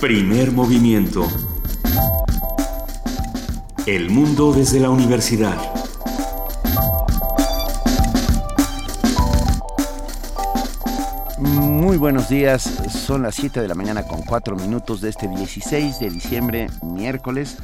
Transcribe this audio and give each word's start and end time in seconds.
Primer 0.00 0.52
movimiento. 0.52 1.26
El 3.84 4.10
mundo 4.10 4.52
desde 4.52 4.78
la 4.78 4.90
universidad. 4.90 5.56
Muy 11.40 11.96
buenos 11.96 12.28
días, 12.28 12.62
son 13.06 13.22
las 13.22 13.34
7 13.34 13.60
de 13.60 13.66
la 13.66 13.74
mañana 13.74 14.04
con 14.04 14.22
4 14.22 14.54
minutos 14.54 15.00
de 15.00 15.08
este 15.08 15.26
16 15.26 15.98
de 15.98 16.10
diciembre, 16.10 16.68
miércoles. 16.82 17.56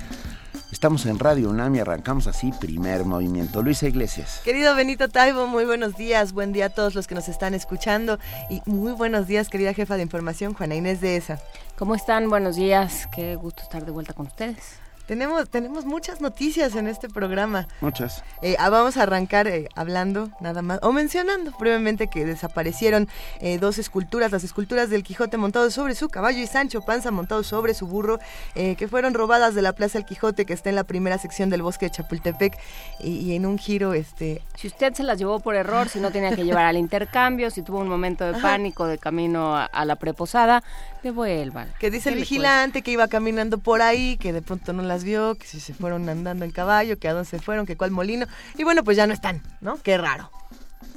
Estamos 0.85 1.07
en 1.07 1.19
Radio 1.19 1.49
UNAM 1.49 1.77
y 1.77 1.79
arrancamos 1.79 2.27
así 2.27 2.53
primer 2.61 3.07
movimiento. 3.07 3.63
Luisa 3.63 3.89
Iglesias. 3.89 4.43
Querido 4.45 4.75
Benito 4.75 5.09
Taibo, 5.09 5.47
muy 5.47 5.65
buenos 5.65 5.97
días. 5.97 6.35
Buen 6.35 6.53
día 6.53 6.67
a 6.67 6.69
todos 6.69 6.95
los 6.95 7.07
que 7.07 7.15
nos 7.15 7.27
están 7.31 7.55
escuchando. 7.55 8.19
Y 8.51 8.61
muy 8.67 8.93
buenos 8.93 9.27
días, 9.27 9.49
querida 9.49 9.73
jefa 9.73 9.97
de 9.97 10.03
información, 10.03 10.53
Juana 10.53 10.75
Inés 10.75 11.01
de 11.01 11.17
ESA. 11.17 11.41
¿Cómo 11.79 11.95
están? 11.95 12.29
Buenos 12.29 12.57
días. 12.57 13.09
Qué 13.11 13.35
gusto 13.37 13.63
estar 13.63 13.87
de 13.87 13.93
vuelta 13.93 14.13
con 14.13 14.27
ustedes. 14.27 14.84
Tenemos, 15.07 15.51
tenemos 15.51 15.85
muchas 15.85 16.23
noticias 16.23 16.75
en 16.77 16.87
este 16.87 17.11
programa. 17.11 17.69
Muchas. 17.83 18.25
Eh, 18.41 18.57
ah, 18.59 18.71
vamos 18.71 18.97
a 18.97 19.03
arrancar 19.03 19.47
eh, 19.47 19.69
hablando 19.75 20.31
nada 20.41 20.63
más, 20.63 20.79
o 20.83 20.93
mencionando 20.93 21.53
brevemente 21.59 22.09
que 22.09 22.25
desaparecieron 22.25 23.09
eh, 23.41 23.59
dos 23.59 23.79
esculturas, 23.79 24.33
las 24.33 24.45
esculturas 24.45 24.89
del 24.89 25.03
Quijote 25.03 25.37
montado 25.37 25.71
sobre 25.71 25.95
su 25.95 26.09
caballo 26.09 26.39
y 26.39 26.47
Sancho 26.47 26.81
Panza 26.81 27.11
montado 27.11 27.43
sobre 27.43 27.75
su 27.75 27.87
burro, 27.87 28.19
que 28.55 28.89
fueron 28.89 29.15
robadas 29.15 29.55
de 29.55 29.63
la 29.63 29.73
Plaza 29.73 29.99
del 29.99 30.07
Quijote, 30.07 30.47
que 30.47 30.53
está 30.53 30.71
en 30.71 30.77
la 30.77 30.85
primera 30.85 31.19
sección 31.19 31.51
del 31.51 31.63
bosque 31.63 31.87
de 31.87 31.91
Chapultepec, 31.91 32.57
y, 33.01 33.35
en 33.35 33.47
un 33.47 33.59
giro, 33.59 33.93
este... 33.93 34.43
Si 34.55 34.69
usted 34.69 34.95
se 34.95 35.03
las 35.03 35.19
llevó 35.19 35.41
por 35.41 35.55
error, 35.55 35.89
si 35.89 36.01
no 36.01 36.11
tenía 36.11 36.35
que 36.35 36.45
llevar 36.45 36.65
al 36.65 36.77
intercambio, 36.77 37.51
si 37.51 37.63
tuvo 37.63 37.81
un 37.81 37.89
momento 37.89 38.25
de 38.25 38.41
pánico 38.41 38.87
de 38.87 38.99
camino 38.99 39.57
a, 39.57 39.85
la 39.85 39.97
preposada, 39.97 40.63
devuelvan. 41.03 41.69
Que 41.79 41.91
dice 41.91 42.11
el 42.11 42.17
vigilante 42.17 42.83
que 42.83 42.91
iba 42.91 43.09
caminando 43.09 43.59
por 43.59 43.83
ahí, 43.83 44.17
que 44.17 44.33
de 44.33 44.43
pronto 44.43 44.73
no 44.73 44.83
la 44.83 44.94
vio, 45.03 45.35
que 45.35 45.47
si 45.47 45.59
se 45.59 45.75
fueron 45.75 46.09
andando 46.09 46.45
en 46.45 46.53
caballo, 46.53 46.99
que 46.99 47.09
a 47.09 47.15
dónde 47.15 47.29
se 47.29 47.41
fueron, 47.41 47.67
que 47.67 47.77
cuál 47.77 47.91
molino. 47.91 48.27
Y 48.57 48.63
bueno, 48.63 48.85
pues 48.85 48.97
ya 48.97 49.07
no 49.07 49.13
están, 49.13 49.43
¿no? 49.61 49.79
Qué 49.83 49.99
raro. 49.99 50.31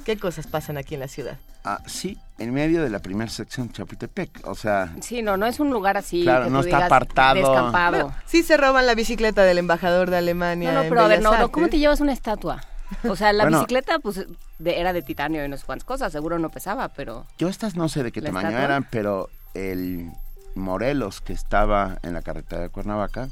¿Qué 0.04 0.16
cosas 0.16 0.46
pasan 0.46 0.76
aquí 0.78 0.94
en 0.94 1.00
la 1.00 1.08
ciudad? 1.08 1.38
Ah, 1.64 1.82
sí, 1.86 2.16
en 2.38 2.54
medio 2.54 2.82
de 2.82 2.88
la 2.88 3.00
primera 3.00 3.30
sección 3.30 3.68
de 3.68 3.74
Chapultepec, 3.74 4.46
o 4.46 4.54
sea... 4.54 4.94
Sí, 5.00 5.22
no, 5.22 5.36
no 5.36 5.46
es 5.46 5.60
un 5.60 5.70
lugar 5.70 5.96
así. 5.96 6.22
Claro, 6.22 6.48
no 6.48 6.60
está 6.60 6.86
apartado. 6.86 7.34
Descampado. 7.34 8.14
sí 8.26 8.42
se 8.42 8.56
roban 8.56 8.86
la 8.86 8.94
bicicleta 8.94 9.42
del 9.42 9.58
embajador 9.58 10.08
de 10.08 10.16
Alemania. 10.16 10.72
No, 10.72 10.84
no, 10.84 10.88
pero 10.88 11.02
a 11.02 11.08
ver, 11.08 11.20
no, 11.20 11.50
¿cómo 11.50 11.68
te 11.68 11.78
llevas 11.78 12.00
una 12.00 12.12
estatua? 12.12 12.62
O 13.08 13.16
sea, 13.16 13.32
la 13.32 13.44
bicicleta 13.50 13.98
pues 13.98 14.24
era 14.64 14.92
de 14.92 15.02
titanio 15.02 15.44
y 15.44 15.48
no 15.48 15.56
sé 15.56 15.66
cuántas 15.66 15.84
cosas, 15.84 16.12
seguro 16.12 16.38
no 16.38 16.48
pesaba, 16.48 16.88
pero... 16.88 17.26
Yo 17.38 17.48
estas 17.48 17.76
no 17.76 17.88
sé 17.88 18.02
de 18.02 18.12
qué 18.12 18.22
tamaño 18.22 18.56
eran, 18.56 18.86
pero 18.90 19.28
el 19.54 20.10
Morelos 20.54 21.20
que 21.20 21.32
estaba 21.32 21.98
en 22.02 22.14
la 22.14 22.22
carretera 22.22 22.62
de 22.62 22.68
Cuernavaca 22.68 23.28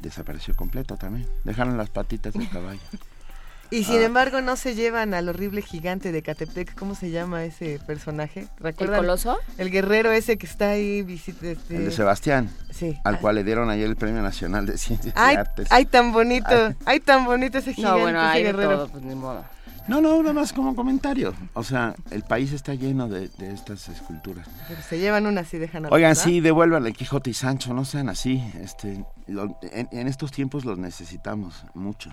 desapareció 0.00 0.54
completo 0.54 0.96
también. 0.96 1.26
Dejaron 1.44 1.76
las 1.76 1.90
patitas 1.90 2.34
del 2.34 2.48
caballo. 2.48 2.80
Y 3.72 3.84
sin 3.84 4.00
ah. 4.00 4.06
embargo 4.06 4.40
no 4.40 4.56
se 4.56 4.74
llevan 4.74 5.14
al 5.14 5.28
horrible 5.28 5.62
gigante 5.62 6.10
de 6.10 6.22
Catepec, 6.22 6.74
¿cómo 6.74 6.96
se 6.96 7.10
llama 7.10 7.44
ese 7.44 7.78
personaje? 7.86 8.48
¿El 8.64 8.74
coloso? 8.74 9.38
El 9.58 9.70
guerrero 9.70 10.10
ese 10.10 10.38
que 10.38 10.46
está 10.46 10.70
ahí. 10.70 11.06
Este... 11.08 11.56
El 11.70 11.84
de 11.84 11.90
Sebastián. 11.92 12.50
Sí. 12.70 12.98
Al 13.04 13.20
cual 13.20 13.36
le 13.36 13.44
dieron 13.44 13.70
ayer 13.70 13.86
el 13.86 13.94
Premio 13.94 14.22
Nacional 14.22 14.66
de 14.66 14.76
Ciencias 14.76 15.14
y 15.14 15.36
Artes. 15.36 15.68
Ay, 15.70 15.86
tan 15.86 16.12
bonito, 16.12 16.74
ay. 16.84 16.98
tan 16.98 17.24
bonito 17.24 17.58
ese 17.58 17.72
gigante, 17.72 17.98
no, 17.98 18.02
bueno, 18.02 18.30
ese 18.30 18.42
guerrero. 18.42 18.88
pues 18.88 19.04
ni 19.04 19.14
modo. 19.14 19.44
No, 19.88 20.00
no, 20.00 20.22
nada 20.22 20.32
más 20.32 20.52
como 20.52 20.74
comentario. 20.74 21.34
O 21.54 21.62
sea, 21.62 21.94
el 22.10 22.22
país 22.22 22.52
está 22.52 22.74
lleno 22.74 23.08
de, 23.08 23.30
estas 23.40 23.88
esculturas. 23.88 24.46
Pero 24.68 24.80
se 24.82 24.98
llevan 24.98 25.26
unas 25.26 25.52
y 25.54 25.58
dejan 25.58 25.86
a 25.86 25.88
Oigan, 25.88 26.16
sí, 26.16 26.40
devuelvan 26.40 26.86
el 26.86 26.92
Quijote 26.92 27.30
y 27.30 27.34
Sancho, 27.34 27.74
no 27.74 27.84
sean 27.84 28.08
así. 28.08 28.42
Este, 28.60 29.04
en, 29.26 30.08
estos 30.08 30.30
tiempos 30.32 30.64
los 30.64 30.78
necesitamos 30.78 31.64
mucho 31.74 32.10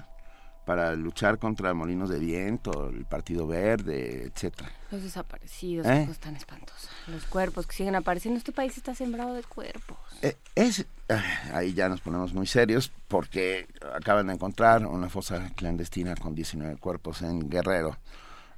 para 0.67 0.93
luchar 0.97 1.39
contra 1.39 1.73
molinos 1.73 2.09
de 2.09 2.19
viento, 2.19 2.89
el 2.89 3.05
Partido 3.05 3.47
Verde, 3.47 4.25
etcétera. 4.25 4.69
Los 4.91 5.01
desaparecidos, 5.01 5.87
¿Eh? 5.87 6.01
cosas 6.05 6.19
tan 6.19 6.35
espantosas. 6.35 6.89
Los 7.07 7.23
cuerpos 7.23 7.65
que 7.65 7.73
siguen 7.73 7.95
apareciendo. 7.95 8.37
Este 8.37 8.51
país 8.51 8.75
está 8.75 8.93
sembrado 8.93 9.33
de 9.33 9.43
cuerpos. 9.43 9.97
Eh, 10.21 10.35
es, 10.55 10.85
ah, 11.07 11.23
ahí 11.53 11.73
ya 11.73 11.87
nos 11.87 12.01
ponemos 12.01 12.33
muy 12.33 12.47
serios 12.47 12.91
porque 13.07 13.69
acaban 13.95 14.27
de 14.27 14.33
encontrar 14.33 14.85
una 14.85 15.07
fosa 15.07 15.51
clandestina 15.55 16.15
con 16.15 16.35
19 16.35 16.75
cuerpos 16.75 17.21
en 17.21 17.49
Guerrero. 17.49 17.97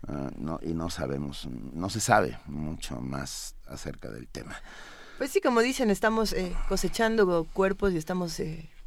Ah, 0.07 0.31
no, 0.35 0.59
y 0.63 0.73
no 0.73 0.89
sabemos, 0.89 1.45
no 1.45 1.91
se 1.91 1.99
sabe 1.99 2.39
mucho 2.47 2.99
más 3.01 3.53
acerca 3.67 4.09
del 4.09 4.27
tema. 4.27 4.59
Pues 5.19 5.31
sí, 5.31 5.41
como 5.41 5.59
dicen, 5.59 5.89
estamos 5.89 6.31
eh, 6.31 6.55
cosechando 6.69 7.45
cuerpos 7.51 7.91
y 7.91 7.97
estamos 7.97 8.41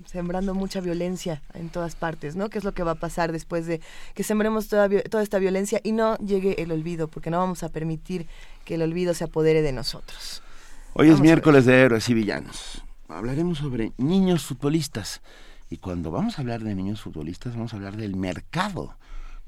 sembrando 0.07 0.55
mucha 0.55 0.81
violencia 0.81 1.43
en 1.53 1.69
todas 1.69 1.95
partes, 1.95 2.37
¿no? 2.37 2.49
¿Qué 2.49 2.57
es 2.57 2.65
lo 2.65 2.73
que 2.73 2.83
va 2.83 2.93
a 2.93 2.95
pasar 2.95 3.33
después 3.33 3.67
de 3.67 3.83
que 4.15 4.23
sembremos 4.23 4.69
toda, 4.69 4.89
toda 5.11 5.23
esta 5.23 5.39
violencia 5.39 5.83
y 5.85 5.93
no 5.93 6.17
llegue 6.17 6.63
el 6.63 6.73
olvido? 6.73 7.07
Porque 7.07 7.29
no 7.29 7.37
vamos 7.37 7.63
a 7.63 7.69
permitir 7.69 8.27
que 8.65 8.77
el 8.77 8.83
olvido 8.83 9.13
se 9.13 9.25
apodere 9.25 9.61
de 9.61 9.73
nosotros. 9.73 10.43
Hoy 10.95 11.11
es 11.11 11.21
miércoles 11.21 11.67
de 11.67 11.79
héroes 11.79 12.09
y 12.09 12.15
villanos. 12.15 12.83
Hablaremos 13.09 13.59
sobre 13.59 13.93
niños 13.99 14.47
futbolistas. 14.47 15.21
Y 15.69 15.77
cuando 15.77 16.11
vamos 16.11 16.39
a 16.39 16.41
hablar 16.41 16.63
de 16.63 16.75
niños 16.75 17.03
futbolistas, 17.03 17.55
vamos 17.55 17.75
a 17.75 17.77
hablar 17.77 17.99
del 17.99 18.17
mercado 18.17 18.97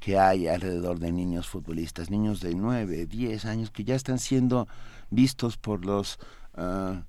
que 0.00 0.18
hay 0.18 0.48
alrededor 0.48 0.98
de 0.98 1.12
niños 1.12 1.48
futbolistas, 1.48 2.10
niños 2.10 2.40
de 2.40 2.54
9, 2.54 3.06
10 3.06 3.46
años 3.46 3.70
que 3.70 3.84
ya 3.84 3.94
están 3.94 4.18
siendo 4.18 4.68
vistos 5.08 5.56
por 5.56 5.86
los 5.86 6.18
ah, 6.56 7.02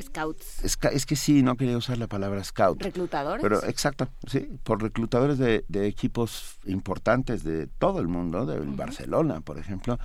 Scouts. 0.00 0.64
Es, 0.64 1.06
que 1.06 1.16
sí, 1.16 1.42
no 1.42 1.56
quería 1.56 1.76
usar 1.76 1.98
la 1.98 2.06
palabra 2.06 2.42
scout. 2.42 2.82
¿Reclutadores? 2.82 3.42
Pero 3.42 3.62
exacto, 3.64 4.08
sí, 4.26 4.48
por 4.62 4.82
reclutadores 4.82 5.38
de, 5.38 5.64
equipos 5.86 6.58
importantes 6.64 7.44
de 7.44 7.66
todo 7.66 8.00
el 8.00 8.08
mundo, 8.08 8.46
de 8.46 8.58
Barcelona, 8.60 9.40
por 9.40 9.58
ejemplo, 9.58 9.98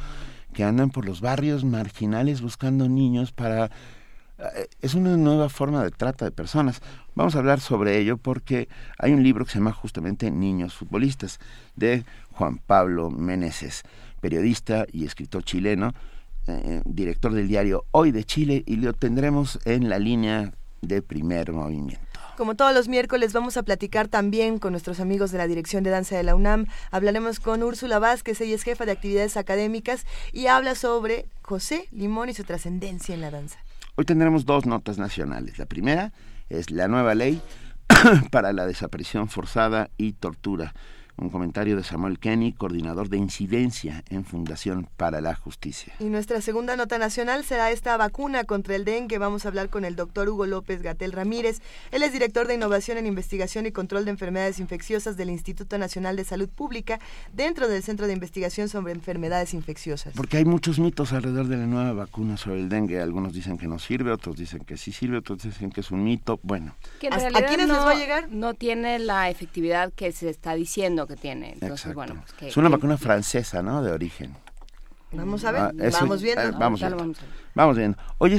que 0.53 0.63
andan 0.63 0.89
por 0.89 1.05
los 1.05 1.21
barrios 1.21 1.63
marginales 1.63 2.41
buscando 2.41 2.89
niños 2.89 3.31
para... 3.31 3.65
Eh, 4.37 4.67
es 4.81 4.95
una 4.95 5.15
nueva 5.15 5.47
forma 5.47 5.83
de 5.83 5.91
trata 5.91 6.25
de 6.25 6.31
personas. 6.31 6.81
Vamos 7.13 7.35
a 7.35 7.39
hablar 7.39 7.61
sobre 7.61 7.97
ello 7.97 8.17
porque 8.17 8.67
hay 8.97 9.13
un 9.13 9.23
libro 9.23 9.45
que 9.45 9.51
se 9.51 9.59
llama 9.59 9.71
justamente 9.71 10.29
Niños 10.29 10.73
Futbolistas, 10.73 11.39
de 11.75 12.03
Juan 12.31 12.57
Pablo 12.57 13.09
Meneses, 13.09 13.83
periodista 14.19 14.85
y 14.91 15.05
escritor 15.05 15.43
chileno, 15.43 15.93
eh, 16.47 16.81
director 16.85 17.33
del 17.33 17.47
diario 17.47 17.85
Hoy 17.91 18.11
de 18.11 18.23
Chile, 18.23 18.63
y 18.65 18.77
lo 18.77 18.93
tendremos 18.93 19.59
en 19.65 19.89
la 19.89 19.99
línea 19.99 20.53
de 20.81 21.01
primer 21.01 21.51
movimiento. 21.51 22.05
Como 22.37 22.55
todos 22.55 22.73
los 22.73 22.89
miércoles 22.89 23.31
vamos 23.31 23.55
a 23.55 23.63
platicar 23.63 24.09
también 24.09 24.59
con 24.59 24.73
nuestros 24.73 24.99
amigos 24.99 25.31
de 25.31 25.37
la 25.37 25.47
Dirección 25.47 25.83
de 25.83 25.89
Danza 25.89 26.17
de 26.17 26.23
la 26.23 26.35
UNAM. 26.35 26.65
Hablaremos 26.91 27.39
con 27.39 27.63
Úrsula 27.63 27.97
Vázquez, 27.97 28.41
ella 28.41 28.55
es 28.55 28.63
jefa 28.63 28.85
de 28.85 28.91
actividades 28.91 29.37
académicas 29.37 30.05
y 30.33 30.47
habla 30.47 30.75
sobre 30.75 31.27
José 31.43 31.87
Limón 31.91 32.29
y 32.29 32.33
su 32.33 32.43
trascendencia 32.43 33.15
en 33.15 33.21
la 33.21 33.31
danza. 33.31 33.57
Hoy 33.95 34.03
tendremos 34.03 34.45
dos 34.45 34.65
notas 34.65 34.97
nacionales. 34.97 35.57
La 35.57 35.65
primera 35.65 36.11
es 36.49 36.71
la 36.71 36.89
nueva 36.89 37.15
ley 37.15 37.41
para 38.31 38.51
la 38.51 38.65
desaparición 38.65 39.29
forzada 39.29 39.89
y 39.97 40.11
tortura 40.13 40.73
un 41.17 41.29
comentario 41.29 41.77
de 41.77 41.83
Samuel 41.83 42.19
Kenny, 42.19 42.53
coordinador 42.53 43.09
de 43.09 43.17
incidencia 43.17 44.03
en 44.09 44.25
Fundación 44.25 44.87
para 44.97 45.21
la 45.21 45.35
Justicia. 45.35 45.93
Y 45.99 46.05
nuestra 46.05 46.41
segunda 46.41 46.75
nota 46.75 46.97
nacional 46.97 47.43
será 47.43 47.71
esta 47.71 47.95
vacuna 47.97 48.43
contra 48.43 48.75
el 48.75 48.85
dengue. 48.85 49.17
Vamos 49.17 49.45
a 49.45 49.49
hablar 49.49 49.69
con 49.69 49.85
el 49.85 49.95
doctor 49.95 50.27
Hugo 50.29 50.45
López 50.45 50.81
Gatel 50.81 51.11
Ramírez. 51.11 51.61
Él 51.91 52.03
es 52.03 52.11
director 52.11 52.47
de 52.47 52.55
Innovación 52.55 52.97
en 52.97 53.05
Investigación 53.05 53.65
y 53.65 53.71
Control 53.71 54.05
de 54.05 54.11
Enfermedades 54.11 54.59
Infecciosas 54.59 55.17
del 55.17 55.29
Instituto 55.29 55.77
Nacional 55.77 56.15
de 56.15 56.23
Salud 56.23 56.49
Pública 56.49 56.99
dentro 57.33 57.67
del 57.67 57.83
Centro 57.83 58.07
de 58.07 58.13
Investigación 58.13 58.69
sobre 58.69 58.93
Enfermedades 58.93 59.53
Infecciosas. 59.53 60.13
Porque 60.15 60.37
hay 60.37 60.45
muchos 60.45 60.79
mitos 60.79 61.13
alrededor 61.13 61.47
de 61.47 61.57
la 61.57 61.65
nueva 61.65 61.93
vacuna 61.93 62.37
sobre 62.37 62.59
el 62.59 62.69
dengue. 62.69 62.99
Algunos 62.99 63.33
dicen 63.33 63.57
que 63.57 63.67
no 63.67 63.79
sirve, 63.79 64.11
otros 64.11 64.35
dicen 64.35 64.65
que 64.65 64.77
sí 64.77 64.91
sirve, 64.91 65.17
otros 65.17 65.43
dicen 65.43 65.71
que 65.71 65.81
es 65.81 65.91
un 65.91 66.03
mito. 66.03 66.39
Bueno. 66.43 66.75
¿A 67.11 67.41
quiénes 67.41 67.67
les 67.67 67.77
va 67.77 67.91
a 67.91 67.95
llegar? 67.95 68.29
No 68.29 68.53
tiene 68.53 68.99
la 68.99 69.29
efectividad 69.29 69.93
que 69.93 70.11
se 70.11 70.29
está 70.29 70.55
diciendo 70.55 71.04
que 71.07 71.15
tiene. 71.15 71.53
Entonces, 71.53 71.93
bueno, 71.93 72.23
pues 72.39 72.51
es 72.51 72.57
una 72.57 72.69
vacuna 72.69 72.97
francesa, 72.97 73.61
¿no? 73.61 73.81
De 73.81 73.91
origen. 73.91 74.35
Vamos 75.11 75.45
a 75.45 75.51
ver, 75.51 75.61
ah, 75.61 75.71
vamos 75.91 76.21
viendo. 76.21 76.41
Eh, 76.41 76.51
vamos, 76.57 76.79
viendo. 76.79 77.15
vamos, 77.53 77.77
viendo. 77.77 77.97
Hoy 78.17 78.33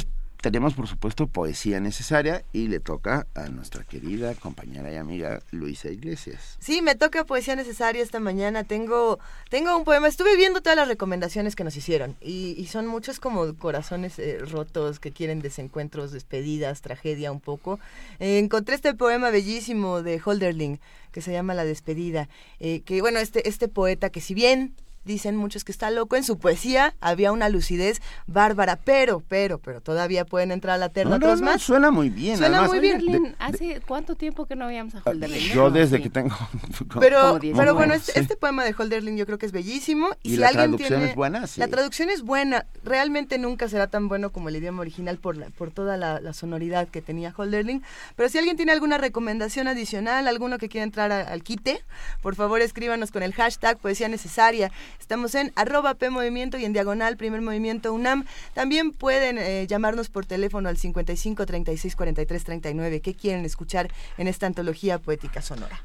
tenemos, 0.47 0.75
por 0.75 0.87
supuesto, 0.87 1.27
poesía 1.27 1.81
necesaria 1.81 2.45
y 2.53 2.69
le 2.69 2.79
toca 2.79 3.27
a 3.35 3.49
nuestra 3.49 3.83
querida 3.83 4.33
compañera 4.37 4.93
y 4.93 4.95
amiga 4.95 5.43
Luisa 5.51 5.91
Iglesias. 5.91 6.57
Sí, 6.61 6.83
me 6.83 6.95
toca 6.95 7.25
poesía 7.25 7.57
necesaria 7.57 8.01
esta 8.01 8.21
mañana. 8.21 8.63
Tengo, 8.63 9.19
tengo 9.51 9.77
un 9.77 9.83
poema. 9.83 10.07
Estuve 10.07 10.37
viendo 10.37 10.61
todas 10.61 10.77
las 10.77 10.87
recomendaciones 10.87 11.57
que 11.57 11.65
nos 11.65 11.77
hicieron 11.77 12.15
y, 12.21 12.65
son 12.71 12.87
muchos 12.87 13.19
como 13.19 13.57
corazones 13.57 14.21
eh, 14.21 14.39
rotos 14.39 15.01
que 15.01 15.11
quieren 15.11 15.41
desencuentros, 15.41 16.13
despedidas, 16.13 16.81
tragedia 16.81 17.33
un 17.33 17.41
poco. 17.41 17.81
Eh, 18.21 18.39
encontré 18.39 18.77
este 18.77 18.95
poema 18.95 19.31
bellísimo 19.31 20.05
de 20.05 20.23
Holderling 20.25 20.79
que 21.11 21.23
se 21.23 21.33
llama 21.33 21.55
La 21.55 21.65
despedida. 21.65 22.29
Eh, 22.61 22.83
que 22.83 23.01
bueno, 23.01 23.19
este, 23.19 23.49
este 23.49 23.67
poeta 23.67 24.11
que 24.11 24.21
si 24.21 24.33
bien 24.33 24.77
dicen 25.07 25.37
muchos 25.37 25.65
que 25.65 25.73
está 25.73 25.91
loco. 25.91 26.17
En 26.17 26.25
su 26.25 26.39
poesía 26.39 26.95
había 27.01 27.33
una 27.33 27.49
lucidez 27.49 28.03
bárbara, 28.27 28.77
pero, 28.77 29.23
pero, 29.29 29.59
pero 29.59 29.81
todavía 29.81 30.25
pueden 30.27 30.51
entrar 30.51 30.75
a 30.75 30.79
la 30.79 30.89
terna 30.91 31.13
No, 31.13 31.19
no, 31.19 31.27
otros 31.27 31.41
no, 31.41 31.47
más. 31.53 31.63
suena 31.63 31.91
muy 31.91 32.11
bien. 32.11 32.37
Suena 32.37 32.59
además, 32.59 32.71
muy 32.71 32.81
bien. 32.81 32.99
de- 32.99 33.05
Holderlin, 33.07 33.37
¿hace 33.39 33.81
cuánto 33.87 34.15
tiempo 34.17 34.47
que 34.47 34.57
no 34.57 34.67
veíamos 34.67 34.95
a 34.97 35.03
Holderlin? 35.05 35.41
Yo 35.53 35.65
No, 35.65 35.71
desde 35.71 35.97
sí. 35.99 36.03
que 36.03 36.11
tengo... 36.11 36.37
Pero, 37.01 37.39
Como 37.39 37.57
pero 37.57 37.75
bueno, 37.75 37.95
este, 37.95 38.13
Sí. 38.13 38.21
este 38.21 38.37
poema 38.37 38.65
de 38.65 38.75
Holderlin 38.77 39.17
yo 39.17 39.27
creo 39.27 39.39
que 39.39 39.47
es 39.47 39.53
bellísimo. 39.53 40.09
Y, 40.23 40.29
Y 40.29 40.31
si 40.33 40.37
la 40.39 40.49
alguien 40.49 40.63
traducción 40.71 40.89
tiene- 40.99 41.11
es 41.11 41.17
buena, 41.17 41.47
sí. 41.47 41.61
La 41.61 41.69
traducción 41.69 42.11
es 42.11 42.23
buena. 42.23 42.67
Realmente 42.85 43.39
nunca 43.39 43.69
será 43.69 43.87
tan 43.89 44.09
bueno 44.09 44.31
como 44.31 44.49
el 44.49 44.57
idioma 44.57 44.81
original 44.81 45.19
por, 45.19 45.37
la- 45.37 45.51
por 45.51 45.71
toda 45.71 45.97
la, 45.97 46.21
la 46.21 46.33
sonoridad 46.33 46.89
que 46.89 47.01
tenía 47.03 47.33
Holderlin. 47.37 47.83
Pero 48.17 48.29
si 48.29 48.39
alguien 48.39 48.57
tiene 48.57 48.73
alguna 48.73 48.99
recomendación 48.99 49.69
adicional, 49.69 50.27
alguno 50.29 50.59
que 50.59 50.69
quiera 50.69 50.85
entrar 50.85 51.13
a- 51.13 51.21
al 51.23 51.43
quite, 51.43 51.83
por 52.23 52.35
favor 52.35 52.61
escríbanos 52.61 53.11
con 53.11 53.23
el 53.23 53.33
hashtag 53.35 53.79
Poesía 53.79 54.09
Necesaria. 54.09 54.71
Estamos 55.01 55.35
en 55.35 55.53
arroba 55.57 55.95
P 55.95 56.11
Movimiento 56.11 56.59
y 56.59 56.65
en 56.65 56.73
diagonal 56.73 57.17
Primer 57.17 57.43
Movimiento 57.43 57.93
UNAM. 57.93 58.25
También 58.55 58.93
pueden 58.93 59.39
eh, 59.39 59.67
llamarnos 59.67 60.09
por 60.09 60.27
teléfono 60.27 60.69
al 60.69 60.77
55 60.77 61.47
36 61.47 61.97
43 61.97 62.45
39. 62.45 63.01
¿Qué 63.01 63.15
quieren 63.15 63.45
escuchar 63.45 63.91
en 64.19 64.29
esta 64.29 64.47
antología 64.47 64.99
poética 64.99 65.43
sonora? 65.43 65.81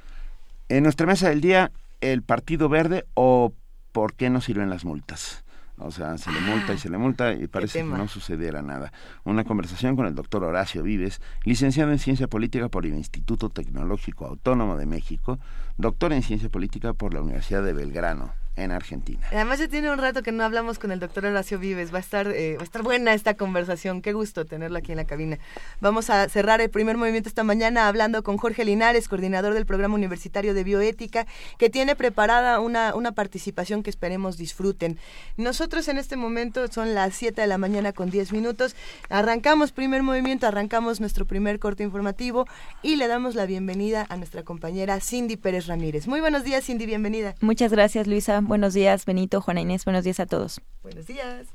En 0.70 0.84
nuestra 0.84 1.06
mesa 1.06 1.30
del 1.30 1.42
día, 1.42 1.72
el 2.00 2.24
Partido 2.24 2.70
Verde 2.70 3.06
o 3.14 3.54
por 3.92 4.14
qué 4.14 4.30
no 4.30 4.42
sirven 4.42 4.70
las 4.70 4.86
multas. 4.86 5.44
O 5.78 5.90
sea, 5.90 6.18
se 6.18 6.32
le 6.32 6.40
multa 6.42 6.74
y 6.74 6.78
se 6.78 6.90
le 6.90 6.98
multa 6.98 7.34
y 7.34 7.48
parece 7.48 7.80
que 7.80 7.86
no 7.86 8.08
sucediera 8.08 8.62
nada. 8.62 8.94
Una 9.24 9.44
conversación 9.44 9.96
con 9.96 10.06
el 10.06 10.14
doctor 10.14 10.44
Horacio 10.44 10.84
Vives, 10.84 11.22
licenciado 11.44 11.92
en 11.92 11.98
Ciencia 11.98 12.28
Política 12.28 12.70
por 12.70 12.86
el 12.86 12.94
Instituto 12.94 13.50
Tecnológico 13.50 14.28
Autónomo 14.28 14.78
de 14.78 14.86
México, 14.86 15.40
doctor 15.78 16.14
en 16.14 16.22
Ciencia 16.22 16.50
Política 16.50 16.94
por 16.94 17.14
la 17.14 17.22
Universidad 17.22 17.64
de 17.64 17.74
Belgrano, 17.74 18.32
en 18.64 18.72
Argentina. 18.72 19.20
Además 19.32 19.60
ya 19.60 19.68
tiene 19.68 19.92
un 19.92 19.98
rato 19.98 20.24
que 20.24 20.32
no 20.32 20.44
hablamos 20.44 20.80
con 20.80 20.92
el 20.92 21.00
doctor 21.00 21.26
Horacio 21.26 21.60
Vives. 21.60 21.94
Va 21.94 21.98
a 21.98 22.02
estar, 22.02 22.28
eh, 22.28 22.56
va 22.58 22.62
a 22.62 22.64
estar 22.64 22.84
buena 22.84 23.14
esta 23.14 23.36
conversación. 23.36 24.02
Qué 24.02 24.14
gusto 24.14 24.46
tenerlo 24.46 24.78
aquí 24.78 24.92
en 24.92 24.98
la 24.98 25.06
cabina. 25.06 25.40
Vamos 25.80 26.10
a 26.10 26.28
cerrar 26.30 26.62
el 26.62 26.70
primer 26.70 26.98
movimiento 26.98 27.30
esta 27.30 27.44
mañana 27.44 27.88
hablando 27.88 28.24
con 28.24 28.38
Jorge 28.38 28.66
Linares, 28.66 29.08
coordinador 29.08 29.54
del 29.54 29.66
programa 29.66 29.96
universitario 29.96 30.54
de 30.54 30.64
bioética, 30.64 31.26
que 31.58 31.70
tiene 31.70 31.96
preparada 31.96 32.60
una, 32.60 32.96
una 32.96 33.12
participación 33.12 33.84
que 33.84 33.90
esperemos 33.90 34.38
disfruten. 34.38 34.98
Nosotros 35.38 35.88
en 35.88 35.98
este 35.98 36.16
momento 36.16 36.68
son 36.68 36.94
las 36.94 37.16
7 37.16 37.42
de 37.42 37.48
la 37.48 37.58
mañana 37.58 37.94
con 37.94 38.10
10 38.10 38.32
minutos. 38.32 38.76
Arrancamos 39.10 39.72
primer 39.72 40.04
movimiento, 40.04 40.48
arrancamos 40.48 41.00
nuestro 41.00 41.26
primer 41.26 41.60
corte 41.60 41.84
informativo 41.84 42.46
y 42.82 42.96
le 42.96 43.08
damos 43.08 43.36
la 43.36 43.46
bienvenida 43.46 44.06
a 44.10 44.18
nuestra 44.18 44.44
compañera 44.44 45.00
Cindy 45.00 45.38
Pérez 45.38 45.68
Ramírez. 45.68 46.08
Muy 46.08 46.20
buenos 46.20 46.44
días, 46.44 46.66
Cindy, 46.66 46.86
bienvenida. 46.86 47.36
Muchas 47.42 47.72
gracias, 47.72 48.08
Luisa. 48.08 48.42
Buenos 48.52 48.74
días, 48.74 49.06
Benito, 49.06 49.40
Juana 49.40 49.62
Inés. 49.62 49.86
Buenos 49.86 50.04
días 50.04 50.20
a 50.20 50.26
todos. 50.26 50.60
Buenos 50.84 51.08
días. 51.08 51.48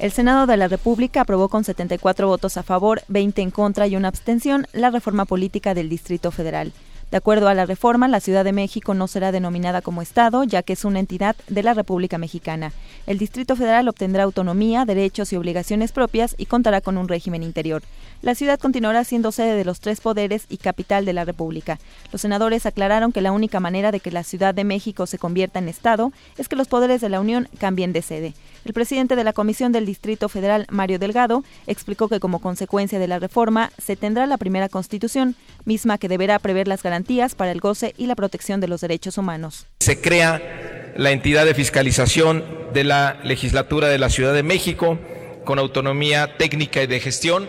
El 0.00 0.10
Senado 0.10 0.48
de 0.48 0.56
la 0.56 0.66
República 0.66 1.20
aprobó 1.20 1.48
con 1.48 1.62
74 1.62 2.26
votos 2.26 2.56
a 2.56 2.64
favor, 2.64 3.02
20 3.06 3.42
en 3.42 3.52
contra 3.52 3.86
y 3.86 3.94
una 3.94 4.08
abstención 4.08 4.66
la 4.72 4.90
reforma 4.90 5.24
política 5.24 5.72
del 5.72 5.88
Distrito 5.88 6.32
Federal. 6.32 6.72
De 7.10 7.16
acuerdo 7.16 7.48
a 7.48 7.54
la 7.54 7.64
reforma, 7.64 8.06
la 8.06 8.20
Ciudad 8.20 8.44
de 8.44 8.52
México 8.52 8.92
no 8.92 9.08
será 9.08 9.32
denominada 9.32 9.80
como 9.80 10.02
Estado, 10.02 10.44
ya 10.44 10.62
que 10.62 10.74
es 10.74 10.84
una 10.84 11.00
entidad 11.00 11.36
de 11.48 11.62
la 11.62 11.72
República 11.72 12.18
Mexicana. 12.18 12.72
El 13.06 13.16
Distrito 13.16 13.56
Federal 13.56 13.88
obtendrá 13.88 14.24
autonomía, 14.24 14.84
derechos 14.84 15.32
y 15.32 15.36
obligaciones 15.36 15.92
propias 15.92 16.34
y 16.36 16.44
contará 16.44 16.82
con 16.82 16.98
un 16.98 17.08
régimen 17.08 17.42
interior. 17.42 17.82
La 18.20 18.34
ciudad 18.34 18.58
continuará 18.58 19.04
siendo 19.04 19.32
sede 19.32 19.56
de 19.56 19.64
los 19.64 19.80
tres 19.80 20.02
poderes 20.02 20.44
y 20.50 20.58
capital 20.58 21.06
de 21.06 21.14
la 21.14 21.24
República. 21.24 21.78
Los 22.12 22.20
senadores 22.20 22.66
aclararon 22.66 23.12
que 23.12 23.22
la 23.22 23.32
única 23.32 23.58
manera 23.58 23.90
de 23.90 24.00
que 24.00 24.10
la 24.10 24.22
Ciudad 24.22 24.54
de 24.54 24.64
México 24.64 25.06
se 25.06 25.18
convierta 25.18 25.60
en 25.60 25.68
Estado 25.68 26.12
es 26.36 26.46
que 26.48 26.56
los 26.56 26.68
poderes 26.68 27.00
de 27.00 27.08
la 27.08 27.20
Unión 27.20 27.48
cambien 27.58 27.94
de 27.94 28.02
sede. 28.02 28.34
El 28.64 28.72
presidente 28.72 29.16
de 29.16 29.24
la 29.24 29.32
Comisión 29.32 29.72
del 29.72 29.86
Distrito 29.86 30.28
Federal, 30.28 30.66
Mario 30.70 30.98
Delgado, 30.98 31.44
explicó 31.66 32.08
que 32.08 32.20
como 32.20 32.40
consecuencia 32.40 32.98
de 32.98 33.08
la 33.08 33.18
reforma 33.18 33.70
se 33.78 33.96
tendrá 33.96 34.26
la 34.26 34.36
primera 34.36 34.68
constitución, 34.68 35.36
misma 35.64 35.98
que 35.98 36.08
deberá 36.08 36.38
prever 36.38 36.68
las 36.68 36.82
garantías 36.82 37.34
para 37.34 37.52
el 37.52 37.60
goce 37.60 37.94
y 37.96 38.06
la 38.06 38.14
protección 38.14 38.60
de 38.60 38.68
los 38.68 38.80
derechos 38.80 39.18
humanos. 39.18 39.66
Se 39.80 40.00
crea 40.00 40.92
la 40.96 41.12
entidad 41.12 41.44
de 41.44 41.54
fiscalización 41.54 42.44
de 42.72 42.84
la 42.84 43.20
legislatura 43.24 43.88
de 43.88 43.98
la 43.98 44.10
Ciudad 44.10 44.34
de 44.34 44.42
México 44.42 44.98
con 45.44 45.58
autonomía 45.58 46.36
técnica 46.36 46.82
y 46.82 46.86
de 46.86 47.00
gestión. 47.00 47.48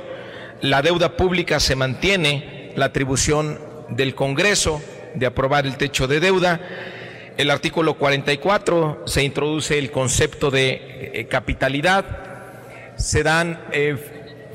La 0.61 0.81
deuda 0.81 1.17
pública 1.17 1.59
se 1.59 1.75
mantiene, 1.75 2.71
la 2.75 2.85
atribución 2.85 3.59
del 3.89 4.15
Congreso 4.15 4.81
de 5.15 5.25
aprobar 5.25 5.65
el 5.65 5.77
techo 5.77 6.07
de 6.07 6.19
deuda. 6.19 6.61
El 7.39 7.51
artículo 7.51 7.93
44 7.93 9.03
se 9.05 9.23
introduce 9.23 9.79
el 9.79 9.91
concepto 9.91 10.51
de 10.51 11.11
eh, 11.13 11.27
capitalidad. 11.29 12.03
Se 12.97 13.23
dan 13.23 13.61
eh, 13.71 13.95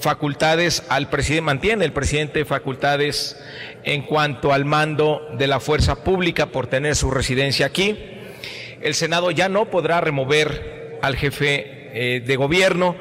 facultades 0.01 0.83
al 0.91 1.09
presidente, 1.09 1.41
mantiene 1.41 1.87
el 1.87 1.95
presidente 1.95 2.45
facultades 2.45 3.43
en 3.85 4.03
cuanto 4.03 4.53
al 4.53 4.67
mando 4.67 5.27
de 5.39 5.47
la 5.47 5.61
fuerza 5.61 6.05
pública 6.05 6.45
por 6.45 6.67
tener 6.67 6.95
su 6.95 7.11
residencia 7.11 7.65
aquí. 7.65 7.99
El 8.83 8.95
Senado 8.95 9.31
ya 9.31 9.49
no 9.49 9.71
podrá 9.71 10.03
remover 10.03 10.99
al 11.01 11.17
jefe 11.17 11.89
eh, 11.95 12.21
de 12.21 12.37
gobierno. 12.37 12.97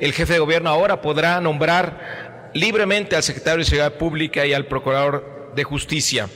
El 0.00 0.14
jefe 0.14 0.32
de 0.32 0.40
gobierno 0.40 0.68
ahora 0.68 1.00
podrá 1.00 1.40
nombrar 1.40 2.50
libremente 2.54 3.14
al 3.14 3.22
secretario 3.22 3.60
de 3.60 3.66
Seguridad 3.66 3.98
Pública 3.98 4.44
y 4.46 4.52
al 4.52 4.66
procurador 4.66 5.52
de 5.54 5.62
Justicia. 5.62 6.28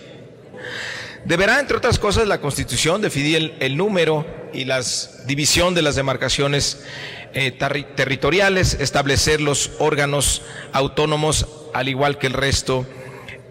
Deberá, 1.24 1.60
entre 1.60 1.76
otras 1.76 1.98
cosas, 1.98 2.26
la 2.26 2.40
Constitución 2.40 3.00
definir 3.00 3.54
el, 3.60 3.76
número 3.76 4.26
y 4.52 4.64
la 4.64 4.82
división 5.26 5.72
de 5.74 5.82
las 5.82 5.94
demarcaciones 5.94 6.84
eh, 7.32 7.52
terri 7.52 7.84
territoriales, 7.94 8.74
establecer 8.74 9.40
los 9.40 9.70
órganos 9.78 10.42
autónomos 10.72 11.46
al 11.74 11.88
igual 11.88 12.18
que 12.18 12.26
el 12.26 12.32
resto 12.32 12.86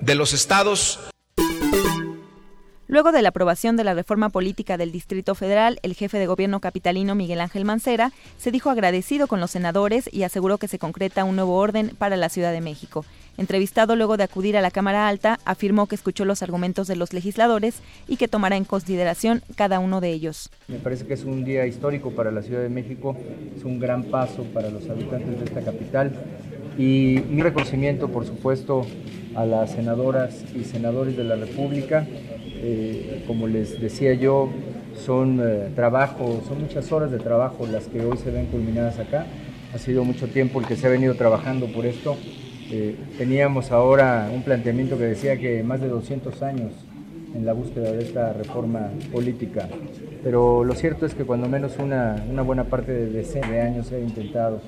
de 0.01 0.15
los 0.15 0.33
estados. 0.33 0.99
Luego 2.87 3.13
de 3.13 3.21
la 3.21 3.29
aprobación 3.29 3.77
de 3.77 3.85
la 3.85 3.93
reforma 3.93 4.27
política 4.27 4.75
del 4.75 4.91
Distrito 4.91 5.33
Federal, 5.33 5.79
el 5.81 5.93
jefe 5.93 6.19
de 6.19 6.27
gobierno 6.27 6.59
capitalino 6.59 7.15
Miguel 7.15 7.39
Ángel 7.39 7.63
Mancera 7.63 8.11
se 8.37 8.51
dijo 8.51 8.69
agradecido 8.69 9.27
con 9.27 9.39
los 9.39 9.51
senadores 9.51 10.09
y 10.11 10.23
aseguró 10.23 10.57
que 10.57 10.67
se 10.67 10.77
concreta 10.77 11.23
un 11.23 11.37
nuevo 11.37 11.55
orden 11.55 11.95
para 11.97 12.17
la 12.17 12.27
Ciudad 12.27 12.51
de 12.51 12.59
México. 12.59 13.05
Entrevistado 13.37 13.95
luego 13.95 14.17
de 14.17 14.23
acudir 14.23 14.57
a 14.57 14.61
la 14.61 14.71
Cámara 14.71 15.07
Alta, 15.07 15.39
afirmó 15.45 15.87
que 15.87 15.95
escuchó 15.95 16.25
los 16.25 16.43
argumentos 16.43 16.87
de 16.87 16.95
los 16.95 17.13
legisladores 17.13 17.81
y 18.07 18.17
que 18.17 18.27
tomará 18.27 18.57
en 18.57 18.65
consideración 18.65 19.41
cada 19.55 19.79
uno 19.79 20.01
de 20.01 20.09
ellos. 20.09 20.49
Me 20.67 20.77
parece 20.77 21.05
que 21.05 21.13
es 21.13 21.23
un 21.23 21.43
día 21.43 21.65
histórico 21.65 22.11
para 22.11 22.31
la 22.31 22.41
Ciudad 22.41 22.61
de 22.61 22.69
México, 22.69 23.17
es 23.57 23.63
un 23.63 23.79
gran 23.79 24.03
paso 24.03 24.43
para 24.53 24.69
los 24.69 24.89
habitantes 24.89 25.39
de 25.39 25.45
esta 25.45 25.61
capital 25.61 26.11
y 26.77 27.21
mi 27.29 27.41
reconocimiento, 27.41 28.09
por 28.09 28.25
supuesto, 28.25 28.85
a 29.35 29.45
las 29.45 29.71
senadoras 29.71 30.43
y 30.55 30.63
senadores 30.63 31.15
de 31.15 31.23
la 31.23 31.35
República. 31.35 32.05
Eh, 32.63 33.23
como 33.27 33.47
les 33.47 33.81
decía 33.81 34.13
yo, 34.13 34.49
son 35.03 35.39
eh, 35.41 35.69
trabajo, 35.75 36.43
son 36.47 36.61
muchas 36.61 36.91
horas 36.91 37.11
de 37.11 37.17
trabajo 37.17 37.65
las 37.65 37.85
que 37.85 38.01
hoy 38.05 38.17
se 38.17 38.29
ven 38.29 38.47
culminadas 38.47 38.99
acá. 38.99 39.25
Ha 39.73 39.77
sido 39.77 40.03
mucho 40.03 40.27
tiempo 40.27 40.59
el 40.59 40.67
que 40.67 40.75
se 40.75 40.87
ha 40.87 40.89
venido 40.89 41.15
trabajando 41.15 41.67
por 41.67 41.85
esto. 41.85 42.17
Eh, 42.73 42.95
teníamos 43.17 43.69
ahora 43.71 44.29
un 44.33 44.43
planteamiento 44.43 44.97
que 44.97 45.03
decía 45.03 45.37
que 45.37 45.61
más 45.61 45.81
de 45.81 45.89
200 45.89 46.41
años 46.41 46.71
en 47.35 47.45
la 47.45 47.51
búsqueda 47.51 47.91
de 47.91 48.01
esta 48.01 48.31
reforma 48.31 48.89
política, 49.11 49.67
pero 50.23 50.63
lo 50.63 50.73
cierto 50.73 51.05
es 51.05 51.13
que 51.13 51.25
cuando 51.25 51.49
menos 51.49 51.77
una, 51.79 52.15
buena 52.43 52.63
parte 52.63 52.93
de 52.93 53.23
de 53.23 53.61
años 53.61 53.87
se 53.87 53.97
ha 53.97 53.99
intentado 53.99 54.61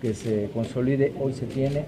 que 0.00 0.14
se 0.14 0.50
consolide, 0.54 1.14
hoy 1.20 1.32
se 1.32 1.46
tiene. 1.46 1.84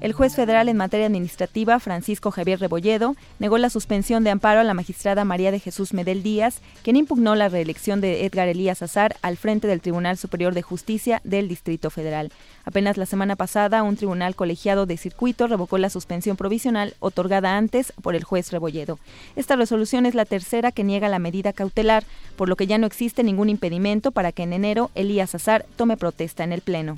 El 0.00 0.14
juez 0.14 0.34
federal 0.34 0.70
en 0.70 0.78
materia 0.78 1.06
administrativa, 1.06 1.78
Francisco 1.78 2.30
Javier 2.30 2.58
Rebolledo, 2.58 3.16
negó 3.38 3.58
la 3.58 3.68
suspensión 3.68 4.24
de 4.24 4.30
amparo 4.30 4.60
a 4.60 4.64
la 4.64 4.72
magistrada 4.72 5.26
María 5.26 5.50
de 5.50 5.60
Jesús 5.60 5.92
Medel 5.92 6.22
Díaz, 6.22 6.62
quien 6.82 6.96
impugnó 6.96 7.34
la 7.34 7.50
reelección 7.50 8.00
de 8.00 8.24
Edgar 8.24 8.48
Elías 8.48 8.80
Azar 8.80 9.16
al 9.20 9.36
frente 9.36 9.68
del 9.68 9.82
Tribunal 9.82 10.16
Superior 10.16 10.54
de 10.54 10.62
Justicia 10.62 11.20
del 11.22 11.48
Distrito 11.48 11.90
Federal. 11.90 12.32
Apenas 12.64 12.96
la 12.96 13.04
semana 13.04 13.36
pasada, 13.36 13.82
un 13.82 13.96
tribunal 13.96 14.34
colegiado 14.34 14.86
de 14.86 14.96
circuito 14.96 15.46
revocó 15.48 15.76
la 15.76 15.90
suspensión 15.90 16.38
provisional 16.38 16.94
otorgada 17.00 17.58
antes 17.58 17.92
por 18.00 18.14
el 18.14 18.24
juez 18.24 18.52
Rebolledo. 18.52 18.98
Esta 19.36 19.56
resolución 19.56 20.06
es 20.06 20.14
la 20.14 20.24
tercera 20.24 20.72
que 20.72 20.82
niega 20.82 21.10
la 21.10 21.18
medida 21.18 21.52
cautelar, 21.52 22.04
por 22.36 22.48
lo 22.48 22.56
que 22.56 22.66
ya 22.66 22.78
no 22.78 22.86
existe 22.86 23.22
ningún 23.22 23.50
impedimento 23.50 24.12
para 24.12 24.32
que 24.32 24.44
en 24.44 24.54
enero 24.54 24.90
Elías 24.94 25.34
Azar 25.34 25.66
tome 25.76 25.98
protesta 25.98 26.42
en 26.42 26.52
el 26.52 26.62
Pleno. 26.62 26.96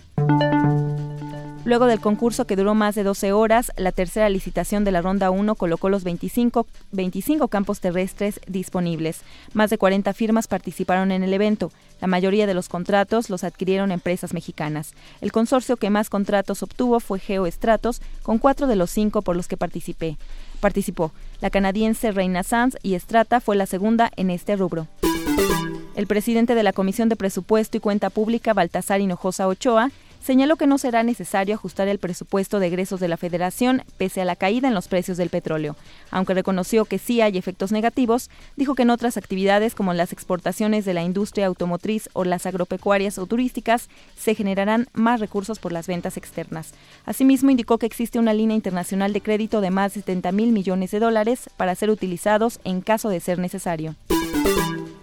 Luego 1.64 1.86
del 1.86 2.00
concurso 2.00 2.44
que 2.44 2.56
duró 2.56 2.74
más 2.74 2.96
de 2.96 3.04
12 3.04 3.32
horas, 3.32 3.70
la 3.76 3.92
tercera 3.92 4.28
licitación 4.28 4.82
de 4.82 4.90
la 4.90 5.00
ronda 5.00 5.30
1 5.30 5.54
colocó 5.54 5.88
los 5.88 6.02
25, 6.02 6.66
25 6.90 7.46
campos 7.46 7.78
terrestres 7.78 8.40
disponibles. 8.48 9.20
Más 9.54 9.70
de 9.70 9.78
40 9.78 10.12
firmas 10.12 10.48
participaron 10.48 11.12
en 11.12 11.22
el 11.22 11.32
evento. 11.32 11.70
La 12.00 12.08
mayoría 12.08 12.48
de 12.48 12.54
los 12.54 12.68
contratos 12.68 13.30
los 13.30 13.44
adquirieron 13.44 13.92
empresas 13.92 14.34
mexicanas. 14.34 14.94
El 15.20 15.30
consorcio 15.30 15.76
que 15.76 15.88
más 15.88 16.10
contratos 16.10 16.64
obtuvo 16.64 16.98
fue 16.98 17.20
GeoEstratos, 17.20 18.02
con 18.24 18.38
cuatro 18.38 18.66
de 18.66 18.74
los 18.74 18.90
cinco 18.90 19.22
por 19.22 19.36
los 19.36 19.46
que 19.46 19.56
participé. 19.56 20.16
Participó. 20.58 21.12
La 21.40 21.50
canadiense 21.50 22.10
Reina 22.10 22.42
Sanz 22.42 22.76
y 22.82 22.94
Estrata 22.94 23.40
fue 23.40 23.54
la 23.54 23.66
segunda 23.66 24.10
en 24.16 24.30
este 24.30 24.56
rubro. 24.56 24.88
El 25.94 26.08
presidente 26.08 26.56
de 26.56 26.62
la 26.64 26.72
Comisión 26.72 27.08
de 27.08 27.16
Presupuesto 27.16 27.76
y 27.76 27.80
Cuenta 27.80 28.10
Pública, 28.10 28.52
Baltasar 28.52 29.00
Hinojosa 29.00 29.46
Ochoa, 29.46 29.92
señaló 30.22 30.56
que 30.56 30.66
no 30.66 30.78
será 30.78 31.02
necesario 31.02 31.54
ajustar 31.54 31.88
el 31.88 31.98
presupuesto 31.98 32.60
de 32.60 32.68
egresos 32.68 33.00
de 33.00 33.08
la 33.08 33.16
Federación 33.16 33.82
pese 33.98 34.20
a 34.20 34.24
la 34.24 34.36
caída 34.36 34.68
en 34.68 34.74
los 34.74 34.88
precios 34.88 35.16
del 35.16 35.30
petróleo. 35.30 35.76
Aunque 36.10 36.34
reconoció 36.34 36.84
que 36.84 36.98
sí 36.98 37.20
hay 37.20 37.36
efectos 37.36 37.72
negativos, 37.72 38.30
dijo 38.56 38.74
que 38.74 38.82
en 38.82 38.90
otras 38.90 39.16
actividades 39.16 39.74
como 39.74 39.94
las 39.94 40.12
exportaciones 40.12 40.84
de 40.84 40.94
la 40.94 41.02
industria 41.02 41.46
automotriz 41.46 42.08
o 42.12 42.24
las 42.24 42.46
agropecuarias 42.46 43.18
o 43.18 43.26
turísticas 43.26 43.88
se 44.16 44.34
generarán 44.34 44.88
más 44.92 45.20
recursos 45.20 45.58
por 45.58 45.72
las 45.72 45.86
ventas 45.86 46.16
externas. 46.16 46.72
Asimismo, 47.04 47.50
indicó 47.50 47.78
que 47.78 47.86
existe 47.86 48.18
una 48.18 48.34
línea 48.34 48.56
internacional 48.56 49.12
de 49.12 49.20
crédito 49.20 49.60
de 49.60 49.70
más 49.70 49.94
de 49.94 50.00
70 50.00 50.32
mil 50.32 50.52
millones 50.52 50.90
de 50.90 51.00
dólares 51.00 51.50
para 51.56 51.74
ser 51.74 51.90
utilizados 51.90 52.60
en 52.64 52.80
caso 52.80 53.08
de 53.08 53.20
ser 53.20 53.38
necesario. 53.38 53.96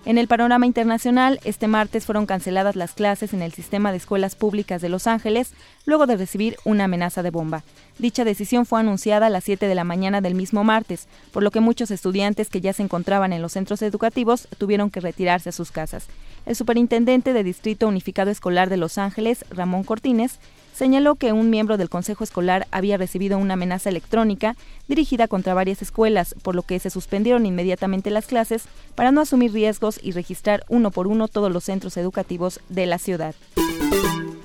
En 0.06 0.18
el 0.18 0.30
panorama 0.30 0.66
internacional, 0.66 1.42
este 1.44 1.68
martes 1.68 2.06
fueron 2.06 2.26
canceladas 2.26 2.78
las 2.78 2.94
clases 2.94 3.34
en 3.34 3.42
el 3.42 3.52
sistema 3.52 3.92
de 3.92 3.98
escuelas 3.98 4.36
públicas 4.36 4.82
de 4.82 4.88
Los 4.88 5.08
Ángeles 5.08 5.52
luego 5.86 6.08
de 6.08 6.16
recibir 6.16 6.56
una 6.64 6.86
amenaza 6.86 7.22
de 7.22 7.32
bomba. 7.32 7.64
Dicha 7.98 8.24
decisión 8.24 8.66
fue 8.66 8.80
anunciada 8.80 9.28
a 9.28 9.30
las 9.30 9.44
7 9.44 9.68
de 9.68 9.76
la 9.76 9.84
mañana 9.84 10.22
del 10.22 10.36
mismo 10.36 10.64
martes, 10.64 11.08
por 11.34 11.44
lo 11.44 11.52
que 11.52 11.60
muchos 11.60 11.92
estudiantes 11.92 12.50
que 12.50 12.62
ya 12.62 12.72
se 12.72 12.82
encontraban 12.82 13.34
en 13.34 13.42
los 13.42 13.52
centros 13.52 13.82
educativos 13.82 14.48
tuvieron 14.58 14.90
que 14.90 15.02
retirarse 15.02 15.50
a 15.50 15.54
sus 15.54 15.70
casas. 15.70 16.08
El 16.46 16.56
superintendente 16.56 17.34
de 17.34 17.44
Distrito 17.44 17.88
Unificado 17.88 18.32
Escolar 18.32 18.70
de 18.70 18.78
Los 18.78 18.98
Ángeles, 18.98 19.44
Ramón 19.50 19.84
Cortines, 19.84 20.40
señaló 20.80 21.16
que 21.16 21.34
un 21.34 21.50
miembro 21.50 21.76
del 21.76 21.90
Consejo 21.90 22.24
Escolar 22.24 22.66
había 22.72 22.96
recibido 22.96 23.38
una 23.38 23.56
amenaza 23.56 23.90
electrónica 23.90 24.56
dirigida 24.88 25.28
contra 25.28 25.54
varias 25.54 25.82
escuelas, 25.82 26.36
por 26.42 26.56
lo 26.56 26.64
que 26.64 26.80
se 26.80 26.90
suspendieron 26.90 27.46
inmediatamente 27.46 28.10
las 28.12 28.28
clases 28.28 28.64
para 28.96 29.12
no 29.12 29.20
asumir 29.20 29.52
riesgos 29.52 30.00
y 30.02 30.14
registrar 30.14 30.64
uno 30.70 30.90
por 30.90 31.08
uno 31.08 31.28
todos 31.28 31.52
los 31.52 31.66
centros 31.66 31.98
educativos 31.98 32.62
de 32.70 32.86
la 32.86 32.98
ciudad. 32.98 33.36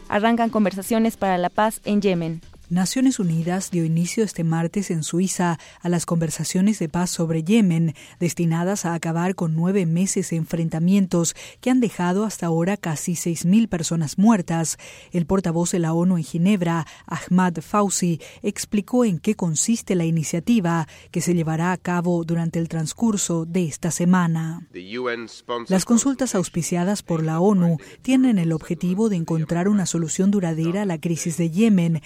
Arrancan 0.09 0.51
conversaciones 0.51 1.17
para 1.17 1.39
la 1.39 1.51
paz 1.51 1.81
en 1.85 2.03
Yemen. 2.03 2.41
Naciones 2.71 3.19
Unidas 3.19 3.71
dio 3.71 3.85
inicio 3.85 4.25
este 4.25 4.43
martes 4.43 4.91
en 4.91 5.03
Suiza 5.03 5.59
a 5.83 5.89
las 5.91 6.07
conversaciones 6.07 6.79
de 6.79 6.89
paz 6.89 7.11
sobre 7.11 7.45
Yemen, 7.45 7.95
destinadas 8.21 8.87
a 8.87 8.95
acabar 8.95 9.35
con 9.35 9.55
nueve 9.55 9.85
meses 9.85 10.31
de 10.31 10.37
enfrentamientos 10.37 11.37
que 11.61 11.69
han 11.69 11.81
dejado 11.81 12.25
hasta 12.25 12.47
ahora 12.47 12.79
casi 12.79 13.13
6.000 13.13 13.69
personas 13.69 14.17
muertas. 14.17 14.79
El 15.13 15.27
portavoz 15.27 15.73
de 15.73 15.79
la 15.79 15.93
ONU 15.93 16.17
en 16.17 16.25
Ginebra, 16.25 16.87
Ahmad 17.07 17.59
Fauci, 17.61 18.19
explicó 18.43 19.05
en 19.05 19.19
qué 19.19 19.35
consiste 19.35 19.95
la 19.95 20.07
iniciativa 20.07 20.89
que 21.11 21.21
se 21.21 21.35
llevará 21.35 21.71
a 21.71 21.77
cabo 21.77 22.25
durante 22.25 22.59
el 22.59 22.71
transcurso 22.71 23.45
de 23.45 23.67
esta 23.67 23.91
semana. 23.91 24.67
Las 25.69 25.85
consultas 25.85 26.35
auspiciadas 26.35 27.03
por 27.03 27.23
la 27.23 27.41
ONU 27.41 27.77
tienen 28.01 28.39
el 28.39 28.53
objetivo 28.53 29.11
de 29.11 29.17
encontrar 29.17 29.69
una 29.69 29.85
solución 29.85 30.31
duradera 30.31 30.83
a 30.83 30.87
la 30.87 30.99
crisis 30.99 31.37
de 31.37 31.51
Yemen. 31.51 32.01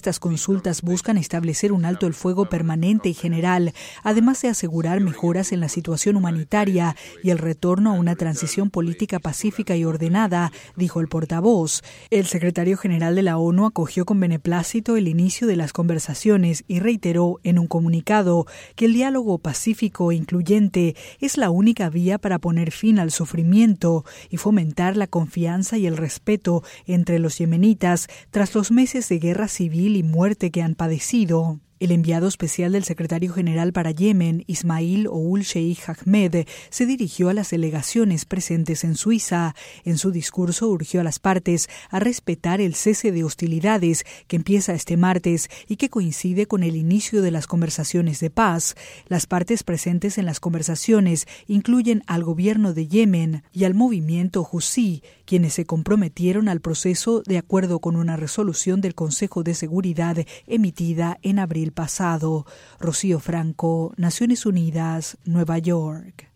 Estas 0.00 0.18
consultas 0.18 0.80
buscan 0.80 1.18
establecer 1.18 1.72
un 1.72 1.84
alto 1.84 2.06
el 2.06 2.14
fuego 2.14 2.46
permanente 2.46 3.10
y 3.10 3.12
general, 3.12 3.74
además 4.02 4.40
de 4.40 4.48
asegurar 4.48 4.98
mejoras 5.02 5.52
en 5.52 5.60
la 5.60 5.68
situación 5.68 6.16
humanitaria 6.16 6.96
y 7.22 7.28
el 7.28 7.36
retorno 7.36 7.90
a 7.90 7.98
una 7.98 8.16
transición 8.16 8.70
política 8.70 9.18
pacífica 9.18 9.76
y 9.76 9.84
ordenada, 9.84 10.52
dijo 10.74 11.00
el 11.00 11.08
portavoz. 11.08 11.82
El 12.08 12.24
secretario 12.24 12.78
general 12.78 13.14
de 13.14 13.20
la 13.20 13.36
ONU 13.36 13.66
acogió 13.66 14.06
con 14.06 14.18
beneplácito 14.20 14.96
el 14.96 15.06
inicio 15.06 15.46
de 15.46 15.56
las 15.56 15.74
conversaciones 15.74 16.64
y 16.66 16.80
reiteró 16.80 17.38
en 17.42 17.58
un 17.58 17.66
comunicado 17.66 18.46
que 18.76 18.86
el 18.86 18.94
diálogo 18.94 19.36
pacífico 19.36 20.12
e 20.12 20.14
incluyente 20.14 20.96
es 21.20 21.36
la 21.36 21.50
única 21.50 21.90
vía 21.90 22.16
para 22.16 22.38
poner 22.38 22.70
fin 22.70 23.00
al 23.00 23.10
sufrimiento 23.10 24.06
y 24.30 24.38
fomentar 24.38 24.96
la 24.96 25.08
confianza 25.08 25.76
y 25.76 25.86
el 25.86 25.98
respeto 25.98 26.64
entre 26.86 27.18
los 27.18 27.36
yemenitas 27.36 28.08
tras 28.30 28.54
los 28.54 28.70
meses 28.70 29.06
de 29.10 29.18
guerra 29.18 29.46
civil 29.46 29.89
y 29.96 30.02
muerte 30.02 30.50
que 30.50 30.62
han 30.62 30.74
padecido. 30.74 31.60
El 31.80 31.92
enviado 31.92 32.28
especial 32.28 32.72
del 32.72 32.84
secretario 32.84 33.32
general 33.32 33.72
para 33.72 33.90
Yemen, 33.90 34.44
Ismail 34.46 35.06
Oul 35.06 35.40
Sheikh 35.40 35.88
Ahmed, 35.88 36.46
se 36.68 36.84
dirigió 36.84 37.30
a 37.30 37.34
las 37.34 37.48
delegaciones 37.48 38.26
presentes 38.26 38.84
en 38.84 38.96
Suiza. 38.96 39.54
En 39.86 39.96
su 39.96 40.10
discurso 40.10 40.68
urgió 40.68 41.00
a 41.00 41.04
las 41.04 41.18
partes 41.18 41.70
a 41.88 41.98
respetar 41.98 42.60
el 42.60 42.74
cese 42.74 43.12
de 43.12 43.24
hostilidades 43.24 44.04
que 44.28 44.36
empieza 44.36 44.74
este 44.74 44.98
martes 44.98 45.48
y 45.68 45.76
que 45.76 45.88
coincide 45.88 46.44
con 46.44 46.64
el 46.64 46.76
inicio 46.76 47.22
de 47.22 47.30
las 47.30 47.46
conversaciones 47.46 48.20
de 48.20 48.28
paz. 48.28 48.74
Las 49.08 49.24
partes 49.24 49.62
presentes 49.62 50.18
en 50.18 50.26
las 50.26 50.38
conversaciones 50.38 51.26
incluyen 51.46 52.02
al 52.06 52.24
gobierno 52.24 52.74
de 52.74 52.88
Yemen 52.88 53.42
y 53.54 53.64
al 53.64 53.72
movimiento 53.72 54.46
Husi, 54.52 55.02
quienes 55.24 55.54
se 55.54 55.64
comprometieron 55.64 56.50
al 56.50 56.60
proceso 56.60 57.22
de 57.22 57.38
acuerdo 57.38 57.78
con 57.78 57.96
una 57.96 58.18
resolución 58.18 58.82
del 58.82 58.94
Consejo 58.94 59.42
de 59.42 59.54
Seguridad 59.54 60.18
emitida 60.46 61.18
en 61.22 61.38
abril 61.38 61.69
pasado. 61.70 62.46
Rocío 62.78 63.18
Franco, 63.20 63.92
Naciones 63.96 64.46
Unidas, 64.46 65.18
Nueva 65.24 65.58
York. 65.58 66.30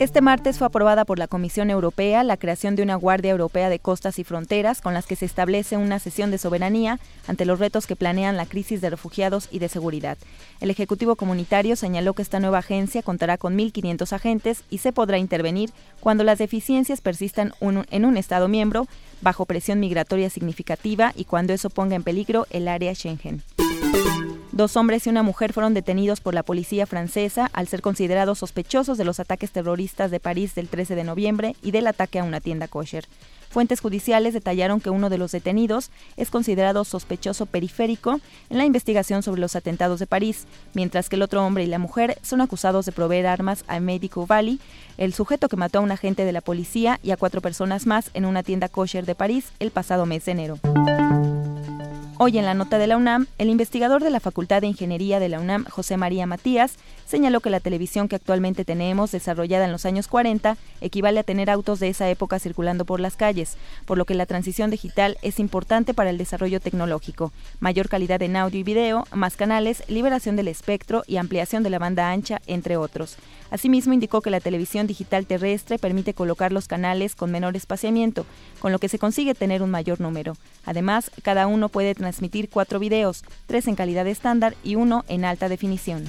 Este 0.00 0.20
martes 0.20 0.58
fue 0.58 0.66
aprobada 0.66 1.04
por 1.04 1.20
la 1.20 1.28
Comisión 1.28 1.70
Europea 1.70 2.24
la 2.24 2.36
creación 2.36 2.74
de 2.74 2.82
una 2.82 2.96
Guardia 2.96 3.30
Europea 3.30 3.68
de 3.68 3.78
Costas 3.78 4.18
y 4.18 4.24
Fronteras 4.24 4.80
con 4.80 4.92
las 4.92 5.06
que 5.06 5.14
se 5.14 5.24
establece 5.24 5.76
una 5.76 6.00
sesión 6.00 6.32
de 6.32 6.38
soberanía 6.38 6.98
ante 7.28 7.44
los 7.44 7.60
retos 7.60 7.86
que 7.86 7.94
planean 7.94 8.36
la 8.36 8.44
crisis 8.44 8.80
de 8.80 8.90
refugiados 8.90 9.48
y 9.52 9.60
de 9.60 9.68
seguridad. 9.68 10.18
El 10.60 10.70
Ejecutivo 10.70 11.14
Comunitario 11.14 11.76
señaló 11.76 12.12
que 12.12 12.22
esta 12.22 12.40
nueva 12.40 12.58
agencia 12.58 13.02
contará 13.02 13.38
con 13.38 13.56
1.500 13.56 14.12
agentes 14.12 14.64
y 14.68 14.78
se 14.78 14.92
podrá 14.92 15.18
intervenir 15.18 15.70
cuando 16.00 16.24
las 16.24 16.38
deficiencias 16.38 17.00
persistan 17.00 17.52
en 17.60 18.04
un 18.04 18.16
Estado 18.16 18.48
miembro 18.48 18.88
bajo 19.22 19.46
presión 19.46 19.78
migratoria 19.78 20.28
significativa 20.28 21.12
y 21.14 21.24
cuando 21.24 21.52
eso 21.52 21.70
ponga 21.70 21.94
en 21.94 22.02
peligro 22.02 22.48
el 22.50 22.66
área 22.66 22.92
Schengen. 22.96 23.44
Dos 24.54 24.76
hombres 24.76 25.04
y 25.04 25.10
una 25.10 25.24
mujer 25.24 25.52
fueron 25.52 25.74
detenidos 25.74 26.20
por 26.20 26.32
la 26.32 26.44
policía 26.44 26.86
francesa 26.86 27.50
al 27.52 27.66
ser 27.66 27.82
considerados 27.82 28.38
sospechosos 28.38 28.96
de 28.96 29.04
los 29.04 29.18
ataques 29.18 29.50
terroristas 29.50 30.12
de 30.12 30.20
París 30.20 30.54
del 30.54 30.68
13 30.68 30.94
de 30.94 31.02
noviembre 31.02 31.56
y 31.60 31.72
del 31.72 31.88
ataque 31.88 32.20
a 32.20 32.22
una 32.22 32.40
tienda 32.40 32.68
kosher. 32.68 33.04
Fuentes 33.50 33.80
judiciales 33.80 34.32
detallaron 34.32 34.80
que 34.80 34.90
uno 34.90 35.10
de 35.10 35.18
los 35.18 35.32
detenidos 35.32 35.90
es 36.16 36.30
considerado 36.30 36.84
sospechoso 36.84 37.46
periférico 37.46 38.20
en 38.48 38.58
la 38.58 38.64
investigación 38.64 39.24
sobre 39.24 39.40
los 39.40 39.56
atentados 39.56 39.98
de 39.98 40.06
París, 40.06 40.46
mientras 40.72 41.08
que 41.08 41.16
el 41.16 41.22
otro 41.22 41.44
hombre 41.44 41.64
y 41.64 41.66
la 41.66 41.80
mujer 41.80 42.16
son 42.22 42.40
acusados 42.40 42.86
de 42.86 42.92
proveer 42.92 43.26
armas 43.26 43.64
a 43.66 43.80
Medico 43.80 44.24
Valley, 44.24 44.60
el 44.98 45.14
sujeto 45.14 45.48
que 45.48 45.56
mató 45.56 45.80
a 45.80 45.82
un 45.82 45.90
agente 45.90 46.24
de 46.24 46.32
la 46.32 46.40
policía 46.40 47.00
y 47.02 47.10
a 47.10 47.16
cuatro 47.16 47.40
personas 47.40 47.86
más 47.86 48.08
en 48.14 48.24
una 48.24 48.44
tienda 48.44 48.68
kosher 48.68 49.04
de 49.04 49.16
París 49.16 49.46
el 49.58 49.72
pasado 49.72 50.06
mes 50.06 50.24
de 50.26 50.30
enero. 50.30 50.60
Hoy 52.16 52.38
en 52.38 52.44
la 52.44 52.54
nota 52.54 52.78
de 52.78 52.86
la 52.86 52.96
UNAM, 52.96 53.26
el 53.38 53.50
investigador 53.50 54.04
de 54.04 54.10
la 54.10 54.20
Facultad 54.20 54.60
de 54.60 54.68
Ingeniería 54.68 55.18
de 55.18 55.28
la 55.28 55.40
UNAM, 55.40 55.64
José 55.64 55.96
María 55.96 56.26
Matías, 56.26 56.76
señaló 57.14 57.38
que 57.38 57.48
la 57.48 57.60
televisión 57.60 58.08
que 58.08 58.16
actualmente 58.16 58.64
tenemos, 58.64 59.12
desarrollada 59.12 59.66
en 59.66 59.70
los 59.70 59.86
años 59.86 60.08
40, 60.08 60.56
equivale 60.80 61.20
a 61.20 61.22
tener 61.22 61.48
autos 61.48 61.78
de 61.78 61.88
esa 61.88 62.10
época 62.10 62.40
circulando 62.40 62.84
por 62.84 62.98
las 62.98 63.14
calles, 63.14 63.56
por 63.84 63.98
lo 63.98 64.04
que 64.04 64.16
la 64.16 64.26
transición 64.26 64.68
digital 64.68 65.16
es 65.22 65.38
importante 65.38 65.94
para 65.94 66.10
el 66.10 66.18
desarrollo 66.18 66.58
tecnológico. 66.58 67.30
Mayor 67.60 67.88
calidad 67.88 68.20
en 68.22 68.34
audio 68.34 68.58
y 68.58 68.64
video, 68.64 69.06
más 69.12 69.36
canales, 69.36 69.84
liberación 69.86 70.34
del 70.34 70.48
espectro 70.48 71.04
y 71.06 71.18
ampliación 71.18 71.62
de 71.62 71.70
la 71.70 71.78
banda 71.78 72.10
ancha, 72.10 72.42
entre 72.48 72.76
otros. 72.76 73.16
Asimismo, 73.48 73.92
indicó 73.92 74.20
que 74.20 74.30
la 74.30 74.40
televisión 74.40 74.88
digital 74.88 75.24
terrestre 75.24 75.78
permite 75.78 76.14
colocar 76.14 76.50
los 76.50 76.66
canales 76.66 77.14
con 77.14 77.30
menor 77.30 77.54
espaciamiento, 77.54 78.26
con 78.58 78.72
lo 78.72 78.80
que 78.80 78.88
se 78.88 78.98
consigue 78.98 79.36
tener 79.36 79.62
un 79.62 79.70
mayor 79.70 80.00
número. 80.00 80.36
Además, 80.64 81.12
cada 81.22 81.46
uno 81.46 81.68
puede 81.68 81.94
transmitir 81.94 82.50
cuatro 82.50 82.80
videos, 82.80 83.22
tres 83.46 83.68
en 83.68 83.76
calidad 83.76 84.08
estándar 84.08 84.56
y 84.64 84.74
uno 84.74 85.04
en 85.06 85.24
alta 85.24 85.48
definición. 85.48 86.04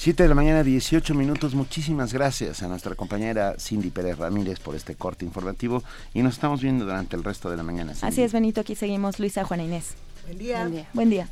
7 0.00 0.22
de 0.22 0.30
la 0.30 0.34
mañana, 0.34 0.62
18 0.62 1.14
minutos. 1.14 1.54
Muchísimas 1.54 2.14
gracias 2.14 2.62
a 2.62 2.68
nuestra 2.68 2.94
compañera 2.94 3.56
Cindy 3.58 3.90
Pérez 3.90 4.16
Ramírez 4.16 4.58
por 4.58 4.74
este 4.74 4.94
corte 4.94 5.26
informativo 5.26 5.82
y 6.14 6.22
nos 6.22 6.32
estamos 6.32 6.62
viendo 6.62 6.86
durante 6.86 7.16
el 7.16 7.22
resto 7.22 7.50
de 7.50 7.58
la 7.58 7.62
mañana. 7.62 7.92
Así 8.00 8.22
es, 8.22 8.32
Benito. 8.32 8.62
Aquí 8.62 8.74
seguimos 8.74 9.18
Luisa, 9.18 9.44
Juana 9.44 9.62
Inés. 9.62 9.96
Buen 10.24 10.38
día. 10.38 10.86
Buen 10.94 11.10
día. 11.10 11.28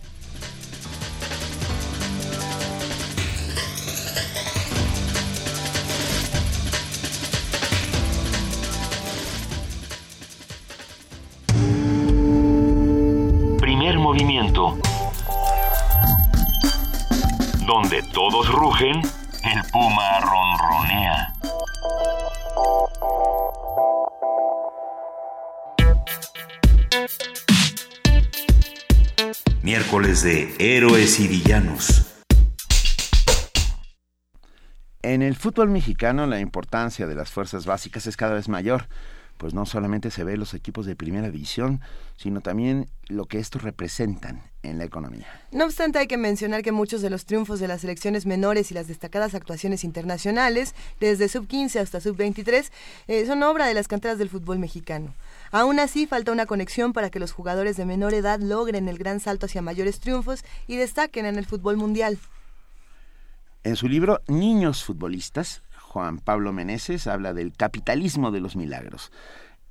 Primer 13.63 13.99
movimiento. 13.99 14.79
Donde 17.69 18.03
todos 18.15 18.51
rugen, 18.51 18.97
el 18.97 19.71
puma 19.71 20.21
ronronea. 20.21 21.35
Miércoles 29.61 30.23
de 30.23 30.55
Héroes 30.59 31.21
y 31.21 31.29
Villanos. 31.29 32.07
En 35.03 35.21
el 35.21 35.37
fútbol 35.37 35.69
mexicano 35.69 36.25
la 36.25 36.41
importancia 36.41 37.07
de 37.07 37.17
las 37.17 37.31
fuerzas 37.31 37.67
básicas 37.67 38.07
es 38.07 38.17
cada 38.17 38.33
vez 38.33 38.49
mayor 38.49 38.89
pues 39.39 39.55
no 39.55 39.65
solamente 39.65 40.11
se 40.11 40.25
ve 40.25 40.37
los 40.37 40.53
equipos 40.53 40.85
de 40.85 40.97
primera 40.97 41.31
división, 41.31 41.81
sino 42.17 42.41
también 42.41 42.89
lo 43.07 43.27
que 43.27 43.39
estos 43.39 43.63
representan 43.63 44.43
en 44.63 44.79
la 44.79 44.85
economía. 44.85 45.27
No 45.53 45.65
obstante, 45.65 45.99
hay 45.99 46.09
que 46.09 46.19
mencionar 46.19 46.63
que 46.63 46.73
muchos 46.73 47.01
de 47.01 47.11
los 47.11 47.25
triunfos 47.25 47.61
de 47.61 47.69
las 47.69 47.81
selecciones 47.81 48.27
menores 48.27 48.71
y 48.71 48.75
las 48.75 48.89
destacadas 48.89 49.35
actuaciones 49.35 49.85
internacionales, 49.85 50.75
desde 51.01 51.29
sub-15 51.29 51.81
hasta 51.81 52.01
sub-23, 52.01 52.71
eh, 53.07 53.27
son 53.27 53.43
obra 53.45 53.67
de 53.67 53.75
las 53.75 53.89
canteras 53.89 54.19
del 54.19 54.29
fútbol 54.29 54.59
mexicano. 54.59 55.15
Aún 55.53 55.79
así, 55.79 56.07
falta 56.07 56.33
una 56.33 56.47
conexión 56.47 56.93
para 56.93 57.09
que 57.09 57.21
los 57.21 57.33
jugadores 57.33 57.77
de 57.77 57.87
menor 57.87 58.15
edad 58.15 58.41
logren 58.41 58.89
el 58.89 58.99
gran 58.99 59.21
salto 59.21 59.47
hacia 59.47 59.63
mayores 59.63 60.01
triunfos 60.01 60.45
y 60.67 60.77
destaquen 60.77 61.25
en 61.25 61.37
el 61.37 61.47
fútbol 61.47 61.77
mundial. 61.77 62.19
En 63.65 63.77
su 63.77 63.89
libro 63.89 64.21
Niños 64.29 64.85
Futbolistas, 64.85 65.63
Juan 65.89 66.19
Pablo 66.19 66.53
Meneses 66.53 67.07
habla 67.07 67.33
del 67.33 67.53
capitalismo 67.53 68.31
de 68.31 68.41
los 68.41 68.57
milagros. 68.57 69.11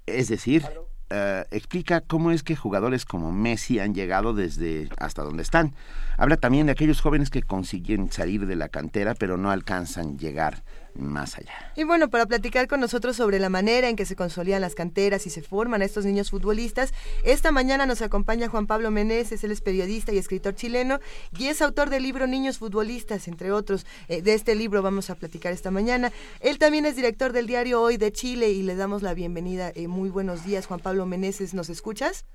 Es 0.08 0.30
decir, 0.30 0.66
eh, 1.10 1.46
explica 1.52 2.02
cómo 2.02 2.32
es 2.32 2.44
que 2.44 2.56
jugadores 2.56 3.06
como 3.06 3.32
Messi 3.32 3.80
han 3.80 3.94
llegado 3.94 4.34
desde 4.34 4.90
hasta 4.98 5.24
donde 5.24 5.44
están. 5.44 5.74
Habla 6.18 6.38
también 6.38 6.66
de 6.66 6.72
aquellos 6.72 7.02
jóvenes 7.02 7.30
que 7.30 7.44
consiguen 7.44 8.12
salir 8.12 8.48
de 8.48 8.56
la 8.56 8.68
cantera 8.70 9.14
pero 9.14 9.38
no 9.38 9.52
alcanzan 9.52 10.18
llegar 10.18 10.64
más 10.98 11.38
allá. 11.38 11.72
Y 11.76 11.84
bueno, 11.84 12.10
para 12.10 12.26
platicar 12.26 12.68
con 12.68 12.80
nosotros 12.80 13.16
sobre 13.16 13.40
la 13.40 13.50
manera 13.50 13.90
en 13.90 13.96
que 13.96 14.06
se 14.06 14.16
consolidan 14.16 14.62
las 14.62 14.76
canteras 14.76 15.26
y 15.28 15.30
se 15.30 15.42
forman 15.42 15.82
estos 15.82 16.06
niños 16.06 16.32
futbolistas, 16.32 16.94
esta 17.24 17.52
mañana 17.52 17.86
nos 17.86 18.02
acompaña 18.02 18.50
Juan 18.50 18.68
Pablo 18.68 18.92
Meneses, 18.92 19.44
él 19.44 19.52
es 19.52 19.62
periodista 19.62 20.12
y 20.12 20.18
escritor 20.18 20.56
chileno 20.56 21.00
y 21.38 21.48
es 21.48 21.62
autor 21.62 21.90
del 21.90 22.04
libro 22.04 22.28
Niños 22.28 22.58
Futbolistas, 22.58 23.28
entre 23.28 23.52
otros. 23.52 23.86
Eh, 24.08 24.22
de 24.22 24.34
este 24.34 24.56
libro 24.56 24.82
vamos 24.82 25.10
a 25.10 25.16
platicar 25.16 25.54
esta 25.54 25.72
mañana. 25.72 26.12
Él 26.42 26.60
también 26.60 26.86
es 26.86 26.96
director 26.96 27.32
del 27.32 27.48
diario 27.48 27.82
Hoy 27.82 27.98
de 27.98 28.12
Chile 28.12 28.50
y 28.50 28.64
le 28.64 28.76
damos 28.76 29.04
la 29.04 29.14
bienvenida. 29.14 29.72
Eh, 29.76 29.88
muy 29.88 30.10
buenos 30.10 30.46
días, 30.46 30.68
Juan 30.68 30.80
Pablo 30.80 31.06
Meneses, 31.06 31.54
¿nos 31.54 31.70
escuchas? 31.70 32.26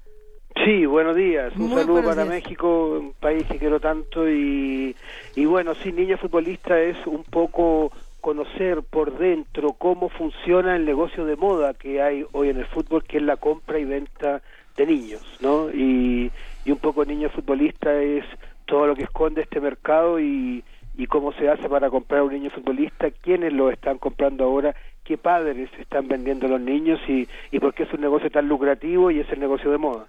Sí, 0.65 0.85
buenos 0.85 1.17
días. 1.17 1.53
Un 1.57 1.71
saludo 1.71 2.05
para 2.05 2.25
México, 2.25 2.99
un 3.01 3.15
país 3.15 3.45
que 3.47 3.59
quiero 3.59 3.81
tanto. 3.81 4.29
Y, 4.29 4.95
y 5.35 5.45
bueno, 5.47 5.75
sí, 5.75 5.93
Niños 5.93 6.21
Futbolistas 6.21 6.79
es 6.79 7.07
un 7.07 7.25
poco 7.25 7.91
conocer 8.23 8.83
por 8.83 9.19
dentro 9.19 9.73
cómo 9.75 10.09
funciona 10.09 10.77
el 10.77 10.87
negocio 10.87 11.27
de 11.27 11.37
moda 11.37 11.75
que 11.75 12.01
hay 12.01 12.25
hoy 12.33 12.49
en 12.49 12.59
el 12.59 12.67
fútbol, 12.67 13.05
que 13.05 13.19
es 13.19 13.23
la 13.23 13.37
compra 13.37 13.79
y 13.79 13.85
venta 13.85 14.41
de 14.77 14.87
niños, 14.87 15.21
¿no? 15.41 15.69
Y, 15.71 16.31
y 16.65 16.71
un 16.71 16.79
poco 16.79 17.05
niño 17.05 17.29
futbolista 17.29 17.93
es 18.01 18.25
todo 18.65 18.87
lo 18.87 18.95
que 18.95 19.03
esconde 19.03 19.43
este 19.43 19.61
mercado 19.61 20.21
y, 20.21 20.63
y 20.97 21.07
cómo 21.07 21.33
se 21.33 21.51
hace 21.51 21.69
para 21.69 21.91
comprar 21.91 22.23
un 22.23 22.33
niño 22.33 22.51
futbolista, 22.51 23.11
quiénes 23.11 23.53
lo 23.53 23.71
están 23.71 23.99
comprando 23.99 24.45
ahora, 24.45 24.75
qué 25.05 25.19
padres 25.19 25.69
están 25.81 26.07
vendiendo 26.07 26.47
los 26.47 26.61
niños 26.61 27.01
y, 27.09 27.29
y 27.51 27.59
por 27.59 27.75
qué 27.75 27.83
es 27.83 27.93
un 27.93 28.01
negocio 28.01 28.31
tan 28.31 28.49
lucrativo 28.49 29.11
y 29.11 29.19
es 29.19 29.29
el 29.31 29.41
negocio 29.41 29.71
de 29.71 29.79
moda. 29.79 30.07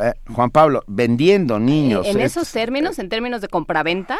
Eh, 0.00 0.12
Juan 0.32 0.50
Pablo, 0.50 0.84
vendiendo 0.86 1.58
niños. 1.58 2.06
¿En 2.06 2.20
esos 2.20 2.50
términos, 2.52 3.00
en 3.00 3.08
términos 3.08 3.40
de 3.40 3.48
compraventa? 3.48 4.16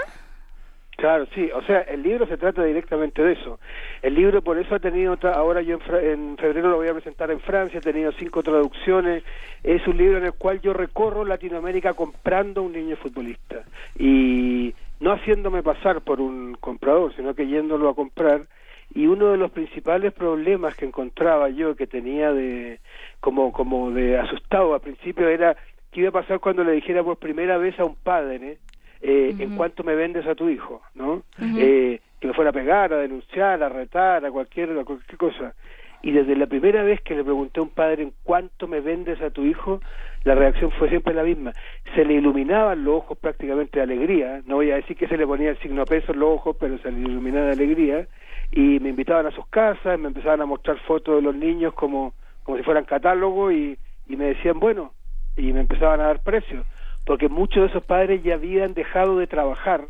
Claro, 0.99 1.29
sí, 1.33 1.49
o 1.55 1.63
sea, 1.63 1.83
el 1.83 2.03
libro 2.03 2.27
se 2.27 2.37
trata 2.37 2.65
directamente 2.65 3.23
de 3.23 3.35
eso. 3.35 3.61
El 4.03 4.17
libro 4.17 4.43
por 4.43 4.59
eso 4.59 4.75
ha 4.75 4.81
tenido, 4.81 5.17
ahora 5.33 5.63
yo 5.63 5.79
en, 5.93 6.37
febrero 6.37 6.71
lo 6.71 6.79
voy 6.79 6.89
a 6.89 6.93
presentar 6.93 7.31
en 7.31 7.39
Francia, 7.39 7.79
ha 7.79 7.83
tenido 7.83 8.11
cinco 8.19 8.43
traducciones, 8.43 9.23
es 9.63 9.87
un 9.87 9.97
libro 9.97 10.19
en 10.19 10.25
el 10.25 10.33
cual 10.33 10.61
yo 10.61 10.73
recorro 10.73 11.25
Latinoamérica 11.25 11.95
comprando 11.95 12.63
un 12.63 12.73
niño 12.73 12.97
futbolista 12.97 13.63
y 13.97 14.75
no 14.99 15.13
haciéndome 15.13 15.63
pasar 15.63 16.01
por 16.01 16.21
un 16.21 16.57
comprador, 16.59 17.15
sino 17.15 17.33
que 17.33 17.47
yéndolo 17.47 17.91
a 17.91 17.95
comprar 17.95 18.49
y 18.93 19.07
uno 19.07 19.31
de 19.31 19.37
los 19.37 19.53
principales 19.53 20.13
problemas 20.13 20.75
que 20.75 20.87
encontraba 20.87 21.49
yo 21.49 21.77
que 21.77 21.87
tenía 21.87 22.33
de 22.33 22.81
como 23.21 23.53
como 23.53 23.93
de 23.93 24.19
asustado 24.19 24.75
al 24.75 24.81
principio 24.81 25.29
era 25.29 25.57
qué 25.93 26.01
iba 26.01 26.09
a 26.09 26.23
pasar 26.23 26.41
cuando 26.41 26.65
le 26.65 26.73
dijera 26.73 27.05
por 27.05 27.19
primera 27.19 27.57
vez 27.57 27.79
a 27.79 27.85
un 27.85 27.95
padre 27.95 28.59
eh, 29.01 29.35
en 29.39 29.57
cuanto 29.57 29.85
me 29.85 29.95
vendes 29.95 30.27
a 30.27 30.35
tu 30.35 30.49
hijo, 30.49 30.83
¿no? 30.95 31.23
eh, 31.41 32.01
que 32.21 32.27
me 32.27 32.35
fuera 32.35 32.51
a 32.51 32.53
pegar, 32.53 32.93
a 32.93 32.99
denunciar, 32.99 33.63
a 33.63 33.69
retar, 33.69 34.25
a 34.25 34.31
cualquier, 34.31 34.71
a 34.79 34.85
cualquier 34.85 35.17
cosa. 35.17 35.55
Y 36.03 36.13
desde 36.13 36.37
la 36.37 36.47
primera 36.47 36.83
vez 36.83 37.01
que 37.01 37.15
le 37.15 37.25
pregunté 37.25 37.59
a 37.59 37.65
un 37.65 37.71
padre 37.71 38.05
en 38.05 38.13
cuánto 38.23 38.69
me 38.69 38.81
vendes 38.81 39.21
a 39.21 39.31
tu 39.31 39.45
hijo, 39.45 39.81
la 40.25 40.35
reacción 40.35 40.71
fue 40.73 40.89
siempre 40.89 41.13
la 41.15 41.25
misma. 41.25 41.53
Se 41.95 42.05
le 42.05 42.15
iluminaban 42.15 42.85
los 42.85 42.97
ojos 42.97 43.19
prácticamente 43.19 43.79
de 43.79 43.83
alegría, 43.83 44.43
no 44.47 44.57
voy 44.57 44.71
a 44.71 44.77
decir 44.77 44.97
que 44.97 45.09
se 45.09 45.17
le 45.17 45.27
ponía 45.27 45.51
el 45.51 45.59
signo 45.59 45.85
peso 45.85 46.13
en 46.13 46.21
los 46.21 46.31
ojos, 46.31 46.57
pero 46.59 46.79
se 46.79 46.91
le 46.91 47.01
iluminaba 47.01 47.47
de 47.47 47.53
alegría, 47.53 48.07
y 48.51 48.81
me 48.81 48.91
invitaban 48.91 49.27
a 49.27 49.33
sus 49.33 49.47
casas, 49.49 49.99
me 49.99 50.09
empezaban 50.09 50.41
a 50.41 50.47
mostrar 50.47 50.79
fotos 50.87 51.17
de 51.17 51.23
los 51.23 51.35
niños 51.35 51.75
como, 51.75 52.15
como 52.45 52.57
si 52.57 52.63
fueran 52.63 52.85
catálogos, 52.85 53.53
y, 53.53 53.77
y 54.09 54.17
me 54.17 54.27
decían, 54.27 54.59
bueno, 54.61 54.93
y 55.37 55.53
me 55.53 55.61
empezaban 55.61 56.01
a 56.01 56.07
dar 56.07 56.23
precios 56.23 56.65
porque 57.09 57.31
muchos 57.31 57.63
de 57.63 57.69
esos 57.69 57.83
padres 57.83 58.23
ya 58.23 58.35
habían 58.35 58.75
dejado 58.75 59.19
de 59.19 59.27
trabajar 59.27 59.89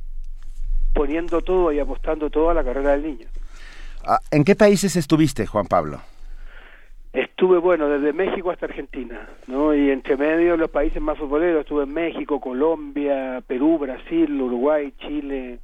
poniendo 0.95 1.41
todo 1.41 1.73
y 1.73 1.81
apostando 1.81 2.31
todo 2.31 2.51
a 2.51 2.55
la 2.55 2.63
carrera 2.63 2.93
del 2.93 3.03
niño. 3.03 3.27
Ah, 4.07 4.21
¿En 4.31 4.45
qué 4.45 4.55
países 4.55 4.95
estuviste, 4.95 5.45
Juan 5.45 5.67
Pablo? 5.67 6.01
Estuve, 7.13 7.59
bueno, 7.59 7.89
desde 7.89 8.13
México 8.13 8.53
hasta 8.53 8.67
Argentina, 8.67 9.29
¿no? 9.49 9.75
Y 9.75 9.91
entre 9.91 10.17
medio 10.17 10.57
los 10.57 10.71
países 10.71 11.03
más 11.03 11.19
futboleros, 11.19 11.63
estuve 11.63 11.83
en 11.83 11.93
México, 11.93 12.39
Colombia, 12.39 13.43
Perú, 13.45 13.79
Brasil, 13.79 14.41
Uruguay, 14.41 14.93
Chile 15.01 15.59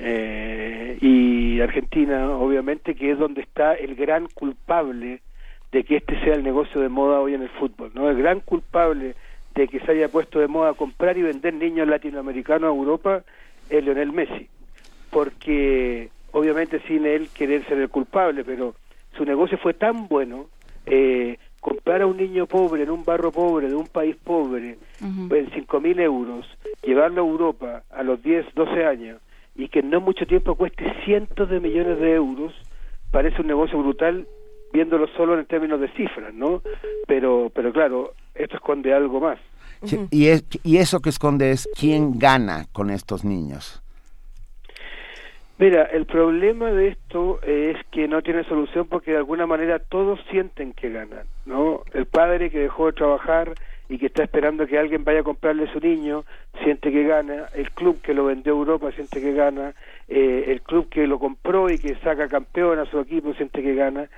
eh, 0.00 0.98
y 1.00 1.60
Argentina, 1.60 2.28
obviamente, 2.28 2.96
que 2.96 3.12
es 3.12 3.18
donde 3.20 3.42
está 3.42 3.74
el 3.74 3.94
gran 3.94 4.26
culpable 4.34 5.22
de 5.70 5.84
que 5.84 5.98
este 5.98 6.18
sea 6.24 6.34
el 6.34 6.42
negocio 6.42 6.80
de 6.80 6.88
moda 6.88 7.20
hoy 7.20 7.34
en 7.34 7.42
el 7.42 7.50
fútbol, 7.50 7.92
¿no? 7.94 8.10
El 8.10 8.18
gran 8.18 8.40
culpable 8.40 9.14
de 9.54 9.68
que 9.68 9.80
se 9.80 9.92
haya 9.92 10.08
puesto 10.08 10.38
de 10.38 10.48
moda 10.48 10.74
comprar 10.74 11.16
y 11.18 11.22
vender 11.22 11.54
niños 11.54 11.88
latinoamericanos 11.88 12.70
a 12.70 12.76
Europa 12.76 13.22
es 13.68 13.84
Lionel 13.84 14.12
Messi, 14.12 14.48
porque 15.10 16.10
obviamente 16.32 16.80
sin 16.86 17.06
él 17.06 17.28
querer 17.34 17.64
ser 17.66 17.78
el 17.78 17.88
culpable, 17.88 18.44
pero 18.44 18.74
su 19.16 19.24
negocio 19.24 19.58
fue 19.58 19.74
tan 19.74 20.08
bueno, 20.08 20.46
eh, 20.86 21.38
comprar 21.60 22.02
a 22.02 22.06
un 22.06 22.16
niño 22.16 22.46
pobre 22.46 22.82
en 22.82 22.90
un 22.90 23.04
barrio 23.04 23.30
pobre 23.30 23.68
de 23.68 23.74
un 23.74 23.86
país 23.86 24.16
pobre 24.16 24.78
en 25.00 25.50
cinco 25.54 25.80
mil 25.80 26.00
euros, 26.00 26.46
llevarlo 26.82 27.22
a 27.22 27.28
Europa 27.28 27.82
a 27.90 28.02
los 28.02 28.22
10, 28.22 28.46
12 28.54 28.84
años 28.84 29.20
y 29.54 29.68
que 29.68 29.80
en 29.80 29.90
no 29.90 30.00
mucho 30.00 30.26
tiempo 30.26 30.54
cueste 30.54 30.84
cientos 31.04 31.48
de 31.48 31.60
millones 31.60 32.00
de 32.00 32.14
euros, 32.14 32.52
parece 33.10 33.42
un 33.42 33.46
negocio 33.46 33.78
brutal 33.78 34.26
viéndolo 34.72 35.06
solo 35.16 35.38
en 35.38 35.44
términos 35.46 35.80
de 35.80 35.88
cifras, 35.88 36.32
¿no? 36.34 36.62
Pero, 37.06 37.50
pero 37.54 37.72
claro, 37.72 38.14
esto 38.34 38.56
esconde 38.56 38.92
algo 38.94 39.20
más. 39.20 39.38
y, 40.10 40.28
es, 40.28 40.44
y 40.62 40.78
eso 40.78 41.00
que 41.00 41.10
esconde 41.10 41.50
es 41.50 41.68
quién 41.78 42.18
gana 42.18 42.66
con 42.72 42.90
estos 42.90 43.24
niños. 43.24 43.82
Mira, 45.58 45.84
el 45.84 46.06
problema 46.06 46.72
de 46.72 46.88
esto 46.88 47.40
es 47.42 47.76
que 47.92 48.08
no 48.08 48.22
tiene 48.22 48.42
solución 48.44 48.86
porque 48.88 49.12
de 49.12 49.18
alguna 49.18 49.46
manera 49.46 49.78
todos 49.78 50.18
sienten 50.30 50.72
que 50.72 50.90
ganan, 50.90 51.26
¿no? 51.46 51.82
El 51.92 52.06
padre 52.06 52.50
que 52.50 52.58
dejó 52.58 52.86
de 52.86 52.94
trabajar 52.94 53.54
y 53.88 53.98
que 53.98 54.06
está 54.06 54.24
esperando 54.24 54.66
que 54.66 54.78
alguien 54.78 55.04
vaya 55.04 55.20
a 55.20 55.22
comprarle 55.22 55.70
su 55.70 55.78
niño, 55.78 56.24
siente 56.64 56.90
que 56.90 57.04
gana, 57.04 57.46
el 57.54 57.70
club 57.72 58.00
que 58.00 58.14
lo 58.14 58.24
vendió 58.24 58.54
a 58.54 58.56
Europa 58.56 58.90
siente 58.92 59.20
que 59.20 59.34
gana, 59.34 59.74
eh, 60.08 60.44
el 60.48 60.62
club 60.62 60.88
que 60.88 61.06
lo 61.06 61.18
compró 61.18 61.70
y 61.70 61.78
que 61.78 61.94
saca 61.96 62.26
campeón 62.26 62.78
a 62.78 62.86
su 62.86 62.98
equipo 62.98 63.34
siente 63.34 63.62
que 63.62 63.74
gana, 63.74 64.08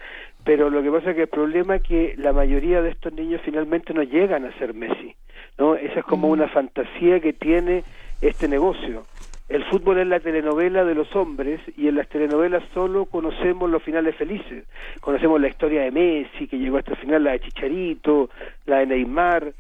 pero 0.44 0.68
lo 0.68 0.83
que 0.83 0.90
pasa 0.90 1.11
es 1.11 1.16
que 1.16 1.22
el 1.22 1.28
problema 1.28 1.76
es 1.76 1.83
que 1.83 2.14
la 2.18 2.33
mayoría 2.33 2.83
de 2.83 2.90
estos 2.90 3.12
niños 3.12 3.40
finalmente 3.44 3.94
no 3.94 4.02
llegan 4.02 4.44
a 4.44 4.57
ser 4.59 4.74
Messi, 4.74 5.14
¿no? 5.59 5.74
Esa 5.74 6.00
es 6.00 6.04
como 6.04 6.28
una 6.28 6.48
fantasía 6.48 7.20
que 7.20 7.33
tiene 7.33 7.83
este 8.20 8.46
negocio. 8.46 9.07
El 9.48 9.64
fútbol 9.64 9.98
es 9.98 10.07
la 10.07 10.20
telenovela 10.20 10.85
de 10.85 10.94
los 10.94 11.14
hombres 11.14 11.61
y 11.76 11.88
en 11.88 11.96
las 11.96 12.09
telenovelas 12.09 12.62
solo 12.72 13.07
conocemos 13.07 13.70
los 13.70 13.83
finales 13.83 14.16
felices. 14.16 14.64
Conocemos 15.00 15.40
la 15.40 15.48
historia 15.48 15.83
de 15.83 15.90
Messi, 15.90 16.46
que 16.46 16.59
llegó 16.59 16.78
hasta 16.78 16.92
el 16.92 16.96
final, 16.98 17.24
la 17.24 17.33
de 17.33 17.40
Chicharito, 17.40 18.30
la 18.64 18.78
de 18.78 18.87
Neymar, 18.87 19.52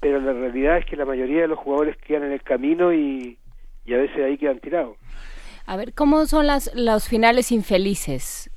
pero 0.00 0.20
la 0.20 0.32
realidad 0.32 0.78
es 0.78 0.86
que 0.86 0.96
la 0.96 1.04
mayoría 1.04 1.42
de 1.42 1.48
los 1.48 1.58
jugadores 1.58 1.96
quedan 1.98 2.24
en 2.24 2.32
el 2.32 2.42
camino 2.42 2.92
y, 2.92 3.36
y 3.84 3.94
a 3.94 3.98
veces 3.98 4.24
ahí 4.24 4.36
quedan 4.36 4.58
tirados. 4.58 4.96
A 5.66 5.76
ver, 5.76 5.92
¿cómo 5.92 6.26
son 6.26 6.46
las, 6.46 6.72
los 6.74 7.08
finales 7.08 7.52
infelices? 7.52 8.50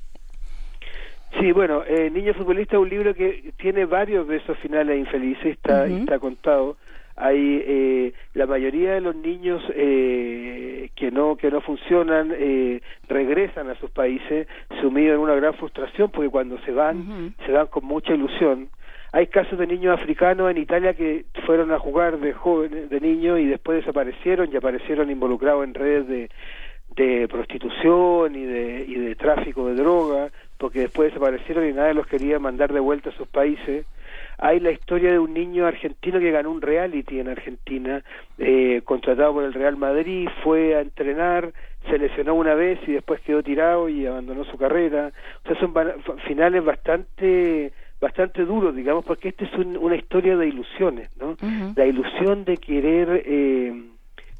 Sí, 1.40 1.52
bueno, 1.52 1.82
eh, 1.86 2.10
Niño 2.10 2.34
Futbolista 2.34 2.76
es 2.76 2.82
un 2.82 2.88
libro 2.88 3.14
que 3.14 3.52
tiene 3.56 3.86
varios 3.86 4.28
de 4.28 4.36
esos 4.36 4.56
finales 4.58 4.98
infelices, 4.98 5.46
está, 5.46 5.86
está 5.86 6.18
contado. 6.18 6.76
hay 7.16 7.62
eh, 7.66 8.12
la 8.34 8.46
mayoría 8.46 8.94
de 8.94 9.00
los 9.00 9.16
niños 9.16 9.62
eh, 9.74 10.90
que 10.94 11.10
no 11.10 11.36
que 11.36 11.50
no 11.50 11.60
funcionan 11.60 12.32
eh, 12.36 12.80
regresan 13.08 13.68
a 13.70 13.74
sus 13.76 13.90
países 13.90 14.48
sumidos 14.80 15.14
en 15.14 15.20
una 15.20 15.34
gran 15.34 15.54
frustración 15.54 16.10
porque 16.10 16.28
cuando 16.30 16.58
se 16.60 16.72
van 16.72 17.34
se 17.46 17.52
van 17.52 17.66
con 17.68 17.84
mucha 17.84 18.14
ilusión. 18.14 18.68
Hay 19.12 19.28
casos 19.28 19.56
de 19.60 19.68
niños 19.68 19.96
africanos 19.96 20.50
en 20.50 20.58
Italia 20.58 20.94
que 20.94 21.24
fueron 21.46 21.70
a 21.70 21.78
jugar 21.78 22.18
de 22.18 22.32
jóvenes 22.32 22.90
de 22.90 23.00
niños 23.00 23.38
y 23.38 23.46
después 23.46 23.78
desaparecieron 23.78 24.50
y 24.52 24.56
aparecieron 24.56 25.08
involucrados 25.08 25.62
en 25.64 25.74
redes 25.74 26.08
de 26.08 26.30
de 26.96 27.26
prostitución 27.28 28.36
y 28.36 28.44
de, 28.44 28.84
y 28.86 28.94
de 28.94 29.16
tráfico 29.16 29.66
de 29.66 29.74
droga, 29.74 30.30
porque 30.58 30.80
después 30.80 31.12
desaparecieron 31.12 31.68
y 31.68 31.72
nadie 31.72 31.94
los 31.94 32.06
quería 32.06 32.38
mandar 32.38 32.72
de 32.72 32.80
vuelta 32.80 33.10
a 33.10 33.16
sus 33.16 33.28
países. 33.28 33.86
Hay 34.38 34.60
la 34.60 34.72
historia 34.72 35.12
de 35.12 35.18
un 35.18 35.32
niño 35.32 35.66
argentino 35.66 36.18
que 36.18 36.30
ganó 36.30 36.50
un 36.50 36.60
reality 36.60 37.20
en 37.20 37.28
Argentina, 37.28 38.02
eh, 38.38 38.82
contratado 38.84 39.34
por 39.34 39.44
el 39.44 39.54
Real 39.54 39.76
Madrid, 39.76 40.28
fue 40.42 40.74
a 40.74 40.80
entrenar, 40.80 41.52
se 41.88 41.98
lesionó 41.98 42.34
una 42.34 42.54
vez 42.54 42.80
y 42.86 42.92
después 42.92 43.20
quedó 43.20 43.42
tirado 43.42 43.88
y 43.88 44.06
abandonó 44.06 44.44
su 44.44 44.56
carrera. 44.56 45.12
O 45.44 45.48
sea, 45.48 45.60
son 45.60 45.72
finales 46.26 46.64
bastante 46.64 47.72
bastante 48.00 48.44
duros, 48.44 48.76
digamos, 48.76 49.02
porque 49.04 49.28
esta 49.30 49.44
es 49.46 49.54
una 49.54 49.96
historia 49.96 50.36
de 50.36 50.48
ilusiones, 50.48 51.08
¿no? 51.18 51.36
La 51.74 51.86
ilusión 51.86 52.44
de 52.44 52.58
querer 52.58 53.22
eh, 53.24 53.72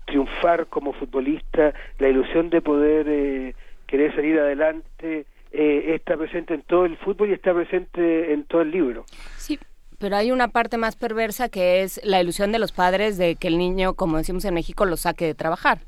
triunfar 0.05 0.67
como 0.67 0.93
futbolista, 0.93 1.73
la 1.99 2.09
ilusión 2.09 2.51
de 2.51 2.61
poder 2.61 3.07
eh, 3.09 3.55
querer 3.87 4.15
salir 4.15 4.39
adelante, 4.39 5.25
eh, 5.57 5.95
está 5.95 6.17
presente 6.17 6.55
en 6.55 6.63
todo 6.63 6.85
el 6.85 6.97
fútbol 6.97 7.31
y 7.31 7.35
está 7.35 7.55
presente 7.55 8.33
en 8.33 8.45
todo 8.45 8.63
el 8.63 8.73
libro. 8.73 9.05
Sí, 9.37 9.59
pero 9.99 10.17
hay 10.17 10.33
una 10.33 10.49
parte 10.49 10.79
más 10.79 10.97
perversa 10.97 11.49
que 11.49 11.83
es 11.83 12.01
la 12.05 12.21
ilusión 12.21 12.51
de 12.51 12.59
los 12.59 12.73
padres 12.73 13.19
de 13.19 13.37
que 13.37 13.47
el 13.49 13.59
niño, 13.59 13.95
como 13.95 14.19
decimos 14.19 14.45
en 14.45 14.55
México, 14.55 14.85
lo 14.85 14.97
saque 14.97 15.27
de 15.27 15.35
trabajar. 15.35 15.79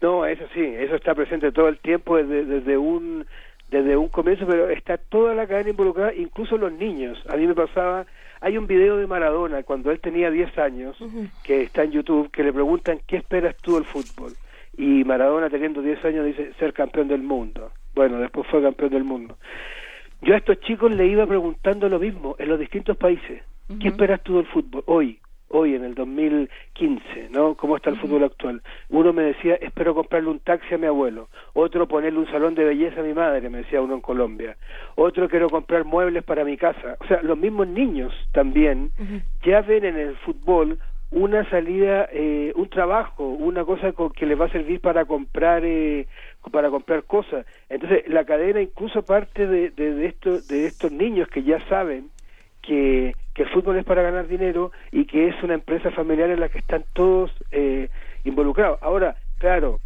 No, 0.00 0.24
eso 0.24 0.44
sí, 0.54 0.60
eso 0.60 0.94
está 0.94 1.14
presente 1.14 1.52
todo 1.52 1.68
el 1.68 1.78
tiempo 1.78 2.16
desde, 2.16 2.44
desde 2.44 2.78
un 2.78 3.26
desde 3.70 3.98
un 3.98 4.08
comienzo, 4.08 4.46
pero 4.46 4.70
está 4.70 4.96
toda 4.96 5.34
la 5.34 5.46
cadena 5.46 5.68
involucrada, 5.70 6.14
incluso 6.14 6.56
los 6.56 6.72
niños. 6.72 7.18
A 7.28 7.36
mí 7.36 7.46
me 7.46 7.54
pasaba, 7.54 8.06
hay 8.40 8.56
un 8.56 8.66
video 8.66 8.96
de 8.96 9.06
Maradona 9.06 9.62
cuando 9.62 9.90
él 9.90 10.00
tenía 10.00 10.30
10 10.30 10.56
años, 10.56 10.96
que 11.44 11.64
está 11.64 11.82
en 11.82 11.92
YouTube, 11.92 12.30
que 12.30 12.42
le 12.42 12.52
preguntan, 12.54 13.00
¿qué 13.06 13.18
esperas 13.18 13.54
tú 13.58 13.74
del 13.74 13.84
fútbol? 13.84 14.32
Y 14.78 15.04
Maradona 15.04 15.50
teniendo 15.50 15.82
10 15.82 16.02
años 16.06 16.24
dice, 16.24 16.52
ser 16.58 16.72
campeón 16.72 17.08
del 17.08 17.22
mundo. 17.22 17.70
Bueno, 17.98 18.20
después 18.20 18.46
fue 18.46 18.62
campeón 18.62 18.90
del 18.90 19.02
mundo. 19.02 19.38
Yo 20.22 20.32
a 20.32 20.36
estos 20.36 20.60
chicos 20.60 20.92
le 20.92 21.08
iba 21.08 21.26
preguntando 21.26 21.88
lo 21.88 21.98
mismo 21.98 22.36
en 22.38 22.48
los 22.48 22.56
distintos 22.56 22.96
países. 22.96 23.42
¿Qué 23.80 23.88
esperas 23.88 24.22
tú 24.22 24.36
del 24.36 24.46
fútbol 24.46 24.84
hoy? 24.86 25.18
Hoy, 25.48 25.74
en 25.74 25.82
el 25.82 25.96
2015, 25.96 27.30
¿no? 27.30 27.56
¿Cómo 27.56 27.74
está 27.74 27.90
el 27.90 27.96
fútbol 27.96 28.22
actual? 28.22 28.62
Uno 28.90 29.12
me 29.12 29.24
decía, 29.24 29.56
espero 29.56 29.96
comprarle 29.96 30.28
un 30.28 30.38
taxi 30.38 30.74
a 30.74 30.78
mi 30.78 30.86
abuelo. 30.86 31.28
Otro, 31.54 31.88
ponerle 31.88 32.20
un 32.20 32.30
salón 32.30 32.54
de 32.54 32.66
belleza 32.66 33.00
a 33.00 33.02
mi 33.02 33.14
madre, 33.14 33.50
me 33.50 33.58
decía 33.58 33.80
uno 33.80 33.94
en 33.94 34.00
Colombia. 34.00 34.56
Otro, 34.94 35.28
quiero 35.28 35.50
comprar 35.50 35.84
muebles 35.84 36.22
para 36.22 36.44
mi 36.44 36.56
casa. 36.56 36.96
O 37.00 37.06
sea, 37.06 37.20
los 37.22 37.36
mismos 37.36 37.66
niños 37.66 38.14
también 38.30 38.92
ya 39.42 39.62
ven 39.62 39.84
en 39.84 39.96
el 39.96 40.14
fútbol 40.18 40.78
una 41.10 41.48
salida, 41.48 42.08
eh, 42.12 42.52
un 42.54 42.68
trabajo, 42.68 43.24
una 43.24 43.64
cosa 43.64 43.92
que 44.14 44.26
les 44.26 44.38
va 44.38 44.46
a 44.46 44.50
servir 44.50 44.80
para 44.80 45.06
comprar 45.06 45.64
eh, 45.64 46.06
para 46.52 46.70
comprar 46.70 47.04
cosas. 47.04 47.46
Entonces, 47.68 48.08
la 48.08 48.24
cadena 48.24 48.60
incluso 48.60 49.02
parte 49.02 49.46
de, 49.46 49.70
de, 49.70 49.94
de, 49.94 50.40
de 50.48 50.66
estos 50.66 50.92
niños 50.92 51.28
que 51.28 51.42
ya 51.42 51.60
saben 51.68 52.10
que, 52.62 53.14
que, 53.34 53.42
el 53.42 53.48
fútbol 53.50 53.78
es 53.78 53.84
para 53.84 54.02
ganar 54.02 54.28
dinero 54.28 54.72
y 54.92 55.06
que 55.06 55.28
es 55.28 55.42
una 55.42 55.54
empresa 55.54 55.90
familiar 55.90 56.30
en 56.30 56.40
la 56.40 56.48
que 56.48 56.58
están 56.58 56.84
todos 56.92 57.30
eh, 57.50 57.88
involucrados. 58.24 58.78
Ahora, 58.82 59.16
claro, 59.38 59.80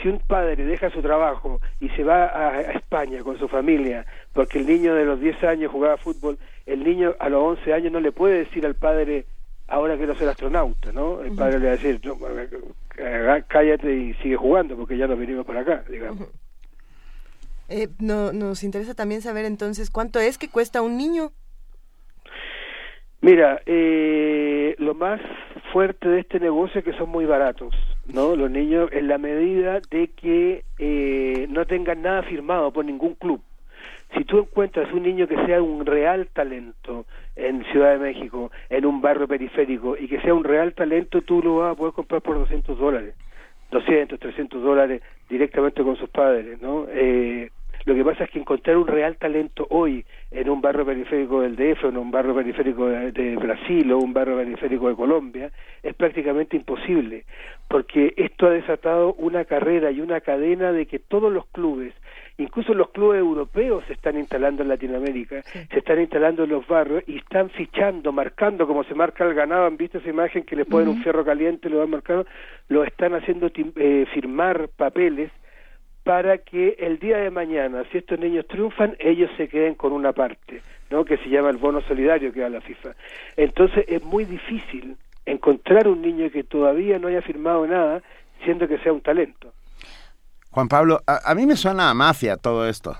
si 0.00 0.08
un 0.08 0.20
padre 0.20 0.64
deja 0.64 0.90
su 0.90 1.02
trabajo 1.02 1.60
y 1.80 1.88
se 1.90 2.04
va 2.04 2.24
a, 2.26 2.60
España 2.72 3.22
con 3.22 3.38
su 3.38 3.48
familia 3.48 4.06
porque 4.32 4.58
el 4.58 4.66
niño 4.66 4.94
de 4.94 5.04
los 5.04 5.20
10 5.20 5.44
años 5.44 5.70
jugaba 5.70 5.96
fútbol, 5.96 6.38
el 6.66 6.82
niño 6.82 7.14
a 7.18 7.28
los 7.28 7.58
11 7.58 7.74
años 7.74 7.92
no 7.92 8.00
le 8.00 8.12
puede 8.12 8.38
decir 8.38 8.66
al 8.66 8.74
padre, 8.74 9.26
ahora 9.68 9.96
quiero 9.96 10.14
ser 10.14 10.28
astronauta, 10.28 10.92
¿no? 10.92 11.22
El 11.22 11.34
padre 11.34 11.58
le 11.58 11.66
va 11.66 11.72
a 11.72 11.76
decir, 11.76 12.00
cállate 13.48 13.94
y 13.94 14.14
sigue 14.14 14.36
jugando 14.36 14.76
porque 14.76 14.96
ya 14.96 15.06
nos 15.06 15.18
venimos 15.18 15.46
para 15.46 15.60
acá, 15.60 15.84
digamos. 15.88 16.28
Eh, 17.68 17.88
no, 17.98 18.32
nos 18.32 18.62
interesa 18.62 18.94
también 18.94 19.22
saber 19.22 19.46
entonces 19.46 19.90
cuánto 19.90 20.20
es 20.20 20.38
que 20.38 20.48
cuesta 20.48 20.82
un 20.82 20.96
niño. 20.96 21.32
Mira, 23.20 23.62
eh, 23.64 24.74
lo 24.78 24.94
más 24.94 25.18
fuerte 25.72 26.08
de 26.08 26.20
este 26.20 26.38
negocio 26.38 26.80
es 26.80 26.84
que 26.84 26.92
son 26.92 27.08
muy 27.08 27.24
baratos, 27.24 27.74
¿no? 28.06 28.36
Los 28.36 28.50
niños, 28.50 28.90
en 28.92 29.08
la 29.08 29.16
medida 29.16 29.80
de 29.90 30.08
que 30.08 30.64
eh, 30.78 31.46
no 31.48 31.64
tengan 31.66 32.02
nada 32.02 32.22
firmado 32.22 32.70
por 32.70 32.84
ningún 32.84 33.14
club. 33.14 33.40
Si 34.14 34.24
tú 34.24 34.40
encuentras 34.40 34.92
un 34.92 35.04
niño 35.04 35.26
que 35.26 35.42
sea 35.46 35.62
un 35.62 35.86
real 35.86 36.28
talento 36.34 37.06
en 37.36 37.64
Ciudad 37.66 37.92
de 37.92 37.98
México, 37.98 38.50
en 38.70 38.86
un 38.86 39.00
barrio 39.00 39.26
periférico, 39.26 39.96
y 39.96 40.08
que 40.08 40.20
sea 40.20 40.34
un 40.34 40.44
real 40.44 40.74
talento, 40.74 41.22
tú 41.22 41.42
lo 41.42 41.56
vas 41.56 41.72
a 41.72 41.74
poder 41.76 41.94
comprar 41.94 42.22
por 42.22 42.38
200 42.38 42.78
dólares, 42.78 43.14
200, 43.70 44.18
300 44.18 44.62
dólares 44.62 45.02
directamente 45.28 45.82
con 45.82 45.96
sus 45.96 46.08
padres, 46.10 46.60
¿no? 46.60 46.86
Eh, 46.90 47.50
lo 47.84 47.94
que 47.94 48.04
pasa 48.04 48.24
es 48.24 48.30
que 48.30 48.38
encontrar 48.38 48.78
un 48.78 48.86
real 48.86 49.16
talento 49.18 49.66
hoy 49.68 50.06
en 50.30 50.48
un 50.48 50.62
barrio 50.62 50.86
periférico 50.86 51.42
del 51.42 51.54
DF, 51.54 51.84
o 51.84 51.88
en 51.88 51.98
un 51.98 52.10
barrio 52.10 52.34
periférico 52.34 52.86
de, 52.86 53.36
Brasil 53.36 53.92
o 53.92 53.98
un 53.98 54.14
barrio 54.14 54.36
periférico 54.38 54.88
de 54.88 54.94
Colombia 54.94 55.50
es 55.82 55.94
prácticamente 55.94 56.56
imposible, 56.56 57.24
porque 57.68 58.14
esto 58.16 58.46
ha 58.46 58.50
desatado 58.50 59.12
una 59.14 59.44
carrera 59.44 59.90
y 59.90 60.00
una 60.00 60.22
cadena 60.22 60.72
de 60.72 60.86
que 60.86 60.98
todos 60.98 61.30
los 61.30 61.44
clubes 61.48 61.92
incluso 62.38 62.74
los 62.74 62.90
clubes 62.90 63.20
europeos 63.20 63.84
se 63.86 63.92
están 63.92 64.18
instalando 64.18 64.62
en 64.62 64.68
Latinoamérica, 64.68 65.42
se 65.42 65.78
están 65.78 66.00
instalando 66.00 66.44
en 66.44 66.50
los 66.50 66.66
barrios 66.66 67.04
y 67.06 67.18
están 67.18 67.50
fichando, 67.50 68.12
marcando 68.12 68.66
como 68.66 68.84
se 68.84 68.94
marca 68.94 69.24
el 69.24 69.34
ganado, 69.34 69.66
han 69.66 69.76
visto 69.76 69.98
esa 69.98 70.08
imagen 70.08 70.42
que 70.42 70.56
le 70.56 70.64
ponen 70.64 70.88
un 70.88 71.02
fierro 71.02 71.24
caliente, 71.24 71.68
lo 71.68 71.78
van 71.78 71.90
marcando, 71.90 72.26
lo 72.68 72.84
están 72.84 73.14
haciendo 73.14 73.50
eh, 73.54 74.06
firmar 74.12 74.68
papeles 74.68 75.30
para 76.02 76.38
que 76.38 76.76
el 76.78 76.98
día 76.98 77.16
de 77.18 77.30
mañana, 77.30 77.84
si 77.90 77.98
estos 77.98 78.18
niños 78.18 78.46
triunfan, 78.46 78.94
ellos 78.98 79.30
se 79.36 79.48
queden 79.48 79.74
con 79.74 79.92
una 79.92 80.12
parte, 80.12 80.60
¿no? 80.90 81.04
que 81.04 81.16
se 81.16 81.30
llama 81.30 81.50
el 81.50 81.56
bono 81.56 81.80
solidario 81.80 82.32
que 82.32 82.40
da 82.40 82.50
la 82.50 82.60
FIFA. 82.60 82.90
Entonces 83.36 83.84
es 83.88 84.02
muy 84.04 84.24
difícil 84.26 84.96
encontrar 85.24 85.88
un 85.88 86.02
niño 86.02 86.30
que 86.30 86.44
todavía 86.44 86.98
no 86.98 87.08
haya 87.08 87.22
firmado 87.22 87.66
nada, 87.66 88.02
siendo 88.44 88.68
que 88.68 88.78
sea 88.78 88.92
un 88.92 89.00
talento. 89.00 89.52
Juan 90.54 90.68
Pablo, 90.68 91.02
a, 91.04 91.34
mí 91.34 91.46
me 91.46 91.56
suena 91.56 91.90
a 91.90 91.94
mafia 91.94 92.36
todo 92.36 92.68
esto. 92.68 92.96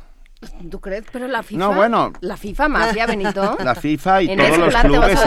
¿Tú 0.68 0.80
crees? 0.80 1.04
Pero 1.12 1.28
la 1.28 1.44
FIFA. 1.44 1.58
No, 1.60 1.72
bueno. 1.72 2.12
La 2.20 2.36
FIFA 2.36 2.68
mafia, 2.68 3.06
Benito. 3.14 3.56
La 3.62 3.76
FIFA 3.76 4.22
y 4.22 4.36
todos 4.36 4.58
los 4.58 4.74
clubes. 4.74 5.24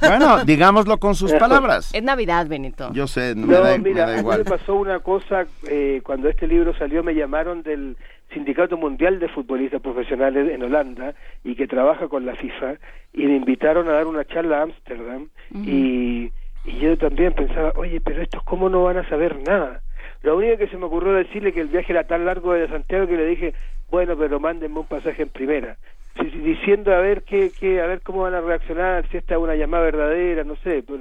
Bueno, 0.00 0.42
digámoslo 0.46 0.96
con 0.96 1.14
sus 1.14 1.32
palabras. 1.44 1.94
Es 1.94 2.02
Navidad, 2.02 2.46
Benito. 2.46 2.90
Yo 2.94 3.06
sé, 3.06 3.34
no, 3.34 3.46
me, 3.46 3.54
da, 3.54 3.76
mira, 3.76 4.06
me 4.06 4.20
igual. 4.20 4.38
me 4.38 4.44
pasó 4.46 4.74
una 4.74 5.00
cosa 5.00 5.46
eh, 5.68 6.00
cuando 6.02 6.30
este 6.30 6.46
libro 6.46 6.74
salió, 6.78 7.02
me 7.02 7.14
llamaron 7.14 7.62
del 7.62 7.98
Sindicato 8.32 8.78
Mundial 8.78 9.18
de 9.18 9.28
Futbolistas 9.28 9.82
Profesionales 9.82 10.50
en 10.50 10.62
Holanda 10.62 11.14
y 11.44 11.56
que 11.56 11.66
trabaja 11.66 12.08
con 12.08 12.24
la 12.24 12.34
FIFA 12.36 12.76
y 13.12 13.26
me 13.26 13.36
invitaron 13.36 13.86
a 13.88 13.92
dar 13.92 14.06
una 14.06 14.24
charla 14.24 14.60
a 14.60 14.62
Ámsterdam 14.62 15.28
y, 15.52 16.32
y 16.64 16.78
yo 16.80 16.96
también 16.96 17.34
pensaba, 17.34 17.74
oye, 17.76 18.00
pero 18.00 18.22
estos 18.22 18.42
cómo 18.44 18.70
no 18.70 18.84
van 18.84 18.96
a 18.96 19.08
saber 19.10 19.38
nada. 19.46 19.82
Lo 20.24 20.38
único 20.38 20.56
que 20.56 20.68
se 20.68 20.78
me 20.78 20.86
ocurrió 20.86 21.12
decirle 21.12 21.52
que 21.52 21.60
el 21.60 21.68
viaje 21.68 21.92
era 21.92 22.04
tan 22.04 22.24
largo 22.24 22.54
de 22.54 22.66
Santiago 22.66 23.06
que 23.06 23.16
le 23.18 23.26
dije, 23.26 23.52
bueno, 23.90 24.16
pero 24.16 24.40
mándenme 24.40 24.80
un 24.80 24.86
pasaje 24.86 25.22
en 25.22 25.28
primera. 25.28 25.76
Diciendo 26.16 26.94
a 26.94 27.00
ver 27.00 27.24
qué, 27.24 27.52
a 27.82 27.86
ver 27.86 28.00
cómo 28.00 28.22
van 28.22 28.32
a 28.32 28.40
reaccionar, 28.40 29.06
si 29.08 29.18
esta 29.18 29.34
es 29.34 29.40
una 29.40 29.54
llamada 29.54 29.84
verdadera, 29.84 30.42
no 30.42 30.56
sé. 30.56 30.82
Pues, 30.82 30.98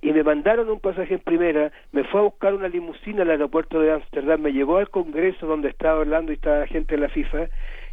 y 0.00 0.12
me 0.12 0.22
mandaron 0.22 0.70
un 0.70 0.80
pasaje 0.80 1.12
en 1.12 1.20
primera, 1.20 1.70
me 1.92 2.04
fue 2.04 2.20
a 2.20 2.24
buscar 2.24 2.54
una 2.54 2.68
limusina 2.68 3.22
al 3.22 3.30
aeropuerto 3.30 3.78
de 3.78 3.92
Ámsterdam, 3.92 4.40
me 4.40 4.52
llevó 4.54 4.78
al 4.78 4.88
Congreso 4.88 5.46
donde 5.46 5.68
estaba 5.68 6.00
hablando 6.00 6.32
y 6.32 6.36
estaba 6.36 6.66
gente 6.66 6.94
de 6.94 7.02
la 7.02 7.10
FIFA, 7.10 7.46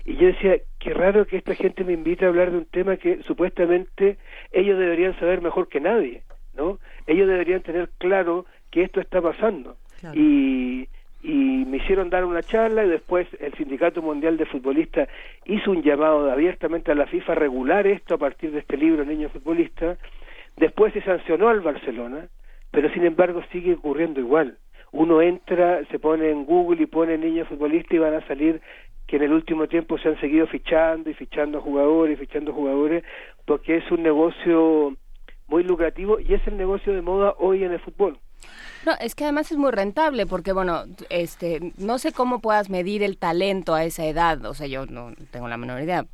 y 0.06 0.16
yo 0.16 0.28
decía, 0.28 0.56
qué 0.80 0.94
raro 0.94 1.26
que 1.26 1.36
esta 1.36 1.56
gente 1.56 1.84
me 1.84 1.92
invite 1.92 2.24
a 2.24 2.30
hablar 2.30 2.52
de 2.52 2.60
un 2.60 2.66
tema 2.66 2.96
que 2.96 3.22
supuestamente 3.24 4.18
ellos 4.54 4.80
deberían 4.80 5.20
saber 5.20 5.42
mejor 5.42 5.68
que 5.68 5.82
nadie, 5.82 6.24
¿no? 6.56 6.80
Ellos 7.06 7.28
deberían 7.28 7.62
tener 7.64 7.90
claro 7.98 8.46
que 8.72 8.84
esto 8.84 9.02
está 9.02 9.22
pasando. 9.22 9.76
Y, 10.14 10.88
y 11.24 11.66
me 11.66 11.78
hicieron 11.78 12.10
dar 12.10 12.26
una 12.26 12.44
charla 12.44 12.86
y 12.86 12.90
después 12.90 13.28
el 13.40 13.54
Sindicato 13.54 14.02
Mundial 14.02 14.38
de 14.38 14.46
Futbolistas 14.46 15.10
hizo 15.46 15.72
un 15.72 15.82
llamado 15.82 16.32
abiertamente 16.32 16.92
a 16.92 16.96
la 16.96 17.08
FIFA 17.08 17.32
a 17.32 17.36
regular 17.36 17.88
esto 17.88 18.16
a 18.16 18.18
partir 18.18 18.52
de 18.52 18.60
este 18.60 18.78
libro 18.78 19.04
Niños 19.04 19.32
Futbolistas. 19.32 19.98
Después 20.56 20.94
se 20.94 21.02
sancionó 21.02 21.50
al 21.50 21.62
Barcelona, 21.62 22.28
pero 22.72 22.92
sin 22.94 23.06
embargo 23.06 23.42
sigue 23.52 23.74
ocurriendo 23.74 24.20
igual. 24.20 24.58
Uno 24.92 25.22
entra, 25.22 25.84
se 25.92 26.00
pone 26.00 26.30
en 26.30 26.46
Google 26.46 26.82
y 26.84 26.86
pone 26.86 27.18
niños 27.18 27.48
futbolistas 27.48 27.94
y 27.94 27.98
van 27.98 28.14
a 28.14 28.28
salir 28.28 28.62
que 29.06 29.18
en 29.18 29.24
el 29.24 29.34
último 29.34 29.68
tiempo 29.68 29.98
se 29.98 30.10
han 30.10 30.20
seguido 30.20 30.48
fichando 30.48 31.10
y 31.10 31.14
fichando 31.14 31.62
jugadores 31.62 32.18
y 32.18 32.26
fichando 32.26 32.54
jugadores 32.54 33.04
porque 33.46 33.78
es 33.78 33.92
un 33.92 34.04
negocio 34.04 34.96
muy 35.48 35.64
lucrativo 35.64 36.20
y 36.20 36.34
es 36.34 36.46
el 36.48 36.58
negocio 36.58 36.94
de 36.94 37.02
moda 37.02 37.36
hoy 37.38 37.64
en 37.64 37.72
el 37.72 37.80
fútbol. 37.80 38.18
No, 38.86 38.94
es 39.00 39.16
que 39.16 39.24
además 39.26 39.52
es 39.52 39.58
muy 39.58 39.72
rentable 39.72 40.26
porque, 40.26 40.54
bueno, 40.54 40.84
este, 41.10 41.74
no 41.78 41.98
sé 41.98 42.12
cómo 42.14 42.40
puedas 42.40 42.70
medir 42.70 43.04
el 43.04 43.18
talento 43.18 43.74
a 43.74 43.84
esa 43.84 44.06
edad, 44.06 44.44
o 44.46 44.54
sea, 44.54 44.68
yo 44.68 44.86
no 44.86 45.12
tengo 45.32 45.48
la 45.48 45.58
menor 45.58 45.82
idea. 45.82 46.06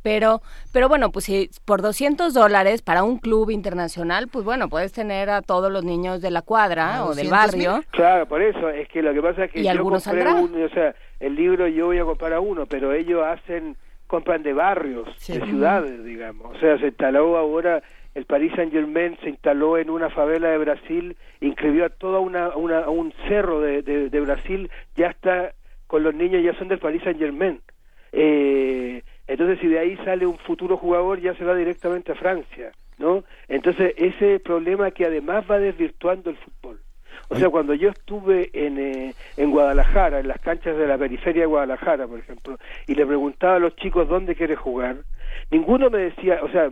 Pero, 0.00 0.40
pero 0.72 0.88
bueno, 0.88 1.10
pues 1.10 1.24
si 1.24 1.50
por 1.64 1.82
200 1.82 2.32
dólares 2.32 2.82
para 2.82 3.02
un 3.02 3.18
club 3.18 3.50
internacional, 3.50 4.28
pues 4.28 4.44
bueno, 4.44 4.68
puedes 4.68 4.92
tener 4.92 5.28
a 5.28 5.42
todos 5.42 5.72
los 5.72 5.84
niños 5.84 6.22
de 6.22 6.30
la 6.30 6.40
cuadra 6.40 6.98
Ah, 6.98 7.04
o 7.04 7.14
del 7.14 7.26
200.000. 7.28 7.30
barrio. 7.30 7.84
Claro, 7.90 8.26
por 8.28 8.40
eso, 8.40 8.70
es 8.70 8.88
que 8.88 9.02
lo 9.02 9.12
que 9.12 9.20
pasa 9.20 9.44
es 9.46 9.50
que 9.50 9.60
¿Y 9.60 9.64
yo 9.64 9.70
algunos 9.72 10.04
compré 10.04 10.32
uno, 10.32 10.64
o 10.64 10.68
sea, 10.70 10.94
el 11.18 11.34
libro 11.34 11.66
yo 11.66 11.86
voy 11.86 11.98
a 11.98 12.04
comprar 12.04 12.32
a 12.32 12.40
uno, 12.40 12.64
pero 12.66 12.92
ellos 12.92 13.22
hacen, 13.26 13.76
compran 14.06 14.42
de 14.44 14.52
barrios, 14.52 15.08
Sí. 15.18 15.36
de 15.36 15.44
ciudades, 15.44 16.02
digamos. 16.04 16.56
O 16.56 16.60
sea, 16.60 16.78
se 16.78 16.86
instaló 16.86 17.36
ahora, 17.36 17.82
el 18.18 18.24
Paris 18.24 18.52
Saint 18.56 18.72
Germain 18.72 19.16
se 19.22 19.28
instaló 19.28 19.78
en 19.78 19.90
una 19.90 20.10
favela 20.10 20.48
de 20.48 20.58
Brasil, 20.58 21.16
inscribió 21.40 21.84
a 21.84 21.88
toda 21.88 22.18
una, 22.18 22.48
una 22.56 22.80
a 22.80 22.90
un 22.90 23.12
cerro 23.28 23.60
de, 23.60 23.82
de, 23.82 24.10
de 24.10 24.20
Brasil, 24.20 24.68
ya 24.96 25.06
está, 25.06 25.52
con 25.86 26.02
los 26.02 26.12
niños 26.12 26.42
ya 26.42 26.52
son 26.54 26.66
del 26.66 26.80
Paris 26.80 27.00
Saint 27.04 27.20
Germain. 27.20 27.60
Eh, 28.10 29.04
entonces, 29.28 29.60
si 29.60 29.68
de 29.68 29.78
ahí 29.78 29.96
sale 30.04 30.26
un 30.26 30.36
futuro 30.38 30.76
jugador, 30.76 31.20
ya 31.20 31.32
se 31.36 31.44
va 31.44 31.54
directamente 31.54 32.10
a 32.10 32.16
Francia, 32.16 32.72
¿no? 32.98 33.22
Entonces, 33.46 33.94
ese 33.96 34.40
problema 34.40 34.90
que 34.90 35.06
además 35.06 35.44
va 35.48 35.60
desvirtuando 35.60 36.30
el 36.30 36.36
fútbol. 36.38 36.80
O 37.28 37.36
sea, 37.36 37.50
cuando 37.50 37.74
yo 37.74 37.90
estuve 37.90 38.50
en, 38.52 38.78
eh, 38.78 39.14
en 39.36 39.50
Guadalajara, 39.52 40.18
en 40.18 40.26
las 40.26 40.40
canchas 40.40 40.76
de 40.76 40.88
la 40.88 40.98
periferia 40.98 41.42
de 41.42 41.46
Guadalajara, 41.46 42.08
por 42.08 42.18
ejemplo, 42.18 42.58
y 42.88 42.96
le 42.96 43.06
preguntaba 43.06 43.56
a 43.56 43.60
los 43.60 43.76
chicos 43.76 44.08
dónde 44.08 44.34
quiere 44.34 44.56
jugar, 44.56 44.96
ninguno 45.52 45.88
me 45.88 45.98
decía, 45.98 46.40
o 46.42 46.48
sea, 46.50 46.70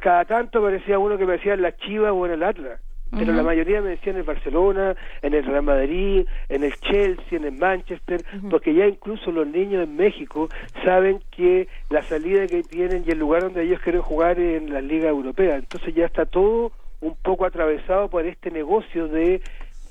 cada 0.00 0.24
tanto 0.24 0.60
me 0.60 0.72
decía 0.72 0.98
uno 0.98 1.18
que 1.18 1.26
me 1.26 1.32
decía 1.32 1.54
en 1.54 1.62
la 1.62 1.76
Chiva 1.76 2.12
o 2.12 2.26
en 2.26 2.32
el 2.32 2.42
Atlas, 2.42 2.80
pero 3.10 3.32
la 3.32 3.42
mayoría 3.42 3.80
me 3.80 3.90
decían 3.90 4.16
en 4.16 4.20
el 4.20 4.26
Barcelona, 4.26 4.94
en 5.22 5.32
el 5.32 5.44
Real 5.44 5.62
Madrid, 5.62 6.26
en 6.48 6.64
el 6.64 6.74
Chelsea, 6.80 7.38
en 7.38 7.44
el 7.44 7.52
Manchester, 7.52 8.22
porque 8.50 8.74
ya 8.74 8.86
incluso 8.86 9.32
los 9.32 9.46
niños 9.46 9.84
en 9.84 9.96
México 9.96 10.48
saben 10.84 11.20
que 11.30 11.68
la 11.88 12.02
salida 12.02 12.46
que 12.46 12.62
tienen 12.62 13.04
y 13.06 13.10
el 13.10 13.18
lugar 13.18 13.44
donde 13.44 13.62
ellos 13.62 13.80
quieren 13.80 14.02
jugar 14.02 14.38
es 14.38 14.62
en 14.62 14.72
la 14.72 14.82
Liga 14.82 15.08
Europea. 15.08 15.56
Entonces 15.56 15.94
ya 15.94 16.04
está 16.04 16.26
todo 16.26 16.72
un 17.00 17.16
poco 17.16 17.46
atravesado 17.46 18.10
por 18.10 18.26
este 18.26 18.50
negocio 18.50 19.08
de 19.08 19.40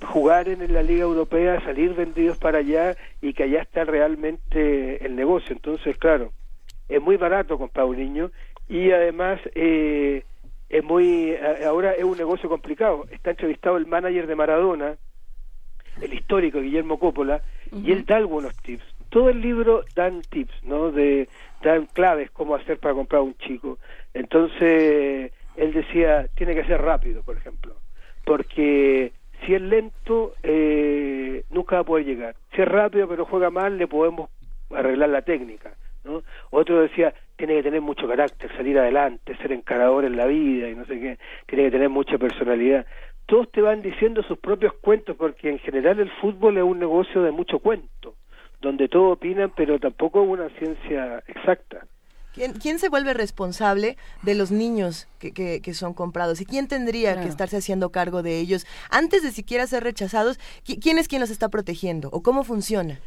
jugar 0.05 0.47
en 0.47 0.71
la 0.71 0.83
Liga 0.83 1.03
Europea, 1.03 1.59
salir 1.61 1.95
vendidos 1.95 2.37
para 2.37 2.59
allá 2.59 2.95
y 3.21 3.33
que 3.33 3.43
allá 3.43 3.61
está 3.61 3.83
realmente 3.83 5.03
el 5.03 5.15
negocio. 5.15 5.55
Entonces, 5.55 5.97
claro, 5.97 6.31
es 6.87 7.01
muy 7.01 7.17
barato 7.17 7.57
comprar 7.57 7.87
un 7.87 7.97
niño 7.97 8.31
y 8.67 8.91
además 8.91 9.39
eh, 9.55 10.23
es 10.69 10.83
muy 10.83 11.35
a- 11.35 11.67
ahora 11.69 11.93
es 11.93 12.03
un 12.03 12.17
negocio 12.17 12.49
complicado. 12.49 13.05
Está 13.11 13.31
entrevistado 13.31 13.77
el 13.77 13.85
manager 13.87 14.27
de 14.27 14.35
Maradona, 14.35 14.97
el 16.01 16.13
histórico 16.13 16.61
Guillermo 16.61 16.99
Coppola, 16.99 17.41
y 17.71 17.91
él 17.91 18.05
da 18.05 18.17
algunos 18.17 18.55
tips. 18.57 18.83
Todo 19.09 19.29
el 19.29 19.41
libro 19.41 19.85
dan 19.95 20.23
tips, 20.29 20.53
¿no? 20.63 20.91
De 20.91 21.27
dan 21.61 21.87
claves 21.93 22.29
cómo 22.31 22.55
hacer 22.55 22.77
para 22.79 22.93
comprar 22.93 23.21
un 23.21 23.35
chico. 23.37 23.79
Entonces 24.13 25.31
él 25.55 25.73
decía 25.73 26.27
tiene 26.35 26.53
que 26.53 26.65
ser 26.65 26.81
rápido, 26.81 27.23
por 27.23 27.37
ejemplo, 27.37 27.75
porque 28.25 29.11
si 29.45 29.55
es 29.55 29.61
lento 29.61 30.35
eh, 30.43 31.43
nunca 31.49 31.77
va 31.77 31.81
a 31.81 31.85
poder 31.85 32.05
llegar. 32.05 32.35
Si 32.53 32.61
es 32.61 32.67
rápido 32.67 33.07
pero 33.07 33.25
juega 33.25 33.49
mal 33.49 33.77
le 33.77 33.87
podemos 33.87 34.29
arreglar 34.69 35.09
la 35.09 35.21
técnica. 35.21 35.73
¿No? 36.03 36.23
Otro 36.51 36.81
decía, 36.81 37.13
tiene 37.35 37.55
que 37.55 37.63
tener 37.63 37.81
mucho 37.81 38.07
carácter, 38.07 38.49
salir 38.55 38.77
adelante, 38.79 39.35
ser 39.37 39.51
encarador 39.51 40.05
en 40.05 40.15
la 40.17 40.25
vida 40.25 40.69
y 40.69 40.75
no 40.75 40.85
sé 40.85 40.99
qué, 40.99 41.19
tiene 41.47 41.65
que 41.65 41.71
tener 41.71 41.89
mucha 41.89 42.17
personalidad. 42.17 42.85
Todos 43.25 43.51
te 43.51 43.61
van 43.61 43.81
diciendo 43.81 44.23
sus 44.23 44.37
propios 44.39 44.73
cuentos 44.81 45.15
porque 45.17 45.49
en 45.49 45.59
general 45.59 45.99
el 45.99 46.09
fútbol 46.21 46.57
es 46.57 46.63
un 46.63 46.79
negocio 46.79 47.21
de 47.23 47.31
mucho 47.31 47.59
cuento, 47.59 48.15
donde 48.61 48.87
todos 48.87 49.13
opinan 49.17 49.51
pero 49.55 49.79
tampoco 49.79 50.23
es 50.23 50.29
una 50.29 50.49
ciencia 50.57 51.21
exacta. 51.27 51.85
¿Quién, 52.33 52.53
quién 52.53 52.77
se 52.77 52.89
vuelve 52.89 53.15
responsable 53.15 53.97
de 54.21 54.35
los 54.35 54.51
niños 54.51 55.07
que, 55.19 55.33
que, 55.33 55.59
que 55.59 55.73
son 55.73 55.95
comprados? 55.95 56.39
¿Y 56.39 56.45
quién 56.45 56.67
tendría 56.67 57.13
Claro. 57.13 57.23
que 57.25 57.29
estarse 57.29 57.57
haciendo 57.57 57.91
cargo 57.91 58.21
de 58.21 58.39
ellos 58.39 58.67
antes 58.91 59.23
de 59.23 59.31
siquiera 59.31 59.65
ser 59.65 59.83
rechazados? 59.83 60.39
¿Qui- 60.63 60.79
¿Quién 60.81 60.99
es 60.99 61.07
quien 61.07 61.19
los 61.19 61.31
está 61.31 61.49
protegiendo? 61.49 62.09
¿O 62.11 62.21
cómo 62.21 62.43
funciona? 62.43 62.99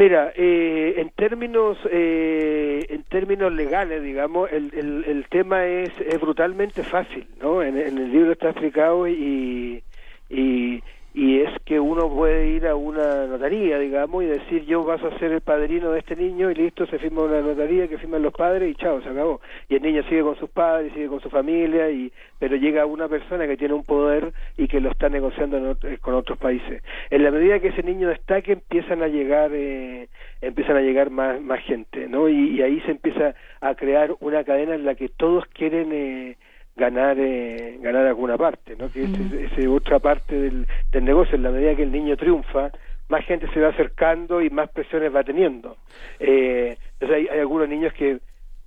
Mira, 0.00 0.32
eh, 0.34 0.94
en 0.96 1.10
términos 1.10 1.76
eh, 1.90 2.86
en 2.88 3.02
términos 3.02 3.52
legales, 3.52 4.02
digamos, 4.02 4.50
el, 4.50 4.72
el, 4.74 5.04
el 5.04 5.28
tema 5.28 5.66
es, 5.66 5.92
es 6.00 6.18
brutalmente 6.18 6.82
fácil, 6.84 7.26
¿no? 7.38 7.62
En, 7.62 7.76
en 7.76 7.98
el 7.98 8.10
libro 8.10 8.32
está 8.32 8.48
explicado 8.48 9.06
y, 9.06 9.82
y 10.30 10.82
y 11.12 11.40
es 11.40 11.50
que 11.64 11.80
uno 11.80 12.08
puede 12.08 12.48
ir 12.48 12.66
a 12.66 12.76
una 12.76 13.26
notaría, 13.26 13.78
digamos, 13.78 14.22
y 14.22 14.26
decir 14.26 14.64
yo 14.64 14.84
vas 14.84 15.02
a 15.02 15.18
ser 15.18 15.32
el 15.32 15.40
padrino 15.40 15.90
de 15.90 15.98
este 15.98 16.14
niño 16.14 16.50
y 16.50 16.54
listo, 16.54 16.86
se 16.86 16.98
firma 16.98 17.22
una 17.22 17.40
notaría 17.40 17.88
que 17.88 17.98
firman 17.98 18.22
los 18.22 18.32
padres 18.32 18.70
y 18.70 18.74
chao, 18.76 19.02
se 19.02 19.08
acabó. 19.08 19.40
Y 19.68 19.74
el 19.74 19.82
niño 19.82 20.02
sigue 20.04 20.22
con 20.22 20.36
sus 20.36 20.50
padres, 20.50 20.92
sigue 20.92 21.08
con 21.08 21.20
su 21.20 21.28
familia, 21.28 21.90
y 21.90 22.12
pero 22.38 22.56
llega 22.56 22.86
una 22.86 23.08
persona 23.08 23.46
que 23.46 23.56
tiene 23.56 23.74
un 23.74 23.84
poder 23.84 24.32
y 24.56 24.68
que 24.68 24.80
lo 24.80 24.90
está 24.90 25.08
negociando 25.08 25.56
en 25.56 25.96
con 25.96 26.14
otros 26.14 26.38
países. 26.38 26.82
En 27.10 27.24
la 27.24 27.30
medida 27.30 27.58
que 27.58 27.68
ese 27.68 27.82
niño 27.82 28.08
destaque, 28.08 28.52
empiezan 28.52 29.02
a 29.02 29.08
llegar 29.08 29.50
eh, 29.52 30.08
empiezan 30.40 30.76
a 30.76 30.80
llegar 30.80 31.10
más, 31.10 31.40
más 31.40 31.60
gente, 31.64 32.08
¿no? 32.08 32.28
Y, 32.28 32.56
y 32.56 32.62
ahí 32.62 32.80
se 32.82 32.92
empieza 32.92 33.34
a 33.60 33.74
crear 33.74 34.14
una 34.20 34.44
cadena 34.44 34.74
en 34.74 34.84
la 34.84 34.94
que 34.94 35.08
todos 35.08 35.44
quieren 35.46 35.90
eh, 35.92 36.36
ganar 36.80 37.16
eh, 37.18 37.78
ganar 37.80 38.06
alguna 38.06 38.36
parte, 38.36 38.74
¿no? 38.76 38.90
Que 38.90 39.04
es, 39.04 39.58
es 39.58 39.66
otra 39.68 39.98
parte 39.98 40.34
del, 40.34 40.66
del 40.90 41.04
negocio. 41.04 41.36
En 41.36 41.42
la 41.44 41.50
medida 41.50 41.76
que 41.76 41.84
el 41.84 41.92
niño 41.92 42.16
triunfa, 42.16 42.72
más 43.08 43.24
gente 43.26 43.46
se 43.52 43.60
va 43.60 43.68
acercando 43.68 44.40
y 44.40 44.48
más 44.50 44.70
presiones 44.70 45.14
va 45.14 45.22
teniendo. 45.22 45.76
Eh, 46.18 46.76
entonces 46.94 47.16
hay, 47.18 47.28
hay 47.28 47.40
algunos 47.40 47.68
niños 47.68 47.92
que 47.92 48.18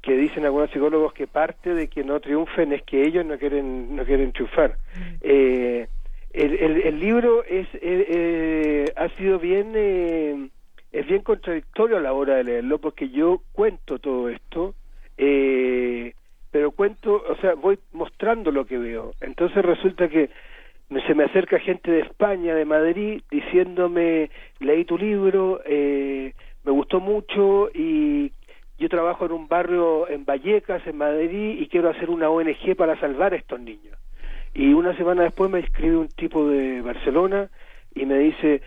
que 0.04 0.18
dicen 0.18 0.44
algunos 0.44 0.70
psicólogos 0.70 1.14
que 1.14 1.28
parte 1.28 1.74
de 1.74 1.88
que 1.88 2.04
no 2.04 2.20
triunfen 2.20 2.74
es 2.74 2.84
que 2.84 3.04
ellos 3.08 3.26
no 3.26 3.38
quieren 3.38 3.96
no 3.96 4.04
quieren 4.06 4.32
triunfar. 4.34 4.78
Eh, 5.22 5.88
el, 6.34 6.54
el, 6.56 6.82
el 6.82 7.00
libro 7.00 7.44
es 7.46 7.68
eh, 7.76 8.06
eh, 8.10 8.94
ha 8.96 9.08
sido 9.18 9.40
bien 9.40 9.72
eh, 9.76 10.50
es 10.92 11.08
bien 11.08 11.22
contradictorio 11.22 11.98
a 11.98 12.02
la 12.02 12.12
hora 12.14 12.36
de 12.36 12.44
leerlo 12.44 12.80
porque 12.80 13.10
yo 13.10 13.42
cuento 13.54 13.98
todo 13.98 14.28
esto 14.30 14.76
eh, 15.18 16.14
pero 16.54 16.70
cuento 16.72 17.22
o 17.28 17.36
sea 17.38 17.56
voy 17.56 17.80
mostrando 17.92 18.52
lo 18.52 18.66
que 18.66 18.78
veo. 18.78 19.14
Entonces 19.20 19.66
resulta 19.66 20.08
que 20.08 20.30
se 21.08 21.16
me 21.16 21.24
acerca 21.24 21.60
gente 21.60 21.90
de 21.90 22.02
España 22.02 22.54
de 22.54 22.66
Madrid 22.66 23.22
diciéndome 23.32 24.30
leí 24.60 24.86
tu 24.86 24.98
libro 24.98 25.60
eh, 25.66 26.34
me 26.64 26.72
gustó 26.72 27.00
mucho 27.00 27.70
y 27.74 28.32
yo 28.78 28.90
trabajo 28.90 29.26
en 29.26 29.32
un 29.32 29.48
barrio 29.48 30.08
en 30.08 30.24
Vallecas 30.24 30.86
en 30.86 30.98
Madrid 30.98 31.60
y 31.60 31.68
quiero 31.68 31.90
hacer 31.90 32.12
una 32.12 32.30
ONG 32.30 32.76
para 32.78 33.00
salvar 33.00 33.34
a 33.34 33.38
estos 33.38 33.60
niños 33.60 33.98
y 34.54 34.74
una 34.74 34.96
semana 34.96 35.24
después 35.24 35.50
me 35.50 35.60
escribe 35.60 35.98
un 35.98 36.10
tipo 36.10 36.48
de 36.48 36.82
Barcelona 36.82 37.50
y 37.96 38.06
me 38.06 38.20
dice, 38.20 38.62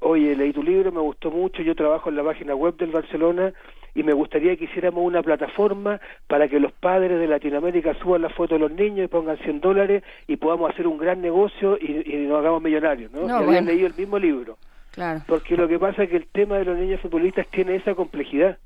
oye, 0.00 0.36
leí 0.36 0.52
tu 0.52 0.62
libro, 0.62 0.92
me 0.92 1.00
gustó 1.00 1.30
mucho, 1.30 1.62
yo 1.62 1.74
trabajo 1.74 2.10
en 2.10 2.16
la 2.16 2.24
página 2.24 2.54
web 2.54 2.76
del 2.76 2.90
Barcelona 2.90 3.54
y 3.94 4.02
me 4.02 4.12
gustaría 4.12 4.56
que 4.56 4.64
hiciéramos 4.64 5.04
una 5.04 5.22
plataforma 5.22 6.00
para 6.26 6.48
que 6.48 6.60
los 6.60 6.72
padres 6.72 7.18
de 7.18 7.26
Latinoamérica 7.26 7.94
suban 7.94 8.22
la 8.22 8.28
foto 8.28 8.54
de 8.54 8.60
los 8.60 8.72
niños 8.72 9.04
y 9.04 9.08
pongan 9.08 9.38
100 9.38 9.60
dólares 9.60 10.02
y 10.26 10.36
podamos 10.36 10.70
hacer 10.70 10.86
un 10.86 10.98
gran 10.98 11.20
negocio 11.20 11.76
y, 11.80 12.02
y 12.04 12.26
nos 12.26 12.38
hagamos 12.38 12.62
millonarios, 12.62 13.10
¿no? 13.12 13.22
No, 13.22 13.26
y 13.26 13.30
habían 13.30 13.46
bueno. 13.46 13.70
leído 13.70 13.86
el 13.86 13.94
mismo 13.94 14.18
libro. 14.18 14.58
Claro. 14.92 15.22
Porque 15.26 15.56
lo 15.56 15.68
que 15.68 15.78
pasa 15.78 16.04
es 16.04 16.10
que 16.10 16.16
el 16.16 16.26
tema 16.26 16.58
de 16.58 16.64
los 16.64 16.78
niños 16.78 17.00
futbolistas 17.00 17.46
tiene 17.48 17.76
esa 17.76 17.94
complejidad. 17.94 18.58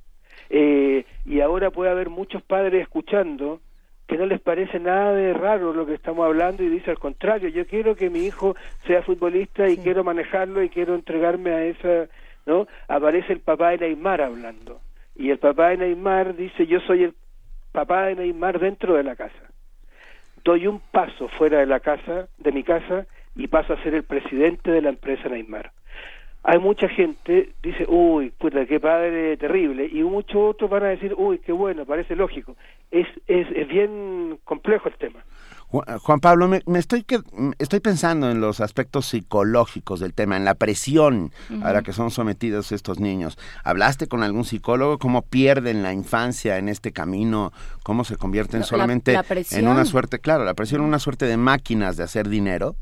Eh, 0.51 1.05
y 1.25 1.41
ahora 1.41 1.71
puede 1.71 1.91
haber 1.91 2.11
muchos 2.11 2.43
padres 2.43 2.83
escuchando 2.83 3.61
que 4.07 4.19
no 4.19 4.27
les 4.27 4.41
parece 4.41 4.79
nada 4.79 5.13
de 5.15 5.33
raro 5.33 5.73
lo 5.73 5.87
que 5.87 5.95
estamos 5.95 6.27
hablando 6.27 6.63
y 6.63 6.69
dice 6.69 6.91
al 6.91 6.99
contrario, 6.99 7.49
yo 7.49 7.67
quiero 7.67 7.97
que 7.97 8.11
mi 8.11 8.27
hijo 8.27 8.55
sea 8.87 9.03
futbolista 9.03 9.69
y 9.69 9.79
quiero 9.79 10.05
manejarlo 10.05 10.63
y 10.63 10.69
quiero 10.69 10.95
entregarme 10.95 11.51
a 11.51 11.65
esa, 11.65 12.11
¿no? 12.45 12.67
Aparece 12.87 13.33
el 13.33 13.41
papá 13.41 13.71
de 13.71 13.79
Neymar 13.79 14.21
hablando 14.21 14.81
y 15.17 15.31
el 15.31 15.39
papá 15.39 15.71
de 15.71 15.79
Neymar 15.79 16.37
dice 16.37 16.67
yo 16.67 16.81
soy 16.81 17.05
el 17.05 17.15
papá 17.73 18.07
de 18.07 18.17
Neymar 18.17 18.59
dentro 18.59 18.95
de 18.95 19.05
la 19.05 19.17
casa. 19.17 19.35
Doy 20.45 20.67
un 20.67 20.81
paso 20.81 21.29
fuera 21.29 21.61
de 21.61 21.67
la 21.67 21.81
casa, 21.81 22.29
de 22.39 22.53
mi 22.53 22.63
casa 22.63 23.07
y 23.35 23.49
paso 23.49 23.73
a 23.73 23.83
ser 23.83 23.95
el 23.95 24.05
presidente 24.05 24.71
de 24.71 24.83
la 24.83 24.91
empresa 24.91 25.29
Neymar 25.29 25.73
hay 26.47 26.59
mucha 26.59 26.89
gente 26.91 27.53
dice, 27.63 27.87
uy, 27.89 28.31
puta, 28.31 28.67
qué 28.67 28.79
padre 28.79 29.39
terrible, 29.39 29.89
y 29.91 30.03
muchos 30.03 30.37
otros 30.37 30.69
van 30.69 30.85
a 30.85 30.89
decir, 30.89 31.15
uy, 31.17 31.39
qué 31.39 31.53
bueno, 31.53 31.87
parece 31.87 32.15
lógico. 32.15 32.55
Es, 32.91 33.07
es, 33.27 33.51
es 33.51 33.67
bien 33.67 34.39
complejo 34.45 34.91
el 34.91 34.95
tema. 34.97 35.25
Juan 35.83 36.21
Pablo, 36.21 36.49
me, 36.49 36.63
estoy, 36.79 37.03
que, 37.03 37.21
estoy 37.59 37.81
pensando 37.81 38.31
en 38.31 38.41
los 38.41 38.61
aspectos 38.61 39.07
psicológicos 39.07 40.01
del 40.01 40.15
tema, 40.15 40.37
en 40.37 40.45
la 40.45 40.55
presión 40.55 41.33
a 41.63 41.73
la 41.73 41.83
que 41.83 41.93
son 41.93 42.11
sometidos 42.11 42.73
estos 42.73 43.01
niños. 43.01 43.39
¿Hablaste 43.65 44.07
con 44.07 44.23
algún 44.23 44.45
psicólogo? 44.45 44.99
¿Cómo 44.99 45.23
pierden 45.23 45.83
la 45.83 45.93
infancia 45.93 46.59
en 46.59 46.69
este 46.69 46.93
camino? 46.93 47.53
¿Cómo 47.83 48.05
se 48.05 48.17
convierten 48.17 48.63
solamente 48.65 49.19
en 49.51 49.69
una 49.69 49.85
suerte, 49.85 50.21
claro, 50.21 50.45
la 50.45 50.55
presión, 50.55 50.81
una 50.81 50.99
suerte 50.99 51.27
de 51.27 51.37
máquinas 51.37 51.97
de 51.97 52.05
hacer 52.05 52.29
dinero? 52.29 52.77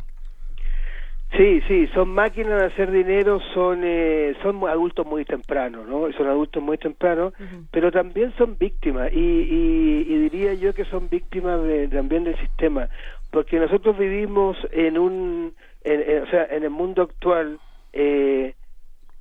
Sí, 1.36 1.62
sí, 1.66 1.86
son 1.94 2.10
máquinas 2.10 2.60
de 2.60 2.66
hacer 2.66 2.90
dinero, 2.90 3.40
son 3.54 3.80
eh, 3.84 4.34
son 4.42 4.68
adultos 4.68 5.06
muy 5.06 5.24
tempranos, 5.24 5.88
¿no? 5.88 6.12
Son 6.12 6.26
adultos 6.26 6.62
muy 6.62 6.76
tempranos, 6.76 7.32
pero 7.70 7.90
también 7.90 8.34
son 8.36 8.58
víctimas 8.58 9.10
y, 9.12 9.16
y, 9.18 10.18
diría 10.28 10.52
yo 10.52 10.74
que 10.74 10.84
son 10.84 11.08
víctimas 11.08 11.58
también 11.90 12.24
del 12.24 12.38
sistema, 12.38 12.88
porque 13.30 13.58
nosotros 13.58 13.96
vivimos 13.96 14.58
en 14.72 14.98
un, 14.98 15.54
o 15.84 16.26
sea, 16.30 16.44
en 16.50 16.64
el 16.64 16.70
mundo 16.70 17.02
actual 17.02 17.58
eh, 17.94 18.54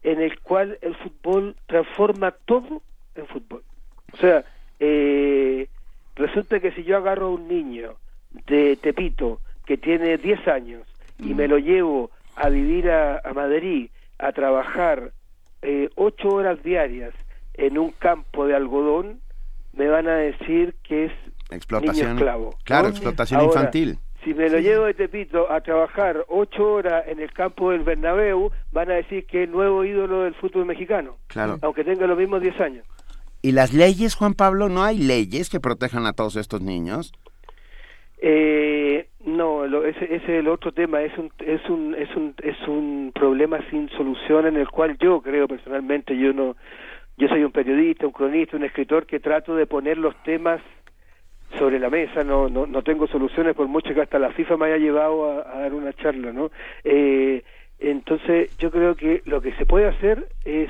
en 0.04 0.22
el 0.22 0.40
cual 0.40 0.78
el 0.82 0.96
fútbol 0.96 1.56
transforma 1.68 2.32
todo 2.32 2.82
en 3.16 3.28
fútbol. 3.28 3.64
O 4.14 4.18
sea, 4.18 4.44
eh, 4.80 5.68
resulta 6.16 6.60
que 6.60 6.72
si 6.72 6.84
yo 6.84 6.98
agarro 6.98 7.28
a 7.28 7.32
un 7.32 7.48
niño 7.48 7.96
de 8.48 8.78
Tepito 8.78 9.40
que 9.66 9.78
tiene 9.78 10.18
10 10.18 10.48
años 10.48 10.91
y 11.22 11.34
me 11.34 11.48
lo 11.48 11.58
llevo 11.58 12.12
a 12.36 12.50
vivir 12.50 12.90
a, 12.90 13.22
Madrid, 13.34 13.90
a 14.18 14.32
trabajar 14.32 15.14
eh, 15.62 15.90
ocho 15.96 16.30
horas 16.30 16.62
diarias 16.64 17.14
en 17.54 17.78
un 17.78 17.92
campo 17.92 18.48
de 18.48 18.56
algodón, 18.56 19.22
me 19.74 19.88
van 19.88 20.08
a 20.08 20.16
decir 20.16 20.76
que 20.84 21.06
es 21.06 21.12
explotación, 21.52 22.08
niño 22.08 22.18
esclavo. 22.18 22.56
Claro, 22.64 22.88
explotación 22.88 23.44
infantil. 23.44 24.00
Si 24.24 24.34
me 24.36 24.50
lo 24.50 24.60
llevo 24.60 24.86
de 24.86 24.94
Tepito 24.94 25.52
a 25.52 25.62
trabajar 25.62 26.26
ocho 26.28 26.74
horas 26.74 27.06
en 27.08 27.20
el 27.20 27.32
campo 27.32 27.72
del 27.72 27.82
Bernabéu, 27.82 28.52
van 28.72 28.92
a 28.92 28.96
decir 28.96 29.26
que 29.26 29.44
es 29.44 29.48
el 29.48 29.52
nuevo 29.52 29.84
ídolo 29.84 30.24
del 30.24 30.36
fútbol 30.36 30.66
mexicano. 30.66 31.18
Claro. 31.28 31.58
Aunque 31.62 31.84
tenga 31.84 32.06
los 32.06 32.18
mismos 32.18 32.42
diez 32.42 32.60
años. 32.60 32.86
¿Y 33.42 33.54
las 33.54 33.74
leyes, 33.74 34.14
Juan 34.14 34.36
Pablo? 34.36 34.70
¿No 34.70 34.84
hay 34.84 35.00
leyes 35.00 35.50
que 35.50 35.60
protejan 35.60 36.06
a 36.06 36.14
todos 36.14 36.36
estos 36.36 36.62
niños? 36.62 37.14
Eh, 38.24 39.08
no, 39.26 39.66
ese, 39.84 40.16
es 40.16 40.30
el 40.30 40.48
otro 40.48 40.72
tema, 40.72 41.02
es 41.02 41.18
un, 41.18 41.32
es 41.40 41.68
un, 41.68 41.96
es 41.96 42.16
un, 42.16 42.36
es 42.44 42.68
un 42.68 43.12
problema 43.16 43.60
sin 43.72 43.90
solución 43.90 44.46
en 44.46 44.58
el 44.58 44.70
cual 44.70 44.96
yo 45.00 45.22
creo 45.22 45.48
personalmente, 45.48 46.16
yo 46.16 46.32
no, 46.32 46.56
yo 47.18 47.28
soy 47.28 47.44
un 47.44 47.52
periodista, 47.52 48.06
un 48.06 48.12
cronista, 48.12 48.58
un 48.58 48.64
escritor 48.64 49.08
que 49.08 49.20
trato 49.20 49.56
de 49.56 49.66
poner 49.66 49.98
los 49.98 50.16
temas 50.22 50.62
sobre 51.58 51.80
la 51.80 51.90
mesa, 51.90 52.24
no, 52.24 52.48
no, 52.48 52.68
no 52.68 52.84
tengo 52.84 53.08
soluciones 53.08 53.56
por 53.56 53.68
mucho 53.68 53.94
que 53.94 54.02
hasta 54.02 54.20
la 54.20 54.32
FIFA 54.32 54.58
me 54.58 54.66
haya 54.68 54.78
llevado 54.78 55.32
a, 55.32 55.58
a 55.58 55.60
dar 55.62 55.74
una 55.74 55.92
charla, 55.94 56.32
¿no? 56.32 56.52
Eh, 56.84 57.44
entonces 57.80 58.56
yo 58.60 58.70
creo 58.70 58.96
que 58.96 59.24
lo 59.26 59.42
que 59.42 59.54
se 59.54 59.66
puede 59.66 59.88
hacer 59.88 60.28
es 60.46 60.70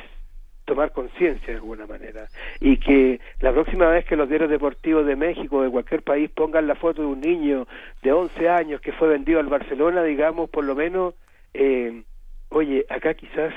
tomar 0.66 0.92
conciencia 0.92 1.48
de 1.48 1.56
alguna 1.56 1.86
manera 1.86 2.28
y 2.60 2.78
que 2.78 3.20
la 3.40 3.52
próxima 3.52 3.90
vez 3.90 4.06
que 4.06 4.16
los 4.16 4.30
diarios 4.30 4.50
deportivos 4.50 5.06
de 5.06 5.16
México 5.16 5.58
o 5.58 5.64
de 5.64 5.70
cualquier 5.70 6.04
país 6.04 6.30
pongan 6.30 6.68
la 6.68 6.76
foto 6.76 7.02
de 7.02 7.08
un 7.08 7.22
niño 7.22 7.68
de 8.02 8.12
11 8.12 8.50
años 8.50 8.82
que 8.82 8.92
fue 8.94 9.08
vendido 9.08 9.40
al 9.40 9.48
Barcelona, 9.48 10.04
digamos, 10.04 10.50
por 10.50 10.64
lo 10.64 10.76
menos, 10.76 11.16
eh, 11.54 12.04
oye, 12.50 12.86
acá 12.90 13.14
quizás 13.14 13.54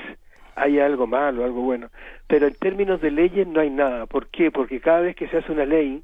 hay 0.55 0.79
algo 0.79 1.05
malo, 1.05 1.43
algo 1.43 1.61
bueno, 1.61 1.89
pero 2.27 2.47
en 2.47 2.55
términos 2.55 3.01
de 3.01 3.11
leyes 3.11 3.47
no 3.47 3.59
hay 3.59 3.69
nada. 3.69 4.05
¿Por 4.05 4.27
qué? 4.27 4.51
Porque 4.51 4.79
cada 4.79 5.01
vez 5.01 5.15
que 5.15 5.27
se 5.27 5.37
hace 5.37 5.51
una 5.51 5.65
ley, 5.65 6.03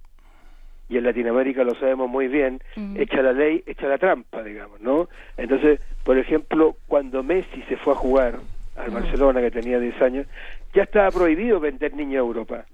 y 0.89 0.97
en 0.97 1.05
Latinoamérica 1.05 1.63
lo 1.63 1.73
sabemos 1.75 2.09
muy 2.09 2.27
bien, 2.27 2.61
echa 2.95 3.21
la 3.21 3.31
ley, 3.31 3.63
echa 3.65 3.87
la 3.87 3.97
trampa, 3.97 4.43
digamos, 4.43 4.81
¿no? 4.81 5.07
Entonces, 5.37 5.79
por 6.03 6.17
ejemplo, 6.17 6.75
cuando 6.87 7.23
Messi 7.23 7.63
se 7.69 7.77
fue 7.77 7.93
a 7.93 7.95
jugar, 7.95 8.39
al 8.75 8.91
Barcelona, 8.91 9.41
que 9.41 9.51
tenía 9.51 9.79
10 9.79 10.01
años, 10.01 10.27
ya 10.73 10.83
estaba 10.83 11.11
prohibido 11.11 11.59
vender 11.59 11.95
niños 11.95 12.15
a 12.15 12.27
Europa. 12.27 12.65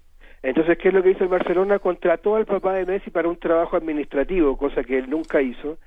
Entonces, 0.44 0.78
¿qué 0.78 0.90
es 0.90 0.94
lo 0.94 1.04
que 1.04 1.12
hizo 1.12 1.24
el 1.24 1.30
Barcelona? 1.30 1.80
Contrató 1.80 2.36
al 2.36 2.46
papá 2.46 2.74
de 2.74 2.86
Messi 2.86 3.10
para 3.10 3.28
un 3.28 3.38
trabajo 3.38 3.76
administrativo, 3.76 4.58
cosa 4.58 4.84
que 4.84 4.98
él 4.98 5.10
nunca 5.10 5.42
hizo. 5.42 5.78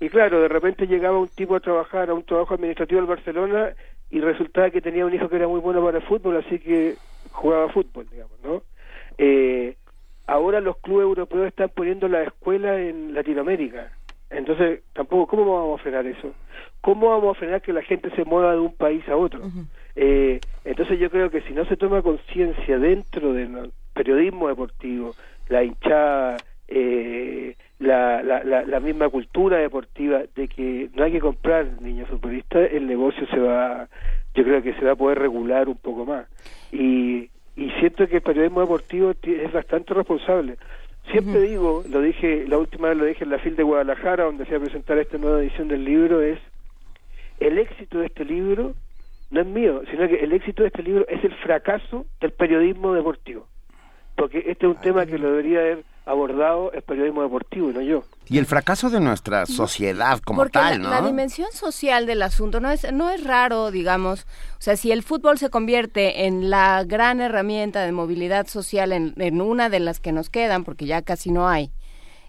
Y 0.00 0.08
claro, 0.08 0.40
de 0.40 0.48
repente 0.48 0.86
llegaba 0.86 1.18
un 1.18 1.28
tipo 1.28 1.54
a 1.54 1.60
trabajar 1.60 2.10
a 2.10 2.14
un 2.14 2.24
trabajo 2.24 2.54
administrativo 2.54 3.00
al 3.00 3.06
Barcelona 3.06 3.70
y 4.10 4.20
resultaba 4.20 4.70
que 4.70 4.80
tenía 4.80 5.06
un 5.06 5.14
hijo 5.14 5.28
que 5.28 5.36
era 5.36 5.48
muy 5.48 5.60
bueno 5.60 5.82
para 5.84 5.98
el 5.98 6.04
fútbol, 6.04 6.36
así 6.36 6.58
que 6.58 6.96
jugaba 7.32 7.68
fútbol, 7.70 8.06
digamos, 8.10 8.38
¿no? 8.44 8.62
Eh, 9.18 9.76
ahora 10.26 10.60
los 10.60 10.76
clubes 10.78 11.04
europeos 11.04 11.46
están 11.46 11.70
poniendo 11.70 12.08
la 12.08 12.22
escuela 12.22 12.78
en 12.80 13.14
Latinoamérica. 13.14 13.90
Entonces, 14.30 14.82
tampoco, 14.92 15.26
¿cómo 15.28 15.58
vamos 15.58 15.80
a 15.80 15.82
frenar 15.82 16.06
eso? 16.06 16.34
¿Cómo 16.80 17.10
vamos 17.10 17.36
a 17.36 17.38
frenar 17.38 17.62
que 17.62 17.72
la 17.72 17.82
gente 17.82 18.10
se 18.10 18.24
mueva 18.24 18.52
de 18.52 18.60
un 18.60 18.74
país 18.74 19.08
a 19.08 19.16
otro? 19.16 19.40
Eh, 19.96 20.40
entonces 20.64 20.98
yo 20.98 21.10
creo 21.10 21.30
que 21.30 21.42
si 21.42 21.52
no 21.52 21.64
se 21.66 21.76
toma 21.76 22.02
conciencia 22.02 22.78
dentro 22.78 23.32
del 23.32 23.70
periodismo 23.92 24.48
deportivo, 24.48 25.14
la 25.48 25.62
hinchada, 25.62 26.36
eh, 26.68 27.56
la, 27.78 28.22
la, 28.22 28.64
la, 28.64 28.80
misma 28.80 29.08
cultura 29.08 29.58
deportiva 29.58 30.22
de 30.34 30.48
que 30.48 30.88
no 30.94 31.04
hay 31.04 31.12
que 31.12 31.20
comprar 31.20 31.80
niños 31.82 32.08
futbolistas, 32.08 32.72
el 32.72 32.86
negocio 32.86 33.26
se 33.28 33.38
va, 33.38 33.88
yo 34.34 34.44
creo 34.44 34.62
que 34.62 34.74
se 34.74 34.84
va 34.84 34.92
a 34.92 34.96
poder 34.96 35.18
regular 35.18 35.68
un 35.68 35.76
poco 35.76 36.06
más. 36.06 36.26
Y, 36.72 37.30
y 37.56 37.70
siento 37.78 38.08
que 38.08 38.16
el 38.16 38.22
periodismo 38.22 38.62
deportivo 38.62 39.12
es 39.22 39.52
bastante 39.52 39.94
responsable. 39.94 40.56
Siempre 41.10 41.42
digo, 41.42 41.84
lo 41.88 42.00
dije, 42.00 42.46
la 42.48 42.56
última 42.58 42.88
vez 42.88 42.96
lo 42.96 43.04
dije 43.04 43.24
en 43.24 43.30
la 43.30 43.38
FIL 43.38 43.56
de 43.56 43.62
Guadalajara, 43.62 44.24
donde 44.24 44.46
se 44.46 44.52
va 44.52 44.56
a 44.56 44.64
presentar 44.64 44.98
esta 44.98 45.18
nueva 45.18 45.40
edición 45.40 45.68
del 45.68 45.84
libro, 45.84 46.22
es 46.22 46.38
el 47.40 47.58
éxito 47.58 47.98
de 47.98 48.06
este 48.06 48.24
libro 48.24 48.74
no 49.30 49.40
es 49.40 49.46
mío, 49.46 49.82
sino 49.90 50.06
que 50.08 50.16
el 50.16 50.32
éxito 50.32 50.62
de 50.62 50.68
este 50.68 50.82
libro 50.82 51.06
es 51.08 51.22
el 51.24 51.34
fracaso 51.36 52.06
del 52.20 52.32
periodismo 52.32 52.94
deportivo. 52.94 53.48
Porque 54.16 54.38
este 54.46 54.66
es 54.66 54.76
un 54.76 54.80
tema 54.80 55.06
que 55.06 55.18
lo 55.18 55.30
debería 55.30 55.58
haber 55.58 55.84
abordado 56.06 56.70
el 56.72 56.82
periodismo 56.82 57.22
deportivo 57.22 57.70
y 57.70 57.72
no 57.72 57.80
yo. 57.80 58.04
Y 58.28 58.38
el 58.38 58.46
fracaso 58.46 58.90
de 58.90 59.00
nuestra 59.00 59.46
sociedad 59.46 60.20
como 60.20 60.46
tal, 60.46 60.82
¿no? 60.82 60.90
La, 60.90 61.00
la 61.00 61.06
dimensión 61.06 61.50
social 61.52 62.06
del 62.06 62.22
asunto 62.22 62.60
no 62.60 62.70
es, 62.70 62.90
no 62.92 63.10
es 63.10 63.24
raro, 63.24 63.70
digamos. 63.70 64.26
O 64.58 64.60
sea, 64.60 64.76
si 64.76 64.92
el 64.92 65.02
fútbol 65.02 65.38
se 65.38 65.50
convierte 65.50 66.26
en 66.26 66.50
la 66.50 66.84
gran 66.84 67.20
herramienta 67.20 67.82
de 67.84 67.92
movilidad 67.92 68.46
social 68.46 68.92
en, 68.92 69.14
en 69.16 69.40
una 69.40 69.68
de 69.68 69.80
las 69.80 70.00
que 70.00 70.12
nos 70.12 70.30
quedan, 70.30 70.64
porque 70.64 70.86
ya 70.86 71.02
casi 71.02 71.32
no 71.32 71.48
hay, 71.48 71.70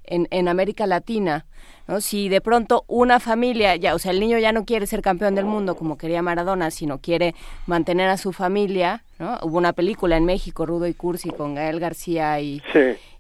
en, 0.08 0.28
en 0.32 0.48
América 0.48 0.88
Latina, 0.88 1.46
¿no? 1.88 2.02
Si 2.02 2.30
de 2.30 2.42
pronto 2.42 2.84
una 2.88 3.20
familia, 3.20 3.76
ya, 3.76 3.96
o 3.96 4.00
sea, 4.00 4.12
el 4.12 4.20
niño 4.20 4.38
ya 4.38 4.52
no 4.52 4.66
quiere 4.66 4.88
ser 4.88 5.02
campeón 5.02 5.36
del 5.36 5.46
mundo 5.46 5.76
como 5.76 5.98
quería 5.98 6.22
Maradona, 6.22 6.72
sino 6.72 7.00
quiere 7.00 7.36
mantener 7.68 8.10
a 8.10 8.18
su 8.18 8.34
familia, 8.34 9.04
¿no? 9.20 9.38
Hubo 9.42 9.58
una 9.58 9.74
película 9.74 10.18
en 10.18 10.26
México, 10.26 10.66
Rudo 10.66 10.88
y 10.88 10.94
Cursi, 10.94 11.30
con 11.30 11.56
Gael 11.56 11.80
García 11.80 12.40
y, 12.40 12.62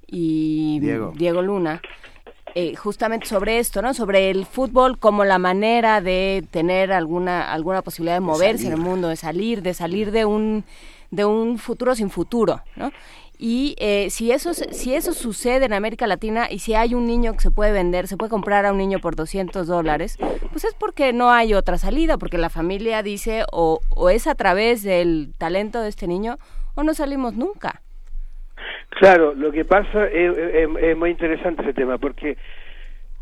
y 0.08 0.80
Diego. 0.80 1.42
Luna. 1.42 1.82
Eh, 2.58 2.74
justamente 2.78 3.26
sobre 3.26 3.60
esto, 3.60 3.82
¿no? 3.82 3.94
Sobre 3.94 4.30
el 4.30 4.46
fútbol 4.46 4.98
como 4.98 5.26
la 5.26 5.38
manera 5.38 6.00
de 6.00 6.42
tener 6.52 6.94
alguna 6.94 7.52
alguna 7.52 7.82
posibilidad 7.82 8.16
de 8.16 8.22
moverse 8.22 8.68
en 8.68 8.72
el 8.72 8.80
mundo, 8.80 9.10
de 9.10 9.18
salir, 9.18 9.62
de 9.62 9.74
salir 9.74 10.12
de 10.12 10.24
un 10.24 10.64
de 11.12 11.26
un 11.26 11.58
futuro 11.58 11.96
sin 11.96 12.10
futuro, 12.10 12.62
¿no? 12.78 12.92
Y 13.38 13.76
eh, 13.80 14.10
si, 14.10 14.32
eso, 14.32 14.54
si 14.54 14.96
eso 14.96 15.14
sucede 15.14 15.66
en 15.66 15.74
América 15.74 16.08
Latina 16.08 16.48
y 16.50 16.60
si 16.60 16.74
hay 16.74 16.94
un 16.94 17.06
niño 17.06 17.34
que 17.34 17.42
se 17.42 17.52
puede 17.52 17.72
vender, 17.72 18.08
se 18.08 18.18
puede 18.18 18.30
comprar 18.30 18.66
a 18.66 18.72
un 18.72 18.78
niño 18.78 19.00
por 19.00 19.16
200 19.16 19.68
dólares, 19.68 20.18
pues 20.52 20.64
es 20.64 20.74
porque 20.74 21.14
no 21.14 21.32
hay 21.32 21.54
otra 21.54 21.78
salida, 21.78 22.18
porque 22.18 22.38
la 22.38 22.50
familia 22.50 23.04
dice 23.04 23.44
o, 23.52 23.82
o 23.90 24.10
es 24.10 24.28
a 24.28 24.36
través 24.36 24.84
del 24.84 25.34
talento 25.38 25.82
de 25.82 25.90
este 25.90 26.08
niño 26.08 26.38
o 26.76 26.84
no 26.84 26.94
salimos 26.94 27.34
nunca. 27.36 27.82
Claro, 29.00 29.34
lo 29.34 29.52
que 29.52 29.66
pasa 29.66 30.08
es, 30.08 30.98
muy 30.98 31.10
interesante 31.10 31.64
ese 31.64 31.74
tema, 31.74 31.98
porque 31.98 32.38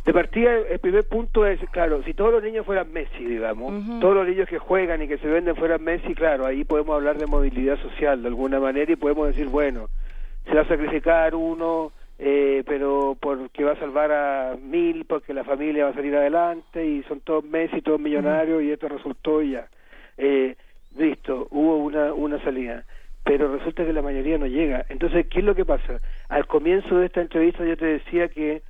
de 0.06 0.14
partida 0.14 0.52
el 0.70 0.80
primer 0.80 1.08
punto 1.08 1.48
es, 1.48 1.60
claro, 1.72 2.04
si 2.04 2.14
todos 2.14 2.32
los 2.32 2.44
niños 2.44 2.66
fueran 2.66 2.92
Messi, 2.92 3.26
digamos, 3.26 4.00
todos 4.00 4.14
los 4.14 4.28
niños 4.28 4.48
que 4.48 4.60
juegan 4.60 5.02
y 5.02 5.08
que 5.08 5.18
se 5.18 5.28
venden 5.28 5.56
fueran 5.56 5.84
Messi, 5.84 6.14
claro, 6.14 6.46
ahí 6.46 6.64
podemos 6.64 6.96
hablar 6.96 7.18
de 7.18 7.26
movilidad 7.26 7.80
social 7.82 8.22
de 8.22 8.28
alguna 8.28 8.60
manera 8.60 8.92
y 8.92 8.96
podemos 8.96 9.28
decir, 9.28 9.48
bueno, 9.48 9.90
se 10.46 10.54
va 10.54 10.62
a 10.62 10.68
sacrificar 10.68 11.36
uno, 11.36 11.92
eh, 12.20 12.64
pero 12.66 13.18
porque 13.20 13.64
va 13.64 13.74
a 13.74 13.80
salvar 13.80 14.12
a 14.12 14.56
mil, 14.62 15.06
porque 15.06 15.34
la 15.34 15.44
familia 15.44 15.86
va 15.86 15.92
a 15.92 15.96
salir 15.96 16.16
adelante 16.16 16.86
y 16.86 17.04
son 17.04 17.22
todos 17.22 17.44
Messi, 17.44 17.82
todos 17.82 18.00
millonarios 18.00 18.62
y 18.64 18.72
esto 18.72 18.88
resultó 18.88 19.42
ya. 19.42 19.68
Eh, 20.18 20.56
listo, 20.98 21.48
hubo 21.52 21.78
una, 21.78 22.14
una 22.14 22.42
salida. 22.44 22.84
Pero 23.24 23.56
resulta 23.56 23.86
que 23.86 23.94
la 23.94 24.02
mayoría 24.02 24.38
no 24.38 24.48
llega. 24.48 24.86
Entonces, 24.90 25.28
¿qué 25.28 25.40
es 25.40 25.46
lo 25.46 25.56
que 25.56 25.66
pasa? 25.66 26.02
Al 26.28 26.46
comienzo 26.46 26.98
de 26.98 27.06
esta 27.06 27.22
entrevista 27.22 27.66
yo 27.66 27.78
te 27.78 27.86
decía 27.86 28.28
que 28.28 28.62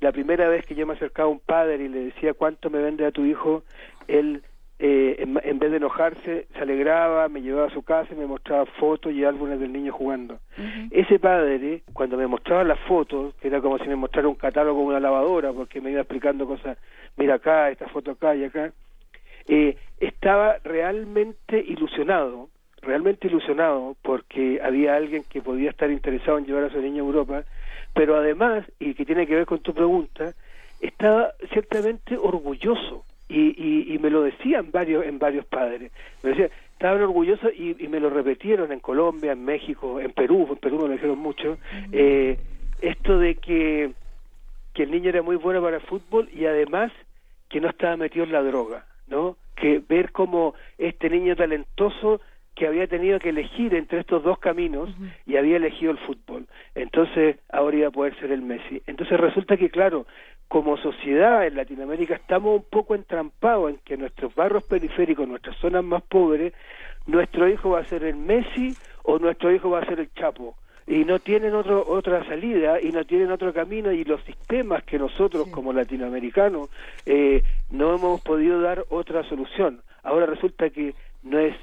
la 0.00 0.12
primera 0.12 0.48
vez 0.48 0.66
que 0.66 0.74
yo 0.74 0.86
me 0.86 0.94
acercaba 0.94 1.28
a 1.28 1.32
un 1.32 1.40
padre 1.40 1.84
y 1.84 1.88
le 1.88 2.04
decía 2.06 2.34
cuánto 2.34 2.68
me 2.70 2.82
vende 2.82 3.06
a 3.06 3.12
tu 3.12 3.24
hijo, 3.24 3.62
él 4.08 4.42
eh, 4.84 5.22
en, 5.22 5.40
en, 5.44 5.60
vez 5.60 5.70
de 5.70 5.76
enojarse, 5.76 6.48
se 6.52 6.58
alegraba, 6.58 7.28
me 7.28 7.40
llevaba 7.40 7.68
a 7.68 7.72
su 7.72 7.84
casa 7.84 8.12
y 8.12 8.16
me 8.16 8.26
mostraba 8.26 8.66
fotos 8.66 9.12
y 9.12 9.24
álbumes 9.24 9.60
del 9.60 9.72
niño 9.72 9.92
jugando. 9.92 10.40
Ese 10.90 11.20
padre, 11.20 11.82
cuando 11.92 12.16
me 12.16 12.26
mostraba 12.26 12.64
las 12.64 12.80
fotos, 12.80 13.32
que 13.36 13.46
era 13.46 13.60
como 13.60 13.78
si 13.78 13.86
me 13.86 13.94
mostrara 13.94 14.26
un 14.26 14.34
catálogo 14.34 14.80
de 14.80 14.86
una 14.86 14.98
lavadora, 14.98 15.52
porque 15.52 15.80
me 15.80 15.92
iba 15.92 16.00
explicando 16.00 16.48
cosas, 16.48 16.78
mira 17.16 17.34
acá, 17.34 17.70
esta 17.70 17.86
foto 17.90 18.10
acá 18.10 18.34
y 18.34 18.42
acá, 18.42 18.72
eh, 19.46 19.76
estaba 20.00 20.56
realmente 20.64 21.64
ilusionado, 21.64 22.48
realmente 22.80 23.28
ilusionado, 23.28 23.94
porque 24.02 24.58
había 24.60 24.96
alguien 24.96 25.22
que 25.30 25.42
podía 25.42 25.70
estar 25.70 25.92
interesado 25.92 26.38
en 26.38 26.46
llevar 26.46 26.64
a 26.64 26.70
su 26.70 26.82
niño 26.82 27.04
a 27.04 27.06
Europa, 27.06 27.44
pero 27.94 28.16
además, 28.16 28.64
y 28.80 28.94
que 28.94 29.06
tiene 29.06 29.28
que 29.28 29.36
ver 29.36 29.46
con 29.46 29.60
tu 29.60 29.74
pregunta, 29.74 30.32
estaba 30.80 31.34
ciertamente 31.52 32.16
orgulloso 32.16 33.04
y, 33.28 33.94
y, 33.94 33.98
me 33.98 34.10
lo 34.10 34.22
decían 34.22 34.70
varios 34.70 35.06
en 35.06 35.18
varios 35.18 35.46
padres 35.46 35.90
me 36.22 36.30
decían 36.30 36.50
estaban 36.72 37.02
orgullosos 37.02 37.50
y, 37.56 37.74
me 37.88 38.00
lo 38.00 38.10
repitieron 38.10 38.72
en 38.72 38.80
Colombia 38.80 39.32
en 39.32 39.44
México 39.44 40.00
en 40.00 40.12
Perú 40.12 40.48
en 40.50 40.56
Perú 40.56 40.76
me 40.78 40.88
lo 40.88 40.92
dijeron 40.92 41.18
mucho 41.18 41.58
eh, 41.92 42.38
esto 42.80 43.18
de 43.18 43.36
que 43.36 43.92
que 44.74 44.84
el 44.84 44.90
niño 44.90 45.10
era 45.10 45.22
muy 45.22 45.36
bueno 45.36 45.62
para 45.62 45.76
el 45.76 45.82
fútbol 45.82 46.28
y 46.34 46.46
además 46.46 46.92
que 47.48 47.60
no 47.60 47.68
estaba 47.68 47.96
metido 47.96 48.24
en 48.24 48.32
la 48.32 48.42
droga 48.42 48.86
no 49.06 49.36
que 49.56 49.80
ver 49.86 50.12
cómo 50.12 50.54
este 50.78 51.08
niño 51.08 51.36
talentoso 51.36 52.20
que 52.54 52.66
había 52.66 52.86
tenido 52.86 53.18
que 53.18 53.30
elegir 53.30 53.74
entre 53.74 54.00
estos 54.00 54.22
dos 54.22 54.38
caminos 54.38 54.90
y 55.26 55.36
había 55.36 55.56
elegido 55.56 55.92
el 55.92 55.98
fútbol. 55.98 56.46
Entonces 56.74 57.38
ahora 57.50 57.76
iba 57.76 57.88
a 57.88 57.92
poder 57.92 58.18
ser 58.20 58.30
el 58.30 58.42
Messi. 58.42 58.82
Entonces 58.86 59.18
resulta 59.18 59.56
que, 59.56 59.70
claro, 59.70 60.06
como 60.48 60.76
sociedad 60.76 61.46
en 61.46 61.56
Latinoamérica 61.56 62.14
estamos 62.14 62.56
un 62.56 62.64
poco 62.68 62.94
entrampados 62.94 63.70
en 63.70 63.78
que 63.78 63.96
nuestros 63.96 64.34
barrios 64.34 64.64
periféricos, 64.64 65.26
nuestras 65.26 65.56
zonas 65.56 65.82
más 65.84 66.02
pobres, 66.02 66.52
nuestro 67.06 67.48
hijo 67.48 67.70
va 67.70 67.80
a 67.80 67.84
ser 67.84 68.04
el 68.04 68.16
Messi 68.16 68.76
o 69.02 69.18
nuestro 69.18 69.52
hijo 69.52 69.70
va 69.70 69.80
a 69.80 69.86
ser 69.86 70.00
el 70.00 70.12
Chapo 70.12 70.56
y 70.86 71.04
no 71.04 71.18
tienen 71.20 71.54
otro, 71.54 71.84
otra 71.86 72.24
salida 72.26 72.80
y 72.80 72.90
no 72.90 73.04
tienen 73.04 73.30
otro 73.30 73.52
camino 73.52 73.92
y 73.92 74.04
los 74.04 74.22
sistemas 74.24 74.82
que 74.84 74.98
nosotros 74.98 75.48
como 75.48 75.72
latinoamericanos 75.72 76.68
eh, 77.06 77.42
no 77.70 77.94
hemos 77.94 78.20
podido 78.20 78.60
dar 78.60 78.84
otra 78.90 79.22
solución. 79.28 79.82
Ahora 80.02 80.26
resulta 80.26 80.70
que 80.70 80.94
no 81.22 81.38
es 81.38 81.54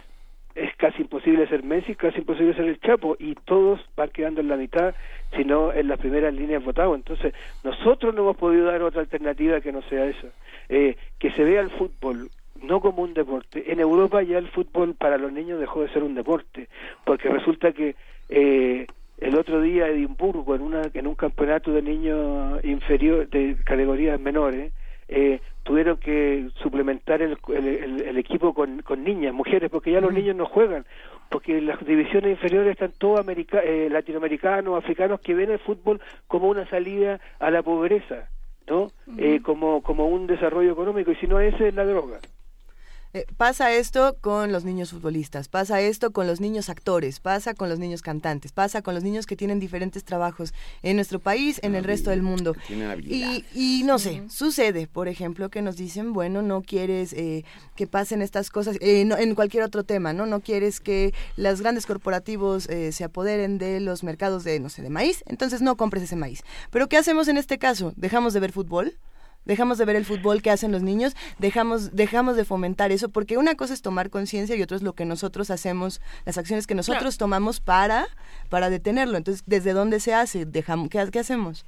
es 0.56 0.76
casi 0.76 1.04
imposible 1.04 1.48
ser 1.48 1.64
Messi, 1.64 1.96
casi 1.96 2.20
imposible 2.20 2.54
ser 2.54 2.66
el 2.66 2.80
Chapo, 2.80 3.16
y 3.20 3.36
todos 3.46 3.80
van 3.96 4.10
quedando 4.10 4.42
en 4.42 4.48
la 4.48 4.58
mitad, 4.58 4.96
sino 5.36 5.72
en 5.72 5.88
las 5.88 6.00
primeras 6.00 6.34
líneas 6.34 6.64
votados. 6.64 6.96
Entonces, 6.96 7.34
nosotros 7.64 8.14
no 8.14 8.22
hemos 8.22 8.38
podido 8.38 8.66
dar 8.66 8.82
otra 8.82 9.02
alternativa 9.02 9.62
que 9.62 9.72
no 9.72 9.82
sea 9.84 10.06
esa. 10.06 10.28
Eh, 10.68 10.98
que 11.18 11.32
se 11.32 11.44
vea 11.44 11.62
el 11.62 11.70
fútbol 11.70 12.30
no 12.62 12.82
como 12.82 13.04
un 13.04 13.14
deporte. 13.14 13.72
En 13.72 13.80
Europa 13.80 14.22
ya 14.22 14.38
el 14.38 14.50
fútbol 14.50 14.94
para 14.94 15.18
los 15.18 15.32
niños 15.32 15.60
dejó 15.60 15.82
de 15.82 15.90
ser 15.90 16.04
un 16.04 16.16
deporte, 16.16 16.68
porque 17.06 17.30
resulta 17.30 17.72
que 17.72 17.96
eh, 18.30 18.86
el 19.20 19.36
otro 19.36 19.62
día 19.62 19.88
Edimburgo, 19.88 20.56
en, 20.56 20.62
una, 20.62 20.82
en 20.94 21.08
un 21.08 21.16
campeonato 21.16 21.72
de 21.72 21.82
niños 21.82 22.64
inferior, 22.64 23.28
de 23.30 23.56
categorías 23.64 24.20
menores, 24.20 24.72
eh, 25.10 25.42
tuvieron 25.64 25.98
que 25.98 26.50
suplementar 26.62 27.22
el, 27.22 27.38
el, 27.48 28.18
equipo 28.18 28.54
con, 28.54 28.82
con, 28.82 29.04
niñas, 29.04 29.34
mujeres, 29.34 29.70
porque 29.70 29.92
ya 29.92 30.02
los 30.02 30.14
niños 30.14 30.36
no 30.36 30.46
juegan, 30.46 30.86
porque 31.30 31.62
las 31.62 31.84
divisiones 31.86 32.32
inferiores 32.32 32.72
están 32.72 32.94
todos 32.98 33.26
eh, 33.28 33.88
latinoamericanos, 33.92 34.78
africanos, 34.78 35.20
que 35.20 35.34
ven 35.34 35.52
el 35.52 35.60
fútbol 35.60 36.00
como 36.28 36.48
una 36.50 36.68
salida 36.70 37.20
a 37.40 37.52
la 37.52 37.64
pobreza, 37.64 38.30
¿no? 38.68 38.92
eh, 39.18 39.42
como, 39.42 39.82
como 39.82 40.08
un 40.08 40.28
desarrollo 40.28 40.72
económico, 40.72 41.12
y 41.12 41.16
si 41.16 41.28
no, 41.28 41.40
ese 41.40 41.70
es 41.70 41.74
la 41.76 41.86
droga. 41.86 42.20
Eh, 43.12 43.26
pasa 43.38 43.74
esto 43.74 44.18
con 44.22 44.52
los 44.52 44.66
niños 44.66 44.92
futbolistas, 44.92 45.48
pasa 45.48 45.82
esto 45.82 46.12
con 46.12 46.28
los 46.28 46.40
niños 46.40 46.70
actores, 46.70 47.20
pasa 47.20 47.56
con 47.56 47.68
los 47.68 47.80
niños 47.80 48.04
cantantes, 48.04 48.52
pasa 48.52 48.84
con 48.84 48.94
los 48.94 49.04
niños 49.04 49.26
que 49.26 49.36
tienen 49.36 49.60
diferentes 49.60 50.04
trabajos 50.04 50.54
en 50.84 50.96
nuestro 50.96 51.20
país, 51.20 51.60
en 51.64 51.74
el 51.74 51.84
resto 51.84 52.12
del 52.12 52.22
mundo. 52.22 52.56
Y, 53.04 53.46
y, 53.56 53.82
no 53.84 53.98
sé, 53.98 54.22
sucede, 54.30 54.86
por 54.86 55.08
ejemplo, 55.08 55.50
que 55.50 55.64
nos 55.64 55.76
dicen, 55.76 56.14
bueno, 56.14 56.44
no 56.44 56.62
quieres 56.62 57.14
eh, 57.14 57.46
que 57.76 57.88
pasen 57.88 58.22
estas 58.22 58.52
cosas 58.52 58.78
eh, 58.80 59.02
en 59.02 59.34
cualquier 59.34 59.64
otro 59.64 59.84
tema, 59.84 60.14
¿no? 60.14 60.28
No 60.28 60.42
quieres 60.42 60.80
que 60.80 61.12
los 61.36 61.62
grandes 61.62 61.88
corporativos 61.88 62.66
se 62.92 63.04
apoderen 63.04 63.58
de 63.58 63.80
los 63.80 64.04
mercados 64.04 64.44
de, 64.44 64.60
no 64.60 64.70
sé, 64.70 64.84
de 64.84 64.92
maíz, 64.92 65.24
entonces 65.26 65.64
no 65.64 65.78
compres 65.78 66.04
ese 66.04 66.16
maíz. 66.16 66.44
Pero 66.70 66.88
¿qué 66.88 66.98
hacemos 66.98 67.28
en 67.28 67.38
este 67.38 67.58
caso? 67.58 67.92
¿Dejamos 67.96 68.34
de 68.34 68.40
ver 68.40 68.52
fútbol? 68.52 68.94
Dejamos 69.46 69.78
de 69.78 69.86
ver 69.86 69.96
el 69.96 70.06
fútbol 70.06 70.42
que 70.42 70.52
hacen 70.52 70.72
los 70.72 70.84
niños, 70.84 71.16
dejamos, 71.40 71.96
dejamos 71.96 72.36
de 72.36 72.46
fomentar 72.46 72.92
eso, 72.92 73.10
porque 73.10 73.38
una 73.38 73.56
cosa 73.56 73.74
es 73.74 73.82
tomar 73.82 74.10
conciencia 74.10 74.56
y 74.56 74.62
otra 74.62 74.78
es 74.78 74.84
lo 74.84 74.94
que 74.94 75.06
nosotros 75.06 75.52
hacemos, 75.52 76.02
las 76.26 76.38
acciones 76.38 76.68
que 76.68 76.76
nosotros 76.76 77.18
tomamos 77.18 77.60
para, 77.60 78.08
para 78.50 78.70
detenerlo. 78.70 79.18
Entonces, 79.18 79.44
¿desde 79.46 79.74
dónde 79.74 80.00
se 80.00 80.14
hace? 80.14 80.46
Dejamos, 80.46 80.90
¿qué, 80.90 81.06
qué 81.12 81.20
hacemos? 81.20 81.66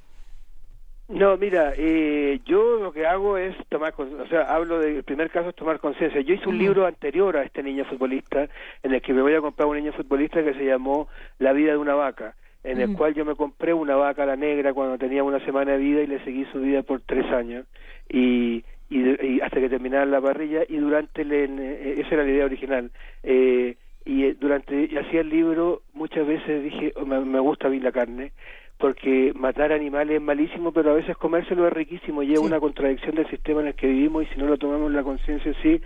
No, 1.08 1.36
mira, 1.36 1.74
eh, 1.76 2.40
yo 2.46 2.76
lo 2.76 2.92
que 2.92 3.06
hago 3.06 3.36
es 3.36 3.54
tomar, 3.68 3.92
o 3.98 4.26
sea, 4.28 4.42
hablo 4.42 4.78
del 4.78 5.04
primer 5.04 5.30
caso 5.30 5.50
es 5.50 5.54
tomar 5.54 5.78
conciencia. 5.78 6.20
Yo 6.22 6.34
hice 6.34 6.48
un 6.48 6.56
libro 6.56 6.86
anterior 6.86 7.36
a 7.36 7.42
este 7.42 7.62
niño 7.62 7.84
futbolista, 7.84 8.48
en 8.82 8.94
el 8.94 9.02
que 9.02 9.12
me 9.12 9.20
voy 9.20 9.34
a 9.34 9.42
comprar 9.42 9.68
un 9.68 9.76
niño 9.76 9.92
futbolista 9.92 10.42
que 10.42 10.54
se 10.54 10.64
llamó 10.64 11.08
La 11.38 11.52
vida 11.52 11.72
de 11.72 11.78
una 11.78 11.94
vaca 11.94 12.34
en 12.64 12.80
el 12.80 12.96
cual 12.96 13.14
yo 13.14 13.24
me 13.24 13.34
compré 13.34 13.74
una 13.74 13.96
vaca 13.96 14.22
a 14.22 14.26
la 14.26 14.36
negra 14.36 14.72
cuando 14.72 14.98
tenía 14.98 15.24
una 15.24 15.44
semana 15.44 15.72
de 15.72 15.78
vida 15.78 16.02
y 16.02 16.06
le 16.06 16.22
seguí 16.24 16.44
su 16.52 16.60
vida 16.60 16.82
por 16.82 17.00
tres 17.00 17.26
años. 17.32 17.66
Y, 18.08 18.64
y, 18.88 19.40
hasta 19.40 19.60
que 19.60 19.68
terminara 19.68 20.06
la 20.06 20.20
parrilla 20.20 20.62
y 20.68 20.76
durante 20.76 21.22
el, 21.22 21.32
eh, 21.32 22.00
esa 22.00 22.14
era 22.14 22.24
la 22.24 22.30
idea 22.30 22.44
original. 22.44 22.90
Eh, 23.22 23.76
y 24.04 24.24
eh, 24.24 24.36
durante 24.38 24.88
y 24.90 24.96
hacía 24.96 25.20
el 25.20 25.28
libro 25.28 25.82
muchas 25.94 26.26
veces 26.26 26.64
dije 26.64 26.92
oh, 26.96 27.06
me, 27.06 27.20
me 27.20 27.38
gusta 27.38 27.68
bien 27.68 27.84
la 27.84 27.92
carne 27.92 28.32
porque 28.82 29.32
matar 29.36 29.70
animales 29.70 30.16
es 30.16 30.20
malísimo, 30.22 30.72
pero 30.72 30.90
a 30.90 30.94
veces 30.94 31.16
comérselo 31.16 31.68
es 31.68 31.72
riquísimo, 31.72 32.24
lleva 32.24 32.40
una 32.40 32.58
contradicción 32.58 33.14
del 33.14 33.30
sistema 33.30 33.60
en 33.60 33.68
el 33.68 33.74
que 33.76 33.86
vivimos 33.86 34.24
y 34.24 34.26
si 34.34 34.40
no 34.40 34.46
lo 34.46 34.58
tomamos 34.58 34.90
la 34.90 35.04
conciencia 35.04 35.54
sí, 35.62 35.80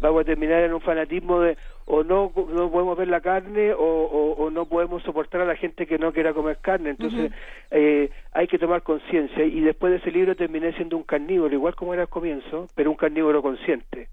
vamos 0.00 0.22
a 0.22 0.24
terminar 0.24 0.64
en 0.64 0.74
un 0.74 0.80
fanatismo 0.80 1.38
de 1.40 1.56
o 1.92 2.04
no, 2.04 2.32
no 2.36 2.70
podemos 2.70 2.96
ver 2.96 3.08
la 3.08 3.20
carne 3.20 3.72
o, 3.72 3.84
o, 4.38 4.50
no 4.50 4.66
podemos 4.66 5.02
soportar 5.02 5.40
a 5.40 5.44
la 5.44 5.56
gente 5.56 5.86
que 5.86 5.98
no 5.98 6.12
quiera 6.12 6.32
comer 6.32 6.58
carne, 6.58 6.90
entonces 6.90 7.32
eh, 7.72 8.10
hay 8.32 8.46
que 8.46 8.60
tomar 8.60 8.82
conciencia 8.82 9.44
y 9.44 9.60
después 9.60 9.90
de 9.90 9.98
ese 9.98 10.12
libro 10.12 10.36
terminé 10.36 10.72
siendo 10.74 10.96
un 10.96 11.02
carnívoro, 11.02 11.52
igual 11.52 11.74
como 11.74 11.92
era 11.92 12.02
al 12.02 12.08
comienzo, 12.08 12.68
pero 12.76 12.92
un 12.92 12.96
carnívoro 12.96 13.42
consciente 13.42 14.08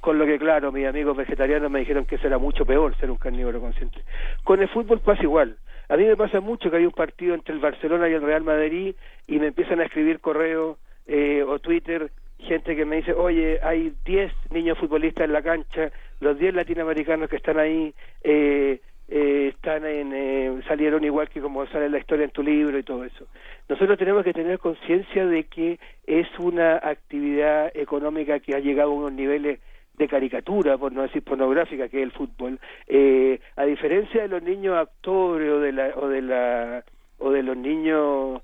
con 0.00 0.18
lo 0.18 0.26
que 0.26 0.36
claro, 0.36 0.72
mis 0.72 0.84
amigos 0.84 1.16
vegetarianos 1.16 1.70
me 1.70 1.78
dijeron 1.78 2.06
que 2.06 2.18
será 2.18 2.36
mucho 2.36 2.66
peor 2.66 2.96
ser 2.96 3.08
un 3.08 3.18
carnívoro 3.18 3.60
consciente. 3.60 4.02
Con 4.42 4.60
el 4.60 4.68
fútbol 4.68 4.98
pasa 4.98 5.22
igual. 5.22 5.58
A 5.88 5.96
mí 5.96 6.04
me 6.04 6.16
pasa 6.16 6.40
mucho 6.40 6.72
que 6.72 6.78
hay 6.78 6.86
un 6.86 6.90
partido 6.90 7.36
entre 7.36 7.54
el 7.54 7.60
Barcelona 7.60 8.08
y 8.08 8.14
el 8.14 8.22
Real 8.22 8.42
Madrid 8.42 8.96
y 9.28 9.38
me 9.38 9.46
empiezan 9.46 9.78
a 9.78 9.84
escribir 9.84 10.18
correo 10.18 10.76
eh, 11.06 11.44
o 11.46 11.60
Twitter 11.60 12.10
gente 12.42 12.76
que 12.76 12.84
me 12.84 12.96
dice, 12.96 13.12
oye, 13.12 13.58
hay 13.62 13.92
10 14.04 14.32
niños 14.50 14.78
futbolistas 14.78 15.24
en 15.24 15.32
la 15.32 15.42
cancha, 15.42 15.90
los 16.20 16.38
10 16.38 16.54
latinoamericanos 16.54 17.28
que 17.28 17.36
están 17.36 17.58
ahí 17.58 17.94
eh, 18.22 18.80
eh, 19.08 19.52
están 19.54 19.84
en, 19.84 20.62
salieron 20.66 21.04
igual 21.04 21.28
que 21.28 21.40
como 21.40 21.66
sale 21.66 21.90
la 21.90 21.98
historia 21.98 22.24
en 22.24 22.30
tu 22.30 22.42
libro 22.42 22.78
y 22.78 22.82
todo 22.82 23.04
eso. 23.04 23.26
Nosotros 23.68 23.98
tenemos 23.98 24.24
que 24.24 24.32
tener 24.32 24.58
conciencia 24.58 25.26
de 25.26 25.44
que 25.44 25.78
es 26.06 26.26
una 26.38 26.76
actividad 26.76 27.70
económica 27.74 28.40
que 28.40 28.54
ha 28.54 28.60
llegado 28.60 28.90
a 28.90 28.94
unos 28.94 29.12
niveles 29.12 29.60
de 29.98 30.08
caricatura, 30.08 30.78
por 30.78 30.92
no 30.92 31.02
decir 31.02 31.22
pornográfica, 31.22 31.88
que 31.88 31.98
es 31.98 32.04
el 32.04 32.12
fútbol, 32.12 32.58
eh, 32.86 33.40
a 33.56 33.64
diferencia 33.64 34.22
de 34.22 34.28
los 34.28 34.42
niños 34.42 34.76
actores 34.76 35.50
o 35.50 35.60
de 35.60 35.72
la 35.72 35.92
o 35.96 36.08
de 36.08 36.22
la 36.22 36.84
o 37.18 37.30
de 37.30 37.42
los 37.42 37.56
niños 37.56 38.40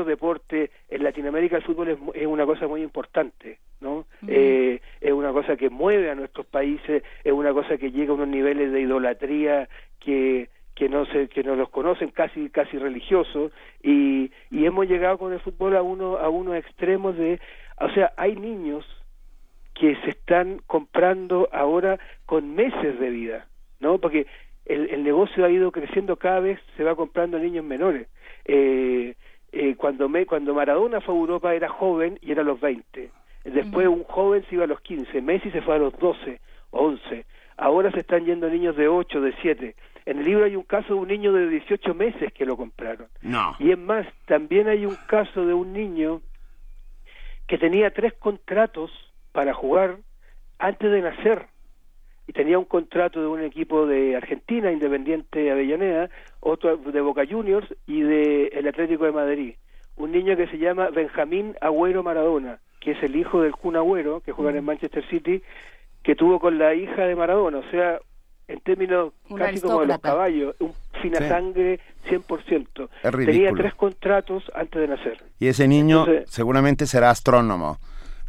otros 0.00 0.06
deportes 0.06 0.70
en 0.88 1.04
Latinoamérica 1.04 1.56
el 1.56 1.62
fútbol 1.62 1.88
es, 1.88 2.26
una 2.26 2.46
cosa 2.46 2.66
muy 2.66 2.82
importante 2.82 3.58
no 3.80 4.06
eh, 4.26 4.80
es 5.00 5.12
una 5.12 5.32
cosa 5.32 5.56
que 5.56 5.70
mueve 5.70 6.10
a 6.10 6.14
nuestros 6.14 6.46
países 6.46 7.02
es 7.22 7.32
una 7.32 7.52
cosa 7.52 7.76
que 7.76 7.90
llega 7.90 8.12
a 8.12 8.14
unos 8.14 8.28
niveles 8.28 8.72
de 8.72 8.80
idolatría 8.80 9.68
que 9.98 10.48
que 10.74 10.88
no 10.88 11.04
se 11.06 11.28
que 11.28 11.42
no 11.42 11.56
los 11.56 11.68
conocen 11.68 12.10
casi 12.10 12.48
casi 12.48 12.78
religiosos 12.78 13.52
y, 13.82 14.30
y 14.50 14.64
hemos 14.64 14.86
llegado 14.88 15.18
con 15.18 15.32
el 15.32 15.40
fútbol 15.40 15.76
a 15.76 15.82
uno 15.82 16.16
a 16.16 16.28
unos 16.28 16.56
extremos 16.56 17.16
de 17.16 17.40
o 17.78 17.90
sea 17.90 18.12
hay 18.16 18.36
niños 18.36 18.86
que 19.74 19.96
se 20.04 20.10
están 20.10 20.60
comprando 20.66 21.48
ahora 21.52 21.98
con 22.26 22.54
meses 22.54 23.00
de 23.00 23.08
vida, 23.08 23.46
¿no? 23.80 23.96
Porque 23.98 24.26
el, 24.66 24.90
el 24.90 25.02
negocio 25.02 25.44
ha 25.44 25.50
ido 25.50 25.72
creciendo 25.72 26.16
cada 26.16 26.40
vez, 26.40 26.60
se 26.76 26.84
va 26.84 26.94
comprando 26.94 27.38
a 27.38 27.40
niños 27.40 27.64
menores. 27.64 28.06
Eh, 28.44 29.14
eh, 29.52 29.74
cuando, 29.76 30.08
me, 30.08 30.26
cuando 30.26 30.54
Maradona 30.54 31.00
fue 31.00 31.14
a 31.14 31.18
Europa 31.18 31.54
era 31.54 31.68
joven 31.68 32.18
y 32.22 32.32
era 32.32 32.42
a 32.42 32.44
los 32.44 32.60
20. 32.60 33.10
Después 33.44 33.88
un 33.88 34.04
joven 34.04 34.44
se 34.48 34.54
iba 34.54 34.64
a 34.64 34.68
los 34.68 34.80
15, 34.80 35.22
Messi 35.22 35.50
se 35.50 35.62
fue 35.62 35.74
a 35.74 35.78
los 35.78 35.98
12, 35.98 36.40
11. 36.70 37.26
Ahora 37.56 37.90
se 37.90 38.00
están 38.00 38.24
yendo 38.24 38.48
niños 38.48 38.76
de 38.76 38.88
8, 38.88 39.20
de 39.20 39.34
7. 39.40 39.74
En 40.06 40.18
el 40.18 40.24
libro 40.24 40.44
hay 40.44 40.56
un 40.56 40.62
caso 40.62 40.94
de 40.94 41.00
un 41.00 41.08
niño 41.08 41.32
de 41.32 41.48
18 41.48 41.94
meses 41.94 42.32
que 42.32 42.44
lo 42.44 42.56
compraron. 42.56 43.08
No. 43.22 43.56
Y 43.58 43.70
es 43.70 43.78
más, 43.78 44.06
también 44.26 44.68
hay 44.68 44.86
un 44.86 44.96
caso 45.06 45.44
de 45.44 45.54
un 45.54 45.72
niño 45.72 46.20
que 47.46 47.58
tenía 47.58 47.90
tres 47.90 48.12
contratos 48.14 48.90
para 49.32 49.54
jugar 49.54 49.98
antes 50.58 50.90
de 50.90 51.00
nacer 51.00 51.46
y 52.26 52.32
tenía 52.32 52.58
un 52.58 52.64
contrato 52.64 53.20
de 53.20 53.26
un 53.26 53.42
equipo 53.42 53.86
de 53.86 54.16
Argentina, 54.16 54.70
Independiente 54.72 55.50
Avellaneda, 55.50 56.10
otro 56.40 56.76
de 56.76 57.00
Boca 57.00 57.22
Juniors 57.28 57.66
y 57.86 58.02
de 58.02 58.46
el 58.48 58.68
Atlético 58.68 59.04
de 59.04 59.12
Madrid. 59.12 59.54
Un 59.96 60.12
niño 60.12 60.36
que 60.36 60.46
se 60.46 60.58
llama 60.58 60.90
Benjamín 60.90 61.56
Agüero 61.60 62.02
Maradona, 62.02 62.58
que 62.80 62.92
es 62.92 63.02
el 63.02 63.16
hijo 63.16 63.42
del 63.42 63.52
Kun 63.52 63.76
Agüero, 63.76 64.20
que 64.20 64.32
juega 64.32 64.56
en 64.56 64.64
Manchester 64.64 65.04
City, 65.08 65.42
que 66.02 66.14
tuvo 66.14 66.38
con 66.40 66.58
la 66.58 66.74
hija 66.74 67.04
de 67.04 67.14
Maradona, 67.16 67.58
o 67.58 67.70
sea, 67.70 67.98
en 68.48 68.60
términos 68.60 69.12
Un 69.28 69.38
casi 69.38 69.60
como 69.60 69.80
de 69.80 69.86
los 69.88 69.98
caballos, 69.98 70.56
un 70.60 70.72
fina 71.02 71.18
Sí. 71.18 71.28
sangre 71.28 71.80
100%. 72.08 72.88
Es 73.02 73.10
Tenía 73.26 73.52
tres 73.52 73.74
contratos 73.74 74.44
antes 74.54 74.80
de 74.80 74.88
nacer. 74.88 75.18
Y 75.38 75.48
ese 75.48 75.68
niño 75.68 76.00
Entonces- 76.06 76.30
seguramente 76.30 76.86
será 76.86 77.10
astrónomo. 77.10 77.78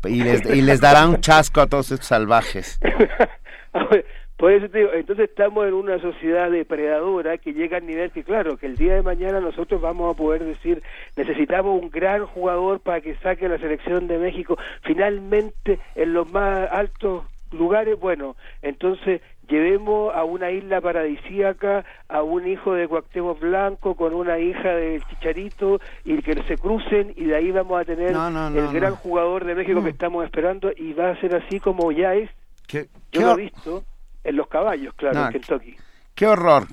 Y 0.03 0.23
les, 0.23 0.41
y 0.55 0.61
les 0.61 0.81
dará 0.81 1.07
un 1.07 1.21
chasco 1.21 1.61
a 1.61 1.67
todos 1.67 1.91
estos 1.91 2.07
salvajes. 2.07 2.79
Por 4.37 4.51
eso 4.51 4.69
te 4.69 4.79
digo, 4.79 4.89
entonces 4.93 5.29
estamos 5.29 5.67
en 5.67 5.75
una 5.75 5.99
sociedad 5.99 6.49
depredadora 6.49 7.37
que 7.37 7.53
llega 7.53 7.77
al 7.77 7.85
nivel 7.85 8.11
que, 8.11 8.23
claro, 8.23 8.57
que 8.57 8.65
el 8.65 8.75
día 8.75 8.95
de 8.95 9.03
mañana 9.03 9.39
nosotros 9.39 9.79
vamos 9.79 10.13
a 10.13 10.17
poder 10.17 10.43
decir, 10.43 10.81
necesitamos 11.15 11.79
un 11.79 11.91
gran 11.91 12.25
jugador 12.25 12.79
para 12.79 13.01
que 13.01 13.15
saque 13.17 13.47
la 13.47 13.59
selección 13.59 14.07
de 14.07 14.17
México 14.17 14.57
finalmente 14.81 15.79
en 15.95 16.13
los 16.13 16.31
más 16.31 16.71
altos 16.71 17.23
lugares. 17.51 17.99
Bueno, 17.99 18.35
entonces 18.63 19.21
llevemos 19.47 20.15
a 20.15 20.23
una 20.23 20.49
isla 20.49 20.81
paradisíaca 20.81 21.85
a 22.07 22.23
un 22.23 22.47
hijo 22.47 22.73
de 22.73 22.87
Cuauhtémoc 22.87 23.39
Blanco 23.39 23.95
con 23.95 24.13
una 24.13 24.39
hija 24.39 24.69
del 24.69 25.03
Chicharito 25.03 25.79
y 26.05 26.19
que 26.21 26.33
se 26.43 26.57
crucen 26.57 27.13
y 27.15 27.25
de 27.25 27.35
ahí 27.35 27.51
vamos 27.51 27.79
a 27.79 27.85
tener 27.85 28.13
No, 28.13 28.29
no, 28.31 28.47
el 28.47 28.73
gran 28.73 28.95
jugador 28.95 29.45
de 29.45 29.55
México 29.55 29.83
que 29.83 29.89
estamos 29.89 30.25
esperando 30.25 30.71
y 30.75 30.93
va 30.93 31.11
a 31.11 31.19
ser 31.19 31.35
así 31.35 31.59
como 31.59 31.91
ya 31.91 32.15
es 32.15 32.29
¿Qué, 32.71 32.83
yo 32.83 32.89
qué 33.11 33.19
lo 33.21 33.33
hor- 33.33 33.39
he 33.39 33.43
visto 33.43 33.83
en 34.23 34.35
los 34.35 34.47
caballos, 34.47 34.93
claro, 34.95 35.19
No, 35.19 35.25
en 35.27 35.31
Kentucky. 35.33 35.75
qué 36.15 36.27
horror! 36.27 36.67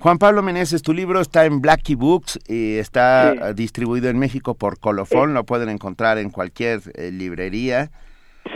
Juan 0.00 0.18
Pablo 0.18 0.42
Meneses, 0.42 0.82
tu 0.82 0.92
libro 0.94 1.20
está 1.20 1.44
en 1.44 1.60
Blackie 1.60 1.96
Books 1.96 2.38
y 2.48 2.76
está 2.78 3.32
Sí. 3.32 3.38
eh, 3.42 3.54
distribuido 3.54 4.08
en 4.08 4.18
México 4.18 4.54
por 4.54 4.78
Colofón, 4.78 5.34
lo 5.34 5.44
pueden 5.44 5.68
encontrar 5.70 6.18
en 6.18 6.30
cualquier 6.30 6.80
eh, 6.94 7.10
librería. 7.10 7.90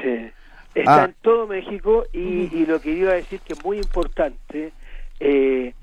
Sí. 0.02 0.30
Está 0.74 1.02
Ah. 1.02 1.04
en 1.06 1.14
todo 1.20 1.46
México 1.48 2.04
y, 2.12 2.48
y 2.56 2.64
lo 2.66 2.80
que 2.80 2.92
iba 2.92 3.10
a 3.10 3.14
decir 3.14 3.40
que 3.40 3.54
es 3.54 3.64
muy 3.64 3.76
importante, 3.78 4.72
eh, 5.20 5.74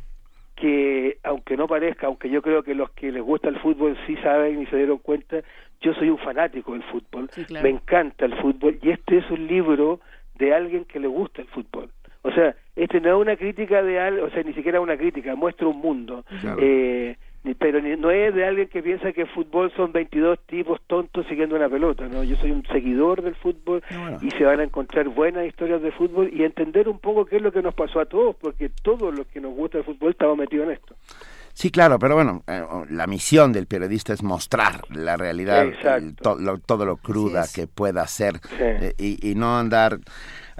que 0.55 1.17
aunque 1.23 1.55
no 1.57 1.67
parezca, 1.67 2.07
aunque 2.07 2.29
yo 2.29 2.41
creo 2.41 2.63
que 2.63 2.73
los 2.75 2.89
que 2.91 3.11
les 3.11 3.21
gusta 3.23 3.49
el 3.49 3.59
fútbol 3.59 3.97
sí 4.07 4.15
saben 4.17 4.61
y 4.61 4.65
se 4.67 4.77
dieron 4.77 4.97
cuenta, 4.97 5.37
yo 5.81 5.93
soy 5.93 6.09
un 6.09 6.17
fanático 6.17 6.73
del 6.73 6.83
fútbol, 6.83 7.29
Sí, 7.33 7.45
claro. 7.45 7.63
me 7.63 7.69
encanta 7.69 8.25
el 8.25 8.35
fútbol 8.41 8.79
y 8.81 8.89
este 8.91 9.19
es 9.19 9.29
un 9.29 9.47
libro 9.47 9.99
de 10.39 10.53
alguien 10.53 10.85
que 10.85 10.99
le 10.99 11.07
gusta 11.07 11.41
el 11.41 11.47
fútbol. 11.49 11.89
O 12.21 12.31
sea, 12.31 12.55
este 12.75 12.99
no 12.99 13.09
es 13.09 13.21
una 13.21 13.35
crítica 13.37 13.83
de 13.83 13.99
algo, 13.99 14.25
o 14.25 14.29
sea, 14.29 14.43
ni 14.43 14.53
siquiera 14.53 14.81
una 14.81 14.97
crítica, 14.97 15.35
muestra 15.35 15.67
un 15.67 15.77
mundo. 15.77 16.25
Claro. 16.41 16.59
Eh, 16.61 17.15
pero 17.57 17.81
no 17.81 18.11
es 18.11 18.35
de 18.35 18.45
alguien 18.45 18.67
que 18.67 18.83
piensa 18.83 19.13
que 19.13 19.21
el 19.21 19.27
fútbol 19.29 19.71
son 19.71 19.93
22 19.93 20.39
tipos 20.45 20.81
tontos 20.87 21.25
siguiendo 21.27 21.55
una 21.55 21.69
pelota, 21.69 22.07
¿no? 22.09 22.23
Yo 22.23 22.35
soy 22.35 22.51
un 22.51 22.65
seguidor 22.65 23.21
del 23.21 23.35
fútbol 23.35 23.81
bueno. 23.89 24.17
y 24.21 24.29
se 24.31 24.43
van 24.43 24.59
a 24.59 24.63
encontrar 24.63 25.07
buenas 25.07 25.45
historias 25.45 25.81
de 25.81 25.91
fútbol 25.91 26.29
y 26.33 26.43
entender 26.43 26.89
un 26.89 26.99
poco 26.99 27.25
qué 27.25 27.37
es 27.37 27.41
lo 27.41 27.53
que 27.53 27.61
nos 27.61 27.73
pasó 27.73 28.01
a 28.01 28.05
todos, 28.05 28.35
porque 28.35 28.69
todos 28.83 29.15
los 29.15 29.25
que 29.27 29.39
nos 29.39 29.53
gusta 29.53 29.77
el 29.77 29.85
fútbol 29.85 30.11
estamos 30.11 30.37
metidos 30.37 30.67
en 30.67 30.73
esto. 30.73 30.95
Sí, 31.59 31.71
claro, 31.71 31.99
pero 31.99 32.15
bueno, 32.15 32.41
eh, 32.47 32.63
la 32.89 33.05
misión 33.05 33.51
del 33.51 33.67
periodista 33.67 34.13
es 34.13 34.23
mostrar 34.23 34.81
la 34.91 35.17
realidad, 35.17 35.65
el- 35.97 36.15
to- 36.15 36.37
lo- 36.39 36.57
todo 36.59 36.85
lo 36.85 36.95
cruda 36.95 37.43
es. 37.43 37.51
que 37.53 37.67
pueda 37.67 38.07
ser 38.07 38.35
Sí. 38.37 38.55
eh, 38.61 38.93
y, 38.97 39.31
y 39.31 39.35
no 39.35 39.57
andar... 39.59 39.99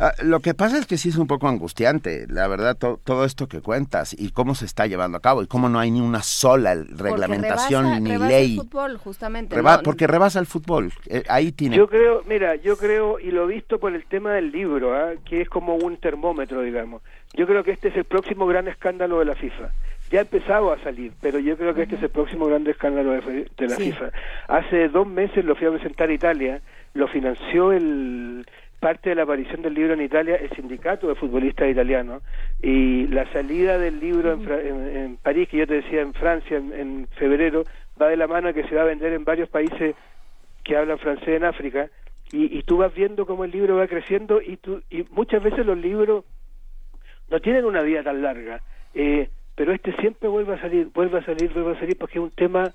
Ah, 0.01 0.11
lo 0.23 0.41
que 0.41 0.53
pasa 0.53 0.77
es 0.77 0.85
que 0.85 0.97
sí 0.97 1.07
es 1.07 1.15
un 1.15 1.27
poco 1.27 1.47
angustiante, 1.47 2.25
la 2.27 2.49
verdad, 2.49 2.75
to- 2.77 2.99
todo 3.01 3.23
esto 3.23 3.47
que 3.47 3.61
cuentas 3.61 4.13
y 4.17 4.31
cómo 4.31 4.55
se 4.55 4.65
está 4.65 4.87
llevando 4.87 5.17
a 5.17 5.21
cabo 5.21 5.41
y 5.41 5.47
cómo 5.47 5.69
no 5.69 5.79
hay 5.79 5.89
ni 5.89 6.01
una 6.01 6.21
sola 6.21 6.75
reglamentación 6.75 7.85
rebasa- 7.85 7.99
ni 8.01 8.09
rebasa 8.11 8.27
ley. 8.31 8.51
el 8.57 8.59
fútbol, 8.61 8.97
justamente. 8.97 9.55
Reba- 9.55 9.77
¿no? 9.77 9.83
porque 9.83 10.05
rebasa 10.05 10.39
el 10.39 10.47
fútbol. 10.47 10.91
Eh, 11.07 11.23
ahí 11.29 11.53
tiene... 11.53 11.77
Yo 11.77 11.87
creo, 11.87 12.23
mira, 12.27 12.55
yo 12.55 12.75
creo, 12.77 13.19
y 13.19 13.31
lo 13.31 13.49
he 13.49 13.53
visto 13.53 13.79
por 13.79 13.95
el 13.95 14.03
tema 14.05 14.33
del 14.33 14.51
libro, 14.51 14.93
¿ah? 14.95 15.11
que 15.23 15.39
es 15.41 15.47
como 15.49 15.75
un 15.75 15.95
termómetro, 15.95 16.61
digamos. 16.61 17.01
Yo 17.35 17.45
creo 17.47 17.63
que 17.63 17.71
este 17.71 17.87
es 17.87 17.95
el 17.95 18.03
próximo 18.05 18.47
gran 18.47 18.67
escándalo 18.67 19.19
de 19.19 19.25
la 19.25 19.35
FIFA. 19.35 19.69
Ya 20.11 20.19
ha 20.19 20.21
empezado 20.23 20.71
a 20.71 20.79
salir, 20.79 21.11
pero 21.21 21.39
yo 21.39 21.55
creo 21.57 21.73
que 21.75 21.83
este 21.83 21.95
es 21.95 22.03
el 22.03 22.09
próximo 22.09 22.45
gran 22.47 22.65
escándalo 22.67 23.11
de, 23.11 23.21
de 23.57 23.67
la 23.67 23.75
Sí. 23.75 23.91
FIFA. 23.91 24.11
Hace 24.47 24.89
dos 24.89 25.05
meses 25.07 25.45
lo 25.45 25.55
fui 25.55 25.67
a 25.67 25.71
presentar 25.71 26.09
a 26.09 26.13
Italia, 26.13 26.61
lo 26.93 27.07
financió 27.07 27.71
el 27.71 28.45
parte 28.79 29.09
de 29.09 29.15
la 29.15 29.23
aparición 29.23 29.61
del 29.61 29.73
libro 29.73 29.93
en 29.93 30.01
Italia 30.01 30.37
el 30.37 30.49
sindicato 30.51 31.09
de 31.09 31.15
futbolistas 31.15 31.69
italianos 31.69 32.23
y 32.63 33.07
la 33.07 33.29
salida 33.33 33.77
del 33.77 33.99
libro 33.99 34.31
en, 34.31 34.41
Fra- 34.43 34.61
en- 34.61 34.95
en 34.97 35.17
París 35.17 35.49
que 35.49 35.57
yo 35.57 35.67
te 35.67 35.73
decía 35.81 35.99
en 35.99 36.13
Francia 36.13 36.55
en, 36.55 36.71
en 36.71 37.07
febrero 37.17 37.65
va 38.01 38.07
de 38.07 38.15
la 38.15 38.25
mano 38.27 38.53
que 38.53 38.63
se 38.63 38.75
va 38.75 38.83
a 38.83 38.85
vender 38.85 39.11
en 39.11 39.25
varios 39.25 39.49
países 39.49 39.95
que 40.63 40.77
hablan 40.77 40.97
francés 40.97 41.27
en 41.27 41.43
África 41.43 41.89
y, 42.31 42.57
y 42.57 42.63
tú 42.63 42.77
vas 42.77 42.93
viendo 42.95 43.25
cómo 43.25 43.43
el 43.43 43.51
libro 43.51 43.75
va 43.75 43.85
creciendo 43.87 44.41
y 44.41 44.55
tú 44.55 44.81
y 44.89 45.05
muchas 45.11 45.43
veces 45.43 45.65
los 45.65 45.77
libros 45.77 46.23
no 47.29 47.41
tienen 47.41 47.65
una 47.65 47.81
vida 47.81 48.01
tan 48.01 48.21
larga 48.21 48.61
eh, 48.93 49.27
pero 49.59 49.73
este 49.73 49.93
siempre 49.97 50.29
vuelve 50.29 50.53
a 50.53 50.61
salir 50.61 50.89
vuelve 50.93 51.19
a 51.19 51.25
salir 51.25 51.51
vuelve 51.53 51.75
a 51.75 51.79
salir 51.81 51.97
porque 51.97 52.17
es 52.17 52.23
un 52.23 52.31
tema 52.31 52.71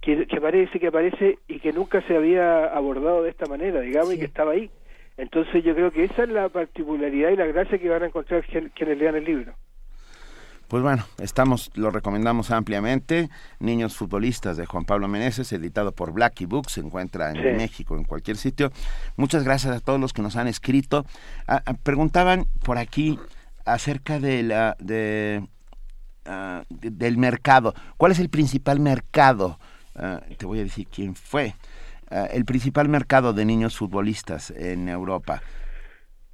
que, 0.00 0.26
que 0.26 0.40
parece 0.40 0.80
que 0.80 0.86
aparece 0.86 1.38
y 1.46 1.60
que 1.60 1.74
nunca 1.74 2.00
se 2.06 2.16
había 2.16 2.64
abordado 2.64 3.22
de 3.22 3.28
esta 3.28 3.44
manera 3.44 3.80
digamos 3.82 4.14
y 4.14 4.18
que 4.18 4.24
estaba 4.24 4.52
ahí 4.52 4.70
entonces 5.18 5.62
yo 5.62 5.74
creo 5.74 5.90
que 5.90 6.04
esa 6.04 6.22
es 6.22 6.30
la 6.30 6.48
particularidad 6.48 7.30
y 7.32 7.36
la 7.36 7.44
gracia 7.44 7.78
que 7.78 7.88
van 7.90 8.02
a 8.02 8.06
encontrar 8.06 8.42
quien- 8.46 8.70
quienes 8.74 8.96
lean 8.96 9.16
el 9.16 9.24
libro 9.24 9.52
Pues 10.68 10.82
bueno, 10.82 11.04
estamos, 11.22 11.70
lo 11.76 11.90
recomendamos 11.92 12.50
ampliamente. 12.50 13.28
Niños 13.60 13.94
futbolistas 13.96 14.56
de 14.56 14.66
Juan 14.66 14.84
Pablo 14.84 15.06
Meneses, 15.06 15.52
editado 15.52 15.92
por 15.92 16.12
Blackie 16.12 16.46
Books, 16.46 16.72
se 16.72 16.80
encuentra 16.80 17.30
en 17.30 17.36
Sí. 17.36 17.56
México, 17.56 17.96
en 17.96 18.02
cualquier 18.02 18.36
sitio. 18.36 18.72
Muchas 19.16 19.44
gracias 19.44 19.76
a 19.76 19.80
todos 19.80 20.00
los 20.00 20.12
que 20.12 20.22
nos 20.22 20.34
han 20.34 20.48
escrito. 20.48 21.04
Ah, 21.46 21.62
ah, 21.66 21.74
preguntaban 21.80 22.46
por 22.64 22.78
aquí 22.78 23.16
acerca 23.64 24.18
de 24.18 24.42
la 24.42 24.76
de, 24.80 25.42
ah, 26.26 26.64
de- 26.68 26.90
del 26.90 27.16
mercado. 27.18 27.74
¿Cuál 27.96 28.12
es 28.12 28.18
el 28.20 28.28
principal 28.28 28.80
mercado? 28.80 29.58
Ah, 29.94 30.20
te 30.36 30.46
voy 30.46 30.60
a 30.60 30.64
decir 30.64 30.86
quién 30.94 31.14
fue. 31.14 31.54
Ah, 32.10 32.26
el 32.32 32.44
principal 32.44 32.88
mercado 32.88 33.32
de 33.32 33.44
niños 33.44 33.76
futbolistas 33.76 34.50
en 34.50 34.88
Europa. 34.88 35.42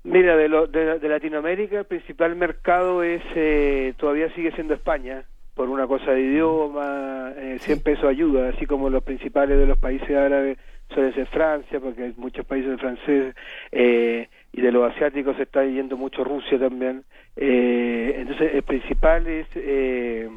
Mira, 0.05 0.37
de, 0.37 0.49
lo, 0.49 0.67
de, 0.67 0.99
de 0.99 1.09
Latinoamérica 1.09 1.79
el 1.79 1.85
principal 1.85 2.35
mercado 2.35 3.05
es 3.05 3.23
eh, 3.37 3.95
todavía 3.97 4.35
sigue 4.35 4.51
siendo 4.53 4.75
España 4.75 5.23
por 5.55 5.69
una 5.69 5.87
cosa 5.87 6.11
de 6.13 6.23
idioma, 6.23 7.31
eh, 7.37 7.59
siempre 7.61 7.93
eso 7.93 8.09
ayuda, 8.09 8.49
así 8.49 8.67
como 8.67 8.91
los 8.91 9.05
principales 9.05 9.59
de 9.59 9.67
los 9.67 9.79
países 9.79 10.11
árabes 10.11 10.59
suelen 10.93 11.15
ser 11.15 11.27
Francia, 11.27 11.79
porque 11.79 12.05
hay 12.05 12.15
muchos 12.17 12.45
países 12.47 12.81
francés, 12.81 13.35
eh, 13.71 14.29
y 14.53 14.61
de 14.61 14.71
los 14.71 14.93
asiáticos 14.93 15.37
se 15.37 15.45
está 15.45 15.65
yendo 15.65 15.97
mucho 15.97 16.25
Rusia 16.25 16.59
también. 16.59 17.05
Eh, 17.37 18.15
entonces, 18.19 18.55
el 18.55 18.63
principal 18.63 19.27
es, 19.27 19.47
eh, 19.55 20.29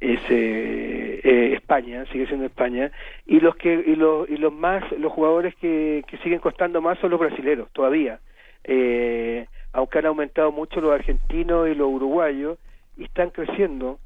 eh, 0.00 1.20
eh, 1.24 1.52
España, 1.54 2.04
sigue 2.12 2.26
siendo 2.26 2.46
España, 2.46 2.90
y 3.26 3.40
los 3.40 3.56
que 3.56 3.72
y 3.86 3.96
los, 3.96 4.28
y 4.28 4.36
los 4.36 4.52
más 4.52 4.84
los 4.92 5.12
jugadores 5.12 5.54
que, 5.56 6.04
que 6.06 6.18
siguen 6.18 6.40
costando 6.40 6.82
más 6.82 6.98
son 6.98 7.10
los 7.10 7.20
brasileros 7.20 7.70
todavía. 7.72 8.20
Eh, 8.64 9.46
aunque 9.72 9.98
han 9.98 10.06
aumentado 10.06 10.52
mucho 10.52 10.80
los 10.80 10.92
argentinos 10.92 11.68
y 11.68 11.74
los 11.74 11.88
uruguayos 11.88 12.58
y 12.98 13.04
están 13.04 13.30
creciendo. 13.30 13.98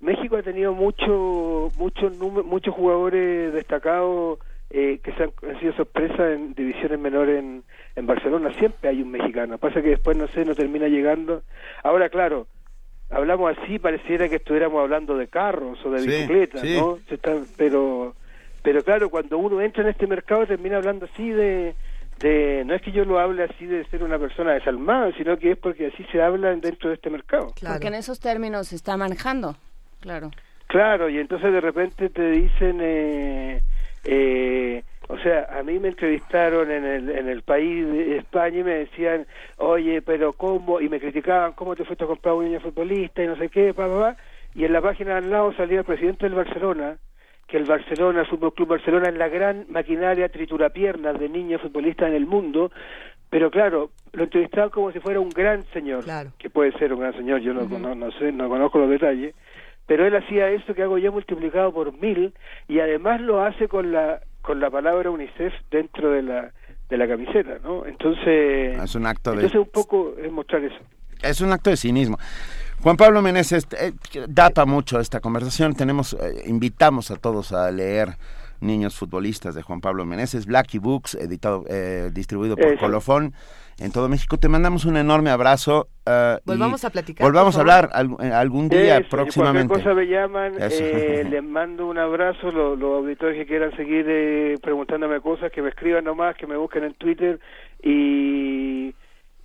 México 0.00 0.36
ha 0.36 0.42
tenido 0.42 0.74
mucho, 0.74 1.70
mucho 1.78 2.10
muchos 2.10 2.74
jugadores 2.74 3.54
destacados 3.54 4.38
eh, 4.76 4.98
que 5.02 5.12
se 5.12 5.22
han, 5.22 5.30
han 5.48 5.60
sido 5.60 5.72
sorpresa 5.74 6.32
en 6.32 6.52
divisiones 6.54 6.98
menores 6.98 7.38
en, 7.38 7.62
en 7.94 8.06
Barcelona. 8.06 8.52
Siempre 8.58 8.88
hay 8.90 9.00
un 9.02 9.10
mexicano. 9.12 9.56
Pasa 9.58 9.80
que 9.80 9.90
después, 9.90 10.16
no 10.16 10.26
sé, 10.28 10.44
no 10.44 10.54
termina 10.56 10.88
llegando. 10.88 11.42
Ahora, 11.84 12.08
claro, 12.08 12.48
hablamos 13.08 13.56
así, 13.56 13.78
pareciera 13.78 14.28
que 14.28 14.36
estuviéramos 14.36 14.80
hablando 14.82 15.16
de 15.16 15.28
carros 15.28 15.78
o 15.86 15.90
de 15.90 16.00
Sí, 16.00 16.06
bicicletas, 16.08 16.60
sí. 16.62 16.76
¿no? 16.76 16.98
Se 17.08 17.14
están- 17.14 17.46
pero, 17.56 18.14
pero 18.62 18.82
claro, 18.82 19.10
cuando 19.10 19.38
uno 19.38 19.60
entra 19.60 19.84
en 19.84 19.90
este 19.90 20.06
mercado 20.08 20.44
termina 20.46 20.78
hablando 20.78 21.04
así 21.06 21.30
de, 21.30 21.74
de, 22.18 22.64
no 22.66 22.74
es 22.74 22.82
que 22.82 22.90
yo 22.90 23.04
lo 23.04 23.20
hable 23.20 23.44
así 23.44 23.66
de 23.66 23.84
ser 23.86 24.02
una 24.02 24.18
persona 24.18 24.54
desalmada, 24.54 25.12
sino 25.16 25.36
que 25.38 25.52
es 25.52 25.58
porque 25.58 25.86
así 25.86 26.04
se 26.10 26.20
habla 26.20 26.54
dentro 26.56 26.88
de 26.88 26.96
este 26.96 27.10
mercado. 27.10 27.52
Claro. 27.54 27.74
Porque 27.76 27.88
en 27.88 27.94
esos 27.94 28.18
términos 28.18 28.68
se 28.68 28.76
está 28.76 28.96
manejando. 28.96 29.54
Claro. 30.00 30.30
Claro, 30.66 31.08
y 31.08 31.18
entonces 31.18 31.52
de 31.52 31.60
repente 31.60 32.08
te 32.08 32.30
dicen, 32.30 32.78
eh, 32.80 33.60
eh, 34.04 34.82
o 35.08 35.18
sea, 35.18 35.48
a 35.58 35.62
mí 35.62 35.78
me 35.78 35.88
entrevistaron 35.88 36.70
en 36.70 36.84
el, 36.84 37.10
en 37.10 37.28
el 37.28 37.42
país 37.42 37.86
de 37.86 38.16
España 38.16 38.60
y 38.60 38.64
me 38.64 38.74
decían, 38.74 39.26
oye, 39.58 40.00
pero 40.02 40.32
¿cómo? 40.32 40.80
Y 40.80 40.88
me 40.88 40.98
criticaban, 41.00 41.52
¿cómo 41.52 41.76
te 41.76 41.84
fuiste 41.84 42.04
a 42.04 42.06
comprar 42.06 42.34
un 42.34 42.44
niño 42.46 42.60
futbolista 42.60 43.22
y 43.22 43.26
no 43.26 43.36
sé 43.36 43.48
qué, 43.50 43.74
pa, 43.74 43.88
pa, 43.88 43.98
pa? 44.00 44.16
Y 44.54 44.64
en 44.64 44.72
la 44.72 44.80
página 44.80 45.18
al 45.18 45.30
lado 45.30 45.52
salía 45.54 45.80
el 45.80 45.84
presidente 45.84 46.24
del 46.26 46.34
Barcelona, 46.34 46.96
que 47.46 47.58
el 47.58 47.64
Barcelona, 47.64 48.20
el 48.20 48.26
Fútbol 48.26 48.54
Club 48.54 48.68
Barcelona, 48.68 49.08
es 49.08 49.16
la 49.16 49.28
gran 49.28 49.66
maquinaria 49.68 50.28
triturapiernas 50.30 51.18
de 51.18 51.28
niños 51.28 51.60
futbolistas 51.60 52.08
en 52.08 52.14
el 52.14 52.26
mundo, 52.26 52.70
pero 53.28 53.50
claro, 53.50 53.90
lo 54.12 54.24
entrevistaban 54.24 54.70
como 54.70 54.92
si 54.92 55.00
fuera 55.00 55.20
un 55.20 55.28
gran 55.28 55.64
señor, 55.64 56.04
Claro. 56.04 56.30
que 56.38 56.48
puede 56.48 56.72
ser 56.78 56.92
un 56.94 57.00
gran 57.00 57.12
señor, 57.14 57.40
yo 57.40 57.52
no, 57.52 57.66
no, 57.66 57.94
no 57.94 58.10
sé, 58.12 58.32
no 58.32 58.48
conozco 58.48 58.78
los 58.78 58.88
detalles, 58.88 59.34
pero 59.86 60.06
él 60.06 60.16
hacía 60.16 60.48
esto 60.50 60.74
que 60.74 60.82
hago 60.82 60.98
yo 60.98 61.12
multiplicado 61.12 61.72
por 61.72 61.92
mil 61.98 62.32
y 62.68 62.80
además 62.80 63.20
lo 63.20 63.42
hace 63.44 63.68
con 63.68 63.92
la 63.92 64.20
con 64.42 64.60
la 64.60 64.70
palabra 64.70 65.10
UNICEF 65.10 65.52
dentro 65.70 66.10
de 66.10 66.22
la 66.22 66.52
de 66.88 66.96
la 66.98 67.08
camiseta, 67.08 67.58
¿no? 67.64 67.86
Entonces, 67.86 68.78
Es 68.82 68.94
un 68.94 69.06
acto 69.06 69.30
de- 69.30 69.36
entonces 69.36 69.58
un 69.60 69.68
poco 69.70 70.14
es 70.22 70.30
mostrar 70.30 70.62
eso. 70.64 70.76
Es 71.22 71.40
un 71.40 71.50
acto 71.52 71.70
de 71.70 71.76
cinismo. 71.78 72.18
Juan 72.82 72.96
Pablo 72.98 73.22
Meneses, 73.22 73.66
eh, 73.80 73.92
data 74.28 74.66
mucho 74.66 75.00
esta 75.00 75.20
conversación. 75.20 75.74
Tenemos, 75.74 76.12
eh, 76.12 76.42
invitamos 76.46 77.10
a 77.10 77.16
todos 77.16 77.52
a 77.52 77.70
leer 77.70 78.16
Niños 78.60 78.94
Futbolistas 78.96 79.54
de 79.54 79.62
Juan 79.62 79.80
Pablo 79.80 80.04
Meneses, 80.04 80.44
Blacky 80.44 80.78
Books, 80.78 81.14
editado, 81.14 81.64
eh, 81.68 82.10
distribuido 82.12 82.56
por. 82.56 82.76
Colofón 82.78 83.32
en 83.78 83.90
todo 83.92 84.08
México. 84.08 84.36
Te 84.38 84.48
mandamos 84.48 84.84
un 84.84 84.96
enorme 84.96 85.30
abrazo. 85.30 85.88
eh, 86.06 86.38
Volvamos 86.44 86.84
a 86.84 86.90
platicar, 86.90 87.26
Volvamos 87.26 87.56
a 87.56 87.60
hablar 87.60 87.90
algún, 87.92 88.24
eh, 88.24 88.32
algún 88.32 88.68
día 88.68 88.98
Eso, 88.98 89.08
próximamente. 89.10 89.68
Cualquier 89.68 89.94
cosa 89.94 90.00
me 90.00 90.06
llaman, 90.06 90.52
eh, 90.58 91.24
les 91.30 91.42
mando 91.42 91.86
un 91.86 91.98
abrazo, 91.98 92.50
los, 92.50 92.78
los 92.78 92.98
auditores 93.02 93.36
que 93.36 93.46
quieran 93.46 93.74
seguir 93.76 94.06
eh, 94.08 94.54
preguntándome 94.62 95.20
cosas, 95.20 95.50
que 95.52 95.62
me 95.62 95.70
escriban 95.70 96.04
nomás, 96.04 96.36
que 96.36 96.46
me 96.46 96.56
busquen 96.56 96.84
en 96.84 96.94
Twitter 96.94 97.40
y, 97.82 98.94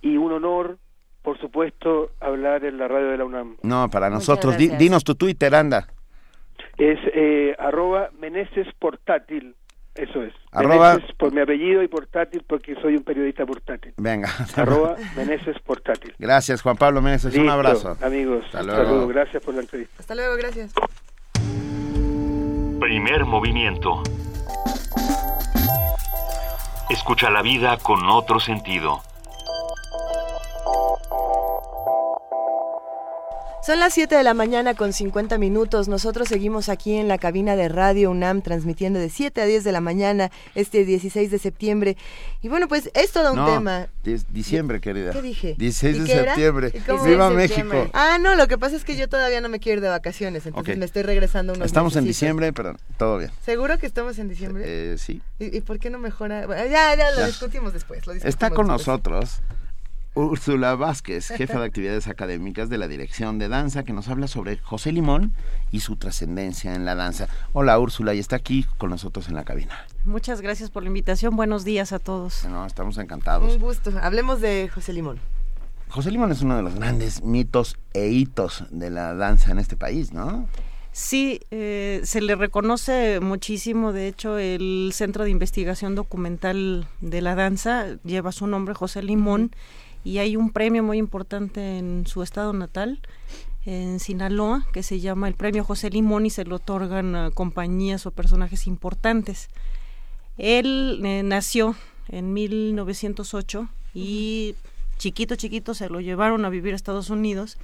y 0.02 0.16
un 0.16 0.32
honor, 0.32 0.78
por 1.22 1.38
supuesto, 1.38 2.10
hablar 2.20 2.64
en 2.64 2.78
la 2.78 2.88
radio 2.88 3.08
de 3.08 3.18
la 3.18 3.24
UNAM. 3.24 3.56
No, 3.62 3.88
para 3.90 4.08
Muchas 4.10 4.28
nosotros. 4.28 4.56
Di- 4.56 4.68
dinos 4.68 5.04
tu 5.04 5.14
Twitter, 5.14 5.54
anda. 5.54 5.86
Es 6.78 6.98
eh, 7.14 7.54
arroba 7.58 8.08
Meneses 8.18 8.66
Portátil, 8.78 9.54
eso 10.02 10.22
es. 10.22 10.32
Arroba- 10.52 10.94
Meneses 10.94 11.14
por 11.16 11.32
mi 11.32 11.40
apellido 11.40 11.82
y 11.82 11.88
portátil 11.88 12.42
porque 12.46 12.74
soy 12.80 12.96
un 12.96 13.02
periodista 13.04 13.44
portátil. 13.46 13.92
Venga. 13.96 14.28
arroba 14.56 14.96
Meneses 15.16 15.56
Portátil. 15.60 16.14
Gracias, 16.18 16.62
Juan 16.62 16.76
Pablo 16.76 17.00
Meneses. 17.02 17.34
Un 17.36 17.48
abrazo. 17.48 17.96
amigos. 18.02 18.44
Hasta 18.46 18.62
luego. 18.62 18.84
saludo, 18.84 19.08
gracias 19.08 19.42
por 19.42 19.54
la 19.54 19.60
entrevista. 19.60 19.94
Hasta 19.98 20.14
luego, 20.14 20.36
gracias. 20.36 20.72
Primer 22.80 23.24
movimiento. 23.24 24.02
Escucha 26.88 27.30
la 27.30 27.42
vida 27.42 27.76
con 27.78 28.04
otro 28.08 28.40
sentido. 28.40 29.02
Son 33.62 33.78
las 33.78 33.92
7 33.92 34.14
de 34.14 34.22
la 34.22 34.32
mañana 34.32 34.74
con 34.74 34.94
50 34.94 35.36
minutos. 35.36 35.86
Nosotros 35.86 36.28
seguimos 36.28 36.70
aquí 36.70 36.94
en 36.94 37.08
la 37.08 37.18
cabina 37.18 37.56
de 37.56 37.68
Radio 37.68 38.10
UNAM 38.10 38.40
transmitiendo 38.40 38.98
de 38.98 39.10
7 39.10 39.42
a 39.42 39.44
10 39.44 39.64
de 39.64 39.70
la 39.72 39.82
mañana 39.82 40.30
este 40.54 40.86
16 40.86 41.30
de 41.30 41.38
septiembre. 41.38 41.96
Y 42.40 42.48
bueno, 42.48 42.68
pues 42.68 42.90
es 42.94 43.12
todo 43.12 43.32
un 43.32 43.36
No, 43.36 43.46
tema. 43.46 43.86
diciembre, 44.30 44.80
querida. 44.80 45.12
¿Qué 45.12 45.20
dije? 45.20 45.54
16 45.58 45.96
¿Y 45.96 46.00
de 46.00 46.06
septiembre. 46.06 46.70
¡Viva 46.72 46.94
16 47.04 47.04
de 47.04 47.16
México! 47.36 47.54
septiembre. 47.60 47.90
Ah, 47.92 48.16
no, 48.18 48.34
lo 48.34 48.48
que 48.48 48.56
pasa 48.56 48.76
es 48.76 48.84
que 48.84 48.96
yo 48.96 49.08
todavía 49.10 49.42
no 49.42 49.50
me 49.50 49.60
quiero 49.60 49.76
ir 49.76 49.82
de 49.82 49.88
vacaciones, 49.90 50.46
entonces 50.46 50.78
me 50.78 50.86
estoy 50.86 51.02
regresando 51.02 51.52
unos 51.52 51.66
Estamos 51.66 51.94
en 51.96 52.04
diciembre, 52.06 52.54
pero 52.54 52.76
todo 52.96 53.18
bien. 53.18 53.30
¿Seguro 53.44 53.76
que 53.78 53.84
estamos 53.86 54.18
en 54.18 54.28
diciembre? 54.30 54.64
Eh, 54.66 54.96
sí. 54.98 55.20
¿Y, 55.38 55.54
y 55.58 55.60
por 55.60 55.78
qué 55.78 55.90
no 55.90 55.98
mejora? 55.98 56.46
Bueno, 56.46 56.64
ya, 56.64 56.94
ya, 56.96 57.10
lo 57.10 57.18
Ya. 57.18 57.26
discutimos 57.26 57.74
después. 57.74 58.06
lo 58.06 58.14
Está 58.14 58.26
discutimos 58.26 58.56
con 58.56 58.66
después. 58.68 58.86
nosotros 58.86 59.40
Úrsula 60.14 60.74
Vázquez, 60.74 61.28
jefa 61.28 61.60
de 61.60 61.66
actividades 61.66 62.08
académicas 62.08 62.68
de 62.68 62.78
la 62.78 62.88
Dirección 62.88 63.38
de 63.38 63.48
Danza, 63.48 63.84
que 63.84 63.92
nos 63.92 64.08
habla 64.08 64.26
sobre 64.26 64.58
José 64.58 64.90
Limón 64.90 65.32
y 65.70 65.80
su 65.80 65.94
trascendencia 65.96 66.74
en 66.74 66.84
la 66.84 66.96
danza. 66.96 67.28
Hola 67.52 67.78
Úrsula, 67.78 68.12
y 68.12 68.18
está 68.18 68.34
aquí 68.36 68.66
con 68.78 68.90
nosotros 68.90 69.28
en 69.28 69.36
la 69.36 69.44
cabina. 69.44 69.86
Muchas 70.04 70.40
gracias 70.40 70.70
por 70.70 70.82
la 70.82 70.88
invitación. 70.88 71.36
Buenos 71.36 71.64
días 71.64 71.92
a 71.92 72.00
todos. 72.00 72.44
No, 72.46 72.66
estamos 72.66 72.98
encantados. 72.98 73.54
Un 73.54 73.60
gusto. 73.60 73.92
Hablemos 74.02 74.40
de 74.40 74.68
José 74.74 74.92
Limón. 74.92 75.20
José 75.90 76.10
Limón 76.10 76.32
es 76.32 76.42
uno 76.42 76.56
de 76.56 76.62
los 76.62 76.74
grandes 76.74 77.22
mitos 77.22 77.76
e 77.92 78.08
hitos 78.08 78.64
de 78.70 78.90
la 78.90 79.14
danza 79.14 79.52
en 79.52 79.58
este 79.60 79.76
país, 79.76 80.12
¿no? 80.12 80.48
Sí, 80.92 81.40
eh, 81.52 82.00
se 82.02 82.20
le 82.20 82.34
reconoce 82.34 83.20
muchísimo. 83.20 83.92
De 83.92 84.08
hecho, 84.08 84.38
el 84.38 84.90
Centro 84.92 85.22
de 85.22 85.30
Investigación 85.30 85.94
Documental 85.94 86.88
de 87.00 87.22
la 87.22 87.36
Danza 87.36 87.96
lleva 88.02 88.32
su 88.32 88.48
nombre, 88.48 88.74
José 88.74 89.02
Limón, 89.02 89.52
y 90.04 90.18
hay 90.18 90.36
un 90.36 90.50
premio 90.50 90.82
muy 90.82 90.98
importante 90.98 91.78
en 91.78 92.06
su 92.06 92.22
estado 92.22 92.52
natal, 92.52 93.00
en 93.66 94.00
Sinaloa, 94.00 94.66
que 94.72 94.82
se 94.82 95.00
llama 95.00 95.28
el 95.28 95.34
Premio 95.34 95.64
José 95.64 95.90
Limón 95.90 96.24
y 96.24 96.30
se 96.30 96.44
lo 96.44 96.56
otorgan 96.56 97.14
a 97.14 97.30
compañías 97.30 98.06
o 98.06 98.10
personajes 98.10 98.66
importantes. 98.66 99.50
Él 100.38 101.00
eh, 101.04 101.22
nació 101.22 101.76
en 102.08 102.32
1908 102.32 103.68
y 103.94 104.54
chiquito, 104.96 105.36
chiquito 105.36 105.74
se 105.74 105.90
lo 105.90 106.00
llevaron 106.00 106.44
a 106.44 106.48
vivir 106.48 106.72
a 106.72 106.76
Estados 106.76 107.10
Unidos 107.10 107.58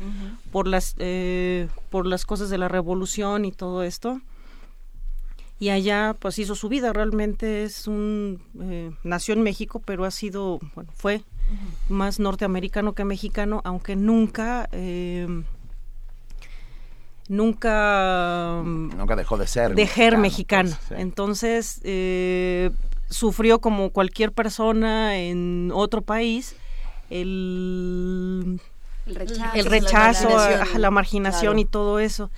por 0.52 0.66
las 0.66 0.94
eh, 0.98 1.68
por 1.90 2.06
las 2.06 2.26
cosas 2.26 2.50
de 2.50 2.58
la 2.58 2.68
revolución 2.68 3.46
y 3.46 3.52
todo 3.52 3.82
esto. 3.82 4.20
Y 5.58 5.70
allá 5.70 6.14
pues 6.18 6.38
hizo 6.38 6.54
su 6.54 6.68
vida. 6.68 6.92
Realmente 6.92 7.64
es 7.64 7.86
un 7.86 8.42
eh, 8.60 8.90
nació 9.04 9.32
en 9.32 9.42
México 9.42 9.80
pero 9.84 10.04
ha 10.04 10.10
sido 10.10 10.60
bueno 10.74 10.92
fue 10.94 11.22
más 11.88 12.18
norteamericano 12.20 12.92
que 12.94 13.04
mexicano 13.04 13.60
aunque 13.64 13.94
nunca 13.96 14.68
eh, 14.72 15.26
nunca 17.28 18.62
Nunca 18.64 19.16
dejó 19.16 19.36
de 19.36 19.46
ser. 19.46 19.74
de 19.74 19.86
ser 19.86 20.18
mexicano. 20.18 20.70
pues, 20.70 20.88
sí. 20.88 20.94
Entonces, 20.98 21.80
eh, 21.84 22.70
sufrió 23.08 23.60
como 23.60 23.90
cualquier 23.90 24.32
persona 24.32 25.16
en 25.18 25.70
otro 25.74 26.02
país 26.02 26.56
el, 27.10 28.60
El 29.06 29.14
rechazo. 29.14 29.50
el 29.54 29.64
la 29.64 29.70
marginación. 29.70 30.60
ajá, 30.62 30.78
la 30.78 30.90
marginación 30.90 31.52
Claro. 31.52 31.58
y 31.60 31.64
todo 31.64 31.98
eso. 32.00 32.30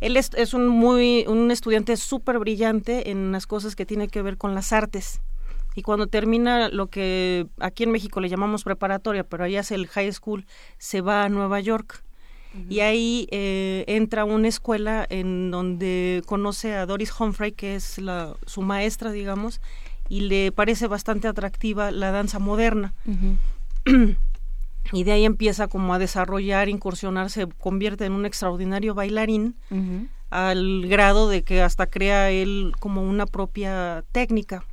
Él 0.00 0.16
es, 0.16 0.30
es 0.34 0.52
un 0.52 0.66
muy 0.68 1.24
un 1.28 1.50
estudiante 1.50 1.96
súper 1.96 2.38
brillante 2.38 3.10
en 3.10 3.30
las 3.32 3.46
cosas 3.46 3.76
que 3.76 3.86
tiene 3.86 4.08
que 4.08 4.20
ver 4.22 4.36
con 4.36 4.54
las 4.54 4.72
artes. 4.72 5.20
Y 5.74 5.82
cuando 5.82 6.06
termina 6.06 6.68
lo 6.68 6.88
que 6.88 7.46
aquí 7.58 7.84
en 7.84 7.92
México 7.92 8.20
le 8.20 8.28
llamamos 8.28 8.64
preparatoria, 8.64 9.24
pero 9.24 9.44
allá 9.44 9.60
es 9.60 9.70
el 9.70 9.86
high 9.86 10.12
school, 10.12 10.46
se 10.78 11.00
va 11.00 11.24
a 11.24 11.28
Nueva 11.28 11.60
York. 11.60 12.02
Y 12.68 12.80
ahí 12.80 13.28
eh, 13.30 13.84
entra 13.86 14.22
a 14.22 14.24
una 14.26 14.46
escuela 14.46 15.06
en 15.08 15.50
donde 15.50 16.22
conoce 16.26 16.74
a 16.74 16.84
Doris 16.84 17.18
Humphrey, 17.18 17.52
que 17.52 17.76
es 17.76 17.96
la, 17.96 18.34
su 18.44 18.60
maestra, 18.60 19.10
digamos, 19.10 19.62
y 20.10 20.20
le 20.20 20.52
parece 20.52 20.86
bastante 20.86 21.28
atractiva 21.28 21.90
la 21.90 22.10
danza 22.10 22.38
moderna. 22.38 22.92
y 24.92 25.04
de 25.04 25.12
ahí 25.12 25.24
empieza 25.24 25.66
como 25.68 25.94
a 25.94 25.98
desarrollar, 25.98 26.68
incursionar, 26.68 27.30
se 27.30 27.46
convierte 27.46 28.04
en 28.04 28.12
un 28.12 28.26
extraordinario 28.26 28.94
bailarín 28.94 29.56
al 30.28 30.86
grado 30.88 31.30
de 31.30 31.44
que 31.44 31.62
hasta 31.62 31.86
crea 31.86 32.30
él 32.30 32.74
como 32.80 33.02
una 33.02 33.24
propia 33.24 34.04
técnica 34.12 34.66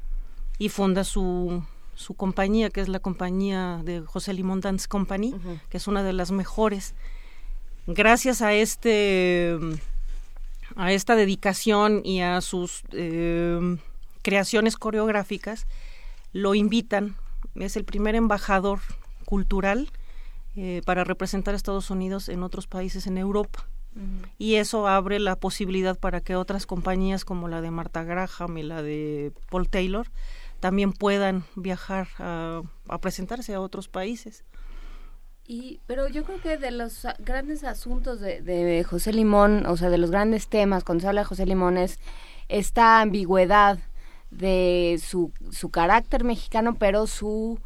y 0.59 0.69
funda 0.69 1.03
su, 1.03 1.63
su 1.95 2.13
compañía, 2.13 2.69
que 2.69 2.81
es 2.81 2.89
la 2.89 2.99
compañía 2.99 3.81
de 3.83 4.01
José 4.01 4.33
Limón 4.33 4.61
Dance 4.61 4.87
Company, 4.87 5.33
que 5.69 5.77
es 5.77 5.87
una 5.87 6.03
de 6.03 6.13
las 6.13 6.31
mejores. 6.31 6.93
Gracias 7.87 8.41
a 8.41 8.53
este 8.53 9.57
a 10.75 10.91
esta 10.91 11.15
dedicación 11.15 12.01
y 12.05 12.21
a 12.21 12.41
sus 12.41 12.83
eh, 12.91 13.77
creaciones 14.21 14.77
coreográficas, 14.77 15.65
lo 16.31 16.55
invitan, 16.55 17.15
es 17.55 17.75
el 17.75 17.85
primer 17.85 18.15
embajador 18.15 18.79
cultural 19.25 19.89
eh, 20.55 20.81
para 20.85 21.03
representar 21.03 21.53
a 21.53 21.57
Estados 21.57 21.89
Unidos 21.89 22.29
en 22.29 22.43
otros 22.43 22.67
países 22.67 23.07
en 23.07 23.17
Europa. 23.17 23.67
Y 24.37 24.55
eso 24.55 24.87
abre 24.87 25.19
la 25.19 25.35
posibilidad 25.35 25.97
para 25.97 26.21
que 26.21 26.35
otras 26.35 26.65
compañías 26.65 27.25
como 27.25 27.47
la 27.47 27.59
de 27.59 27.71
Marta 27.71 28.03
Graham 28.03 28.57
y 28.57 28.63
la 28.63 28.81
de 28.81 29.33
Paul 29.49 29.67
Taylor 29.67 30.07
también 30.59 30.93
puedan 30.93 31.43
viajar 31.55 32.07
a, 32.19 32.61
a 32.87 32.97
presentarse 32.99 33.53
a 33.53 33.61
otros 33.61 33.87
países. 33.87 34.43
Y, 35.47 35.79
pero 35.87 36.07
yo 36.07 36.23
creo 36.25 36.39
que 36.39 36.57
de 36.57 36.69
los 36.69 37.07
grandes 37.17 37.63
asuntos 37.63 38.19
de, 38.19 38.41
de 38.41 38.83
José 38.83 39.13
Limón, 39.13 39.65
o 39.65 39.77
sea, 39.77 39.89
de 39.89 39.97
los 39.97 40.11
grandes 40.11 40.47
temas 40.47 40.83
cuando 40.83 41.01
se 41.01 41.07
habla 41.07 41.21
de 41.21 41.25
José 41.25 41.47
Limón 41.47 41.77
es 41.77 41.97
esta 42.49 43.01
ambigüedad 43.01 43.79
de 44.29 44.99
su, 45.03 45.31
su 45.49 45.69
carácter 45.69 46.23
mexicano, 46.23 46.75
pero 46.75 47.07
su, 47.07 47.59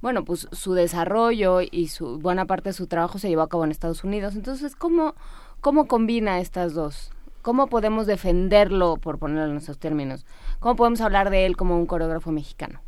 bueno, 0.00 0.24
pues 0.24 0.46
su 0.52 0.74
desarrollo 0.74 1.60
y 1.60 1.88
su 1.88 2.20
buena 2.20 2.44
parte 2.46 2.68
de 2.68 2.74
su 2.74 2.86
trabajo 2.86 3.18
se 3.18 3.28
llevó 3.28 3.42
a 3.42 3.48
cabo 3.48 3.64
en 3.64 3.72
Estados 3.72 4.04
Unidos. 4.04 4.36
Entonces, 4.36 4.76
¿cómo, 4.76 5.16
cómo 5.60 5.86
combina 5.88 6.38
estas 6.38 6.72
dos? 6.72 7.10
¿Cómo 7.44 7.66
podemos 7.66 8.06
defenderlo, 8.06 8.96
por 8.96 9.18
ponerlo 9.18 9.44
en 9.44 9.52
nuestros 9.52 9.76
términos? 9.78 10.24
¿Cómo 10.60 10.76
podemos 10.76 11.02
hablar 11.02 11.28
de 11.28 11.44
él 11.44 11.58
como 11.58 11.76
un 11.76 11.84
coreógrafo 11.84 12.32
mexicano? 12.32 12.80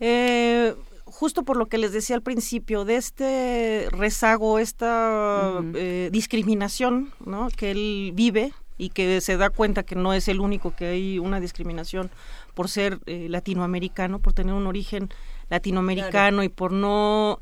Eh, 0.00 0.74
justo 1.04 1.44
por 1.44 1.56
lo 1.56 1.66
que 1.66 1.78
les 1.78 1.92
decía 1.92 2.16
al 2.16 2.22
principio, 2.22 2.84
de 2.84 2.96
este 2.96 3.86
rezago, 3.92 4.58
esta 4.58 5.62
eh, 5.76 6.08
discriminación 6.10 7.12
¿no? 7.24 7.50
que 7.56 7.70
él 7.70 8.10
vive 8.14 8.52
y 8.78 8.88
que 8.88 9.20
se 9.20 9.36
da 9.36 9.48
cuenta 9.48 9.84
que 9.84 9.94
no 9.94 10.12
es 10.12 10.26
el 10.26 10.40
único, 10.40 10.74
que 10.74 10.86
hay 10.86 11.20
una 11.20 11.38
discriminación 11.38 12.10
por 12.54 12.68
ser 12.68 12.98
eh, 13.06 13.28
latinoamericano, 13.28 14.18
por 14.18 14.32
tener 14.32 14.54
un 14.54 14.66
origen 14.66 15.08
latinoamericano 15.50 16.42
y 16.42 16.48
por 16.48 16.72
no 16.72 17.38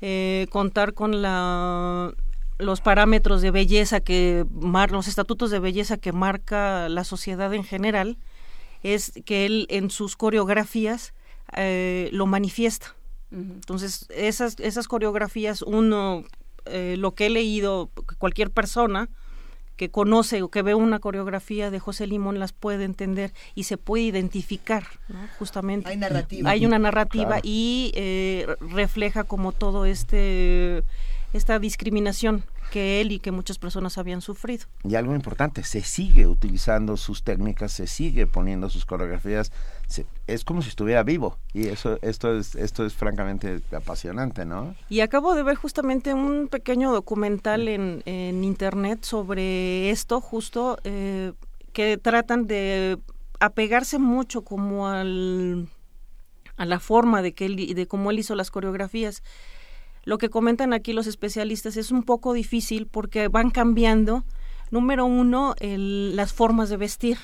eh, 0.00 0.48
contar 0.50 0.94
con 0.94 1.22
la 1.22 2.12
los 2.60 2.80
parámetros 2.80 3.42
de 3.42 3.50
belleza 3.50 4.00
que 4.00 4.44
mar, 4.50 4.90
los 4.90 5.08
estatutos 5.08 5.50
de 5.50 5.58
belleza 5.58 5.96
que 5.96 6.12
marca 6.12 6.88
la 6.88 7.04
sociedad 7.04 7.52
en 7.54 7.64
general 7.64 8.18
es 8.82 9.12
que 9.24 9.46
él 9.46 9.66
en 9.70 9.90
sus 9.90 10.16
coreografías 10.16 11.12
eh, 11.56 12.08
lo 12.12 12.26
manifiesta 12.26 12.94
entonces 13.32 14.06
esas 14.10 14.58
esas 14.60 14.88
coreografías 14.88 15.62
uno 15.62 16.24
eh, 16.66 16.96
lo 16.98 17.14
que 17.14 17.26
he 17.26 17.30
leído 17.30 17.90
cualquier 18.18 18.50
persona 18.50 19.08
que 19.80 19.90
conoce 19.90 20.42
o 20.42 20.50
que 20.50 20.60
ve 20.60 20.74
una 20.74 20.98
coreografía 20.98 21.70
de 21.70 21.78
José 21.78 22.06
Limón 22.06 22.38
las 22.38 22.52
puede 22.52 22.84
entender 22.84 23.32
y 23.54 23.62
se 23.62 23.78
puede 23.78 24.02
identificar, 24.02 24.84
justamente. 25.38 25.88
Hay 25.88 25.96
narrativa. 25.96 26.50
Hay 26.50 26.66
una 26.66 26.78
narrativa 26.78 27.38
y 27.42 27.90
eh, 27.94 28.46
refleja 28.60 29.24
como 29.24 29.52
todo 29.52 29.86
este 29.86 30.84
esta 31.32 31.58
discriminación 31.58 32.44
que 32.70 33.00
él 33.00 33.12
y 33.12 33.18
que 33.18 33.32
muchas 33.32 33.58
personas 33.58 33.98
habían 33.98 34.20
sufrido. 34.20 34.66
Y 34.84 34.94
algo 34.94 35.14
importante, 35.14 35.64
se 35.64 35.82
sigue 35.82 36.26
utilizando 36.26 36.96
sus 36.96 37.22
técnicas, 37.22 37.72
se 37.72 37.86
sigue 37.86 38.26
poniendo 38.26 38.70
sus 38.70 38.86
coreografías, 38.86 39.52
es 40.26 40.44
como 40.44 40.62
si 40.62 40.68
estuviera 40.68 41.02
vivo 41.02 41.36
y 41.52 41.66
eso 41.66 41.98
esto 42.02 42.38
es 42.38 42.54
esto 42.54 42.86
es 42.86 42.94
francamente 42.94 43.60
apasionante, 43.72 44.44
¿no? 44.44 44.74
Y 44.88 45.00
acabo 45.00 45.34
de 45.34 45.42
ver 45.42 45.56
justamente 45.56 46.14
un 46.14 46.48
pequeño 46.48 46.92
documental 46.92 47.66
en, 47.66 48.02
en 48.06 48.44
internet 48.44 49.02
sobre 49.02 49.90
esto, 49.90 50.20
justo 50.20 50.78
eh, 50.84 51.32
que 51.72 51.98
tratan 51.98 52.46
de 52.46 52.98
apegarse 53.40 53.98
mucho 53.98 54.42
como 54.42 54.88
al 54.88 55.68
a 56.56 56.66
la 56.66 56.78
forma 56.78 57.22
de 57.22 57.32
que 57.32 57.46
él, 57.46 57.74
de 57.74 57.86
cómo 57.86 58.10
él 58.10 58.18
hizo 58.18 58.34
las 58.34 58.50
coreografías 58.50 59.22
lo 60.04 60.18
que 60.18 60.30
comentan 60.30 60.72
aquí 60.72 60.92
los 60.92 61.06
especialistas 61.06 61.76
es 61.76 61.90
un 61.90 62.02
poco 62.02 62.32
difícil 62.32 62.86
porque 62.86 63.28
van 63.28 63.50
cambiando, 63.50 64.24
número 64.70 65.04
uno, 65.04 65.54
las 65.60 66.32
formas 66.32 66.68
de 66.70 66.76
vestir, 66.76 67.18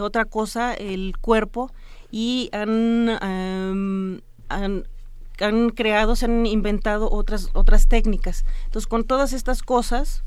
otra 0.00 0.24
cosa, 0.24 0.74
el 0.74 1.14
cuerpo, 1.20 1.70
y 2.10 2.48
han, 2.52 3.10
han, 3.10 4.22
han, 4.48 5.70
creado, 5.70 6.16
se 6.16 6.24
han 6.24 6.46
inventado 6.46 7.10
otras, 7.10 7.50
otras 7.52 7.88
técnicas. 7.88 8.44
Entonces, 8.64 8.86
con 8.86 9.04
todas 9.04 9.32
estas 9.32 9.62
cosas, 9.62 10.22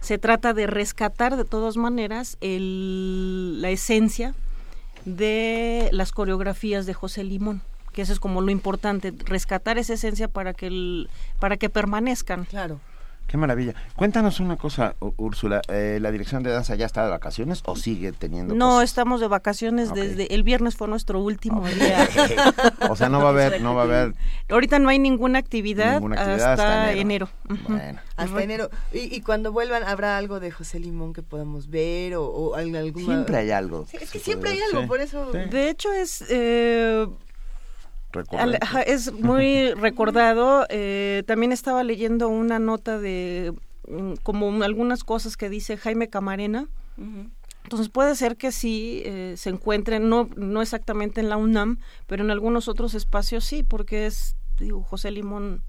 se 0.00 0.18
trata 0.18 0.52
de 0.52 0.66
rescatar 0.66 1.36
de 1.36 1.44
todas 1.44 1.76
maneras 1.76 2.36
el, 2.40 3.62
la 3.62 3.70
esencia 3.70 4.34
de 5.04 5.88
las 5.92 6.12
coreografías 6.12 6.86
de 6.86 6.94
José 6.94 7.24
Limón 7.24 7.62
que 7.92 8.02
eso 8.02 8.12
es 8.12 8.20
como 8.20 8.40
lo 8.40 8.50
importante, 8.50 9.12
rescatar 9.24 9.78
esa 9.78 9.94
esencia 9.94 10.28
para 10.28 10.54
que 10.54 10.66
el, 10.66 11.10
para 11.38 11.56
que 11.56 11.70
permanezcan. 11.70 12.44
Claro. 12.44 12.80
Qué 13.32 13.38
maravilla. 13.38 13.74
Cuéntanos 13.96 14.40
una 14.40 14.56
cosa, 14.56 14.94
Úrsula. 15.16 15.62
Eh, 15.68 15.98
¿La 16.02 16.10
dirección 16.10 16.42
de 16.42 16.50
danza 16.50 16.74
ya 16.74 16.84
está 16.84 17.04
de 17.04 17.10
vacaciones 17.10 17.62
o 17.64 17.76
sigue 17.76 18.12
teniendo? 18.12 18.54
No, 18.54 18.82
estamos 18.82 19.22
de 19.22 19.26
vacaciones 19.26 19.94
desde 19.94 20.34
el 20.34 20.42
viernes 20.42 20.76
fue 20.76 20.86
nuestro 20.86 21.18
último 21.18 21.66
día. 21.66 22.06
o 22.90 22.94
sea, 22.94 23.08
no 23.08 23.20
va 23.20 23.28
a 23.28 23.30
haber, 23.30 23.62
no 23.62 23.74
va 23.74 23.82
a 23.82 23.84
haber. 23.84 24.14
Ahorita 24.50 24.78
no 24.80 24.90
hay 24.90 24.98
ninguna 24.98 25.38
actividad, 25.38 26.02
hasta, 26.18 26.92
enero. 26.92 27.30
Bueno. 27.68 28.00
Hasta 28.16 28.42
enero. 28.42 28.68
Y, 28.92 29.22
cuando 29.22 29.50
vuelvan 29.50 29.82
habrá 29.84 30.18
algo 30.18 30.38
de 30.38 30.50
José 30.50 30.78
Limón 30.78 31.14
que 31.14 31.22
podamos 31.22 31.70
ver 31.70 32.16
o, 32.16 32.26
o 32.26 32.54
alguna. 32.54 32.90
Siempre 32.92 33.38
hay 33.38 33.50
algo. 33.50 33.86
es 33.92 34.10
que 34.10 34.18
siempre 34.18 34.50
hay 34.50 34.60
algo, 34.60 34.86
por 34.86 35.00
eso. 35.00 35.32
De 35.32 35.70
hecho 35.70 35.90
es. 35.90 36.22
Eh, 36.28 37.06
es 38.86 39.12
muy 39.12 39.72
recordado. 39.74 40.66
Eh, 40.68 41.22
también 41.26 41.52
estaba 41.52 41.82
leyendo 41.82 42.28
una 42.28 42.58
nota 42.58 42.98
de 42.98 43.54
mm, 43.88 44.14
como 44.22 44.62
algunas 44.62 45.04
cosas 45.04 45.36
que 45.36 45.48
dice 45.48 45.76
Jaime 45.76 46.08
Camarena. 46.08 46.68
Entonces 47.64 47.88
puede 47.88 48.14
ser 48.16 48.36
que 48.36 48.52
sí 48.52 49.02
eh, 49.04 49.34
se 49.36 49.48
encuentren, 49.50 50.08
no, 50.08 50.28
no 50.36 50.60
exactamente 50.60 51.20
en 51.20 51.28
la 51.28 51.36
UNAM, 51.36 51.78
pero 52.06 52.22
en 52.22 52.30
algunos 52.30 52.68
otros 52.68 52.94
espacios 52.94 53.44
sí, 53.44 53.62
porque 53.62 54.06
es, 54.06 54.36
digo, 54.58 54.82
José 54.82 55.10
Limón 55.10 55.62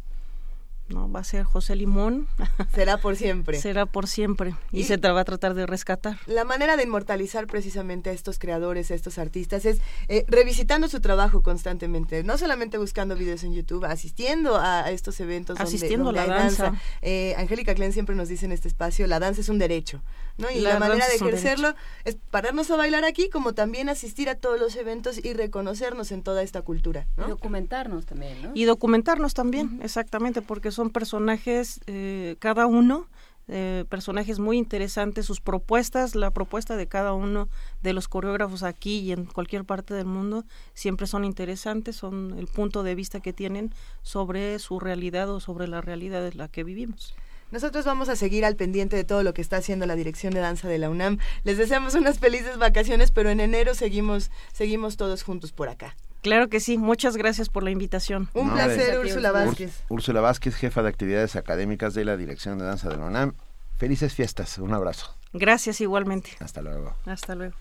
¿no? 0.90 1.12
Va 1.12 1.22
a 1.22 1.24
ser 1.24 1.44
José 1.44 1.76
Limón. 1.76 2.28
Será 2.74 2.98
por 2.98 3.16
siempre. 3.16 3.60
Será 3.60 3.86
por 3.86 4.08
siempre. 4.08 4.56
Y, 4.72 4.84
se 4.84 4.98
va 4.98 5.22
a 5.22 5.24
tratar 5.24 5.54
de 5.54 5.66
rescatar. 5.66 6.18
La 6.26 6.44
manera 6.44 6.78
de 6.78 6.84
inmortalizar 6.84 7.48
precisamente 7.48 8.10
a 8.10 8.14
estos 8.14 8.40
creadores, 8.40 8.92
a 8.92 8.96
estos 8.96 9.18
artistas, 9.18 9.66
es 9.66 9.80
eh, 10.08 10.26
revisitando 10.28 10.88
su 10.88 11.00
trabajo 11.02 11.42
constantemente. 11.42 12.24
No 12.24 12.38
solamente 12.38 12.78
buscando 12.78 13.16
videos 13.16 13.44
en 13.44 13.54
YouTube, 13.54 13.86
asistiendo 13.86 14.58
a, 14.58 14.92
estos 14.92 15.20
eventos. 15.20 15.60
Asistiendo 15.60 16.10
a 16.10 16.14
la 16.14 16.26
danza. 16.26 16.74
Eh, 17.02 17.36
Angélica 17.38 17.74
Klein 17.76 17.94
siempre 17.94 18.16
nos 18.16 18.28
dice 18.28 18.46
en 18.46 18.52
este 18.52 18.68
espacio, 18.68 19.08
la 19.08 19.20
danza 19.20 19.42
es 19.42 19.50
un 19.50 19.60
derecho. 19.60 20.02
¿No? 20.38 20.50
Y 20.52 20.60
la, 20.60 20.80
manera 20.80 21.08
de 21.08 21.16
ejercerlo 21.16 21.76
es 22.06 22.18
pararnos 22.32 22.70
a 22.72 22.76
bailar 22.76 23.06
aquí, 23.06 23.30
como 23.30 23.54
también 23.54 23.90
asistir 23.90 24.30
a 24.30 24.36
todos 24.36 24.60
los 24.60 24.76
eventos 24.76 25.24
y 25.24 25.34
reconocernos 25.34 26.12
en 26.12 26.24
toda 26.24 26.44
esta 26.44 26.62
cultura. 26.62 27.08
Y 27.18 27.30
documentarnos 27.30 28.06
también, 28.06 28.42
¿no? 28.42 28.52
Y 28.54 28.66
documentarnos 28.66 29.34
también, 29.34 29.80
exactamente, 29.84 30.42
porque 30.42 30.72
son 30.72 30.90
personajes, 30.90 31.80
eh, 31.88 32.36
cada 32.40 32.66
uno, 32.66 33.08
eh, 33.50 33.84
personajes 33.90 34.40
muy 34.40 34.58
interesantes, 34.58 35.26
sus 35.26 35.42
propuestas, 35.42 36.16
la 36.16 36.32
propuesta 36.32 36.78
de 36.78 36.88
cada 36.88 37.14
uno 37.14 37.50
de 37.82 37.92
los 37.92 38.08
coreógrafos 38.08 38.64
aquí 38.64 39.00
y 39.00 39.12
en 39.12 39.26
cualquier 39.26 39.66
parte 39.66 39.94
del 39.94 40.06
mundo 40.06 40.46
siempre 40.74 41.08
son 41.08 41.26
interesantes, 41.26 41.98
son 41.98 42.36
el 42.40 42.48
punto 42.48 42.84
de 42.84 42.96
vista 42.96 43.20
que 43.20 43.34
tienen 43.34 43.74
sobre 44.02 44.60
su 44.60 44.80
realidad 44.80 45.30
o 45.30 45.42
sobre 45.42 45.68
la 45.68 45.82
realidad 45.82 46.26
en 46.26 46.38
la 46.38 46.48
que 46.48 46.64
vivimos. 46.64 47.16
Nosotros 47.54 47.86
vamos 47.86 48.10
a 48.10 48.16
seguir 48.16 48.46
al 48.46 48.56
pendiente 48.56 48.96
de 48.96 49.04
todo 49.04 49.22
lo 49.22 49.36
que 49.36 49.44
está 49.44 49.58
haciendo 49.58 49.86
la 49.86 49.96
Dirección 49.96 50.34
de 50.34 50.40
Danza 50.40 50.68
de 50.68 50.80
la 50.80 50.90
UNAM. 50.90 51.20
Les 51.44 51.56
deseamos 51.56 51.94
unas 51.94 52.18
felices 52.18 52.58
vacaciones, 52.58 53.12
pero 53.12 53.30
en 53.30 53.40
enero 53.40 53.76
seguimos, 53.76 54.32
seguimos 54.52 54.98
todos 54.98 55.22
juntos 55.22 55.52
por 55.52 55.70
acá. 55.70 55.96
Claro 56.24 56.50
que 56.50 56.60
sí, 56.60 56.80
muchas 56.80 57.16
gracias 57.16 57.50
por 57.50 57.62
la 57.62 57.70
invitación. 57.70 58.28
Un 58.34 58.52
placer, 58.54 58.98
Úrsula 58.98 59.32
Vázquez. 59.32 59.84
Úrsula 59.88 60.20
Vázquez, 60.20 60.56
jefa 60.56 60.82
de 60.82 60.90
actividades 60.90 61.36
académicas 61.36 61.94
de 61.94 62.06
la 62.06 62.18
Dirección 62.18 62.58
de 62.58 62.66
Danza 62.66 62.90
de 62.90 62.98
la 62.98 63.06
UNAM. 63.06 63.36
Felices 63.78 64.16
fiestas, 64.16 64.58
un 64.58 64.74
abrazo. 64.74 65.16
Gracias 65.32 65.80
igualmente. 65.80 66.32
Hasta 66.40 66.64
luego. 66.64 66.96
Hasta 67.06 67.36
luego. 67.36 67.54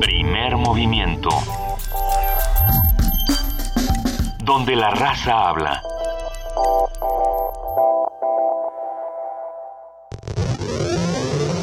Primer 0.00 0.56
movimiento. 0.56 1.28
Donde 4.42 4.76
la 4.76 4.92
raza 4.92 5.50
habla. 5.50 5.82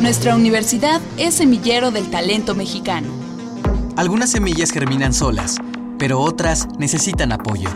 Nuestra 0.05 0.35
universidad 0.35 1.01
es 1.17 1.33
semillero 1.33 1.89
del 1.89 2.11
talento 2.11 2.53
mexicano. 2.53 3.07
Algunas 3.97 4.29
semillas 4.29 4.69
germinan 4.71 5.13
solas, 5.13 5.57
pero 5.97 6.19
otras 6.19 6.67
necesitan 6.77 7.31
apoyo. 7.31 7.67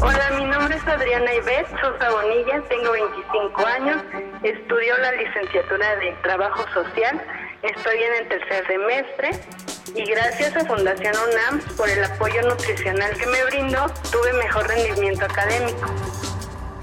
Hola, 0.00 0.30
mi 0.38 0.44
nombre 0.44 0.76
es 0.76 0.86
Adriana 0.86 1.34
Ives 1.34 1.66
Sosa 1.80 2.08
Bonilla, 2.12 2.62
tengo 2.68 2.92
25 2.92 3.66
años, 3.66 4.00
estudio 4.44 4.96
la 4.98 5.10
licenciatura 5.10 5.96
de 5.96 6.12
Trabajo 6.22 6.64
Social, 6.72 7.20
estoy 7.64 7.96
en 7.96 8.14
el 8.22 8.28
tercer 8.28 8.64
semestre 8.68 9.30
y 9.96 10.08
gracias 10.08 10.54
a 10.54 10.64
Fundación 10.64 11.14
UNAM 11.32 11.60
por 11.76 11.90
el 11.90 12.04
apoyo 12.04 12.42
nutricional 12.48 13.10
que 13.18 13.26
me 13.26 13.44
brindó, 13.46 13.86
tuve 14.12 14.32
mejor 14.34 14.68
rendimiento 14.68 15.24
académico. 15.24 15.90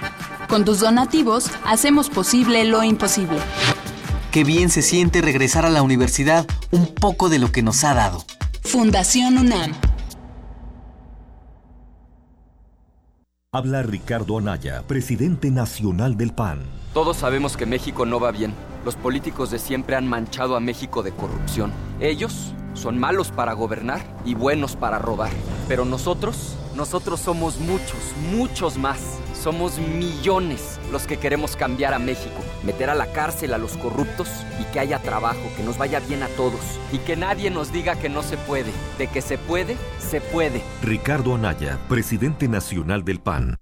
Con 0.49 0.64
tus 0.64 0.80
donativos 0.80 1.53
hacemos 1.64 2.11
posible 2.11 2.64
lo 2.64 2.82
imposible. 2.82 3.38
Qué 4.30 4.45
bien 4.45 4.70
se 4.70 4.80
siente 4.82 5.20
regresar 5.20 5.66
a 5.66 5.70
la 5.70 5.82
universidad 5.82 6.47
un 6.70 6.86
poco 6.86 7.28
de 7.28 7.38
lo 7.38 7.53
que 7.53 7.62
nos 7.62 7.84
ha 7.84 7.93
dado. 7.95 8.24
Fundación 8.62 9.36
UNAM. 9.38 9.72
Habla 13.55 13.82
Ricardo 13.82 14.38
Anaya, 14.38 14.82
presidente 14.86 15.51
nacional 15.51 16.16
del 16.16 16.32
PAN. 16.32 16.62
Todos 16.95 17.18
sabemos 17.18 17.59
que 17.59 17.66
México 17.66 18.07
no 18.07 18.18
va 18.18 18.30
bien. 18.30 18.55
Los 18.86 18.97
políticos 18.97 19.51
de 19.51 19.59
siempre 19.59 19.95
han 19.95 20.09
manchado 20.09 20.57
a 20.57 20.61
México 20.61 21.03
de 21.03 21.12
corrupción. 21.12 21.70
Ellos 22.01 22.55
son 22.75 22.99
malos 22.99 23.31
para 23.31 23.53
gobernar 23.53 24.01
y 24.25 24.35
buenos 24.35 24.77
para 24.77 24.99
robar. 24.99 25.31
Pero 25.68 25.85
nosotros, 25.85 26.57
nosotros 26.75 27.20
somos 27.20 27.59
muchos, 27.59 28.14
muchos 28.31 28.79
más. 28.79 29.18
Somos 29.35 29.79
millones 29.79 30.79
los 30.93 31.07
que 31.07 31.18
queremos 31.18 31.57
cambiar 31.57 31.95
a 31.95 31.99
México, 31.99 32.41
meter 32.62 32.91
a 32.91 32.95
la 32.95 33.12
cárcel 33.12 33.55
a 33.55 33.59
los 33.59 33.77
corruptos 33.77 34.29
y 34.61 34.64
que 34.73 34.79
haya 34.79 35.01
trabajo, 35.01 35.41
que 35.57 35.64
nos 35.64 35.79
vaya 35.79 35.99
bien 36.01 36.23
a 36.23 36.29
todos 36.29 36.61
y 36.93 36.99
que 36.99 37.16
nadie 37.16 37.51
nos 37.51 37.73
diga 37.73 37.97
que 37.97 38.09
no 38.09 38.23
se 38.23 38.37
puede. 38.37 38.70
De 38.99 39.09
que 39.09 39.20
se 39.20 39.39
puede, 39.39 39.77
se 39.99 40.20
puede. 40.20 40.62
Ricardo 40.83 41.35
Anaya, 41.35 41.79
presidente 41.89 42.47
nacional 42.47 43.05
del 43.05 43.20
PAN. 43.20 43.61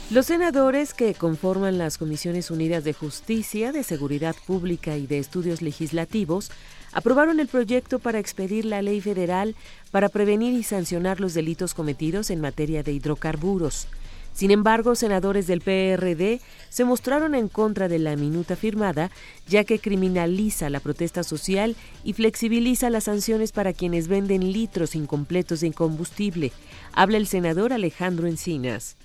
Los 0.09 0.27
senadores 0.27 0.95
que 0.95 1.15
conforman 1.15 1.79
las 1.79 1.99
Comisiones 1.99 2.53
Unidas 2.53 2.85
de 2.85 2.93
Justicia, 2.93 3.73
de 3.73 3.83
Seguridad 3.83 4.37
Pública 4.47 4.97
y 4.97 5.09
de 5.09 5.19
Estudios 5.19 5.63
Legislativos 5.63 6.53
aprobaron 6.93 7.41
el 7.41 7.49
proyecto 7.49 7.99
para 7.99 8.21
expedir 8.21 8.67
la 8.67 8.83
ley 8.83 9.01
federal 9.01 9.57
para 9.91 10.09
prevenir 10.09 10.55
y 10.55 10.63
sancionar 10.63 11.19
los 11.19 11.35
delitos 11.35 11.75
cometidos 11.75 12.31
en 12.31 12.41
materia 12.41 12.85
de 12.85 12.93
hidrocarburos. 12.93 13.89
Sin 14.33 14.53
embargo, 14.53 14.95
senadores 14.95 15.49
del 15.49 15.61
PRD 15.61 16.41
se 16.69 16.85
mostraron 16.85 17.35
en 17.35 17.49
contra 17.49 17.89
de 17.89 17.99
la 17.99 18.15
minuta 18.15 18.55
firmada, 18.55 19.11
ya 19.49 19.65
que 19.65 19.81
criminaliza 19.81 20.71
la 20.71 20.79
protesta 20.79 21.25
social 21.25 21.75
y 22.05 22.13
flexibiliza 22.13 22.91
las 22.91 23.05
sanciones 23.05 23.51
para 23.51 23.73
quienes 23.73 24.07
venden 24.07 24.53
litros 24.53 24.95
incompletos 24.95 25.63
de 25.63 25.73
combustible. 25.73 26.53
Habla 26.93 27.17
el 27.17 27.27
senador 27.27 27.73
Alejandro 27.73 28.29
Encinas 28.29 28.97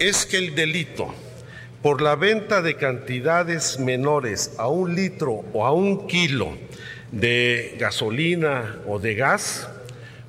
es 0.00 0.24
que 0.24 0.38
el 0.38 0.54
delito 0.54 1.14
por 1.82 2.00
la 2.00 2.16
venta 2.16 2.62
de 2.62 2.76
cantidades 2.76 3.78
menores 3.78 4.54
a 4.56 4.66
un 4.66 4.94
litro 4.94 5.44
o 5.52 5.66
a 5.66 5.72
un 5.72 6.06
kilo 6.06 6.56
de 7.12 7.76
gasolina 7.78 8.78
o 8.86 8.98
de 8.98 9.14
gas 9.14 9.68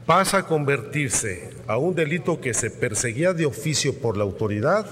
pasa 0.06 0.40
a 0.40 0.46
convertirse 0.46 1.52
a 1.68 1.78
un 1.78 1.96
delito 1.96 2.42
que 2.42 2.54
se 2.54 2.70
perseguía 2.70 3.34
de 3.34 3.46
oficio 3.46 3.98
por 3.98 4.18
la 4.18 4.24
autoridad 4.24 4.86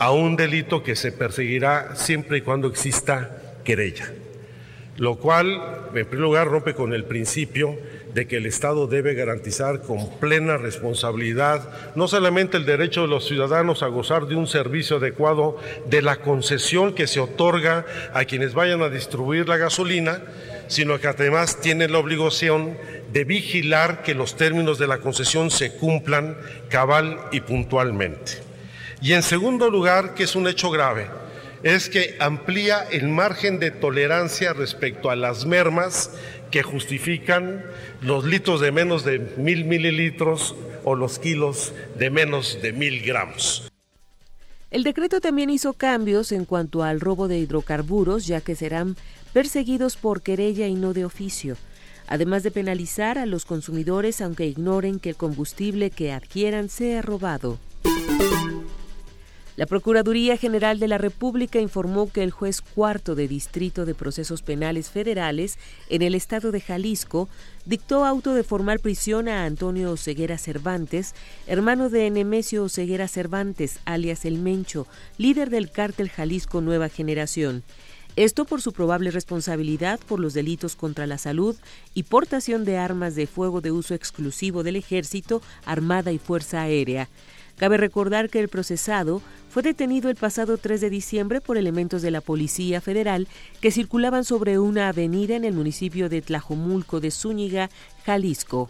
a 0.00 0.10
un 0.10 0.34
delito 0.34 0.82
que 0.82 0.96
se 0.96 1.12
perseguirá 1.12 1.94
siempre 1.94 2.38
y 2.38 2.40
cuando 2.40 2.66
exista 2.66 3.30
querella. 3.64 4.12
Lo 4.96 5.16
cual, 5.18 5.90
en 5.94 6.06
primer 6.06 6.18
lugar, 6.18 6.48
rompe 6.48 6.74
con 6.74 6.92
el 6.92 7.04
principio 7.04 7.78
de 8.18 8.26
que 8.26 8.38
el 8.38 8.46
Estado 8.46 8.88
debe 8.88 9.14
garantizar 9.14 9.80
con 9.80 10.10
plena 10.18 10.56
responsabilidad 10.56 11.70
no 11.94 12.08
solamente 12.08 12.56
el 12.56 12.66
derecho 12.66 13.02
de 13.02 13.06
los 13.06 13.24
ciudadanos 13.24 13.84
a 13.84 13.86
gozar 13.86 14.26
de 14.26 14.34
un 14.34 14.48
servicio 14.48 14.96
adecuado 14.96 15.56
de 15.86 16.02
la 16.02 16.16
concesión 16.16 16.94
que 16.94 17.06
se 17.06 17.20
otorga 17.20 17.86
a 18.14 18.24
quienes 18.24 18.54
vayan 18.54 18.82
a 18.82 18.88
distribuir 18.88 19.48
la 19.48 19.56
gasolina, 19.56 20.20
sino 20.66 20.98
que 20.98 21.06
además 21.06 21.60
tienen 21.60 21.92
la 21.92 21.98
obligación 21.98 22.76
de 23.12 23.22
vigilar 23.22 24.02
que 24.02 24.16
los 24.16 24.36
términos 24.36 24.80
de 24.80 24.88
la 24.88 24.98
concesión 24.98 25.52
se 25.52 25.76
cumplan 25.76 26.36
cabal 26.70 27.20
y 27.30 27.42
puntualmente. 27.42 28.32
Y 29.00 29.12
en 29.12 29.22
segundo 29.22 29.70
lugar, 29.70 30.14
que 30.14 30.24
es 30.24 30.34
un 30.34 30.48
hecho 30.48 30.72
grave, 30.72 31.06
es 31.62 31.88
que 31.88 32.16
amplía 32.20 32.86
el 32.90 33.08
margen 33.08 33.58
de 33.58 33.70
tolerancia 33.70 34.52
respecto 34.52 35.10
a 35.10 35.16
las 35.16 35.46
mermas 35.46 36.12
que 36.50 36.62
justifican 36.62 37.64
los 38.00 38.24
litros 38.24 38.60
de 38.60 38.72
menos 38.72 39.04
de 39.04 39.18
mil 39.36 39.64
mililitros 39.64 40.54
o 40.84 40.94
los 40.94 41.18
kilos 41.18 41.72
de 41.98 42.10
menos 42.10 42.58
de 42.62 42.72
mil 42.72 43.02
gramos. 43.02 43.70
El 44.70 44.84
decreto 44.84 45.20
también 45.20 45.48
hizo 45.48 45.72
cambios 45.72 46.30
en 46.30 46.44
cuanto 46.44 46.82
al 46.82 47.00
robo 47.00 47.26
de 47.26 47.38
hidrocarburos, 47.38 48.26
ya 48.26 48.42
que 48.42 48.54
serán 48.54 48.96
perseguidos 49.32 49.96
por 49.96 50.20
querella 50.20 50.66
y 50.66 50.74
no 50.74 50.92
de 50.92 51.06
oficio, 51.06 51.56
además 52.06 52.42
de 52.42 52.50
penalizar 52.50 53.18
a 53.18 53.26
los 53.26 53.46
consumidores 53.46 54.20
aunque 54.20 54.46
ignoren 54.46 55.00
que 55.00 55.10
el 55.10 55.16
combustible 55.16 55.90
que 55.90 56.12
adquieran 56.12 56.68
sea 56.68 57.00
robado. 57.00 57.58
La 59.58 59.66
Procuraduría 59.66 60.36
General 60.36 60.78
de 60.78 60.86
la 60.86 60.98
República 60.98 61.58
informó 61.58 62.12
que 62.12 62.22
el 62.22 62.30
juez 62.30 62.60
cuarto 62.60 63.16
de 63.16 63.26
Distrito 63.26 63.86
de 63.86 63.96
Procesos 63.96 64.40
Penales 64.40 64.88
Federales 64.88 65.58
en 65.88 66.02
el 66.02 66.14
estado 66.14 66.52
de 66.52 66.60
Jalisco 66.60 67.28
dictó 67.64 68.04
auto 68.04 68.34
de 68.34 68.44
formal 68.44 68.78
prisión 68.78 69.26
a 69.26 69.46
Antonio 69.46 69.90
Oseguera 69.90 70.38
Cervantes, 70.38 71.12
hermano 71.48 71.90
de 71.90 72.08
Nemesio 72.08 72.62
Oseguera 72.62 73.08
Cervantes, 73.08 73.80
alias 73.84 74.24
El 74.24 74.38
Mencho, 74.38 74.86
líder 75.16 75.50
del 75.50 75.72
cártel 75.72 76.08
Jalisco 76.08 76.60
Nueva 76.60 76.88
Generación. 76.88 77.64
Esto 78.14 78.44
por 78.44 78.62
su 78.62 78.72
probable 78.72 79.10
responsabilidad 79.10 79.98
por 80.06 80.20
los 80.20 80.34
delitos 80.34 80.76
contra 80.76 81.08
la 81.08 81.18
salud 81.18 81.56
y 81.94 82.04
portación 82.04 82.64
de 82.64 82.76
armas 82.76 83.16
de 83.16 83.26
fuego 83.26 83.60
de 83.60 83.72
uso 83.72 83.94
exclusivo 83.94 84.62
del 84.62 84.76
Ejército, 84.76 85.42
Armada 85.64 86.12
y 86.12 86.18
Fuerza 86.18 86.62
Aérea. 86.62 87.08
Cabe 87.58 87.76
recordar 87.76 88.30
que 88.30 88.38
el 88.38 88.48
procesado 88.48 89.20
fue 89.50 89.62
detenido 89.62 90.08
el 90.08 90.16
pasado 90.16 90.58
3 90.58 90.80
de 90.80 90.90
diciembre 90.90 91.40
por 91.40 91.58
elementos 91.58 92.02
de 92.02 92.12
la 92.12 92.20
Policía 92.20 92.80
Federal 92.80 93.26
que 93.60 93.72
circulaban 93.72 94.24
sobre 94.24 94.60
una 94.60 94.88
avenida 94.88 95.34
en 95.34 95.44
el 95.44 95.54
municipio 95.54 96.08
de 96.08 96.22
Tlajomulco 96.22 97.00
de 97.00 97.10
Zúñiga, 97.10 97.68
Jalisco. 98.06 98.68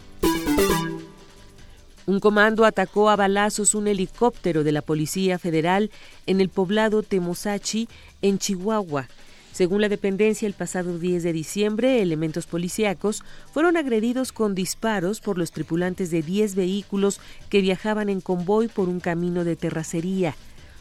Un 2.07 2.21
comando 2.21 2.65
atacó 2.65 3.11
a 3.11 3.17
balazos 3.17 3.75
un 3.75 3.87
helicóptero 3.87 4.65
de 4.65 4.73
la 4.73 4.81
Policía 4.81 5.39
Federal 5.39 5.91
en 6.27 6.41
el 6.41 6.49
poblado 6.49 7.03
Temosachi, 7.03 7.87
en 8.23 8.39
Chihuahua. 8.39 9.09
Según 9.53 9.81
la 9.81 9.89
dependencia, 9.89 10.47
el 10.47 10.55
pasado 10.55 10.99
10 10.99 11.23
de 11.23 11.33
diciembre, 11.33 12.01
elementos 12.01 12.47
policíacos 12.47 13.23
fueron 13.53 13.77
agredidos 13.77 14.33
con 14.33 14.55
disparos 14.55 15.21
por 15.21 15.37
los 15.37 15.51
tripulantes 15.51 16.11
de 16.11 16.23
10 16.23 16.55
vehículos 16.55 17.21
que 17.49 17.61
viajaban 17.61 18.09
en 18.09 18.21
convoy 18.21 18.69
por 18.69 18.89
un 18.89 19.01
camino 19.01 19.45
de 19.45 19.57
terracería. 19.57 20.37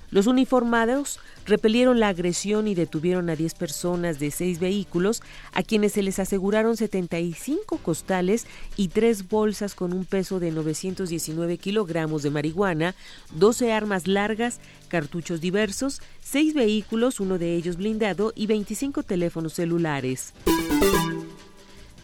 Los 0.10 0.26
uniformados 0.26 1.20
repelieron 1.46 2.00
la 2.00 2.08
agresión 2.08 2.68
y 2.68 2.76
detuvieron 2.76 3.30
a 3.30 3.36
10 3.36 3.56
personas 3.56 4.20
de 4.20 4.32
seis 4.32 4.60
vehículos, 4.60 5.22
a 5.52 5.64
quienes 5.64 5.94
se 5.94 6.04
les 6.04 6.20
aseguraron 6.20 6.78
75 6.78 7.78
costales 7.80 8.48
y 8.78 8.88
tres 8.88 9.28
bolsas 9.28 9.76
con 9.76 9.92
un 9.92 10.06
peso 10.06 10.40
de 10.40 10.52
919 10.52 11.58
kilogramos 11.58 12.24
de 12.24 12.30
marihuana, 12.30 12.96
12 13.36 13.74
armas 13.74 14.08
largas, 14.08 14.60
cartuchos 14.88 15.42
diversos, 15.42 16.02
seis 16.22 16.54
vehículos, 16.54 17.20
uno 17.20 17.38
de 17.38 17.56
ellos 17.56 17.76
blindado, 17.76 18.32
y 18.34 18.48
25 18.48 19.04
teléfonos 19.04 19.54
celulares. 19.54 20.34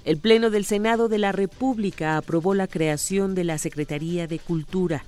El 0.03 0.17
Pleno 0.17 0.49
del 0.49 0.65
Senado 0.65 1.07
de 1.07 1.17
la 1.17 1.31
República 1.31 2.17
aprobó 2.17 2.53
la 2.53 2.67
creación 2.67 3.35
de 3.35 3.45
la 3.45 3.57
Secretaría 3.57 4.27
de 4.27 4.39
Cultura. 4.39 5.05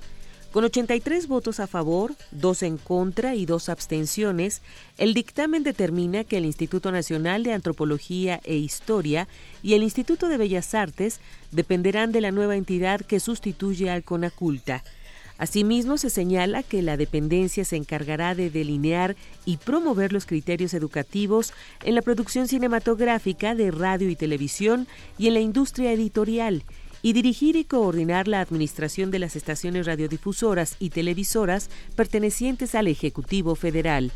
Con 0.56 0.64
83 0.64 1.28
votos 1.28 1.60
a 1.60 1.66
favor, 1.66 2.14
dos 2.30 2.62
en 2.62 2.78
contra 2.78 3.34
y 3.34 3.44
dos 3.44 3.68
abstenciones, 3.68 4.62
el 4.96 5.12
dictamen 5.12 5.62
determina 5.62 6.24
que 6.24 6.38
el 6.38 6.46
Instituto 6.46 6.90
Nacional 6.90 7.42
de 7.42 7.52
Antropología 7.52 8.40
e 8.42 8.56
Historia 8.56 9.28
y 9.62 9.74
el 9.74 9.82
Instituto 9.82 10.28
de 10.28 10.38
Bellas 10.38 10.74
Artes 10.74 11.20
dependerán 11.52 12.10
de 12.10 12.22
la 12.22 12.30
nueva 12.30 12.56
entidad 12.56 13.02
que 13.02 13.20
sustituye 13.20 13.90
al 13.90 14.02
CONACULTA. 14.02 14.82
Asimismo, 15.36 15.98
se 15.98 16.08
señala 16.08 16.62
que 16.62 16.80
la 16.80 16.96
dependencia 16.96 17.66
se 17.66 17.76
encargará 17.76 18.34
de 18.34 18.48
delinear 18.48 19.14
y 19.44 19.58
promover 19.58 20.14
los 20.14 20.24
criterios 20.24 20.72
educativos 20.72 21.52
en 21.84 21.94
la 21.94 22.00
producción 22.00 22.48
cinematográfica 22.48 23.54
de 23.54 23.70
radio 23.70 24.08
y 24.08 24.16
televisión 24.16 24.88
y 25.18 25.26
en 25.26 25.34
la 25.34 25.40
industria 25.40 25.92
editorial, 25.92 26.64
y 27.06 27.12
dirigir 27.12 27.54
y 27.54 27.62
coordinar 27.62 28.26
la 28.26 28.40
administración 28.40 29.12
de 29.12 29.20
las 29.20 29.36
estaciones 29.36 29.86
radiodifusoras 29.86 30.74
y 30.80 30.90
televisoras 30.90 31.70
pertenecientes 31.94 32.74
al 32.74 32.88
Ejecutivo 32.88 33.54
Federal. 33.54 34.10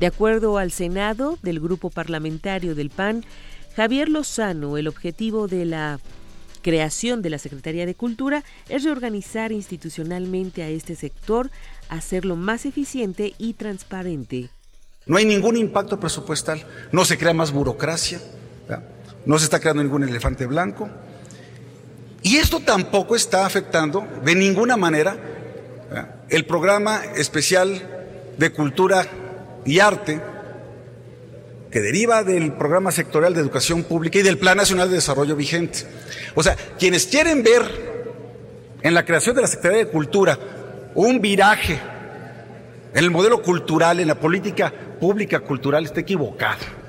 De 0.00 0.06
acuerdo 0.06 0.58
al 0.58 0.72
Senado 0.72 1.38
del 1.44 1.60
Grupo 1.60 1.90
Parlamentario 1.90 2.74
del 2.74 2.90
PAN, 2.90 3.24
Javier 3.76 4.08
Lozano, 4.08 4.76
el 4.78 4.88
objetivo 4.88 5.46
de 5.46 5.64
la 5.64 6.00
creación 6.60 7.22
de 7.22 7.30
la 7.30 7.38
Secretaría 7.38 7.86
de 7.86 7.94
Cultura 7.94 8.42
es 8.68 8.82
reorganizar 8.82 9.52
institucionalmente 9.52 10.64
a 10.64 10.68
este 10.70 10.96
sector, 10.96 11.52
hacerlo 11.88 12.34
más 12.34 12.66
eficiente 12.66 13.34
y 13.38 13.52
transparente. 13.52 14.50
No 15.06 15.18
hay 15.18 15.24
ningún 15.24 15.56
impacto 15.56 16.00
presupuestal, 16.00 16.66
no 16.90 17.04
se 17.04 17.16
crea 17.16 17.32
más 17.32 17.52
burocracia, 17.52 18.20
no 19.24 19.38
se 19.38 19.44
está 19.44 19.60
creando 19.60 19.84
ningún 19.84 20.02
elefante 20.02 20.46
blanco. 20.46 20.90
Y 22.24 22.38
esto 22.38 22.58
tampoco 22.60 23.14
está 23.14 23.44
afectando 23.44 24.08
de 24.24 24.34
ninguna 24.34 24.78
manera 24.78 25.14
el 26.30 26.46
programa 26.46 27.02
especial 27.16 28.34
de 28.38 28.50
cultura 28.50 29.06
y 29.66 29.78
arte 29.78 30.22
que 31.70 31.80
deriva 31.82 32.24
del 32.24 32.54
programa 32.54 32.92
sectorial 32.92 33.34
de 33.34 33.40
educación 33.40 33.82
pública 33.82 34.20
y 34.20 34.22
del 34.22 34.38
Plan 34.38 34.56
Nacional 34.56 34.88
de 34.88 34.94
Desarrollo 34.94 35.36
vigente. 35.36 35.80
O 36.34 36.42
sea, 36.42 36.56
quienes 36.78 37.06
quieren 37.06 37.42
ver 37.42 37.62
en 38.80 38.94
la 38.94 39.04
creación 39.04 39.36
de 39.36 39.42
la 39.42 39.48
Secretaría 39.48 39.84
de 39.84 39.90
Cultura 39.90 40.38
un 40.94 41.20
viraje 41.20 41.78
en 42.94 43.04
el 43.04 43.10
modelo 43.10 43.42
cultural, 43.42 44.00
en 44.00 44.08
la 44.08 44.18
política 44.18 44.72
pública 44.98 45.40
cultural, 45.40 45.84
está 45.84 46.00
equivocado. 46.00 46.83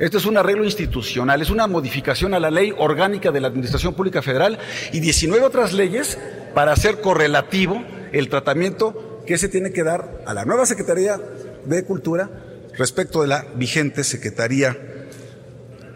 Esto 0.00 0.16
es 0.16 0.24
un 0.24 0.38
arreglo 0.38 0.64
institucional, 0.64 1.42
es 1.42 1.50
una 1.50 1.66
modificación 1.66 2.32
a 2.32 2.40
la 2.40 2.50
ley 2.50 2.72
orgánica 2.78 3.30
de 3.30 3.40
la 3.42 3.48
Administración 3.48 3.92
Pública 3.92 4.22
Federal 4.22 4.58
y 4.92 5.00
19 5.00 5.44
otras 5.44 5.74
leyes 5.74 6.16
para 6.54 6.72
hacer 6.72 7.02
correlativo 7.02 7.84
el 8.10 8.30
tratamiento 8.30 9.22
que 9.26 9.36
se 9.36 9.50
tiene 9.50 9.72
que 9.72 9.84
dar 9.84 10.22
a 10.26 10.32
la 10.32 10.46
nueva 10.46 10.64
Secretaría 10.64 11.20
de 11.66 11.84
Cultura 11.84 12.30
respecto 12.78 13.20
de 13.20 13.28
la 13.28 13.44
vigente 13.56 14.02
Secretaría 14.02 14.74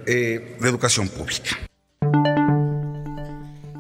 eh, 0.05 0.59
de 0.61 0.69
Educación 0.69 1.09
Pública. 1.09 1.57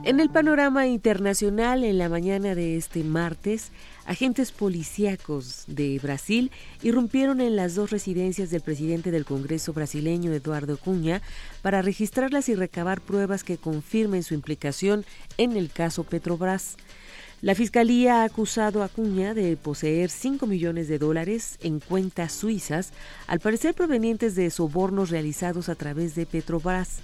En 0.05 0.20
el 0.20 0.31
panorama 0.31 0.87
internacional, 0.87 1.85
en 1.85 1.99
la 1.99 2.09
mañana 2.09 2.55
de 2.55 2.79
este 2.79 3.05
martes, 3.05 3.72
agentes 4.07 4.52
policíacos 4.52 5.64
de 5.66 5.98
Brasil 6.02 6.50
irrumpieron 6.82 7.40
en 7.40 7.57
las 7.57 7.74
dos 7.74 7.90
residencias 7.90 8.50
del 8.50 8.61
presidente 8.61 9.11
del 9.11 9.24
Congreso 9.24 9.72
brasileño, 9.72 10.32
Eduardo 10.32 10.76
Cunha, 10.76 11.22
para 11.62 11.82
registrarlas 11.82 12.48
y 12.48 12.55
recabar 12.55 13.00
pruebas 13.00 13.44
que 13.44 13.59
confirmen 13.59 14.22
su 14.22 14.34
implicación 14.34 15.05
en 15.38 15.57
el 15.57 15.70
caso 15.70 16.05
Petrobras. 16.05 16.76
La 17.44 17.55
Fiscalía 17.55 18.22
ha 18.22 18.24
acusado 18.24 18.82
a 18.82 18.88
Cuña 18.88 19.34
de 19.34 19.57
poseer 19.59 20.09
5 20.09 20.46
millones 20.46 20.88
de 20.88 20.98
dólares 20.98 21.59
en 21.61 21.78
cuentas 21.78 22.32
suizas, 22.32 22.92
al 23.26 23.38
parecer 23.38 23.74
provenientes 23.74 24.34
de 24.34 24.48
sobornos 24.48 25.11
realizados 25.11 25.68
a 25.68 25.74
través 25.74 26.14
de 26.14 26.24
Petrobras. 26.24 27.00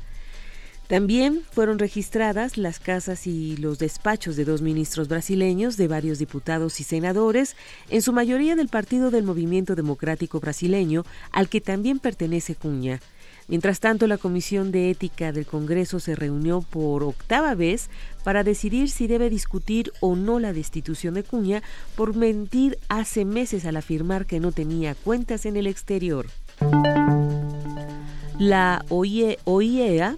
También 0.90 1.42
fueron 1.52 1.78
registradas 1.78 2.58
las 2.58 2.80
casas 2.80 3.28
y 3.28 3.56
los 3.58 3.78
despachos 3.78 4.34
de 4.34 4.44
dos 4.44 4.60
ministros 4.60 5.06
brasileños, 5.06 5.76
de 5.76 5.86
varios 5.86 6.18
diputados 6.18 6.80
y 6.80 6.82
senadores, 6.82 7.54
en 7.90 8.02
su 8.02 8.12
mayoría 8.12 8.56
del 8.56 8.66
Partido 8.66 9.12
del 9.12 9.22
Movimiento 9.22 9.76
Democrático 9.76 10.40
Brasileño, 10.40 11.04
al 11.30 11.48
que 11.48 11.60
también 11.60 12.00
pertenece 12.00 12.56
Cuña. 12.56 12.98
Mientras 13.46 13.78
tanto, 13.78 14.08
la 14.08 14.18
Comisión 14.18 14.72
de 14.72 14.90
Ética 14.90 15.30
del 15.30 15.46
Congreso 15.46 16.00
se 16.00 16.16
reunió 16.16 16.60
por 16.60 17.04
octava 17.04 17.54
vez 17.54 17.88
para 18.24 18.42
decidir 18.42 18.90
si 18.90 19.06
debe 19.06 19.30
discutir 19.30 19.92
o 20.00 20.16
no 20.16 20.40
la 20.40 20.52
destitución 20.52 21.14
de 21.14 21.22
Cuña 21.22 21.62
por 21.94 22.16
mentir 22.16 22.78
hace 22.88 23.24
meses 23.24 23.64
al 23.64 23.76
afirmar 23.76 24.26
que 24.26 24.40
no 24.40 24.50
tenía 24.50 24.96
cuentas 24.96 25.46
en 25.46 25.56
el 25.56 25.68
exterior. 25.68 26.26
La 28.40 28.84
OIEA 28.88 30.16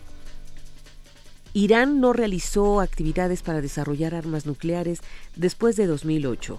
Irán 1.55 2.01
no 2.01 2.13
realizó 2.13 2.81
actividades 2.81 3.43
para 3.43 3.61
desarrollar 3.61 4.15
armas 4.15 4.47
nucleares 4.47 5.01
después 5.37 5.77
de 5.77 5.87
2008 5.87 6.59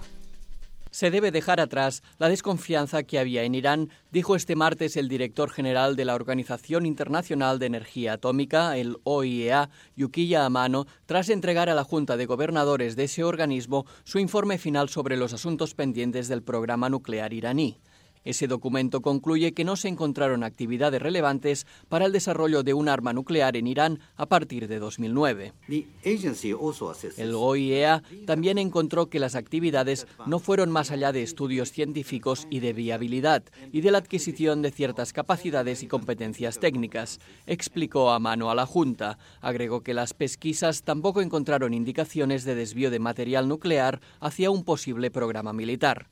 se 0.93 1.09
debe 1.09 1.31
dejar 1.31 1.59
atrás 1.59 2.03
la 2.19 2.29
desconfianza 2.29 3.01
que 3.01 3.17
había 3.17 3.41
en 3.41 3.55
Irán, 3.55 3.89
dijo 4.11 4.35
este 4.35 4.55
martes 4.55 4.95
el 4.95 5.09
director 5.09 5.49
general 5.49 5.95
de 5.95 6.05
la 6.05 6.13
Organización 6.13 6.85
Internacional 6.85 7.57
de 7.57 7.65
Energía 7.65 8.13
Atómica, 8.13 8.77
el 8.77 8.97
OIEA, 9.03 9.71
Yukiya 9.95 10.45
Amano, 10.45 10.85
tras 11.07 11.29
entregar 11.29 11.67
a 11.67 11.73
la 11.73 11.83
Junta 11.83 12.15
de 12.15 12.27
Gobernadores 12.27 12.95
de 12.95 13.05
ese 13.05 13.23
organismo 13.23 13.87
su 14.03 14.19
informe 14.19 14.59
final 14.59 14.87
sobre 14.87 15.17
los 15.17 15.33
asuntos 15.33 15.73
pendientes 15.73 16.27
del 16.27 16.43
programa 16.43 16.89
nuclear 16.89 17.33
iraní. 17.33 17.79
Ese 18.23 18.47
documento 18.47 19.01
concluye 19.01 19.53
que 19.53 19.63
no 19.63 19.75
se 19.75 19.89
encontraron 19.89 20.43
actividades 20.43 21.01
relevantes 21.01 21.67
para 21.89 22.05
el 22.05 22.11
desarrollo 22.11 22.63
de 22.63 22.73
un 22.73 22.87
arma 22.87 23.13
nuclear 23.13 23.57
en 23.57 23.67
Irán 23.67 23.99
a 24.15 24.27
partir 24.27 24.67
de 24.67 24.79
2009. 24.79 25.53
El 27.17 27.35
OIEA 27.35 28.03
también 28.25 28.57
encontró 28.57 29.07
que 29.09 29.19
las 29.19 29.35
actividades 29.35 30.07
no 30.25 30.39
fueron 30.39 30.71
más 30.71 30.91
allá 30.91 31.11
de 31.11 31.23
estudios 31.23 31.71
científicos 31.71 32.47
y 32.49 32.59
de 32.59 32.73
viabilidad 32.73 33.43
y 33.71 33.81
de 33.81 33.91
la 33.91 33.97
adquisición 33.97 34.61
de 34.61 34.71
ciertas 34.71 35.13
capacidades 35.13 35.83
y 35.83 35.87
competencias 35.87 36.59
técnicas, 36.59 37.19
explicó 37.45 38.11
a 38.11 38.19
mano 38.19 38.49
a 38.49 38.55
la 38.55 38.65
Junta. 38.65 39.17
Agregó 39.41 39.81
que 39.81 39.93
las 39.93 40.13
pesquisas 40.13 40.83
tampoco 40.83 41.21
encontraron 41.21 41.73
indicaciones 41.73 42.43
de 42.45 42.55
desvío 42.55 42.91
de 42.91 42.99
material 42.99 43.47
nuclear 43.47 43.99
hacia 44.19 44.51
un 44.51 44.63
posible 44.63 45.11
programa 45.11 45.53
militar. 45.53 46.07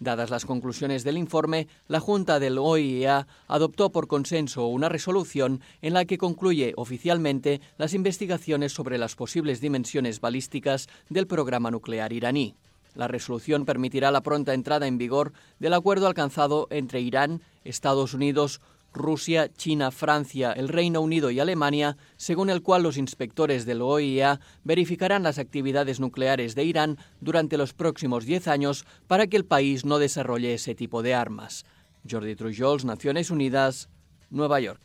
Dadas 0.00 0.30
las 0.30 0.44
conclusiones 0.44 1.04
del 1.04 1.16
informe, 1.16 1.68
la 1.86 2.00
Junta 2.00 2.40
del 2.40 2.58
OIEA 2.58 3.26
adoptó 3.46 3.90
por 3.90 4.08
consenso 4.08 4.66
una 4.66 4.88
resolución 4.88 5.60
en 5.80 5.94
la 5.94 6.04
que 6.04 6.18
concluye 6.18 6.72
oficialmente 6.76 7.60
las 7.78 7.94
investigaciones 7.94 8.72
sobre 8.72 8.98
las 8.98 9.14
posibles 9.14 9.60
dimensiones 9.60 10.20
balísticas 10.20 10.88
del 11.08 11.26
programa 11.26 11.70
nuclear 11.70 12.12
iraní. 12.12 12.56
La 12.94 13.08
resolución 13.08 13.64
permitirá 13.64 14.10
la 14.10 14.20
pronta 14.20 14.54
entrada 14.54 14.86
en 14.86 14.98
vigor 14.98 15.32
del 15.58 15.72
acuerdo 15.72 16.06
alcanzado 16.06 16.66
entre 16.70 17.00
Irán, 17.00 17.40
Estados 17.64 18.12
Unidos, 18.12 18.60
Rusia, 18.92 19.52
China, 19.52 19.90
Francia, 19.90 20.52
el 20.52 20.68
Reino 20.68 21.00
Unido 21.00 21.30
y 21.30 21.40
Alemania, 21.40 21.96
según 22.16 22.50
el 22.50 22.62
cual 22.62 22.82
los 22.82 22.96
inspectores 22.96 23.66
del 23.66 23.82
OIEA 23.82 24.40
verificarán 24.64 25.22
las 25.22 25.38
actividades 25.38 26.00
nucleares 26.00 26.54
de 26.54 26.64
Irán 26.64 26.98
durante 27.20 27.56
los 27.56 27.72
próximos 27.72 28.26
10 28.26 28.48
años 28.48 28.84
para 29.06 29.26
que 29.26 29.36
el 29.36 29.44
país 29.44 29.84
no 29.84 29.98
desarrolle 29.98 30.54
ese 30.54 30.74
tipo 30.74 31.02
de 31.02 31.14
armas. 31.14 31.64
Jordi 32.08 32.34
Trujols, 32.34 32.84
Naciones 32.84 33.30
Unidas, 33.30 33.88
Nueva 34.30 34.60
York. 34.60 34.80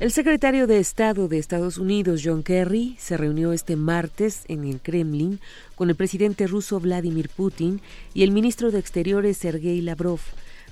El 0.00 0.12
secretario 0.12 0.66
de 0.66 0.78
Estado 0.78 1.28
de 1.28 1.38
Estados 1.38 1.76
Unidos, 1.76 2.22
John 2.24 2.42
Kerry, 2.42 2.96
se 2.98 3.18
reunió 3.18 3.52
este 3.52 3.76
martes 3.76 4.44
en 4.48 4.64
el 4.64 4.80
Kremlin 4.80 5.40
con 5.74 5.90
el 5.90 5.96
presidente 5.96 6.46
ruso 6.46 6.80
Vladimir 6.80 7.28
Putin 7.28 7.82
y 8.14 8.22
el 8.22 8.30
ministro 8.30 8.70
de 8.70 8.78
Exteriores, 8.78 9.36
Sergei 9.36 9.82
Lavrov 9.82 10.20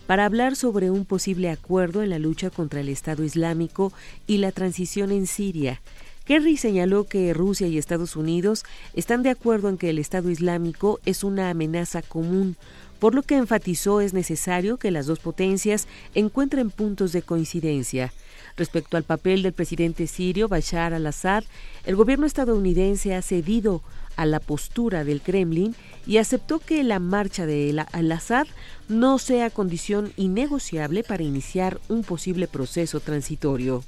para 0.09 0.25
hablar 0.25 0.57
sobre 0.57 0.91
un 0.91 1.05
posible 1.05 1.51
acuerdo 1.51 2.03
en 2.03 2.09
la 2.09 2.19
lucha 2.19 2.49
contra 2.49 2.81
el 2.81 2.89
Estado 2.89 3.25
Islámico 3.25 3.93
y 4.27 4.39
la 4.39 4.53
transición 4.53 5.13
en 5.13 5.27
Siria. 5.27 5.83
Kerry 6.25 6.57
señaló 6.57 7.05
que 7.05 7.35
Rusia 7.35 7.67
y 7.67 7.77
Estados 7.77 8.17
Unidos 8.17 8.65
están 8.95 9.23
de 9.23 9.29
acuerdo 9.29 9.69
en 9.69 9.77
que 9.77 9.91
el 9.91 9.99
Estado 9.99 10.31
Islámico 10.31 10.99
es 11.05 11.25
una 11.25 11.51
amenaza 11.51 12.01
común, 12.01 12.57
por 12.99 13.15
lo 13.15 13.23
que 13.23 13.37
enfatizó 13.37 14.01
es 14.01 14.15
necesario 14.15 14.79
que 14.79 14.91
las 14.91 15.05
dos 15.05 15.19
potencias 15.19 15.87
encuentren 16.15 16.71
puntos 16.71 17.13
de 17.13 17.21
coincidencia. 17.21 18.11
Respecto 18.57 18.97
al 18.97 19.05
papel 19.05 19.43
del 19.43 19.53
presidente 19.53 20.07
sirio 20.07 20.49
Bashar 20.49 20.95
al-Assad, 20.95 21.45
el 21.85 21.97
gobierno 21.97 22.25
estadounidense 22.25 23.15
ha 23.15 23.21
cedido 23.21 23.83
a 24.19 24.27
la 24.27 24.41
postura 24.41 25.05
del 25.05 25.23
Kremlin 25.23 25.75
y 26.07 26.19
aceptó 26.19 26.59
que 26.59 26.83
la 26.83 26.99
marcha 26.99 27.47
de 27.47 27.85
al-Assad 27.93 28.47
no 28.89 29.19
sea 29.19 29.49
condición 29.49 30.13
innegociable 30.17 31.05
para 31.05 31.23
iniciar 31.23 31.81
un 31.89 32.03
posible 32.03 32.49
proceso 32.49 32.99
transitorio. 33.01 33.85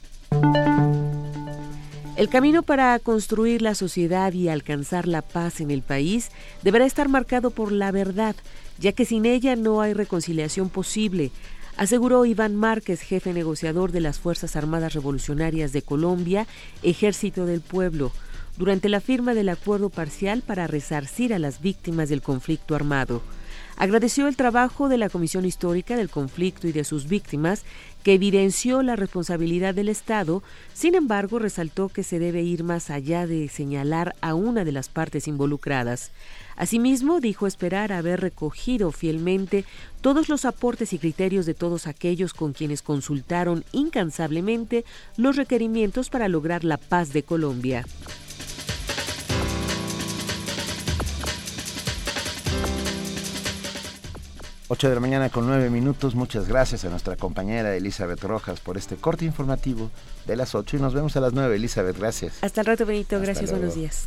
El 2.16 2.28
camino 2.28 2.62
para 2.62 2.99
construir 3.01 3.61
la 3.61 3.74
sociedad 3.74 4.33
y 4.33 4.49
alcanzar 4.49 5.09
la 5.09 5.22
paz 5.22 5.61
en 5.61 5.70
el 5.70 5.83
país 5.83 6.31
deberá 6.62 6.85
estar 6.85 7.09
marcado 7.09 7.51
por 7.51 7.72
la 7.72 7.91
verdad, 7.91 8.37
ya 8.78 8.93
que 8.93 9.05
sin 9.05 9.26
ella 9.26 9.57
no 9.57 9.81
hay 9.81 9.95
reconciliación 9.95 10.68
posible, 10.68 11.33
aseguró 11.76 12.24
Iván 12.24 12.55
Márquez, 12.55 13.01
jefe 13.01 13.33
negociador 13.33 13.91
de 13.91 14.01
las 14.01 14.20
Fuerzas 14.20 14.55
Armadas 14.55 14.93
Revolucionarias 14.93 15.72
de 15.72 15.83
Colombia, 15.83 16.47
Ejército 16.83 17.47
del 17.47 17.62
Pueblo, 17.62 18.12
durante 18.61 18.90
la 18.90 19.00
firma 19.00 19.32
del 19.32 19.48
acuerdo 19.48 19.88
parcial 19.88 20.42
para 20.42 20.66
resarcir 20.66 21.32
a 21.32 21.38
las 21.38 21.62
víctimas 21.62 22.11
del 22.11 22.20
conflicto 22.20 22.74
armado. 22.74 23.22
Agradeció 23.78 24.28
el 24.28 24.36
trabajo 24.36 24.90
de 24.90 24.98
la 24.98 25.08
Comisión 25.08 25.46
Histórica 25.46 25.96
del 25.96 26.11
Conflicto 26.11 26.68
y 26.68 26.72
de 26.72 26.84
sus 26.84 27.08
víctimas, 27.08 27.64
que 28.02 28.12
evidenció 28.12 28.82
la 28.82 28.96
responsabilidad 28.96 29.74
del 29.74 29.88
Estado, 29.88 30.42
sin 30.74 30.94
embargo 30.94 31.38
resaltó 31.38 31.88
que 31.88 32.02
se 32.02 32.18
debe 32.18 32.42
ir 32.42 32.62
más 32.62 32.90
allá 32.90 33.26
de 33.26 33.48
señalar 33.48 34.14
a 34.20 34.34
una 34.34 34.66
de 34.66 34.72
las 34.72 34.90
partes 34.90 35.26
involucradas. 35.26 36.11
Asimismo, 36.54 37.20
dijo 37.20 37.46
esperar 37.46 37.92
haber 37.92 38.20
recogido 38.20 38.92
fielmente 38.92 39.64
todos 40.02 40.28
los 40.28 40.44
aportes 40.44 40.92
y 40.92 40.98
criterios 40.98 41.46
de 41.46 41.54
todos 41.54 41.86
aquellos 41.86 42.34
con 42.34 42.52
quienes 42.52 42.82
consultaron 42.82 43.64
incansablemente 43.72 44.84
los 45.16 45.36
requerimientos 45.36 46.11
para 46.11 46.28
lograr 46.28 46.62
la 46.62 46.76
paz 46.76 47.14
de 47.14 47.22
Colombia. 47.22 47.86
8 54.72 54.88
de 54.88 54.94
la 54.94 55.00
mañana 55.00 55.30
con 55.30 55.48
9 55.48 55.68
minutos. 55.68 56.14
Muchas 56.14 56.46
gracias 56.46 56.84
a 56.84 56.90
nuestra 56.90 57.16
compañera 57.16 57.74
Elizabeth 57.74 58.22
Rojas 58.22 58.60
por 58.60 58.78
este 58.78 58.94
corte 58.94 59.24
informativo 59.24 59.90
de 60.26 60.36
las 60.36 60.54
8 60.54 60.76
y 60.76 60.80
nos 60.80 60.94
vemos 60.94 61.16
a 61.16 61.20
las 61.20 61.32
9. 61.32 61.56
Elizabeth, 61.56 61.98
gracias. 61.98 62.38
Hasta 62.40 62.60
el 62.60 62.68
rato, 62.68 62.86
Benito. 62.86 63.18
gracias, 63.18 63.50
buenos 63.50 63.74
días. 63.74 64.06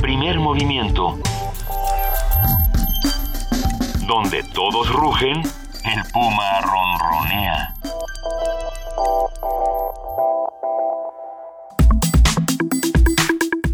Primer 0.00 0.38
movimiento. 0.38 1.18
Donde 4.06 4.44
todos 4.54 4.88
rugen 4.88 5.42
el 5.84 6.02
puma 6.12 6.60
ronronea. 6.60 7.74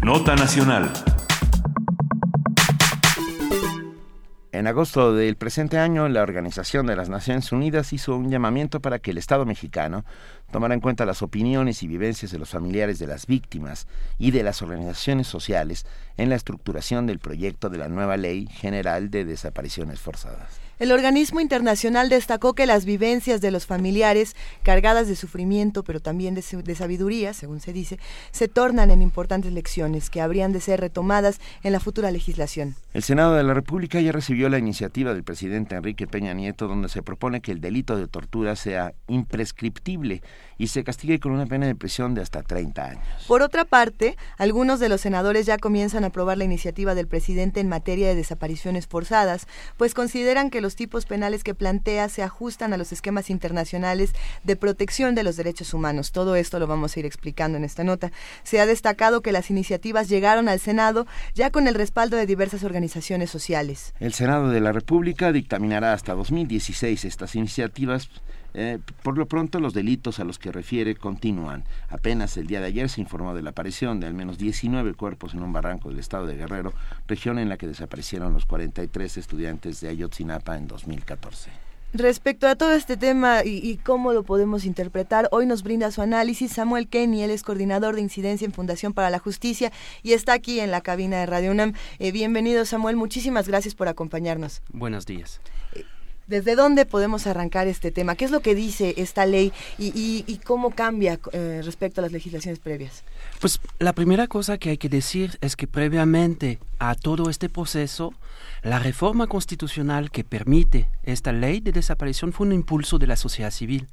Nota 0.01 0.35
Nacional. 0.35 0.91
En 4.51 4.67
agosto 4.67 5.13
del 5.13 5.37
presente 5.37 5.77
año, 5.77 6.09
la 6.09 6.23
Organización 6.23 6.87
de 6.87 6.95
las 6.95 7.09
Naciones 7.09 7.51
Unidas 7.51 7.93
hizo 7.93 8.17
un 8.17 8.29
llamamiento 8.29 8.81
para 8.81 8.99
que 8.99 9.11
el 9.11 9.17
Estado 9.19 9.45
mexicano 9.45 10.03
tomara 10.51 10.73
en 10.73 10.81
cuenta 10.81 11.05
las 11.05 11.21
opiniones 11.21 11.83
y 11.83 11.87
vivencias 11.87 12.31
de 12.31 12.39
los 12.39 12.49
familiares 12.49 12.99
de 12.99 13.07
las 13.07 13.27
víctimas 13.27 13.87
y 14.17 14.31
de 14.31 14.43
las 14.43 14.61
organizaciones 14.61 15.27
sociales 15.27 15.85
en 16.17 16.29
la 16.29 16.35
estructuración 16.35 17.07
del 17.07 17.19
proyecto 17.19 17.69
de 17.69 17.77
la 17.77 17.87
nueva 17.87 18.17
Ley 18.17 18.47
General 18.47 19.09
de 19.09 19.25
Desapariciones 19.25 19.99
Forzadas. 19.99 20.59
El 20.79 20.93
organismo 20.93 21.41
internacional 21.41 22.07
destacó 22.07 22.53
que 22.53 22.65
las 22.65 22.85
vivencias 22.85 23.41
de 23.41 23.51
los 23.51 23.65
familiares, 23.65 24.37
cargadas 24.63 25.09
de 25.09 25.17
sufrimiento, 25.17 25.83
pero 25.83 25.99
también 25.99 26.35
de, 26.35 26.41
sabiduría, 26.41 27.33
según 27.33 27.59
se 27.59 27.73
dice, 27.73 27.99
se 28.31 28.47
tornan 28.47 28.89
en 28.89 29.01
importantes 29.01 29.51
lecciones 29.51 30.09
que 30.09 30.21
habrían 30.21 30.53
de 30.53 30.61
ser 30.61 30.79
retomadas 30.79 31.41
en 31.63 31.73
la 31.73 31.81
futura 31.81 32.11
legislación. 32.11 32.75
El 32.93 33.03
Senado 33.03 33.35
de 33.35 33.43
la 33.43 33.53
República 33.53 33.99
ya 33.99 34.13
recibió 34.13 34.47
la 34.47 34.57
iniciativa 34.57 35.13
del 35.13 35.25
presidente 35.25 35.75
Enrique 35.75 36.07
Peña 36.07 36.33
Nieto 36.33 36.69
donde 36.69 36.87
se 36.87 37.03
propone 37.03 37.41
que 37.41 37.51
el 37.51 37.59
delito 37.59 37.97
de 37.97 38.07
tortura 38.07 38.55
sea 38.55 38.93
imprescriptible 39.09 40.21
y 40.57 40.67
se 40.67 40.83
castigue 40.83 41.19
con 41.19 41.31
una 41.31 41.45
pena 41.45 41.67
de 41.67 41.75
prisión 41.75 42.13
de 42.13 42.21
hasta 42.21 42.43
30 42.43 42.83
años. 42.83 43.25
Por 43.27 43.41
otra 43.41 43.65
parte, 43.65 44.17
algunos 44.37 44.79
de 44.79 44.89
los 44.89 45.01
senadores 45.01 45.45
ya 45.45 45.57
comienzan 45.57 46.03
a 46.03 46.07
aprobar 46.07 46.37
la 46.37 46.43
iniciativa 46.43 46.95
del 46.95 47.07
presidente 47.07 47.59
en 47.59 47.69
materia 47.69 48.07
de 48.07 48.15
desapariciones 48.15 48.87
forzadas, 48.87 49.47
pues 49.77 49.93
consideran 49.93 50.49
que 50.49 50.61
los 50.61 50.75
tipos 50.75 51.05
penales 51.05 51.43
que 51.43 51.55
plantea 51.55 52.09
se 52.09 52.23
ajustan 52.23 52.73
a 52.73 52.77
los 52.77 52.91
esquemas 52.91 53.29
internacionales 53.29 54.13
de 54.43 54.55
protección 54.55 55.15
de 55.15 55.23
los 55.23 55.37
derechos 55.37 55.73
humanos. 55.73 56.11
Todo 56.11 56.35
esto 56.35 56.59
lo 56.59 56.67
vamos 56.67 56.95
a 56.95 56.99
ir 56.99 57.05
explicando 57.05 57.57
en 57.57 57.63
esta 57.63 57.83
nota. 57.83 58.11
Se 58.43 58.59
ha 58.59 58.65
destacado 58.65 59.21
que 59.21 59.31
las 59.31 59.49
iniciativas 59.49 60.09
llegaron 60.09 60.49
al 60.49 60.59
Senado 60.59 61.07
ya 61.33 61.51
con 61.51 61.67
el 61.67 61.75
respaldo 61.75 62.17
de 62.17 62.25
diversas 62.25 62.63
organizaciones 62.63 63.29
sociales. 63.29 63.93
El 63.99 64.13
Senado 64.13 64.49
de 64.49 64.59
la 64.59 64.71
República 64.71 65.31
dictaminará 65.31 65.93
hasta 65.93 66.13
2016 66.13 67.05
estas 67.05 67.35
iniciativas 67.35 68.09
eh, 68.53 68.79
por 69.03 69.17
lo 69.17 69.27
pronto, 69.27 69.59
los 69.59 69.73
delitos 69.73 70.19
a 70.19 70.23
los 70.23 70.39
que 70.39 70.51
refiere 70.51 70.95
continúan. 70.95 71.63
Apenas 71.89 72.37
el 72.37 72.47
día 72.47 72.59
de 72.59 72.67
ayer 72.67 72.89
se 72.89 73.01
informó 73.01 73.33
de 73.33 73.41
la 73.41 73.51
aparición 73.51 73.99
de 73.99 74.07
al 74.07 74.13
menos 74.13 74.37
19 74.37 74.93
cuerpos 74.93 75.33
en 75.33 75.43
un 75.43 75.53
barranco 75.53 75.89
del 75.89 75.99
estado 75.99 76.25
de 76.25 76.35
Guerrero, 76.35 76.73
región 77.07 77.39
en 77.39 77.49
la 77.49 77.57
que 77.57 77.67
desaparecieron 77.67 78.33
los 78.33 78.45
43 78.45 79.17
estudiantes 79.17 79.81
de 79.81 79.89
Ayotzinapa 79.89 80.57
en 80.57 80.67
2014. 80.67 81.51
Respecto 81.91 82.47
a 82.47 82.55
todo 82.55 82.73
este 82.73 82.97
tema 82.97 83.43
y, 83.43 83.77
cómo 83.77 84.13
lo 84.13 84.21
podemos 84.21 84.65
interpretar, 84.65 85.27
hoy 85.31 85.47
nos 85.47 85.63
brinda 85.63 85.89
su 85.89 86.03
análisis 86.03 86.51
Samuel 86.51 86.87
Kenny, 86.87 87.23
él 87.23 87.31
es 87.31 87.41
coordinador 87.41 87.95
de 87.95 88.01
incidencia 88.01 88.45
en 88.45 88.53
Fundación 88.53 88.93
para 88.93 89.09
la 89.09 89.17
Justicia 89.17 89.71
y 90.03 90.13
está 90.13 90.33
aquí 90.33 90.59
en 90.59 90.69
la 90.69 90.81
cabina 90.81 91.17
de 91.17 91.25
Radio 91.25 91.49
UNAM. 91.49 91.73
Eh, 91.97 92.11
bienvenido 92.11 92.63
Samuel, 92.65 92.95
muchísimas 92.95 93.47
gracias 93.47 93.73
por 93.73 93.87
acompañarnos. 93.87 94.61
Buenos 94.71 95.07
días. 95.07 95.41
Eh, 95.73 95.83
¿Desde 96.29 96.55
dónde 96.55 96.85
podemos 96.85 97.25
arrancar 97.25 97.67
este 97.67 97.89
tema? 97.89 98.13
¿Qué 98.13 98.23
es 98.23 98.29
lo 98.29 98.41
que 98.41 98.53
dice 98.53 98.93
esta 98.97 99.25
ley 99.25 99.51
y, 99.79 100.39
cómo 100.45 100.69
cambia 100.69 101.19
eh, 101.31 101.61
respecto 101.63 102.01
a 102.01 102.03
las 102.03 102.11
legislaciones 102.11 102.59
previas? 102.59 103.03
Pues 103.41 103.59
la 103.79 103.93
primera 103.93 104.27
cosa 104.27 104.59
que 104.59 104.69
hay 104.69 104.77
que 104.77 104.89
decir 104.89 105.39
es 105.41 105.55
que 105.55 105.65
previamente 105.65 106.59
a 106.77 106.93
todo 106.93 107.31
este 107.31 107.49
proceso, 107.49 108.13
la 108.61 108.77
reforma 108.77 109.25
constitucional 109.25 110.11
que 110.11 110.23
permite 110.23 110.87
esta 111.01 111.31
ley 111.31 111.61
de 111.61 111.71
desaparición 111.71 112.31
fue 112.31 112.45
un 112.45 112.53
impulso 112.53 112.99
de 112.99 113.07
la 113.07 113.15
sociedad 113.15 113.51
civil. 113.51 113.87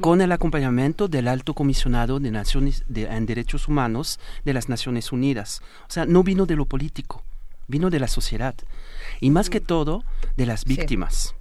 con 0.00 0.20
el 0.20 0.30
acompañamiento 0.32 1.08
del 1.08 1.26
alto 1.26 1.54
comisionado 1.54 2.20
de 2.20 2.30
Naciones 2.30 2.84
en 2.94 3.26
Derechos 3.26 3.66
Humanos 3.66 4.18
de 4.44 4.52
las 4.52 4.68
Naciones 4.68 5.10
Unidas. 5.12 5.62
O 5.88 5.92
sea, 5.92 6.04
no 6.04 6.22
vino 6.22 6.44
de 6.46 6.56
lo 6.56 6.66
político, 6.66 7.22
vino 7.66 7.88
de 7.90 8.00
la 8.00 8.08
sociedad 8.08 8.54
y 9.20 9.30
más 9.30 9.48
que 9.48 9.60
todo 9.60 10.04
de 10.36 10.46
las 10.46 10.64
víctimas. 10.64 11.34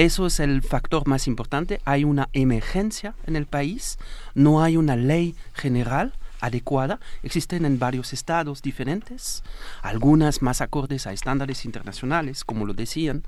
Eso 0.00 0.24
es 0.24 0.40
el 0.40 0.62
factor 0.62 1.06
más 1.06 1.26
importante. 1.26 1.82
Hay 1.84 2.04
una 2.04 2.30
emergencia 2.32 3.14
en 3.26 3.36
el 3.36 3.44
país, 3.44 3.98
no 4.34 4.62
hay 4.62 4.78
una 4.78 4.96
ley 4.96 5.34
general 5.52 6.14
adecuada. 6.40 7.00
Existen 7.22 7.66
en 7.66 7.78
varios 7.78 8.14
estados 8.14 8.62
diferentes, 8.62 9.44
algunas 9.82 10.40
más 10.40 10.62
acordes 10.62 11.06
a 11.06 11.12
estándares 11.12 11.66
internacionales, 11.66 12.44
como 12.44 12.64
lo 12.64 12.72
decían. 12.72 13.24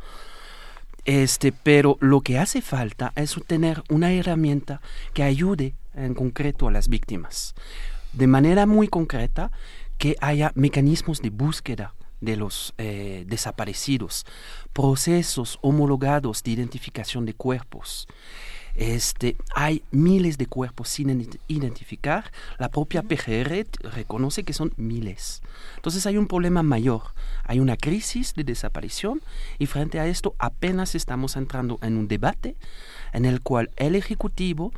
Este, 1.05 1.53
pero 1.53 1.99
lo 2.01 2.23
que 2.23 2.39
hace 2.39 2.63
falta 2.63 3.13
es 3.17 3.39
tener 3.47 3.83
una 3.91 4.11
herramienta 4.11 4.81
que 5.13 5.25
ayude 5.25 5.75
en 5.95 6.15
concreto 6.15 6.69
a 6.69 6.73
las 6.73 6.89
víctimas. 6.89 7.55
De 8.15 8.27
manera 8.27 8.65
muy 8.65 8.89
concreta, 8.89 9.51
que 9.99 10.17
haya 10.23 10.53
mecanismos 10.55 11.21
de 11.21 11.29
búsqueda 11.29 11.93
de 12.23 12.37
los 12.37 12.73
eh, 12.79 13.25
desaparecidos, 13.27 14.25
procesos 14.73 15.59
homologados 15.61 16.43
de 16.43 16.53
identificación 16.53 17.27
de 17.27 17.35
cuerpos. 17.35 18.09
Este, 18.75 19.37
hay 19.55 19.83
miles 19.91 20.39
de 20.39 20.47
cuerpos 20.47 20.89
sin 20.89 21.29
identificar. 21.49 22.33
La 22.59 22.71
propia 22.71 23.03
PGR 23.03 23.67
reconoce 23.95 24.45
que 24.45 24.55
son 24.55 24.73
miles. 24.77 25.43
Entonces 25.77 26.07
hay 26.07 26.17
un 26.17 26.27
problema 26.27 26.63
mayor. 26.63 27.03
Hay 27.45 27.61
una 27.61 27.77
crisis 27.77 28.35
de 28.35 28.45
desaparición 28.45 29.21
y 29.59 29.67
frente 29.67 30.01
a 30.01 30.07
esto 30.07 30.35
apenas 30.39 30.95
estamos 30.95 31.37
entrando 31.37 31.79
en 31.83 31.99
un 31.99 32.09
debate 32.09 32.57
en 33.13 33.27
el 33.27 33.43
cual 33.43 33.71
el 33.77 33.95
Ejecutivo 33.95 34.73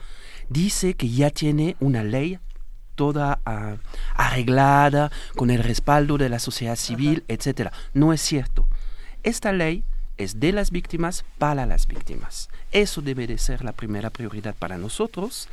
dice 0.48 0.94
que 0.94 1.08
ya 1.08 1.30
tiene 1.30 1.76
una 1.78 2.02
ley 2.02 2.38
toda 2.94 3.40
ah, 3.44 3.76
arreglada, 4.14 5.10
con 5.36 5.50
el 5.50 5.62
respaldo 5.62 6.18
de 6.18 6.28
la 6.28 6.38
sociedad 6.38 6.76
civil, 6.76 7.24
etcétera. 7.28 7.72
No 7.92 8.12
es 8.12 8.20
cierto. 8.20 8.66
Esta 9.22 9.52
ley 9.52 9.84
es 10.16 10.40
de 10.40 10.52
las 10.52 10.70
víctimas 10.70 11.24
para 11.38 11.66
las 11.66 11.86
víctimas. 11.86 12.48
Eso 12.72 13.02
debe 13.02 13.26
de 13.26 13.38
ser 13.38 13.64
la 13.64 13.72
primera 13.72 14.10
prioridad 14.10 14.54
para 14.54 14.78
nosotros. 14.78 15.48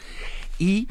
Y 0.60 0.88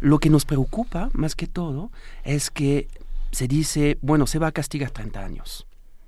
lo 0.00 0.18
que 0.18 0.30
nos 0.30 0.44
preocupa, 0.44 1.10
más 1.12 1.34
que 1.34 1.46
todo, 1.46 1.90
es 2.24 2.50
que 2.50 2.88
se 3.30 3.48
dice, 3.48 3.98
bueno, 4.02 4.26
se 4.26 4.38
va 4.38 4.48
a 4.48 4.52
castigar 4.52 4.90
30 4.90 5.24
años. 5.24 5.66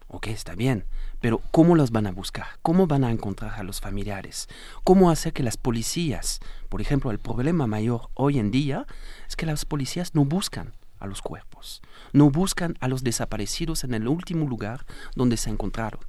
Ok, 0.09 0.29
está 0.29 0.55
bien, 0.55 0.85
Pero 1.25 1.41
¿cómo 1.53 1.75
los 1.75 1.91
van 1.91 2.07
a 2.07 2.13
buscar? 2.13 2.45
¿Cómo 2.61 2.87
van 2.87 3.03
a 3.03 3.11
encontrar 3.11 3.59
a 3.59 3.63
los 3.63 3.81
familiares? 3.81 4.47
¿Cómo 4.85 5.09
hacer 5.09 5.33
que 5.33 5.43
las 5.43 5.57
policías, 5.57 6.39
por 6.69 6.83
ejemplo, 6.83 7.11
el 7.11 7.19
problema 7.19 7.67
mayor 7.67 8.11
hoy 8.13 8.39
en 8.39 8.51
día 8.51 8.87
es 9.27 9.35
que 9.35 9.47
las 9.47 9.65
policías 9.65 10.15
no 10.15 10.27
buscan 10.27 10.75
a 11.01 11.07
los 11.07 11.23
cuerpos, 11.23 11.81
no 12.13 12.29
buscan 12.29 12.77
a 12.81 12.89
los 12.89 13.03
desaparecidos 13.05 13.85
en 13.85 13.95
el 13.95 14.07
último 14.07 14.47
lugar 14.47 14.85
donde 15.17 15.39
se 15.39 15.49
encontraron. 15.49 16.01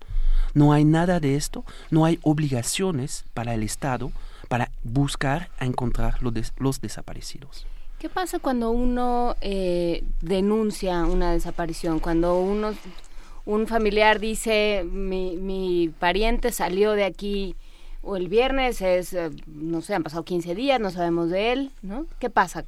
No 0.54 0.74
hay 0.74 0.84
nada 0.84 1.22
de 1.22 1.38
esto, 1.38 1.64
no 1.92 2.04
hay 2.04 2.20
obligaciones 2.22 3.24
para 3.34 3.54
el 3.54 3.64
Estado 3.64 4.12
para 4.50 4.70
buscar 4.84 5.50
a 5.60 5.66
encontrar 5.66 6.22
los, 6.22 6.82
desaparecidos. 6.82 7.66
¿Qué 8.00 8.10
pasa 8.10 8.40
cuando 8.40 8.72
uno 8.72 9.38
eh, 9.40 10.04
denuncia 10.20 11.06
una 11.06 11.32
desaparición? 11.32 12.02
Cuando 12.02 12.38
uno 12.38 12.74
un 13.46 13.68
familiar 13.68 14.20
dice, 14.20 14.86
mi, 14.90 15.38
mi 15.38 15.94
pariente 16.00 16.52
salió 16.52 16.94
de 16.94 17.06
aquí 17.06 17.56
o 18.02 18.18
el 18.18 18.28
viernes 18.28 18.82
es, 18.82 19.14
eh, 19.14 19.32
no 19.48 19.82
sé, 19.82 19.96
han 19.96 20.04
pasado 20.04 20.24
15 20.24 20.54
días, 20.56 20.80
no 20.80 20.92
sabemos 20.92 21.30
de 21.30 21.52
él, 21.52 21.72
¿no? 21.82 22.06
¿Qué 22.20 22.30
pasa? 22.30 22.66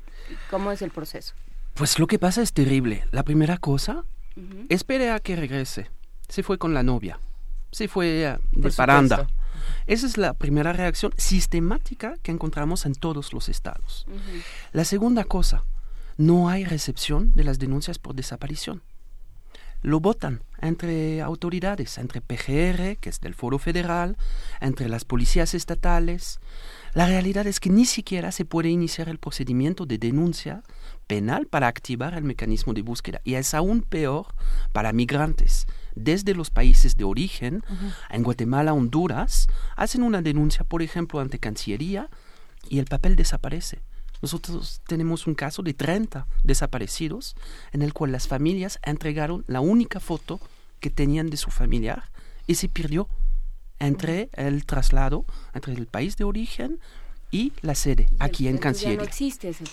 ¿Cómo 0.50 0.72
es 0.72 0.82
el 0.82 0.92
proceso? 0.92 1.34
Pues 1.76 2.00
lo 2.00 2.08
que 2.08 2.18
pasa 2.18 2.42
es 2.42 2.54
terrible. 2.54 3.06
La 3.12 3.24
primera 3.24 3.58
cosa, 3.58 4.04
espere 4.70 5.12
a 5.12 5.20
que 5.20 5.36
regrese. 5.36 5.90
Se 6.28 6.42
fue 6.44 6.58
con 6.58 6.74
la 6.74 6.84
novia, 6.84 7.20
se 7.72 7.88
fue 7.88 8.38
de 8.52 8.72
paranda. 8.76 9.28
Esa 9.86 10.08
es 10.08 10.18
la 10.18 10.34
primera 10.34 10.74
reacción 10.74 11.14
sistemática 11.18 12.16
que 12.24 12.32
encontramos 12.32 12.86
en 12.86 12.94
todos 12.96 13.32
los 13.32 13.48
estados. 13.48 14.08
La 14.74 14.86
segunda 14.86 15.24
cosa, 15.24 15.66
no 16.18 16.50
hay 16.50 16.66
recepción 16.66 17.32
de 17.34 17.44
las 17.44 17.60
denuncias 17.60 18.00
por 18.00 18.16
desaparición 18.16 18.82
lo 19.82 20.00
votan 20.00 20.42
entre 20.60 21.22
autoridades, 21.22 21.98
entre 21.98 22.22
PGR, 22.22 22.98
que 22.98 23.10
es 23.10 23.20
del 23.20 23.36
Foro 23.36 23.60
Federal, 23.60 24.18
entre 24.60 24.90
las 24.90 25.06
policías 25.06 25.54
estatales. 25.54 26.40
La 26.94 27.06
realidad 27.06 27.46
es 27.46 27.60
que 27.60 27.70
ni 27.70 27.86
siquiera 27.86 28.32
se 28.32 28.46
puede 28.46 28.70
iniciar 28.70 29.08
el 29.10 29.20
procedimiento 29.20 29.86
de 29.86 29.98
denuncia 29.98 30.64
penal 31.06 31.46
para 31.48 31.68
activar 31.68 32.16
el 32.16 32.24
mecanismo 32.24 32.74
de 32.74 32.82
búsqueda. 32.82 33.22
Y 33.24 33.36
es 33.36 33.54
aún 33.54 33.82
peor 33.82 34.28
para 34.74 34.94
migrantes. 34.94 35.68
Desde 35.96 36.34
los 36.34 36.50
países 36.50 36.96
de 36.96 37.04
origen, 37.04 37.64
en 38.10 38.24
Guatemala, 38.24 38.74
Honduras, 38.74 39.48
hacen 39.76 40.04
una 40.04 40.22
denuncia, 40.22 40.64
por 40.64 40.82
ejemplo, 40.82 41.20
ante 41.20 41.40
Cancillería 41.40 42.10
y 42.70 42.80
el 42.80 42.86
papel 42.86 43.16
desaparece. 43.16 43.82
Nosotros 44.22 44.82
tenemos 44.88 45.28
un 45.28 45.36
caso 45.36 45.62
de 45.62 45.74
30 45.74 46.28
desaparecidos 46.44 47.36
en 47.72 47.82
el 47.82 47.94
cual 47.94 48.12
las 48.12 48.28
familias 48.28 48.80
entregaron 48.84 49.44
la 49.48 49.62
única 49.62 50.00
foto 50.00 50.40
que 50.80 50.90
tenían 50.90 51.30
de 51.30 51.38
su 51.38 51.52
familiar 51.52 52.10
y 52.46 52.56
se 52.56 52.70
perdió 52.70 53.08
entre 53.80 54.30
el 54.34 54.66
traslado, 54.66 55.26
entre 55.54 55.74
el 55.74 55.86
país 55.86 56.18
de 56.18 56.24
origen 56.24 56.80
y 57.30 57.52
la 57.62 57.76
sede 57.76 58.08
aquí 58.20 58.48
en 58.48 58.58
Cancillería. 58.58 59.00
no 59.00 59.04
existe 59.04 59.50
ese 59.50 59.66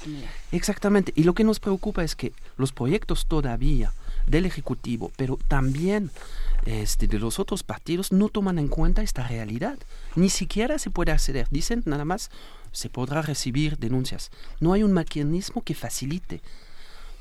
Exactamente. 0.53 1.13
Y 1.15 1.23
lo 1.23 1.35
que 1.35 1.45
nos 1.45 1.61
preocupa 1.61 2.03
es 2.03 2.17
que 2.17 2.33
los 2.57 2.73
proyectos 2.73 3.27
todavía 3.27 3.93
del 4.27 4.47
Ejecutivo, 4.47 5.13
pero 5.17 5.39
también 5.49 6.11
este, 6.67 7.07
de 7.07 7.19
los 7.19 7.39
otros 7.39 7.63
partidos, 7.63 8.11
no 8.11 8.29
toman 8.29 8.59
en 8.59 8.69
cuenta 8.69 9.03
esta 9.03 9.27
realidad. 9.27 9.79
Ni 10.17 10.31
siquiera 10.31 10.79
se 10.79 10.91
puede 10.91 11.13
acceder. 11.13 11.47
Dicen 11.51 11.83
nada 11.87 12.05
más, 12.05 12.31
se 12.75 12.91
podrá 12.91 13.23
recibir 13.23 13.79
denuncias. 13.79 14.31
No 14.61 14.75
hay 14.75 14.83
un 14.83 14.93
mecanismo 14.93 15.63
que 15.63 15.75
facilite, 15.75 16.43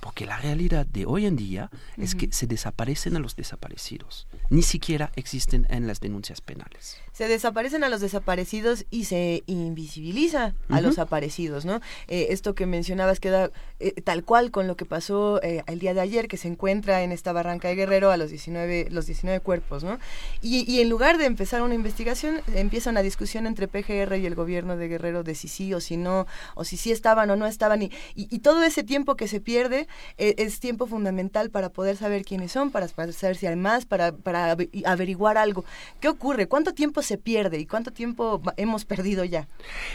porque 0.01 0.25
la 0.25 0.37
realidad 0.37 0.85
de 0.85 1.05
hoy 1.05 1.25
en 1.25 1.37
día 1.37 1.69
es 1.95 2.15
que 2.15 2.29
se 2.33 2.45
desaparecen 2.45 3.15
a 3.15 3.19
los 3.19 3.37
desaparecidos, 3.37 4.27
ni 4.49 4.61
siquiera 4.61 5.13
existen 5.15 5.65
en 5.69 5.87
las 5.87 6.01
denuncias 6.01 6.41
penales 6.41 6.97
se 7.13 7.27
desaparecen 7.27 7.83
a 7.83 7.89
los 7.89 8.01
desaparecidos 8.01 8.85
y 8.89 9.05
se 9.05 9.43
invisibiliza 9.45 10.53
a 10.69 10.81
los 10.81 10.97
aparecidos, 10.97 11.63
¿no? 11.63 11.79
Eh, 12.07 12.27
esto 12.31 12.55
que 12.55 12.65
mencionabas 12.65 13.19
queda 13.19 13.51
eh, 13.79 14.01
tal 14.01 14.23
cual 14.23 14.49
con 14.49 14.67
lo 14.67 14.75
que 14.75 14.85
pasó 14.85 15.39
eh, 15.43 15.63
el 15.67 15.77
día 15.77 15.93
de 15.93 16.01
ayer, 16.01 16.27
que 16.27 16.37
se 16.37 16.47
encuentra 16.47 17.03
en 17.03 17.11
esta 17.11 17.31
barranca 17.31 17.67
de 17.67 17.75
Guerrero 17.75 18.09
a 18.11 18.17
los 18.17 18.29
19, 18.29 18.87
los 18.89 19.05
19 19.05 19.39
cuerpos, 19.41 19.83
¿no? 19.83 19.99
Y, 20.41 20.69
y 20.69 20.81
en 20.81 20.89
lugar 20.89 21.19
de 21.19 21.25
empezar 21.25 21.61
una 21.61 21.75
investigación, 21.75 22.41
empieza 22.55 22.89
una 22.89 23.03
discusión 23.03 23.45
entre 23.45 23.67
PGR 23.67 24.17
y 24.17 24.25
el 24.25 24.33
gobierno 24.33 24.75
de 24.75 24.87
Guerrero 24.87 25.23
de 25.23 25.35
si 25.35 25.47
sí 25.47 25.71
o 25.73 25.79
si 25.79 25.97
no, 25.97 26.25
o 26.55 26.63
si 26.63 26.77
sí 26.77 26.91
estaban 26.91 27.29
o 27.29 27.35
no 27.35 27.45
estaban, 27.45 27.83
y, 27.83 27.91
y, 28.15 28.39
todo 28.39 28.63
ese 28.63 28.83
tiempo 28.83 29.15
que 29.15 29.27
se 29.27 29.39
pierde 29.39 29.87
es 30.17 30.59
tiempo 30.59 30.87
fundamental 30.87 31.49
para 31.49 31.69
poder 31.69 31.95
saber 31.95 32.25
quiénes 32.25 32.51
son, 32.51 32.71
para, 32.71 32.87
para 32.87 33.11
saber 33.13 33.37
si 33.37 33.45
hay 33.45 33.55
más, 33.55 33.85
para, 33.85 34.11
para 34.11 34.57
averiguar 34.85 35.37
algo. 35.37 35.63
¿Qué 36.01 36.09
ocurre? 36.09 36.47
¿Cuánto 36.47 36.73
tiempo 36.73 37.02
se 37.03 37.17
pierde 37.17 37.59
y 37.59 37.65
cuánto 37.65 37.91
tiempo 37.91 38.41
hemos 38.57 38.85
perdido 38.85 39.23
ya? 39.23 39.47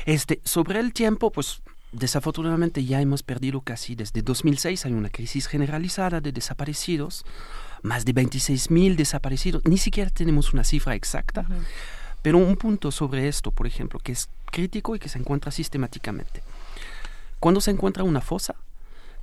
Este, 0.07 0.41
sobre 0.45 0.81
el 0.81 0.93
tiempo, 0.93 1.31
pues 1.31 1.63
desafortunadamente 1.93 2.85
ya 2.85 3.01
hemos 3.01 3.23
perdido 3.23 3.61
casi 3.63 3.95
desde 3.95 4.23
2006, 4.23 4.87
hay 4.87 4.93
una 4.93 5.09
crisis 5.09 5.47
generalizada 5.47 6.21
de 6.21 6.33
desaparecidos, 6.33 7.25
más 7.83 8.05
de 8.05 8.13
26 8.13 8.71
mil 8.71 8.97
desaparecidos, 8.97 9.65
ni 9.65 9.79
siquiera 9.79 10.11
tenemos 10.11 10.53
una 10.53 10.65
cifra 10.65 10.95
exacta, 10.95 11.47
pero 12.23 12.39
un 12.39 12.57
punto 12.57 12.91
sobre 12.91 13.29
esto, 13.29 13.51
por 13.51 13.67
ejemplo, 13.67 14.01
que 14.01 14.13
es 14.13 14.29
crítico 14.51 14.95
y 14.97 14.99
que 14.99 15.09
se 15.09 15.19
encuentra 15.19 15.51
sistemáticamente. 15.51 16.43
Cuando 17.41 17.61
se 17.61 17.71
encuentra 17.71 18.03
una 18.03 18.21
fosa, 18.21 18.57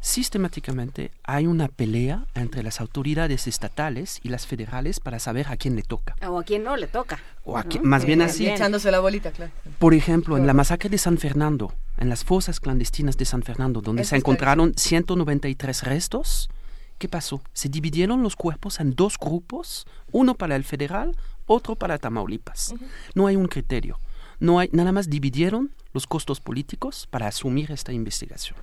sistemáticamente 0.06 1.10
hay 1.24 1.48
una 1.48 1.68
pelea 1.68 2.28
entre 2.36 2.62
las 2.62 2.80
autoridades 2.80 3.48
estatales 3.48 4.20
y 4.22 4.30
las 4.30 4.46
federales 4.46 5.00
para 5.00 5.18
saber 5.18 5.48
a 5.48 5.58
quién 5.58 5.76
le 5.76 5.82
toca. 5.82 6.16
O 6.28 6.38
a 6.38 6.44
quién 6.44 6.64
no 6.64 6.78
le 6.78 6.86
toca. 6.86 7.18
O 7.44 7.60
más 7.82 8.06
bien 8.06 8.22
así. 8.22 8.48
Echándose 8.48 8.92
la 8.92 9.00
bolita, 9.00 9.32
claro. 9.32 9.52
Por 9.80 9.96
ejemplo, 9.96 10.38
en 10.38 10.46
la 10.46 10.54
masacre 10.54 10.90
de 10.90 11.00
San 11.00 11.18
Fernando, 11.18 11.74
en 11.98 12.10
las 12.10 12.24
fosas 12.24 12.60
clandestinas 12.60 13.18
de 13.18 13.26
San 13.26 13.42
Fernando, 13.42 13.82
donde 13.82 14.04
se 14.04 14.16
encontraron 14.16 14.74
193 14.78 15.84
restos, 15.84 16.52
¿qué 17.00 17.10
pasó? 17.10 17.42
Se 17.54 17.68
dividieron 17.68 18.22
los 18.22 18.36
cuerpos 18.36 18.80
en 18.80 18.94
dos 18.94 19.18
grupos, 19.18 19.88
uno 20.12 20.36
para 20.36 20.56
el 20.56 20.64
federal, 20.64 21.18
otro 21.48 21.76
para 21.76 21.98
Tamaulipas. 21.98 22.76
No 23.16 23.26
hay 23.26 23.38
un 23.38 23.48
criterio. 23.48 23.98
No 24.40 24.60
hay, 24.60 24.70
nada 24.72 24.92
más 24.92 25.10
dividieron 25.10 25.72
los 25.94 26.08
costos 26.08 26.42
políticos 26.42 27.08
para 27.10 27.28
asumir 27.28 27.72
esta 27.72 27.94
investigación. 27.94 28.58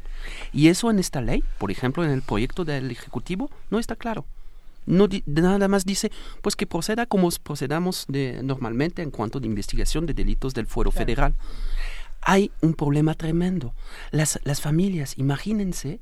Y 0.52 0.68
eso 0.68 0.90
en 0.90 0.98
esta 0.98 1.20
ley, 1.20 1.42
por 1.58 1.70
ejemplo, 1.70 2.04
en 2.04 2.10
el 2.10 2.22
proyecto 2.22 2.64
del 2.64 2.90
Ejecutivo, 2.90 3.50
no 3.70 3.78
está 3.78 3.96
claro. 3.96 4.26
No 4.84 5.08
nada 5.26 5.68
más 5.68 5.84
dice 5.84 6.10
pues 6.40 6.56
que 6.56 6.66
proceda 6.66 7.06
como 7.06 7.30
procedamos 7.42 8.04
de, 8.08 8.42
normalmente 8.42 9.02
en 9.02 9.12
cuanto 9.12 9.38
a 9.38 9.46
investigación 9.46 10.06
de 10.06 10.14
delitos 10.14 10.54
del 10.54 10.66
fuero 10.66 10.90
federal. 10.90 11.34
Hay 12.20 12.50
un 12.60 12.74
problema 12.74 13.14
tremendo. 13.14 13.74
Las, 14.10 14.40
las 14.44 14.60
familias, 14.60 15.16
imagínense, 15.18 16.00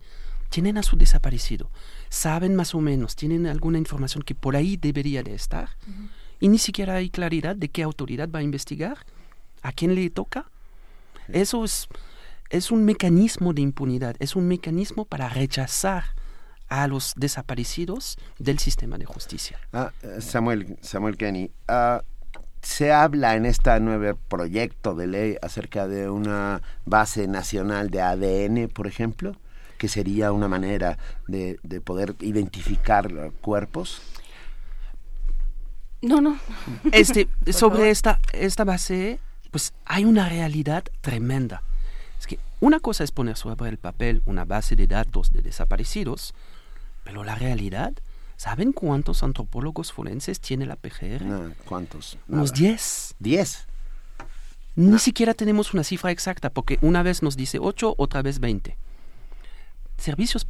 tienen 0.51 0.77
a 0.77 0.83
su 0.83 0.97
desaparecido, 0.97 1.71
saben 2.09 2.57
más 2.57 2.75
o 2.75 2.81
menos, 2.81 3.17
tienen 3.17 3.47
alguna 3.47 3.79
información 3.79 4.23
que 4.23 4.35
por 4.35 4.57
ahí 4.57 4.77
debería 4.77 5.23
de 5.23 5.35
estar, 5.35 5.71
y 6.41 6.49
ni 6.49 6.59
siquiera 6.59 6.97
hay 6.97 7.09
claridad 7.09 7.57
de 7.57 7.69
qué 7.69 7.83
autoridad 7.83 8.29
va 8.29 8.41
a 8.41 8.43
investigar, 8.43 8.99
a 9.63 9.73
quién 9.73 9.95
le 9.95 10.11
toca, 10.11 10.51
eso 11.29 11.65
es, 11.65 11.89
es 12.51 12.71
un 12.71 12.85
mecanismo 12.85 13.53
de 13.53 13.63
impunidad, 13.63 14.17
es 14.19 14.37
un 14.37 14.49
mecanismo 14.49 15.05
para 15.05 15.29
rechazar 15.29 16.05
a 16.69 16.87
los 16.87 17.15
desaparecidos 17.17 18.17
del 18.39 18.59
sistema 18.59 18.97
de 18.97 19.05
justicia. 19.05 19.59
Ah, 19.73 19.93
Samuel, 20.21 20.79
Samuel 20.81 21.17
Kenny, 21.17 21.51
ah, 21.69 22.03
se 22.63 22.93
habla 22.93 23.37
en 23.37 23.47
este 23.47 23.79
nuevo 23.81 24.19
proyecto 24.29 24.95
de 24.95 25.07
ley 25.07 25.37
acerca 25.43 25.89
de 25.89 26.11
una 26.11 26.63
base 26.85 27.27
nacional 27.27 27.91
de 27.91 28.03
ADN, 28.03 28.69
por 28.69 28.87
ejemplo, 28.87 29.37
que 29.79 29.89
sería 29.89 30.31
una 30.31 30.47
manera 30.47 30.99
de, 31.27 31.59
de 31.63 31.81
poder 31.81 32.15
identificar 32.21 33.33
cuerpos. 33.41 34.03
No, 36.03 36.21
no. 36.21 36.39
Este, 36.93 37.29
sobre 37.53 37.91
esta, 37.91 38.21
esta 38.33 38.65
base 38.65 39.21
pues 39.51 39.73
hay 39.85 40.05
una 40.05 40.29
realidad 40.29 40.85
tremenda. 41.01 41.63
Es 42.19 42.27
que 42.27 42.39
una 42.61 42.81
cosa 42.81 43.05
es 43.05 43.11
poner 43.11 43.37
sobre 43.37 43.69
el 43.69 43.79
papel 43.79 44.23
una 44.27 44.45
base 44.45 44.77
de 44.77 44.87
datos 44.87 45.33
de 45.33 45.43
desaparecidos, 45.43 46.35
pero 47.05 47.25
la 47.25 47.35
realidad, 47.35 47.93
¿saben 48.37 48.73
cuántos 48.73 49.23
antropólogos 49.23 49.93
forenses 49.93 50.41
tiene 50.41 50.67
la 50.67 50.77
PGR? 50.77 51.55
¿Cuántos? 51.67 52.19
Unos 52.29 52.53
10. 52.53 53.17
¿10? 53.21 53.65
Ni 54.77 54.99
siquiera 54.99 55.35
tenemos 55.35 55.75
una 55.75 55.85
cifra 55.85 56.11
exacta, 56.11 56.51
porque 56.51 56.79
una 56.81 57.03
vez 57.03 57.23
nos 57.23 57.37
dice 57.37 57.59
8, 57.59 57.95
otra 57.99 58.23
vez 58.23 58.39
20 58.39 58.77
servicios 60.01 60.47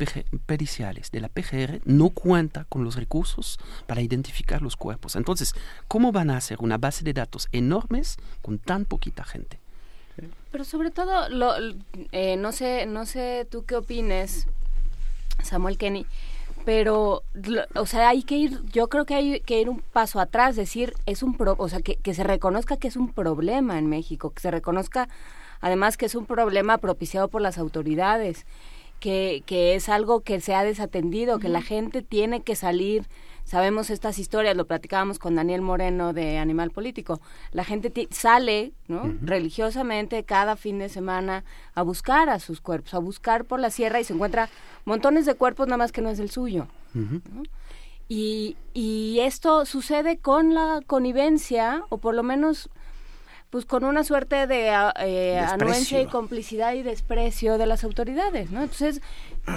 periciales 0.46 1.10
de 1.10 1.20
la 1.20 1.28
PGR 1.28 1.80
no 1.84 2.10
cuenta 2.10 2.64
con 2.64 2.84
los 2.84 2.96
recursos 2.96 3.58
para 3.86 4.00
identificar 4.00 4.62
los 4.62 4.76
cuerpos. 4.76 5.16
Entonces, 5.16 5.54
¿cómo 5.88 6.12
van 6.12 6.30
a 6.30 6.36
hacer 6.36 6.58
una 6.60 6.78
base 6.78 7.04
de 7.04 7.12
datos 7.12 7.48
enormes 7.52 8.16
con 8.42 8.58
tan 8.58 8.84
poquita 8.84 9.24
gente? 9.24 9.58
Pero 10.52 10.64
sobre 10.64 10.90
todo, 10.90 11.28
lo, 11.28 11.54
eh, 12.12 12.36
no 12.36 12.52
sé, 12.52 12.86
no 12.86 13.06
sé 13.06 13.46
tú 13.50 13.64
qué 13.64 13.76
opines, 13.76 14.46
Samuel 15.42 15.78
Kenny, 15.78 16.06
pero 16.64 17.22
o 17.74 17.86
sea 17.86 18.10
hay 18.10 18.22
que 18.22 18.36
ir 18.36 18.62
yo 18.66 18.88
creo 18.88 19.06
que 19.06 19.14
hay 19.14 19.40
que 19.40 19.60
ir 19.60 19.68
un 19.70 19.80
paso 19.80 20.20
atrás 20.20 20.56
decir 20.56 20.94
es 21.06 21.22
un 21.22 21.36
pro, 21.36 21.54
o 21.58 21.68
sea 21.68 21.80
que, 21.80 21.96
que 21.96 22.14
se 22.14 22.22
reconozca 22.22 22.76
que 22.76 22.88
es 22.88 22.96
un 22.96 23.12
problema 23.12 23.78
en 23.78 23.86
México 23.86 24.30
que 24.30 24.40
se 24.42 24.50
reconozca 24.50 25.08
además 25.62 25.96
que 25.96 26.06
es 26.06 26.14
un 26.14 26.26
problema 26.26 26.78
propiciado 26.78 27.28
por 27.28 27.40
las 27.40 27.56
autoridades 27.56 28.44
que, 29.00 29.42
que 29.46 29.74
es 29.74 29.88
algo 29.88 30.20
que 30.20 30.40
se 30.40 30.54
ha 30.54 30.62
desatendido 30.62 31.38
que 31.38 31.48
la 31.48 31.62
gente 31.62 32.02
tiene 32.02 32.42
que 32.42 32.54
salir 32.54 33.08
sabemos 33.50 33.90
estas 33.90 34.20
historias, 34.20 34.56
lo 34.56 34.64
platicábamos 34.64 35.18
con 35.18 35.34
Daniel 35.34 35.60
Moreno 35.60 36.12
de 36.12 36.38
Animal 36.38 36.70
Político. 36.70 37.20
La 37.50 37.64
gente 37.64 38.06
sale, 38.12 38.72
¿no? 38.86 39.12
Religiosamente 39.22 40.22
cada 40.22 40.54
fin 40.54 40.78
de 40.78 40.88
semana 40.88 41.42
a 41.74 41.82
buscar 41.82 42.28
a 42.28 42.38
sus 42.38 42.60
cuerpos, 42.60 42.94
a 42.94 42.98
buscar 42.98 43.44
por 43.46 43.58
la 43.58 43.70
sierra 43.70 43.98
y 43.98 44.04
se 44.04 44.12
encuentra 44.12 44.48
montones 44.84 45.26
de 45.26 45.34
cuerpos 45.34 45.66
nada 45.66 45.78
más 45.78 45.90
que 45.90 46.00
no 46.00 46.10
es 46.10 46.20
el 46.20 46.30
suyo. 46.30 46.68
y, 48.08 48.56
y 48.72 49.18
esto 49.18 49.66
sucede 49.66 50.18
con 50.18 50.54
la 50.54 50.80
connivencia, 50.86 51.82
o 51.88 51.98
por 51.98 52.14
lo 52.14 52.22
menos 52.22 52.70
pues 53.50 53.64
con 53.64 53.84
una 53.84 54.04
suerte 54.04 54.46
de 54.46 54.68
eh, 55.00 55.38
anuencia 55.38 56.00
y 56.00 56.06
complicidad 56.06 56.74
y 56.74 56.82
desprecio 56.82 57.58
de 57.58 57.66
las 57.66 57.84
autoridades, 57.84 58.50
¿no? 58.50 58.62
Entonces, 58.62 59.02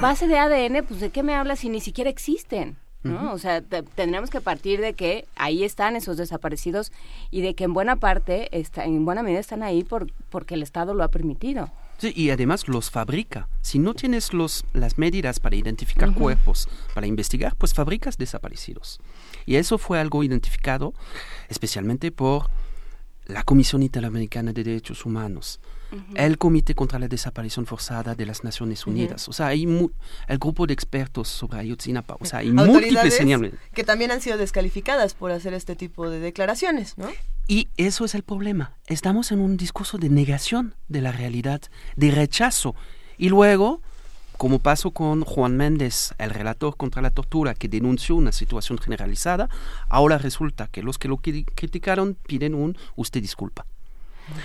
base 0.02 0.28
de 0.28 0.38
ADN, 0.38 0.84
pues 0.86 1.00
de 1.00 1.12
qué 1.12 1.24
me 1.24 1.36
hablas 1.36 1.60
si 1.60 1.70
ni 1.70 1.80
siquiera 1.80 2.10
existen? 2.10 2.78
¿no? 3.04 3.34
O 3.34 3.38
sea, 3.38 3.62
tendríamos 3.62 4.30
que 4.30 4.42
partir 4.42 4.80
de 4.80 4.94
que 4.94 5.28
ahí 5.36 5.64
están 5.64 5.96
esos 5.96 6.18
desaparecidos 6.18 6.92
y 7.32 7.42
de 7.42 7.54
que 7.54 7.66
en 7.66 7.74
buena 7.74 7.98
parte, 7.98 8.48
está, 8.58 8.86
en 8.86 9.04
buena 9.06 9.24
medida 9.24 9.40
están 9.40 9.62
ahí 9.62 9.84
por, 9.84 10.12
porque 10.30 10.56
el 10.56 10.64
Estado 10.64 10.94
lo 10.94 11.04
ha 11.04 11.10
permitido. 11.10 11.70
Sí, 11.98 12.12
y 12.16 12.32
además 12.32 12.68
los 12.68 12.90
fabrica. 12.90 13.50
Si 13.62 13.80
no 13.80 13.94
tienes 13.94 14.34
los, 14.34 14.66
las 14.74 14.98
medidas 14.98 15.40
para 15.40 15.56
identificar 15.56 16.14
cuerpos, 16.14 16.68
para 16.94 17.08
investigar, 17.08 17.56
pues 17.56 17.74
fabricas 17.74 18.18
desaparecidos. 18.18 19.00
Y 19.46 19.56
eso 19.56 19.78
fue 19.78 20.00
algo 20.00 20.24
identificado 20.24 20.94
especialmente 21.50 22.12
por 22.12 22.50
la 23.26 23.44
Comisión 23.44 23.84
Interamericana 23.84 24.54
de 24.54 24.64
Derechos 24.64 25.06
Humanos, 25.06 25.60
el 26.16 26.38
Comité 26.38 26.74
contra 26.74 26.98
la 26.98 27.08
Desaparición 27.08 27.66
Forzada 27.66 28.16
de 28.16 28.26
las 28.26 28.44
Naciones 28.44 28.88
Unidas. 28.88 29.28
O 29.30 29.34
sea, 29.34 29.48
hay 29.48 29.64
el 30.28 30.38
grupo 30.40 30.66
de 30.66 30.74
expertos 30.74 31.28
sobre 31.28 31.60
Ayotzinapa. 31.60 32.18
O 32.20 32.26
sea, 32.26 32.40
hay 32.40 32.52
múltiples 32.52 33.14
señales. 33.14 33.54
Que 33.74 33.84
también 33.84 34.10
han 34.12 34.20
sido 34.20 34.38
descalificadas 34.38 35.14
por 35.14 35.32
hacer 35.32 35.54
este 35.54 35.76
tipo 35.76 36.10
de 36.10 36.20
declaraciones, 36.20 36.98
¿no? 36.98 37.10
Y 37.48 37.70
eso 37.78 38.06
es 38.06 38.16
el 38.16 38.24
problema. 38.24 38.76
Estamos 38.88 39.32
en 39.32 39.40
un 39.40 39.56
discurso 39.58 39.98
de 39.98 40.10
negación 40.10 40.76
de 40.88 41.02
la 41.02 41.12
realidad, 41.12 41.62
de 41.96 42.10
rechazo. 42.10 42.76
Y 43.18 43.30
luego 43.30 43.82
como 44.44 44.60
pasó 44.60 44.92
con 44.92 45.24
Juan 45.24 45.56
Méndez, 45.56 46.14
el 46.18 46.30
relator 46.30 46.76
contra 46.76 47.02
la 47.02 47.12
tortura, 47.12 47.54
que 47.56 47.70
denunció 47.70 48.18
una 48.18 48.34
situación 48.34 48.78
generalizada, 48.78 49.48
ahora 49.88 50.18
resulta 50.18 50.68
que 50.68 50.84
los 50.84 50.98
que 50.98 51.08
lo 51.08 51.16
criticaron 51.16 52.18
piden 52.28 52.54
un 52.54 52.78
usted 52.98 53.22
disculpa. 53.22 53.66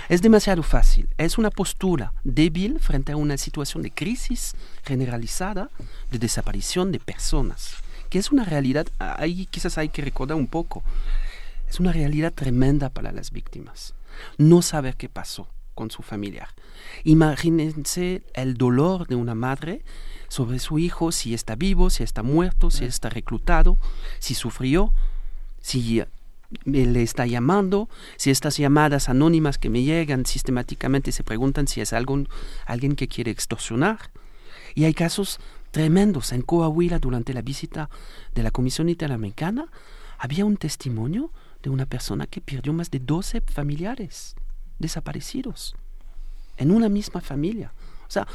Es 0.09 0.23
demasiado 0.23 0.63
fácil, 0.63 1.09
es 1.19 1.37
una 1.37 1.51
postura 1.51 2.13
débil 2.23 2.79
frente 2.79 3.11
a 3.11 3.17
una 3.17 3.37
situación 3.39 3.83
de 3.83 3.91
crisis 3.91 4.55
generalizada, 4.85 5.69
de 6.13 6.21
desaparición 6.21 6.93
de 6.93 7.01
personas, 7.01 7.75
que 8.09 8.21
es 8.21 8.31
una 8.31 8.45
realidad, 8.45 8.87
ahí 9.01 9.47
quizás 9.47 9.79
hay 9.79 9.89
que 9.89 10.03
recordar 10.03 10.37
un 10.37 10.47
poco, 10.47 10.85
es 11.69 11.81
una 11.81 11.91
realidad 11.91 12.33
tremenda 12.33 12.89
para 12.89 13.11
las 13.11 13.33
víctimas. 13.33 13.95
No 14.37 14.63
saber 14.63 14.95
qué 14.95 15.09
pasó, 15.09 15.49
con 15.79 15.93
su 15.93 16.03
familiar. 16.03 16.49
Imagínense 17.05 18.23
el 18.35 18.55
dolor 18.55 19.07
de 19.07 19.15
una 19.15 19.37
madre 19.37 19.83
sobre 20.27 20.59
su 20.59 20.81
hijo, 20.81 21.13
si 21.13 21.35
está 21.35 21.55
vivo, 21.55 21.89
si 21.89 22.03
está 22.03 22.25
muerto, 22.25 22.73
si 22.73 22.85
está 22.85 23.09
reclutado, 23.11 23.79
si 24.19 24.35
sufrió, 24.35 24.93
si 25.61 26.03
le 26.65 27.03
está 27.05 27.27
llamando, 27.27 27.89
si 28.17 28.31
estas 28.31 28.57
llamadas 28.57 29.09
anónimas 29.09 29.57
que 29.57 29.71
me 29.71 29.85
llegan 29.85 30.27
sistemáticamente 30.27 31.13
se 31.13 31.23
preguntan 31.23 31.69
si 31.69 31.81
es 31.81 31.93
algo, 31.93 32.25
alguien 32.67 32.97
que 32.97 33.07
quiere 33.07 33.31
extorsionar. 33.31 34.11
Y 34.75 34.83
hay 34.83 34.95
casos 34.95 35.39
tremendos. 35.71 36.33
En 36.33 36.43
Coahuila, 36.43 36.99
durante 36.99 37.35
la 37.35 37.43
visita 37.43 37.89
de 38.35 38.43
la 38.43 38.51
Comisión 38.51 38.89
Interamericana, 38.89 39.69
había 40.19 40.45
un 40.45 40.57
testimonio 40.57 41.31
de 41.63 41.71
una 41.71 41.87
persona 41.87 42.27
que 42.27 42.41
perdió 42.41 42.73
más 42.73 42.91
de 42.91 42.99
12 42.99 43.43
familiares 43.43 44.35
desaparecidos 44.79 45.75
en 46.57 46.71
una 46.71 46.89
misma 46.89 47.21
familia. 47.21 47.73
O 48.07 48.11
sea, 48.11 48.27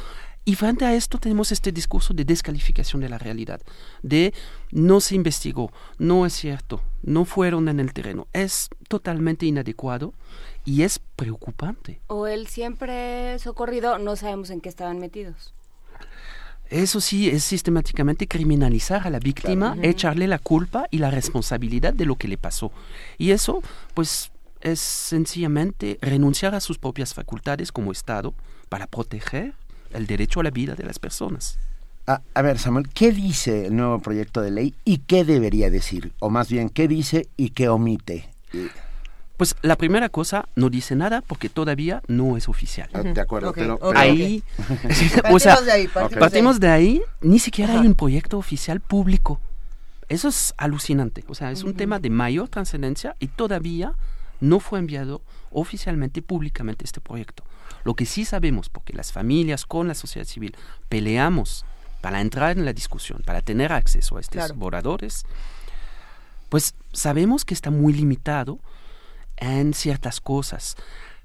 y 0.46 0.56
frente 0.56 0.84
a 0.84 0.94
esto 0.94 1.18
tenemos 1.18 1.52
este 1.52 1.72
discurso 1.72 2.12
de 2.12 2.24
descalificación 2.24 3.00
de 3.00 3.08
la 3.08 3.16
realidad, 3.16 3.62
de 4.02 4.34
no 4.70 5.00
se 5.00 5.14
investigó, 5.14 5.72
no 5.98 6.26
es 6.26 6.34
cierto, 6.34 6.82
no 7.02 7.24
fueron 7.24 7.68
en 7.68 7.80
el 7.80 7.94
terreno. 7.94 8.26
Es 8.34 8.68
totalmente 8.88 9.46
inadecuado 9.46 10.12
y 10.64 10.82
es 10.82 10.98
preocupante. 11.16 12.00
O 12.08 12.26
el 12.26 12.46
siempre 12.46 13.38
socorrido, 13.38 13.98
no 13.98 14.16
sabemos 14.16 14.50
en 14.50 14.60
qué 14.60 14.68
estaban 14.68 14.98
metidos. 14.98 15.54
Eso 16.68 17.00
sí 17.00 17.28
es 17.28 17.44
sistemáticamente 17.44 18.26
criminalizar 18.26 19.06
a 19.06 19.10
la 19.10 19.20
víctima, 19.20 19.76
echarle 19.82 20.26
la 20.26 20.38
culpa 20.38 20.86
y 20.90 20.98
la 20.98 21.10
responsabilidad 21.10 21.94
de 21.94 22.04
lo 22.04 22.16
que 22.16 22.28
le 22.28 22.36
pasó. 22.36 22.72
Y 23.16 23.30
eso, 23.30 23.62
pues, 23.94 24.30
es 24.64 24.80
sencillamente 24.80 25.98
renunciar 26.02 26.54
a 26.54 26.60
sus 26.60 26.78
propias 26.78 27.14
facultades 27.14 27.70
como 27.70 27.92
Estado 27.92 28.34
para 28.68 28.88
proteger 28.88 29.54
el 29.92 30.06
derecho 30.06 30.40
a 30.40 30.42
la 30.42 30.50
vida 30.50 30.74
de 30.74 30.82
las 30.82 30.98
personas. 30.98 31.58
A, 32.06 32.20
a, 32.34 32.42
ver, 32.42 32.58
Samuel, 32.58 32.88
¿qué 32.88 33.12
dice 33.12 33.66
el 33.66 33.76
nuevo 33.76 34.00
proyecto 34.00 34.42
de 34.42 34.50
ley 34.50 34.74
y 34.84 34.98
qué 34.98 35.24
debería 35.24 35.70
decir? 35.70 36.12
O 36.18 36.28
más 36.28 36.48
bien, 36.48 36.68
¿qué 36.68 36.88
dice 36.88 37.28
y 37.36 37.50
qué 37.50 37.68
omite? 37.68 38.28
Pues 39.36 39.56
la 39.62 39.76
primera 39.76 40.08
cosa 40.08 40.48
no 40.54 40.70
dice 40.70 40.94
nada 40.94 41.20
porque 41.20 41.48
todavía 41.48 42.02
no 42.06 42.36
es 42.36 42.48
oficial. 42.48 42.88
Ah, 42.92 43.02
de 43.02 43.20
acuerdo, 43.20 43.52
pero, 43.52 43.78
ahí, 43.94 44.42
o 45.30 45.38
sea, 45.38 45.56
partimos, 45.56 45.66
de 45.66 45.72
ahí, 45.72 45.88
partimos, 45.88 46.60
de 46.60 46.68
ahí, 46.68 47.02
ni 47.20 47.38
siquiera 47.38 47.80
hay 47.80 47.86
un 47.86 47.94
proyecto 47.94 48.38
oficial 48.38 48.80
público. 48.80 49.40
Eso 50.08 50.28
es 50.28 50.54
alucinante. 50.56 51.24
O 51.28 51.34
sea, 51.34 51.50
es 51.50 51.64
un 51.64 51.74
tema 51.74 51.98
de 51.98 52.10
mayor 52.10 52.48
trascendencia 52.48 53.16
y 53.18 53.28
todavía 53.28 53.94
no 54.44 54.60
fue 54.60 54.78
enviado 54.78 55.22
oficialmente, 55.50 56.22
públicamente 56.22 56.84
este 56.84 57.00
proyecto. 57.00 57.44
Lo 57.84 57.94
que 57.94 58.06
sí 58.06 58.24
sabemos, 58.24 58.68
porque 58.68 58.92
las 58.92 59.12
familias 59.12 59.66
con 59.66 59.88
la 59.88 59.94
sociedad 59.94 60.26
civil 60.26 60.56
peleamos 60.88 61.64
para 62.00 62.20
entrar 62.20 62.56
en 62.56 62.64
la 62.64 62.72
discusión, 62.72 63.22
para 63.24 63.40
tener 63.40 63.72
acceso 63.72 64.16
a 64.16 64.20
estos 64.20 64.56
borradores, 64.56 65.24
pues 66.48 66.74
sabemos 66.92 67.44
que 67.44 67.54
está 67.54 67.70
muy 67.70 67.92
limitado 67.92 68.58
en 69.36 69.74
ciertas 69.74 70.20
cosas. 70.20 70.76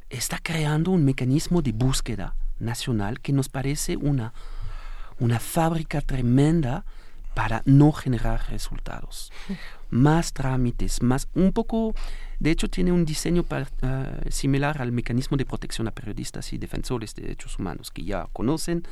Está 0.10 0.40
creando 0.42 0.92
un 0.92 1.06
mecanismo 1.06 1.62
de 1.62 1.72
búsqueda 1.72 2.36
nacional 2.60 3.20
que 3.20 3.34
nos 3.34 3.50
parece 3.50 3.98
una, 3.98 4.34
una 5.20 5.40
fábrica 5.40 6.02
tremenda 6.02 6.86
para 7.34 7.62
no 7.66 7.92
generar 7.92 8.50
resultados. 8.50 9.32
Más 9.90 10.34
trámites, 10.34 11.02
más 11.02 11.28
un 11.34 11.52
poco 11.52 11.96
de 12.40 12.52
hecho, 12.52 12.70
tiene 12.70 12.94
un 12.94 13.04
diseño 13.04 13.46
ah, 13.82 14.08
similar 14.30 14.82
al 14.82 14.94
mecanismo 14.94 15.36
de 15.36 15.46
protección 15.46 15.88
a 15.88 15.92
periodistas 15.92 16.54
y 16.54 16.58
defensores 16.58 17.14
de 17.14 17.24
derechos 17.24 17.60
humanos 17.60 17.92
que 17.92 18.04
ya 18.04 18.28
conocen, 18.32 18.84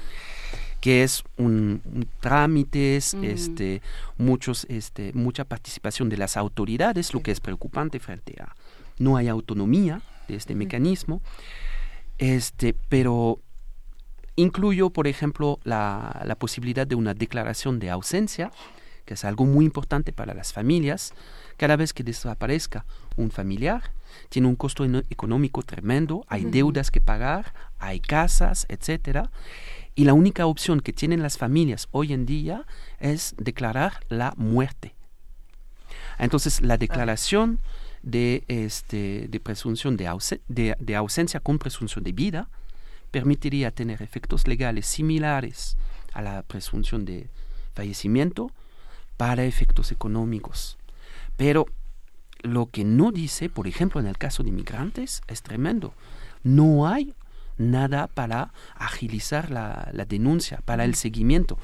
que 0.82 1.04
es 1.04 1.24
un, 1.38 1.82
trámites, 2.20 3.14
este, 3.22 3.82
muchos, 4.18 4.66
este, 4.70 5.14
mucha 5.14 5.46
participación 5.46 6.10
de 6.10 6.18
las 6.18 6.36
autoridades, 6.36 7.14
lo 7.14 7.22
que 7.22 7.32
es 7.32 7.40
preocupante 7.40 8.00
frente 8.00 8.36
a 8.42 8.54
no 9.00 9.16
hay 9.16 9.28
autonomía 9.28 10.02
de 10.28 10.36
este 10.36 10.56
mecanismo, 10.56 11.22
este, 12.18 12.76
pero 12.90 13.40
incluyo, 14.36 14.90
por 14.90 15.08
ejemplo, 15.08 15.60
la, 15.64 16.22
la 16.26 16.36
posibilidad 16.36 16.86
de 16.86 16.96
una 16.96 17.14
declaración 17.14 17.80
de 17.80 17.92
ausencia, 17.92 18.52
que 19.06 19.14
es 19.14 19.24
algo 19.24 19.46
muy 19.46 19.64
importante 19.64 20.12
para 20.12 20.34
las 20.34 20.52
familias, 20.52 21.14
cada 21.58 21.76
vez 21.76 21.94
que 21.94 22.04
desaparezca 22.04 22.86
un 23.16 23.32
familiar, 23.32 23.92
tiene 24.30 24.48
un 24.48 24.56
costo 24.56 24.86
económico 25.10 25.64
tremendo, 25.64 26.26
hay 26.28 26.46
deudas 26.46 26.92
que 26.92 27.02
pagar, 27.02 27.54
hay 27.80 28.00
casas, 28.00 28.66
etcétera, 28.70 29.32
y 29.96 30.06
la 30.06 30.14
única 30.14 30.46
opción 30.46 30.80
que 30.80 30.94
tienen 30.94 31.24
las 31.24 31.38
familias 31.38 31.88
hoy 31.92 32.14
en 32.14 32.26
día 32.26 32.66
es 33.00 33.36
declarar 33.38 34.06
la 34.10 34.34
muerte. 34.38 34.94
Entonces, 36.20 36.62
la 36.62 36.76
ah. 36.76 36.78
declaración 36.78 37.60
de, 38.04 38.44
este, 38.48 39.28
de 39.28 39.40
presunción 39.40 39.98
de, 39.98 40.76
de 40.80 40.96
ausencia 40.96 41.40
con 41.40 41.58
presunción 41.58 42.04
de 42.04 42.12
vida 42.12 42.50
permitiría 43.12 43.72
tener 43.72 44.02
efectos 44.02 44.48
legales 44.48 44.86
similares 44.86 45.78
a 46.14 46.22
la 46.22 46.44
presunción 46.44 47.06
de 47.06 47.30
fallecimiento 47.74 48.52
para 49.18 49.46
efectos 49.46 49.92
económicos. 49.92 50.77
Pero 51.38 51.68
lo 52.42 52.70
que 52.70 52.84
no 52.84 53.12
dice, 53.12 53.50
por 53.50 53.68
ejemplo, 53.68 54.02
en 54.02 54.08
el 54.08 54.18
caso 54.18 54.44
de 54.44 54.50
inmigrantes, 54.50 55.22
es 55.28 55.42
tremendo. 55.42 55.94
No 56.44 56.88
hay 56.88 57.14
nada 57.58 58.08
para 58.08 58.54
agilizar 58.76 59.50
la, 59.50 59.92
denuncia, 60.08 60.62
para 60.66 60.84
el 60.84 60.96
seguimiento. 60.96 61.58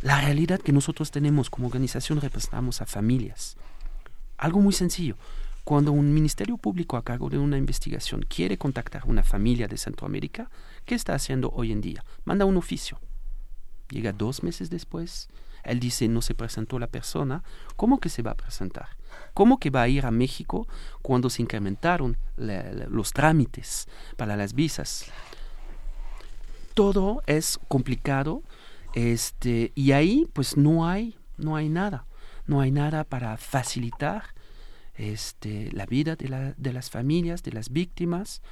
la 0.00 0.20
realidad 0.20 0.60
que 0.60 0.72
nosotros 0.72 1.10
tenemos 1.10 1.50
como 1.50 1.66
organización 1.66 2.20
representamos 2.20 2.80
a 2.80 2.86
familias. 2.86 3.56
Algo 4.36 4.60
muy 4.60 4.72
sencillo. 4.72 5.16
Cuando 5.64 5.92
un 5.92 6.14
ministerio 6.14 6.56
público 6.56 6.96
a 6.96 7.04
cargo 7.04 7.28
de 7.28 7.36
una 7.36 7.58
investigación 7.58 8.24
quiere 8.26 8.56
contactar 8.56 9.02
a 9.02 9.06
una 9.06 9.22
familia 9.22 9.68
de 9.68 9.76
Centroamérica, 9.76 10.50
¿qué 10.86 10.94
está 10.94 11.14
haciendo 11.14 11.50
hoy 11.50 11.72
en 11.72 11.80
día? 11.80 12.04
Manda 12.24 12.44
un 12.44 12.56
oficio. 12.56 12.98
Llega 13.90 14.12
dos 14.12 14.42
meses 14.42 14.70
después, 14.70 15.28
él 15.64 15.80
dice 15.80 16.08
no 16.08 16.22
se 16.22 16.34
presentó 16.34 16.78
la 16.78 16.86
persona, 16.86 17.42
¿cómo 17.76 18.00
que 18.00 18.08
se 18.08 18.22
va 18.22 18.32
a 18.32 18.36
presentar? 18.36 18.88
¿Cómo 19.34 19.58
que 19.58 19.70
va 19.70 19.82
a 19.82 19.88
ir 19.88 20.06
a 20.06 20.10
México 20.10 20.66
cuando 21.02 21.30
se 21.30 21.42
incrementaron 21.42 22.16
los 22.36 23.12
trámites 23.12 23.88
para 24.16 24.36
las 24.36 24.54
visas? 24.54 25.06
Todo 26.74 27.22
es 27.26 27.58
complicado 27.68 28.42
este, 28.94 29.72
y 29.74 29.92
ahí 29.92 30.28
pues 30.32 30.56
no 30.56 30.88
hay, 30.88 31.16
no 31.36 31.56
hay 31.56 31.68
nada, 31.68 32.06
no 32.46 32.60
hay 32.60 32.70
nada 32.70 33.04
para 33.04 33.36
facilitar 33.36 34.34
este, 34.94 35.70
la 35.72 35.86
vida 35.86 36.16
de, 36.16 36.28
la, 36.28 36.54
de 36.56 36.72
las 36.72 36.90
familias, 36.90 37.42
de 37.42 37.52
las 37.52 37.70
víctimas. 37.70 38.42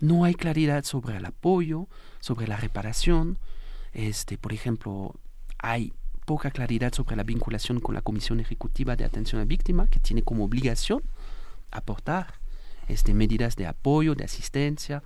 No 0.00 0.24
hay 0.24 0.34
claridad 0.34 0.84
sobre 0.84 1.16
el 1.16 1.24
apoyo, 1.24 1.88
sobre 2.20 2.46
la 2.46 2.56
reparación. 2.56 3.38
Este, 3.92 4.38
por 4.38 4.52
ejemplo, 4.52 5.14
hay 5.58 5.92
poca 6.24 6.50
claridad 6.50 6.92
sobre 6.92 7.16
la 7.16 7.22
vinculación 7.22 7.80
con 7.80 7.94
la 7.94 8.02
Comisión 8.02 8.40
Ejecutiva 8.40 8.96
de 8.96 9.04
Atención 9.04 9.40
a 9.40 9.44
Víctima, 9.44 9.86
que 9.86 10.00
tiene 10.00 10.22
como 10.22 10.44
obligación 10.44 11.02
aportar 11.70 12.34
este, 12.88 13.14
medidas 13.14 13.56
de 13.56 13.66
apoyo, 13.66 14.14
de 14.14 14.24
asistencia. 14.24 15.02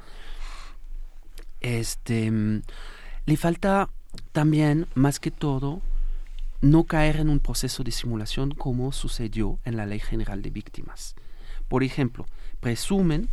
Este, 1.61 2.31
le 3.27 3.37
falta 3.37 3.91
también, 4.33 4.87
más 4.95 5.21
que 5.21 5.31
todo, 5.31 5.83
no 6.61 6.85
caer 6.85 7.17
en 7.17 7.29
un 7.29 7.41
proceso 7.41 7.85
de 7.85 7.91
simulación 7.91 8.53
como 8.53 8.93
sucedió 8.93 9.59
en 9.65 9.77
la 9.77 9.87
Ley 9.87 10.01
General 10.01 10.43
de 10.43 10.51
Víctimas. 10.51 11.15
Por 11.69 11.85
ejemplo, 11.85 12.27
presumen 12.61 13.29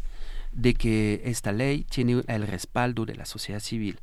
de 0.52 0.74
que 0.74 1.22
esta 1.26 1.52
ley 1.52 1.84
tiene 1.84 2.24
el 2.28 2.48
respaldo 2.48 3.06
de 3.06 3.16
la 3.16 3.26
sociedad 3.26 3.60
civil. 3.60 4.00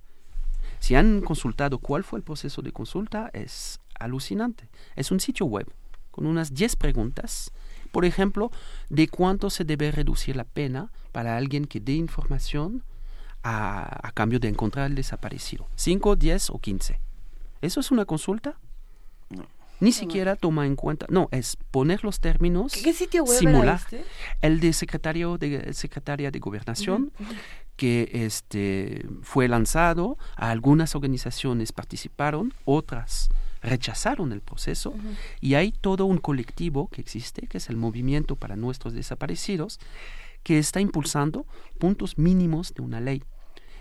Si 0.82 0.96
han 0.96 1.20
consultado 1.20 1.78
cuál 1.78 2.02
fue 2.02 2.18
el 2.18 2.24
proceso 2.24 2.60
de 2.60 2.72
consulta, 2.72 3.30
es 3.34 3.78
alucinante. 4.00 4.68
Es 4.96 5.12
un 5.12 5.20
sitio 5.20 5.46
web 5.46 5.72
con 6.10 6.26
unas 6.26 6.54
10 6.54 6.74
preguntas, 6.74 7.52
por 7.92 8.04
ejemplo, 8.04 8.50
de 8.88 9.06
cuánto 9.06 9.48
se 9.48 9.62
debe 9.64 9.92
reducir 9.92 10.34
la 10.34 10.42
pena 10.42 10.90
para 11.12 11.36
alguien 11.36 11.66
que 11.66 11.78
dé 11.78 11.92
información 11.92 12.82
a, 13.44 14.09
a 14.09 14.10
cambio 14.10 14.40
de 14.40 14.48
encontrar 14.48 14.86
al 14.86 14.96
desaparecido. 14.96 15.68
¿5, 15.76 16.16
10 16.16 16.50
o 16.50 16.59
15? 16.59 17.00
¿Eso 17.60 17.78
es 17.78 17.92
una 17.92 18.04
consulta? 18.04 18.56
Ni 19.82 19.90
siquiera 19.90 20.36
toma 20.36 20.64
en 20.66 20.76
cuenta, 20.76 21.06
no, 21.09 21.28
es 21.32 21.56
poner 21.72 22.04
los 22.04 22.20
términos, 22.20 22.72
¿Qué 22.84 22.92
sitio 22.92 23.24
web 23.24 23.36
simular. 23.36 23.64
era 23.64 23.74
este? 23.74 24.04
El 24.40 24.60
de 24.60 24.72
secretario 24.72 25.38
de 25.38 25.74
secretaria 25.74 26.30
de 26.30 26.38
gobernación, 26.38 27.10
que 27.82 28.09
este 28.12 29.04
fue 29.22 29.48
lanzado, 29.48 30.16
algunas 30.36 30.94
organizaciones 30.94 31.72
participaron, 31.72 32.54
otras 32.64 33.28
rechazaron 33.60 34.30
el 34.30 34.40
proceso 34.40 34.94
y 35.40 35.54
hay 35.54 35.72
todo 35.72 36.06
un 36.06 36.18
colectivo 36.18 36.86
que 36.92 37.00
existe, 37.00 37.48
que 37.48 37.59
es 37.59 37.68
el 37.68 37.76
Movimiento 37.76 38.36
para 38.36 38.54
Nuestros 38.54 38.94
Desaparecidos, 38.94 39.80
que 40.44 40.60
está 40.60 40.80
impulsando 40.80 41.44
puntos 41.80 42.18
mínimos 42.18 42.72
de 42.72 42.82
una 42.82 43.00
ley. 43.00 43.24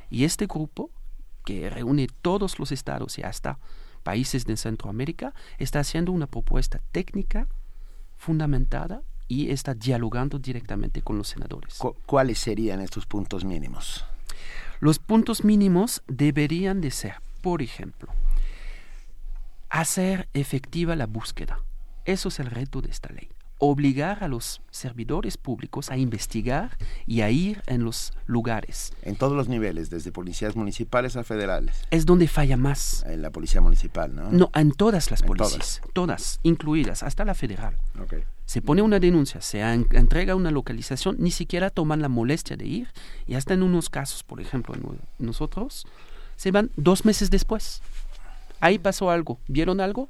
Y 0.09 0.23
este 0.23 0.47
grupo, 0.47 0.89
que 1.45 1.69
reúne 1.69 2.07
todos 2.23 2.57
los 2.57 2.71
estados 2.71 3.19
y 3.19 3.21
hasta 3.21 3.59
países 4.01 4.45
de 4.45 4.57
Centroamérica, 4.57 5.35
está 5.59 5.81
haciendo 5.81 6.11
una 6.11 6.25
propuesta 6.25 6.81
técnica 6.91 7.47
fundamentada 8.17 9.03
y 9.33 9.49
está 9.49 9.73
dialogando 9.73 10.39
directamente 10.39 11.01
con 11.01 11.17
los 11.17 11.29
senadores. 11.29 11.75
Cu- 11.77 11.95
¿Cuáles 12.05 12.37
serían 12.37 12.81
estos 12.81 13.05
puntos 13.05 13.45
mínimos? 13.45 14.03
Los 14.81 14.99
puntos 14.99 15.45
mínimos 15.45 16.01
deberían 16.07 16.81
de 16.81 16.91
ser, 16.91 17.15
por 17.41 17.61
ejemplo, 17.61 18.09
hacer 19.69 20.27
efectiva 20.33 20.97
la 20.97 21.05
búsqueda. 21.05 21.59
Eso 22.03 22.27
es 22.27 22.39
el 22.39 22.47
reto 22.47 22.81
de 22.81 22.89
esta 22.89 23.13
ley. 23.13 23.29
Obligar 23.63 24.23
a 24.23 24.27
los 24.27 24.59
servidores 24.71 25.37
públicos 25.37 25.91
a 25.91 25.97
investigar 25.97 26.79
y 27.05 27.21
a 27.21 27.29
ir 27.29 27.61
en 27.67 27.83
los 27.83 28.11
lugares. 28.25 28.91
En 29.03 29.15
todos 29.15 29.33
los 29.37 29.47
niveles, 29.49 29.91
desde 29.91 30.11
policías 30.11 30.55
municipales 30.55 31.15
a 31.15 31.23
federales. 31.23 31.83
Es 31.91 32.07
donde 32.07 32.27
falla 32.27 32.57
más. 32.57 33.03
En 33.05 33.21
la 33.21 33.29
policía 33.29 33.61
municipal, 33.61 34.15
¿no? 34.15 34.31
No, 34.31 34.49
en 34.55 34.71
todas 34.71 35.11
las 35.11 35.21
En 35.21 35.27
policías, 35.27 35.79
todas, 35.93 36.39
incluidas, 36.41 37.03
hasta 37.03 37.23
la 37.23 37.35
federal. 37.35 37.77
Se 38.47 38.63
pone 38.63 38.81
una 38.81 38.99
denuncia, 38.99 39.41
se 39.41 39.59
en- 39.61 39.85
entrega 39.91 40.33
una 40.33 40.49
localización, 40.49 41.17
ni 41.19 41.29
siquiera 41.29 41.69
toman 41.69 42.01
la 42.01 42.09
molestia 42.09 42.57
de 42.57 42.65
ir 42.65 42.87
y 43.27 43.35
hasta 43.35 43.53
en 43.53 43.61
unos 43.61 43.91
casos, 43.91 44.23
por 44.23 44.41
ejemplo, 44.41 44.73
nosotros, 45.19 45.85
se 46.35 46.49
van 46.49 46.71
dos 46.77 47.05
meses 47.05 47.29
después. 47.29 47.83
Ahí 48.59 48.79
pasó 48.79 49.11
algo, 49.11 49.39
¿vieron 49.47 49.79
algo? 49.81 50.09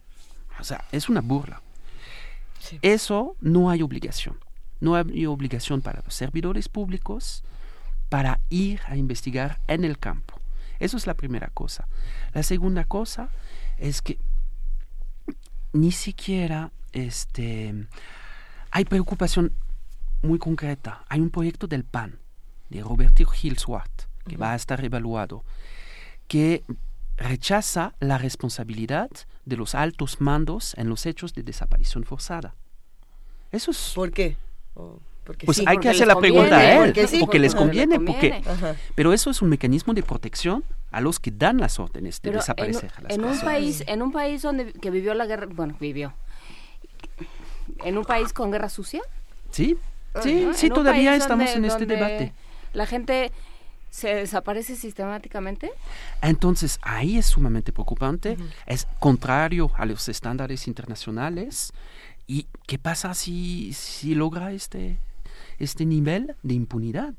O 0.58 0.64
sea, 0.64 0.86
es 0.94 1.10
una 1.10 1.20
burla. 1.20 1.62
Eso 2.82 3.36
no 3.40 3.70
hay 3.70 3.82
obligación. 3.82 4.38
No 4.80 4.96
hay 4.96 5.26
obligación 5.26 5.82
para 5.82 6.02
los 6.04 6.14
servidores 6.14 6.70
públicos 6.70 7.44
para 8.10 8.40
ir 8.50 8.82
a 8.88 8.98
investigar 8.98 9.60
en 9.68 9.86
el 9.86 9.98
campo. 9.98 10.40
Eso 10.80 10.98
es 10.98 11.06
la 11.06 11.14
primera 11.14 11.50
cosa. 11.54 11.88
La 12.34 12.44
segunda 12.44 12.84
cosa 12.86 13.30
es 13.78 14.02
que 14.02 14.18
ni 15.74 15.92
siquiera 15.92 16.72
este, 16.92 17.88
hay 18.72 18.86
preocupación 18.86 19.54
muy 20.24 20.40
concreta. 20.40 21.06
Hay 21.08 21.22
un 21.22 21.30
proyecto 21.30 21.68
del 21.68 21.84
PAN, 21.84 22.20
de 22.70 22.82
Roberto 22.82 23.26
Gil 23.26 23.58
Swart, 23.58 23.92
que 24.28 24.38
va 24.38 24.54
a 24.54 24.56
estar 24.56 24.84
evaluado, 24.84 25.44
que 26.28 26.64
rechaza 27.22 27.94
la 28.00 28.18
responsabilidad 28.18 29.10
de 29.46 29.58
los 29.58 29.76
altos 29.76 30.20
mandos 30.22 30.74
en 30.78 30.90
los 30.90 31.06
hechos 31.06 31.34
de 31.34 31.44
desaparición 31.44 32.04
forzada. 32.04 32.56
Eso 33.52 33.72
es... 33.72 33.92
¿Por 33.96 34.12
qué? 34.12 34.38
porque 35.24 35.46
pues 35.46 35.58
sí, 35.58 35.64
hay 35.68 35.76
porque 35.76 35.90
que 35.90 35.96
hacer 35.96 36.08
la 36.08 36.20
pregunta 36.20 36.58
a 36.58 36.74
él, 36.74 36.80
porque 36.88 37.08
sí, 37.08 37.20
porque 37.20 37.38
les 37.40 37.54
porque 37.54 37.66
conviene, 37.68 38.00
les 38.00 38.08
porque... 38.08 38.42
Ajá. 38.50 38.76
Pero 38.96 39.14
eso 39.14 39.30
es 39.30 39.42
un 39.42 39.50
mecanismo 39.50 39.94
de 39.94 40.02
protección 40.02 40.64
a 40.90 41.00
los 41.00 41.20
que 41.20 41.30
dan 41.32 41.58
las 41.58 41.80
órdenes 41.80 42.16
de 42.22 42.30
Pero 42.30 42.34
en, 42.36 42.40
desaparecer 42.40 42.92
a 42.98 43.02
las 43.02 43.12
en 43.14 43.22
un 43.22 43.28
personas. 43.28 43.54
país, 43.54 43.84
en 43.88 44.02
un 44.02 44.12
país 44.12 44.42
donde 44.42 44.74
que 44.74 44.90
vivió 44.90 45.14
la 45.14 45.26
guerra, 45.28 45.48
bueno, 45.52 45.76
vivió. 45.80 46.14
En 47.86 47.98
un 47.98 48.04
país 48.06 48.34
con 48.34 48.52
guerra 48.52 48.70
sucia. 48.70 49.02
Sí, 49.52 49.78
sí, 50.22 50.48
sí, 50.54 50.70
todavía 50.70 51.16
estamos 51.16 51.46
donde- 51.46 51.60
en 51.60 51.66
este 51.66 51.80
donde 51.86 51.96
debate. 51.96 52.34
La 52.74 52.86
gente 52.88 53.32
se 53.92 54.16
desaparece 54.16 54.76
sistemáticamente. 54.76 55.72
Entonces, 56.22 56.80
ahí 56.82 57.18
es 57.18 57.28
sumamente 57.28 57.72
preocupante, 57.72 58.38
es 58.66 58.88
contrario 59.00 59.70
a 59.76 59.86
los 59.86 60.10
estándares 60.10 60.66
internacionales. 60.68 61.74
¿Y 62.26 62.48
qué 62.66 62.80
pasa 62.80 63.14
si, 63.14 63.74
si 63.74 64.16
logra 64.16 64.54
este, 64.54 64.98
este 65.60 65.86
nivel 65.86 66.36
de 66.42 66.54
impunidad 66.54 67.14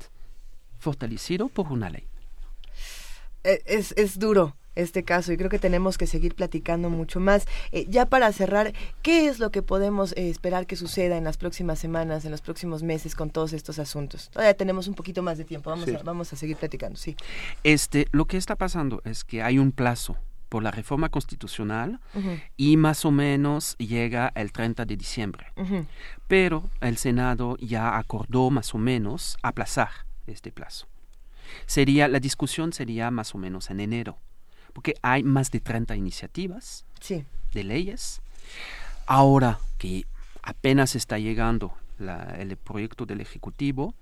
fortalecido 0.79 1.47
por 1.47 1.71
una 1.71 1.89
ley? 1.89 2.07
Eh, 3.43 3.61
Es, 3.65 3.93
es 3.95 4.17
duro 4.17 4.55
este 4.75 5.03
caso 5.03 5.31
y 5.33 5.37
creo 5.37 5.49
que 5.49 5.59
tenemos 5.59 5.97
que 5.97 6.07
seguir 6.07 6.35
platicando 6.35 6.89
mucho 6.89 7.19
más. 7.19 7.45
Eh, 7.71 7.85
ya 7.89 8.05
para 8.05 8.31
cerrar, 8.31 8.73
¿qué 9.01 9.27
es 9.27 9.39
lo 9.39 9.51
que 9.51 9.61
podemos 9.61 10.13
eh, 10.13 10.29
esperar 10.29 10.65
que 10.67 10.75
suceda 10.75 11.17
en 11.17 11.23
las 11.23 11.37
próximas 11.37 11.79
semanas, 11.79 12.25
en 12.25 12.31
los 12.31 12.41
próximos 12.41 12.83
meses 12.83 13.15
con 13.15 13.29
todos 13.29 13.53
estos 13.53 13.79
asuntos? 13.79 14.29
Todavía 14.29 14.53
tenemos 14.55 14.87
un 14.87 14.93
poquito 14.95 15.21
más 15.23 15.37
de 15.37 15.45
tiempo, 15.45 15.69
vamos, 15.69 15.85
Sí. 15.85 15.95
a, 15.95 16.03
vamos 16.03 16.31
a 16.33 16.35
seguir 16.35 16.57
platicando, 16.57 16.97
sí. 16.97 17.15
Este, 17.63 18.07
lo 18.11 18.25
que 18.25 18.37
está 18.37 18.55
pasando 18.55 19.01
es 19.05 19.23
que 19.23 19.41
hay 19.43 19.59
un 19.59 19.71
plazo 19.71 20.17
por 20.49 20.61
la 20.61 20.69
reforma 20.69 21.09
constitucional 21.09 21.99
y 22.57 22.77
más 22.77 23.05
o 23.05 23.11
menos 23.11 23.75
llega 23.79 24.31
el 24.35 24.51
30 24.51 24.85
de 24.85 24.95
diciembre. 24.97 25.47
Pero 26.27 26.69
el 26.79 26.97
Senado 26.97 27.57
ya 27.57 27.97
acordó 27.97 28.51
más 28.51 28.75
o 28.75 28.77
menos 28.77 29.37
aplazar 29.41 29.89
este 30.27 30.51
plazo. 30.51 30.87
Sería, 31.65 32.07
la 32.07 32.19
discusión 32.19 32.71
sería 32.71 33.09
más 33.09 33.33
o 33.33 33.39
menos 33.39 33.69
en 33.71 33.79
enero, 33.79 34.17
porque 34.73 34.95
hay 35.01 35.23
más 35.23 35.51
de 35.51 35.59
30 35.59 35.95
iniciativas 35.95 36.85
Sí. 36.99 37.23
de 37.53 37.63
leyes. 37.63 38.21
Ahora 39.05 39.59
que 39.77 40.05
apenas 40.41 40.95
está 40.95 41.17
llegando 41.19 41.73
la- 41.99 42.35
el 42.39 42.55
proyecto 42.57 43.05
del 43.05 43.21
Ejecutivo, 43.21 43.93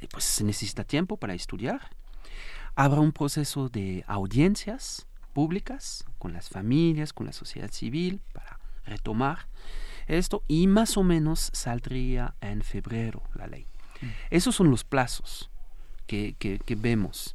eh, 0.00 0.08
pues 0.10 0.24
se 0.24 0.44
necesita 0.44 0.84
tiempo 0.84 1.16
para 1.16 1.34
estudiar. 1.34 1.90
Habrá 2.74 3.00
un 3.00 3.12
proceso 3.12 3.68
de 3.68 4.04
audiencias 4.06 5.06
públicas 5.34 6.04
con 6.18 6.32
las 6.32 6.48
familias, 6.48 7.12
con 7.12 7.26
la 7.26 7.32
sociedad 7.32 7.70
civil, 7.70 8.20
para 8.32 8.58
retomar 8.86 9.46
esto 10.06 10.42
y 10.48 10.66
más 10.66 10.96
o 10.96 11.02
menos 11.02 11.50
saldría 11.52 12.34
en 12.40 12.62
febrero 12.62 13.22
la 13.34 13.46
ley. 13.46 13.66
Esos 14.30 14.56
son 14.56 14.70
los 14.70 14.82
plazos 14.84 15.48
que, 16.06 16.34
que- 16.38 16.58
que 16.58 16.74
vemos. 16.74 17.34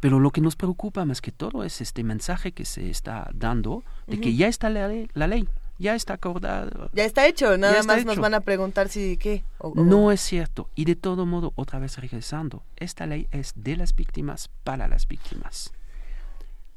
Pero 0.00 0.18
lo 0.18 0.30
que 0.30 0.40
nos 0.40 0.56
preocupa 0.56 1.04
más 1.04 1.20
que 1.20 1.30
todo 1.32 1.62
es 1.64 1.80
este 1.80 2.02
mensaje 2.04 2.52
que 2.52 2.64
se 2.64 2.88
está 2.90 3.30
dando 3.34 3.82
de 4.06 4.18
que 4.20 4.34
ya 4.34 4.48
está 4.48 4.70
la 4.70 4.88
ley, 4.88 5.08
la 5.14 5.26
ley, 5.26 5.46
ya 5.78 5.94
está 5.94 6.14
acordada. 6.14 6.88
Ya 6.94 7.04
está 7.04 7.26
hecho, 7.26 7.56
nada 7.58 7.78
está 7.80 7.96
más 7.96 8.04
nos 8.06 8.16
van 8.18 8.34
a 8.34 8.40
preguntar 8.40 8.88
si 8.88 9.16
qué. 9.18 9.44
o- 9.58 9.68
o- 9.68 9.74
No 9.84 10.10
es 10.10 10.20
cierto. 10.22 10.68
Y 10.74 10.86
de 10.86 10.96
todo 10.96 11.26
modo, 11.26 11.52
otra 11.54 11.78
vez 11.78 11.98
regresando, 11.98 12.62
esta 12.76 13.06
ley 13.06 13.28
es 13.30 13.52
de 13.56 13.76
las 13.76 13.94
víctimas 13.94 14.48
para 14.64 14.88
las 14.88 15.06
víctimas. 15.06 15.70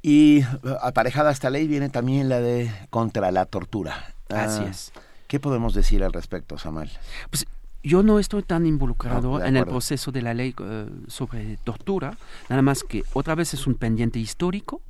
Y 0.02 0.42
eh, 0.42 0.46
aparejada 0.82 1.30
a 1.30 1.32
esta 1.34 1.50
ley 1.50 1.66
viene 1.68 1.88
también 1.90 2.28
la 2.28 2.42
de 2.42 2.70
contra 2.90 3.32
la 3.32 3.46
tortura. 3.46 4.14
Así 4.30 4.62
Ah, 4.66 4.68
es. 4.70 4.92
¿Qué 5.28 5.40
podemos 5.40 5.74
decir 5.74 6.04
al 6.04 6.12
respecto, 6.14 6.58
Samuel? 6.58 6.92
Pues 7.30 7.46
yo 7.84 8.02
no 8.02 8.18
estoy 8.20 8.44
tan 8.44 8.66
involucrado 8.66 9.38
Ah, 9.38 9.48
en 9.48 9.58
el 9.58 9.66
proceso 9.66 10.12
de 10.12 10.22
la 10.22 10.34
ley 10.34 10.56
eh, 10.58 10.90
sobre 11.08 11.58
tortura, 11.58 12.18
nada 12.50 12.62
más 12.62 12.84
que 12.84 13.04
otra 13.14 13.36
vez 13.36 13.54
es 13.54 13.68
un 13.68 13.76
pendiente 13.76 14.20
histórico. 14.20 14.82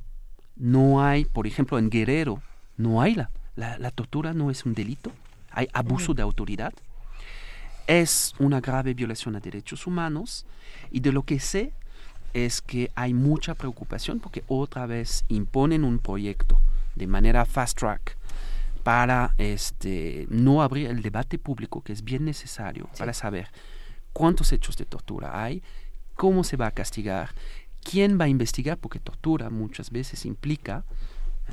No 0.56 1.04
hay, 1.04 1.24
por 1.24 1.46
ejemplo, 1.46 1.78
en 1.78 1.90
Guerrero, 1.90 2.40
no 2.76 3.02
hay 3.02 3.14
la, 3.16 3.30
la, 3.56 3.76
la 3.78 3.90
tortura, 3.90 4.32
no 4.32 4.50
es 4.50 4.64
un 4.64 4.74
delito, 4.74 5.10
hay 5.50 5.68
abuso 5.72 6.14
de 6.14 6.22
autoridad. 6.22 6.72
Es 7.86 8.34
una 8.38 8.60
grave 8.60 8.94
violación 8.94 9.36
a 9.36 9.40
derechos 9.40 9.86
humanos 9.86 10.46
y 10.90 11.00
de 11.00 11.12
lo 11.12 11.22
que 11.22 11.40
sé 11.40 11.72
es 12.32 12.62
que 12.62 12.90
hay 12.94 13.12
mucha 13.14 13.54
preocupación 13.54 14.20
porque 14.20 14.42
otra 14.48 14.86
vez 14.86 15.24
imponen 15.28 15.84
un 15.84 15.98
proyecto 15.98 16.58
de 16.94 17.06
manera 17.06 17.44
fast 17.44 17.78
track 17.78 18.16
para 18.84 19.34
este 19.38 20.26
no 20.30 20.62
abrir 20.62 20.88
el 20.88 21.02
debate 21.02 21.38
público 21.38 21.82
que 21.82 21.92
es 21.92 22.04
bien 22.04 22.24
necesario 22.24 22.88
para 22.98 23.14
saber 23.14 23.48
cuántos 24.12 24.52
hechos 24.52 24.76
de 24.76 24.84
tortura 24.84 25.42
hay, 25.42 25.62
cómo 26.14 26.44
se 26.44 26.56
va 26.56 26.68
a 26.68 26.70
castigar, 26.70 27.30
quién 27.82 28.18
va 28.20 28.26
a 28.26 28.28
investigar, 28.28 28.78
porque 28.78 29.00
tortura 29.00 29.50
muchas 29.50 29.90
veces 29.90 30.24
implica, 30.24 30.84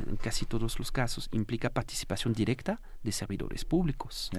en 0.07 0.17
casi 0.17 0.45
todos 0.45 0.77
los 0.77 0.91
casos, 0.91 1.29
implica 1.31 1.69
participación 1.69 2.33
directa 2.33 2.79
de 3.03 3.11
servidores 3.11 3.65
públicos. 3.65 4.29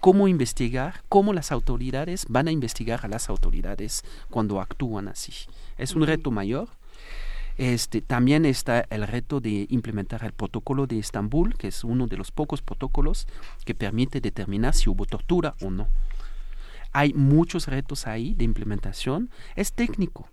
Cómo 0.00 0.28
investigar, 0.28 1.02
cómo 1.08 1.32
las 1.32 1.52
autoridades 1.52 2.26
van 2.28 2.48
a 2.48 2.52
investigar 2.52 3.00
a 3.04 3.08
las 3.08 3.28
autoridades 3.28 4.02
cuando 4.28 4.60
actúan 4.60 5.08
así. 5.08 5.32
Es 5.78 5.94
un 5.94 6.06
reto 6.06 6.30
mayor. 6.30 6.68
Este, 7.56 8.00
también 8.00 8.46
está 8.46 8.86
el 8.90 9.06
reto 9.06 9.40
de 9.40 9.66
implementar 9.70 10.24
el 10.24 10.32
protocolo 10.32 10.86
de 10.86 10.98
Estambul, 10.98 11.54
que 11.56 11.68
es 11.68 11.84
uno 11.84 12.06
de 12.06 12.16
los 12.16 12.30
pocos 12.30 12.62
protocolos 12.62 13.26
que 13.64 13.74
permite 13.74 14.20
determinar 14.20 14.74
si 14.74 14.88
hubo 14.88 15.04
tortura 15.06 15.54
o 15.60 15.70
no. 15.70 15.88
Hay 16.92 17.12
muchos 17.12 17.66
retos 17.68 18.06
ahí 18.06 18.34
de 18.34 18.44
implementación. 18.44 19.30
Es 19.56 19.72
técnico, 19.72 20.28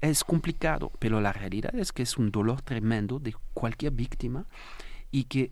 es 0.00 0.22
complicado, 0.22 0.92
pero 0.98 1.20
la 1.20 1.32
realidad 1.32 1.74
es 1.74 1.92
que 1.92 2.02
es 2.02 2.16
un 2.16 2.30
dolor 2.30 2.62
tremendo 2.62 3.18
de 3.18 3.34
cualquier 3.54 3.92
víctima 3.92 4.44
y 5.10 5.24
que 5.24 5.50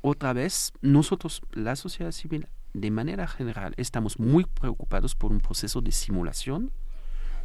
otra 0.00 0.32
vez 0.32 0.72
nosotros, 0.80 1.42
la 1.52 1.76
sociedad 1.76 2.12
civil, 2.12 2.46
de 2.74 2.90
manera 2.90 3.26
general, 3.26 3.74
estamos 3.76 4.18
muy 4.18 4.44
preocupados 4.44 5.14
por 5.14 5.32
un 5.32 5.40
proceso 5.40 5.80
de 5.80 5.92
simulación, 5.92 6.70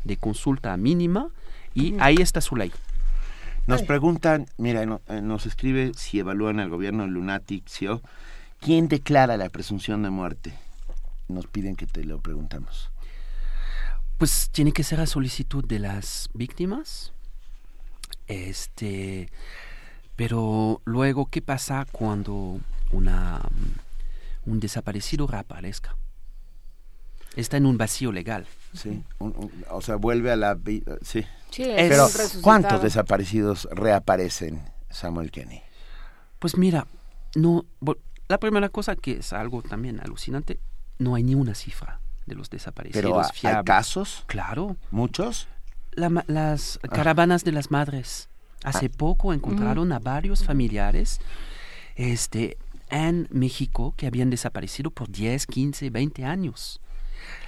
de 0.03 0.17
consulta 0.17 0.75
mínima 0.77 1.29
y 1.73 1.95
ahí 1.99 2.17
está 2.19 2.41
su 2.41 2.55
ley. 2.55 2.71
Nos 3.65 3.81
preguntan, 3.83 4.47
mira, 4.57 4.85
no- 4.85 5.01
eh, 5.07 5.21
nos 5.21 5.45
escribe 5.45 5.93
si 5.95 6.19
evalúan 6.19 6.59
al 6.59 6.69
gobierno 6.69 7.07
Lunaticio, 7.07 8.01
¿quién 8.59 8.87
declara 8.89 9.37
la 9.37 9.49
presunción 9.49 10.03
de 10.03 10.09
muerte? 10.09 10.53
Nos 11.29 11.47
piden 11.47 11.75
que 11.75 11.87
te 11.87 12.03
lo 12.03 12.19
preguntamos. 12.19 12.91
Pues 14.17 14.49
tiene 14.51 14.73
que 14.73 14.83
ser 14.83 14.99
a 14.99 15.05
solicitud 15.05 15.65
de 15.65 15.79
las 15.79 16.29
víctimas. 16.33 17.13
Este, 18.27 19.29
pero 20.15 20.81
luego, 20.85 21.27
¿qué 21.27 21.41
pasa 21.41 21.85
cuando 21.91 22.59
una, 22.91 23.41
un 24.45 24.59
desaparecido 24.59 25.25
reaparezca? 25.25 25.95
Está 27.35 27.57
en 27.57 27.65
un 27.65 27.77
vacío 27.77 28.11
legal. 28.11 28.45
Sí, 28.73 29.03
un- 29.19 29.33
un- 29.37 29.65
o 29.69 29.81
sea, 29.81 29.95
vuelve 29.97 30.31
a 30.31 30.35
la 30.35 30.55
vida. 30.55 30.97
Sí. 31.01 31.25
Sí, 31.51 31.63
es 31.63 31.89
Pero. 31.89 32.07
¿cuántos 32.41 32.81
desaparecidos 32.81 33.67
reaparecen, 33.71 34.61
Samuel 34.89 35.29
Kenny? 35.31 35.61
Pues 36.39 36.57
mira, 36.57 36.87
no, 37.35 37.65
la 38.27 38.39
primera 38.39 38.69
cosa 38.69 38.95
que 38.95 39.17
es 39.19 39.33
algo 39.33 39.61
también 39.61 39.99
alucinante, 39.99 40.59
no 40.97 41.15
hay 41.15 41.23
ni 41.23 41.35
una 41.35 41.53
cifra 41.55 41.99
de 42.25 42.35
los 42.35 42.49
desaparecidos 42.49 43.03
Pero, 43.03 43.19
¿ha- 43.53 43.57
¿hay 43.59 43.63
casos? 43.63 44.23
Claro. 44.27 44.75
¿Muchos? 44.91 45.47
La 45.91 46.09
ma- 46.09 46.25
las 46.27 46.79
Ah. 46.83 46.87
caravanas 46.87 47.43
de 47.43 47.51
las 47.51 47.69
madres. 47.69 48.29
Hace 48.63 48.87
Ah. 48.87 48.97
poco 48.97 49.33
encontraron 49.33 49.91
a 49.91 49.99
varios 49.99 50.43
familiares 50.43 51.19
este, 51.95 52.57
en 52.89 53.27
México 53.31 53.93
que 53.97 54.07
habían 54.07 54.29
desaparecido 54.29 54.89
por 54.89 55.09
10, 55.09 55.45
15, 55.45 55.89
20 55.89 56.25
años. 56.25 56.79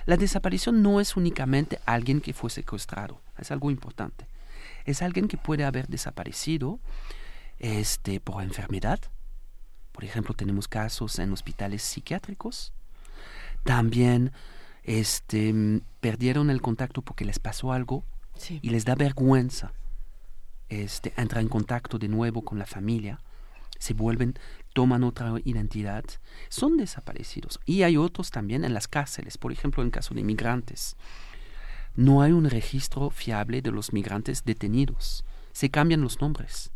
La 0.05 0.17
desaparición 0.17 0.81
no 0.81 0.99
es 0.99 1.15
únicamente 1.15 1.79
alguien 1.85 2.21
que 2.21 2.33
fue 2.33 2.49
secuestrado, 2.49 3.21
es 3.37 3.51
algo 3.51 3.71
importante. 3.71 4.27
Es 4.85 5.01
alguien 5.01 5.27
que 5.27 5.37
puede 5.37 5.65
haber 5.65 5.87
desaparecido 5.87 6.79
este, 7.59 8.19
por 8.19 8.43
enfermedad. 8.43 8.99
Por 9.91 10.03
ejemplo, 10.03 10.35
tenemos 10.35 10.67
casos 10.67 11.17
en 11.19 11.31
hospitales 11.33 11.81
psiquiátricos. 11.81 12.71
También 13.63 14.31
este, 14.83 15.81
perdieron 16.01 16.49
el 16.51 16.61
contacto 16.61 17.01
porque 17.01 17.25
les 17.25 17.39
pasó 17.39 17.71
algo 17.71 18.03
Sí. 18.37 18.59
y 18.61 18.69
les 18.69 18.83
da 18.83 18.95
vergüenza 18.95 19.71
este, 20.67 21.13
entrar 21.15 21.41
en 21.41 21.47
contacto 21.47 21.97
de 21.97 22.09
nuevo 22.09 22.43
con 22.43 22.59
la 22.59 22.65
familia, 22.65 23.21
se 23.79 23.93
vuelven, 23.93 24.37
toman 24.75 25.05
otra 25.05 25.33
identidad, 25.45 26.03
son 26.49 26.75
desaparecidos. 26.75 27.61
Y 27.65 27.83
hay 27.83 27.95
otros 27.95 28.29
también 28.29 28.65
en 28.65 28.73
las 28.73 28.89
cárceles, 28.89 29.37
por 29.37 29.53
ejemplo, 29.53 29.81
en 29.81 29.89
caso 29.89 30.13
de 30.13 30.21
migrantes. 30.21 30.97
No 31.95 32.21
hay 32.21 32.33
un 32.33 32.49
registro 32.49 33.09
fiable 33.09 33.61
de 33.61 33.71
los 33.71 33.93
migrantes 33.93 34.43
detenidos. 34.43 35.23
Se 35.53 35.69
cambian 35.71 36.01
los 36.01 36.19
nombres. 36.19 36.71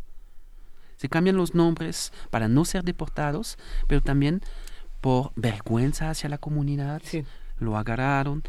Se 0.95 1.09
cambian 1.09 1.35
los 1.35 1.53
nombres 1.53 2.13
para 2.29 2.47
no 2.47 2.63
ser 2.63 2.85
deportados, 2.85 3.57
pero 3.87 3.99
también 4.01 4.41
por 5.01 5.33
vergüenza 5.35 6.09
hacia 6.09 6.29
la 6.29 6.37
comunidad. 6.37 7.01
Lo 7.57 7.75
agarraron 7.75 8.43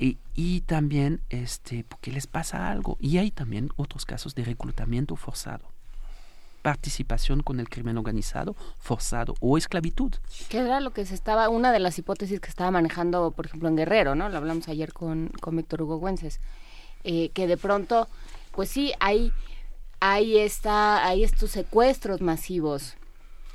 y, 0.00 0.18
y 0.34 0.62
también 0.62 1.20
este, 1.30 1.84
porque 1.84 2.10
les 2.10 2.26
pasa 2.26 2.72
algo. 2.72 2.96
Y 2.98 3.18
hay 3.18 3.30
también 3.30 3.70
otros 3.76 4.04
casos 4.04 4.34
de 4.34 4.44
reclutamiento 4.44 5.14
forzado, 5.14 5.70
participación 6.66 7.44
con 7.44 7.60
el 7.60 7.68
crimen 7.68 7.96
organizado 7.96 8.56
forzado 8.80 9.34
o 9.38 9.56
esclavitud. 9.56 10.12
Que 10.48 10.58
era 10.58 10.80
lo 10.80 10.90
que 10.90 11.06
se 11.06 11.14
estaba, 11.14 11.48
una 11.48 11.70
de 11.70 11.78
las 11.78 11.96
hipótesis 11.96 12.40
que 12.40 12.48
estaba 12.48 12.72
manejando, 12.72 13.30
por 13.30 13.46
ejemplo, 13.46 13.68
en 13.68 13.76
Guerrero, 13.76 14.16
¿no? 14.16 14.28
Lo 14.28 14.36
hablamos 14.38 14.66
ayer 14.66 14.92
con, 14.92 15.28
con 15.40 15.54
Víctor 15.56 15.82
Hugo 15.82 15.98
Güences, 15.98 16.40
eh, 17.04 17.28
que 17.34 17.46
de 17.46 17.56
pronto, 17.56 18.08
pues 18.50 18.68
sí, 18.68 18.92
hay, 18.98 19.30
hay, 20.00 20.38
esta, 20.38 21.06
hay 21.06 21.22
estos 21.22 21.52
secuestros 21.52 22.20
masivos 22.20 22.96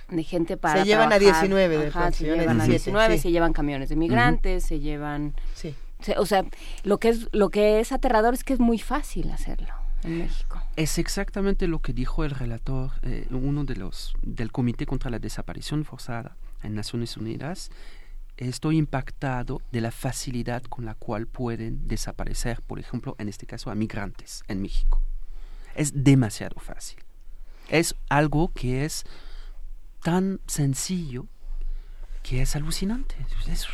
de 0.07 0.23
gente 0.23 0.55
para 0.55 0.79
Se 0.79 0.85
llevan 0.85 1.11
a 1.11 1.19
trabajar. 1.19 1.41
19 1.49 1.77
de 1.79 1.88
Ajá, 1.88 2.11
se 2.13 2.23
llevan 2.23 2.39
a 2.39 2.41
llevan 2.43 2.61
a 2.61 2.65
17, 2.65 2.91
19, 2.91 3.15
sí. 3.17 3.21
se 3.23 3.31
llevan 3.31 3.51
camiones 3.51 3.89
de 3.89 3.97
migrantes, 3.97 4.63
se 4.63 4.79
llevan... 4.79 5.35
Sí. 5.53 5.75
se- 5.99 6.17
o 6.17 6.25
sea, 6.25 6.45
lo 6.83 6.97
que, 6.97 7.09
es, 7.09 7.27
lo 7.33 7.49
que 7.49 7.81
es 7.81 7.91
aterrador 7.91 8.33
es 8.33 8.45
que 8.45 8.53
es 8.53 8.59
muy 8.61 8.79
fácil 8.79 9.31
hacerlo 9.31 9.73
Es 10.75 10.97
exactamente 10.97 11.67
lo 11.67 11.79
que 11.79 11.93
dijo 11.93 12.23
el 12.23 12.31
relator, 12.31 12.91
eh, 13.03 13.27
uno 13.29 13.63
de 13.65 13.75
los 13.75 14.13
del 14.21 14.51
Comité 14.51 14.85
contra 14.85 15.09
la 15.11 15.19
Desaparición 15.19 15.85
Forzada 15.85 16.35
en 16.63 16.73
Naciones 16.75 17.17
Unidas. 17.17 17.69
Estoy 18.37 18.77
impactado 18.77 19.61
de 19.71 19.81
la 19.81 19.91
facilidad 19.91 20.63
con 20.63 20.85
la 20.85 20.95
cual 20.95 21.27
pueden 21.27 21.87
desaparecer, 21.87 22.61
por 22.63 22.79
ejemplo, 22.79 23.15
en 23.19 23.29
este 23.29 23.45
caso, 23.45 23.69
a 23.69 23.75
migrantes 23.75 24.43
en 24.47 24.61
México. 24.61 25.01
Es 25.75 25.91
demasiado 26.03 26.59
fácil. 26.59 26.99
Es 27.69 27.95
algo 28.09 28.51
que 28.53 28.83
es 28.85 29.03
tan 30.01 30.39
sencillo 30.47 31.27
que 32.23 32.41
es 32.41 32.55
alucinante. 32.55 33.15
Es- 33.47 33.67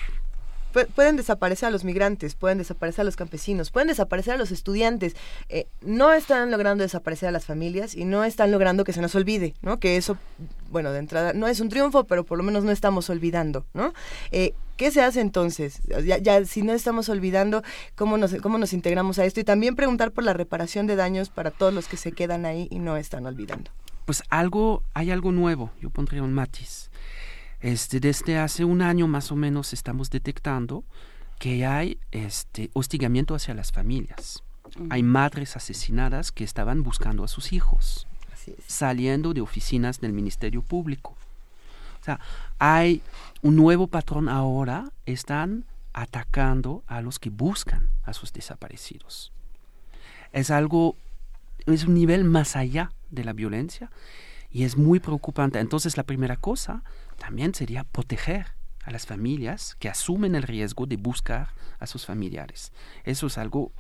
Pueden 0.95 1.15
desaparecer 1.15 1.67
a 1.67 1.71
los 1.71 1.83
migrantes, 1.83 2.35
pueden 2.35 2.59
desaparecer 2.59 3.01
a 3.01 3.03
los 3.05 3.15
campesinos, 3.15 3.71
pueden 3.71 3.87
desaparecer 3.87 4.35
a 4.35 4.37
los 4.37 4.51
estudiantes. 4.51 5.15
Eh, 5.49 5.67
no 5.81 6.13
están 6.13 6.51
logrando 6.51 6.83
desaparecer 6.83 7.29
a 7.29 7.31
las 7.31 7.45
familias 7.45 7.95
y 7.95 8.05
no 8.05 8.23
están 8.23 8.51
logrando 8.51 8.83
que 8.83 8.93
se 8.93 9.01
nos 9.01 9.15
olvide, 9.15 9.55
¿no? 9.61 9.79
Que 9.79 9.97
eso, 9.97 10.17
bueno, 10.69 10.91
de 10.91 10.99
entrada 10.99 11.33
no 11.33 11.47
es 11.47 11.59
un 11.59 11.69
triunfo, 11.69 12.03
pero 12.03 12.25
por 12.25 12.37
lo 12.37 12.43
menos 12.43 12.63
no 12.63 12.71
estamos 12.71 13.09
olvidando, 13.09 13.65
¿no? 13.73 13.93
Eh, 14.31 14.53
¿Qué 14.75 14.91
se 14.91 15.01
hace 15.01 15.21
entonces? 15.21 15.81
Ya, 16.03 16.45
si 16.45 16.61
no 16.61 16.73
estamos 16.73 17.09
olvidando, 17.09 17.63
¿cómo 17.95 18.17
nos, 18.19 18.35
¿cómo 18.35 18.59
nos 18.59 18.73
integramos 18.73 19.17
a 19.17 19.25
esto? 19.25 19.39
Y 19.39 19.43
también 19.43 19.75
preguntar 19.75 20.11
por 20.11 20.23
la 20.23 20.33
reparación 20.33 20.85
de 20.85 20.95
daños 20.95 21.29
para 21.29 21.49
todos 21.49 21.73
los 21.73 21.87
que 21.87 21.97
se 21.97 22.11
quedan 22.11 22.45
ahí 22.45 22.67
y 22.69 22.77
no 22.77 22.95
están 22.95 23.25
olvidando. 23.25 23.71
pues 24.05 24.23
algo, 24.29 24.83
hay 24.93 25.11
algo 25.11 25.33
nuevo, 25.33 25.71
yo 25.81 25.89
pondría 25.89 26.23
un 26.23 26.31
matiz. 26.31 26.89
Este, 27.67 27.99
desde 27.99 28.37
hace 28.37 28.63
un 28.63 28.81
año 28.81 29.09
más 29.09 29.29
o 29.29 29.35
menos 29.35 29.73
estamos 29.73 30.09
detectando 30.09 30.85
que 31.37 31.65
hay 31.65 31.99
este, 32.11 32.69
hostigamiento 32.71 33.35
hacia 33.35 33.53
las 33.53 33.73
familias. 33.73 34.41
Hay 34.89 35.03
madres 35.03 35.57
asesinadas 35.57 36.31
que 36.31 36.45
estaban 36.45 36.81
buscando 36.81 37.25
a 37.25 37.27
sus 37.27 37.51
hijos, 37.51 38.07
saliendo 38.67 39.33
de 39.33 39.41
oficinas 39.41 39.99
del 39.99 40.13
Ministerio 40.13 40.61
Público. 40.61 41.17
O 41.99 42.05
sea, 42.05 42.21
hay 42.57 43.01
un 43.41 43.57
nuevo 43.57 43.87
patrón 43.87 44.29
ahora, 44.29 44.89
están 45.05 45.65
atacando 45.91 46.85
a 46.87 47.01
los 47.01 47.19
que 47.19 47.31
buscan 47.31 47.89
a 48.05 48.13
sus 48.13 48.31
desaparecidos. 48.31 49.33
Es 50.31 50.51
algo, 50.51 50.95
es 51.65 51.83
un 51.83 51.95
nivel 51.95 52.23
más 52.23 52.55
allá 52.55 52.93
de 53.11 53.25
la 53.25 53.33
violencia 53.33 53.91
y 54.49 54.63
es 54.63 54.77
muy 54.77 55.01
preocupante. 55.01 55.59
Entonces 55.59 55.97
la 55.97 56.03
primera 56.03 56.37
cosa 56.37 56.81
también 57.17 57.53
sería 57.53 57.83
proteger 57.83 58.47
a 58.83 58.91
las 58.91 59.05
familias 59.05 59.75
que 59.79 59.89
asumen 59.89 60.35
el 60.35 60.43
riesgo 60.43 60.85
de 60.85 60.95
buscar 60.95 61.49
a 61.79 61.87
sus 61.87 62.05
familiares. 62.05 62.71
Eso 63.03 63.27
es 63.27 63.37
algo 63.37 63.71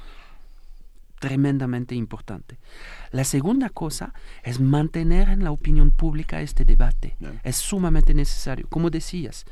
tremendamente 1.19 1.95
importante. 1.95 2.57
La 3.11 3.23
segunda 3.23 3.69
cosa 3.69 4.13
es 4.43 4.59
mantener 4.59 5.29
en 5.29 5.43
la 5.43 5.51
opinión 5.51 5.91
pública 5.91 6.41
este 6.41 6.65
debate. 6.65 7.15
Es 7.43 7.55
sumamente 7.55 8.13
necesario, 8.13 8.67
como 8.69 8.89
decías. 8.89 9.45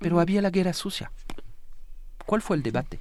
Pero 0.00 0.20
había 0.20 0.42
la 0.42 0.50
guerra 0.50 0.72
sucia. 0.72 1.10
¿Cuál 2.24 2.42
fue 2.42 2.56
el 2.56 2.62
debate? 2.62 3.00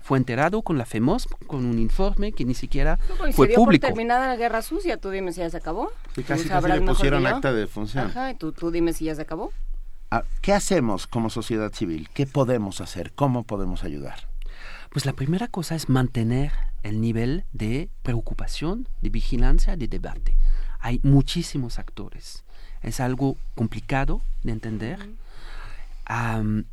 Fue 0.00 0.18
enterado 0.18 0.62
con 0.62 0.78
la 0.78 0.84
FEMOS, 0.84 1.28
con 1.46 1.64
un 1.64 1.78
informe 1.78 2.32
que 2.32 2.44
ni 2.44 2.54
siquiera 2.54 2.98
fue 3.32 3.48
se 3.48 3.54
público. 3.54 3.82
Por 3.82 3.90
terminada 3.90 4.28
la 4.28 4.36
guerra 4.36 4.62
sucia, 4.62 4.96
tú 4.96 5.10
dime 5.10 5.32
si 5.32 5.40
ya 5.40 5.50
se 5.50 5.56
acabó. 5.56 5.90
Sí, 6.14 6.22
casi, 6.22 6.48
casi 6.48 6.68
le 6.68 6.80
pusieron 6.82 7.26
acta 7.26 7.52
de 7.52 7.66
función. 7.66 8.06
Ajá, 8.06 8.30
y 8.30 8.34
tú, 8.34 8.52
tú 8.52 8.70
dime 8.70 8.92
si 8.92 9.06
ya 9.06 9.14
se 9.14 9.22
acabó. 9.22 9.52
Ah, 10.10 10.24
¿Qué 10.42 10.52
hacemos 10.52 11.06
como 11.06 11.30
sociedad 11.30 11.72
civil? 11.72 12.08
¿Qué 12.12 12.26
podemos 12.26 12.80
hacer? 12.80 13.12
¿Cómo 13.12 13.44
podemos 13.44 13.82
ayudar? 13.82 14.28
Pues 14.90 15.06
la 15.06 15.14
primera 15.14 15.48
cosa 15.48 15.74
es 15.74 15.88
mantener 15.88 16.52
el 16.82 17.00
nivel 17.00 17.44
de 17.52 17.88
preocupación, 18.02 18.88
de 19.00 19.08
vigilancia, 19.08 19.76
de 19.76 19.88
debate. 19.88 20.36
Hay 20.80 21.00
muchísimos 21.02 21.78
actores. 21.78 22.44
Es 22.82 23.00
algo 23.00 23.36
complicado 23.54 24.20
de 24.42 24.52
entender. 24.52 24.98
Am, 26.04 26.64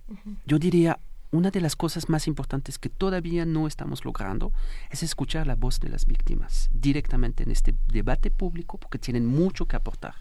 Yo 0.46 0.60
diría, 0.60 1.00
una 1.32 1.52
de 1.52 1.62
las 1.62 1.76
cosas 1.76 2.10
más 2.10 2.28
importantes 2.28 2.80
que 2.80 2.90
todavía 2.90 3.46
no 3.46 3.68
estamos 3.68 4.04
logrando 4.04 4.52
es 4.90 5.04
escuchar 5.04 5.46
la 5.46 5.56
voz 5.56 5.80
de 5.80 5.90
las 5.90 6.06
víctimas 6.06 6.70
directamente 6.74 7.44
en 7.44 7.52
este 7.52 7.76
debate 7.88 8.32
público 8.32 8.78
porque 8.78 8.98
tienen 8.98 9.26
mucho 9.26 9.68
que 9.68 9.76
aportar. 9.76 10.16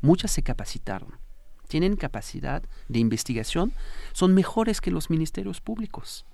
Muchas 0.00 0.30
se 0.30 0.42
capacitaron, 0.42 1.18
tienen 1.68 1.96
capacidad 1.96 2.62
de 2.88 2.98
investigación, 2.98 3.72
son 4.12 4.34
mejores 4.34 4.80
que 4.80 4.90
los 4.90 5.10
ministerios 5.10 5.60
públicos. 5.60 6.24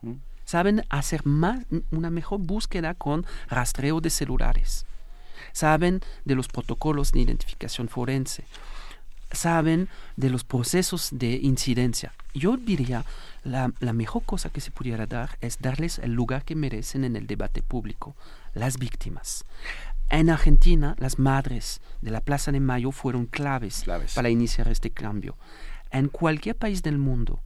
Saben 0.44 0.84
hacer 0.88 1.26
más, 1.26 1.66
una 1.90 2.10
mejor 2.10 2.38
búsqueda 2.38 2.94
con 2.94 3.26
rastreo 3.48 4.00
de 4.00 4.10
celulares. 4.10 4.86
Saben 5.52 6.00
de 6.24 6.36
los 6.36 6.46
protocolos 6.46 7.10
de 7.10 7.20
identificación 7.20 7.88
forense. 7.88 8.44
Saben 9.32 9.88
de 10.16 10.30
los 10.30 10.44
procesos 10.44 11.10
de 11.12 11.36
incidencia. 11.42 12.12
Yo 12.34 12.56
diría, 12.56 13.04
la, 13.42 13.72
la 13.80 13.92
mejor 13.92 14.22
cosa 14.24 14.50
que 14.50 14.60
se 14.60 14.70
pudiera 14.70 15.06
dar 15.06 15.36
es 15.40 15.58
darles 15.60 15.98
el 15.98 16.12
lugar 16.12 16.44
que 16.44 16.54
merecen 16.54 17.04
en 17.04 17.16
el 17.16 17.26
debate 17.26 17.62
público, 17.62 18.14
las 18.54 18.78
víctimas. 18.78 19.44
En 20.08 20.30
Argentina, 20.30 20.94
las 20.98 21.18
madres 21.18 21.80
de 22.00 22.12
la 22.12 22.20
Plaza 22.20 22.52
de 22.52 22.60
Mayo 22.60 22.92
fueron 22.92 23.26
claves, 23.26 23.84
para 24.14 24.30
iniciar 24.30 24.68
este 24.68 24.90
cambio. 24.90 25.36
En 25.90 26.08
cualquier 26.08 26.56
país 26.56 26.82
del 26.82 26.98
mundo, 26.98 27.40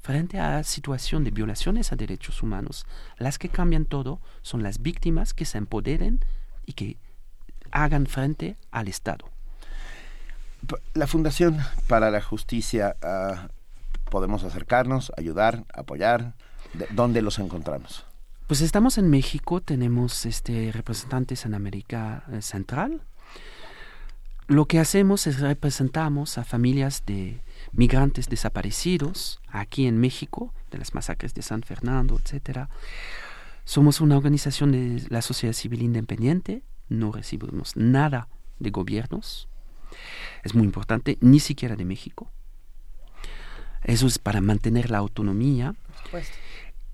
frente 0.00 0.38
a 0.38 0.50
la 0.50 0.62
situación 0.62 1.24
de 1.24 1.32
violaciones 1.32 1.90
a 1.92 1.96
derechos 1.96 2.44
humanos, 2.44 2.86
las 3.18 3.38
que 3.38 3.48
cambian 3.48 3.86
todo 3.86 4.20
son 4.42 4.62
las 4.62 4.80
víctimas 4.82 5.34
que 5.34 5.44
se 5.44 5.58
empoderen 5.58 6.24
y 6.64 6.74
que 6.74 6.96
hagan 7.72 8.06
frente 8.06 8.56
al 8.70 8.86
Estado. 8.86 9.28
La 10.94 11.06
Fundación 11.06 11.58
para 11.88 12.10
la 12.10 12.20
Justicia, 12.22 12.96
ah, 13.02 13.48
podemos 14.10 14.44
acercarnos, 14.44 15.12
ayudar, 15.16 15.64
apoyar. 15.74 16.34
¿De- 16.74 16.86
¿Dónde 16.90 17.22
los 17.22 17.38
encontramos? 17.38 18.04
Pues 18.46 18.60
estamos 18.60 18.98
en 18.98 19.10
México, 19.10 19.60
tenemos 19.60 20.24
este, 20.26 20.70
representantes 20.72 21.44
en 21.46 21.54
América 21.54 22.24
eh, 22.32 22.42
Central. 22.42 23.02
Lo 24.46 24.66
que 24.66 24.78
hacemos 24.78 25.26
es 25.26 25.40
representamos 25.40 26.38
a 26.38 26.44
familias 26.44 27.02
de 27.06 27.40
migrantes 27.72 28.28
desaparecidos 28.28 29.40
aquí 29.48 29.86
en 29.88 29.98
México, 29.98 30.54
de 30.70 30.78
las 30.78 30.94
masacres 30.94 31.34
de 31.34 31.42
San 31.42 31.62
Fernando, 31.62 32.16
etcétera. 32.22 32.68
Somos 33.64 34.00
una 34.00 34.16
organización 34.16 34.70
de 34.70 35.04
la 35.08 35.22
sociedad 35.22 35.52
civil 35.52 35.82
independiente, 35.82 36.62
no 36.88 37.10
recibimos 37.10 37.76
nada 37.76 38.28
de 38.60 38.70
gobiernos. 38.70 39.48
Es 40.42 40.54
muy 40.54 40.64
importante, 40.64 41.18
ni 41.20 41.40
siquiera 41.40 41.76
de 41.76 41.84
México. 41.84 42.30
Eso 43.84 44.06
es 44.06 44.18
para 44.18 44.40
mantener 44.40 44.90
la 44.90 44.98
autonomía. 44.98 45.74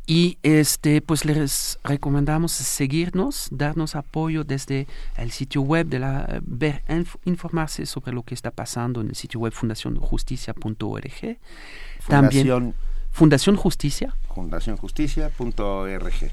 Y 0.07 0.39
este, 0.43 1.01
pues 1.01 1.25
les 1.25 1.79
recomendamos 1.85 2.51
seguirnos, 2.53 3.47
darnos 3.53 3.95
apoyo 3.95 4.43
desde 4.43 4.89
el 5.17 5.31
sitio 5.31 5.63
web 5.63 5.87
de 5.87 6.01
la 6.01 6.41
ver, 6.43 6.83
inf- 6.89 7.17
informarse 7.25 7.87
sobre 7.87 8.13
lo 8.13 8.25
que 8.25 8.35
está 8.35 8.51
pasando 8.51 9.01
en 9.01 9.09
el 9.11 9.15
sitio 9.15 9.39
web 9.41 9.53
fundacionjusticia.org. 9.53 11.39
También 12.09 12.75
Fundación 13.13 13.57
Justicia 13.57 14.17
fundacionjusticia.org. 14.35 16.31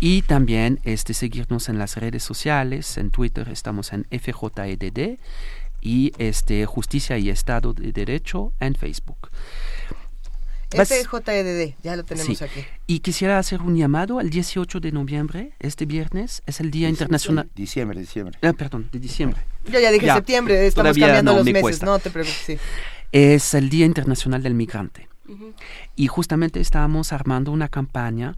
y 0.00 0.20
también 0.22 0.78
este 0.84 1.14
seguirnos 1.14 1.70
en 1.70 1.78
las 1.78 1.96
redes 1.96 2.22
sociales, 2.22 2.98
en 2.98 3.10
Twitter 3.10 3.48
estamos 3.48 3.92
en 3.94 4.04
FJEDD 4.10 5.18
y 5.80 6.12
este 6.18 6.64
Justicia 6.66 7.18
y 7.18 7.30
Estado 7.30 7.72
de 7.74 7.92
Derecho 7.92 8.52
en 8.60 8.74
Facebook. 8.74 9.28
FJEDD, 10.70 11.60
E 11.62 11.76
ya 11.82 11.96
lo 11.96 12.04
tenemos 12.04 12.36
Sí. 12.36 12.44
aquí. 12.44 12.64
Y 12.86 13.00
quisiera 13.00 13.38
hacer 13.38 13.62
un 13.62 13.74
llamado 13.76 14.18
al 14.18 14.28
18 14.28 14.80
de 14.80 14.92
noviembre, 14.92 15.52
este 15.60 15.86
viernes, 15.86 16.42
es 16.46 16.60
el 16.60 16.70
Día 16.70 16.90
Internacional... 16.90 17.48
Diciembre, 17.54 17.98
diciembre. 18.00 18.38
Ah, 18.42 18.52
perdón, 18.52 18.88
de 18.92 18.98
diciembre. 18.98 19.40
Yo 19.66 19.80
ya 19.80 19.90
dije 19.90 20.12
septiembre, 20.12 20.66
estamos 20.66 20.96
cambiando 20.98 21.32
no 21.32 21.38
los 21.38 21.44
me 21.46 21.52
meses, 21.52 21.62
cuesta. 21.62 21.86
no 21.86 21.98
te 21.98 22.10
preocupes, 22.10 22.42
sí. 22.44 22.58
Es 23.12 23.54
el 23.54 23.70
Día 23.70 23.86
Internacional 23.86 24.42
del 24.42 24.54
Migrante. 24.54 25.08
Y 25.96 26.06
justamente 26.06 26.60
estamos 26.60 27.12
armando 27.12 27.50
una 27.50 27.68
campaña 27.68 28.36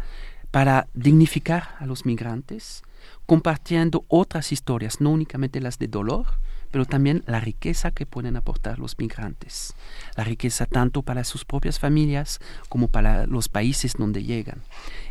para 0.52 0.86
dignificar 0.94 1.76
a 1.78 1.86
los 1.86 2.04
migrantes, 2.06 2.82
compartiendo 3.26 4.04
otras 4.08 4.50
historias, 4.52 5.00
no 5.00 5.10
únicamente 5.10 5.60
las 5.60 5.78
de 5.78 5.86
dolor, 5.88 6.26
pero 6.70 6.84
también 6.84 7.22
la 7.26 7.40
riqueza 7.40 7.90
que 7.90 8.06
pueden 8.06 8.36
aportar 8.36 8.78
los 8.78 8.98
migrantes. 8.98 9.74
La 10.16 10.24
riqueza 10.24 10.66
tanto 10.66 11.02
para 11.02 11.24
sus 11.24 11.44
propias 11.44 11.78
familias 11.78 12.40
como 12.68 12.88
para 12.88 13.26
los 13.26 13.48
países 13.48 13.94
donde 13.98 14.22
llegan. 14.22 14.62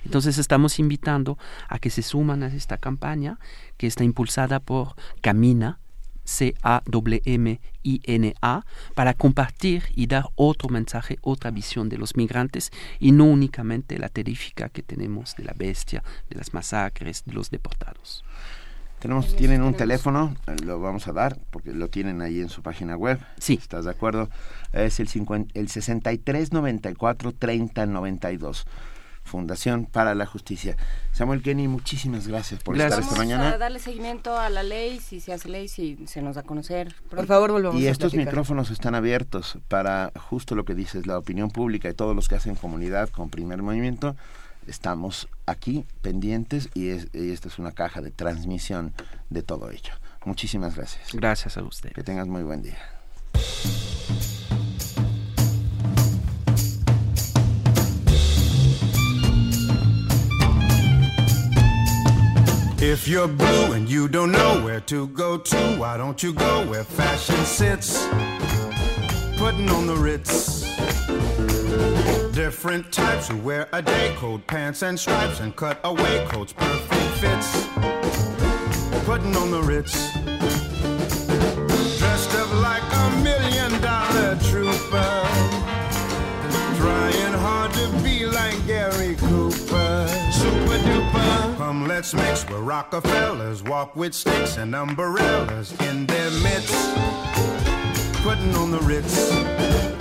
Entonces 0.06 0.38
estamos 0.38 0.80
invitando 0.80 1.38
a 1.68 1.80
que 1.80 1.90
se 1.90 2.02
suman 2.02 2.44
a 2.44 2.48
esta 2.48 2.77
campaña 2.77 3.40
que 3.77 3.88
está 3.88 4.03
impulsada 4.03 4.60
por 4.60 4.95
Camina, 5.22 5.80
C-A-M-M-I-N-A, 6.30 7.56
para 8.94 9.14
compartir 9.15 9.84
y 9.95 10.06
dar 10.06 10.26
otro 10.36 10.69
mensaje, 10.69 11.18
otra 11.22 11.49
visión 11.49 11.90
de 11.90 11.98
los 11.98 12.15
migrantes 12.15 12.72
y 12.99 13.11
no 13.11 13.26
únicamente 13.26 13.98
la 13.98 14.10
terrífica 14.10 14.69
que 14.69 14.84
tenemos 14.84 15.36
de 15.36 15.44
la 15.45 15.53
bestia, 15.53 16.03
de 16.30 16.36
las 16.36 16.53
masacres, 16.53 17.23
de 17.26 17.34
los 17.34 17.49
deportados. 17.49 18.23
Tenemos, 19.00 19.36
tienen 19.36 19.62
un 19.64 19.74
teléfono, 19.74 20.36
eh, 20.48 20.56
lo 20.64 20.80
vamos 20.82 21.08
a 21.08 21.14
dar 21.14 21.38
porque 21.52 21.72
lo 21.74 21.88
tienen 21.90 22.22
ahí 22.22 22.42
en 22.42 22.50
su 22.50 22.62
página 22.62 22.98
web. 22.98 23.20
Sí. 23.38 23.58
¿Estás 23.62 23.86
de 23.86 23.92
acuerdo? 23.92 24.30
Es 24.74 25.00
el, 25.00 25.08
50, 25.08 25.58
el 25.58 25.70
63 25.70 26.52
94 26.52 27.32
30 27.32 27.86
92. 27.86 28.66
Fundación 29.24 29.86
para 29.86 30.16
la 30.16 30.26
Justicia. 30.26 30.76
Samuel 31.14 31.44
Kenny, 31.44 31.68
muchísimas 31.68 32.28
gracias 32.28 32.64
por 32.64 32.76
estar 32.76 32.90
esta 32.90 33.02
Vamos 33.02 33.18
mañana. 33.18 33.50
a 33.52 33.58
darle 33.60 33.78
seguimiento 33.80 34.36
a 34.38 34.50
la 34.50 34.64
ley, 34.64 35.00
si 35.00 35.20
se 35.20 35.32
hace 35.32 35.50
ley, 35.50 35.68
si 35.68 36.00
se 36.08 36.22
nos 36.24 36.34
da 36.36 36.42
a 36.42 36.44
conocer. 36.44 36.96
Por 37.12 37.28
favor, 37.28 37.52
volvamos 37.52 37.80
Y 37.80 37.88
a 37.88 37.92
estos 37.92 38.12
platicar. 38.14 38.34
micrófonos 38.34 38.72
están 38.72 38.96
abiertos 38.96 39.60
para 39.68 40.12
justo 40.30 40.56
lo 40.56 40.66
que 40.66 40.74
dices, 40.74 41.06
la 41.06 41.18
opinión 41.20 41.52
pública 41.52 41.90
y 41.90 41.94
todos 41.94 42.16
los 42.16 42.28
que 42.28 42.36
hacen 42.36 42.56
comunidad 42.56 43.10
con 43.10 43.30
primer 43.30 43.62
movimiento. 43.62 44.16
Estamos 44.70 45.28
aquí 45.48 45.84
pendientes 46.04 46.70
y, 46.76 46.90
es- 46.90 47.08
y 47.14 47.32
esta 47.32 47.48
es 47.48 47.58
una 47.58 47.72
caja 47.72 48.02
de 48.02 48.12
transmisión 48.12 48.94
de 49.32 49.41
todo 49.41 49.72
ello. 49.72 49.94
Muchísimas 50.26 50.76
gracias. 50.76 51.10
Gracias 51.14 51.58
a 51.58 51.64
usted. 51.64 51.91
Que 51.91 52.04
tengas 52.04 52.28
muy 52.28 52.44
buen 52.44 52.62
día. 52.62 52.78
If 62.82 63.08
you're 63.08 63.28
blue 63.28 63.74
and 63.74 63.90
you 63.90 64.08
don't 64.08 64.32
know 64.32 64.64
where 64.64 64.80
to 64.82 65.08
go 65.08 65.38
to, 65.38 65.58
why 65.78 65.98
don't 65.98 66.22
you 66.24 66.34
go 66.34 66.66
where 66.70 66.84
fashion 66.86 67.36
sits? 67.46 68.08
Putting 69.38 69.70
on 69.70 69.86
the 69.86 69.96
Ritz. 69.96 70.59
Different 72.34 72.91
types 72.91 73.27
who 73.27 73.38
wear 73.38 73.68
a 73.73 73.81
day 73.81 74.15
coat, 74.18 74.45
pants 74.47 74.84
and 74.84 74.99
stripes, 74.99 75.39
and 75.39 75.56
cut 75.56 75.80
away 75.84 76.26
coats, 76.30 76.53
perfect 76.53 77.11
fits. 77.19 77.68
Putting 79.06 79.35
on 79.35 79.51
the 79.51 79.61
Ritz. 79.61 80.14
Dressed 81.97 82.35
up 82.35 82.53
like 82.61 82.84
a 82.84 83.23
million 83.23 83.81
dollar 83.81 84.38
trooper. 84.43 85.27
Trying 86.77 87.34
hard 87.34 87.73
to 87.73 88.03
be 88.03 88.26
like 88.26 88.65
Gary 88.68 89.15
Cooper. 89.15 90.07
Super 90.31 90.77
duper. 90.88 91.57
Come, 91.57 91.88
let's 91.88 92.14
mix 92.14 92.47
where 92.47 92.61
Rockefellers 92.61 93.64
walk 93.64 93.95
with 93.95 94.14
sticks 94.14 94.57
and 94.57 94.76
umbrellas 94.76 95.73
in 95.81 96.06
their 96.06 96.31
midst. 96.41 96.95
Putting 98.23 98.56
on 98.56 98.72
the 98.72 98.80
Ritz. 98.81 99.99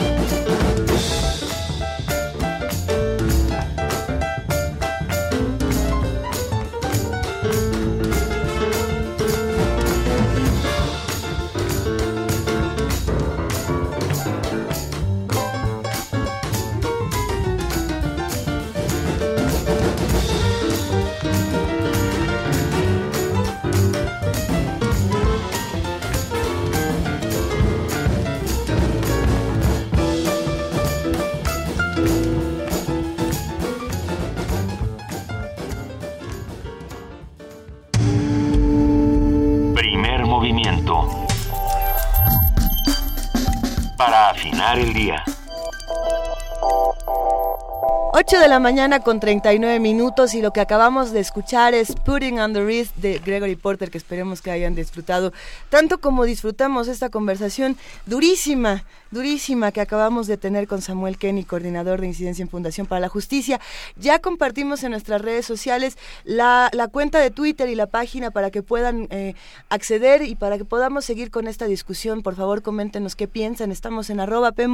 8 48.13 48.39
de 48.39 48.49
la 48.49 48.61
mañana 48.61 49.01
con 49.01 49.19
39 49.19 49.81
minutos 49.81 50.35
y 50.35 50.41
lo 50.41 50.53
que 50.53 50.61
acabamos 50.61 51.11
de 51.11 51.19
escuchar 51.19 51.75
es 51.75 51.97
Putting 51.97 52.39
on 52.39 52.53
the 52.53 52.63
Wrist 52.63 52.95
de 52.97 53.19
Gregory 53.19 53.57
Porter, 53.57 53.91
que 53.91 53.99
esperemos 53.99 54.41
que 54.41 54.53
hayan 54.53 54.77
disfrutado 54.77 55.33
tanto 55.69 55.99
como 55.99 56.25
disfrutamos 56.25 56.87
esta 56.87 57.11
conversación 57.11 57.77
durísima, 58.07 58.85
durísima 59.11 59.73
que 59.73 59.81
acabamos 59.81 60.27
de 60.27 60.37
tener 60.37 60.67
con 60.67 60.83
Samuel 60.83 61.19
Kenny, 61.19 61.45
coordinador 61.45 62.01
de 62.01 62.07
incidencia 62.07 62.43
en 62.43 62.49
Fundación 62.49 62.87
para 62.87 63.01
la 63.01 63.09
Justicia. 63.09 63.61
Ya 63.97 64.19
compartimos 64.19 64.83
en 64.85 64.93
nuestras 64.93 65.23
redes 65.23 65.47
sociales 65.47 65.97
la, 66.25 66.71
cuenta 66.93 67.21
de 67.21 67.31
Twitter 67.31 67.69
y 67.69 67.75
la 67.75 67.87
página 67.87 68.31
para 68.31 68.51
que 68.51 68.63
puedan 68.63 69.09
eh, 69.11 69.35
acceder 69.69 70.23
y 70.23 70.35
para 70.35 70.59
que 70.59 70.65
podamos 70.65 71.05
seguir 71.05 71.31
con 71.31 71.49
esta 71.49 71.67
discusión. 71.67 72.23
Por 72.23 72.35
favor, 72.35 72.63
coméntenos 72.63 73.17
qué 73.17 73.29
piensan. 73.29 73.73
Estamos 73.73 74.11
en 74.11 74.21
arroba 74.21 74.53
P 74.53 74.69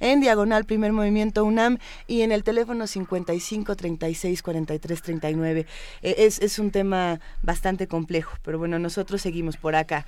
en 0.00 0.20
diagonal 0.20 0.64
Primer 0.64 0.92
Movimiento 0.92 1.44
UNAM 1.44 1.78
y 2.06 2.22
en 2.22 2.32
el 2.32 2.44
teléfono 2.44 2.86
55 2.86 3.76
36 3.76 4.42
43 4.42 5.02
39. 5.02 5.66
es, 6.02 6.38
es 6.40 6.58
un 6.58 6.70
tema 6.70 7.20
bastante 7.42 7.86
complejo, 7.86 8.36
pero 8.42 8.58
bueno, 8.58 8.78
nosotros 8.78 9.22
seguimos 9.22 9.56
por 9.56 9.74
acá. 9.74 10.06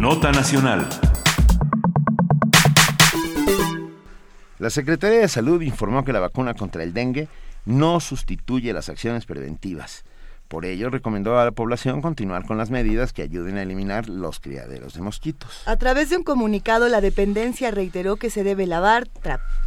Nota 0.00 0.32
Nacional. 0.32 0.88
La 4.58 4.70
Secretaría 4.70 5.18
de 5.20 5.28
Salud 5.28 5.60
informó 5.60 6.06
que 6.06 6.14
la 6.14 6.20
vacuna 6.20 6.54
contra 6.54 6.82
el 6.84 6.94
dengue 6.94 7.28
no 7.66 8.00
sustituye 8.00 8.72
las 8.72 8.88
acciones 8.88 9.26
preventivas. 9.26 10.04
Por 10.48 10.64
ello, 10.64 10.88
recomendó 10.88 11.38
a 11.38 11.44
la 11.44 11.50
población 11.50 12.00
continuar 12.00 12.46
con 12.46 12.56
las 12.56 12.70
medidas 12.70 13.12
que 13.12 13.20
ayuden 13.20 13.58
a 13.58 13.62
eliminar 13.62 14.08
los 14.08 14.40
criaderos 14.40 14.94
de 14.94 15.02
mosquitos. 15.02 15.62
A 15.66 15.76
través 15.76 16.08
de 16.08 16.16
un 16.16 16.24
comunicado, 16.24 16.88
la 16.88 17.02
dependencia 17.02 17.70
reiteró 17.70 18.16
que 18.16 18.30
se 18.30 18.42
debe 18.42 18.66
lavar, 18.66 19.06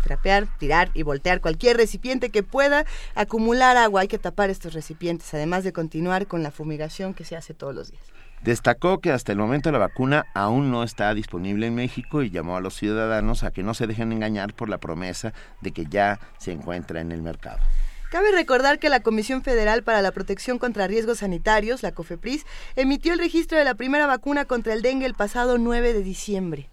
trapear, 0.02 0.48
tirar 0.58 0.90
y 0.96 1.04
voltear 1.04 1.42
cualquier 1.42 1.78
recipiente 1.78 2.32
que 2.32 2.42
pueda 2.42 2.86
acumular 3.14 3.78
agua. 3.78 4.02
Hay 4.02 4.08
que 4.08 4.18
tapar 4.18 4.50
estos 4.50 4.74
recipientes, 4.74 5.32
además 5.36 5.64
de 5.64 5.74
continuar 5.74 6.26
con 6.26 6.42
la 6.42 6.50
fumigación 6.50 7.14
que 7.14 7.24
se 7.24 7.36
hace 7.36 7.54
todos 7.54 7.76
los 7.76 7.92
días. 7.92 8.04
Destacó 8.44 9.00
que 9.00 9.12
hasta 9.12 9.32
el 9.32 9.38
momento 9.38 9.72
la 9.72 9.78
vacuna 9.78 10.26
aún 10.34 10.70
no 10.70 10.84
está 10.84 11.14
disponible 11.14 11.68
en 11.68 11.76
México 11.76 12.24
y 12.24 12.30
llamó 12.30 12.58
a 12.58 12.62
los 12.62 12.74
ciudadanos 12.76 13.44
a 13.44 13.52
que 13.52 13.64
no 13.64 13.74
se 13.74 13.88
dejen 13.88 14.12
engañar 14.12 14.54
por 14.54 14.68
la 14.68 14.80
promesa 14.80 15.34
de 15.62 15.72
que 15.72 15.86
ya 15.86 16.20
se 16.40 16.52
encuentra 16.52 17.00
en 17.00 17.14
el 17.14 17.22
mercado. 17.22 17.60
Cabe 18.12 18.34
recordar 18.34 18.80
que 18.80 18.90
la 18.90 19.00
Comisión 19.00 19.44
Federal 19.44 19.84
para 19.84 20.02
la 20.02 20.12
Protección 20.12 20.60
contra 20.60 20.88
Riesgos 20.88 21.20
Sanitarios, 21.20 21.84
la 21.84 21.94
COFEPRIS, 21.94 22.46
emitió 22.76 23.14
el 23.14 23.20
registro 23.20 23.58
de 23.58 23.64
la 23.64 23.76
primera 23.76 24.08
vacuna 24.08 24.44
contra 24.44 24.74
el 24.74 24.82
dengue 24.82 25.06
el 25.06 25.16
pasado 25.16 25.58
9 25.58 25.94
de 25.94 26.04
diciembre. 26.04 26.70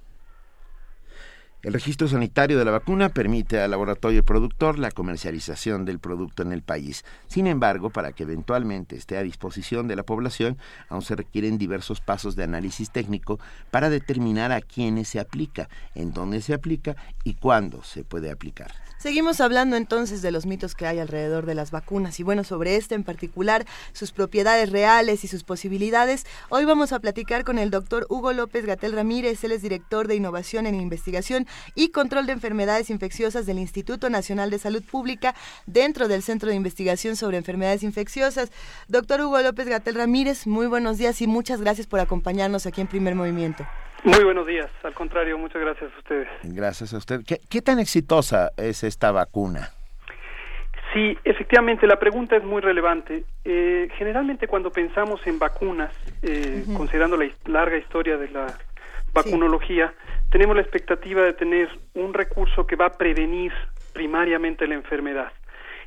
El 1.62 1.74
registro 1.74 2.08
sanitario 2.08 2.58
de 2.58 2.64
la 2.64 2.70
vacuna 2.70 3.10
permite 3.10 3.60
al 3.60 3.72
laboratorio 3.72 4.24
productor 4.24 4.78
la 4.78 4.90
comercialización 4.90 5.84
del 5.84 5.98
producto 5.98 6.42
en 6.42 6.52
el 6.52 6.62
país. 6.62 7.04
Sin 7.26 7.46
embargo, 7.46 7.90
para 7.90 8.12
que 8.12 8.22
eventualmente 8.22 8.96
esté 8.96 9.18
a 9.18 9.22
disposición 9.22 9.86
de 9.86 9.94
la 9.94 10.02
población, 10.02 10.56
aún 10.88 11.02
se 11.02 11.16
requieren 11.16 11.58
diversos 11.58 12.00
pasos 12.00 12.34
de 12.34 12.44
análisis 12.44 12.90
técnico 12.90 13.38
para 13.70 13.90
determinar 13.90 14.52
a 14.52 14.62
quiénes 14.62 15.08
se 15.08 15.20
aplica, 15.20 15.68
en 15.94 16.14
dónde 16.14 16.40
se 16.40 16.54
aplica 16.54 16.96
y 17.24 17.34
cuándo 17.34 17.82
se 17.82 18.04
puede 18.04 18.30
aplicar. 18.30 18.72
Seguimos 19.00 19.40
hablando 19.40 19.76
entonces 19.76 20.20
de 20.20 20.30
los 20.30 20.44
mitos 20.44 20.74
que 20.74 20.86
hay 20.86 20.98
alrededor 20.98 21.46
de 21.46 21.54
las 21.54 21.70
vacunas 21.70 22.20
y 22.20 22.22
bueno, 22.22 22.44
sobre 22.44 22.76
este 22.76 22.94
en 22.94 23.02
particular, 23.02 23.64
sus 23.94 24.12
propiedades 24.12 24.68
reales 24.68 25.24
y 25.24 25.26
sus 25.26 25.42
posibilidades. 25.42 26.26
Hoy 26.50 26.66
vamos 26.66 26.92
a 26.92 26.98
platicar 26.98 27.44
con 27.44 27.58
el 27.58 27.70
doctor 27.70 28.06
Hugo 28.10 28.34
López 28.34 28.66
Gatel 28.66 28.92
Ramírez, 28.92 29.42
él 29.42 29.52
es 29.52 29.62
director 29.62 30.06
de 30.06 30.16
Innovación 30.16 30.66
en 30.66 30.74
Investigación 30.74 31.46
y 31.74 31.92
Control 31.92 32.26
de 32.26 32.32
Enfermedades 32.32 32.90
Infecciosas 32.90 33.46
del 33.46 33.58
Instituto 33.58 34.10
Nacional 34.10 34.50
de 34.50 34.58
Salud 34.58 34.82
Pública 34.84 35.34
dentro 35.64 36.06
del 36.06 36.22
Centro 36.22 36.50
de 36.50 36.56
Investigación 36.56 37.16
sobre 37.16 37.38
Enfermedades 37.38 37.82
Infecciosas. 37.82 38.50
Doctor 38.88 39.22
Hugo 39.22 39.40
López 39.40 39.66
Gatel 39.66 39.94
Ramírez, 39.94 40.46
muy 40.46 40.66
buenos 40.66 40.98
días 40.98 41.22
y 41.22 41.26
muchas 41.26 41.62
gracias 41.62 41.86
por 41.86 42.00
acompañarnos 42.00 42.66
aquí 42.66 42.82
en 42.82 42.86
Primer 42.86 43.14
Movimiento. 43.14 43.64
Muy 44.02 44.24
buenos 44.24 44.46
días, 44.46 44.70
al 44.82 44.94
contrario, 44.94 45.36
muchas 45.36 45.60
gracias 45.60 45.92
a 45.94 45.98
ustedes. 45.98 46.28
Gracias 46.42 46.94
a 46.94 46.96
usted. 46.96 47.20
¿Qué, 47.24 47.62
tan 47.62 47.78
exitosa 47.78 48.50
es 48.56 48.82
esta 48.82 49.12
vacuna? 49.12 49.70
Sí, 50.94 51.16
efectivamente, 51.22 51.86
la 51.86 51.98
pregunta 51.98 52.36
es 52.36 52.42
muy 52.42 52.62
relevante. 52.62 53.24
Eh, 53.44 53.88
generalmente 53.96 54.48
cuando 54.48 54.70
pensamos 54.70 55.20
en 55.26 55.38
vacunas, 55.38 55.94
eh, 56.22 56.64
considerando 56.76 57.16
la 57.16 57.28
larga 57.44 57.76
historia 57.76 58.16
de 58.16 58.28
la 58.30 58.46
vacunología, 59.12 59.92
tenemos 60.30 60.56
la 60.56 60.62
expectativa 60.62 61.22
de 61.22 61.34
tener 61.34 61.68
un 61.94 62.14
recurso 62.14 62.66
que 62.66 62.76
va 62.76 62.86
a 62.86 62.96
prevenir 62.96 63.52
primariamente 63.92 64.66
la 64.66 64.74
enfermedad 64.74 65.32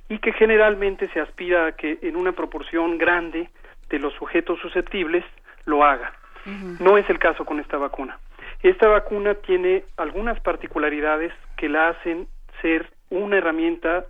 y 0.08 0.20
que 0.20 0.34
generalmente 0.34 1.10
se 1.14 1.20
aspira 1.20 1.68
a 1.68 1.72
que 1.72 1.98
en 2.04 2.16
una 2.16 2.34
proporción 2.34 2.98
grande 2.98 3.50
de 3.90 4.00
los 4.00 4.14
sujetos 4.14 4.60
susceptibles 4.60 5.26
lo 5.66 5.84
haga. 5.84 6.14
No 6.46 6.98
es 6.98 7.10
el 7.10 7.20
caso 7.20 7.46
con 7.46 7.60
esta 7.60 7.78
vacuna. 7.78 8.20
Esta 8.62 8.88
vacuna 8.88 9.36
tiene 9.36 9.84
algunas 9.98 10.40
particularidades 10.42 11.34
que 11.58 11.70
la 11.70 11.90
hacen 11.90 12.28
ser 12.62 12.90
una 13.10 13.38
herramienta 13.38 14.06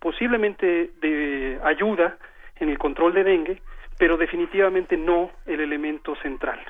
posiblemente 0.00 0.90
de 1.00 1.60
ayuda 1.64 2.16
en 2.56 2.68
el 2.68 2.78
control 2.78 3.14
de 3.14 3.24
dengue, 3.24 3.62
pero 3.98 4.16
definitivamente 4.16 4.96
no 4.96 5.30
el 5.46 5.60
elemento 5.60 6.16
central. 6.16 6.60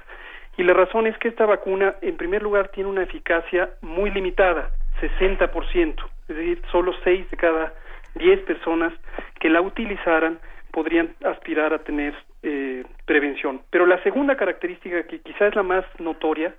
Y 0.56 0.62
la 0.64 0.74
razón 0.74 1.06
es 1.06 1.16
que 1.18 1.28
esta 1.28 1.47
vacuna, 1.47 1.94
en 2.02 2.16
primer 2.16 2.43
lugar, 2.43 2.68
tiene 2.68 2.90
una 2.90 3.02
eficacia 3.02 3.70
muy 3.80 4.10
limitada, 4.10 4.70
60%, 5.01 5.94
es 6.28 6.36
decir, 6.36 6.62
solo 6.70 6.93
6 7.05 7.30
de 7.30 7.36
cada 7.36 7.72
10 8.14 8.40
personas 8.40 8.93
que 9.40 9.48
la 9.48 9.62
utilizaran 9.62 10.39
podrían 10.70 11.14
aspirar 11.24 11.72
a 11.72 11.78
tener 11.78 12.14
eh, 12.43 12.85
prevención. 13.06 13.62
Pero 13.70 13.86
la 13.86 14.02
segunda 14.02 14.36
característica, 14.36 15.05
que 15.05 15.20
quizás 15.20 15.48
es 15.48 15.55
la 15.55 15.62
más 15.62 15.85
notoria, 15.98 16.55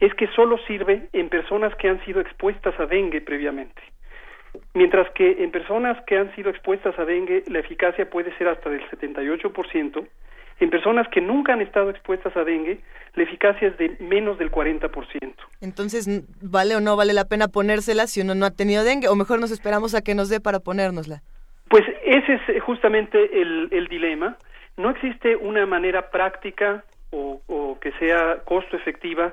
es 0.00 0.14
que 0.14 0.28
solo 0.28 0.58
sirve 0.66 1.08
en 1.12 1.28
personas 1.28 1.74
que 1.76 1.88
han 1.88 2.04
sido 2.04 2.20
expuestas 2.20 2.78
a 2.78 2.86
dengue 2.86 3.20
previamente. 3.20 3.82
Mientras 4.74 5.10
que 5.10 5.42
en 5.42 5.50
personas 5.50 5.98
que 6.06 6.16
han 6.16 6.34
sido 6.34 6.50
expuestas 6.50 6.98
a 6.98 7.04
dengue 7.04 7.42
la 7.48 7.58
eficacia 7.58 8.08
puede 8.08 8.36
ser 8.38 8.48
hasta 8.48 8.70
del 8.70 8.82
78%, 8.90 10.06
en 10.60 10.70
personas 10.70 11.06
que 11.08 11.20
nunca 11.20 11.52
han 11.52 11.60
estado 11.60 11.90
expuestas 11.90 12.36
a 12.36 12.44
dengue, 12.44 12.80
la 13.14 13.22
eficacia 13.22 13.68
es 13.68 13.78
de 13.78 13.96
menos 14.00 14.38
del 14.38 14.50
40%. 14.50 14.90
Entonces, 15.60 16.08
¿vale 16.42 16.74
o 16.74 16.80
no 16.80 16.96
vale 16.96 17.12
la 17.12 17.26
pena 17.26 17.48
ponérsela 17.48 18.06
si 18.06 18.20
uno 18.20 18.34
no 18.34 18.46
ha 18.46 18.50
tenido 18.50 18.82
dengue? 18.82 19.08
O 19.08 19.14
mejor 19.14 19.40
nos 19.40 19.50
esperamos 19.50 19.94
a 19.94 20.02
que 20.02 20.14
nos 20.14 20.28
dé 20.28 20.40
para 20.40 20.60
ponérnosla. 20.60 21.22
Pues 21.68 21.84
ese 22.04 22.34
es 22.34 22.48
eh, 22.48 22.60
justamente 22.60 23.40
el, 23.40 23.68
el 23.70 23.86
dilema. 23.88 24.36
No 24.78 24.90
existe 24.90 25.36
una 25.36 25.66
manera 25.66 26.10
práctica 26.10 26.84
o, 27.10 27.42
o 27.46 27.78
que 27.80 27.92
sea 27.92 28.38
costo 28.44 28.76
efectiva 28.76 29.32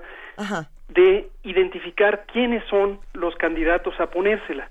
de 0.89 1.29
identificar 1.43 2.25
quiénes 2.31 2.63
son 2.69 2.99
los 3.13 3.35
candidatos 3.35 3.97
a 3.99 4.07
ponérsela. 4.09 4.69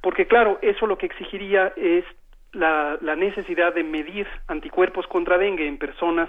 Porque 0.00 0.26
claro, 0.26 0.58
eso 0.62 0.86
lo 0.86 0.96
que 0.96 1.06
exigiría 1.06 1.72
es 1.76 2.04
la, 2.52 2.98
la 3.00 3.16
necesidad 3.16 3.74
de 3.74 3.82
medir 3.82 4.26
anticuerpos 4.46 5.06
contra 5.06 5.38
dengue 5.38 5.66
en 5.66 5.78
personas 5.78 6.28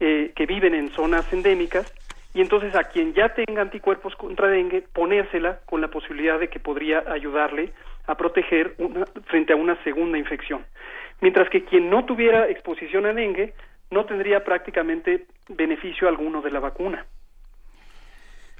eh, 0.00 0.32
que 0.34 0.46
viven 0.46 0.74
en 0.74 0.90
zonas 0.90 1.30
endémicas 1.32 1.86
y 2.34 2.40
entonces 2.40 2.74
a 2.74 2.84
quien 2.84 3.14
ya 3.14 3.32
tenga 3.34 3.62
anticuerpos 3.62 4.14
contra 4.16 4.48
dengue 4.48 4.82
ponérsela 4.92 5.60
con 5.66 5.80
la 5.80 5.88
posibilidad 5.88 6.38
de 6.38 6.48
que 6.48 6.58
podría 6.58 7.04
ayudarle 7.06 7.72
a 8.06 8.16
proteger 8.16 8.74
una, 8.78 9.06
frente 9.26 9.52
a 9.52 9.56
una 9.56 9.82
segunda 9.84 10.18
infección. 10.18 10.64
Mientras 11.24 11.48
que 11.48 11.64
quien 11.64 11.88
no 11.88 12.04
tuviera 12.04 12.50
exposición 12.50 13.06
a 13.06 13.14
dengue 13.14 13.54
no 13.90 14.04
tendría 14.04 14.44
prácticamente 14.44 15.26
beneficio 15.48 16.06
alguno 16.06 16.42
de 16.42 16.50
la 16.50 16.60
vacuna. 16.60 17.06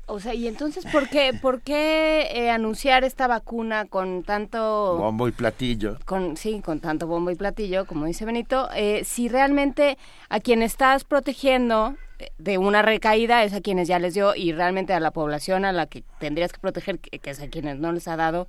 O 0.06 0.18
sea, 0.18 0.32
y 0.32 0.48
entonces, 0.48 0.86
¿por 0.90 1.10
qué, 1.10 1.32
por 1.42 1.60
qué 1.60 2.26
eh, 2.32 2.50
anunciar 2.50 3.04
esta 3.04 3.26
vacuna 3.26 3.84
con 3.84 4.22
tanto... 4.22 4.96
Bombo 4.96 5.28
y 5.28 5.32
platillo. 5.32 5.98
Con, 6.06 6.38
sí, 6.38 6.62
con 6.64 6.80
tanto 6.80 7.06
bombo 7.06 7.30
y 7.30 7.34
platillo, 7.34 7.84
como 7.84 8.06
dice 8.06 8.24
Benito, 8.24 8.70
eh, 8.74 9.04
si 9.04 9.28
realmente 9.28 9.98
a 10.30 10.40
quien 10.40 10.62
estás 10.62 11.04
protegiendo 11.04 11.96
eh, 12.18 12.30
de 12.38 12.56
una 12.56 12.80
recaída 12.80 13.44
es 13.44 13.52
a 13.52 13.60
quienes 13.60 13.88
ya 13.88 13.98
les 13.98 14.14
dio 14.14 14.34
y 14.34 14.52
realmente 14.52 14.94
a 14.94 15.00
la 15.00 15.10
población 15.10 15.66
a 15.66 15.72
la 15.72 15.84
que 15.84 16.02
tendrías 16.18 16.50
que 16.50 16.60
proteger, 16.60 16.98
que, 16.98 17.18
que 17.18 17.28
es 17.28 17.42
a 17.42 17.50
quienes 17.50 17.78
no 17.78 17.92
les 17.92 18.08
ha 18.08 18.16
dado, 18.16 18.48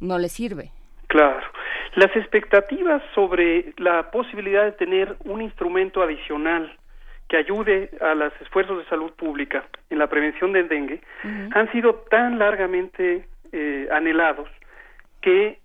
no 0.00 0.18
les 0.18 0.32
sirve. 0.32 0.72
Claro. 1.06 1.53
Las 1.94 2.14
expectativas 2.16 3.02
sobre 3.14 3.72
la 3.76 4.10
posibilidad 4.10 4.64
de 4.64 4.72
tener 4.72 5.16
un 5.24 5.42
instrumento 5.42 6.02
adicional 6.02 6.76
que 7.28 7.36
ayude 7.36 7.90
a 8.00 8.14
los 8.14 8.32
esfuerzos 8.40 8.78
de 8.78 8.84
salud 8.86 9.12
pública 9.12 9.64
en 9.90 9.98
la 9.98 10.08
prevención 10.08 10.52
del 10.52 10.68
dengue 10.68 11.00
han 11.52 11.70
sido 11.72 11.94
tan 12.10 12.38
largamente 12.38 13.26
eh, 13.52 13.88
anhelados 13.92 14.48
que 15.20 15.58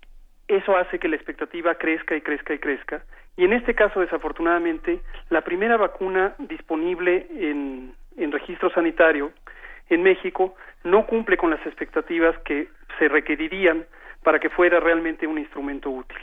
eso 0.47 0.77
hace 0.77 0.99
que 0.99 1.07
la 1.07 1.15
expectativa 1.15 1.76
crezca 1.76 2.15
y 2.15 2.22
crezca 2.22 2.53
y 2.53 2.60
crezca. 2.60 3.03
Y 3.35 3.45
en 3.45 3.53
este 3.53 3.73
caso, 3.73 3.99
desafortunadamente, 3.99 4.99
la 5.30 5.41
primera 5.41 5.77
vacuna 5.77 6.35
disponible 6.38 7.27
en, 7.31 7.93
en 8.18 8.31
registro 8.31 8.69
sanitario 8.72 9.31
en 9.89 10.03
México 10.03 10.56
no 10.84 11.07
cumple 11.07 11.38
con 11.38 11.49
las 11.49 11.65
expectativas 11.65 12.38
que 12.39 12.68
se 12.99 13.07
requerirían 13.07 13.85
para 14.23 14.39
que 14.39 14.49
fuera 14.49 14.79
realmente 14.79 15.27
un 15.27 15.37
instrumento 15.37 15.89
útil. 15.89 16.17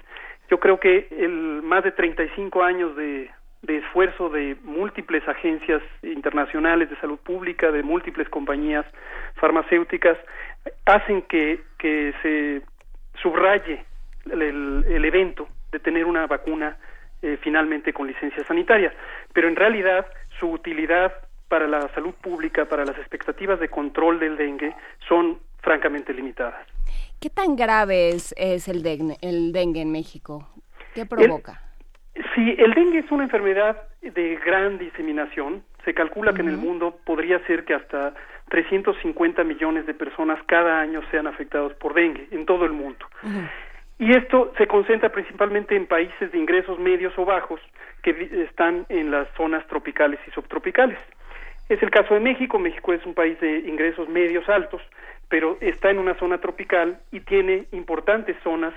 Yo 0.50 0.60
creo 0.60 0.78
que 0.78 1.08
el 1.10 1.62
más 1.62 1.82
de 1.84 1.92
35 1.92 2.62
años 2.62 2.94
de, 2.96 3.30
esfuerzo 3.66 4.28
de 4.28 4.56
múltiples 4.62 5.26
agencias 5.28 5.82
internacionales 6.02 6.88
de 6.88 6.96
salud 6.96 7.18
pública, 7.18 7.72
de 7.72 7.82
múltiples 7.82 8.28
compañías 8.28 8.86
farmacéuticas, 9.34 10.16
hacen 10.84 11.22
que, 11.22 11.60
que 11.78 12.14
se 12.22 12.62
subraye 13.20 13.84
el, 14.30 14.84
el 14.88 15.04
evento 15.04 15.48
de 15.72 15.80
tener 15.80 16.04
una 16.04 16.26
vacuna 16.26 16.76
eh, 17.22 17.38
finalmente 17.42 17.92
con 17.92 18.06
licencia 18.06 18.44
sanitaria. 18.44 18.92
Pero 19.32 19.48
en 19.48 19.56
realidad 19.56 20.06
su 20.38 20.50
utilidad 20.50 21.12
para 21.48 21.66
la 21.66 21.88
salud 21.88 22.14
pública, 22.14 22.66
para 22.66 22.84
las 22.84 22.96
expectativas 22.98 23.58
de 23.58 23.68
control 23.68 24.20
del 24.20 24.36
dengue, 24.36 24.74
son 25.08 25.40
francamente 25.62 26.12
limitadas. 26.12 26.66
¿Qué 27.20 27.30
tan 27.30 27.56
grave 27.56 28.10
es, 28.10 28.34
es 28.36 28.68
el, 28.68 28.82
dengue, 28.82 29.16
el 29.22 29.52
dengue 29.52 29.80
en 29.80 29.92
México? 29.92 30.48
¿Qué 30.94 31.06
provoca? 31.06 31.62
Sí, 32.34 32.54
el 32.58 32.74
dengue 32.74 33.00
es 33.00 33.10
una 33.10 33.24
enfermedad 33.24 33.82
de 34.02 34.36
gran 34.44 34.78
diseminación. 34.78 35.62
Se 35.84 35.94
calcula 35.94 36.32
que 36.34 36.42
en 36.42 36.48
el 36.48 36.56
mundo 36.56 36.98
podría 37.04 37.38
ser 37.46 37.64
que 37.64 37.74
hasta 37.74 38.14
350 38.48 39.44
millones 39.44 39.86
de 39.86 39.94
personas 39.94 40.38
cada 40.46 40.80
año 40.80 41.00
sean 41.10 41.26
afectados 41.26 41.74
por 41.74 41.94
dengue 41.94 42.28
en 42.30 42.46
todo 42.46 42.64
el 42.64 42.72
mundo. 42.72 43.06
Y 43.98 44.12
esto 44.12 44.52
se 44.58 44.66
concentra 44.66 45.10
principalmente 45.10 45.74
en 45.74 45.86
países 45.86 46.30
de 46.30 46.38
ingresos 46.38 46.78
medios 46.78 47.12
o 47.16 47.24
bajos 47.24 47.60
que 48.02 48.44
están 48.48 48.86
en 48.88 49.10
las 49.10 49.28
zonas 49.36 49.66
tropicales 49.68 50.20
y 50.26 50.30
subtropicales. 50.32 50.98
Es 51.68 51.82
el 51.82 51.90
caso 51.90 52.14
de 52.14 52.20
México. 52.20 52.58
México 52.58 52.92
es 52.92 53.04
un 53.04 53.14
país 53.14 53.40
de 53.40 53.60
ingresos 53.60 54.08
medios 54.08 54.48
altos, 54.48 54.82
pero 55.28 55.58
está 55.60 55.90
en 55.90 55.98
una 55.98 56.14
zona 56.18 56.40
tropical 56.40 56.98
y 57.12 57.20
tiene 57.20 57.66
importantes 57.72 58.36
zonas 58.44 58.72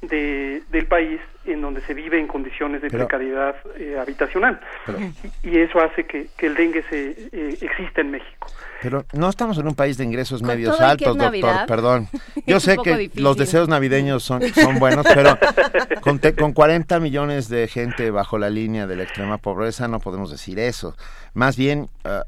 de, 0.00 0.62
del 0.70 0.86
país 0.86 1.20
en 1.44 1.60
donde 1.60 1.80
se 1.80 1.92
vive 1.92 2.20
en 2.20 2.28
condiciones 2.28 2.80
de 2.82 2.88
Pero- 2.88 3.08
precariedad 3.08 3.56
eh, 3.76 3.96
habitacional. 4.00 4.60
Pero- 4.86 4.98
y, 5.42 5.48
y 5.50 5.58
eso 5.58 5.80
hace 5.80 6.04
que, 6.06 6.28
que 6.36 6.46
el 6.46 6.54
dengue 6.54 6.84
se, 6.88 7.10
eh, 7.32 7.58
exista 7.60 8.00
en 8.02 8.12
México. 8.12 8.46
Pero 8.80 9.04
no 9.12 9.28
estamos 9.28 9.58
en 9.58 9.66
un 9.66 9.74
país 9.74 9.98
de 9.98 10.04
ingresos 10.04 10.40
Con 10.40 10.50
medios 10.50 10.80
altos, 10.80 11.08
doctor, 11.08 11.24
Navidad, 11.24 11.66
perdón. 11.66 12.06
Yo 12.46 12.60
sé 12.60 12.76
que 12.84 12.96
difícil. 12.96 13.24
los 13.24 13.36
deseos 13.36 13.68
navideños 13.68 14.22
son, 14.22 14.40
son 14.54 14.78
buenos, 14.78 15.04
pero 15.12 15.36
con, 16.00 16.20
te- 16.20 16.36
con 16.36 16.52
40 16.52 17.00
millones 17.00 17.48
de 17.48 17.66
gente 17.66 18.12
bajo 18.12 18.38
la 18.38 18.50
línea 18.50 18.86
de 18.86 18.94
la 18.94 19.02
extrema 19.02 19.38
pobreza 19.38 19.88
no 19.88 19.98
podemos 19.98 20.30
decir 20.30 20.60
eso. 20.60 20.94
Más 21.34 21.56
bien, 21.56 21.88
eh, 22.04 22.20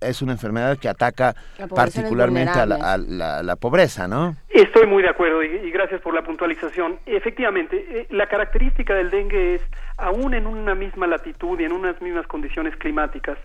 es 0.00 0.22
una 0.22 0.32
enfermedad 0.32 0.78
que 0.78 0.88
ataca 0.88 1.34
particularmente 1.74 2.58
a 2.58 2.66
la, 2.66 2.74
a 2.74 2.96
vulnerable. 2.96 3.16
la- 3.16 3.42
la 3.42 3.56
pobreza, 3.56 4.08
¿no? 4.08 4.36
Estoy 4.48 4.86
muy 4.86 5.02
de 5.02 5.08
acuerdo 5.08 5.42
y, 5.42 5.46
y 5.48 5.70
gracias 5.70 6.00
por 6.00 6.14
la 6.14 6.22
puntualización. 6.22 6.98
Efectivamente, 7.06 7.76
eh, 7.90 8.06
la 8.10 8.26
característica 8.26 8.94
del 8.94 9.10
dengue 9.10 9.54
es, 9.56 9.62
aún 9.96 10.34
en 10.34 10.46
una 10.46 10.74
misma 10.74 11.06
latitud 11.06 11.58
y 11.60 11.64
en 11.64 11.72
unas 11.72 12.00
mismas 12.02 12.26
condiciones 12.26 12.74
climáticas, 12.76 13.38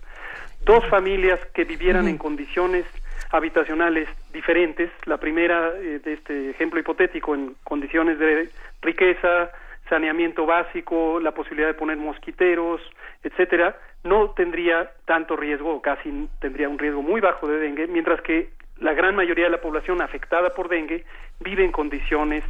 dos 0.64 0.84
familias 0.86 1.38
que 1.54 1.64
vivieran 1.64 2.08
en 2.08 2.18
condiciones 2.18 2.84
habitacionales 3.30 4.08
diferentes, 4.32 4.90
la 5.06 5.16
primera 5.18 5.70
eh, 5.76 6.00
de 6.04 6.12
este 6.14 6.50
ejemplo 6.50 6.78
hipotético 6.80 7.34
en 7.34 7.54
condiciones 7.64 8.18
de 8.18 8.48
riqueza, 8.82 9.50
saneamiento 9.88 10.46
básico, 10.46 11.20
la 11.20 11.32
posibilidad 11.32 11.68
de 11.68 11.74
poner 11.74 11.96
mosquiteros, 11.96 12.80
etcétera, 13.22 13.76
no 14.02 14.30
tendría 14.30 14.90
tanto 15.06 15.36
riesgo 15.36 15.74
o 15.74 15.82
casi 15.82 16.28
tendría 16.40 16.68
un 16.68 16.78
riesgo 16.78 17.02
muy 17.02 17.20
bajo 17.20 17.48
de 17.48 17.58
dengue, 17.58 17.86
mientras 17.86 18.20
que 18.22 18.50
la 18.78 18.92
gran 18.92 19.14
mayoría 19.14 19.44
de 19.44 19.50
la 19.50 19.60
población 19.60 20.02
afectada 20.02 20.50
por 20.50 20.68
dengue 20.68 21.04
vive 21.40 21.64
en 21.64 21.72
condiciones 21.72 22.44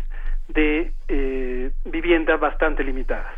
de 0.49 0.93
eh, 1.09 1.71
vivienda 1.85 2.37
bastante 2.37 2.83
limitadas. 2.85 3.35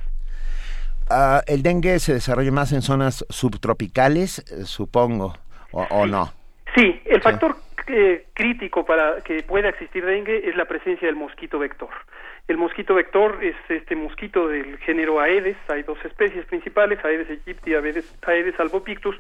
Ah, 1.08 1.42
el 1.46 1.62
dengue 1.62 1.98
se 2.00 2.14
desarrolla 2.14 2.50
más 2.50 2.72
en 2.72 2.82
zonas 2.82 3.24
subtropicales, 3.28 4.38
eh, 4.38 4.64
supongo, 4.64 5.34
o, 5.72 5.82
o 5.90 6.06
no. 6.06 6.32
Sí, 6.74 7.00
el 7.04 7.22
factor 7.22 7.56
eh, 7.86 8.26
crítico 8.34 8.84
para 8.84 9.20
que 9.22 9.42
pueda 9.44 9.68
existir 9.68 10.04
dengue 10.04 10.48
es 10.48 10.56
la 10.56 10.64
presencia 10.64 11.06
del 11.06 11.16
mosquito 11.16 11.58
vector. 11.58 11.90
El 12.48 12.58
mosquito 12.58 12.94
vector 12.94 13.42
es 13.42 13.56
este 13.68 13.96
mosquito 13.96 14.46
del 14.46 14.78
género 14.78 15.20
Aedes, 15.20 15.56
hay 15.68 15.82
dos 15.82 15.98
especies 16.04 16.46
principales, 16.46 17.04
Aedes 17.04 17.28
aegypti 17.28 17.72
y 17.72 17.74
Aedes, 17.74 18.14
Aedes 18.22 18.58
albopictus, 18.60 19.16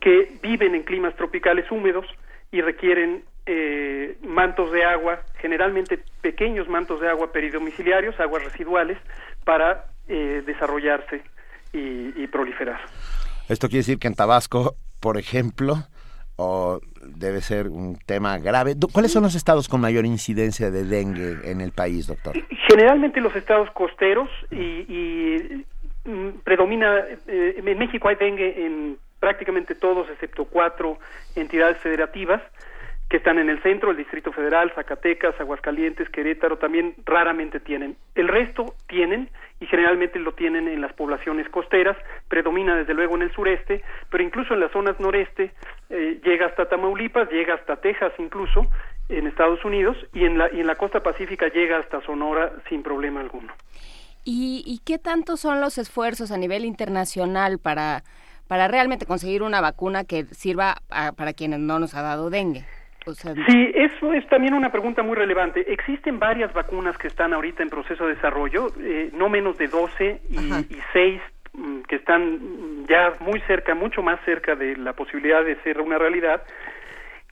que 0.00 0.32
viven 0.42 0.74
en 0.74 0.82
climas 0.82 1.14
tropicales 1.14 1.70
húmedos 1.70 2.06
y 2.50 2.60
requieren 2.60 3.22
eh, 3.46 4.16
mantos 4.22 4.72
de 4.72 4.84
agua, 4.84 5.22
generalmente 5.40 6.00
pequeños 6.20 6.68
mantos 6.68 7.00
de 7.00 7.08
agua 7.08 7.30
peridomiciliarios, 7.30 8.18
aguas 8.18 8.44
residuales, 8.44 8.98
para 9.44 9.84
eh, 10.08 10.42
desarrollarse 10.44 11.22
y, 11.72 12.22
y 12.22 12.26
proliferar. 12.26 12.80
Esto 13.48 13.68
quiere 13.68 13.78
decir 13.78 13.98
que 13.98 14.08
en 14.08 14.14
Tabasco, 14.14 14.74
por 15.00 15.16
ejemplo, 15.16 15.76
o 16.40 16.80
debe 17.02 17.40
ser 17.40 17.66
un 17.66 17.98
tema 18.06 18.38
grave. 18.38 18.76
¿Cuáles 18.92 19.12
son 19.12 19.24
los 19.24 19.34
estados 19.34 19.68
con 19.68 19.80
mayor 19.80 20.06
incidencia 20.06 20.70
de 20.70 20.84
dengue 20.84 21.50
en 21.50 21.60
el 21.60 21.72
país, 21.72 22.06
doctor? 22.06 22.34
Generalmente 22.68 23.20
los 23.20 23.34
estados 23.34 23.68
costeros 23.72 24.30
y, 24.52 24.56
y, 24.56 25.66
mm, 26.04 26.28
predomina, 26.44 26.96
eh, 27.26 27.56
en 27.58 27.78
México 27.78 28.08
hay 28.08 28.14
dengue 28.14 28.64
en 28.64 28.98
prácticamente 29.18 29.74
todos 29.74 30.08
excepto 30.10 30.44
cuatro 30.44 30.98
entidades 31.34 31.78
federativas 31.78 32.40
que 33.08 33.16
están 33.16 33.38
en 33.38 33.48
el 33.48 33.62
centro, 33.62 33.90
el 33.90 33.96
Distrito 33.96 34.32
Federal, 34.32 34.70
Zacatecas, 34.74 35.34
Aguascalientes, 35.40 36.10
Querétaro, 36.10 36.58
también 36.58 36.94
raramente 37.06 37.58
tienen. 37.58 37.96
El 38.14 38.28
resto 38.28 38.74
tienen 38.86 39.30
y 39.60 39.66
generalmente 39.66 40.18
lo 40.18 40.32
tienen 40.32 40.68
en 40.68 40.80
las 40.82 40.92
poblaciones 40.92 41.48
costeras, 41.48 41.96
predomina 42.28 42.76
desde 42.76 42.92
luego 42.92 43.16
en 43.16 43.22
el 43.22 43.32
sureste, 43.32 43.82
pero 44.10 44.22
incluso 44.22 44.52
en 44.52 44.60
las 44.60 44.72
zonas 44.72 45.00
noreste 45.00 45.52
eh, 45.88 46.20
llega 46.22 46.46
hasta 46.46 46.68
Tamaulipas, 46.68 47.30
llega 47.30 47.54
hasta 47.54 47.76
Texas 47.76 48.12
incluso, 48.18 48.66
en 49.08 49.26
Estados 49.26 49.64
Unidos, 49.64 49.96
y 50.12 50.26
en 50.26 50.36
la, 50.36 50.52
y 50.52 50.60
en 50.60 50.66
la 50.66 50.74
costa 50.74 51.02
pacífica 51.02 51.48
llega 51.48 51.78
hasta 51.78 52.02
Sonora 52.02 52.52
sin 52.68 52.82
problema 52.82 53.20
alguno. 53.20 53.54
¿Y, 54.22 54.62
y 54.66 54.80
qué 54.84 54.98
tanto 54.98 55.38
son 55.38 55.62
los 55.62 55.78
esfuerzos 55.78 56.30
a 56.30 56.36
nivel 56.36 56.66
internacional 56.66 57.58
para, 57.58 58.02
para 58.48 58.68
realmente 58.68 59.06
conseguir 59.06 59.42
una 59.42 59.62
vacuna 59.62 60.04
que 60.04 60.24
sirva 60.26 60.76
a- 60.90 61.12
para 61.12 61.32
quienes 61.32 61.60
no 61.60 61.78
nos 61.78 61.94
ha 61.94 62.02
dado 62.02 62.28
dengue? 62.28 62.66
O 63.08 63.14
sea, 63.14 63.34
Sí, 63.46 63.72
eso 63.74 64.12
es 64.12 64.26
también 64.28 64.54
una 64.54 64.70
pregunta 64.70 65.02
muy 65.02 65.16
relevante. 65.16 65.72
Existen 65.72 66.18
varias 66.18 66.52
vacunas 66.52 66.96
que 66.98 67.08
están 67.08 67.32
ahorita 67.32 67.62
en 67.62 67.70
proceso 67.70 68.06
de 68.06 68.14
desarrollo, 68.14 68.68
eh, 68.80 69.10
no 69.14 69.28
menos 69.28 69.56
de 69.56 69.68
12 69.68 70.20
y, 70.28 70.36
y 70.36 70.78
6 70.92 71.20
mm, 71.54 71.80
que 71.88 71.96
están 71.96 72.86
ya 72.86 73.14
muy 73.20 73.40
cerca, 73.46 73.74
mucho 73.74 74.02
más 74.02 74.20
cerca 74.24 74.54
de 74.54 74.76
la 74.76 74.92
posibilidad 74.92 75.42
de 75.42 75.56
ser 75.62 75.80
una 75.80 75.98
realidad. 75.98 76.42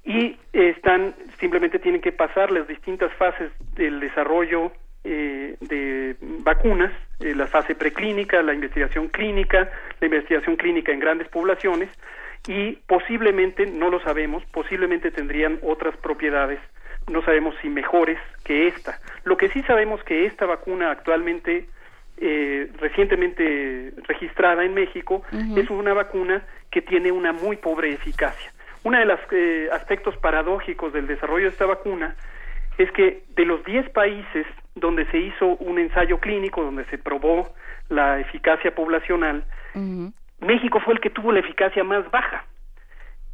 y 0.05 0.39
están 0.53 1.15
simplemente 1.41 1.79
tienen 1.79 2.01
que 2.01 2.13
pasar 2.13 2.51
las 2.51 2.67
distintas 2.69 3.13
fases 3.15 3.51
del 3.75 4.01
desarrollo 4.01 4.73
eh, 5.09 5.57
de 5.61 6.17
vacunas, 6.21 6.93
eh, 7.21 7.33
la 7.35 7.47
fase 7.47 7.77
preclínica, 7.77 8.43
la 8.43 8.55
investigación 8.55 9.09
clínica, 9.09 9.71
la 10.01 10.07
investigación 10.07 10.57
clínica 10.57 10.93
en 10.93 10.99
grandes 10.99 11.29
poblaciones 11.29 11.89
y 12.47 12.73
posiblemente, 12.87 13.67
no 13.67 13.91
lo 13.91 14.01
sabemos, 14.01 14.45
posiblemente 14.53 15.11
tendrían 15.11 15.59
otras 15.63 15.97
propiedades, 15.97 16.61
no 17.11 17.23
sabemos 17.23 17.55
si 17.63 17.69
mejores 17.69 18.19
que 18.45 18.69
esta. 18.69 19.01
Lo 19.25 19.37
que 19.37 19.49
sí 19.49 19.63
sabemos 19.63 20.03
que 20.05 20.27
esta 20.27 20.47
vacuna 20.47 20.91
actualmente 20.91 21.69
eh, 22.19 22.71
recientemente 22.79 23.93
registrada 24.07 24.65
en 24.65 24.75
México 24.75 25.23
es 25.57 25.69
una 25.69 25.93
vacuna 25.93 26.43
que 26.71 26.83
tiene 26.83 27.13
una 27.13 27.33
muy 27.33 27.57
pobre 27.57 27.93
eficacia. 27.93 28.53
Uno 28.85 28.99
de 28.99 29.05
los 29.05 29.21
eh, 29.33 29.69
aspectos 29.73 30.17
paradójicos 30.17 30.93
del 30.93 31.07
desarrollo 31.07 31.45
de 31.45 31.51
esta 31.51 31.67
vacuna 31.67 32.17
es 32.79 32.91
que 32.93 33.25
de 33.35 33.45
los 33.45 33.65
10 33.65 33.91
países 33.91 34.47
donde 34.75 35.07
se 35.07 35.19
hizo 35.19 35.57
un 35.57 35.79
ensayo 35.79 36.19
clínico, 36.19 36.63
donde 36.63 36.85
se 36.87 36.99
probó 36.99 37.53
la 37.89 38.21
eficacia 38.21 38.75
poblacional, 38.75 39.45
México 40.41 40.81
fue 40.81 40.95
el 40.95 41.01
que 41.01 41.11
tuvo 41.11 41.33
la 41.33 41.41
eficacia 41.41 41.85
más 41.85 42.11
baja 42.11 42.45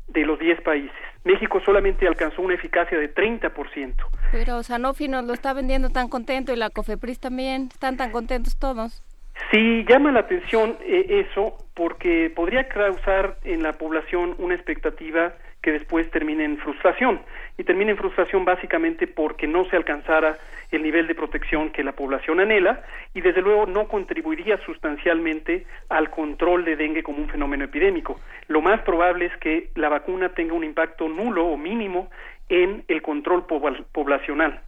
de 0.09 0.25
los 0.25 0.39
10 0.39 0.61
países. 0.63 0.93
México 1.25 1.61
solamente 1.65 2.07
alcanzó 2.07 2.43
una 2.43 2.55
eficacia 2.55 2.99
de 2.99 3.13
30%. 3.13 3.95
Pero 4.33 4.63
Sanofi 4.63 5.09
nos 5.09 5.25
lo 5.25 5.33
está 5.33 5.53
vendiendo 5.53 5.91
tan 5.91 6.09
contento 6.09 6.53
y 6.53 6.57
la 6.57 6.71
Cofepris 6.71 7.21
también. 7.21 7.69
Están 7.73 7.97
tan 7.97 8.11
contentos 8.11 8.59
todos. 8.59 9.03
Sí, 9.51 9.85
llama 9.89 10.13
la 10.13 10.21
atención 10.21 10.77
eh, 10.83 11.27
eso 11.27 11.57
porque 11.75 12.31
podría 12.35 12.69
causar 12.69 13.39
en 13.45 13.63
la 13.63 13.73
población 13.73 14.35
una 14.39 14.55
expectativa 14.55 15.35
que 15.63 15.73
después 15.73 16.11
termine 16.11 16.45
en 16.45 16.59
frustración. 16.59 17.21
Y 17.57 17.65
termina 17.65 17.93
en 17.93 17.97
frustración 17.97 18.45
básicamente 18.45 19.07
porque 19.07 19.47
no 19.47 19.65
se 19.67 19.77
alcanzara 19.77 20.39
el 20.73 20.83
nivel 20.83 21.07
de 21.07 21.15
protección 21.15 21.71
que 21.71 21.85
la 21.85 21.93
población 21.93 22.41
anhela 22.41 22.83
y 23.15 23.21
desde 23.21 23.43
luego 23.43 23.67
no 23.67 23.89
contribuiría 23.89 24.59
sustancialmente 24.65 25.67
al 25.89 26.11
control 26.11 26.65
de 26.65 26.77
dengue 26.77 27.03
como 27.03 27.19
un 27.19 27.29
fenómeno 27.29 27.65
epidémico. 27.65 28.19
Lo 28.49 28.63
más 28.63 28.81
probable 28.81 29.27
es 29.27 29.37
que 29.37 29.69
la 29.75 29.89
vacuna 29.89 30.31
tenga 30.31 30.55
un 30.55 30.65
impacto 30.65 31.09
nulo 31.09 31.47
o 31.47 31.57
mínimo 31.57 32.11
en 32.49 32.85
el 32.89 33.03
control 33.03 33.47
poblacional. 33.47 34.61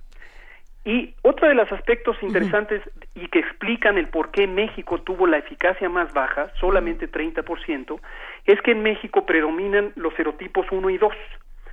Y 0.85 1.15
otro 1.23 1.49
de 1.49 1.55
los 1.55 1.71
aspectos 1.73 2.17
interesantes 2.23 2.83
y 3.15 3.29
que 3.29 3.39
explican 3.39 3.97
el 3.97 4.09
por 4.09 4.31
qué 4.31 4.47
México 4.47 5.01
tuvo 5.01 5.27
la 5.27 5.39
eficacia 5.39 5.89
más 5.89 6.13
baja, 6.13 6.51
solamente 6.61 7.11
30%, 7.11 8.01
es 8.45 8.61
que 8.61 8.73
en 8.73 8.83
México 8.83 9.25
predominan 9.25 9.93
los 9.97 10.13
serotipos 10.15 10.67
1 10.71 10.91
y 10.91 10.99
2. 10.99 11.13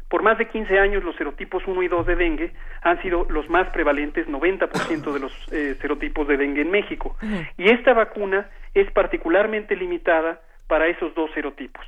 Por 0.08 0.24
más 0.24 0.38
de 0.38 0.48
15 0.48 0.80
años 0.80 1.04
los 1.04 1.16
serotipos 1.18 1.64
1 1.68 1.84
y 1.84 1.88
2 1.90 2.06
de 2.06 2.16
dengue 2.16 2.52
han 2.82 3.02
sido 3.02 3.26
los 3.30 3.50
más 3.50 3.70
prevalentes, 3.70 4.28
90% 4.28 5.14
de 5.14 5.20
los 5.20 5.34
eh, 5.52 5.76
serotipos 5.82 6.28
de 6.28 6.38
dengue 6.38 6.62
en 6.62 6.72
México. 6.72 7.18
Y 7.58 7.70
esta 7.70 7.94
vacuna 7.94 8.50
es 8.74 8.90
particularmente 8.92 9.76
limitada 9.76 10.40
para 10.68 10.88
esos 10.88 11.14
dos 11.16 11.32
serotipos. 11.34 11.86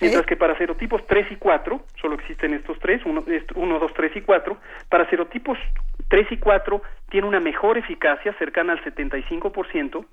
Mientras 0.00 0.26
que 0.26 0.36
para 0.36 0.56
serotipos 0.58 1.06
3 1.06 1.32
y 1.32 1.36
4, 1.36 1.80
solo 2.00 2.14
existen 2.16 2.52
estos 2.54 2.78
tres, 2.80 3.00
1, 3.04 3.24
2, 3.54 3.94
3 3.94 4.16
y 4.16 4.20
4, 4.20 4.56
para 4.88 5.08
serotipos 5.08 5.58
3 6.08 6.32
y 6.32 6.36
4 6.36 6.82
tiene 7.08 7.26
una 7.26 7.40
mejor 7.40 7.78
eficacia, 7.78 8.34
cercana 8.34 8.74
al 8.74 8.84
75%, 8.84 10.04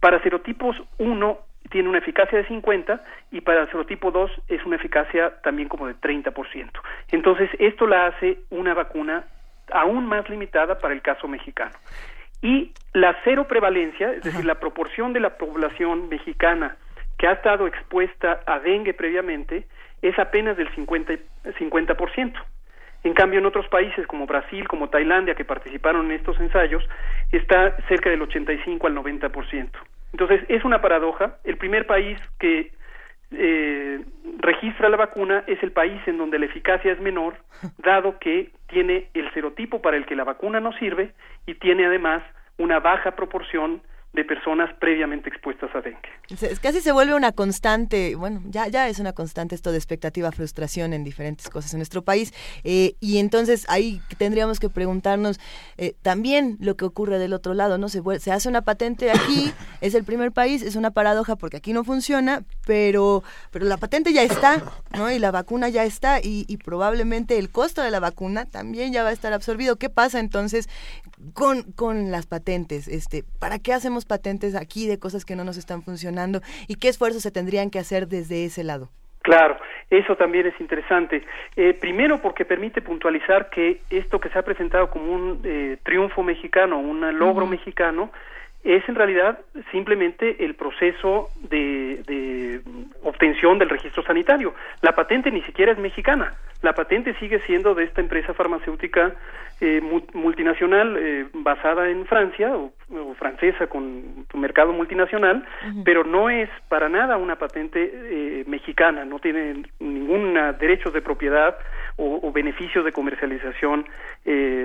para 0.00 0.20
serotipos 0.22 0.76
1 0.98 1.38
tiene 1.70 1.88
una 1.88 1.98
eficacia 1.98 2.38
de 2.38 2.46
50 2.48 3.02
y 3.30 3.40
para 3.40 3.62
el 3.62 3.68
serotipo 3.68 4.10
2 4.10 4.30
es 4.48 4.64
una 4.64 4.76
eficacia 4.76 5.40
también 5.42 5.68
como 5.68 5.86
de 5.86 5.94
30%. 5.94 6.70
Entonces, 7.12 7.50
esto 7.58 7.86
la 7.86 8.06
hace 8.06 8.38
una 8.50 8.74
vacuna 8.74 9.24
aún 9.70 10.06
más 10.06 10.28
limitada 10.28 10.78
para 10.78 10.92
el 10.92 11.02
caso 11.02 11.28
mexicano. 11.28 11.72
Y 12.42 12.72
la 12.92 13.16
cero 13.24 13.46
prevalencia, 13.46 14.12
es 14.12 14.24
decir, 14.24 14.44
la 14.44 14.56
proporción 14.56 15.12
de 15.12 15.20
la 15.20 15.38
población 15.38 16.08
mexicana 16.08 16.76
que 17.22 17.28
ha 17.28 17.34
estado 17.34 17.68
expuesta 17.68 18.40
a 18.46 18.58
dengue 18.58 18.94
previamente 18.94 19.68
es 20.02 20.18
apenas 20.18 20.56
del 20.56 20.68
50, 20.74 21.12
50%. 21.56 22.32
En 23.04 23.14
cambio, 23.14 23.38
en 23.38 23.46
otros 23.46 23.68
países 23.68 24.08
como 24.08 24.26
Brasil, 24.26 24.66
como 24.66 24.88
Tailandia, 24.88 25.36
que 25.36 25.44
participaron 25.44 26.06
en 26.06 26.18
estos 26.18 26.40
ensayos, 26.40 26.82
está 27.30 27.76
cerca 27.86 28.10
del 28.10 28.22
85 28.22 28.88
al 28.88 28.96
90%. 28.96 29.70
Entonces, 30.10 30.40
es 30.48 30.64
una 30.64 30.80
paradoja. 30.80 31.36
El 31.44 31.58
primer 31.58 31.86
país 31.86 32.18
que 32.40 32.72
eh, 33.30 34.04
registra 34.40 34.88
la 34.88 34.96
vacuna 34.96 35.44
es 35.46 35.62
el 35.62 35.70
país 35.70 36.00
en 36.06 36.18
donde 36.18 36.40
la 36.40 36.46
eficacia 36.46 36.90
es 36.90 36.98
menor, 36.98 37.36
dado 37.78 38.18
que 38.18 38.50
tiene 38.66 39.10
el 39.14 39.32
serotipo 39.32 39.80
para 39.80 39.96
el 39.96 40.06
que 40.06 40.16
la 40.16 40.24
vacuna 40.24 40.58
no 40.58 40.72
sirve 40.72 41.12
y 41.46 41.54
tiene 41.54 41.86
además 41.86 42.24
una 42.58 42.80
baja 42.80 43.12
proporción 43.12 43.80
de 44.12 44.24
personas 44.24 44.70
previamente 44.78 45.30
expuestas 45.30 45.74
a 45.74 45.80
dengue. 45.80 45.98
Es 46.28 46.60
casi 46.60 46.80
se 46.80 46.92
vuelve 46.92 47.14
una 47.14 47.32
constante, 47.32 48.14
bueno, 48.14 48.42
ya, 48.44 48.68
ya 48.68 48.88
es 48.88 48.98
una 48.98 49.14
constante 49.14 49.54
esto 49.54 49.72
de 49.72 49.78
expectativa, 49.78 50.30
frustración 50.32 50.92
en 50.92 51.02
diferentes 51.02 51.48
cosas 51.48 51.72
en 51.72 51.78
nuestro 51.78 52.02
país. 52.02 52.34
Eh, 52.62 52.94
y 53.00 53.18
entonces 53.18 53.64
ahí 53.70 54.02
tendríamos 54.18 54.60
que 54.60 54.68
preguntarnos 54.68 55.40
eh, 55.78 55.94
también 56.02 56.58
lo 56.60 56.76
que 56.76 56.84
ocurre 56.84 57.18
del 57.18 57.32
otro 57.32 57.54
lado, 57.54 57.78
¿no? 57.78 57.88
Se, 57.88 58.02
se 58.18 58.32
hace 58.32 58.48
una 58.50 58.62
patente 58.62 59.10
aquí, 59.10 59.50
es 59.80 59.94
el 59.94 60.04
primer 60.04 60.30
país, 60.30 60.62
es 60.62 60.76
una 60.76 60.90
paradoja 60.90 61.36
porque 61.36 61.56
aquí 61.56 61.72
no 61.72 61.82
funciona, 61.82 62.42
pero, 62.66 63.22
pero 63.50 63.64
la 63.64 63.78
patente 63.78 64.12
ya 64.12 64.22
está, 64.22 64.62
¿no? 64.96 65.10
Y 65.10 65.18
la 65.18 65.30
vacuna 65.30 65.70
ya 65.70 65.84
está 65.84 66.20
y, 66.20 66.44
y 66.48 66.58
probablemente 66.58 67.38
el 67.38 67.48
costo 67.48 67.80
de 67.80 67.90
la 67.90 68.00
vacuna 68.00 68.44
también 68.44 68.92
ya 68.92 69.02
va 69.02 69.08
a 69.08 69.12
estar 69.12 69.32
absorbido. 69.32 69.76
¿Qué 69.76 69.88
pasa 69.88 70.20
entonces 70.20 70.68
con, 71.32 71.62
con 71.72 72.10
las 72.10 72.26
patentes? 72.26 72.88
Este, 72.88 73.24
¿Para 73.38 73.58
qué 73.58 73.72
hacemos 73.72 74.01
patentes 74.04 74.54
aquí 74.54 74.86
de 74.86 74.98
cosas 74.98 75.24
que 75.24 75.36
no 75.36 75.44
nos 75.44 75.56
están 75.56 75.82
funcionando 75.82 76.40
y 76.68 76.76
qué 76.76 76.88
esfuerzos 76.88 77.22
se 77.22 77.30
tendrían 77.30 77.70
que 77.70 77.78
hacer 77.78 78.08
desde 78.08 78.44
ese 78.44 78.64
lado. 78.64 78.90
Claro, 79.22 79.56
eso 79.88 80.16
también 80.16 80.46
es 80.46 80.60
interesante. 80.60 81.22
Eh, 81.54 81.74
primero 81.80 82.20
porque 82.20 82.44
permite 82.44 82.82
puntualizar 82.82 83.50
que 83.50 83.80
esto 83.90 84.20
que 84.20 84.28
se 84.30 84.38
ha 84.38 84.42
presentado 84.42 84.90
como 84.90 85.12
un 85.12 85.40
eh, 85.44 85.76
triunfo 85.84 86.22
mexicano, 86.22 86.78
un 86.78 87.18
logro 87.18 87.46
mexicano, 87.46 88.10
es 88.64 88.88
en 88.88 88.94
realidad 88.94 89.40
simplemente 89.70 90.44
el 90.44 90.54
proceso 90.54 91.28
de, 91.48 92.02
de, 92.06 92.60
obtención 93.02 93.58
del 93.58 93.68
registro 93.68 94.02
sanitario. 94.04 94.54
La 94.82 94.92
patente 94.92 95.30
ni 95.30 95.42
siquiera 95.42 95.72
es 95.72 95.78
mexicana. 95.78 96.34
La 96.62 96.74
patente 96.74 97.14
sigue 97.14 97.40
siendo 97.40 97.74
de 97.74 97.84
esta 97.84 98.00
empresa 98.00 98.34
farmacéutica 98.34 99.14
eh, 99.60 99.80
multinacional 100.14 100.96
eh, 100.98 101.26
basada 101.32 101.88
en 101.88 102.06
Francia 102.06 102.52
o, 102.56 102.72
francesa 103.14 103.68
con 103.68 104.26
tu 104.28 104.36
mercado 104.36 104.72
multinacional, 104.72 105.44
pero 105.84 106.02
no 106.04 106.28
es 106.28 106.48
para 106.68 106.88
nada 106.88 107.16
una 107.16 107.36
patente 107.36 107.90
eh, 107.92 108.44
mexicana. 108.48 109.04
No 109.04 109.18
tiene 109.18 109.62
ningún 109.78 110.34
derecho 110.58 110.90
de 110.90 111.00
propiedad 111.00 111.56
o, 111.96 112.20
o 112.22 112.32
beneficios 112.32 112.84
de 112.84 112.92
comercialización 112.92 113.86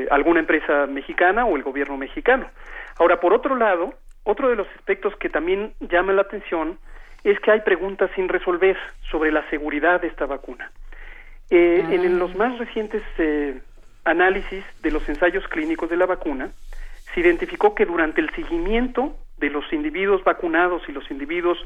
alguna 0.10 0.40
empresa 0.40 0.88
mexicana 0.88 1.46
o 1.46 1.56
el 1.56 1.64
gobierno 1.64 1.98
mexicano. 1.98 2.48
Ahora, 3.00 3.20
por 3.20 3.34
otro 3.34 3.56
lado, 3.56 3.94
otro 4.24 4.50
de 4.50 4.56
los 4.56 4.68
aspectos 4.76 5.16
que 5.18 5.30
también 5.30 5.74
llama 5.80 6.14
la 6.14 6.24
atención 6.24 6.80
es 7.24 7.40
que 7.40 7.52
hay 7.52 7.62
preguntas 7.62 8.10
sin 8.16 8.30
resolver 8.30 8.78
sobre 9.10 9.32
la 9.32 9.48
seguridad 9.50 10.02
de 10.02 10.08
esta 10.08 10.26
vacuna. 10.26 10.72
Eh, 11.50 11.84
En 11.90 12.20
los 12.20 12.36
más 12.36 12.58
recientes 12.58 13.04
eh, 13.18 13.62
análisis 14.04 14.64
de 14.82 14.92
los 14.92 15.08
ensayos 15.10 15.48
clínicos 15.48 15.90
de 15.90 15.98
la 15.98 16.06
vacuna, 16.06 16.50
se 17.14 17.22
identificó 17.22 17.74
que 17.76 17.86
durante 17.86 18.22
el 18.22 18.30
seguimiento 18.32 19.16
de 19.38 19.50
los 19.50 19.72
individuos 19.72 20.24
vacunados 20.24 20.82
y 20.88 20.92
los 20.92 21.10
individuos 21.12 21.58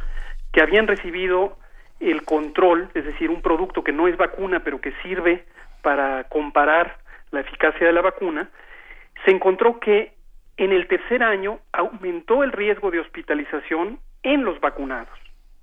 que 0.51 0.61
habían 0.61 0.87
recibido 0.87 1.57
el 1.99 2.23
control, 2.23 2.89
es 2.93 3.05
decir, 3.05 3.29
un 3.29 3.41
producto 3.41 3.83
que 3.83 3.91
no 3.91 4.07
es 4.07 4.17
vacuna, 4.17 4.61
pero 4.63 4.81
que 4.81 4.91
sirve 5.03 5.45
para 5.81 6.25
comparar 6.25 6.97
la 7.31 7.41
eficacia 7.41 7.87
de 7.87 7.93
la 7.93 8.01
vacuna, 8.01 8.49
se 9.25 9.31
encontró 9.31 9.79
que 9.79 10.13
en 10.61 10.71
el 10.71 10.87
tercer 10.87 11.23
año 11.23 11.59
aumentó 11.71 12.43
el 12.43 12.51
riesgo 12.51 12.91
de 12.91 12.99
hospitalización 12.99 13.99
en 14.21 14.45
los 14.45 14.59
vacunados. 14.59 15.09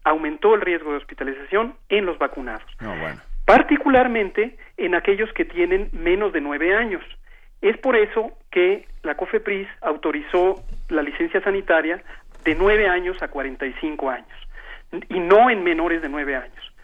Aumentó 0.03 0.57
el 0.57 0.61
riesgo 0.61 0.91
de 0.91 0.97
hospitalización 0.97 1.77
en 1.89 2.05
los 2.05 2.19
vacunados. 2.19 2.67
Particularmente 3.47 4.57
en 4.77 4.97
aquellos 4.97 5.33
que 5.35 5.45
tienen 5.45 5.89
menos 5.93 6.33
de 6.33 6.41
nueve 6.41 6.75
años. 6.75 7.05
Es 7.61 7.77
por 7.79 7.95
eso 7.95 8.33
que 8.51 8.89
la 9.05 9.17
COFEPRIS 9.17 9.69
autorizó 9.83 10.65
la 10.89 11.03
licencia 11.03 11.41
sanitaria 11.43 12.03
de 12.45 12.57
nueve 12.57 12.89
años 12.89 13.23
a 13.23 13.29
45 13.29 14.11
años 14.11 14.49
y 15.09 15.21
no 15.21 15.49
en 15.49 15.63
menores 15.63 16.03
de 16.03 16.09
nueve 16.09 16.35
años. 16.35 16.75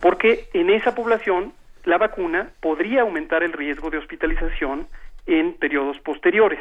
Porque 0.00 0.48
en 0.54 0.70
esa 0.70 0.94
población 0.94 1.52
la 1.84 1.98
vacuna 1.98 2.52
podría 2.60 3.02
aumentar 3.02 3.42
el 3.42 3.52
riesgo 3.52 3.90
de 3.90 3.98
hospitalización 3.98 4.88
en 5.26 5.52
periodos 5.52 5.98
posteriores. 6.00 6.60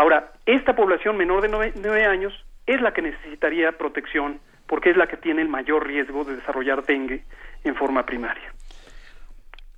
Ahora, 0.00 0.32
esta 0.46 0.74
población 0.74 1.18
menor 1.18 1.42
de 1.42 1.48
nueve, 1.48 2.06
años 2.06 2.32
es 2.64 2.80
la 2.80 2.94
que 2.94 3.02
necesitaría 3.02 3.70
protección 3.76 4.40
porque 4.66 4.88
es 4.88 4.96
la 4.96 5.06
que 5.08 5.18
tiene 5.18 5.42
el 5.42 5.48
mayor 5.50 5.86
riesgo 5.86 6.24
de 6.24 6.36
desarrollar 6.36 6.86
dengue 6.86 7.22
en 7.64 7.74
forma 7.74 8.06
primaria. 8.06 8.50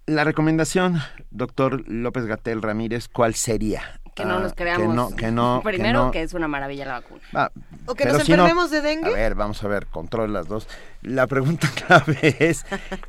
La 0.07 0.23
recomendación, 0.23 0.99
doctor 1.33 1.83
López 1.89 2.27
Gatel 2.27 2.63
Ramírez, 2.63 3.09
¿cuál 3.09 3.35
sería? 3.35 3.83
Que 4.15 4.25
no 4.25 4.37
Ah, 4.37 4.41
nos 4.43 4.55
creamos. 4.55 4.87
Que 4.87 4.95
no, 4.95 5.17
que 5.17 5.31
no, 5.33 5.61
que 5.65 5.69
Primero, 5.71 6.05
no- 6.05 6.11
que 6.13 6.23
es 6.23 6.35
una 6.35 6.47
maravilla 6.47 6.85
la 6.87 6.93
vacuna. 7.01 7.23
Ah, 7.35 7.51
O 7.87 7.95
que 7.97 8.05
nos 8.05 8.23
si 8.23 8.31
no- 8.31 8.45
enfermemos 8.45 8.71
de 8.71 8.81
dengue. 8.81 9.11
A 9.11 9.15
ver, 9.17 9.35
vamos 9.35 9.65
a 9.65 9.67
ver, 9.67 9.87
control 9.87 10.33
las 10.33 10.47
dos. 10.47 10.69
La 11.03 11.27
pregunta 11.27 11.67
clave 11.89 12.37
es, 12.39 12.65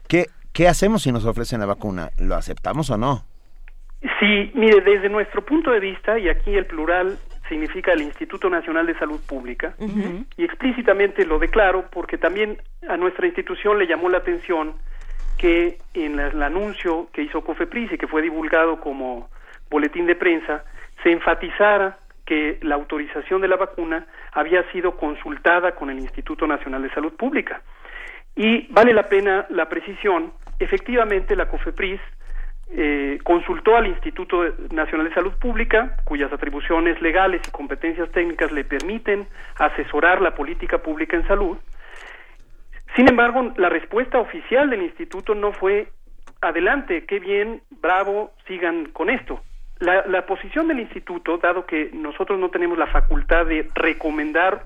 ¿qué, 0.07 0.31
¿qué 0.52 0.68
hacemos 0.68 1.03
si 1.03 1.11
nos 1.11 1.26
ofrecen 1.26 1.60
la 1.60 1.68
vacuna? 1.68 2.10
¿Lo 2.18 2.34
aceptamos 2.35 2.90
o 2.90 2.98
no? 2.98 3.23
Sí, 4.20 4.52
mire, 4.54 4.82
desde 4.82 5.08
nuestro 5.08 5.46
punto 5.46 5.72
de 5.72 5.80
vista, 5.80 6.20
y 6.20 6.28
aquí 6.28 6.54
el 6.56 6.66
plural 6.66 7.18
significa 7.48 7.94
el 7.94 8.02
Instituto 8.02 8.50
Nacional 8.50 8.86
de 8.86 8.98
Salud 8.98 9.20
Pública, 9.26 9.76
y 10.38 10.44
explícitamente 10.44 11.26
lo 11.26 11.40
declaro 11.40 11.86
porque 11.90 12.18
también 12.18 12.58
a 12.88 12.98
nuestra 12.98 13.28
institución 13.28 13.80
le 13.80 13.88
llamó 13.88 14.10
la 14.10 14.18
atención 14.18 14.76
que 15.38 15.78
en 15.94 16.20
el 16.20 16.42
anuncio 16.42 17.08
que 17.14 17.22
hizo 17.22 17.42
COFEPRIS 17.42 17.94
y 17.94 17.98
que 17.98 18.08
fue 18.08 18.22
divulgado 18.22 18.80
como 18.80 19.30
boletín 19.70 20.06
de 20.06 20.16
prensa, 20.16 20.64
se 21.02 21.12
enfatizara 21.12 21.98
que 22.26 22.60
la 22.62 22.76
autorización 22.76 23.42
de 23.42 23.48
la 23.48 23.58
vacuna 23.58 24.06
había 24.32 24.64
sido 24.72 24.96
consultada 24.98 25.76
con 25.76 25.90
el 25.90 26.00
Instituto 26.00 26.48
Nacional 26.48 26.82
de 26.82 26.90
Salud 26.92 27.14
Pública. 27.14 27.62
Y 28.36 28.68
vale 28.72 28.94
la 28.94 29.04
pena 29.04 29.46
la 29.50 29.70
precisión, 29.70 30.34
efectivamente 30.60 31.36
la 31.36 31.50
COFEPRIS 31.50 32.00
eh, 32.76 33.20
consultó 33.24 33.78
al 33.78 33.86
Instituto 33.86 34.44
Nacional 34.72 35.08
de 35.08 35.14
Salud 35.14 35.34
Pública, 35.34 35.95
cuyas 36.06 36.34
atribuciones 36.34 37.00
legales 37.04 37.41
y 37.48 37.52
competencias 37.52 38.12
técnicas 38.12 38.52
le 38.52 38.64
permiten 38.64 39.28
asesorar 39.60 40.22
la 40.22 40.34
política 40.34 40.80
pública 40.80 41.16
en 41.16 41.28
salud. 41.28 41.58
Sin 42.95 43.08
embargo, 43.08 43.54
la 43.58 43.70
respuesta 43.70 44.20
oficial 44.20 44.72
del 44.72 44.82
instituto 44.82 45.36
no 45.36 45.52
fue 45.52 45.88
adelante, 46.41 47.06
qué 47.06 47.20
bien, 47.20 47.62
bravo, 47.70 48.32
sigan 48.48 48.86
con 48.86 49.12
esto. 49.12 49.41
La, 49.80 50.06
la 50.08 50.26
posición 50.26 50.68
del 50.68 50.80
instituto, 50.80 51.38
dado 51.38 51.68
que 51.68 51.91
nosotros 51.94 52.40
no 52.40 52.50
tenemos 52.50 52.78
la 52.78 52.88
facultad 52.88 53.45
de 53.45 53.68
recomendar 53.76 54.64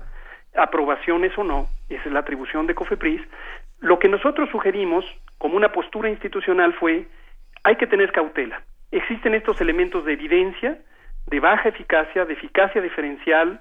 aprobaciones 0.56 1.36
o 1.36 1.44
no, 1.44 1.68
esa 1.90 2.04
es 2.04 2.12
la 2.12 2.20
atribución 2.20 2.66
de 2.66 2.74
COFEPRIS, 2.74 3.20
lo 3.80 3.98
que 3.98 4.08
nosotros 4.08 4.48
sugerimos 4.50 5.04
como 5.36 5.56
una 5.56 5.72
postura 5.72 6.08
institucional 6.08 6.72
fue 6.72 7.06
hay 7.68 7.76
que 7.76 7.86
tener 7.86 8.12
cautela. 8.12 8.62
Existen 8.90 9.34
estos 9.34 9.60
elementos 9.60 10.02
de 10.06 10.14
evidencia, 10.14 10.78
de 11.26 11.38
baja 11.38 11.68
eficacia, 11.68 12.24
de 12.24 12.32
eficacia 12.32 12.80
diferencial, 12.80 13.60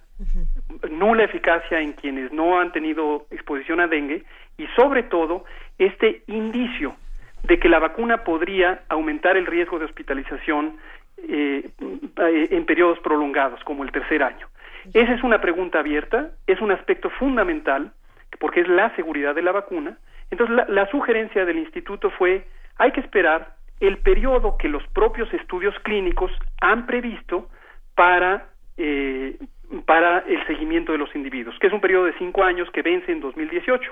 nula 0.90 1.26
eficacia 1.26 1.82
en 1.82 1.92
quienes 1.92 2.32
no 2.32 2.58
han 2.58 2.72
tenido 2.72 3.28
exposición 3.32 3.82
a 3.82 3.88
dengue 3.88 4.24
y 4.58 4.66
sobre 4.78 5.04
todo 5.04 5.44
este 5.78 6.24
indicio 6.28 6.96
de 7.44 7.60
que 7.60 7.68
la 7.68 7.80
vacuna 7.80 8.24
podría 8.24 8.84
aumentar 8.88 9.36
el 9.36 9.46
riesgo 9.46 9.78
de 9.78 9.86
hospitalización 9.86 10.78
eh, 11.18 11.70
eh, 11.78 12.48
en 12.52 12.66
periodos 12.66 13.00
prolongados, 13.00 13.62
como 13.66 13.84
el 13.84 13.92
tercer 13.92 14.24
año. 14.24 14.48
Esa 14.94 15.14
es 15.14 15.22
una 15.22 15.42
pregunta 15.42 15.80
abierta, 15.80 16.32
es 16.48 16.62
un 16.62 16.72
aspecto 16.72 17.10
fundamental, 17.10 17.92
porque 18.40 18.62
es 18.62 18.70
la 18.70 18.96
seguridad 18.96 19.36
de 19.36 19.42
la 19.42 19.52
vacuna. 19.52 19.98
Entonces, 20.32 20.56
la, 20.56 20.66
la 20.70 20.90
sugerencia 20.90 21.44
del 21.44 21.58
instituto 21.58 22.10
fue, 22.12 22.48
hay 22.78 22.92
que 22.94 23.02
esperar 23.02 23.57
el 23.80 23.98
periodo 23.99 24.58
que 24.58 24.68
los 24.70 24.86
propios 24.88 25.32
estudios 25.34 25.76
clínicos 25.84 26.32
han 26.62 26.86
previsto 26.86 27.49
para, 27.95 28.48
eh, 28.78 29.38
para 29.86 30.20
el 30.20 30.45
seguimiento 30.48 30.91
de 30.91 30.98
los 30.98 31.14
individuos, 31.16 31.58
que 31.60 31.68
es 31.68 31.74
un 31.74 31.82
periodo 31.82 32.06
de 32.06 32.14
cinco 32.18 32.44
años 32.44 32.70
que 32.72 32.82
vence 32.82 33.12
en 33.12 33.20
2018. 33.22 33.91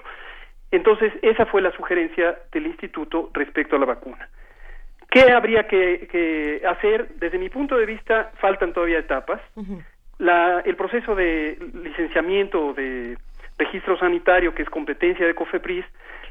Entonces, 0.71 1.13
esa 1.21 1.45
fue 1.45 1.61
la 1.61 1.71
sugerencia 1.71 2.37
del 2.51 2.65
instituto 2.67 3.29
respecto 3.33 3.75
a 3.75 3.79
la 3.79 3.85
vacuna. 3.85 4.27
¿Qué 5.09 5.31
habría 5.31 5.67
que, 5.67 6.07
que 6.11 6.61
hacer? 6.67 7.09
Desde 7.15 7.37
mi 7.37 7.49
punto 7.49 7.77
de 7.77 7.85
vista, 7.85 8.31
faltan 8.39 8.73
todavía 8.73 8.99
etapas. 8.99 9.39
La- 10.17 10.61
el 10.65 10.75
proceso 10.75 11.15
de 11.15 11.57
licenciamiento 11.83 12.73
de 12.73 13.17
registro 13.57 13.97
sanitario, 13.97 14.53
que 14.53 14.63
es 14.63 14.69
competencia 14.69 15.25
de 15.25 15.35
COFEPRIS, 15.35 15.85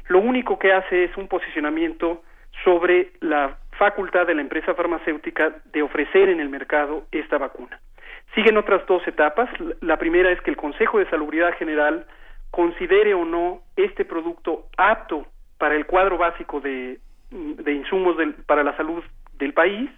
lo 0.09 0.19
único 0.19 0.59
que 0.59 0.71
hace 0.73 1.05
es 1.05 1.17
un 1.17 1.27
posicionamiento 1.27 2.23
sobre 2.63 3.11
la 3.21 3.57
facultad 3.77 4.25
de 4.27 4.35
la 4.35 4.41
empresa 4.41 4.73
farmacéutica 4.73 5.55
de 5.71 5.81
ofrecer 5.81 6.29
en 6.29 6.39
el 6.39 6.49
mercado 6.49 7.05
esta 7.11 7.37
vacuna. 7.37 7.79
Siguen 8.33 8.57
otras 8.57 8.85
dos 8.85 9.05
etapas. 9.07 9.49
La 9.81 9.97
primera 9.97 10.31
es 10.31 10.41
que 10.41 10.49
el 10.49 10.57
Consejo 10.57 10.99
de 10.99 11.09
Salubridad 11.09 11.53
General 11.57 12.05
considere 12.51 13.13
o 13.13 13.25
no 13.25 13.61
este 13.75 14.05
producto 14.05 14.67
apto 14.77 15.27
para 15.57 15.75
el 15.75 15.85
cuadro 15.85 16.17
básico 16.17 16.59
de, 16.59 16.99
de 17.29 17.73
insumos 17.73 18.15
para 18.45 18.63
la 18.63 18.75
salud 18.77 19.03
del 19.33 19.53
país. 19.53 19.89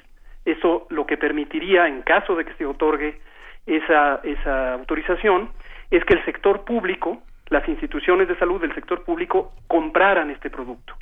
Eso 0.45 0.87
lo 0.89 1.05
que 1.05 1.17
permitiría, 1.17 1.87
en 1.87 2.01
caso 2.01 2.35
de 2.35 2.45
que 2.45 2.53
se 2.53 2.65
otorgue 2.65 3.19
esa, 3.65 4.21
esa 4.23 4.73
autorización, 4.73 5.51
es 5.91 6.03
que 6.05 6.13
el 6.13 6.25
sector 6.25 6.63
público, 6.63 7.21
las 7.49 7.67
instituciones 7.67 8.27
de 8.27 8.37
salud 8.37 8.61
del 8.61 8.73
sector 8.73 9.03
público, 9.03 9.53
compraran 9.67 10.31
este 10.31 10.49
producto. 10.49 10.95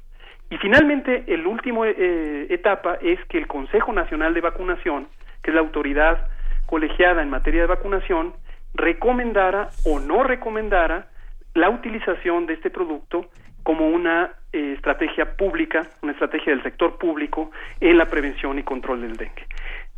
Y 0.49 0.57
finalmente, 0.57 1.23
el 1.27 1.47
último 1.47 1.85
eh, 1.85 2.47
etapa 2.49 2.97
es 3.01 3.19
que 3.26 3.38
el 3.38 3.47
Consejo 3.47 3.91
Nacional 3.93 4.34
de 4.34 4.41
Vacunación, 4.41 5.07
que 5.41 5.51
es 5.51 5.55
la 5.55 5.61
autoridad 5.61 6.27
colegiada 6.65 7.22
en 7.22 7.30
materia 7.30 7.61
de 7.61 7.67
vacunación, 7.67 8.34
recomendara 8.73 9.69
o 9.85 9.99
no 9.99 10.23
recomendara 10.23 11.07
la 11.53 11.69
utilización 11.69 12.45
de 12.45 12.53
este 12.53 12.69
producto 12.69 13.30
como 13.63 13.88
una 13.88 14.34
eh, 14.53 14.73
estrategia 14.76 15.35
pública, 15.38 15.88
una 16.03 16.11
estrategia 16.11 16.53
del 16.53 16.63
sector 16.63 16.97
público 16.97 17.51
en 17.80 17.97
la 17.97 18.05
prevención 18.05 18.59
y 18.59 18.63
control 18.63 19.01
del 19.01 19.17
dengue. 19.17 19.47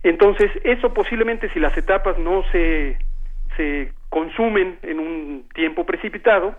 Entonces, 0.03 0.51
eso 0.63 0.93
posiblemente 0.93 1.49
si 1.49 1.59
las 1.59 1.77
etapas 1.77 2.17
no 2.17 2.43
se, 2.51 2.97
se 3.57 3.91
consumen 4.09 4.79
en 4.83 4.99
un 4.99 5.49
tiempo 5.53 5.85
precipitado, 5.85 6.55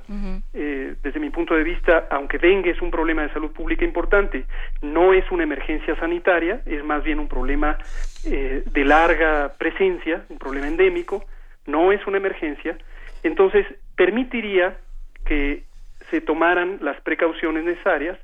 eh, 0.52 0.94
desde 1.02 1.20
mi 1.20 1.30
punto 1.30 1.54
de 1.54 1.62
vista, 1.62 2.06
aunque 2.10 2.38
dengue 2.38 2.70
es 2.70 2.82
un 2.82 2.90
problema 2.90 3.22
de 3.22 3.32
salud 3.32 3.52
pública 3.52 3.84
importante, 3.84 4.44
no 4.82 5.14
es 5.14 5.24
una 5.30 5.44
emergencia 5.44 5.96
sanitaria, 5.96 6.60
es 6.66 6.84
más 6.84 7.02
bien 7.02 7.18
un 7.18 7.28
problema 7.28 7.78
eh, 8.26 8.62
de 8.66 8.84
larga 8.84 9.54
presencia, 9.56 10.24
un 10.28 10.38
problema 10.38 10.66
endémico, 10.66 11.24
no 11.66 11.90
es 11.92 12.06
una 12.06 12.18
emergencia, 12.18 12.76
entonces 13.22 13.66
permitiría 13.96 14.76
que 15.24 15.64
se 16.10 16.20
tomaran 16.20 16.78
las 16.82 17.00
precauciones 17.00 17.64
necesarias 17.64 18.18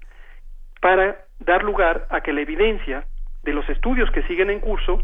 para 0.80 1.24
dar 1.38 1.62
lugar 1.62 2.06
a 2.10 2.20
que 2.20 2.32
la 2.32 2.42
evidencia 2.42 3.04
de 3.42 3.52
los 3.52 3.68
estudios 3.68 4.10
que 4.10 4.22
siguen 4.24 4.50
en 4.50 4.60
curso 4.60 5.02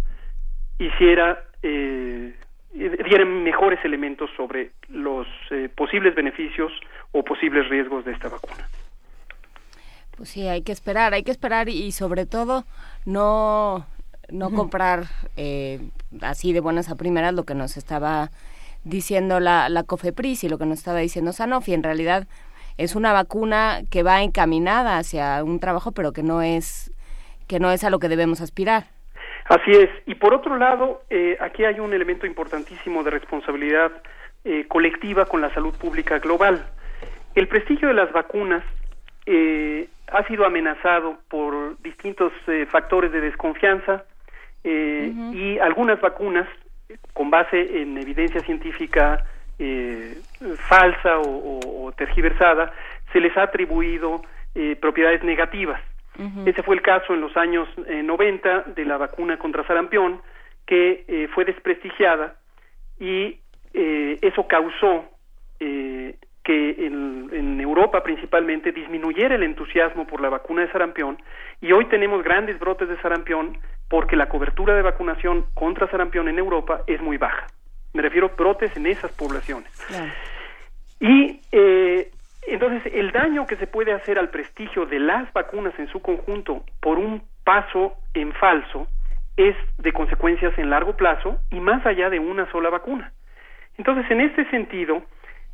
hiciera 0.78 1.44
eh, 1.62 2.34
dieran 2.72 3.42
mejores 3.42 3.84
elementos 3.84 4.30
sobre 4.36 4.72
los 4.88 5.26
eh, 5.50 5.68
posibles 5.74 6.14
beneficios 6.14 6.72
o 7.12 7.24
posibles 7.24 7.68
riesgos 7.68 8.04
de 8.04 8.12
esta 8.12 8.28
vacuna. 8.28 8.68
Pues 10.16 10.28
sí, 10.28 10.46
hay 10.46 10.62
que 10.62 10.72
esperar, 10.72 11.14
hay 11.14 11.22
que 11.22 11.30
esperar 11.30 11.68
y 11.68 11.92
sobre 11.92 12.26
todo 12.26 12.64
no, 13.06 13.86
no 14.30 14.50
comprar 14.50 15.04
eh, 15.36 15.80
así 16.20 16.52
de 16.52 16.60
buenas 16.60 16.90
a 16.90 16.96
primeras 16.96 17.34
lo 17.34 17.44
que 17.44 17.54
nos 17.54 17.76
estaba 17.76 18.30
diciendo 18.84 19.40
la, 19.40 19.68
la 19.68 19.82
COFEPRIS 19.82 20.44
y 20.44 20.48
lo 20.48 20.58
que 20.58 20.66
nos 20.66 20.78
estaba 20.78 20.98
diciendo 20.98 21.32
Sanofi. 21.32 21.74
En 21.74 21.82
realidad 21.82 22.26
es 22.76 22.96
una 22.96 23.12
vacuna 23.12 23.82
que 23.90 24.02
va 24.02 24.22
encaminada 24.22 24.98
hacia 24.98 25.42
un 25.44 25.60
trabajo, 25.60 25.92
pero 25.92 26.12
que 26.12 26.22
no 26.22 26.42
es, 26.42 26.92
que 27.46 27.60
no 27.60 27.70
es 27.72 27.84
a 27.84 27.90
lo 27.90 27.98
que 27.98 28.08
debemos 28.08 28.40
aspirar. 28.40 28.86
Así 29.50 29.72
es. 29.72 29.90
Y 30.06 30.14
por 30.14 30.32
otro 30.32 30.56
lado, 30.56 31.02
eh, 31.10 31.36
aquí 31.40 31.64
hay 31.64 31.80
un 31.80 31.92
elemento 31.92 32.24
importantísimo 32.24 33.02
de 33.02 33.10
responsabilidad 33.10 33.90
eh, 34.44 34.64
colectiva 34.68 35.26
con 35.26 35.40
la 35.40 35.52
salud 35.52 35.74
pública 35.76 36.20
global. 36.20 36.64
El 37.34 37.48
prestigio 37.48 37.88
de 37.88 37.94
las 37.94 38.12
vacunas 38.12 38.62
eh, 39.26 39.88
ha 40.12 40.22
sido 40.28 40.46
amenazado 40.46 41.18
por 41.28 41.76
distintos 41.82 42.32
eh, 42.46 42.64
factores 42.70 43.10
de 43.10 43.20
desconfianza 43.20 44.04
eh, 44.62 45.12
y 45.32 45.58
algunas 45.58 46.00
vacunas, 46.00 46.46
con 47.12 47.30
base 47.30 47.82
en 47.82 47.98
evidencia 47.98 48.40
científica 48.42 49.24
eh, 49.58 50.16
falsa 50.68 51.18
o, 51.18 51.28
o- 51.28 51.86
o 51.86 51.92
tergiversada, 51.92 52.72
se 53.12 53.18
les 53.20 53.36
ha 53.36 53.42
atribuido 53.44 54.22
eh, 54.54 54.76
propiedades 54.80 55.24
negativas. 55.24 55.80
Ese 56.44 56.62
fue 56.62 56.74
el 56.74 56.82
caso 56.82 57.14
en 57.14 57.22
los 57.22 57.34
años 57.36 57.66
eh, 57.86 58.02
90 58.02 58.64
de 58.76 58.84
la 58.84 58.98
vacuna 58.98 59.38
contra 59.38 59.66
sarampión, 59.66 60.20
que 60.66 61.04
eh, 61.08 61.28
fue 61.34 61.44
desprestigiada 61.44 62.36
y 62.98 63.38
eh, 63.72 64.18
eso 64.20 64.46
causó 64.46 65.04
eh, 65.58 66.16
que 66.44 66.86
en, 66.86 67.30
en 67.32 67.60
Europa 67.60 68.02
principalmente 68.02 68.72
disminuyera 68.72 69.34
el 69.34 69.42
entusiasmo 69.42 70.06
por 70.06 70.20
la 70.20 70.28
vacuna 70.28 70.62
de 70.62 70.72
sarampión 70.72 71.18
y 71.60 71.72
hoy 71.72 71.86
tenemos 71.86 72.22
grandes 72.22 72.58
brotes 72.58 72.88
de 72.88 73.00
sarampión 73.00 73.58
porque 73.88 74.16
la 74.16 74.28
cobertura 74.28 74.74
de 74.74 74.82
vacunación 74.82 75.46
contra 75.54 75.90
sarampión 75.90 76.28
en 76.28 76.38
Europa 76.38 76.82
es 76.86 77.00
muy 77.00 77.16
baja. 77.16 77.46
Me 77.92 78.02
refiero 78.02 78.28
a 78.28 78.36
brotes 78.36 78.76
en 78.76 78.86
esas 78.86 79.10
poblaciones. 79.12 79.68
Y 81.00 81.40
eh, 81.50 82.10
entonces 82.46 82.92
el 82.94 83.12
daño 83.12 83.46
que 83.46 83.56
se 83.56 83.66
puede 83.66 83.92
hacer 83.92 84.18
al 84.18 84.30
prestigio 84.30 84.86
de 84.86 84.98
las 84.98 85.32
vacunas 85.32 85.78
en 85.78 85.88
su 85.88 86.00
conjunto 86.00 86.64
por 86.80 86.98
un 86.98 87.22
paso 87.44 87.94
en 88.14 88.32
falso 88.32 88.88
es 89.36 89.56
de 89.78 89.92
consecuencias 89.92 90.56
en 90.58 90.70
largo 90.70 90.96
plazo 90.96 91.38
y 91.50 91.60
más 91.60 91.84
allá 91.86 92.10
de 92.10 92.18
una 92.18 92.50
sola 92.50 92.70
vacuna. 92.70 93.12
Entonces, 93.78 94.10
en 94.10 94.20
este 94.20 94.48
sentido, 94.50 95.02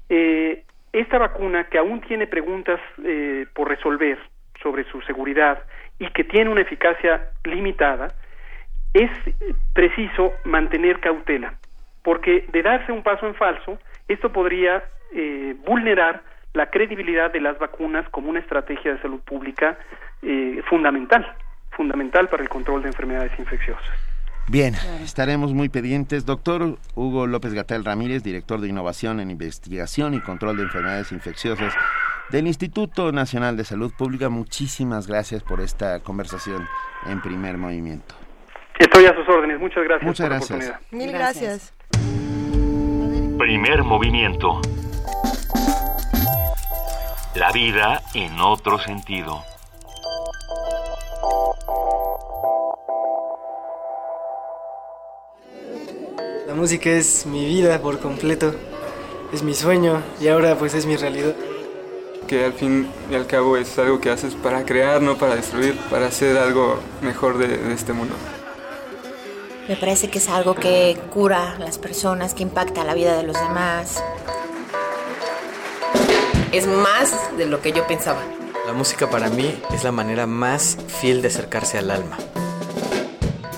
eh, 0.08 0.64
esta 0.92 1.18
vacuna 1.18 1.64
que 1.64 1.78
aún 1.78 2.00
tiene 2.00 2.26
preguntas 2.26 2.80
eh, 3.04 3.46
por 3.54 3.68
resolver 3.68 4.18
sobre 4.62 4.84
su 4.84 5.00
seguridad 5.02 5.62
y 5.98 6.08
que 6.10 6.24
tiene 6.24 6.50
una 6.50 6.62
eficacia 6.62 7.30
limitada, 7.44 8.14
es 8.94 9.10
preciso 9.74 10.32
mantener 10.44 11.00
cautela, 11.00 11.54
porque 12.02 12.46
de 12.50 12.62
darse 12.62 12.92
un 12.92 13.02
paso 13.02 13.26
en 13.26 13.34
falso, 13.34 13.78
esto 14.08 14.32
podría 14.32 14.82
eh, 15.12 15.54
vulnerar 15.64 16.22
la 16.56 16.70
credibilidad 16.70 17.30
de 17.30 17.40
las 17.40 17.58
vacunas 17.58 18.08
como 18.10 18.30
una 18.30 18.40
estrategia 18.40 18.94
de 18.94 19.02
salud 19.02 19.20
pública 19.20 19.78
eh, 20.22 20.62
fundamental, 20.68 21.26
fundamental 21.70 22.28
para 22.28 22.42
el 22.42 22.48
control 22.48 22.82
de 22.82 22.88
enfermedades 22.88 23.38
infecciosas. 23.38 23.84
Bien, 24.48 24.74
estaremos 25.02 25.52
muy 25.52 25.68
pendientes. 25.68 26.24
Doctor 26.24 26.78
Hugo 26.94 27.26
López 27.26 27.52
Gatel 27.52 27.84
Ramírez, 27.84 28.22
director 28.22 28.60
de 28.60 28.68
Innovación 28.68 29.20
en 29.20 29.30
Investigación 29.30 30.14
y 30.14 30.20
Control 30.20 30.56
de 30.56 30.62
Enfermedades 30.62 31.12
Infecciosas 31.12 31.74
del 32.30 32.46
Instituto 32.46 33.12
Nacional 33.12 33.56
de 33.56 33.64
Salud 33.64 33.92
Pública, 33.96 34.28
muchísimas 34.30 35.06
gracias 35.06 35.42
por 35.42 35.60
esta 35.60 36.00
conversación 36.00 36.66
en 37.06 37.20
primer 37.20 37.58
movimiento. 37.58 38.14
Estoy 38.78 39.04
a 39.04 39.14
sus 39.14 39.28
órdenes. 39.28 39.60
Muchas 39.60 39.84
gracias 39.84 40.06
Muchas 40.06 40.26
por 40.26 40.30
la 40.30 40.36
gracias. 40.38 40.70
oportunidad. 40.70 40.80
Mil 40.90 41.12
gracias. 41.12 41.74
Primer 43.38 43.82
movimiento. 43.84 44.60
La 47.36 47.52
vida 47.52 48.02
en 48.14 48.40
otro 48.40 48.78
sentido. 48.78 49.44
La 56.46 56.54
música 56.54 56.88
es 56.88 57.26
mi 57.26 57.44
vida 57.44 57.78
por 57.82 58.00
completo, 58.00 58.54
es 59.34 59.42
mi 59.42 59.52
sueño 59.52 60.02
y 60.18 60.28
ahora 60.28 60.56
pues 60.56 60.72
es 60.72 60.86
mi 60.86 60.96
realidad. 60.96 61.34
que 62.26 62.46
al 62.46 62.54
fin 62.54 62.88
y 63.10 63.14
al 63.14 63.26
cabo 63.26 63.58
es 63.58 63.78
algo 63.78 64.00
que 64.00 64.08
haces 64.10 64.34
para 64.34 64.64
crear, 64.64 65.02
no 65.02 65.18
para 65.18 65.36
destruir, 65.36 65.76
para 65.90 66.06
hacer 66.06 66.38
algo 66.38 66.80
mejor 67.02 67.36
de, 67.36 67.48
de 67.58 67.74
este 67.74 67.92
mundo. 67.92 68.14
Me 69.68 69.76
parece 69.76 70.08
que 70.08 70.18
es 70.18 70.28
algo 70.30 70.54
que 70.54 70.98
cura 71.12 71.52
a 71.52 71.58
las 71.58 71.76
personas, 71.76 72.32
que 72.32 72.44
impacta 72.44 72.82
la 72.82 72.94
vida 72.94 73.14
de 73.14 73.24
los 73.24 73.38
demás. 73.38 74.02
Es 76.56 76.66
más 76.66 77.12
de 77.36 77.44
lo 77.44 77.60
que 77.60 77.70
yo 77.70 77.86
pensaba. 77.86 78.22
La 78.66 78.72
música 78.72 79.10
para 79.10 79.28
mí 79.28 79.60
es 79.74 79.84
la 79.84 79.92
manera 79.92 80.26
más 80.26 80.78
fiel 80.88 81.20
de 81.20 81.28
acercarse 81.28 81.76
al 81.76 81.90
alma. 81.90 82.16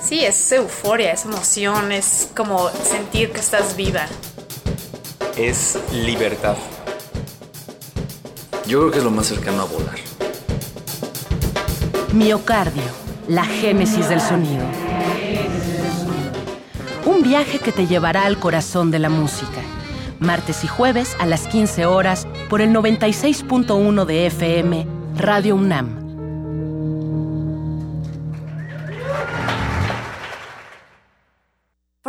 Sí, 0.02 0.24
es 0.24 0.50
euforia, 0.50 1.12
es 1.12 1.24
emoción, 1.24 1.92
es 1.92 2.28
como 2.36 2.68
sentir 2.70 3.30
que 3.30 3.38
estás 3.38 3.76
viva. 3.76 4.06
Es 5.36 5.78
libertad. 5.92 6.56
Yo 8.66 8.80
creo 8.80 8.90
que 8.90 8.98
es 8.98 9.04
lo 9.04 9.12
más 9.12 9.28
cercano 9.28 9.62
a 9.62 9.66
volar. 9.66 9.98
Miocardio, 12.12 12.82
la 13.28 13.44
génesis 13.44 14.08
del 14.08 14.20
sonido. 14.20 14.64
Un 17.06 17.22
viaje 17.22 17.60
que 17.60 17.70
te 17.70 17.86
llevará 17.86 18.24
al 18.24 18.40
corazón 18.40 18.90
de 18.90 18.98
la 18.98 19.08
música. 19.08 19.77
Martes 20.20 20.64
y 20.64 20.66
jueves 20.66 21.16
a 21.20 21.26
las 21.26 21.46
15 21.46 21.86
horas 21.86 22.26
por 22.48 22.60
el 22.60 22.70
96.1 22.70 24.04
de 24.04 24.26
FM, 24.26 24.86
Radio 25.16 25.56
UNAM. 25.56 25.97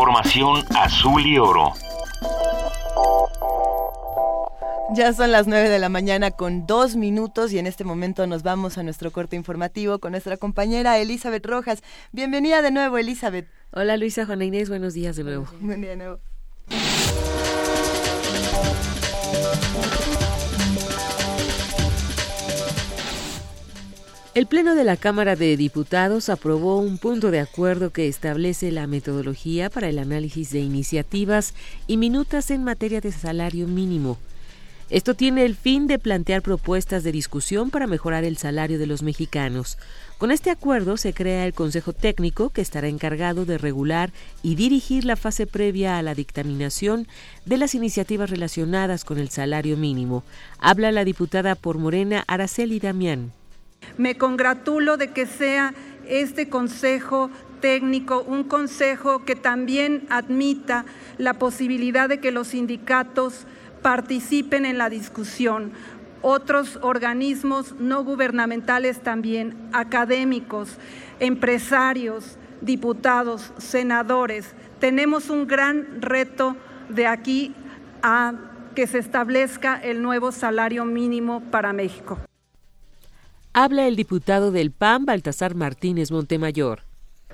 Información 0.00 0.64
azul 0.74 1.26
y 1.26 1.36
oro. 1.36 1.74
Ya 4.94 5.12
son 5.12 5.30
las 5.30 5.46
9 5.46 5.68
de 5.68 5.78
la 5.78 5.90
mañana 5.90 6.30
con 6.30 6.66
dos 6.66 6.96
minutos 6.96 7.52
y 7.52 7.58
en 7.58 7.66
este 7.66 7.84
momento 7.84 8.26
nos 8.26 8.42
vamos 8.42 8.78
a 8.78 8.82
nuestro 8.82 9.10
corte 9.10 9.36
informativo 9.36 9.98
con 9.98 10.12
nuestra 10.12 10.38
compañera 10.38 10.96
Elizabeth 10.96 11.44
Rojas. 11.44 11.82
Bienvenida 12.12 12.62
de 12.62 12.70
nuevo, 12.70 12.96
Elizabeth. 12.96 13.46
Hola 13.72 13.98
Luisa, 13.98 14.24
Juana 14.24 14.46
Inés, 14.46 14.70
buenos 14.70 14.94
días 14.94 15.16
de 15.16 15.24
nuevo. 15.24 15.46
Buen 15.60 15.82
día 15.82 15.90
de 15.90 15.96
nuevo. 15.96 16.18
El 24.32 24.46
Pleno 24.46 24.76
de 24.76 24.84
la 24.84 24.96
Cámara 24.96 25.34
de 25.34 25.56
Diputados 25.56 26.28
aprobó 26.28 26.78
un 26.78 26.98
punto 26.98 27.32
de 27.32 27.40
acuerdo 27.40 27.90
que 27.90 28.06
establece 28.06 28.70
la 28.70 28.86
metodología 28.86 29.70
para 29.70 29.88
el 29.88 29.98
análisis 29.98 30.52
de 30.52 30.60
iniciativas 30.60 31.52
y 31.88 31.96
minutas 31.96 32.52
en 32.52 32.62
materia 32.62 33.00
de 33.00 33.10
salario 33.10 33.66
mínimo. 33.66 34.18
Esto 34.88 35.14
tiene 35.14 35.44
el 35.44 35.56
fin 35.56 35.88
de 35.88 35.98
plantear 35.98 36.42
propuestas 36.42 37.02
de 37.02 37.10
discusión 37.10 37.70
para 37.70 37.88
mejorar 37.88 38.22
el 38.22 38.36
salario 38.36 38.78
de 38.78 38.86
los 38.86 39.02
mexicanos. 39.02 39.78
Con 40.16 40.30
este 40.30 40.50
acuerdo 40.50 40.96
se 40.96 41.12
crea 41.12 41.44
el 41.44 41.52
Consejo 41.52 41.92
Técnico 41.92 42.50
que 42.50 42.60
estará 42.60 42.86
encargado 42.86 43.44
de 43.44 43.58
regular 43.58 44.12
y 44.44 44.54
dirigir 44.54 45.04
la 45.04 45.16
fase 45.16 45.48
previa 45.48 45.98
a 45.98 46.02
la 46.02 46.14
dictaminación 46.14 47.08
de 47.46 47.56
las 47.56 47.74
iniciativas 47.74 48.30
relacionadas 48.30 49.04
con 49.04 49.18
el 49.18 49.28
salario 49.28 49.76
mínimo. 49.76 50.22
Habla 50.60 50.92
la 50.92 51.04
diputada 51.04 51.56
por 51.56 51.78
Morena 51.78 52.22
Araceli 52.28 52.78
Damián. 52.78 53.32
Me 54.00 54.16
congratulo 54.16 54.96
de 54.96 55.08
que 55.08 55.26
sea 55.26 55.74
este 56.08 56.48
consejo 56.48 57.30
técnico 57.60 58.22
un 58.22 58.44
consejo 58.44 59.26
que 59.26 59.36
también 59.36 60.06
admita 60.08 60.86
la 61.18 61.34
posibilidad 61.34 62.08
de 62.08 62.18
que 62.18 62.30
los 62.30 62.48
sindicatos 62.48 63.46
participen 63.82 64.64
en 64.64 64.78
la 64.78 64.88
discusión. 64.88 65.72
Otros 66.22 66.78
organismos 66.82 67.74
no 67.78 68.02
gubernamentales 68.04 69.02
también, 69.02 69.54
académicos, 69.72 70.78
empresarios, 71.18 72.38
diputados, 72.62 73.52
senadores. 73.58 74.54
Tenemos 74.78 75.28
un 75.28 75.46
gran 75.46 76.00
reto 76.00 76.56
de 76.88 77.06
aquí 77.06 77.54
a 78.02 78.32
que 78.74 78.86
se 78.86 78.98
establezca 78.98 79.76
el 79.76 80.00
nuevo 80.00 80.32
salario 80.32 80.86
mínimo 80.86 81.42
para 81.50 81.74
México. 81.74 82.18
Habla 83.62 83.86
el 83.86 83.94
diputado 83.94 84.52
del 84.52 84.70
PAN, 84.70 85.04
Baltasar 85.04 85.54
Martínez 85.54 86.10
Montemayor. 86.10 86.80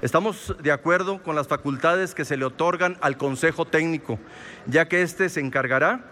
Estamos 0.03 0.57
de 0.61 0.73
acuerdo 0.73 1.23
con 1.23 1.37
las 1.37 1.47
facultades 1.47 2.17
que 2.17 2.25
se 2.25 2.37
le 2.37 2.45
otorgan 2.45 2.99
al 3.01 3.17
Consejo 3.17 3.65
Técnico, 3.65 4.19
ya 4.67 4.89
que 4.89 5.03
éste 5.03 5.29
se 5.29 5.39
encargará 5.39 6.05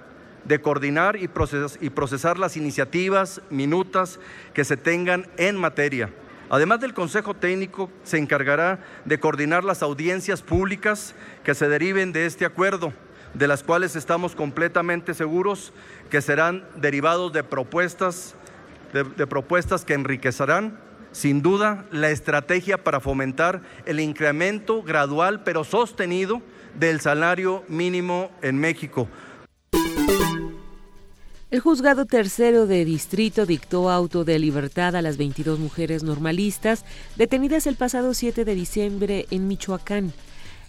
de 0.44 0.60
coordinar 0.60 1.16
y 1.16 1.26
procesar 1.26 2.38
las 2.38 2.56
iniciativas, 2.56 3.42
minutas 3.50 4.20
que 4.52 4.64
se 4.64 4.76
tengan 4.76 5.26
en 5.36 5.56
materia. 5.56 6.10
Además 6.48 6.78
del 6.78 6.94
Consejo 6.94 7.34
Técnico, 7.34 7.90
se 8.04 8.18
encargará 8.18 8.78
de 9.04 9.18
coordinar 9.18 9.64
las 9.64 9.82
audiencias 9.82 10.42
públicas 10.42 11.16
que 11.42 11.56
se 11.56 11.68
deriven 11.68 12.12
de 12.12 12.26
este 12.26 12.44
acuerdo, 12.44 12.92
de 13.32 13.48
las 13.48 13.64
cuales 13.64 13.96
estamos 13.96 14.36
completamente 14.36 15.12
seguros 15.12 15.72
que 16.08 16.22
serán 16.22 16.64
derivados 16.76 17.32
de 17.32 17.42
propuestas, 17.42 18.36
de, 18.92 19.26
propuestas 19.26 19.84
que 19.84 19.94
enriquecerán 19.94 20.78
sin 21.12 21.42
duda 21.42 21.86
la 21.92 22.10
estrategia 22.10 22.82
para 22.82 23.00
fomentar 23.00 23.62
el 23.86 24.00
incremento 24.00 24.82
gradual 24.82 25.42
pero 25.44 25.64
sostenido 25.64 26.42
del 26.78 27.00
salario 27.00 27.64
mínimo 27.68 28.30
en 28.42 28.58
México. 28.58 29.08
El 31.50 31.60
juzgado 31.60 32.04
tercero 32.04 32.66
de 32.66 32.84
distrito 32.84 33.46
dictó 33.46 33.88
auto 33.88 34.24
de 34.24 34.40
libertad 34.40 34.96
a 34.96 35.02
las 35.02 35.16
22 35.16 35.60
mujeres 35.60 36.02
normalistas 36.02 36.84
detenidas 37.14 37.68
el 37.68 37.76
pasado 37.76 38.12
7 38.12 38.44
de 38.44 38.54
diciembre 38.56 39.26
en 39.30 39.46
Michoacán. 39.46 40.12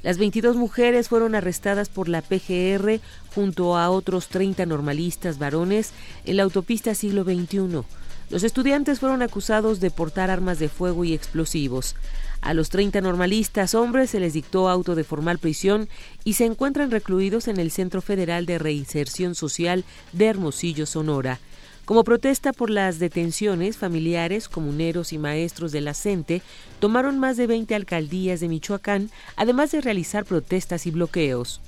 Las 0.03 0.19
22 0.19 0.55
mujeres 0.55 1.09
fueron 1.09 1.33
arrestadas 1.33 1.89
por 1.89 2.07
la 2.07 2.21
PGR 2.21 2.99
junto 3.33 3.75
a 3.75 3.89
otros 3.89 4.27
30 4.27 4.67
normalistas 4.67 5.39
varones 5.39 5.93
en 6.25 6.37
la 6.37 6.43
autopista 6.43 6.93
siglo 6.93 7.23
XXI. 7.23 7.83
Los 8.29 8.43
estudiantes 8.43 8.99
fueron 8.99 9.21
acusados 9.21 9.79
de 9.79 9.91
portar 9.91 10.31
armas 10.31 10.59
de 10.59 10.69
fuego 10.69 11.03
y 11.03 11.13
explosivos. 11.13 11.95
A 12.41 12.53
los 12.53 12.69
30 12.69 13.01
normalistas 13.01 13.75
hombres 13.75 14.09
se 14.09 14.19
les 14.19 14.33
dictó 14.33 14.69
auto 14.69 14.95
de 14.95 15.03
formal 15.03 15.37
prisión 15.37 15.87
y 16.23 16.33
se 16.33 16.45
encuentran 16.45 16.91
recluidos 16.91 17.47
en 17.47 17.59
el 17.59 17.71
Centro 17.71 18.01
Federal 18.01 18.45
de 18.45 18.59
Reinserción 18.59 19.35
Social 19.35 19.83
de 20.11 20.25
Hermosillo, 20.25 20.85
Sonora. 20.85 21.39
Como 21.85 22.03
protesta 22.03 22.51
por 22.51 22.71
las 22.71 22.97
detenciones, 22.97 23.77
familiares, 23.77 24.49
comuneros 24.49 25.13
y 25.13 25.19
maestros 25.19 25.71
de 25.71 25.81
la 25.81 25.93
CENTE 25.93 26.41
tomaron 26.79 27.19
más 27.19 27.37
de 27.37 27.45
20 27.45 27.75
alcaldías 27.75 28.39
de 28.39 28.47
Michoacán, 28.47 29.11
además 29.35 29.71
de 29.71 29.81
realizar 29.81 30.25
protestas 30.25 30.87
y 30.87 30.91
bloqueos. 30.91 31.61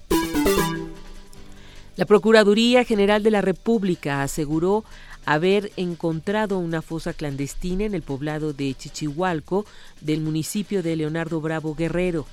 La 1.97 2.05
Procuraduría 2.05 2.84
General 2.84 3.23
de 3.23 3.31
la 3.31 3.41
República 3.41 4.21
aseguró 4.21 4.84
haber 5.27 5.73
encontrado 5.75 6.57
una 6.57 6.81
fosa 6.81 7.11
clandestina 7.11 7.83
en 7.83 7.93
el 7.93 8.01
poblado 8.01 8.53
de 8.53 8.73
Chichihualco 8.73 9.65
del 9.99 10.21
municipio 10.21 10.81
de 10.81 10.95
Leonardo 10.95 11.41
Bravo 11.41 11.75
Guerrero. 11.75 12.25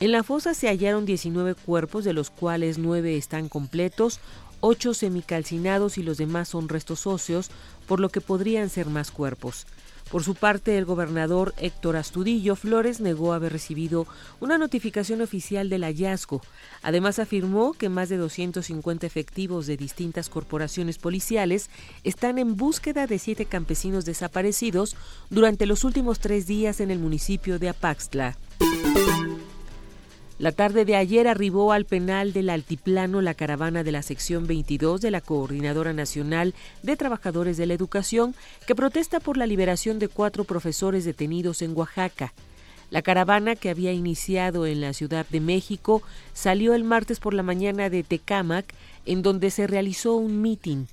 En 0.00 0.10
la 0.10 0.22
fosa 0.22 0.54
se 0.54 0.68
hallaron 0.68 1.04
19 1.04 1.54
cuerpos, 1.54 2.02
de 2.02 2.14
los 2.14 2.30
cuales 2.30 2.78
9 2.78 3.18
están 3.18 3.50
completos, 3.50 4.20
8 4.60 4.94
semicalcinados 4.94 5.98
y 5.98 6.02
los 6.02 6.16
demás 6.16 6.48
son 6.48 6.70
restos 6.70 7.06
óseos, 7.06 7.50
por 7.86 8.00
lo 8.00 8.08
que 8.08 8.22
podrían 8.22 8.70
ser 8.70 8.86
más 8.86 9.10
cuerpos. 9.10 9.66
Por 10.10 10.24
su 10.24 10.34
parte, 10.34 10.76
el 10.76 10.84
gobernador 10.84 11.54
Héctor 11.56 11.96
Astudillo 11.96 12.56
Flores 12.56 13.00
negó 13.00 13.32
haber 13.32 13.52
recibido 13.52 14.08
una 14.40 14.58
notificación 14.58 15.20
oficial 15.20 15.68
del 15.68 15.84
hallazgo. 15.84 16.42
Además, 16.82 17.20
afirmó 17.20 17.74
que 17.74 17.88
más 17.88 18.08
de 18.08 18.16
250 18.16 19.06
efectivos 19.06 19.66
de 19.66 19.76
distintas 19.76 20.28
corporaciones 20.28 20.98
policiales 20.98 21.70
están 22.02 22.38
en 22.38 22.56
búsqueda 22.56 23.06
de 23.06 23.20
siete 23.20 23.46
campesinos 23.46 24.04
desaparecidos 24.04 24.96
durante 25.30 25.66
los 25.66 25.84
últimos 25.84 26.18
tres 26.18 26.46
días 26.46 26.80
en 26.80 26.90
el 26.90 26.98
municipio 26.98 27.60
de 27.60 27.68
Apaxtla. 27.68 28.36
La 30.40 30.52
tarde 30.52 30.86
de 30.86 30.96
ayer 30.96 31.28
arribó 31.28 31.70
al 31.70 31.84
penal 31.84 32.32
del 32.32 32.48
Altiplano 32.48 33.20
la 33.20 33.34
caravana 33.34 33.84
de 33.84 33.92
la 33.92 34.00
sección 34.00 34.46
22 34.46 35.02
de 35.02 35.10
la 35.10 35.20
Coordinadora 35.20 35.92
Nacional 35.92 36.54
de 36.82 36.96
Trabajadores 36.96 37.58
de 37.58 37.66
la 37.66 37.74
Educación 37.74 38.34
que 38.66 38.74
protesta 38.74 39.20
por 39.20 39.36
la 39.36 39.46
liberación 39.46 39.98
de 39.98 40.08
cuatro 40.08 40.44
profesores 40.44 41.04
detenidos 41.04 41.60
en 41.60 41.76
Oaxaca. 41.76 42.32
La 42.88 43.02
caravana 43.02 43.54
que 43.54 43.68
había 43.68 43.92
iniciado 43.92 44.64
en 44.64 44.80
la 44.80 44.94
Ciudad 44.94 45.26
de 45.28 45.40
México 45.40 46.00
salió 46.32 46.72
el 46.72 46.84
martes 46.84 47.20
por 47.20 47.34
la 47.34 47.42
mañana 47.42 47.90
de 47.90 48.02
Tecámac, 48.02 48.72
en 49.04 49.20
donde 49.20 49.50
se 49.50 49.66
realizó 49.66 50.14
un 50.14 50.40
mitin. 50.40 50.88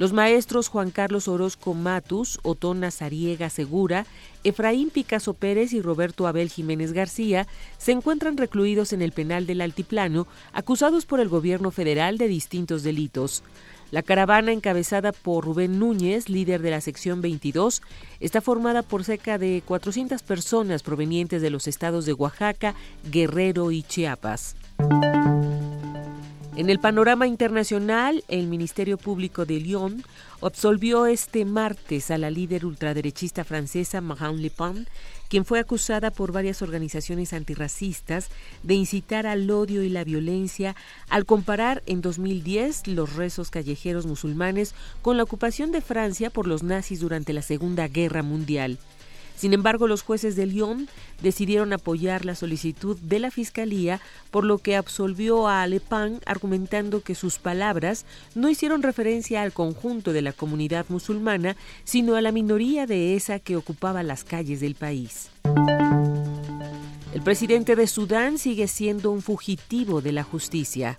Los 0.00 0.14
maestros 0.14 0.68
Juan 0.68 0.90
Carlos 0.90 1.28
Orozco 1.28 1.74
Matus, 1.74 2.40
Otón 2.42 2.80
Nazariega 2.80 3.50
Segura, 3.50 4.06
Efraín 4.44 4.88
Picasso 4.88 5.34
Pérez 5.34 5.74
y 5.74 5.82
Roberto 5.82 6.26
Abel 6.26 6.48
Jiménez 6.48 6.94
García 6.94 7.46
se 7.76 7.92
encuentran 7.92 8.38
recluidos 8.38 8.94
en 8.94 9.02
el 9.02 9.12
penal 9.12 9.46
del 9.46 9.60
Altiplano, 9.60 10.26
acusados 10.54 11.04
por 11.04 11.20
el 11.20 11.28
gobierno 11.28 11.70
federal 11.70 12.16
de 12.16 12.28
distintos 12.28 12.82
delitos. 12.82 13.42
La 13.90 14.02
caravana, 14.02 14.52
encabezada 14.52 15.12
por 15.12 15.44
Rubén 15.44 15.78
Núñez, 15.78 16.30
líder 16.30 16.62
de 16.62 16.70
la 16.70 16.80
sección 16.80 17.20
22, 17.20 17.82
está 18.20 18.40
formada 18.40 18.82
por 18.82 19.04
cerca 19.04 19.36
de 19.36 19.62
400 19.66 20.22
personas 20.22 20.82
provenientes 20.82 21.42
de 21.42 21.50
los 21.50 21.68
estados 21.68 22.06
de 22.06 22.14
Oaxaca, 22.14 22.74
Guerrero 23.12 23.70
y 23.70 23.82
Chiapas. 23.82 24.56
En 26.60 26.68
el 26.68 26.78
panorama 26.78 27.26
internacional, 27.26 28.22
el 28.28 28.46
Ministerio 28.46 28.98
Público 28.98 29.46
de 29.46 29.60
Lyon 29.60 30.04
absolvió 30.42 31.06
este 31.06 31.46
martes 31.46 32.10
a 32.10 32.18
la 32.18 32.28
líder 32.28 32.66
ultraderechista 32.66 33.44
francesa 33.44 34.02
Marine 34.02 34.42
Le 34.42 34.50
Pen, 34.50 34.86
quien 35.30 35.46
fue 35.46 35.58
acusada 35.58 36.10
por 36.10 36.32
varias 36.32 36.60
organizaciones 36.60 37.32
antirracistas 37.32 38.28
de 38.62 38.74
incitar 38.74 39.26
al 39.26 39.50
odio 39.50 39.82
y 39.82 39.88
la 39.88 40.04
violencia 40.04 40.76
al 41.08 41.24
comparar 41.24 41.82
en 41.86 42.02
2010 42.02 42.88
los 42.88 43.16
rezos 43.16 43.48
callejeros 43.48 44.04
musulmanes 44.04 44.74
con 45.00 45.16
la 45.16 45.22
ocupación 45.22 45.72
de 45.72 45.80
Francia 45.80 46.28
por 46.28 46.46
los 46.46 46.62
nazis 46.62 47.00
durante 47.00 47.32
la 47.32 47.40
Segunda 47.40 47.88
Guerra 47.88 48.22
Mundial. 48.22 48.78
Sin 49.40 49.54
embargo, 49.54 49.88
los 49.88 50.02
jueces 50.02 50.36
de 50.36 50.44
Lyon 50.44 50.86
decidieron 51.22 51.72
apoyar 51.72 52.26
la 52.26 52.34
solicitud 52.34 52.98
de 52.98 53.18
la 53.20 53.30
Fiscalía, 53.30 53.98
por 54.30 54.44
lo 54.44 54.58
que 54.58 54.76
absolvió 54.76 55.48
a 55.48 55.62
Alepan 55.62 56.20
argumentando 56.26 57.00
que 57.00 57.14
sus 57.14 57.38
palabras 57.38 58.04
no 58.34 58.50
hicieron 58.50 58.82
referencia 58.82 59.40
al 59.40 59.54
conjunto 59.54 60.12
de 60.12 60.20
la 60.20 60.34
comunidad 60.34 60.84
musulmana, 60.90 61.56
sino 61.84 62.16
a 62.16 62.20
la 62.20 62.32
minoría 62.32 62.84
de 62.84 63.16
esa 63.16 63.38
que 63.38 63.56
ocupaba 63.56 64.02
las 64.02 64.24
calles 64.24 64.60
del 64.60 64.74
país. 64.74 65.30
El 67.14 67.22
presidente 67.24 67.76
de 67.76 67.86
Sudán 67.86 68.36
sigue 68.36 68.68
siendo 68.68 69.10
un 69.10 69.22
fugitivo 69.22 70.02
de 70.02 70.12
la 70.12 70.22
justicia. 70.22 70.98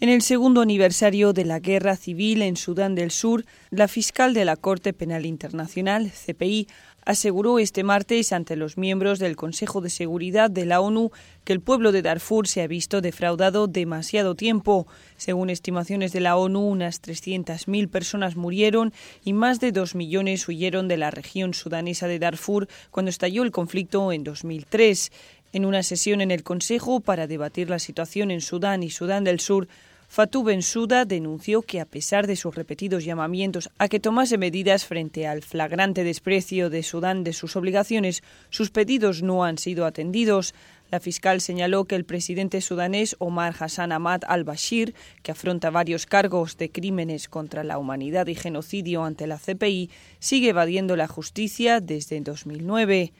En 0.00 0.10
el 0.10 0.22
segundo 0.22 0.60
aniversario 0.60 1.32
de 1.32 1.44
la 1.44 1.58
guerra 1.58 1.96
civil 1.96 2.42
en 2.42 2.56
Sudán 2.56 2.94
del 2.94 3.10
Sur, 3.10 3.44
la 3.70 3.88
fiscal 3.88 4.32
de 4.32 4.44
la 4.44 4.54
Corte 4.54 4.92
Penal 4.92 5.26
Internacional, 5.26 6.12
CPI, 6.12 6.68
aseguró 7.08 7.58
este 7.58 7.84
martes 7.84 8.34
ante 8.34 8.54
los 8.54 8.76
miembros 8.76 9.18
del 9.18 9.34
Consejo 9.34 9.80
de 9.80 9.88
Seguridad 9.88 10.50
de 10.50 10.66
la 10.66 10.82
ONU 10.82 11.10
que 11.44 11.54
el 11.54 11.62
pueblo 11.62 11.90
de 11.90 12.02
Darfur 12.02 12.46
se 12.46 12.60
ha 12.60 12.66
visto 12.66 13.00
defraudado 13.00 13.66
demasiado 13.66 14.34
tiempo. 14.34 14.86
Según 15.16 15.48
estimaciones 15.48 16.12
de 16.12 16.20
la 16.20 16.36
ONU, 16.36 16.60
unas 16.60 17.00
300.000 17.00 17.88
personas 17.88 18.36
murieron 18.36 18.92
y 19.24 19.32
más 19.32 19.58
de 19.58 19.72
2 19.72 19.94
millones 19.94 20.46
huyeron 20.48 20.86
de 20.86 20.98
la 20.98 21.10
región 21.10 21.54
sudanesa 21.54 22.08
de 22.08 22.18
Darfur 22.18 22.68
cuando 22.90 23.08
estalló 23.08 23.42
el 23.42 23.52
conflicto 23.52 24.12
en 24.12 24.22
2003. 24.22 25.10
En 25.54 25.64
una 25.64 25.82
sesión 25.82 26.20
en 26.20 26.30
el 26.30 26.42
Consejo 26.42 27.00
para 27.00 27.26
debatir 27.26 27.70
la 27.70 27.78
situación 27.78 28.30
en 28.30 28.42
Sudán 28.42 28.82
y 28.82 28.90
Sudán 28.90 29.24
del 29.24 29.40
Sur, 29.40 29.66
Fatou 30.10 30.42
Bensouda 30.42 31.04
denunció 31.04 31.60
que, 31.60 31.80
a 31.80 31.84
pesar 31.84 32.26
de 32.26 32.34
sus 32.34 32.54
repetidos 32.54 33.04
llamamientos 33.04 33.68
a 33.76 33.88
que 33.88 34.00
tomase 34.00 34.38
medidas 34.38 34.86
frente 34.86 35.26
al 35.26 35.42
flagrante 35.42 36.02
desprecio 36.02 36.70
de 36.70 36.82
Sudán 36.82 37.24
de 37.24 37.34
sus 37.34 37.56
obligaciones, 37.56 38.22
sus 38.48 38.70
pedidos 38.70 39.22
no 39.22 39.44
han 39.44 39.58
sido 39.58 39.84
atendidos. 39.84 40.54
La 40.90 41.00
fiscal 41.00 41.40
señaló 41.42 41.84
que 41.84 41.96
el 41.96 42.04
presidente 42.04 42.60
sudanés 42.62 43.14
Omar 43.18 43.54
Hassan 43.58 43.92
Ahmad 43.92 44.22
al-Bashir, 44.26 44.94
que 45.22 45.32
afronta 45.32 45.70
varios 45.70 46.06
cargos 46.06 46.56
de 46.56 46.70
crímenes 46.70 47.28
contra 47.28 47.62
la 47.62 47.76
humanidad 47.76 48.26
y 48.26 48.34
genocidio 48.34 49.04
ante 49.04 49.26
la 49.26 49.38
CPI, 49.38 49.90
sigue 50.18 50.48
evadiendo 50.48 50.96
la 50.96 51.06
justicia 51.06 51.80
desde 51.80 52.18
2009. 52.20 53.12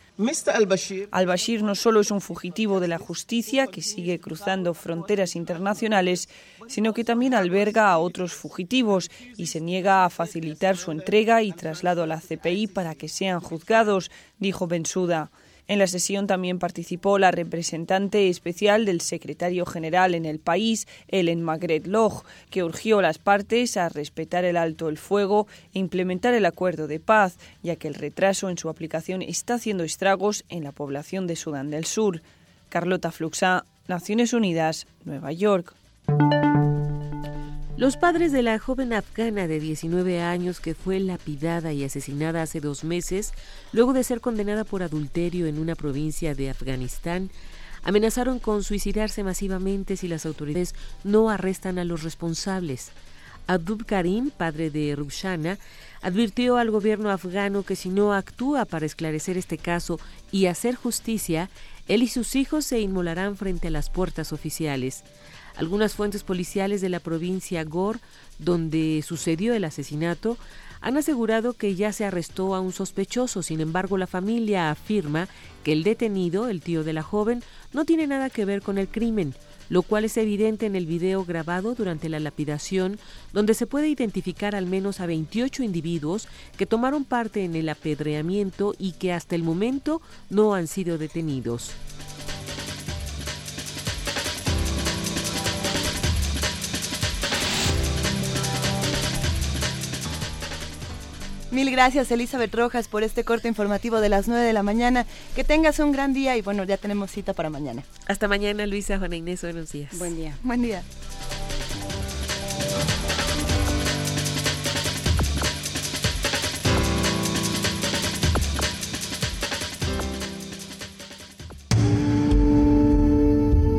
Al-Bashir 1.11 1.63
no 1.63 1.75
solo 1.75 2.01
es 2.01 2.11
un 2.11 2.21
fugitivo 2.23 2.81
de 2.81 2.89
la 2.89 2.99
justicia 2.99 3.67
que 3.67 3.83
sigue 3.83 4.19
cruzando 4.19 4.73
fronteras 4.73 5.37
internacionales, 5.37 6.29
sino 6.69 6.95
que 6.95 7.05
también 7.05 7.35
alberga 7.35 7.91
a 7.91 7.99
otros 7.99 8.33
fugitivos 8.33 9.11
y 9.37 9.47
se 9.47 9.61
niega 9.61 10.05
a 10.05 10.11
facilitar 10.11 10.77
su 10.77 10.91
entrega 10.91 11.43
y 11.43 11.53
traslado 11.53 12.03
a 12.03 12.07
la 12.07 12.21
CPI 12.21 12.69
para 12.69 12.95
que 12.95 13.09
sean 13.09 13.41
juzgados, 13.41 14.11
dijo 14.39 14.67
Bensuda. 14.67 15.31
En 15.69 15.79
la 15.79 15.87
sesión 15.87 16.27
también 16.27 16.59
participó 16.59 17.19
la 17.19 17.31
representante 17.31 18.31
especial 18.31 18.87
del 18.87 19.03
secretario 19.03 19.67
general 19.67 20.15
en 20.15 20.25
el 20.25 20.39
país, 20.39 20.89
Ellen 21.09 21.43
Magret 21.43 21.87
Loch, 21.87 22.25
que 22.49 22.65
urgió 22.65 22.99
a 22.99 23.03
las 23.03 23.19
partes 23.19 23.77
a 23.77 23.91
respetar 23.91 24.47
el 24.47 24.57
alto 24.57 24.89
el 24.89 24.97
fuego 24.97 25.47
e 25.75 25.79
implementar 25.79 26.33
el 26.33 26.47
acuerdo 26.47 26.87
de 26.87 27.01
paz, 27.01 27.37
ya 27.63 27.77
que 27.77 27.87
el 27.87 27.95
retraso 27.95 28.49
en 28.49 28.57
su 28.57 28.71
aplicación 28.71 29.21
está 29.21 29.55
haciendo 29.55 29.85
estragos 29.85 30.45
en 30.49 30.65
la 30.65 30.73
población 30.73 31.27
de 31.27 31.37
Sudán 31.37 31.71
del 31.71 31.85
Sur. 31.85 32.23
Carlota 32.71 33.13
Fluxá, 33.13 33.65
Naciones 33.89 34.33
Unidas, 34.33 34.87
Nueva 35.05 35.33
York. 35.33 35.75
Los 37.79 37.97
padres 37.97 38.33
de 38.33 38.43
la 38.43 38.59
joven 38.59 38.93
afgana 38.93 39.47
de 39.47 39.61
19 39.61 40.21
años 40.21 40.59
que 40.59 40.75
fue 40.75 40.99
lapidada 40.99 41.73
y 41.73 41.85
asesinada 41.85 42.43
hace 42.43 42.59
dos 42.59 42.83
meses, 42.83 43.33
luego 43.71 43.93
de 43.93 44.03
ser 44.03 44.21
condenada 44.21 44.65
por 44.65 44.83
adulterio 44.83 45.47
en 45.47 45.61
una 45.61 45.77
provincia 45.77 46.35
de 46.35 46.51
Afganistán, 46.51 47.31
amenazaron 47.85 48.41
con 48.41 48.65
suicidarse 48.65 49.23
masivamente 49.23 49.97
si 49.97 50.09
las 50.09 50.27
autoridades 50.27 50.75
no 51.05 51.31
arrestan 51.31 51.79
a 51.79 51.85
los 51.85 52.03
responsables. 52.03 52.91
Abdul 53.47 53.87
Karim, 53.87 54.31
padre 54.31 54.71
de 54.71 54.97
Rushana, 54.97 55.57
advirtió 56.03 56.57
al 56.57 56.73
gobierno 56.73 57.11
afgano 57.11 57.63
que 57.63 57.77
si 57.77 57.91
no 57.91 58.13
actúa 58.13 58.65
para 58.65 58.87
esclarecer 58.87 59.39
este 59.39 59.57
caso 59.57 60.01
y 60.33 60.47
hacer 60.47 60.75
justicia, 60.75 61.49
él 61.87 62.03
y 62.03 62.09
sus 62.09 62.35
hijos 62.35 62.65
se 62.65 62.81
inmolarán 62.81 63.37
frente 63.37 63.69
a 63.69 63.71
las 63.71 63.89
puertas 63.89 64.33
oficiales. 64.33 65.05
Algunas 65.59 65.95
fuentes 65.95 66.23
policiales 66.23 66.81
de 66.81 66.89
la 66.89 67.01
provincia 67.01 67.65
Gor, 67.65 67.99
donde 68.39 69.03
sucedió 69.05 69.55
el 69.55 69.65
asesinato, 69.65 70.39
han 70.81 70.97
asegurado 70.97 71.53
que 71.55 71.75
ya 71.75 71.93
se 71.93 72.05
arrestó 72.05 72.55
a 72.55 72.61
un 72.61 72.73
sospechoso. 72.73 73.43
Sin 73.43 73.61
embargo, 73.61 73.99
la 73.99 74.07
familia 74.07 74.71
afirma 74.71 75.27
que 75.65 75.73
el 75.73 75.83
detenido, 75.83 76.49
el 76.49 76.63
tío 76.63 76.85
de 76.85 76.93
la 76.93 77.03
joven, 77.03 77.43
no 77.73 77.85
tiene 77.85 78.07
nada 78.07 78.31
que 78.31 78.45
ver 78.45 78.63
con 78.63 78.79
el 78.79 78.87
crimen, 78.87 79.35
lo 79.69 79.83
cual 79.83 80.05
es 80.05 80.17
evidente 80.17 80.67
en 80.67 80.77
el 80.77 80.87
video 80.87 81.25
grabado 81.25 81.75
durante 81.75 82.09
la 82.09 82.21
lapidación, 82.21 82.97
donde 83.33 83.55
se 83.55 83.67
puede 83.67 83.89
identificar 83.89 84.55
al 84.55 84.67
menos 84.67 85.01
a 85.01 85.07
28 85.07 85.65
individuos 85.65 86.29
que 86.57 86.67
tomaron 86.67 87.05
parte 87.05 87.43
en 87.43 87.57
el 87.57 87.69
apedreamiento 87.69 88.77
y 88.79 88.93
que 88.93 89.13
hasta 89.13 89.35
el 89.35 89.43
momento 89.43 90.01
no 90.31 90.55
han 90.55 90.69
sido 90.69 90.99
detenidos. 90.99 91.73
Mil 101.51 101.71
gracias 101.71 102.11
Elizabeth 102.11 102.55
Rojas 102.55 102.89
por 102.89 103.03
este 103.03 103.25
corte 103.25 103.49
informativo 103.49 104.01
de 104.01 104.11
las 104.11 104.29
9 104.29 104.45
de 104.45 104.53
la 104.53 104.63
mañana. 104.63 105.07
Que 105.35 105.45
tengas 105.45 105.79
un 105.79 105.93
gran 105.93 106.13
día 106.13 106.37
y 106.37 106.43
bueno, 106.43 106.65
ya 106.65 106.77
tenemos 106.77 107.11
cita 107.11 107.33
para 107.33 107.49
mañana. 107.49 107.83
Hasta 108.07 108.29
mañana 108.29 108.67
Luisa, 108.67 108.99
Juana 108.99 109.17
Inés, 109.17 109.41
buenos 109.43 109.73
días. 109.73 109.99
Buen 109.99 110.17
día. 110.17 110.37
Buen 110.43 110.61
día. 110.61 110.83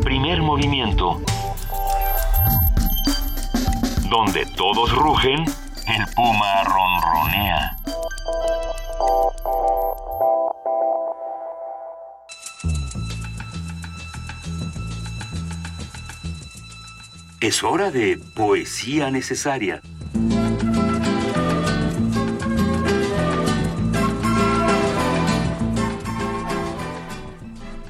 Primer 0.04 0.42
movimiento. 0.42 1.22
Donde 4.10 4.48
todos 4.58 4.92
rugen 4.96 5.46
el 5.90 6.06
puma 6.16 6.64
ronronea. 6.66 7.76
Es 17.42 17.64
hora 17.64 17.90
de 17.90 18.20
poesía 18.36 19.10
necesaria. 19.10 19.82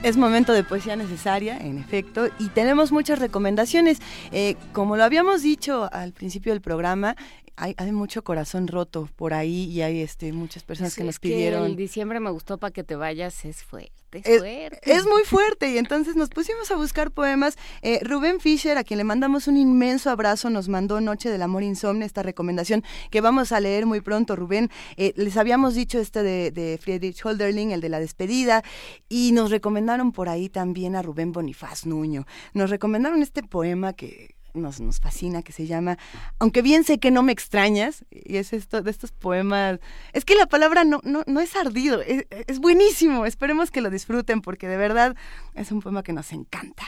Es 0.01 0.15
momento 0.15 0.53
de 0.53 0.63
poesía 0.63 0.95
necesaria, 0.95 1.57
en 1.57 1.77
efecto, 1.77 2.29
y 2.39 2.47
tenemos 2.49 2.91
muchas 2.91 3.19
recomendaciones. 3.19 3.99
Eh, 4.31 4.55
como 4.71 4.95
lo 4.95 5.03
habíamos 5.03 5.41
dicho 5.41 5.89
al 5.91 6.13
principio 6.13 6.53
del 6.53 6.61
programa, 6.61 7.15
hay, 7.59 7.91
mucho 7.91 8.23
corazón 8.23 8.67
roto 8.67 9.09
por 9.15 9.33
ahí 9.33 9.65
y 9.65 9.81
hay 9.81 10.01
este 10.01 10.31
muchas 10.31 10.63
personas 10.63 10.95
que 10.95 11.03
nos 11.03 11.19
pidieron. 11.19 11.65
el 11.65 11.75
diciembre 11.75 12.19
me 12.19 12.29
gustó 12.29 12.57
para 12.57 12.71
que 12.71 12.83
te 12.83 12.95
vayas, 12.95 13.43
es 13.45 13.63
fuerte. 13.63 13.93
Es, 14.11 14.39
fuerte. 14.39 14.79
es, 14.91 15.05
muy 15.05 15.23
fuerte 15.23 15.69
y 15.69 15.77
entonces 15.77 16.15
nos 16.15 16.29
pusimos 16.29 16.71
a 16.71 16.75
buscar 16.75 17.11
poemas. 17.11 17.57
Eh, 17.83 17.99
Rubén 18.01 18.39
Fischer, 18.39 18.77
a 18.77 18.83
quien 18.83 18.97
le 18.97 19.03
mandamos 19.03 19.47
un 19.47 19.55
inmenso 19.55 20.09
abrazo, 20.09 20.49
nos 20.49 20.67
mandó 20.67 20.99
Noche 20.99 21.29
del 21.29 21.43
Amor 21.43 21.61
Insomne, 21.61 22.05
esta 22.05 22.23
recomendación 22.23 22.83
que 23.11 23.21
vamos 23.21 23.51
a 23.51 23.59
leer 23.59 23.85
muy 23.85 24.01
pronto, 24.01 24.35
Rubén. 24.35 24.71
Eh, 24.97 25.13
les 25.15 25.37
habíamos 25.37 25.75
dicho 25.75 25.99
este 25.99 26.23
de, 26.23 26.49
de, 26.49 26.79
Friedrich 26.81 27.23
Holderling, 27.23 27.71
el 27.71 27.81
de 27.81 27.89
la 27.89 27.99
despedida, 27.99 28.63
y 29.09 29.31
nos 29.33 29.51
recomendaron 29.51 30.11
por 30.11 30.29
ahí 30.29 30.49
también 30.49 30.95
a 30.95 31.03
Rubén 31.03 31.31
Bonifaz 31.31 31.85
Nuño. 31.85 32.25
Nos 32.53 32.71
recomendaron 32.71 33.21
este 33.21 33.43
poema 33.43 33.93
que 33.93 34.38
nos, 34.53 34.79
nos 34.79 34.99
fascina, 34.99 35.41
que 35.41 35.51
se 35.51 35.67
llama 35.67 35.97
Aunque 36.39 36.61
bien 36.61 36.83
sé 36.83 36.99
que 36.99 37.11
no 37.11 37.23
me 37.23 37.31
extrañas, 37.31 38.05
y 38.11 38.37
es 38.37 38.53
esto 38.53 38.81
de 38.81 38.91
estos 38.91 39.11
poemas. 39.11 39.79
Es 40.13 40.25
que 40.25 40.35
la 40.35 40.45
palabra 40.45 40.83
no, 40.83 41.01
no, 41.03 41.23
no 41.27 41.39
es 41.41 41.55
ardido, 41.55 42.01
es, 42.01 42.25
es 42.29 42.59
buenísimo. 42.59 43.25
Esperemos 43.25 43.71
que 43.71 43.81
lo 43.81 43.89
disfruten 43.89 44.41
porque 44.41 44.67
de 44.67 44.77
verdad 44.77 45.15
es 45.55 45.71
un 45.71 45.81
poema 45.81 46.03
que 46.03 46.13
nos 46.13 46.31
encanta. 46.31 46.83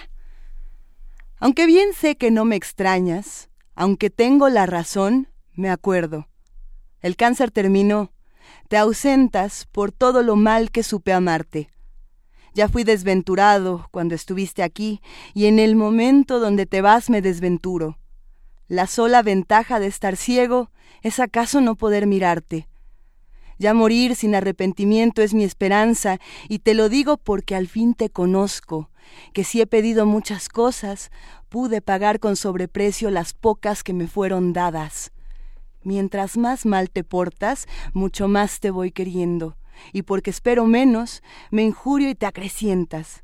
Aunque 1.39 1.65
bien 1.65 1.93
sé 1.93 2.17
que 2.17 2.29
no 2.31 2.45
me 2.45 2.55
extrañas, 2.55 3.49
aunque 3.75 4.09
tengo 4.09 4.49
la 4.49 4.65
razón, 4.65 5.27
me 5.53 5.69
acuerdo. 5.69 6.27
El 7.01 7.15
cáncer 7.15 7.51
terminó. 7.51 8.11
Te 8.67 8.77
ausentas 8.77 9.65
por 9.65 9.91
todo 9.91 10.23
lo 10.23 10.35
mal 10.35 10.71
que 10.71 10.83
supe 10.83 11.13
amarte. 11.13 11.69
Ya 12.53 12.68
fui 12.68 12.84
desventurado 12.84 13.88
cuando 13.91 14.14
estuviste 14.14 14.61
aquí, 14.61 15.02
y 15.34 15.45
en 15.45 15.57
el 15.57 15.76
momento 15.76 16.40
donde 16.40 16.65
te 16.65 16.82
vas 16.82 17.10
me 17.10 17.22
desventuro. 17.22 17.98
La 18.68 18.88
sola 18.88 19.22
ventaja 19.22 19.80
de 19.80 19.88
estar 19.88 20.18
ciego 20.18 20.69
es 21.02 21.19
acaso 21.19 21.61
no 21.61 21.76
poder 21.76 22.07
mirarte. 22.07 22.68
Ya 23.57 23.73
morir 23.73 24.15
sin 24.15 24.36
arrepentimiento 24.36 25.22
es 25.22 25.34
mi 25.34 25.45
esperanza, 25.45 26.19
y 26.49 26.60
te 26.60 26.73
lo 26.73 26.90
digo 26.90 27.18
porque 27.18 27.56
al 27.56 27.68
fin 27.68 27.94
te 27.94 28.10
conozco, 28.10 28.90
que 29.34 29.45
si 29.45 29.61
he 29.61 29.68
pedido 29.68 30.06
muchas 30.06 30.49
cosas, 30.49 31.10
pude 31.48 31.82
pagar 31.82 32.19
con 32.19 32.36
sobreprecio 32.36 33.11
las 33.11 33.34
pocas 33.34 33.84
que 33.84 33.94
me 33.94 34.07
fueron 34.07 34.52
dadas. 34.52 35.11
Mientras 35.84 36.38
más 36.38 36.65
mal 36.65 36.90
te 36.90 37.03
portas, 37.03 37.68
mucho 37.94 38.28
más 38.28 38.60
te 38.60 38.72
voy 38.72 38.91
queriendo 38.91 39.56
y 39.94 40.03
porque 40.03 40.30
espero 40.30 40.66
menos, 40.66 41.22
me 41.49 41.64
injurio 41.64 42.10
y 42.10 42.16
te 42.16 42.26
acrecientas. 42.26 43.24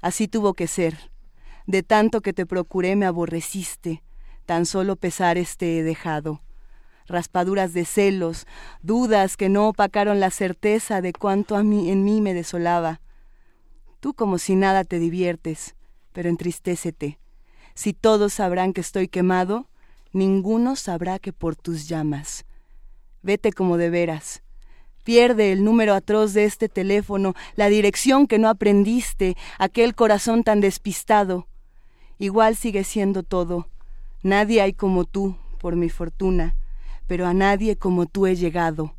Así 0.00 0.28
tuvo 0.28 0.54
que 0.54 0.66
ser. 0.66 1.10
De 1.66 1.82
tanto 1.82 2.20
que 2.20 2.32
te 2.32 2.46
procuré 2.46 2.96
me 2.96 3.06
aborreciste, 3.06 4.02
tan 4.44 4.66
solo 4.66 4.96
pesares 4.96 5.56
te 5.56 5.78
he 5.78 5.82
dejado. 5.82 6.42
Raspaduras 7.06 7.72
de 7.72 7.84
celos, 7.84 8.46
dudas 8.82 9.36
que 9.36 9.48
no 9.48 9.68
opacaron 9.68 10.20
la 10.20 10.30
certeza 10.30 11.00
de 11.00 11.12
cuánto 11.12 11.56
a 11.56 11.62
mí, 11.62 11.90
en 11.90 12.04
mí 12.04 12.20
me 12.20 12.34
desolaba. 12.34 13.00
Tú 14.00 14.14
como 14.14 14.38
si 14.38 14.54
nada 14.54 14.84
te 14.84 14.98
diviertes, 14.98 15.74
pero 16.12 16.28
entristécete. 16.28 17.18
Si 17.74 17.92
todos 17.92 18.34
sabrán 18.34 18.72
que 18.72 18.80
estoy 18.80 19.08
quemado, 19.08 19.68
ninguno 20.12 20.76
sabrá 20.76 21.18
que 21.18 21.32
por 21.32 21.56
tus 21.56 21.88
llamas. 21.88 22.44
Vete 23.22 23.52
como 23.52 23.76
de 23.76 23.90
veras, 23.90 24.42
Pierde 25.06 25.52
el 25.52 25.62
número 25.62 25.94
atroz 25.94 26.32
de 26.32 26.46
este 26.46 26.68
teléfono, 26.68 27.34
la 27.54 27.68
dirección 27.68 28.26
que 28.26 28.40
no 28.40 28.48
aprendiste, 28.48 29.36
aquel 29.56 29.94
corazón 29.94 30.42
tan 30.42 30.60
despistado. 30.60 31.46
Igual 32.18 32.56
sigue 32.56 32.82
siendo 32.82 33.22
todo. 33.22 33.68
Nadie 34.24 34.62
hay 34.62 34.72
como 34.72 35.04
tú, 35.04 35.36
por 35.60 35.76
mi 35.76 35.90
fortuna, 35.90 36.56
pero 37.06 37.24
a 37.28 37.34
nadie 37.34 37.76
como 37.76 38.06
tú 38.06 38.26
he 38.26 38.34
llegado. 38.34 38.96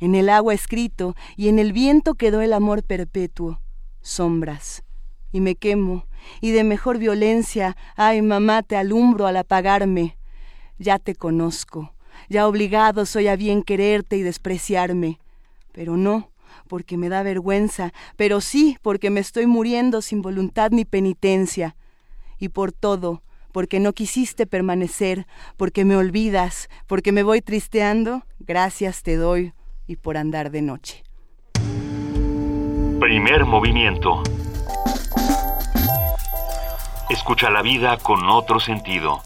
En 0.00 0.16
el 0.16 0.28
agua 0.28 0.54
escrito 0.54 1.14
y 1.36 1.46
en 1.46 1.60
el 1.60 1.72
viento 1.72 2.16
quedó 2.16 2.40
el 2.40 2.52
amor 2.52 2.82
perpetuo, 2.82 3.60
sombras. 4.00 4.82
Y 5.30 5.40
me 5.40 5.54
quemo, 5.54 6.04
y 6.40 6.50
de 6.50 6.64
mejor 6.64 6.98
violencia, 6.98 7.76
ay 7.94 8.22
mamá, 8.22 8.64
te 8.64 8.74
alumbro 8.74 9.28
al 9.28 9.36
apagarme. 9.36 10.18
Ya 10.80 10.98
te 10.98 11.14
conozco, 11.14 11.94
ya 12.28 12.46
obligado 12.46 13.06
soy 13.06 13.28
a 13.28 13.36
bien 13.36 13.62
quererte 13.62 14.16
y 14.16 14.22
despreciarme. 14.22 15.18
Pero 15.72 15.96
no, 15.96 16.30
porque 16.68 16.96
me 16.96 17.08
da 17.08 17.22
vergüenza, 17.22 17.92
pero 18.16 18.40
sí 18.40 18.78
porque 18.82 19.10
me 19.10 19.20
estoy 19.20 19.46
muriendo 19.46 20.02
sin 20.02 20.22
voluntad 20.22 20.70
ni 20.70 20.84
penitencia. 20.84 21.76
Y 22.38 22.48
por 22.48 22.72
todo, 22.72 23.22
porque 23.52 23.80
no 23.80 23.92
quisiste 23.92 24.46
permanecer, 24.46 25.26
porque 25.56 25.84
me 25.84 25.96
olvidas, 25.96 26.68
porque 26.86 27.12
me 27.12 27.22
voy 27.22 27.42
tristeando, 27.42 28.22
gracias 28.40 29.02
te 29.02 29.16
doy 29.16 29.52
y 29.86 29.96
por 29.96 30.16
andar 30.16 30.50
de 30.50 30.62
noche. 30.62 31.04
Primer 32.98 33.44
movimiento. 33.44 34.22
Escucha 37.10 37.50
la 37.50 37.62
vida 37.62 37.98
con 37.98 38.28
otro 38.30 38.58
sentido. 38.58 39.22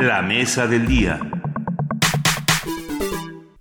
La 0.00 0.22
mesa 0.22 0.66
del 0.66 0.86
día. 0.86 1.20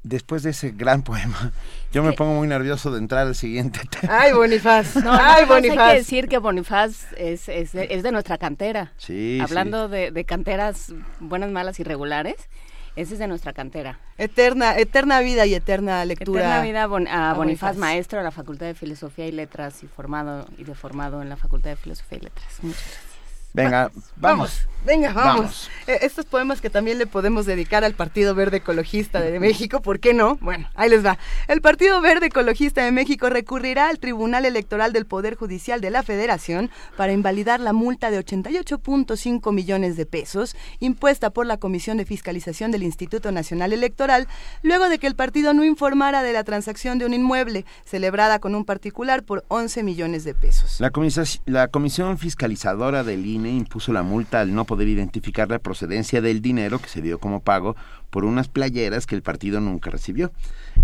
Después 0.03 0.41
de 0.41 0.51
ese 0.51 0.71
gran 0.71 1.03
poema, 1.03 1.51
yo 1.91 2.01
me 2.01 2.13
pongo 2.13 2.33
muy 2.33 2.47
nervioso 2.47 2.91
de 2.91 2.97
entrar 2.97 3.27
al 3.27 3.35
siguiente 3.35 3.81
tema. 3.89 4.17
Ay, 4.21 4.33
Bonifaz. 4.33 4.95
No, 4.95 5.11
Ay, 5.13 5.45
Bonifaz. 5.45 5.77
Hay 5.79 5.91
que 5.91 5.97
decir 5.99 6.27
que 6.27 6.37
Bonifaz 6.39 7.11
es, 7.17 7.47
es, 7.49 7.73
de, 7.73 7.87
es 7.91 8.01
de 8.03 8.11
nuestra 8.11 8.37
cantera. 8.37 8.93
Sí. 8.97 9.39
Hablando 9.41 9.87
De, 9.87 10.11
de 10.11 10.25
canteras 10.25 10.93
buenas, 11.19 11.51
malas 11.51 11.79
y 11.79 11.83
regulares, 11.83 12.35
ese 12.95 13.13
es 13.13 13.19
de 13.19 13.27
nuestra 13.27 13.53
cantera. 13.53 13.99
Eterna, 14.17 14.77
eterna 14.77 15.19
vida 15.19 15.45
y 15.45 15.53
eterna 15.53 16.03
lectura. 16.05 16.41
Eterna 16.41 16.61
vida 16.63 16.87
bon, 16.87 17.07
a, 17.07 17.31
a 17.31 17.33
Bonifaz, 17.33 17.75
Bonifaz. 17.75 17.77
maestro 17.77 18.17
de 18.19 18.23
la 18.23 18.31
Facultad 18.31 18.65
de 18.65 18.73
Filosofía 18.73 19.27
y 19.27 19.31
Letras 19.31 19.83
y 19.83 19.87
formado 19.87 20.47
y 20.57 20.63
deformado 20.63 21.21
en 21.21 21.29
la 21.29 21.35
Facultad 21.37 21.69
de 21.71 21.75
Filosofía 21.75 22.17
y 22.17 22.21
Letras. 22.21 22.47
Muchas 22.61 22.81
gracias. 22.81 23.08
Venga, 23.53 23.91
vamos. 24.15 24.67
Venga, 24.85 25.11
vamos. 25.11 25.35
Vamos. 25.35 25.69
Eh, 25.87 25.99
estos 26.03 26.25
poemas 26.25 26.61
que 26.61 26.69
también 26.69 26.97
le 26.97 27.05
podemos 27.05 27.45
dedicar 27.45 27.83
al 27.83 27.93
Partido 27.95 28.33
Verde 28.33 28.57
Ecologista 28.57 29.19
de 29.19 29.37
México, 29.39 29.81
¿por 29.81 29.99
qué 29.99 30.13
no? 30.13 30.37
Bueno, 30.37 30.69
ahí 30.75 30.89
les 30.89 31.05
va. 31.05 31.17
El 31.47 31.61
Partido 31.61 31.99
Verde 31.99 32.27
Ecologista 32.27 32.83
de 32.85 32.91
México 32.91 33.29
recurrirá 33.29 33.89
al 33.89 33.99
Tribunal 33.99 34.45
Electoral 34.45 34.93
del 34.93 35.05
Poder 35.05 35.35
Judicial 35.35 35.81
de 35.81 35.89
la 35.89 36.01
Federación 36.01 36.69
para 36.95 37.11
invalidar 37.11 37.59
la 37.59 37.73
multa 37.73 38.09
de 38.09 38.23
88.5 38.23 39.51
millones 39.51 39.97
de 39.97 40.05
pesos 40.05 40.55
impuesta 40.79 41.29
por 41.29 41.45
la 41.45 41.57
Comisión 41.57 41.97
de 41.97 42.05
Fiscalización 42.05 42.71
del 42.71 42.83
Instituto 42.83 43.31
Nacional 43.33 43.73
Electoral, 43.73 44.27
luego 44.63 44.87
de 44.87 44.97
que 44.97 45.07
el 45.07 45.15
partido 45.15 45.53
no 45.53 45.65
informara 45.65 46.23
de 46.23 46.31
la 46.31 46.45
transacción 46.45 46.99
de 46.99 47.05
un 47.05 47.13
inmueble 47.13 47.65
celebrada 47.83 48.39
con 48.39 48.55
un 48.55 48.63
particular 48.63 49.23
por 49.23 49.43
11 49.49 49.83
millones 49.83 50.23
de 50.23 50.33
pesos. 50.33 50.79
La, 50.79 50.91
la 51.45 51.67
Comisión 51.67 52.17
Fiscalizadora 52.17 53.03
del 53.03 53.25
INE 53.25 53.38
impuso 53.47 53.93
la 53.93 54.03
multa 54.03 54.41
al 54.41 54.53
no 54.53 54.65
poder 54.65 54.87
identificar 54.87 55.49
la 55.49 55.59
procedencia 55.59 56.21
del 56.21 56.41
dinero 56.41 56.79
que 56.79 56.89
se 56.89 57.01
dio 57.01 57.19
como 57.19 57.39
pago 57.39 57.75
por 58.09 58.25
unas 58.25 58.47
playeras 58.47 59.05
que 59.05 59.15
el 59.15 59.21
partido 59.21 59.59
nunca 59.59 59.89
recibió. 59.89 60.31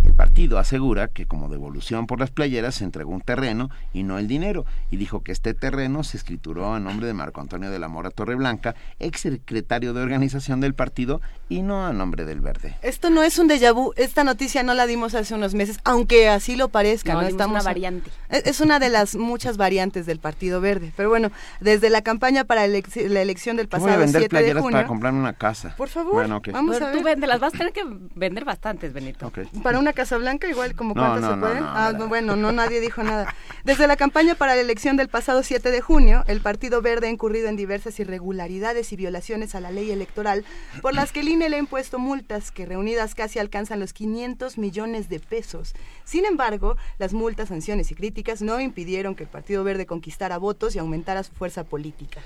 El 0.04 0.14
partido 0.14 0.60
asegura 0.60 1.08
que 1.08 1.26
como 1.26 1.50
devolución 1.50 2.08
por 2.08 2.20
las 2.20 2.32
playeras 2.32 2.76
se 2.76 2.84
entregó 2.84 3.12
un 3.12 3.22
terreno 3.22 3.70
y 3.94 4.04
no 4.04 4.18
el 4.18 4.28
dinero, 4.28 4.66
y 4.92 4.98
dijo 4.98 5.22
que 5.24 5.32
este 5.32 5.54
terreno 5.54 6.04
se 6.04 6.18
escrituró 6.18 6.74
a 6.74 6.80
nombre 6.80 7.08
de 7.08 7.14
Marco 7.14 7.42
Antonio 7.42 7.70
de 7.70 7.80
la 7.80 7.88
Mora 7.88 8.12
Torreblanca, 8.12 8.76
ex 9.00 9.22
secretario 9.22 9.94
de 9.94 10.02
organización 10.02 10.62
del 10.62 10.74
partido, 10.74 11.22
y 11.50 11.62
no 11.62 11.86
a 11.86 11.94
nombre 11.94 12.26
del 12.26 12.40
Verde. 12.42 12.76
Esto 12.82 13.10
no 13.10 13.24
es 13.24 13.38
un 13.40 13.50
déjà 13.50 13.74
vu, 13.74 13.94
esta 13.98 14.24
noticia 14.24 14.64
no 14.64 14.74
la 14.74 14.88
dimos 14.88 15.16
hace 15.16 15.34
unos 15.36 15.54
meses, 15.54 15.80
aunque 15.84 16.30
así 16.30 16.56
lo 16.56 16.70
parezca, 16.70 17.14
No, 17.14 17.22
¿no? 17.22 17.28
dimos 17.28 17.46
una 17.48 17.62
variante. 17.62 18.10
Es 18.30 18.46
es 18.56 18.62
una 18.62 18.80
de 18.80 18.90
las 18.90 19.16
muchas 19.16 19.58
variantes 19.58 20.06
del 20.06 20.20
Partido 20.20 20.62
Verde, 20.62 20.94
pero 20.96 21.10
bueno, 21.10 21.30
desde 21.60 21.90
la 21.90 22.02
campaña 22.02 22.46
para 22.46 22.68
la 22.68 23.22
elección 23.22 23.58
del 23.58 23.68
Yo 23.68 23.80
voy 23.80 23.90
a 23.90 23.96
pasado 23.96 24.00
vender 24.00 24.22
7 24.22 24.24
de 24.24 24.30
playeras 24.30 24.62
junio, 24.64 24.78
para 24.78 24.88
comprar 24.88 25.14
una 25.14 25.34
casa. 25.34 25.76
Por 25.76 25.90
favor, 25.90 26.14
Bueno, 26.14 26.38
ok. 26.38 26.50
vamos 26.54 26.76
Pero 26.76 26.88
a 26.88 26.92
tú 26.92 26.98
ver. 26.98 27.16
véndelas, 27.16 27.40
vas 27.42 27.54
a 27.54 27.58
tener 27.58 27.74
que 27.74 27.84
vender 28.16 28.46
bastantes, 28.46 28.94
Benito. 28.94 29.28
Ok. 29.28 29.40
Para 29.62 29.80
una 29.86 29.94
Casa 29.94 30.18
Blanca, 30.18 30.48
igual 30.48 30.74
como 30.74 30.96
cuántas 30.96 31.22
no, 31.22 31.36
se 31.36 31.40
pueden. 31.40 31.60
no, 31.60 31.70
ah, 31.70 31.92
no, 31.92 32.00
no, 32.00 32.08
bueno, 32.08 32.36
no, 32.36 32.52
nadie 32.52 32.80
dijo 32.80 33.04
nada. 33.04 33.36
Desde 33.64 33.86
la 33.86 33.96
campaña 33.96 34.34
para 34.34 34.56
la 34.56 34.62
elección 34.62 34.98
del 34.98 35.10
pasado 35.10 35.44
7 35.44 35.70
de 35.70 35.80
junio, 35.80 36.24
el 36.26 36.42
Partido 36.42 36.82
Verde 36.82 37.06
ha 37.06 37.12
incurrido 37.12 37.50
en 37.50 37.56
diversas 37.56 38.00
irregularidades 38.00 38.92
y 38.92 38.96
violaciones 38.96 39.54
a 39.54 39.60
la 39.60 39.70
ley 39.70 39.92
electoral, 39.92 40.44
por 40.82 40.96
las 40.96 41.12
que 41.12 41.20
el 41.20 41.30
INE 41.30 41.50
le 41.50 41.58
ha 41.58 41.60
impuesto 41.60 42.00
multas 42.00 42.50
que 42.50 42.66
reunidas 42.66 43.14
casi 43.14 43.38
alcanzan 43.38 43.80
los 43.80 43.94
500 43.94 44.58
millones 44.58 45.08
de 45.08 45.20
pesos. 45.20 45.76
Sin 46.04 46.26
embargo, 46.26 46.78
las 46.98 47.14
multas, 47.14 47.50
sanciones 47.50 47.92
y 47.92 47.96
críticas 47.96 48.42
no 48.42 48.60
impidieron 48.60 49.14
que 49.14 49.26
el 49.26 49.30
Partido 49.30 49.64
Verde 49.64 49.86
conquistara 49.86 50.40
votos 50.40 50.76
y 50.76 50.80
aumentara 50.80 51.22
su 51.22 51.32
fuerza 51.34 51.64
política. 51.64 52.22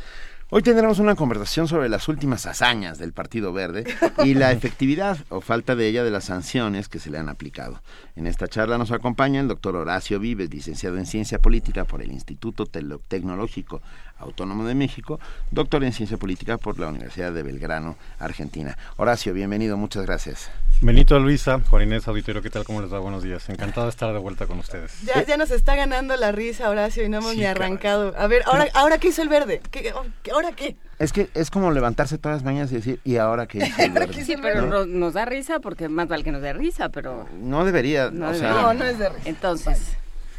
Hoy 0.51 0.63
tendremos 0.63 0.97
una 0.97 1.13
conversación 1.13 1.67
sobre 1.67 1.89
las 1.89 2.07
últimas 2.07 2.47
hazañas 2.47 2.97
del 2.97 3.13
Partido 3.13 3.53
Verde 3.53 3.83
y 4.25 4.33
la 4.33 4.51
efectividad 4.53 5.19
o 5.29 5.41
falta 5.41 5.75
de 5.75 5.87
ella 5.87 6.03
de 6.03 6.09
las 6.09 6.23
sanciones 6.23 6.89
que 6.89 6.97
se 6.97 7.11
le 7.11 7.19
han 7.19 7.29
aplicado. 7.29 7.83
En 8.15 8.25
esta 8.25 8.47
charla 8.47 8.79
nos 8.79 8.91
acompaña 8.91 9.41
el 9.41 9.47
doctor 9.47 9.75
Horacio 9.75 10.19
Vives, 10.19 10.49
licenciado 10.49 10.97
en 10.97 11.05
Ciencia 11.05 11.37
Política 11.37 11.85
por 11.85 12.01
el 12.01 12.11
Instituto 12.11 12.65
Tecnológico 12.65 13.83
Autónomo 14.19 14.65
de 14.65 14.75
México, 14.75 15.19
doctor 15.51 15.83
en 15.83 15.93
Ciencia 15.93 16.17
Política 16.17 16.57
por 16.57 16.77
la 16.79 16.87
Universidad 16.87 17.31
de 17.31 17.41
Belgrano, 17.43 17.95
Argentina. 18.19 18.77
Horacio, 18.97 19.33
bienvenido, 19.33 19.77
muchas 19.77 20.05
gracias. 20.05 20.49
Benito, 20.81 21.19
Luisa, 21.19 21.59
Juan 21.69 21.83
Inés, 21.83 22.07
auditorio, 22.07 22.41
¿qué 22.41 22.49
tal? 22.49 22.63
¿Cómo 22.63 22.81
les 22.81 22.91
va? 22.93 22.99
Buenos 22.99 23.21
días. 23.23 23.49
Encantado 23.49 23.85
de 23.87 23.89
estar 23.91 24.13
de 24.13 24.19
vuelta 24.19 24.45
con 24.47 24.59
ustedes. 24.59 25.01
Ya, 25.03 25.25
ya 25.25 25.35
nos 25.37 25.51
está 25.51 25.75
ganando 25.75 26.15
la 26.15 26.31
risa, 26.31 26.69
Horacio, 26.69 27.03
y 27.03 27.09
no 27.09 27.17
hemos 27.17 27.31
Sí, 27.31 27.37
ni 27.37 27.43
caray. 27.43 27.63
arrancado. 27.63 28.13
A 28.17 28.27
ver, 28.27 28.43
ahora, 28.45 28.67
ahora 28.73 28.97
¿qué 28.97 29.09
hizo 29.09 29.21
el 29.21 29.27
verde? 29.29 29.61
¿Qué, 29.71 29.91
¿Ahora 30.31 30.51
qué? 30.53 30.77
Es 30.97 31.11
que 31.13 31.29
es 31.33 31.49
como 31.49 31.71
levantarse 31.71 32.17
todas 32.17 32.37
las 32.37 32.43
mañanas 32.45 32.71
y 32.71 32.75
decir, 32.75 32.99
¿y 33.03 33.17
ahora 33.17 33.45
qué 33.47 33.57
hizo 33.59 33.81
el 33.81 33.91
Verde?" 33.93 34.23
Sí, 34.23 34.35
pero 34.41 34.61
¿No? 34.63 34.67
no- 34.67 34.85
nos 34.85 35.13
da 35.13 35.25
risa 35.25 35.59
porque 35.59 35.89
más 35.89 36.07
vale 36.07 36.23
que 36.23 36.31
nos 36.31 36.41
dé 36.41 36.53
risa, 36.53 36.89
pero... 36.89 37.27
No 37.41 37.63
debería, 37.65 38.09
No 38.11 38.27
o 38.29 38.31
debería. 38.33 38.53
sea, 38.53 38.61
No, 38.61 38.73
no 38.73 38.85
es 38.85 38.99
de 38.99 39.09
risa. 39.09 39.29
Entonces, 39.29 39.81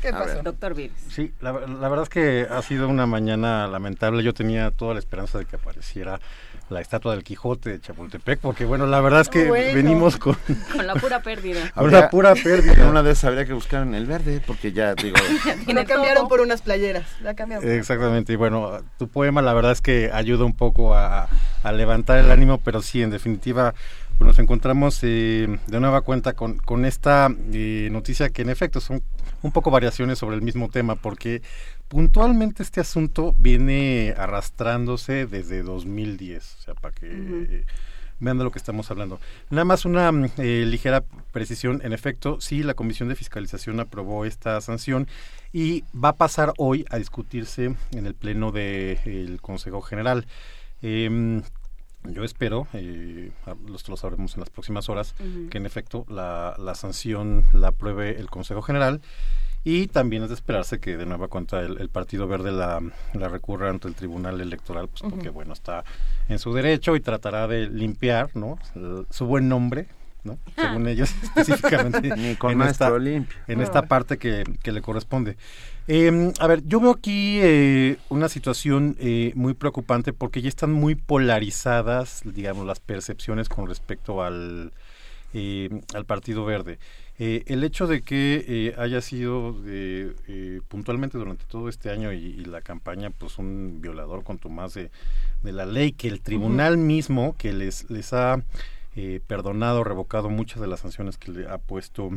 ¿Qué 0.03 0.13
pasó? 0.13 0.43
doctor 0.43 0.75
Vives. 0.75 0.97
Sí, 1.09 1.33
la, 1.41 1.53
la 1.53 1.89
verdad 1.89 2.05
es 2.05 2.09
que 2.09 2.47
ha 2.51 2.63
sido 2.63 2.89
una 2.89 3.07
mañana 3.07 3.67
lamentable. 3.67 4.23
Yo 4.23 4.33
tenía 4.35 4.71
toda 4.71 4.95
la 4.95 5.01
esperanza 5.01 5.39
de 5.39 5.45
que 5.47 5.57
apareciera 5.57 6.21
la 6.69 6.81
estatua 6.81 7.13
del 7.15 7.25
Quijote 7.25 7.71
de 7.71 7.81
Chapultepec, 7.81 8.39
porque 8.39 8.65
bueno, 8.65 8.87
la 8.87 9.01
verdad 9.01 9.23
es 9.23 9.29
que 9.29 9.49
Bueno. 9.49 9.75
venimos 9.75 10.17
con 10.19 10.37
Con 10.77 10.87
la 10.87 10.95
pura 10.95 11.21
pérdida. 11.21 11.73
una 11.77 12.09
pura 12.11 12.35
pérdida. 12.35 12.89
Una 12.89 13.03
de 13.03 13.11
esas 13.11 13.25
habría 13.25 13.45
que 13.45 13.53
buscar 13.53 13.83
en 13.83 13.95
el 13.95 14.07
verde, 14.07 14.41
porque 14.47 14.73
ya 14.73 14.95
digo, 14.95 15.17
Lo 15.67 15.85
cambiaron 15.85 16.29
por 16.29 16.41
unas 16.41 16.63
playeras. 16.63 17.07
La 17.23 17.35
cambiaron. 17.35 17.69
Exactamente, 17.69 18.33
y 18.33 18.37
bueno, 18.37 18.79
tu 18.99 19.09
poema 19.09 19.43
la 19.43 19.53
verdad 19.53 19.73
es 19.73 19.81
que 19.81 20.11
ayuda 20.13 20.45
un 20.45 20.55
poco 20.55 20.95
a, 20.95 21.29
a 21.65 21.73
levantar 21.73 22.19
el 22.19 22.31
ánimo, 22.31 22.59
pero 22.59 22.83
sí, 22.83 23.03
en 23.03 23.11
definitiva, 23.11 23.75
pues 24.17 24.29
nos 24.29 24.39
encontramos 24.39 25.01
eh, 25.03 25.59
de 25.67 25.81
nueva 25.81 26.03
cuenta 26.03 26.35
con, 26.35 26.59
con 26.59 26.85
esta 26.85 27.29
eh, 27.53 27.89
noticia 27.91 28.29
que 28.31 28.43
en 28.43 28.51
efecto 28.51 28.81
son 28.81 29.03
un 29.43 29.53
poco 29.53 29.71
variaciones 29.71 30.19
sobre 30.19 30.37
el 30.37 30.43
mismo 30.43 30.69
tema, 30.69 30.97
porque 30.97 31.43
puntualmente 31.89 32.63
este 32.63 32.81
asunto 32.81 33.35
viene 33.39 34.15
arrastrándose 34.17 35.27
desde 35.27 35.63
2010, 35.63 36.57
o 36.59 36.63
sea, 36.63 36.75
para 36.75 36.95
que... 36.95 37.65
vean 38.21 38.37
de 38.37 38.45
lo 38.45 38.51
que 38.51 38.59
estamos 38.59 38.91
hablando. 38.91 39.19
Nada 39.49 39.65
más 39.65 39.87
una 39.87 40.13
mm, 40.13 40.27
eh, 40.37 40.65
ligera 40.67 41.03
precisión. 41.33 41.81
En 41.83 41.95
efecto, 41.95 42.39
sí, 42.41 42.63
la 42.63 42.75
Comisión 42.75 43.09
de 43.09 43.17
Fiscalización 43.17 43.81
aprobó 43.81 44.27
esta 44.27 44.61
sanción 44.61 45.09
y 45.55 45.85
va 45.93 46.11
a 46.11 46.17
pasar 46.17 46.53
hoy 46.59 46.85
a 46.91 46.99
discutirse 46.99 47.75
en 47.93 48.07
el 48.07 48.15
Pleno 48.15 48.53
del 48.53 49.41
Consejo 49.41 49.81
General. 49.81 50.27
Em, 50.83 51.43
yo 52.05 52.25
espero, 52.25 52.67
eh, 52.73 53.31
esto 53.75 53.93
lo 53.93 53.97
sabremos 53.97 54.35
en 54.35 54.41
las 54.41 54.51
próximas 54.51 54.89
horas, 54.89 55.15
que 55.51 55.59
en 55.59 55.67
efecto 55.67 56.07
la, 56.09 56.55
la 56.59 56.75
sanción 56.75 57.45
la 57.53 57.69
apruebe 57.69 58.19
el 58.19 58.29
Consejo 58.31 58.63
General. 58.63 59.01
Y 59.63 59.89
también 59.89 60.23
es 60.23 60.31
de 60.31 60.37
esperarse 60.37 60.81
que 60.81 60.97
de 60.97 61.05
nueva 61.05 61.29
cuenta 61.29 61.61
el, 61.61 61.79
el 61.83 61.91
Partido 61.91 62.27
Verde 62.27 62.51
la, 62.51 62.81
la 63.13 63.29
recurra 63.29 63.69
ante 63.69 63.89
el 63.89 63.95
Tribunal 63.95 64.41
Electoral, 64.41 64.89
pues 64.89 65.03
porque 65.03 65.29
bueno, 65.29 65.53
está 65.53 65.85
en 66.31 66.39
su 66.39 66.55
derecho 66.55 66.97
y 66.97 67.01
tratará 67.01 67.47
de 67.47 67.69
limpiar, 67.69 68.35
¿no? 68.35 68.59
Su 69.11 69.27
buen 69.27 69.51
nombre, 69.51 69.87
¿no? 70.25 70.39
Según 70.57 70.89
ellos 70.89 71.15
específicamente. 71.23 72.17
Ni 72.17 72.37
con 72.37 72.53
en 72.53 72.59
maestro 72.59 72.97
esta, 72.97 72.99
limpio. 72.99 73.39
En 73.47 73.61
esta 73.61 73.83
parte 73.83 74.19
que, 74.19 74.45
que 74.63 74.73
le 74.73 74.83
corresponde. 74.83 75.37
Eh, 75.89 76.33
a 76.39 76.47
ver, 76.47 76.63
yo 76.67 76.81
veo 76.81 76.93
aquí 76.93 77.39
eh, 77.43 77.97
una 78.11 78.29
situación 78.29 78.97
eh, 79.01 79.33
muy 79.35 79.55
preocupante 79.55 80.13
porque 80.13 80.43
ya 80.43 80.49
están 80.49 80.73
muy 80.73 80.95
polarizadas, 80.95 82.23
digamos, 82.25 82.67
las 82.67 82.81
percepciones 82.81 83.49
con 83.49 83.67
respecto 83.67 84.23
al, 84.23 84.73
eh, 85.33 85.69
al 85.95 86.05
Partido 86.07 86.45
Verde. 86.45 86.81
Eh, 87.21 87.45
el 87.47 87.63
hecho 87.63 87.87
de 87.87 88.03
que 88.03 88.45
eh, 88.49 88.75
haya 88.79 89.01
sido 89.01 89.55
puntualmente 90.69 91.19
durante 91.19 91.45
todo 91.45 91.69
este 91.69 91.91
año 91.91 92.13
y, 92.13 92.17
y 92.17 92.45
la 92.47 92.63
campaña, 92.63 93.11
pues 93.11 93.39
un 93.39 93.81
violador 93.81 94.25
contumaz 94.25 94.75
de, 94.75 94.91
de 95.43 95.53
la 95.53 95.67
ley, 95.67 95.93
que 95.93 96.09
el 96.09 96.21
tribunal 96.21 96.79
mismo 96.79 97.37
que 97.39 97.53
les, 97.53 97.89
les 97.91 98.13
ha 98.13 98.43
eh, 98.97 99.21
perdonado, 99.27 99.85
revocado 99.85 100.29
muchas 100.31 100.61
de 100.61 100.67
las 100.67 100.81
sanciones 100.81 101.17
que 101.19 101.31
le 101.33 101.49
ha 101.49 101.59
puesto 101.59 102.11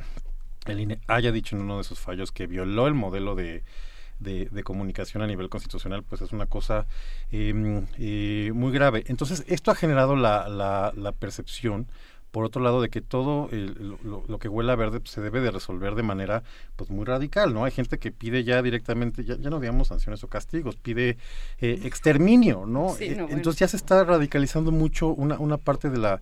el 0.65 0.79
INE, 0.79 0.99
haya 1.07 1.31
dicho 1.31 1.55
en 1.55 1.61
uno 1.63 1.77
de 1.77 1.83
sus 1.83 1.99
fallos 1.99 2.31
que 2.31 2.47
violó 2.47 2.87
el 2.87 2.93
modelo 2.93 3.35
de, 3.35 3.63
de, 4.19 4.45
de 4.45 4.63
comunicación 4.63 5.21
a 5.23 5.27
nivel 5.27 5.49
constitucional, 5.49 6.03
pues 6.03 6.21
es 6.21 6.31
una 6.31 6.45
cosa 6.45 6.87
eh, 7.31 7.83
eh, 7.97 8.51
muy 8.53 8.71
grave. 8.71 9.03
Entonces, 9.07 9.43
esto 9.47 9.71
ha 9.71 9.75
generado 9.75 10.15
la, 10.15 10.47
la, 10.47 10.93
la 10.95 11.11
percepción 11.11 11.87
por 12.31 12.45
otro 12.45 12.63
lado 12.63 12.81
de 12.81 12.89
que 12.89 12.99
todo 13.01 13.47
el- 13.51 13.95
lo, 14.03 14.23
lo 14.27 14.39
que 14.39 14.47
huele 14.47 14.71
a 14.71 14.75
verde 14.75 14.99
pues, 14.99 15.11
se 15.11 15.21
debe 15.21 15.39
de 15.39 15.51
resolver 15.51 15.93
de 15.93 16.01
manera 16.01 16.41
pues 16.75 16.89
muy 16.89 17.05
radical 17.05 17.53
no 17.53 17.63
hay 17.63 17.71
gente 17.71 17.99
que 17.99 18.11
pide 18.11 18.43
ya 18.43 18.63
directamente 18.63 19.23
ya, 19.23 19.37
ya 19.37 19.51
no 19.51 19.59
digamos 19.59 19.89
sanciones 19.89 20.23
o 20.23 20.27
castigos 20.29 20.75
pide 20.75 21.17
eh, 21.61 21.79
exterminio 21.83 22.65
no 22.65 22.89
Sí, 22.89 23.09
no, 23.09 23.25
bueno. 23.25 23.37
entonces 23.37 23.59
ya 23.59 23.67
se 23.67 23.77
está 23.77 24.03
radicalizando 24.03 24.71
mucho 24.71 25.09
una, 25.09 25.37
una 25.37 25.57
parte 25.59 25.91
de 25.91 25.99
la 25.99 26.21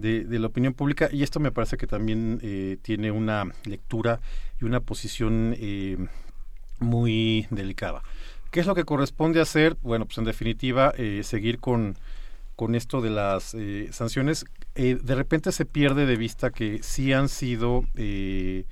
de, 0.00 0.38
la 0.38 0.46
opinión 0.46 0.74
pública 0.74 1.08
y 1.12 1.22
esto 1.22 1.40
me 1.40 1.52
parece 1.52 1.76
que 1.76 1.86
también 1.86 2.40
eh, 2.42 2.78
tiene 2.82 3.10
una 3.10 3.44
lectura 3.64 4.20
y 4.60 4.64
una 4.64 4.80
posición 4.80 5.54
eh, 5.58 5.96
muy 6.78 7.46
delicada. 7.50 8.02
¿Qué 8.50 8.60
es 8.60 8.66
lo 8.66 8.74
que 8.74 8.84
corresponde 8.84 9.40
hacer? 9.40 9.76
Bueno, 9.82 10.06
pues 10.06 10.18
en 10.18 10.24
definitiva, 10.24 10.92
eh, 10.96 11.22
seguir 11.22 11.58
con, 11.58 11.96
con 12.58 12.74
esto 12.74 13.00
de 13.00 13.10
las 13.10 13.54
eh, 13.54 13.88
sanciones. 13.92 14.44
Eh, 14.74 14.98
de 15.00 15.14
repente 15.14 15.52
se 15.52 15.64
pierde 15.64 16.06
de 16.06 16.16
vista 16.16 16.50
que 16.50 16.82
sí 16.82 17.12
han 17.12 17.28
sido 17.28 17.84
eh, 17.94 18.64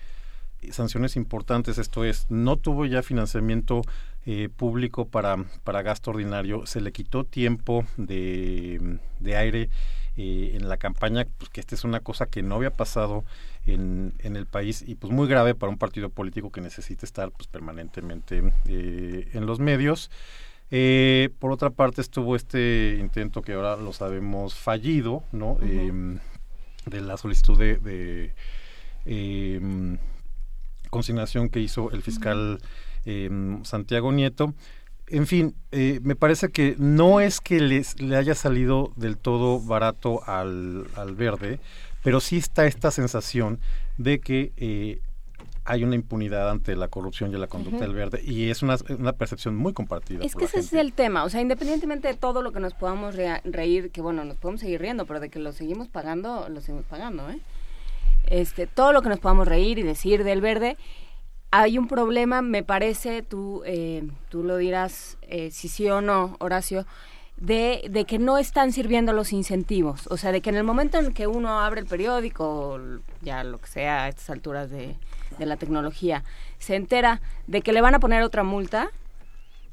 sanciones 0.73 1.15
importantes, 1.15 1.78
esto 1.78 2.05
es, 2.05 2.27
no 2.28 2.57
tuvo 2.57 2.85
ya 2.85 3.05
financiamiento 3.05 3.82
público 4.57 5.07
para, 5.07 5.36
para 5.62 5.82
gasto 5.82 6.11
ordinario, 6.11 6.66
se 6.66 6.81
le 6.81 6.90
quitó 6.90 7.23
tiempo 7.23 7.85
de, 7.97 8.98
de 9.20 9.36
aire 9.36 9.70
eh, 10.16 10.52
en 10.55 10.68
la 10.68 10.76
campaña, 10.76 11.26
pues 11.38 11.51
que 11.51 11.60
esta 11.60 11.74
es 11.74 11.84
una 11.84 12.01
cosa 12.01 12.26
que 12.26 12.43
no 12.43 12.56
había 12.56 12.70
pasado 12.70 13.24
en, 13.66 14.14
en 14.18 14.36
el 14.36 14.47
país 14.47 14.84
y 14.86 14.94
pues 14.94 15.12
muy 15.12 15.28
grave 15.28 15.55
para 15.55 15.70
un 15.70 15.78
partido 15.78 16.09
político 16.10 16.51
que 16.51 16.60
necesita 16.60 17.05
estar 17.05 17.30
pues 17.30 17.48
permanentemente 17.48 18.43
eh, 18.66 19.28
en 19.32 19.47
los 19.47 19.59
medios. 19.60 20.10
Eh, 20.70 21.30
por 21.38 21.52
otra 21.52 21.70
parte 21.70 22.01
estuvo 22.01 22.34
este 22.34 22.97
intento 22.98 23.40
que 23.43 23.52
ahora 23.52 23.76
lo 23.76 23.93
sabemos 23.93 24.55
fallido, 24.55 25.22
¿no? 25.30 25.59
Eh, 25.62 26.18
de 26.86 27.01
la 27.01 27.16
solicitud 27.16 27.59
de, 27.59 27.76
de 27.78 28.34
eh, 29.05 29.98
consignación 30.90 31.48
que 31.48 31.60
hizo 31.60 31.90
el 31.90 32.02
fiscal 32.02 32.59
eh, 33.05 33.30
Santiago 33.62 34.12
Nieto. 34.12 34.55
En 35.09 35.27
fin, 35.27 35.55
eh, 35.70 36.01
me 36.03 36.16
parece 36.16 36.51
que 36.51 36.74
no 36.78 37.20
es 37.20 37.41
que 37.41 37.61
les, 37.61 38.01
le 38.01 38.16
haya 38.16 38.35
salido 38.35 38.93
del 38.97 39.16
todo 39.16 39.61
barato 39.61 40.23
al, 40.27 40.87
al 40.97 41.15
verde, 41.15 41.61
pero 42.03 42.20
sí 42.20 42.39
está 42.39 42.66
esta 42.66 42.91
sensación 42.91 43.61
de 43.99 44.19
que 44.20 44.53
eh, 44.57 45.01
hay 45.65 45.85
una 45.85 45.97
impunidad 45.97 46.51
ante 46.51 46.77
la 46.77 46.89
corrupción 46.89 47.33
y 47.33 47.39
la 47.39 47.49
conducta 47.49 47.81
del 47.81 47.95
verde 47.95 48.20
y 48.24 48.51
es 48.51 48.62
una, 48.62 48.77
una 48.99 49.12
percepción 49.12 49.57
muy 49.57 49.73
compartida. 49.73 50.24
Es 50.24 50.35
que 50.35 50.45
ese 50.45 50.61
es 50.61 50.73
el 50.73 50.93
tema, 50.93 51.24
o 51.24 51.28
sea, 51.28 51.41
independientemente 51.41 52.09
de 52.09 52.15
todo 52.15 52.43
lo 52.43 52.53
que 52.53 52.61
nos 52.61 52.74
podamos 52.74 53.16
reír, 53.16 53.91
que 53.91 54.01
bueno, 54.01 54.24
nos 54.24 54.37
podemos 54.37 54.61
seguir 54.61 54.81
riendo, 54.81 55.07
pero 55.07 55.20
de 55.20 55.28
que 55.28 55.41
lo 55.41 55.53
seguimos 55.53 55.89
pagando, 55.89 56.49
lo 56.49 56.61
seguimos 56.61 56.85
pagando, 56.87 57.28
¿eh? 57.31 57.41
Este, 58.28 58.66
todo 58.66 58.93
lo 58.93 59.03
que 59.03 59.09
nos 59.09 59.20
podamos 59.20 59.47
reír 59.47 59.78
y 59.78 59.83
decir 59.83 60.24
del 60.24 60.41
verde, 60.41 60.77
hay 61.51 61.78
un 61.78 61.89
problema, 61.89 62.43
me 62.43 62.62
parece, 62.62 63.23
tú, 63.23 63.62
eh, 63.64 64.09
tú 64.28 64.43
lo 64.43 64.56
dirás 64.56 65.16
eh, 65.23 65.51
si 65.51 65.68
sí 65.68 65.89
o 65.89 66.01
no, 66.01 66.36
Horacio, 66.40 66.86
de, 67.36 67.86
de 67.90 68.05
que 68.05 68.18
no 68.18 68.39
están 68.39 68.73
sirviendo 68.73 69.12
los 69.12 69.32
incentivos. 69.32 70.06
O 70.09 70.16
sea, 70.16 70.32
de 70.32 70.40
que 70.40 70.51
en 70.51 70.56
el 70.56 70.64
momento 70.64 70.98
en 70.98 71.12
que 71.12 71.27
uno 71.27 71.60
abre 71.60 71.81
el 71.81 71.86
periódico, 71.86 72.78
ya 73.23 73.44
lo 73.44 73.59
que 73.59 73.66
sea 73.68 74.05
a 74.05 74.09
estas 74.09 74.31
alturas 74.31 74.70
de, 74.70 74.97
de 75.39 75.47
la 75.47 75.56
tecnología, 75.56 76.24
se 76.59 76.77
entera 76.77 77.20
de 77.47 77.60
que 77.62 77.73
le 77.73 77.81
van 77.81 77.94
a 77.94 78.01
poner 78.01 78.23
otra 78.23 78.43
multa, 78.43 78.89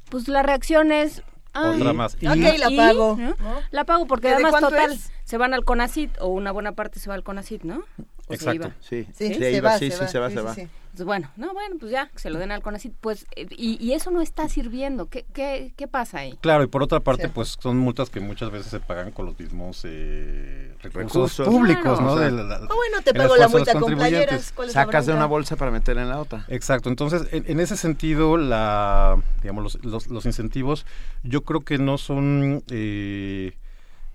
pues 0.09 0.27
la 0.27 0.43
reacción 0.43 0.91
es... 0.91 1.23
"Ay, 1.53 1.79
Otra 1.79 1.93
más. 1.93 2.17
Y- 2.19 2.27
Ok, 2.27 2.57
la 2.59 2.69
¿y? 2.69 2.77
pago. 2.77 3.15
¿no? 3.17 3.29
¿no? 3.29 3.35
La 3.71 3.83
pago 3.85 4.05
porque 4.07 4.23
¿Que 4.23 4.27
de 4.29 4.33
además 4.35 4.51
cuánto 4.51 4.69
total 4.69 4.91
es? 4.93 5.11
se 5.23 5.37
van 5.37 5.53
al 5.53 5.63
CONACIT 5.65 6.17
o 6.19 6.27
una 6.27 6.51
buena 6.51 6.73
parte 6.73 6.99
se 6.99 7.09
va 7.09 7.15
al 7.15 7.23
CONACIT, 7.23 7.63
¿no? 7.63 7.83
¿O 8.27 8.33
se 8.33 8.35
Exacto. 8.35 8.67
iba? 8.67 8.75
Sí, 8.79 9.05
Sí, 9.13 9.27
se 9.33 9.33
se 9.35 9.51
iba, 9.51 9.69
va, 9.71 9.77
sí, 9.79 9.89
se 9.91 9.97
sí, 9.97 10.01
va, 10.01 10.07
se 10.07 10.19
va, 10.19 10.29
sí, 10.29 10.35
se 10.35 10.39
sí, 10.39 10.45
va. 10.45 10.55
sí. 10.55 10.61
Entonces, 10.61 11.05
bueno, 11.07 11.31
no, 11.37 11.53
bueno, 11.53 11.75
pues 11.79 11.91
ya, 11.91 12.07
que 12.09 12.19
se 12.19 12.29
lo 12.29 12.37
den 12.37 12.51
al 12.51 12.61
CONACIT, 12.61 12.93
pues, 13.01 13.25
eh, 13.35 13.47
y, 13.49 13.83
y 13.83 13.93
eso 13.93 14.11
no 14.11 14.21
está 14.21 14.47
sirviendo. 14.47 15.07
¿Qué, 15.09 15.25
qué, 15.33 15.73
qué 15.75 15.87
pasa 15.87 16.19
ahí? 16.19 16.37
Claro, 16.39 16.63
y 16.63 16.67
por 16.67 16.83
otra 16.83 16.99
parte, 16.99 17.23
Sí. 17.25 17.31
pues 17.33 17.57
son 17.59 17.77
multas 17.79 18.11
que 18.11 18.19
muchas 18.19 18.51
veces 18.51 18.67
se 18.69 18.79
pagan 18.79 19.11
con 19.11 19.25
los 19.25 19.37
mismos 19.39 19.81
eh, 19.85 20.75
recursos, 20.83 21.35
Recursos. 21.35 21.47
públicos, 21.47 21.81
Claro. 21.83 22.01
¿no? 22.01 22.11
O 22.13 22.17
sea, 22.17 22.25
De 22.27 22.31
la- 22.31 22.43
la- 22.43 22.55
Ah, 22.57 22.75
bueno, 22.75 23.01
te 23.03 23.13
pago 23.13 23.35
la 23.35 23.47
multa 23.47 23.71
con 23.73 23.81
contribuyentes. 23.81 24.21
playeras. 24.27 24.51
¿cuál 24.51 24.69
es 24.69 24.75
la 24.75 24.83
Sacas 24.85 25.05
de 25.07 25.13
una 25.13 25.25
bolsa 25.25 25.55
para 25.55 25.71
meterla 25.71 26.03
en 26.03 26.09
la 26.09 26.19
otra. 26.21 26.45
Exacto, 26.47 26.89
entonces 26.89 27.27
en, 27.31 27.43
en 27.47 27.59
ese 27.59 27.75
sentido, 27.75 28.37
la, 28.37 29.17
digamos, 29.41 29.63
los, 29.63 29.83
los, 29.83 30.07
los 30.07 30.25
incentivos 30.27 30.85
yo 31.23 31.41
creo 31.41 31.61
que 31.61 31.79
no 31.79 31.97
son, 31.97 32.63
eh, 32.69 33.53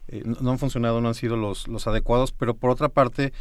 eh, 0.07 0.23
no 0.25 0.37
no 0.41 0.51
han 0.53 0.59
funcionado, 0.61 1.01
no 1.01 1.09
han 1.09 1.15
sido 1.15 1.37
los, 1.37 1.67
los 1.67 1.87
adecuados, 1.89 2.31
pero 2.33 2.55
por 2.55 2.71
otra 2.71 2.89
parte, 2.89 3.33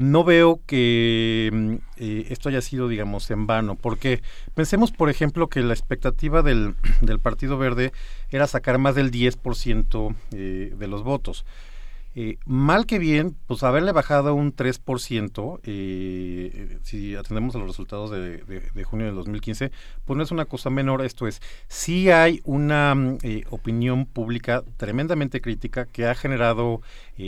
no 0.00 0.24
veo 0.24 0.60
que 0.66 1.50
mm, 1.52 1.74
eh, 1.98 2.26
esto 2.30 2.48
haya 2.48 2.62
sido, 2.62 2.88
digamos, 2.88 3.30
en 3.30 3.46
vano, 3.46 3.76
porque 3.76 4.22
pensemos, 4.54 4.92
por 4.92 5.10
ejemplo, 5.10 5.48
que 5.48 5.60
la 5.62 5.74
expectativa 5.74 6.40
del, 6.42 6.74
del 7.02 7.18
Partido 7.18 7.58
Verde 7.58 7.92
era 8.30 8.46
sacar 8.46 8.78
más 8.78 8.94
del 8.94 9.10
10% 9.10 10.14
eh, 10.32 10.74
de 10.76 10.86
los 10.88 11.02
votos. 11.04 11.44
Eh, 12.16 12.38
mal 12.44 12.86
que 12.86 12.98
bien, 12.98 13.36
pues 13.46 13.62
haberle 13.62 13.92
bajado 13.92 14.34
un 14.34 14.52
3%, 14.56 15.60
eh, 15.64 16.78
si 16.82 17.14
atendemos 17.14 17.54
a 17.54 17.58
los 17.58 17.68
resultados 17.68 18.10
de, 18.10 18.38
de- 18.38 18.60
de 18.74 18.84
junio 18.84 19.06
del 19.06 19.14
2015, 19.14 19.70
pues 20.06 20.16
no 20.16 20.22
es 20.24 20.30
una 20.32 20.46
cosa 20.46 20.70
menor, 20.70 21.04
esto 21.04 21.28
es, 21.28 21.40
sí 21.68 22.10
hay 22.10 22.40
una 22.44 22.94
mm, 22.94 23.18
opinión 23.50 24.06
pública 24.06 24.64
tremendamente 24.78 25.40
crítica 25.40 25.84
que 25.86 26.06
ha 26.06 26.14
generado 26.14 26.80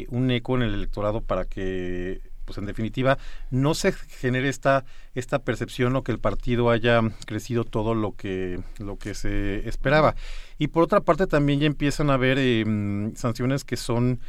un 0.09 0.31
eco 0.31 0.57
en 0.57 0.62
el 0.62 0.74
electorado 0.74 1.20
para 1.20 1.44
que 1.44 2.32
pues 2.44 2.59
en 2.59 2.66
definitiva 2.66 3.19
no 3.51 3.74
se 3.74 3.93
genere 3.93 4.48
esta 4.48 4.85
esta 5.14 5.39
percepción 5.40 5.94
o 5.97 6.02
que 6.02 6.12
el 6.12 6.19
partido 6.19 6.70
haya 6.70 7.01
crecido 7.27 7.64
todo 7.64 7.94
lo 7.94 8.16
que 8.16 8.60
lo 8.78 8.97
que 8.98 9.14
se 9.14 9.69
esperaba 9.69 10.14
y 10.59 10.69
por 10.69 10.82
otra 10.82 11.01
parte 11.01 11.27
también 11.27 11.60
ya 11.60 11.66
empiezan 11.66 12.10
a 12.10 12.14
haber 12.14 12.66
mm, 12.66 13.16
sanciones 13.16 13.64
que 13.64 13.77
son 13.77 14.20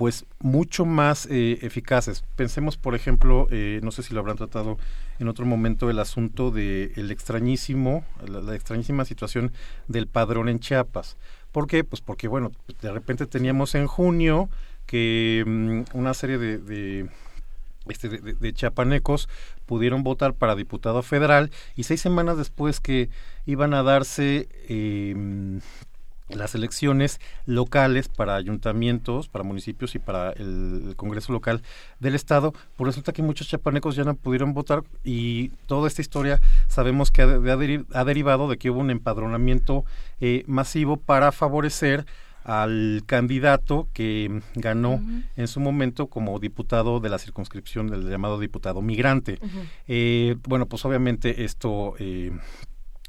pues 0.00 0.24
mucho 0.38 0.86
más 0.86 1.26
eh, 1.26 1.58
eficaces. 1.60 2.24
Pensemos, 2.34 2.78
por 2.78 2.94
ejemplo, 2.94 3.46
eh, 3.50 3.80
no 3.82 3.90
sé 3.90 4.02
si 4.02 4.14
lo 4.14 4.20
habrán 4.20 4.38
tratado 4.38 4.78
en 5.18 5.28
otro 5.28 5.44
momento, 5.44 5.90
el 5.90 5.98
asunto 5.98 6.50
de 6.50 6.94
el 6.96 7.10
extrañísimo, 7.10 8.02
la, 8.26 8.40
la 8.40 8.54
extrañísima 8.54 9.04
situación 9.04 9.52
del 9.88 10.06
padrón 10.06 10.48
en 10.48 10.58
Chiapas. 10.58 11.18
¿Por 11.52 11.66
qué? 11.66 11.84
Pues 11.84 12.00
porque, 12.00 12.28
bueno, 12.28 12.50
de 12.80 12.92
repente 12.92 13.26
teníamos 13.26 13.74
en 13.74 13.86
junio 13.86 14.48
que 14.86 15.44
mm, 15.46 15.82
una 15.92 16.14
serie 16.14 16.38
de 16.38 17.10
este, 17.88 18.08
de, 18.08 18.52
chiapanecos 18.52 19.28
pudieron 19.66 20.02
votar 20.02 20.34
para 20.34 20.54
diputado 20.54 21.02
federal 21.02 21.50
y 21.76 21.84
seis 21.84 22.00
semanas 22.00 22.36
después 22.36 22.80
que 22.80 23.08
iban 23.46 23.74
a 23.74 23.82
darse 23.82 24.48
eh, 24.68 25.60
las 26.36 26.54
elecciones 26.54 27.20
locales 27.46 28.08
para 28.08 28.36
ayuntamientos, 28.36 29.28
para 29.28 29.44
municipios 29.44 29.94
y 29.94 29.98
para 29.98 30.32
el, 30.32 30.94
Congreso 30.96 31.32
local 31.32 31.62
del 31.98 32.14
Estado, 32.14 32.52
pues 32.76 32.86
resulta 32.86 33.12
que 33.12 33.22
muchos 33.22 33.48
chapanecos 33.48 33.96
ya 33.96 34.04
no 34.04 34.14
pudieron 34.14 34.54
votar 34.54 34.82
y 35.04 35.48
toda 35.66 35.88
esta 35.88 36.02
historia 36.02 36.40
sabemos 36.68 37.10
que 37.10 37.22
ha, 37.22 37.26
ha 37.26 38.04
derivado 38.04 38.48
de 38.48 38.58
que 38.58 38.70
hubo 38.70 38.80
un 38.80 38.90
empadronamiento 38.90 39.84
eh, 40.20 40.44
masivo 40.46 40.96
para 40.96 41.32
favorecer 41.32 42.06
al 42.44 43.02
candidato 43.06 43.88
que 43.92 44.40
ganó 44.54 45.02
en 45.36 45.48
su 45.48 45.60
momento 45.60 46.06
como 46.06 46.38
diputado 46.38 47.00
de 47.00 47.08
la 47.08 47.18
circunscripción 47.18 47.88
del 47.88 48.08
llamado 48.08 48.38
diputado 48.38 48.82
migrante. 48.82 49.38
Eh, 49.86 50.36
bueno, 50.48 50.66
pues 50.66 50.84
obviamente 50.84 51.44
esto 51.44 51.94
eh, 51.98 52.32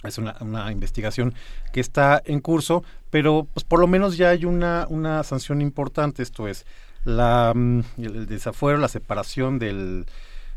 es 0.03 0.17
una, 0.17 0.35
una 0.41 0.71
investigación 0.71 1.33
que 1.71 1.79
está 1.79 2.21
en 2.25 2.39
curso, 2.39 2.83
pero 3.09 3.47
pues 3.53 3.63
por 3.63 3.79
lo 3.79 3.87
menos 3.87 4.17
ya 4.17 4.29
hay 4.29 4.45
una, 4.45 4.85
una 4.89 5.23
sanción 5.23 5.61
importante, 5.61 6.23
esto 6.23 6.47
es 6.47 6.65
la, 7.03 7.53
mm, 7.55 7.79
el, 7.97 8.15
el 8.15 8.25
desafuero, 8.27 8.77
la 8.77 8.87
separación 8.87 9.59
del, 9.59 10.05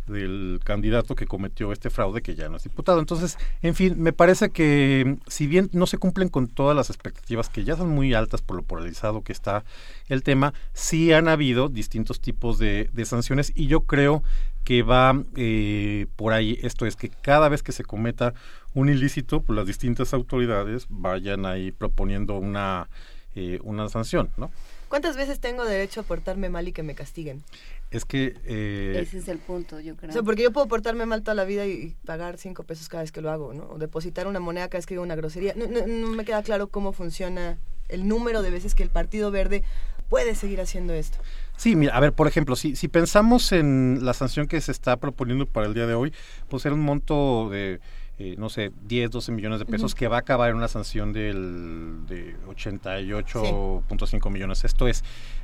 del 0.06 0.60
candidato 0.64 1.14
que 1.14 1.26
cometió 1.26 1.72
este 1.72 1.90
fraude 1.90 2.22
que 2.22 2.34
ya 2.34 2.48
no 2.48 2.56
es 2.56 2.64
diputado. 2.64 3.00
Entonces, 3.00 3.38
en 3.62 3.74
fin, 3.74 3.94
me 3.98 4.12
parece 4.12 4.50
que 4.50 5.04
mm, 5.06 5.30
si 5.30 5.46
bien 5.46 5.70
no 5.72 5.86
se 5.86 5.98
cumplen 5.98 6.28
con 6.28 6.48
todas 6.48 6.76
las 6.76 6.90
expectativas 6.90 7.48
que 7.48 7.64
ya 7.64 7.76
son 7.76 7.90
muy 7.90 8.14
altas 8.14 8.42
por 8.42 8.56
lo 8.56 8.62
polarizado 8.62 9.22
que 9.22 9.32
está 9.32 9.64
el 10.08 10.22
tema, 10.22 10.54
sí 10.72 11.12
han 11.12 11.28
habido 11.28 11.68
distintos 11.68 12.20
tipos 12.20 12.58
de, 12.58 12.90
de 12.92 13.04
sanciones 13.04 13.52
y 13.54 13.66
yo 13.66 13.80
creo 13.82 14.22
que 14.64 14.82
va 14.82 15.22
eh, 15.36 16.06
por 16.16 16.32
ahí. 16.32 16.58
Esto 16.62 16.86
es 16.86 16.96
que 16.96 17.10
cada 17.10 17.48
vez 17.48 17.62
que 17.62 17.72
se 17.72 17.84
cometa 17.84 18.34
un 18.72 18.88
ilícito, 18.88 19.42
pues 19.42 19.56
las 19.56 19.66
distintas 19.66 20.14
autoridades 20.14 20.86
vayan 20.88 21.46
ahí 21.46 21.70
proponiendo 21.70 22.36
una, 22.38 22.88
eh, 23.34 23.60
una 23.62 23.88
sanción, 23.88 24.30
¿no? 24.36 24.50
¿Cuántas 24.94 25.16
veces 25.16 25.40
tengo 25.40 25.64
derecho 25.64 26.02
a 26.02 26.02
portarme 26.04 26.50
mal 26.50 26.68
y 26.68 26.72
que 26.72 26.84
me 26.84 26.94
castiguen? 26.94 27.42
Es 27.90 28.04
que... 28.04 28.36
eh, 28.44 28.96
Ese 29.02 29.18
es 29.18 29.26
el 29.26 29.38
punto, 29.38 29.80
yo 29.80 29.96
creo. 29.96 30.10
O 30.10 30.12
sea, 30.12 30.22
porque 30.22 30.44
yo 30.44 30.52
puedo 30.52 30.68
portarme 30.68 31.04
mal 31.04 31.22
toda 31.22 31.34
la 31.34 31.42
vida 31.44 31.66
y, 31.66 31.96
pagar 32.06 32.38
cinco 32.38 32.62
pesos 32.62 32.88
cada 32.88 33.02
vez 33.02 33.10
que 33.10 33.20
lo 33.20 33.32
hago, 33.32 33.52
¿no? 33.54 33.64
O 33.70 33.78
depositar 33.78 34.28
una 34.28 34.38
moneda 34.38 34.68
cada 34.68 34.78
vez 34.78 34.86
que 34.86 34.94
digo 34.94 35.02
una 35.02 35.16
grosería. 35.16 35.52
No, 35.56 35.66
no- 35.66 35.84
no 35.84 36.06
me 36.10 36.24
queda 36.24 36.44
claro 36.44 36.68
cómo 36.68 36.92
funciona 36.92 37.58
el 37.88 38.06
número 38.06 38.40
de 38.40 38.52
veces 38.52 38.76
que 38.76 38.84
el 38.84 38.88
Partido 38.88 39.32
Verde 39.32 39.64
puede 40.08 40.36
seguir 40.36 40.60
haciendo 40.60 40.92
esto. 40.92 41.18
Sí, 41.56 41.74
mira, 41.74 41.96
a 41.96 41.98
ver, 41.98 42.12
por 42.12 42.28
ejemplo, 42.28 42.54
si, 42.54 42.76
si 42.76 42.86
pensamos 42.86 43.50
en 43.50 43.98
la 44.02 44.14
sanción 44.14 44.46
que 44.46 44.60
se 44.60 44.70
está 44.70 44.96
proponiendo 44.98 45.44
para 45.46 45.66
el 45.66 45.74
día 45.74 45.88
de 45.88 45.94
hoy, 45.94 46.12
pues 46.48 46.64
era 46.66 46.74
un 46.76 46.82
monto 46.82 47.48
de 47.50 47.74
eh, 47.74 47.80
no 48.18 48.48
sé, 48.48 48.70
10, 48.86 49.10
12 49.10 49.32
millones 49.32 49.58
de 49.58 49.66
pesos, 49.66 49.94
que 49.94 50.06
va 50.06 50.16
a 50.16 50.20
acabar 50.20 50.50
en 50.50 50.56
una 50.56 50.68
sanción 50.68 51.12
del, 51.12 52.06
de 52.06 52.36
88.5 52.48 54.30
millones. 54.30 54.64
Esto 54.64 54.86
es, 54.86 55.02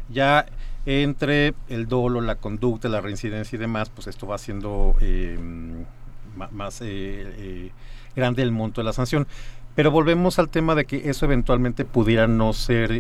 ya 0.09 0.47
entre 0.87 1.55
el 1.69 1.89
dolo, 1.89 2.21
la 2.21 2.37
conducta, 2.37 2.89
la 2.89 3.01
reincidencia 3.01 3.57
y 3.57 3.59
demás, 3.59 3.91
pues 3.91 4.07
esto 4.07 4.27
va 4.27 4.39
siendo 4.39 4.95
eh, 5.01 5.39
más 6.53 6.81
eh, 6.83 7.73
grande 8.15 8.43
el 8.43 8.53
monto 8.53 8.81
de 8.81 8.85
la 8.85 8.93
sanción. 8.93 9.27
Pero 9.75 9.91
volvemos 9.91 10.39
al 10.39 10.49
tema 10.49 10.75
de 10.75 10.85
que 10.85 11.11
eso 11.11 11.27
eventualmente 11.27 11.85
pudiera 11.85 12.27
no 12.27 12.53
ser 12.53 12.93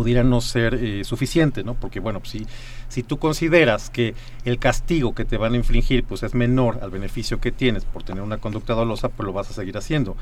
pudiera 0.00 0.24
no 0.24 0.40
ser 0.40 0.76
eh, 0.76 1.04
suficiente, 1.04 1.62
¿no? 1.62 1.74
Porque, 1.74 2.00
bueno, 2.00 2.22
si, 2.24 2.46
si 2.88 3.02
tú 3.02 3.18
consideras 3.18 3.90
que 3.90 4.14
el 4.46 4.58
castigo 4.58 5.14
que 5.14 5.26
te 5.26 5.36
van 5.36 5.52
a 5.52 5.56
infligir 5.56 6.04
pues 6.04 6.22
es 6.22 6.34
menor 6.34 6.78
al 6.80 6.90
beneficio 6.90 7.38
que 7.38 7.52
tienes 7.52 7.84
por 7.84 8.02
tener 8.02 8.22
una 8.22 8.38
conducta 8.38 8.72
dolosa, 8.72 9.10
pues 9.10 9.26
lo 9.26 9.34
vas 9.34 9.50
a 9.50 9.52
seguir 9.52 9.76
haciendo. 9.76 10.16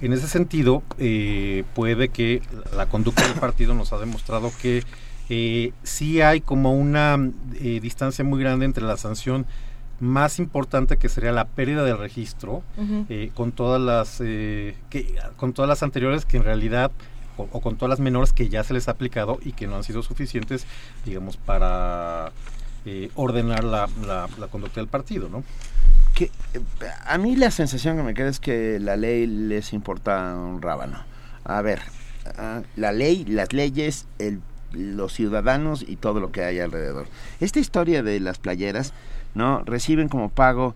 En 0.00 0.12
ese 0.12 0.26
sentido, 0.26 0.82
eh, 0.98 1.62
puede 1.76 2.08
que 2.08 2.42
la 2.76 2.86
conducta 2.86 3.22
del 3.22 3.38
partido 3.38 3.72
nos 3.72 3.92
ha 3.92 3.98
demostrado 3.98 4.50
que 4.60 4.82
eh, 5.28 5.72
sí 5.84 6.20
hay 6.20 6.40
como 6.40 6.74
una 6.74 7.16
eh, 7.60 7.78
distancia 7.80 8.24
muy 8.24 8.40
grande 8.40 8.64
entre 8.64 8.82
la 8.82 8.96
sanción 8.96 9.46
más 10.00 10.40
importante 10.40 10.96
que 10.96 11.08
sería 11.08 11.30
la 11.30 11.44
pérdida 11.44 11.84
del 11.84 11.98
registro 11.98 12.64
con 13.34 13.52
todas 13.52 13.80
las 13.80 14.18
que 14.18 15.14
con 15.36 15.52
todas 15.52 15.68
las 15.68 15.82
anteriores 15.82 16.24
que 16.24 16.38
en 16.38 16.44
realidad 16.44 16.90
o, 17.52 17.60
con 17.60 17.76
todas 17.76 17.90
las 17.90 18.00
menores 18.00 18.32
que 18.32 18.48
ya 18.48 18.64
se 18.64 18.74
les 18.74 18.88
ha 18.88 18.92
aplicado 18.92 19.38
y 19.42 19.52
que 19.52 19.66
no 19.66 19.76
han 19.76 19.84
sido 19.84 20.02
suficientes, 20.02 20.66
digamos, 21.04 21.36
para 21.36 22.32
eh, 22.84 23.10
ordenar 23.14 23.64
la, 23.64 23.88
la, 24.06 24.46
conducta 24.48 24.80
del 24.80 24.88
partido, 24.88 25.28
¿no? 25.28 25.44
Que, 26.14 26.24
eh, 26.24 26.60
a 27.06 27.18
mí 27.18 27.36
la 27.36 27.50
sensación 27.50 27.96
que 27.96 28.02
me 28.02 28.14
queda 28.14 28.28
es 28.28 28.40
que 28.40 28.78
la 28.78 28.96
ley 28.96 29.26
les 29.26 29.72
importa 29.72 30.34
un 30.34 30.62
rábano. 30.62 30.98
A 31.44 31.62
ver, 31.62 31.80
ah, 32.38 32.62
la 32.76 32.92
ley, 32.92 33.24
las 33.24 33.52
leyes, 33.52 34.06
el, 34.18 34.40
los 34.72 35.12
ciudadanos 35.12 35.84
y 35.86 35.96
todo 35.96 36.20
lo 36.20 36.32
que 36.32 36.44
hay 36.44 36.60
alrededor. 36.60 37.06
Esta 37.40 37.58
historia 37.58 38.02
de 38.02 38.20
las 38.20 38.38
playeras, 38.38 38.92
¿no? 39.34 39.62
Reciben 39.64 40.08
como 40.08 40.28
pago 40.28 40.74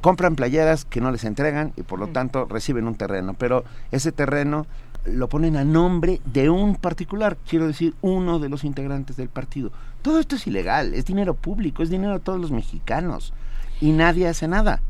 compran 0.00 0.36
playeras 0.36 0.84
que 0.84 1.00
no 1.00 1.10
les 1.10 1.24
entregan 1.24 1.72
y 1.76 1.82
por 1.82 1.98
lo 1.98 2.08
tanto 2.08 2.46
reciben 2.46 2.86
un 2.86 2.94
terreno, 2.94 3.34
pero 3.34 3.64
ese 3.90 4.12
terreno 4.12 4.66
lo 5.04 5.28
ponen 5.28 5.56
a 5.56 5.64
nombre 5.64 6.20
de 6.24 6.50
un 6.50 6.76
particular, 6.76 7.36
quiero 7.48 7.66
decir, 7.66 7.94
uno 8.02 8.38
de 8.38 8.48
los 8.48 8.64
integrantes 8.64 9.16
del 9.16 9.28
partido. 9.28 9.72
Todo 10.02 10.20
esto 10.20 10.36
es 10.36 10.46
ilegal, 10.46 10.94
es 10.94 11.04
dinero 11.04 11.34
público, 11.34 11.82
es 11.82 11.90
dinero 11.90 12.14
de 12.14 12.20
todos 12.20 12.40
los 12.40 12.50
mexicanos 12.50 13.32
y 13.80 13.90
nadie 13.90 14.28
hace 14.28 14.48
nada. 14.48 14.80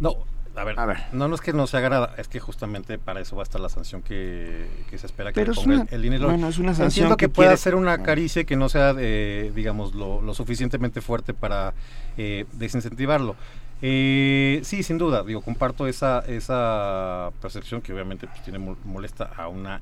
No, 0.00 0.16
a 0.54 0.64
ver, 0.64 0.78
a 0.78 0.84
ver, 0.84 0.98
no, 1.12 1.28
no 1.28 1.34
es 1.34 1.40
que 1.40 1.52
no 1.52 1.66
se 1.66 1.78
agrada, 1.78 2.14
es 2.18 2.28
que 2.28 2.38
justamente 2.38 2.98
para 2.98 3.20
eso 3.20 3.36
va 3.36 3.42
a 3.42 3.44
estar 3.44 3.60
la 3.60 3.70
sanción 3.70 4.02
que, 4.02 4.66
se 4.90 5.06
espera 5.06 5.32
que 5.32 5.46
ponga 5.46 5.86
el, 5.90 6.02
dinero. 6.02 6.28
Bueno, 6.28 6.48
es 6.48 6.58
una 6.58 6.74
sanción 6.74 7.10
que, 7.10 7.16
que 7.16 7.28
pueda 7.30 7.56
ser 7.56 7.74
una 7.74 8.02
caricia 8.02 8.44
que 8.44 8.56
no 8.56 8.68
sea, 8.68 8.94
eh, 8.98 9.50
digamos, 9.54 9.94
lo, 9.94 10.34
suficientemente 10.34 11.00
fuerte 11.00 11.32
para 11.32 11.72
eh, 12.18 12.44
desincentivarlo. 12.52 13.34
Eh, 13.82 14.60
sí, 14.62 14.82
sin 14.82 14.96
duda, 14.96 15.24
digo, 15.24 15.42
comparto 15.42 15.86
esa, 15.86 16.20
esa 16.20 17.30
percepción 17.40 17.82
que 17.82 17.92
obviamente 17.92 18.28
pues, 18.28 18.42
tiene 18.42 18.58
molesta 18.58 19.24
a 19.36 19.48
una 19.48 19.80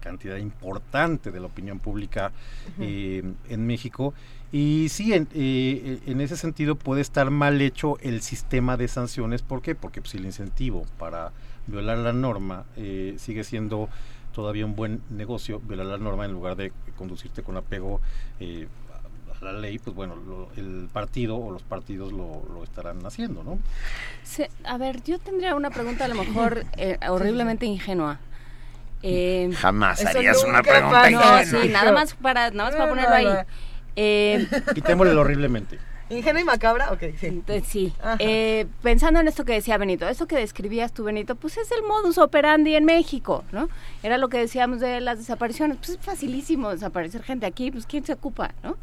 cantidad 0.00 0.36
importante 0.36 1.32
de 1.32 1.40
la 1.40 1.46
opinión 1.46 1.78
pública 1.78 2.30
eh, 2.78 3.22
en 3.48 3.66
México. 3.66 4.12
Y 4.52 4.88
sí, 4.90 5.14
en, 5.14 5.26
eh, 5.34 5.98
en, 6.06 6.20
ese 6.20 6.36
sentido 6.36 6.76
puede 6.76 7.00
estar 7.00 7.30
mal 7.30 7.60
hecho 7.60 7.98
el 8.00 8.20
sistema 8.20 8.76
de 8.76 8.86
sanciones. 8.86 9.42
¿Por 9.42 9.62
qué? 9.62 9.74
Porque 9.74 10.00
pues, 10.00 10.14
el 10.14 10.24
incentivo 10.26 10.84
para 10.98 11.32
violar 11.66 11.98
la 11.98 12.12
norma 12.12 12.64
eh, 12.76 13.14
sigue 13.18 13.42
siendo 13.42 13.88
todavía 14.34 14.66
un 14.66 14.76
buen 14.76 15.00
negocio, 15.10 15.60
violar 15.60 15.86
la 15.86 15.98
norma 15.98 16.24
en 16.24 16.32
lugar 16.32 16.56
de 16.56 16.72
conducirte 16.96 17.42
con 17.42 17.56
apego 17.56 18.00
eh, 18.40 18.68
la 19.44 19.52
ley, 19.52 19.78
pues 19.78 19.94
bueno, 19.94 20.16
el 20.56 20.88
partido 20.92 21.36
o 21.36 21.50
los 21.50 21.62
partidos 21.62 22.12
lo, 22.12 22.62
estarán 22.62 23.04
haciendo, 23.06 23.44
¿no? 23.44 23.58
a 24.64 24.78
ver, 24.78 25.02
yo 25.02 25.18
tendría 25.18 25.54
una 25.54 25.70
pregunta 25.70 26.06
a 26.06 26.08
lo 26.08 26.14
mejor 26.14 26.64
eh, 26.76 26.98
horriblemente 27.08 27.66
ingenua. 27.66 28.18
Eh, 29.02 29.50
Jamás 29.56 30.04
harías 30.04 30.42
una 30.44 30.62
pregunta 30.62 31.10
ingenua. 31.10 31.44
No, 31.44 31.62
sí, 31.62 31.68
nada 31.68 31.92
más 31.92 32.14
para, 32.14 32.50
nada 32.50 32.70
más 32.70 32.74
para 32.76 32.88
ponerlo 32.88 33.14
ahí. 33.14 33.46
Eh, 33.96 34.48
Quitémosle 34.74 35.14
horriblemente. 35.14 35.78
¿Ingenua 36.10 36.40
y 36.40 36.44
macabra? 36.44 36.92
Ok, 36.92 37.02
sí. 37.18 37.42
Sí. 37.66 37.92
Eh, 38.18 38.66
pensando 38.82 39.20
en 39.20 39.28
esto 39.28 39.44
que 39.44 39.54
decía 39.54 39.78
Benito, 39.78 40.06
esto 40.06 40.26
que 40.26 40.36
describías 40.36 40.92
tú, 40.92 41.04
Benito, 41.04 41.34
pues 41.34 41.56
es 41.56 41.70
el 41.72 41.82
modus 41.82 42.18
operandi 42.18 42.76
en 42.76 42.84
México, 42.84 43.44
¿no? 43.52 43.68
Era 44.02 44.18
lo 44.18 44.28
que 44.28 44.38
decíamos 44.38 44.80
de 44.80 45.00
las 45.00 45.18
desapariciones. 45.18 45.78
Pues 45.78 45.90
es 45.90 45.98
facilísimo 45.98 46.70
desaparecer 46.70 47.22
gente 47.22 47.46
aquí, 47.46 47.70
pues 47.70 47.86
¿quién 47.86 48.04
se 48.04 48.12
ocupa, 48.12 48.52
no? 48.62 48.76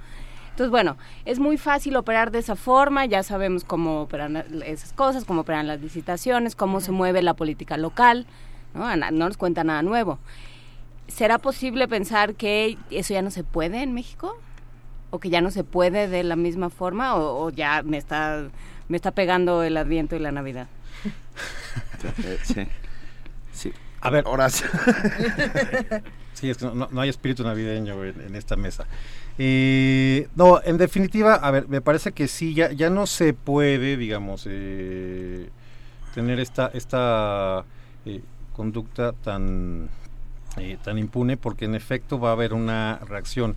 Entonces, 0.51 0.69
bueno, 0.69 0.97
es 1.25 1.39
muy 1.39 1.57
fácil 1.57 1.95
operar 1.95 2.31
de 2.31 2.39
esa 2.39 2.55
forma, 2.55 3.05
ya 3.05 3.23
sabemos 3.23 3.63
cómo 3.63 4.01
operan 4.01 4.45
esas 4.65 4.93
cosas, 4.93 5.25
cómo 5.25 5.41
operan 5.41 5.67
las 5.67 5.81
licitaciones, 5.81 6.55
cómo 6.55 6.81
se 6.81 6.91
mueve 6.91 7.21
la 7.21 7.33
política 7.33 7.77
local, 7.77 8.27
¿no? 8.73 8.95
No 8.95 9.11
nos 9.11 9.37
cuenta 9.37 9.63
nada 9.63 9.81
nuevo. 9.81 10.19
¿Será 11.07 11.39
posible 11.39 11.87
pensar 11.87 12.35
que 12.35 12.77
eso 12.89 13.13
ya 13.13 13.21
no 13.21 13.31
se 13.31 13.43
puede 13.43 13.81
en 13.81 13.93
México? 13.93 14.37
¿O 15.09 15.19
que 15.19 15.29
ya 15.29 15.41
no 15.41 15.51
se 15.51 15.63
puede 15.63 16.07
de 16.07 16.23
la 16.23 16.35
misma 16.35 16.69
forma? 16.69 17.15
¿O, 17.15 17.49
ya 17.49 17.81
me 17.83 17.97
está, 17.97 18.47
me 18.87 18.97
está 18.97 19.11
pegando 19.11 19.63
el 19.63 19.77
Adviento 19.77 20.15
y 20.15 20.19
la 20.19 20.31
Navidad? 20.31 20.67
sí. 22.43 22.67
Sí. 23.51 23.73
A 24.01 24.09
ver, 24.09 24.25
horas. 24.27 24.63
sí, 26.33 26.49
es 26.49 26.57
que 26.57 26.65
no, 26.65 26.87
hay 26.99 27.09
espíritu 27.09 27.43
navideño 27.43 28.03
en 28.03 28.35
esta 28.35 28.55
mesa. 28.55 28.85
Eh, 29.43 30.27
no, 30.35 30.61
en 30.63 30.77
definitiva, 30.77 31.33
a 31.33 31.49
ver, 31.49 31.67
me 31.67 31.81
parece 31.81 32.11
que 32.11 32.27
sí, 32.27 32.53
ya, 32.53 32.71
ya 32.73 32.91
no 32.91 33.07
se 33.07 33.33
puede, 33.33 33.97
digamos, 33.97 34.45
eh, 34.47 35.49
tener 36.13 36.39
esta, 36.39 36.69
esta 36.75 37.65
eh, 38.05 38.21
conducta 38.53 39.13
tan, 39.13 39.89
eh, 40.57 40.77
tan 40.83 40.99
impune, 40.99 41.37
porque 41.37 41.65
en 41.65 41.73
efecto 41.73 42.19
va 42.19 42.29
a 42.29 42.33
haber 42.33 42.53
una 42.53 42.99
reacción, 42.99 43.55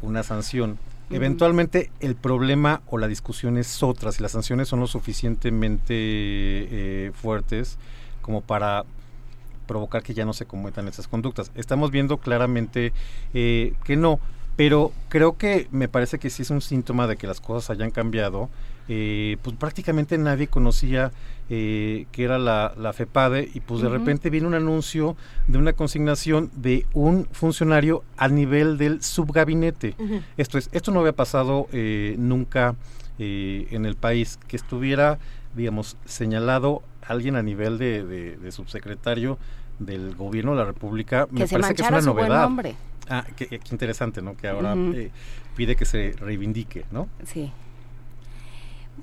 una 0.00 0.22
sanción. 0.22 0.78
Eventualmente 1.10 1.90
el 2.00 2.16
problema 2.16 2.80
o 2.86 2.96
la 2.96 3.06
discusión 3.06 3.58
es 3.58 3.82
otra, 3.82 4.12
si 4.12 4.22
las 4.22 4.32
sanciones 4.32 4.68
son 4.68 4.80
lo 4.80 4.86
suficientemente 4.86 7.12
fuertes 7.14 7.76
como 8.22 8.40
para 8.40 8.86
provocar 9.66 10.02
que 10.02 10.14
ya 10.14 10.24
no 10.24 10.32
se 10.32 10.46
cometan 10.46 10.88
esas 10.88 11.06
conductas. 11.06 11.52
Estamos 11.54 11.90
viendo 11.90 12.16
claramente 12.16 12.94
que 13.32 13.96
no 13.96 14.20
pero 14.58 14.90
creo 15.08 15.38
que 15.38 15.68
me 15.70 15.86
parece 15.86 16.18
que 16.18 16.30
sí 16.30 16.42
es 16.42 16.50
un 16.50 16.60
síntoma 16.60 17.06
de 17.06 17.16
que 17.16 17.28
las 17.28 17.40
cosas 17.40 17.70
hayan 17.70 17.92
cambiado. 17.92 18.50
Eh, 18.88 19.36
pues 19.42 19.54
prácticamente 19.54 20.18
nadie 20.18 20.48
conocía 20.48 21.12
eh, 21.48 22.06
que 22.10 22.24
era 22.24 22.40
la, 22.40 22.74
la, 22.76 22.92
FEPADE 22.92 23.48
y 23.54 23.60
pues 23.60 23.82
de 23.82 23.88
repente 23.88 24.30
viene 24.30 24.48
un 24.48 24.54
anuncio 24.54 25.16
de 25.46 25.58
una 25.58 25.74
consignación 25.74 26.50
de 26.56 26.86
un 26.92 27.28
funcionario 27.30 28.02
a 28.16 28.26
nivel 28.26 28.78
del 28.78 29.00
subgabinete. 29.00 29.94
Esto 30.36 30.58
es, 30.58 30.70
esto 30.72 30.90
no 30.90 31.00
había 31.00 31.12
pasado 31.12 31.68
eh, 31.70 32.16
nunca 32.18 32.74
en 33.20 33.86
el 33.86 33.94
país, 33.94 34.40
que 34.48 34.56
estuviera, 34.56 35.20
digamos, 35.54 35.96
señalado 36.04 36.82
alguien 37.06 37.36
a 37.36 37.42
nivel 37.44 37.78
de, 37.78 38.02
de, 38.04 38.52
subsecretario 38.52 39.38
del 39.78 40.16
gobierno 40.16 40.52
de 40.52 40.58
la 40.58 40.64
República. 40.64 41.28
me 41.30 41.46
parece 41.46 41.74
que 41.74 41.82
es 41.82 41.88
una 41.90 42.00
novedad. 42.00 42.50
Ah, 43.08 43.24
qué, 43.36 43.60
interesante, 43.70 44.22
¿no? 44.22 44.36
Que 44.36 44.48
ahora 44.48 44.74
eh, 44.94 45.10
pide 45.56 45.76
que 45.76 45.84
se 45.84 46.14
reivindique, 46.18 46.84
¿no? 46.90 47.08
Sí. 47.24 47.52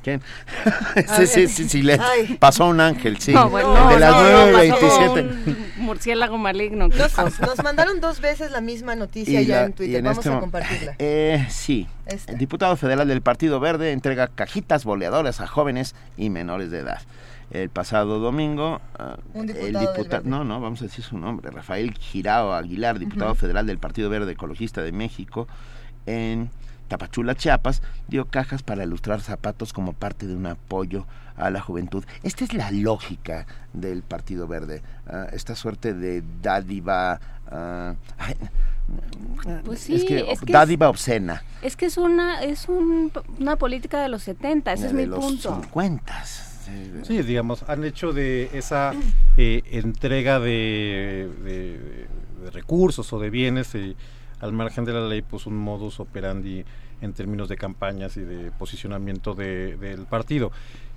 ¿Quién? 0.03 0.21
sí, 1.17 1.27
sí, 1.27 1.47
sí, 1.47 1.69
sí, 1.69 1.81
le 1.81 1.97
pasó 2.39 2.67
un 2.67 2.79
ángel, 2.79 3.19
sí. 3.19 3.33
No, 3.33 3.49
bueno, 3.49 3.89
de 3.89 3.99
las 3.99 4.11
no, 4.11 4.59
9.27. 4.59 5.77
murciélago 5.77 6.37
maligno. 6.37 6.89
Nos, 6.89 7.17
nos, 7.17 7.63
mandaron 7.63 7.99
dos 8.01 8.21
veces 8.21 8.51
la 8.51 8.61
misma 8.61 8.95
noticia 8.95 9.41
ya 9.41 9.63
en 9.63 9.73
Twitter. 9.73 10.03
Vamos 10.03 10.19
este 10.19 10.29
a 10.29 10.39
compartirla. 10.39 10.95
Eh, 10.99 11.45
sí. 11.49 11.87
El 12.27 12.37
diputado 12.37 12.75
federal 12.75 13.07
del 13.07 13.21
Partido 13.21 13.59
Verde 13.59 13.91
entrega 13.91 14.27
cajitas 14.27 14.83
boleadoras 14.83 15.41
a 15.41 15.47
jóvenes 15.47 15.95
y 16.17 16.29
menores 16.29 16.71
de 16.71 16.79
edad 16.79 17.01
el 17.51 17.69
pasado 17.69 18.19
domingo. 18.19 18.81
Ah, 18.97 19.17
el 19.33 19.77
diputado. 19.79 20.23
No, 20.25 20.43
no, 20.43 20.59
vamos 20.59 20.81
a 20.81 20.85
decir 20.85 21.03
su 21.03 21.17
nombre. 21.17 21.51
Rafael 21.51 21.93
Girao 21.93 22.53
Aguilar, 22.53 22.99
diputado 22.99 23.35
federal 23.35 23.65
del 23.67 23.77
Partido 23.77 24.09
Verde 24.09 24.33
Ecologista 24.33 24.81
de 24.81 24.91
México, 24.91 25.47
en 26.05 26.49
Tapachula, 26.87 27.35
Chiapas, 27.35 27.81
dio 28.07 28.25
cajas 28.25 28.63
para 28.63 28.83
ilustrar 28.83 29.21
zapatos 29.21 29.73
como 29.73 29.93
parte 29.93 30.27
de 30.27 30.35
un 30.35 30.45
apoyo 30.45 31.05
a 31.37 31.49
la 31.49 31.61
juventud. 31.61 32.05
Esta 32.23 32.43
es 32.43 32.53
la 32.53 32.71
lógica 32.71 33.45
del 33.73 34.03
Partido 34.03 34.47
Verde. 34.47 34.81
Ah, 35.07 35.27
esta 35.31 35.55
suerte 35.55 35.93
de 35.93 36.23
dádiva. 36.41 37.19
Uh, 37.51 37.95
pues 39.63 39.79
sí, 39.79 39.95
es 39.95 40.03
que, 40.05 40.51
dádiva 40.51 40.89
obscena. 40.89 41.43
Es 41.61 41.75
que 41.75 41.87
es 41.87 41.97
una 41.97 42.43
es 42.43 42.67
una 42.69 43.55
política 43.55 44.01
de 44.01 44.09
los 44.09 44.23
70, 44.23 44.73
ese 44.73 44.87
es 44.87 44.93
mi 44.93 45.05
los 45.05 45.19
punto. 45.19 45.61
50 45.61 46.23
Sí, 47.03 47.21
digamos, 47.23 47.63
han 47.69 47.83
hecho 47.83 48.11
de 48.13 48.49
esa 48.53 48.93
eh, 49.37 49.61
entrega 49.71 50.39
de, 50.39 51.29
de- 51.43 52.07
de 52.43 52.51
recursos 52.51 53.11
o 53.13 53.19
de 53.19 53.29
bienes 53.29 53.73
eh, 53.75 53.95
al 54.39 54.53
margen 54.53 54.85
de 54.85 54.93
la 54.93 55.07
ley, 55.07 55.21
pues 55.21 55.45
un 55.47 55.57
modus 55.57 55.99
operandi 55.99 56.63
en 57.01 57.13
términos 57.13 57.49
de 57.49 57.57
campañas 57.57 58.17
y 58.17 58.21
de 58.21 58.51
posicionamiento 58.51 59.33
de- 59.33 59.77
del 59.77 60.05
partido. 60.05 60.51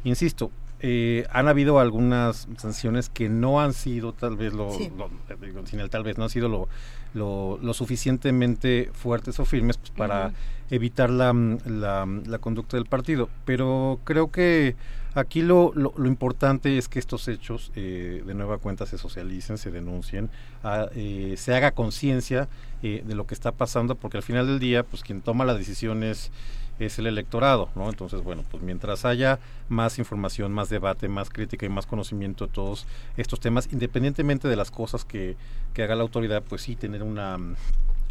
Insisto, 0.04 0.50
eh, 0.80 1.26
han 1.32 1.48
habido 1.48 1.80
algunas 1.80 2.46
sanciones 2.56 3.08
que 3.08 3.28
no 3.28 3.60
han 3.60 3.72
sido 3.72 4.12
tal 4.12 4.36
vez 4.36 4.52
lo, 4.52 4.70
Sí. 4.72 4.90
lo- 4.96 5.10
digo, 5.44 5.66
sin 5.66 5.80
el 5.80 5.90
tal 5.90 6.04
vez 6.04 6.18
no 6.18 6.24
han 6.24 6.30
sido 6.30 6.48
lo, 6.48 6.68
lo, 7.14 7.58
lo 7.60 7.74
suficientemente 7.74 8.90
fuertes 8.92 9.40
o 9.40 9.44
firmes 9.44 9.76
pues, 9.78 9.90
para 9.90 10.32
evitar 10.70 11.10
la, 11.10 11.32
mm, 11.32 11.58
la, 11.66 12.06
la 12.26 12.38
conducta 12.38 12.76
del 12.76 12.86
partido. 12.86 13.28
Pero 13.44 13.98
creo 14.04 14.30
que 14.30 14.76
aquí 15.18 15.42
lo, 15.42 15.72
lo, 15.74 15.92
lo 15.96 16.06
importante 16.06 16.78
es 16.78 16.88
que 16.88 16.98
estos 16.98 17.28
hechos 17.28 17.72
eh, 17.76 18.22
de 18.26 18.34
nueva 18.34 18.58
cuenta 18.58 18.86
se 18.86 18.98
socialicen, 18.98 19.58
se 19.58 19.70
denuncien, 19.70 20.30
a- 20.62 20.88
eh, 20.94 21.34
se 21.36 21.54
haga 21.54 21.72
conciencia 21.72 22.48
eh, 22.82 23.02
de 23.06 23.14
lo 23.14 23.26
que 23.26 23.34
está 23.34 23.52
pasando, 23.52 23.94
porque 23.94 24.16
al 24.18 24.22
final 24.22 24.46
del 24.46 24.58
día, 24.58 24.82
pues 24.82 25.02
quien 25.02 25.20
toma 25.20 25.44
las 25.44 25.58
decisiones 25.58 26.30
es 26.78 26.98
el 27.00 27.08
electorado, 27.08 27.70
¿no? 27.74 27.88
Entonces, 27.88 28.22
bueno, 28.22 28.44
pues 28.50 28.62
mientras 28.62 29.04
haya 29.04 29.40
más 29.68 29.98
información, 29.98 30.52
más 30.52 30.68
debate, 30.68 31.08
más 31.08 31.28
crítica 31.28 31.66
y 31.66 31.68
más 31.68 31.86
conocimiento 31.86 32.46
de 32.46 32.52
todos 32.52 32.86
estos 33.16 33.40
temas, 33.40 33.68
independientemente 33.72 34.46
de 34.46 34.54
las 34.54 34.70
cosas 34.70 35.04
que, 35.04 35.36
que 35.74 35.82
haga 35.82 35.96
la 35.96 36.02
autoridad, 36.02 36.42
pues 36.48 36.62
sí 36.62 36.76
tener 36.76 37.02
una 37.02 37.36
mm, 37.36 37.56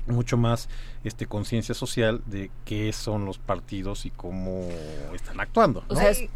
mucho 0.08 0.36
más 0.36 0.68
este 1.06 1.28
conciencia 1.28 1.74
social 1.76 2.22
de 2.26 2.52
qué 2.66 2.92
son 2.92 3.24
los 3.26 3.38
partidos 3.38 4.06
y 4.06 4.10
cómo 4.12 4.68
están 5.14 5.40
actuando. 5.40 5.84
¿no? 5.90 5.98
Ay, 6.18 6.30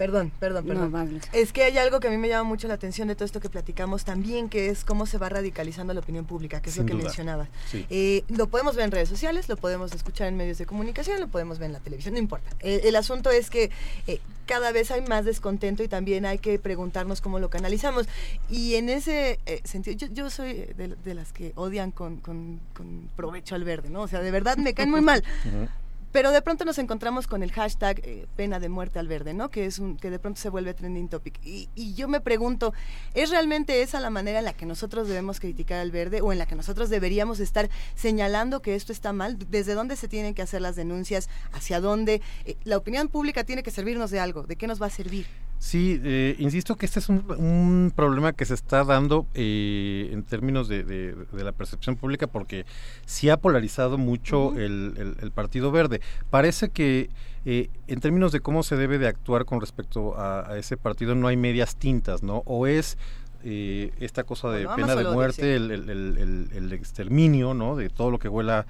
Perdón, 0.00 0.32
perdón, 0.40 0.64
perdón. 0.66 1.20
es 1.34 1.52
que 1.52 1.62
hay 1.62 1.76
algo 1.76 2.00
que 2.00 2.08
a 2.08 2.10
mí 2.10 2.16
me 2.16 2.26
llama 2.26 2.44
mucho 2.48 2.66
la 2.68 2.72
atención 2.74 3.06
de 3.08 3.14
todo 3.14 3.26
esto 3.26 3.38
que 3.38 3.50
platicamos 3.50 4.04
también, 4.06 4.48
que 4.48 4.70
es 4.70 4.82
cómo 4.82 5.04
se 5.04 5.18
va 5.18 5.28
radicalizando 5.28 5.92
la 5.92 6.00
opinión 6.00 6.24
pública, 6.24 6.62
que 6.62 6.70
es 6.70 6.74
Sin 6.76 6.84
lo 6.84 6.86
que 6.86 6.92
duda. 6.94 7.04
mencionaba. 7.04 7.48
Sí. 7.70 7.84
Eh, 7.90 8.24
lo 8.28 8.46
podemos 8.46 8.74
ver 8.76 8.86
en 8.86 8.92
redes 8.92 9.10
sociales, 9.10 9.48
lo 9.50 9.58
podemos 9.58 9.92
escuchar 9.92 10.28
en 10.28 10.38
medios 10.38 10.56
de 10.56 10.64
comunicación, 10.64 11.20
lo 11.20 11.28
podemos 11.28 11.58
ver 11.58 11.66
en 11.66 11.74
la 11.74 11.80
televisión, 11.80 12.14
no 12.14 12.18
importa. 12.18 12.48
Eh, 12.60 12.80
el 12.84 12.96
asunto 12.96 13.30
es 13.30 13.50
que 13.50 13.70
eh, 14.06 14.20
cada 14.46 14.72
vez 14.72 14.90
hay 14.90 15.02
más 15.02 15.26
descontento 15.26 15.82
y 15.82 15.88
también 15.88 16.24
hay 16.24 16.38
que 16.38 16.58
preguntarnos 16.58 17.20
cómo 17.20 17.38
lo 17.38 17.50
canalizamos. 17.50 18.06
Y 18.48 18.76
en 18.76 18.88
ese 18.88 19.38
eh, 19.44 19.60
sentido, 19.64 19.98
yo, 19.98 20.06
yo 20.14 20.30
soy 20.30 20.54
de, 20.78 20.96
de 21.04 21.14
las 21.14 21.30
que 21.32 21.52
odian 21.56 21.90
con, 21.90 22.16
con- 22.16 22.58
con 22.74 23.10
provecho 23.16 23.54
al 23.54 23.64
verde, 23.64 23.90
¿no? 23.90 24.00
O 24.00 24.08
sea, 24.08 24.20
de 24.22 24.30
verdad 24.30 24.56
me 24.56 24.72
caen 24.72 24.90
muy 24.90 25.02
mal. 25.02 25.22
Pero 26.12 26.32
de 26.32 26.42
pronto 26.42 26.64
nos 26.64 26.78
encontramos 26.78 27.26
con 27.26 27.42
el 27.42 27.52
hashtag 27.52 28.00
eh, 28.04 28.26
pena 28.36 28.58
de 28.58 28.68
muerte 28.68 28.98
al 28.98 29.06
verde, 29.06 29.32
¿no? 29.32 29.50
Que 29.50 29.66
es 29.66 29.78
un 29.78 29.96
que 29.96 30.10
de 30.10 30.18
pronto 30.18 30.40
se 30.40 30.48
vuelve 30.48 30.74
trending 30.74 31.08
topic. 31.08 31.38
Y, 31.44 31.68
y 31.74 31.94
yo 31.94 32.08
me 32.08 32.20
pregunto, 32.20 32.72
¿es 33.14 33.30
realmente 33.30 33.82
esa 33.82 34.00
la 34.00 34.10
manera 34.10 34.40
en 34.40 34.44
la 34.44 34.52
que 34.52 34.66
nosotros 34.66 35.08
debemos 35.08 35.40
criticar 35.40 35.78
al 35.78 35.90
verde 35.90 36.20
o 36.20 36.32
en 36.32 36.38
la 36.38 36.46
que 36.46 36.56
nosotros 36.56 36.90
deberíamos 36.90 37.38
estar 37.40 37.70
señalando 37.94 38.60
que 38.60 38.74
esto 38.74 38.92
está 38.92 39.12
mal? 39.12 39.38
¿Desde 39.50 39.74
dónde 39.74 39.96
se 39.96 40.08
tienen 40.08 40.34
que 40.34 40.42
hacer 40.42 40.60
las 40.60 40.76
denuncias? 40.76 41.28
¿Hacia 41.52 41.80
dónde? 41.80 42.22
Eh, 42.44 42.56
la 42.64 42.76
opinión 42.76 43.08
pública 43.08 43.44
tiene 43.44 43.62
que 43.62 43.70
servirnos 43.70 44.10
de 44.10 44.20
algo. 44.20 44.42
¿De 44.42 44.56
qué 44.56 44.66
nos 44.66 44.82
va 44.82 44.86
a 44.86 44.90
servir? 44.90 45.26
Sí, 45.62 46.00
eh, 46.02 46.36
insisto 46.38 46.74
que 46.76 46.86
este 46.86 47.00
es 47.00 47.10
un, 47.10 47.22
un 47.36 47.92
problema 47.94 48.32
que 48.32 48.46
se 48.46 48.54
está 48.54 48.82
dando 48.82 49.26
eh, 49.34 50.08
en 50.10 50.22
términos 50.22 50.68
de, 50.68 50.84
de- 50.84 51.14
de 51.14 51.44
la 51.44 51.52
percepción 51.52 51.96
pública 51.96 52.26
porque 52.26 52.64
sí 53.04 53.28
ha 53.28 53.36
polarizado 53.36 53.98
mucho 53.98 54.54
el, 54.58 54.94
el- 54.96 55.16
el 55.20 55.30
Partido 55.32 55.70
Verde. 55.70 56.00
Parece 56.30 56.70
que 56.70 57.10
eh, 57.44 57.68
en 57.88 58.00
términos 58.00 58.32
de 58.32 58.40
cómo 58.40 58.62
se 58.62 58.76
debe 58.76 58.96
de 58.98 59.06
actuar 59.06 59.44
con 59.44 59.60
respecto 59.60 60.16
a, 60.16 60.50
a 60.50 60.56
ese 60.58 60.78
partido 60.78 61.14
no 61.14 61.28
hay 61.28 61.36
medias 61.36 61.76
tintas, 61.76 62.22
¿no? 62.22 62.42
O 62.46 62.66
es 62.66 62.96
eh, 63.44 63.92
esta 64.00 64.24
cosa 64.24 64.48
de 64.50 64.64
pena 64.76 64.88
de 64.96 65.04
muerte, 65.14 65.56
el, 65.56 65.70
el- 65.70 65.90
el- 65.90 66.16
el- 66.16 66.48
el 66.56 66.72
exterminio, 66.72 67.52
¿no? 67.52 67.76
De 67.76 67.90
todo 67.90 68.10
lo 68.10 68.18
que 68.18 68.28
huela 68.28 68.64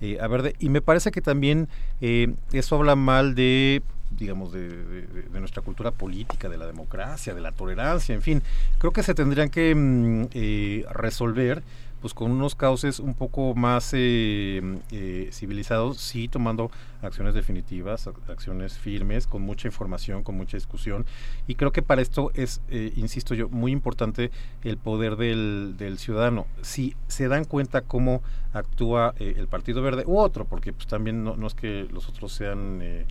eh, 0.00 0.18
a 0.20 0.28
verde. 0.28 0.54
Y 0.60 0.68
me 0.68 0.80
parece 0.80 1.10
que 1.10 1.22
también 1.22 1.68
eh, 2.00 2.34
eso 2.52 2.76
habla 2.76 2.94
mal 2.94 3.34
de 3.34 3.82
digamos, 4.10 4.52
de, 4.52 4.68
de- 4.68 5.40
nuestra 5.40 5.62
cultura 5.62 5.90
política, 5.90 6.48
de 6.48 6.56
la 6.58 6.66
democracia, 6.66 7.34
de 7.34 7.40
la 7.40 7.52
tolerancia, 7.52 8.14
en 8.14 8.22
fin. 8.22 8.42
Creo 8.78 8.92
que 8.92 9.02
se 9.02 9.14
tendrían 9.14 9.50
que 9.50 9.74
mm, 9.74 10.24
eh, 10.32 10.84
resolver 10.92 11.62
pues 12.00 12.12
con 12.12 12.30
unos 12.30 12.54
cauces 12.54 13.00
un 13.00 13.14
poco 13.14 13.54
más 13.54 13.90
eh, 13.94 14.60
eh, 14.92 15.28
civilizados, 15.32 15.96
sí 15.98 16.28
tomando 16.28 16.70
acciones 17.02 17.34
definitivas, 17.34 18.06
ac- 18.06 18.30
acciones 18.30 18.78
firmes, 18.78 19.26
con 19.26 19.42
mucha 19.42 19.66
información, 19.68 20.22
con 20.22 20.36
mucha 20.36 20.56
discusión. 20.56 21.06
Y 21.46 21.54
creo 21.54 21.72
que 21.72 21.82
para 21.82 22.02
esto 22.02 22.30
es, 22.34 22.60
eh, 22.68 22.92
insisto 22.96 23.34
yo, 23.34 23.48
muy 23.48 23.72
importante 23.72 24.30
el 24.62 24.76
poder 24.76 25.16
del, 25.16 25.74
del 25.78 25.98
ciudadano. 25.98 26.46
Si 26.62 26.94
se 27.08 27.28
dan 27.28 27.44
cuenta 27.44 27.80
cómo 27.80 28.22
actúa 28.52 29.14
eh, 29.18 29.34
el 29.38 29.48
Partido 29.48 29.82
Verde 29.82 30.04
u 30.06 30.18
otro, 30.18 30.44
porque 30.44 30.72
pues 30.72 30.86
también 30.86 31.24
no, 31.24 31.36
no 31.36 31.46
es 31.46 31.54
que 31.54 31.88
los 31.92 32.08
otros 32.08 32.32
sean 32.32 32.80
eh, 32.82 33.06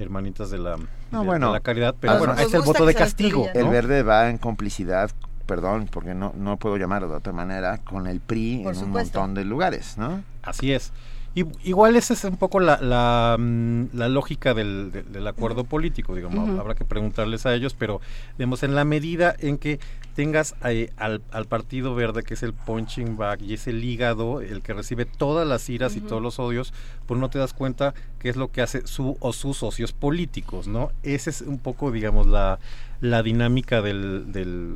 hermanitas 0.00 0.50
de 0.50 0.58
la, 0.58 0.76
de- 0.76 0.86
No, 1.10 1.20
de 1.20 1.26
bueno, 1.26 1.52
la 1.52 1.60
caridad, 1.60 1.94
pero 1.98 2.18
bueno, 2.18 2.34
está 2.34 2.56
el 2.56 2.62
voto 2.62 2.86
de 2.86 2.94
castigo. 2.94 3.48
El 3.54 3.68
verde 3.68 4.02
va 4.02 4.30
en 4.30 4.38
complicidad, 4.38 5.10
perdón, 5.46 5.88
porque 5.90 6.14
no, 6.14 6.32
no 6.36 6.56
puedo 6.56 6.76
llamarlo 6.76 7.08
de 7.08 7.14
otra 7.16 7.32
manera, 7.32 7.78
con 7.78 8.06
el 8.06 8.20
PRI 8.20 8.62
Por 8.64 8.74
en 8.74 8.82
un 8.84 8.90
montón 8.90 9.34
de 9.34 9.44
lugares, 9.44 9.96
¿no? 9.98 10.22
Así 10.42 10.72
es. 10.72 10.92
Y, 11.34 11.44
igual 11.62 11.94
esa 11.94 12.12
es 12.14 12.24
un 12.24 12.36
poco 12.36 12.58
la, 12.58 12.78
la, 12.80 13.36
mm, 13.38 13.90
la 13.92 14.08
lógica 14.08 14.52
del, 14.52 14.90
de- 14.90 15.04
del 15.04 15.26
acuerdo 15.28 15.62
político, 15.64 16.14
digamos, 16.16 16.58
habrá 16.58 16.74
que 16.74 16.84
preguntarles 16.84 17.46
a 17.46 17.54
ellos, 17.54 17.74
pero 17.78 18.00
digamos, 18.36 18.64
en 18.64 18.74
la 18.74 18.84
medida 18.84 19.36
en 19.38 19.56
que 19.58 19.78
tengas 20.16 20.56
eh, 20.64 20.90
al, 20.96 21.22
al 21.30 21.44
Partido 21.46 21.94
Verde, 21.94 22.24
que 22.24 22.34
es 22.34 22.42
el 22.42 22.52
punching 22.52 23.16
bag 23.16 23.42
y 23.42 23.54
es 23.54 23.68
el 23.68 23.82
hígado, 23.84 24.40
el 24.40 24.60
que 24.60 24.72
recibe 24.72 25.04
todas 25.04 25.46
las 25.46 25.68
iras 25.70 25.94
y 25.94 26.00
todos 26.00 26.20
los 26.20 26.40
odios, 26.40 26.74
pues 27.06 27.20
no 27.20 27.30
te 27.30 27.38
das 27.38 27.52
cuenta 27.54 27.94
qué 28.18 28.28
es 28.28 28.36
lo 28.36 28.50
que 28.50 28.60
hace 28.60 28.84
su 28.88 29.16
o 29.20 29.32
sus 29.32 29.58
socios 29.58 29.92
políticos, 29.92 30.66
¿no? 30.66 30.90
Esa 31.04 31.30
es 31.30 31.42
un 31.42 31.58
poco, 31.58 31.92
digamos, 31.92 32.26
la, 32.26 32.58
la 33.00 33.22
dinámica 33.22 33.82
del, 33.82 34.32
del, 34.32 34.74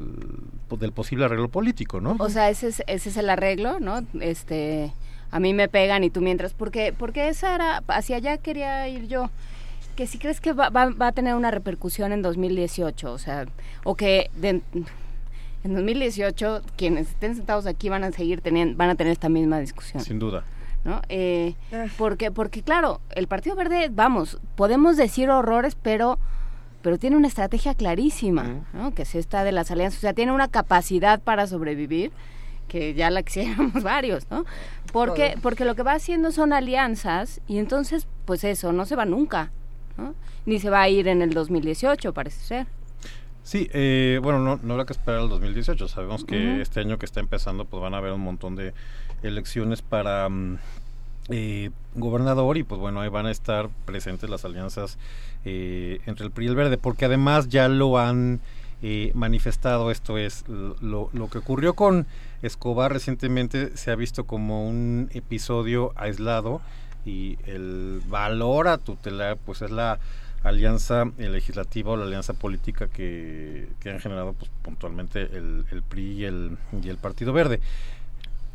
del 0.71 0.93
posible 0.93 1.25
arreglo 1.25 1.49
político, 1.49 2.01
¿no? 2.01 2.15
O 2.21 2.31
sea, 2.31 2.49
ese 2.49 2.69
es, 2.69 2.83
ese 2.87 3.09
es 3.09 3.17
el 3.17 3.29
arreglo, 3.29 3.81
¿no? 3.81 4.05
Este, 4.21 4.93
a 5.35 5.41
mí 5.41 5.53
me 5.53 5.67
pegan 5.69 6.05
y 6.05 6.11
tú 6.11 6.21
mientras, 6.21 6.53
porque, 6.55 6.95
porque 6.97 7.27
esa 7.29 7.57
era, 7.57 7.83
hacia 7.89 8.17
allá 8.19 8.39
quería 8.39 8.87
ir 8.87 9.09
yo. 9.09 9.31
Que 9.97 10.07
si 10.07 10.19
crees 10.19 10.41
que 10.41 10.53
va, 10.53 10.71
va, 10.71 10.91
va 10.91 11.09
a 11.09 11.13
tener 11.13 11.35
una 11.35 11.51
repercusión 11.51 12.13
en 12.13 12.23
2018, 12.23 13.13
o 13.13 13.19
sea, 13.19 13.47
o 13.83 13.97
que 13.97 14.31
de- 14.37 14.63
en 15.65 15.75
2018 15.75 16.63
quienes 16.77 17.09
estén 17.09 17.35
sentados 17.35 17.67
aquí 17.67 17.89
van 17.89 18.05
a 18.05 18.13
seguir 18.13 18.43
teniendo, 18.43 18.77
van 18.77 18.91
a 18.91 18.95
tener 18.95 19.13
esta 19.13 19.29
misma 19.29 19.59
discusión. 19.59 20.05
Sin 20.05 20.21
duda. 20.21 20.45
¿no? 20.85 21.01
Eh, 21.09 21.55
porque, 21.99 22.31
porque 22.31 22.63
claro, 22.63 23.01
el 23.17 23.27
Partido 23.27 23.57
Verde, 23.57 23.89
vamos, 23.91 24.39
podemos 24.55 24.97
decir 24.97 25.31
horrores, 25.31 25.75
pero, 25.75 26.19
pero 26.83 26.97
tiene 26.99 27.17
una 27.17 27.27
estrategia 27.27 27.75
clarísima, 27.75 28.63
¿no? 28.73 28.95
Que 28.95 29.03
es 29.03 29.15
esta 29.17 29.43
de 29.43 29.51
las 29.51 29.71
alianzas, 29.73 29.99
o 29.99 30.01
sea, 30.03 30.13
tiene 30.13 30.31
una 30.31 30.47
capacidad 30.49 31.21
para 31.21 31.47
sobrevivir 31.49 32.13
que 32.75 32.93
ya 32.93 33.09
la 33.09 33.23
quisiéramos 33.23 33.83
varios, 33.85 34.29
¿no? 34.33 34.45
Porque, 34.93 35.37
porque 35.41 35.65
lo 35.65 35.77
que 35.77 35.85
va 35.85 35.93
haciendo 35.93 36.33
son 36.33 36.53
alianzas 36.53 37.41
y 37.47 37.59
entonces, 37.59 38.09
pues 38.25 38.43
eso, 38.43 38.73
no 38.73 38.85
se 38.85 38.97
va 38.97 39.05
nunca, 39.05 39.53
¿no? 39.97 40.13
Ni 40.45 40.59
se 40.59 40.71
va 40.71 40.83
a 40.83 40.89
ir 40.89 41.07
en 41.07 41.23
el 41.23 41.31
2018, 41.31 42.13
parece 42.13 42.45
ser. 42.45 42.67
Sí, 43.45 43.69
eh, 43.73 44.19
bueno, 44.21 44.41
no, 44.41 44.59
no 44.61 44.73
habrá 44.73 44.87
que 44.87 44.93
esperar 44.93 45.21
al 45.21 45.29
2018. 45.29 45.87
Sabemos 45.87 46.25
que 46.25 46.61
este 46.61 46.81
año 46.81 46.99
que 46.99 47.07
está 47.07 47.21
empezando, 47.21 47.65
pues 47.65 47.81
van 47.81 47.95
a 47.95 47.99
haber 47.99 48.13
un 48.13 48.23
montón 48.23 48.57
de 48.57 48.75
elecciones 49.23 49.81
para 49.81 50.29
mm, 50.29 50.59
eh, 51.29 51.71
gobernador 51.95 52.57
y 52.57 52.65
pues 52.65 52.81
bueno, 52.81 53.01
ahí 53.01 53.09
van 53.09 53.27
a 53.27 53.31
estar 53.31 53.69
presentes 53.85 54.29
las 54.29 54.45
alianzas 54.45 54.99
eh, 55.45 56.01
entre 56.07 56.27
el 56.27 56.33
PRI 56.33 56.47
y 56.47 56.49
el 56.49 56.57
Verde, 56.57 56.77
porque 56.77 57.05
además 57.05 57.49
ya 57.49 57.69
lo 57.69 57.99
han 57.99 58.41
eh, 58.87 59.13
manifestado, 59.15 59.91
esto 59.91 60.19
es, 60.19 60.45
lo, 60.47 61.09
que 61.33 61.39
ocurrió 61.39 61.73
con 61.73 62.07
Escobar 62.43 62.93
recientemente 62.93 63.75
se 63.79 63.91
ha 63.91 63.95
visto 63.95 64.25
como 64.25 64.69
un 64.69 65.09
episodio 65.15 65.95
aislado 65.97 66.61
y 67.07 67.39
el 67.47 68.03
valor 68.09 68.69
a 68.69 68.77
tutelar 68.77 69.39
pues 69.39 69.63
es 69.63 69.71
la 69.71 69.99
alianza 70.43 71.07
legislativa 71.17 71.93
o 71.93 71.97
la 71.97 72.05
alianza 72.05 72.35
política 72.35 72.89
que, 72.89 73.69
que 73.81 73.89
han 73.89 74.01
generado 74.01 74.35
pues, 74.35 74.51
puntualmente 74.61 75.23
el, 75.23 75.65
el 75.71 75.83
PRI 75.83 76.19
y 76.21 76.25
el 76.27 76.99
Partido 77.01 77.33
Verde. 77.33 77.61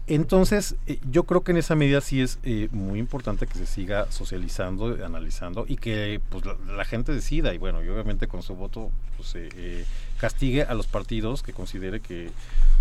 Entonces, 0.10 0.76
eh, 0.88 1.00
yo 1.10 1.24
creo 1.24 1.42
que 1.42 1.52
en 1.52 1.58
esa 1.58 1.76
medida 1.76 2.02
sí 2.02 2.20
es 2.20 2.40
eh, 2.44 2.68
muy 2.72 2.98
importante 2.98 3.46
que 3.46 3.54
se 3.54 3.68
siga 3.68 4.12
socializando, 4.12 4.98
analizando 5.06 5.66
y 5.68 5.78
que 5.78 6.20
pues, 6.30 6.46
la, 6.46 6.56
la 6.76 6.84
gente 6.84 7.14
decida. 7.14 7.54
Y 7.54 7.60
bueno, 7.60 7.84
y 7.84 7.90
obviamente 7.90 8.28
con 8.28 8.42
su 8.42 8.56
voto 8.56 8.90
pues, 9.20 9.36
eh, 9.36 9.50
eh, 9.56 9.86
castigue 10.18 10.64
a 10.64 10.74
los 10.74 10.88
partidos 10.88 11.44
que 11.44 11.54
considere 11.54 12.00
que, 12.00 12.32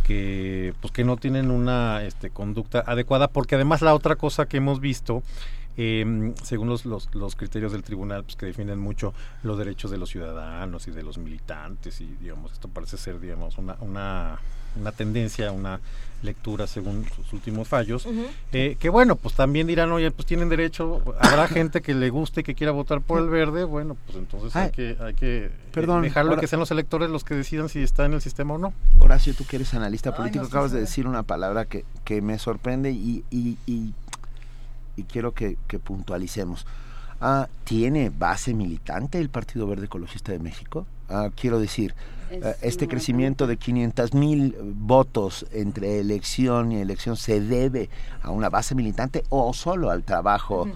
que, 0.04 0.72
pues, 0.80 0.92
que 0.92 1.04
no 1.04 1.16
tienen 1.16 1.50
una 1.50 2.02
este, 2.04 2.30
conducta 2.30 2.82
adecuada, 2.86 3.28
porque 3.28 3.56
además 3.56 3.82
la 3.82 3.94
otra 3.94 4.16
cosa 4.16 4.46
que 4.46 4.56
hemos 4.56 4.80
visto 4.80 5.22
eh, 5.76 6.32
según 6.42 6.68
los, 6.68 6.86
los, 6.86 7.12
los, 7.14 7.36
criterios 7.36 7.70
del 7.70 7.84
tribunal, 7.84 8.24
pues 8.24 8.34
que 8.36 8.46
definen 8.46 8.80
mucho 8.80 9.14
los 9.44 9.58
derechos 9.58 9.92
de 9.92 9.98
los 9.98 10.10
ciudadanos 10.10 10.88
y 10.88 10.90
de 10.90 11.04
los 11.04 11.18
militantes 11.18 12.00
y 12.00 12.06
digamos, 12.20 12.52
esto 12.52 12.68
parece 12.68 12.96
ser, 12.96 13.20
digamos, 13.20 13.58
una, 13.58 13.76
una, 13.80 14.40
una 14.80 14.92
tendencia, 14.92 15.52
una 15.52 15.80
lectura 16.22 16.66
según 16.66 17.06
sus 17.14 17.32
últimos 17.32 17.68
fallos, 17.68 18.06
eh, 18.52 18.76
que 18.80 18.88
bueno, 18.88 19.16
pues 19.16 19.34
también 19.34 19.66
dirán, 19.66 19.92
oye, 19.92 20.10
pues 20.10 20.26
tienen 20.26 20.48
derecho, 20.48 21.02
habrá 21.20 21.46
gente 21.48 21.80
que 21.80 21.94
le 21.94 22.10
guste 22.10 22.40
y 22.40 22.44
que 22.44 22.54
quiera 22.54 22.72
votar 22.72 23.00
por 23.00 23.20
el 23.20 23.28
verde, 23.28 23.64
bueno, 23.64 23.96
pues 24.06 24.18
entonces 24.18 24.56
hay 24.56 24.70
que, 24.70 24.96
hay 25.00 25.14
que 25.14 25.46
eh, 25.46 25.50
perdón, 25.72 26.02
dejarlo 26.02 26.36
que 26.36 26.46
sean 26.46 26.60
los 26.60 26.70
electores 26.70 27.08
los 27.10 27.24
que 27.24 27.34
decidan 27.34 27.68
si 27.68 27.82
está 27.82 28.04
en 28.04 28.14
el 28.14 28.20
sistema 28.20 28.54
o 28.54 28.58
no. 28.58 28.72
Horacio, 28.98 29.34
tú 29.34 29.44
que 29.44 29.56
eres 29.56 29.74
analista 29.74 30.14
político, 30.14 30.44
Ay, 30.44 30.50
no, 30.50 30.56
acabas 30.56 30.70
sí, 30.70 30.76
de 30.76 30.80
decir 30.82 31.06
una 31.06 31.22
palabra 31.22 31.66
que, 31.66 31.84
que 32.04 32.20
me 32.20 32.38
sorprende 32.38 32.90
y, 32.90 33.24
y, 33.30 33.56
y, 33.66 33.94
y 34.96 35.02
quiero 35.04 35.32
que, 35.32 35.56
que 35.68 35.78
puntualicemos. 35.78 36.66
Ah, 37.20 37.48
¿Tiene 37.64 38.10
base 38.10 38.54
militante 38.54 39.18
el 39.18 39.28
Partido 39.28 39.66
Verde 39.66 39.86
Ecologista 39.86 40.32
de 40.32 40.38
México? 40.38 40.86
Ah, 41.08 41.30
quiero 41.34 41.58
decir, 41.58 41.94
uh, 42.30 42.52
este 42.62 42.88
crecimiento 42.88 43.46
de 43.46 43.56
500 43.56 44.14
mil 44.14 44.56
votos 44.60 45.46
entre 45.52 46.00
elección 46.00 46.72
y 46.72 46.80
elección 46.80 47.16
se 47.16 47.40
debe 47.40 47.88
a 48.22 48.30
una 48.30 48.48
base 48.48 48.74
militante 48.74 49.24
o 49.28 49.52
solo 49.52 49.90
al 49.90 50.04
trabajo 50.04 50.62
uh 50.62 50.68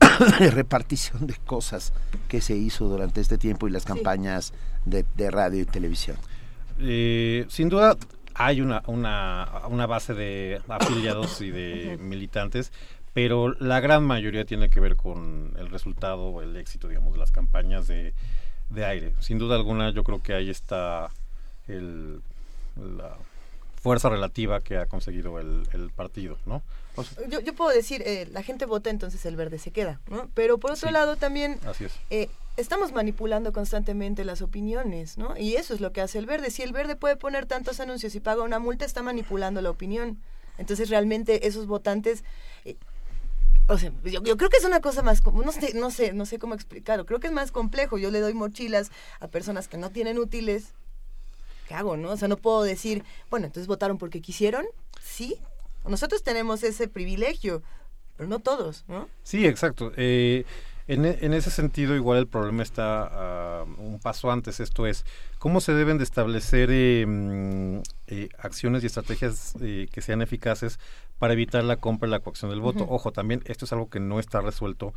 -huh. 0.00 0.38
de 0.38 0.50
repartición 0.50 1.26
de 1.26 1.34
cosas 1.46 1.92
que 2.28 2.40
se 2.40 2.56
hizo 2.56 2.88
durante 2.88 3.20
este 3.20 3.38
tiempo 3.38 3.68
y 3.68 3.70
las 3.70 3.84
campañas 3.84 4.46
sí. 4.46 4.90
de, 4.90 5.04
de, 5.16 5.30
radio 5.30 5.62
y 5.62 5.66
televisión. 5.66 6.16
Eh, 6.78 7.46
sin 7.48 7.68
duda 7.68 7.96
hay 8.34 8.60
una, 8.60 8.82
una, 8.86 9.48
una, 9.68 9.86
base 9.86 10.14
de 10.14 10.62
afiliados 10.68 11.40
y 11.42 11.50
de 11.50 11.96
uh 11.98 12.00
-huh. 12.00 12.02
militantes, 12.02 12.72
pero 13.12 13.54
la 13.58 13.80
gran 13.80 14.04
mayoría 14.04 14.44
tiene 14.44 14.70
que 14.70 14.80
ver 14.80 14.96
con 14.96 15.52
el 15.58 15.68
resultado 15.68 16.22
o 16.22 16.42
el 16.42 16.56
éxito, 16.56 16.88
digamos, 16.88 17.12
de 17.12 17.18
las 17.18 17.32
campañas 17.32 17.86
de, 17.86 18.14
de 18.70 18.84
aire. 18.84 19.12
Sin 19.20 19.38
duda 19.38 19.56
alguna, 19.56 19.90
yo 19.90 20.04
creo 20.04 20.22
que 20.22 20.34
ahí 20.34 20.50
está 20.50 21.10
el, 21.68 22.22
la 22.76 23.16
fuerza 23.82 24.08
relativa 24.08 24.60
que 24.60 24.76
ha 24.76 24.86
conseguido 24.86 25.38
el, 25.38 25.66
el 25.72 25.90
partido, 25.90 26.38
¿no? 26.46 26.62
O 26.96 27.04
sea, 27.04 27.26
yo, 27.28 27.40
yo, 27.40 27.54
puedo 27.54 27.70
decir, 27.70 28.02
eh, 28.04 28.28
la 28.30 28.42
gente 28.42 28.66
vota, 28.66 28.90
entonces 28.90 29.24
el 29.24 29.36
verde 29.36 29.58
se 29.58 29.70
queda, 29.70 30.00
¿no? 30.08 30.28
Pero 30.34 30.58
por 30.58 30.72
otro 30.72 30.88
sí, 30.88 30.92
lado 30.92 31.16
también 31.16 31.58
eh, 32.10 32.28
estamos 32.56 32.92
manipulando 32.92 33.52
constantemente 33.52 34.24
las 34.24 34.42
opiniones, 34.42 35.16
¿no? 35.16 35.36
Y 35.36 35.54
eso 35.54 35.72
es 35.72 35.80
lo 35.80 35.92
que 35.92 36.00
hace 36.00 36.18
el 36.18 36.26
verde. 36.26 36.50
Si 36.50 36.62
el 36.62 36.72
verde 36.72 36.96
puede 36.96 37.16
poner 37.16 37.46
tantos 37.46 37.80
anuncios 37.80 38.14
y 38.14 38.20
paga 38.20 38.42
una 38.42 38.58
multa, 38.58 38.84
está 38.84 39.02
manipulando 39.02 39.62
la 39.62 39.70
opinión. 39.70 40.18
Entonces 40.58 40.90
realmente 40.90 41.46
esos 41.46 41.66
votantes 41.66 42.22
eh, 42.66 42.76
o 43.70 43.78
sea, 43.78 43.92
yo, 44.04 44.36
creo 44.36 44.50
que 44.50 44.56
es 44.56 44.64
una 44.64 44.80
cosa 44.80 45.00
más, 45.02 45.22
no 45.24 45.52
sé, 45.52 45.74
no 45.74 45.92
sé, 45.92 46.12
no 46.12 46.26
sé 46.26 46.40
cómo 46.40 46.54
explicarlo, 46.54 47.06
creo 47.06 47.20
que 47.20 47.28
es 47.28 47.32
más 47.32 47.52
complejo. 47.52 47.98
Yo 47.98 48.10
le 48.10 48.18
doy 48.18 48.34
mochilas 48.34 48.90
a 49.20 49.28
personas 49.28 49.68
que 49.68 49.78
no 49.78 49.90
tienen 49.90 50.18
útiles. 50.18 50.74
¿Qué 51.68 51.74
hago, 51.74 51.96
no? 51.96 52.10
O 52.10 52.16
sea, 52.16 52.26
no 52.26 52.36
puedo 52.36 52.64
decir, 52.64 53.04
bueno, 53.30 53.46
entonces 53.46 53.68
votaron 53.68 53.96
porque 53.96 54.20
quisieron, 54.20 54.66
sí. 55.00 55.36
Nosotros 55.86 56.24
tenemos 56.24 56.64
ese 56.64 56.88
privilegio, 56.88 57.62
pero 58.16 58.28
no 58.28 58.40
todos, 58.40 58.84
¿no? 58.88 59.08
Sí, 59.22 59.46
exacto. 59.46 59.92
Eh, 59.96 60.44
en, 60.88 61.04
en, 61.04 61.32
ese 61.32 61.50
sentido, 61.50 61.94
igual 61.94 62.18
el 62.18 62.26
problema 62.26 62.64
está 62.64 63.64
uh, 63.64 63.80
un 63.80 64.00
paso 64.00 64.32
antes, 64.32 64.58
esto 64.58 64.88
es, 64.88 65.04
¿cómo 65.38 65.60
se 65.60 65.72
deben 65.72 65.98
de 65.98 66.04
establecer 66.04 66.70
eh, 66.72 67.06
eh, 68.10 68.28
acciones 68.38 68.82
y 68.82 68.86
estrategias 68.86 69.54
eh, 69.60 69.86
que 69.92 70.02
sean 70.02 70.20
eficaces 70.20 70.78
para 71.18 71.32
evitar 71.32 71.62
la 71.64 71.76
compra 71.76 72.08
y 72.08 72.10
la 72.10 72.20
coacción 72.20 72.50
del 72.50 72.60
voto? 72.60 72.84
Uh 72.84 72.88
-huh. 72.88 72.94
Ojo, 72.94 73.12
también 73.12 73.42
esto 73.46 73.64
es 73.64 73.72
algo 73.72 73.88
que 73.88 74.00
no 74.00 74.18
está 74.18 74.40
resuelto 74.40 74.92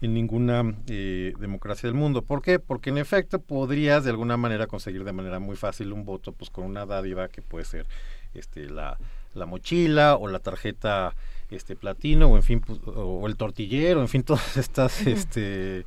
en 0.00 0.14
ninguna 0.14 0.74
eh, 0.88 1.32
democracia 1.38 1.88
del 1.88 1.94
mundo. 1.94 2.22
¿Por 2.22 2.42
qué? 2.42 2.58
Porque 2.58 2.90
en 2.90 2.98
efecto 2.98 3.38
podrías 3.38 4.04
de 4.04 4.10
alguna 4.10 4.36
manera 4.36 4.66
conseguir 4.66 5.04
de 5.04 5.12
manera 5.12 5.38
muy 5.38 5.56
fácil 5.56 5.92
un 5.92 6.04
voto 6.04 6.32
pues 6.32 6.50
con 6.50 6.64
una 6.64 6.86
dádiva 6.86 7.28
que 7.28 7.40
puede 7.40 7.64
ser 7.64 7.86
este 8.34 8.68
la, 8.68 8.98
la 9.34 9.46
mochila 9.46 10.16
o 10.16 10.28
la 10.28 10.40
tarjeta 10.40 11.14
este 11.50 11.76
platino 11.76 12.26
o 12.26 12.36
en 12.36 12.42
fin 12.42 12.60
pues, 12.60 12.80
o 12.86 13.26
el 13.26 13.36
tortillero 13.36 14.00
en 14.00 14.08
fin 14.08 14.22
todas 14.24 14.56
estas 14.56 15.06
este 15.06 15.86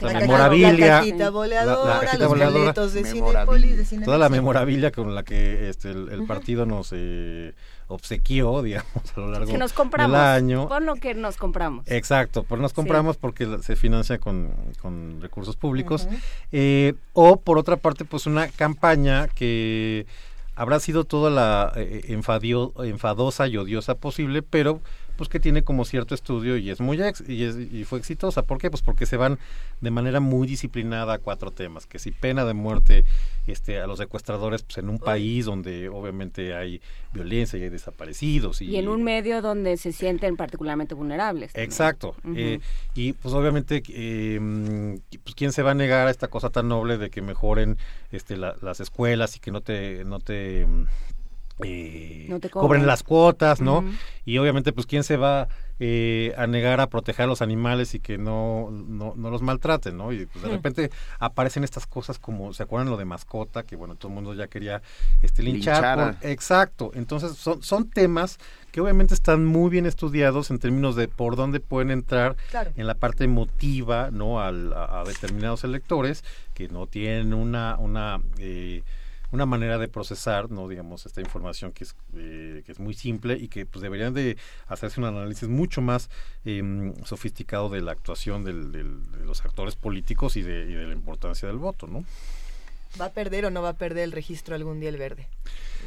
la 0.00 0.20
memorabilia, 0.20 0.72
la 0.72 0.98
cajita 0.98 1.30
voladora, 1.30 1.94
la, 1.94 1.94
la 1.94 2.00
cajita 2.00 2.26
voladora 2.26 2.72
de 2.72 3.04
Cinepolis, 3.04 3.90
de 3.90 4.04
toda 4.04 4.18
la 4.18 4.28
memorabilia 4.28 4.90
con 4.90 5.14
la 5.14 5.22
que 5.22 5.68
este 5.68 5.90
el, 5.90 6.08
el 6.08 6.20
uh 6.20 6.24
-huh. 6.24 6.26
partido 6.26 6.66
nos 6.66 6.90
eh, 6.92 7.54
obsequió, 7.88 8.62
digamos, 8.62 8.92
a 9.16 9.20
lo 9.20 9.30
largo 9.30 9.50
que 9.50 9.58
nos 9.58 9.72
compramos, 9.72 10.12
del 10.12 10.20
año. 10.20 10.68
Por 10.68 10.82
lo 10.82 10.94
que 10.96 11.14
nos 11.14 11.36
compramos. 11.36 11.84
Exacto, 11.88 12.42
por 12.42 12.58
nos 12.58 12.72
compramos 12.72 13.16
sí. 13.16 13.18
porque 13.20 13.58
se 13.62 13.76
financia 13.76 14.18
con, 14.18 14.50
con 14.80 15.20
recursos 15.20 15.56
públicos. 15.56 16.06
Uh 16.08 16.12
-huh. 16.12 16.20
eh, 16.52 16.94
o 17.12 17.36
por 17.36 17.58
otra 17.58 17.76
parte, 17.76 18.04
pues 18.04 18.26
una 18.26 18.48
campaña 18.48 19.28
que 19.28 20.06
habrá 20.54 20.80
sido 20.80 21.04
toda 21.04 21.30
la 21.30 21.72
eh, 21.76 22.04
enfadio, 22.08 22.72
enfadosa 22.84 23.46
y 23.48 23.56
odiosa 23.56 23.94
posible, 23.94 24.42
pero 24.42 24.80
pues 25.16 25.28
que 25.28 25.40
tiene 25.40 25.62
como 25.62 25.84
cierto 25.84 26.14
estudio 26.14 26.56
y 26.56 26.70
es 26.70 26.80
muy 26.80 27.00
ex, 27.02 27.22
y, 27.26 27.44
es, 27.44 27.56
y 27.56 27.84
fue 27.84 27.98
exitosa. 27.98 28.42
¿Por 28.42 28.58
qué? 28.58 28.70
Pues 28.70 28.82
porque 28.82 29.06
se 29.06 29.16
van 29.16 29.38
de 29.80 29.90
manera 29.90 30.20
muy 30.20 30.46
disciplinada 30.46 31.14
a 31.14 31.18
cuatro 31.18 31.50
temas, 31.50 31.86
que 31.86 31.98
si 31.98 32.10
pena 32.10 32.44
de 32.44 32.54
muerte 32.54 33.04
este 33.46 33.80
a 33.80 33.86
los 33.86 33.98
secuestradores 33.98 34.62
pues 34.62 34.78
en 34.78 34.88
un 34.88 34.98
país 34.98 35.46
donde 35.46 35.88
obviamente 35.88 36.54
hay 36.54 36.80
violencia 37.12 37.58
y 37.58 37.62
hay 37.64 37.68
desaparecidos 37.70 38.62
y, 38.62 38.66
y 38.66 38.76
en 38.76 38.88
un 38.88 39.02
medio 39.02 39.42
donde 39.42 39.76
se 39.76 39.92
sienten 39.92 40.36
particularmente 40.36 40.94
vulnerables. 40.94 41.50
Exacto. 41.54 42.14
Uh 42.22 42.28
-huh. 42.28 42.38
eh, 42.38 42.60
y 42.94 43.12
pues 43.14 43.34
obviamente 43.34 43.82
eh, 43.88 44.98
pues 45.24 45.34
quién 45.34 45.52
se 45.52 45.62
va 45.62 45.72
a 45.72 45.74
negar 45.74 46.06
a 46.06 46.10
esta 46.10 46.28
cosa 46.28 46.50
tan 46.50 46.68
noble 46.68 46.98
de 46.98 47.10
que 47.10 47.20
mejoren 47.22 47.76
este 48.12 48.36
la, 48.36 48.54
las 48.62 48.80
escuelas 48.80 49.36
y 49.36 49.40
que 49.40 49.50
no 49.50 49.60
te 49.60 50.04
no 50.04 50.20
te 50.20 50.66
eh, 51.64 52.26
no 52.28 52.40
cobren 52.50 52.86
las 52.86 53.02
cuotas, 53.02 53.60
¿no? 53.60 53.78
Uh 53.78 53.82
-huh. 53.82 53.98
Y 54.24 54.38
obviamente, 54.38 54.72
pues, 54.72 54.86
¿quién 54.86 55.02
se 55.04 55.16
va 55.16 55.48
eh, 55.80 56.32
a 56.36 56.46
negar 56.46 56.80
a 56.80 56.86
proteger 56.86 57.24
a 57.24 57.26
los 57.26 57.42
animales 57.42 57.94
y 57.94 58.00
que 58.00 58.16
no, 58.16 58.70
no, 58.70 59.14
no 59.16 59.30
los 59.30 59.42
maltraten, 59.42 59.96
¿no? 59.96 60.12
Y 60.12 60.26
pues, 60.26 60.44
de 60.44 60.50
repente 60.50 60.90
aparecen 61.18 61.64
estas 61.64 61.86
cosas 61.86 62.20
como, 62.20 62.52
¿se 62.52 62.62
acuerdan 62.62 62.88
lo 62.88 62.96
de 62.96 63.04
mascota? 63.04 63.64
Que, 63.64 63.74
bueno, 63.74 63.96
todo 63.96 64.08
el 64.08 64.14
mundo 64.14 64.34
ya 64.34 64.46
quería 64.46 64.80
este, 65.22 65.42
linchar. 65.42 66.18
Por, 66.20 66.30
exacto. 66.30 66.92
Entonces, 66.94 67.36
son, 67.36 67.62
son 67.62 67.90
temas 67.90 68.38
que 68.70 68.80
obviamente 68.80 69.12
están 69.12 69.44
muy 69.44 69.70
bien 69.70 69.86
estudiados 69.86 70.50
en 70.50 70.60
términos 70.60 70.94
de 70.94 71.08
por 71.08 71.34
dónde 71.34 71.58
pueden 71.58 71.90
entrar 71.90 72.36
claro. 72.50 72.70
en 72.76 72.86
la 72.86 72.94
parte 72.94 73.24
emotiva, 73.24 74.10
¿no? 74.12 74.40
Al, 74.40 74.72
a, 74.72 75.00
a, 75.00 75.04
determinados 75.04 75.64
electores 75.64 76.22
que 76.54 76.68
no 76.68 76.86
tienen 76.86 77.34
una... 77.34 77.76
una 77.78 78.20
eh, 78.38 78.82
una 79.32 79.46
manera 79.46 79.78
de 79.78 79.88
procesar, 79.88 80.50
no 80.50 80.68
digamos, 80.68 81.06
esta 81.06 81.20
información 81.20 81.72
que 81.72 81.84
es, 81.84 81.96
eh, 82.14 82.62
que 82.64 82.72
es 82.72 82.78
muy 82.78 82.94
simple 82.94 83.34
y 83.34 83.48
que 83.48 83.64
pues 83.64 83.82
deberían 83.82 84.12
de 84.12 84.36
hacerse 84.68 85.00
un 85.00 85.06
análisis 85.06 85.48
mucho 85.48 85.80
más 85.80 86.10
eh, 86.44 86.92
sofisticado 87.04 87.70
de 87.70 87.80
la 87.80 87.92
actuación 87.92 88.44
del, 88.44 88.70
del, 88.70 89.10
de 89.10 89.24
los 89.24 89.44
actores 89.44 89.74
políticos 89.74 90.36
y 90.36 90.42
de, 90.42 90.70
y 90.70 90.74
de, 90.74 90.86
la 90.86 90.92
importancia 90.92 91.48
del 91.48 91.56
voto, 91.56 91.86
¿no? 91.86 92.04
¿Va 93.00 93.06
a 93.06 93.10
perder 93.10 93.46
o 93.46 93.50
no 93.50 93.62
va 93.62 93.70
a 93.70 93.76
perder 93.76 94.04
el 94.04 94.12
registro 94.12 94.54
algún 94.54 94.78
día 94.78 94.90
el 94.90 94.98
verde? 94.98 95.26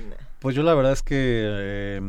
No. 0.10 0.16
Pues 0.40 0.56
yo 0.56 0.64
la 0.64 0.74
verdad 0.74 0.94
es 0.94 1.04
que 1.04 1.16
eh, 1.18 2.02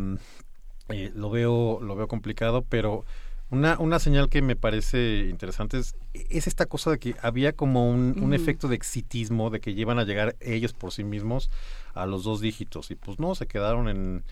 lo 1.14 1.28
veo 1.28 1.80
lo 1.82 1.96
veo 1.96 2.08
complicado, 2.08 2.62
pero 2.62 3.04
una, 3.50 3.78
una 3.78 3.98
señal 3.98 4.28
que 4.28 4.42
me 4.42 4.56
parece 4.56 5.26
interesante 5.30 5.78
es, 5.78 5.94
es 6.14 6.46
esta 6.46 6.66
cosa 6.66 6.90
de 6.90 6.98
que 6.98 7.14
había 7.22 7.52
como 7.52 7.88
un, 7.88 8.18
un, 8.20 8.34
efecto 8.34 8.66
de 8.66 8.74
exitismo, 8.74 9.50
de 9.50 9.60
que 9.60 9.74
llevan 9.74 9.98
a 9.98 10.04
llegar 10.04 10.36
ellos 10.40 10.72
por 10.72 10.92
sí 10.92 11.04
mismos 11.04 11.50
a 11.94 12.06
los 12.06 12.24
dos 12.24 12.40
dígitos. 12.40 12.90
Y 12.90 12.96
pues 12.96 13.20
no, 13.20 13.34
se 13.34 13.46
quedaron 13.46 13.88
en, 13.88 14.24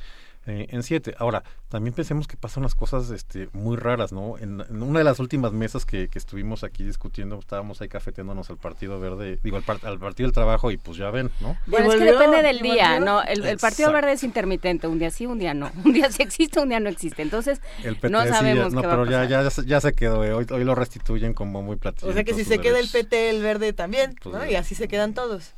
eh, 0.46 0.66
en 0.70 0.82
siete. 0.82 1.14
Ahora, 1.18 1.42
también 1.68 1.94
pensemos 1.94 2.28
que 2.28 2.36
pasan 2.36 2.62
unas 2.62 2.74
cosas 2.74 3.10
este, 3.10 3.48
muy 3.52 3.76
raras, 3.76 4.12
¿no? 4.12 4.36
En, 4.38 4.60
en 4.60 4.82
una 4.82 4.98
de 4.98 5.04
las 5.04 5.18
últimas 5.18 5.52
mesas 5.52 5.86
que, 5.86 6.08
que, 6.08 6.18
estuvimos 6.18 6.64
aquí 6.64 6.84
discutiendo, 6.84 7.38
estábamos 7.38 7.80
ahí 7.80 7.88
cafeteándonos 7.88 8.50
al 8.50 8.58
Partido 8.58 9.00
Verde, 9.00 9.38
digo, 9.42 9.56
al, 9.56 9.62
par, 9.62 9.78
al 9.84 9.98
Partido 9.98 10.26
del 10.26 10.34
Trabajo, 10.34 10.70
y 10.70 10.76
pues 10.76 10.98
ya 10.98 11.10
ven, 11.10 11.30
¿no? 11.40 11.56
Bueno, 11.66 11.92
es 11.92 11.98
que 11.98 12.04
depende 12.04 12.42
del 12.42 12.60
día, 12.60 13.00
¿no? 13.00 13.22
El, 13.22 13.44
el, 13.44 13.58
Partido 13.58 13.90
Verde 13.90 14.12
es 14.12 14.22
intermitente, 14.22 14.86
un 14.86 14.98
día 14.98 15.10
sí, 15.10 15.24
un 15.26 15.38
día 15.38 15.54
no. 15.54 15.70
Un 15.84 15.92
día 15.92 16.10
sí 16.10 16.22
existe, 16.22 16.60
un 16.60 16.68
día 16.68 16.80
no 16.80 16.88
existe. 16.88 17.22
Entonces, 17.22 17.60
PT, 17.82 18.10
no 18.10 18.24
sabemos 18.26 18.68
sí, 18.68 18.74
no, 18.74 18.82
qué 18.82 18.88
pero 18.88 19.06
va 19.06 19.22
a 19.22 19.24
ya, 19.26 19.42
ya, 19.42 19.62
ya, 19.64 19.80
se 19.80 19.92
quedó, 19.92 20.24
eh. 20.24 20.32
hoy, 20.32 20.46
hoy 20.50 20.64
lo 20.64 20.74
restituyen 20.74 21.34
como 21.34 21.62
muy 21.62 21.76
platillo. 21.76 22.10
O 22.10 22.14
sea 22.14 22.24
que 22.24 22.34
si 22.34 22.44
se 22.44 22.58
queda 22.58 22.78
el 22.78 22.88
PT, 22.88 23.30
el 23.30 23.42
Verde 23.42 23.72
también, 23.72 24.14
pues, 24.22 24.34
¿no? 24.34 24.46
Y 24.46 24.54
así 24.54 24.74
se 24.74 24.88
quedan 24.88 25.14
todos. 25.14 25.54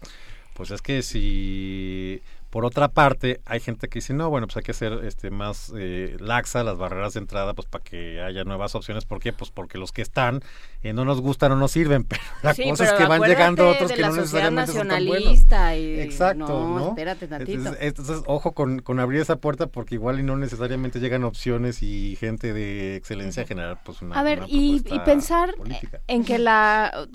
Pues 0.54 0.70
es 0.70 0.80
que 0.80 1.02
si 1.02 2.22
Por 2.50 2.64
otra 2.64 2.88
parte, 2.88 3.40
hay 3.44 3.60
gente 3.60 3.88
que 3.88 3.98
dice, 3.98 4.14
no, 4.14 4.30
bueno, 4.30 4.46
pues 4.46 4.56
hay 4.58 4.62
que 4.62 4.70
hacer 4.70 4.92
este 5.04 5.30
más 5.30 5.72
eh, 5.76 6.16
laxa 6.20 6.62
las 6.64 6.78
barreras 6.78 7.14
de 7.14 7.20
entrada, 7.20 7.52
pues 7.54 7.66
para 7.68 7.82
que 7.84 8.20
haya 8.22 8.44
nuevas 8.44 8.74
opciones. 8.74 9.04
¿Por 9.04 9.20
qué? 9.20 9.32
Pues 9.32 9.50
porque 9.50 9.78
los 9.78 9.92
que 9.92 10.00
están 10.02 10.40
eh, 10.82 10.92
no 10.92 11.04
nos 11.04 11.20
gustan 11.20 11.52
o 11.52 11.56
no 11.56 11.68
sirven, 11.68 12.04
pero 12.08 12.22
la 12.42 12.54
Sí, 12.54 12.62
cosa 12.68 12.84
es 12.84 12.92
que 12.92 13.04
van 13.06 13.20
llegando 13.22 13.68
otros 13.68 13.92
que 13.92 14.00
no 14.02 14.12
necesariamente 14.12 14.72
son 14.72 14.88
tan 14.88 15.04
buenos. 15.06 15.34
y- 15.76 16.00
Exacto, 16.00 16.38
no, 16.48 16.78
¿no? 16.78 16.88
espérate 16.90 17.26
tantito. 17.28 17.52
Entonces, 17.58 17.82
entonces, 17.82 18.22
ojo 18.26 18.52
con, 18.52 18.78
con 18.80 19.00
abrir 19.00 19.20
esa 19.20 19.36
puerta 19.36 19.66
porque 19.66 19.96
igual 19.96 20.20
y 20.20 20.22
no 20.22 20.36
necesariamente 20.36 21.00
llegan 21.00 21.24
opciones 21.24 21.82
y 21.82 22.16
gente 22.16 22.52
de 22.52 22.96
excelencia 22.96 23.42
a 23.42 23.46
generar 23.46 23.80
pues 23.84 24.00
una 24.02 24.18
a 24.18 24.22
ver, 24.22 24.38
una 24.38 24.46
y, 24.48 24.80
pensar 25.04 25.54
política. 25.56 26.00
en 26.06 26.24
que 26.24 26.38
la 26.38 27.06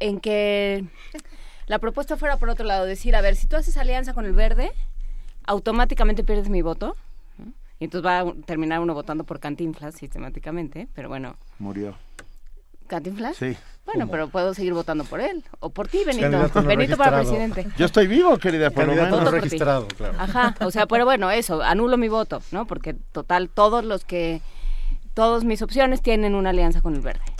en 0.00 0.18
que 0.18 0.84
la 1.72 1.78
propuesta 1.78 2.18
fuera 2.18 2.36
por 2.36 2.50
otro 2.50 2.66
lado, 2.66 2.84
decir, 2.84 3.16
a 3.16 3.22
ver, 3.22 3.34
si 3.34 3.46
tú 3.46 3.56
haces 3.56 3.78
alianza 3.78 4.12
con 4.12 4.26
el 4.26 4.34
verde, 4.34 4.72
automáticamente 5.46 6.22
pierdes 6.22 6.50
mi 6.50 6.60
voto. 6.60 6.94
¿no? 7.38 7.46
Y 7.80 7.84
entonces 7.84 8.06
va 8.06 8.18
a 8.18 8.34
terminar 8.44 8.80
uno 8.80 8.92
votando 8.92 9.24
por 9.24 9.40
Cantinflas 9.40 9.94
sistemáticamente, 9.94 10.86
pero 10.94 11.08
bueno, 11.08 11.34
Murió. 11.58 11.96
¿Cantinflas? 12.88 13.38
Sí. 13.38 13.56
Bueno, 13.86 14.06
pero 14.08 14.28
puedo 14.28 14.52
seguir 14.52 14.74
votando 14.74 15.04
por 15.04 15.22
él. 15.22 15.42
O 15.60 15.70
por 15.70 15.88
ti, 15.88 16.02
Benito. 16.04 16.30
Candidato 16.30 16.60
no 16.60 16.68
Benito 16.68 16.96
para 16.98 17.20
presidente. 17.20 17.66
Yo 17.78 17.86
estoy 17.86 18.06
vivo, 18.06 18.36
querida, 18.36 18.70
por 18.70 18.86
lo 18.86 18.94
menos. 18.94 19.22
no 19.22 19.30
registrado, 19.30 19.88
claro. 19.96 20.14
Ajá, 20.18 20.54
o 20.60 20.70
sea, 20.70 20.84
pero 20.86 21.06
bueno, 21.06 21.30
eso, 21.30 21.62
anulo 21.62 21.96
mi 21.96 22.08
voto, 22.08 22.42
¿no? 22.50 22.66
Porque 22.66 22.92
total, 22.92 23.48
todos 23.48 23.82
los 23.82 24.04
que, 24.04 24.42
todas 25.14 25.44
mis 25.44 25.62
opciones 25.62 26.02
tienen 26.02 26.34
una 26.34 26.50
alianza 26.50 26.82
con 26.82 26.94
el 26.96 27.00
verde. 27.00 27.31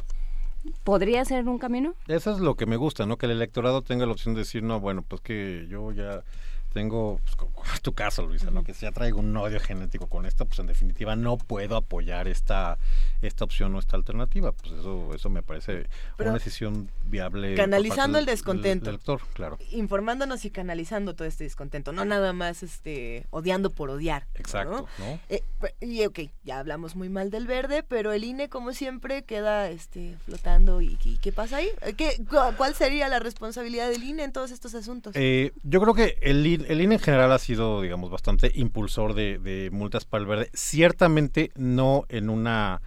¿Podría 0.84 1.24
ser 1.24 1.48
un 1.48 1.58
camino? 1.58 1.94
Eso 2.08 2.32
es 2.32 2.38
lo 2.38 2.54
que 2.56 2.66
me 2.66 2.76
gusta, 2.76 3.06
¿no? 3.06 3.16
Que 3.16 3.26
el 3.26 3.32
electorado 3.32 3.82
tenga 3.82 4.06
la 4.06 4.12
opción 4.12 4.34
de 4.34 4.40
decir, 4.40 4.62
no, 4.62 4.80
bueno, 4.80 5.02
pues 5.02 5.20
que 5.20 5.66
yo 5.68 5.92
ya 5.92 6.22
tengo, 6.72 7.20
pues, 7.24 7.36
como 7.36 7.52
es 7.72 7.80
tu 7.82 7.92
caso, 7.94 8.26
Luisa, 8.26 8.50
¿no? 8.50 8.64
Que 8.64 8.74
si 8.74 8.82
ya 8.82 8.92
traigo 8.92 9.20
un 9.20 9.36
odio 9.36 9.60
genético 9.60 10.06
con 10.08 10.26
esto, 10.26 10.46
pues 10.46 10.58
en 10.58 10.66
definitiva 10.66 11.16
no 11.16 11.36
puedo 11.38 11.76
apoyar 11.76 12.28
esta 12.28 12.78
esta 13.20 13.44
opción 13.44 13.74
o 13.74 13.78
esta 13.78 13.96
alternativa. 13.96 14.52
Pues 14.52 14.72
eso 14.72 15.14
eso 15.14 15.30
me 15.30 15.42
parece 15.42 15.86
Pero 16.16 16.30
una 16.30 16.38
decisión 16.38 16.90
viable. 17.04 17.54
canalizando 17.54 18.18
el 18.18 18.24
del- 18.26 18.34
descontento. 18.34 18.90
del 18.90 18.98
claro. 19.34 19.58
informándonos 19.70 20.44
y 20.44 20.50
canalizando 20.50 21.14
todo 21.14 21.28
este 21.28 21.44
descontento, 21.44 21.92
no 21.92 22.04
nada 22.04 22.32
más 22.32 22.62
este 22.62 23.26
odiando 23.30 23.70
por 23.70 23.90
odiar. 23.90 24.26
Exacto, 24.34 24.86
¿no? 24.98 25.20
Eh, 25.28 25.42
y 25.80 26.04
ok, 26.04 26.20
ya 26.44 26.58
hablamos 26.58 26.96
muy 26.96 27.08
mal 27.08 27.30
del 27.30 27.46
verde, 27.46 27.82
pero 27.82 28.12
el 28.12 28.24
INE 28.24 28.48
como 28.48 28.72
siempre 28.72 29.22
queda 29.22 29.68
este 29.70 30.16
flotando 30.24 30.80
y, 30.80 30.98
y 31.04 31.18
¿qué 31.18 31.32
pasa 31.32 31.58
ahí? 31.58 31.68
¿Qué, 31.96 32.16
cu- 32.28 32.56
¿Cuál 32.56 32.74
sería 32.74 33.08
la 33.08 33.18
responsabilidad 33.18 33.88
del 33.88 34.02
INE 34.02 34.24
en 34.24 34.32
todos 34.32 34.50
estos 34.50 34.74
asuntos? 34.74 35.14
Eh, 35.16 35.52
yo 35.62 35.80
creo 35.80 35.94
que 35.94 36.18
el, 36.22 36.46
I- 36.46 36.61
el 36.68 36.80
INE 36.80 36.94
en 36.96 37.00
general 37.00 37.32
ha 37.32 37.38
sido, 37.38 37.82
digamos, 37.82 38.10
bastante 38.10 38.50
impulsor 38.54 39.14
de, 39.14 39.38
de 39.38 39.70
multas 39.70 40.04
para 40.04 40.22
el 40.22 40.26
verde. 40.28 40.50
Ciertamente 40.54 41.50
no 41.56 42.04
en 42.08 42.30
una 42.30 42.80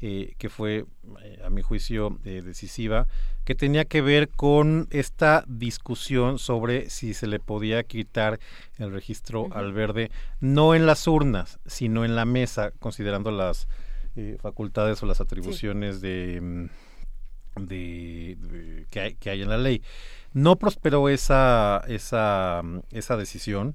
eh, 0.00 0.34
que 0.38 0.48
fue, 0.48 0.86
eh, 1.22 1.42
a 1.44 1.50
mi 1.50 1.62
juicio, 1.62 2.18
eh, 2.24 2.42
decisiva, 2.44 3.06
que 3.44 3.54
tenía 3.54 3.84
que 3.84 4.00
ver 4.00 4.28
con 4.28 4.86
esta 4.90 5.44
discusión 5.46 6.38
sobre 6.38 6.88
si 6.90 7.14
se 7.14 7.26
le 7.26 7.38
podía 7.38 7.82
quitar 7.82 8.38
el 8.78 8.92
registro 8.92 9.48
al 9.52 9.72
verde, 9.72 10.10
no 10.40 10.74
en 10.74 10.86
las 10.86 11.06
urnas, 11.06 11.58
sino 11.66 12.04
en 12.04 12.16
la 12.16 12.24
mesa, 12.24 12.72
considerando 12.78 13.30
las 13.30 13.68
eh, 14.16 14.38
facultades 14.40 15.02
o 15.02 15.06
las 15.06 15.20
atribuciones 15.20 16.00
de... 16.00 16.40
mm, 16.40 16.66
de, 17.56 18.36
de- 18.40 18.86
que, 18.90 19.00
hay, 19.00 19.14
que 19.16 19.30
hay 19.30 19.42
en 19.42 19.48
la 19.48 19.58
ley. 19.58 19.82
No 20.32 20.56
prosperó 20.56 21.08
esa, 21.08 21.82
esa, 21.88 22.62
esa 22.90 23.16
decisión, 23.16 23.74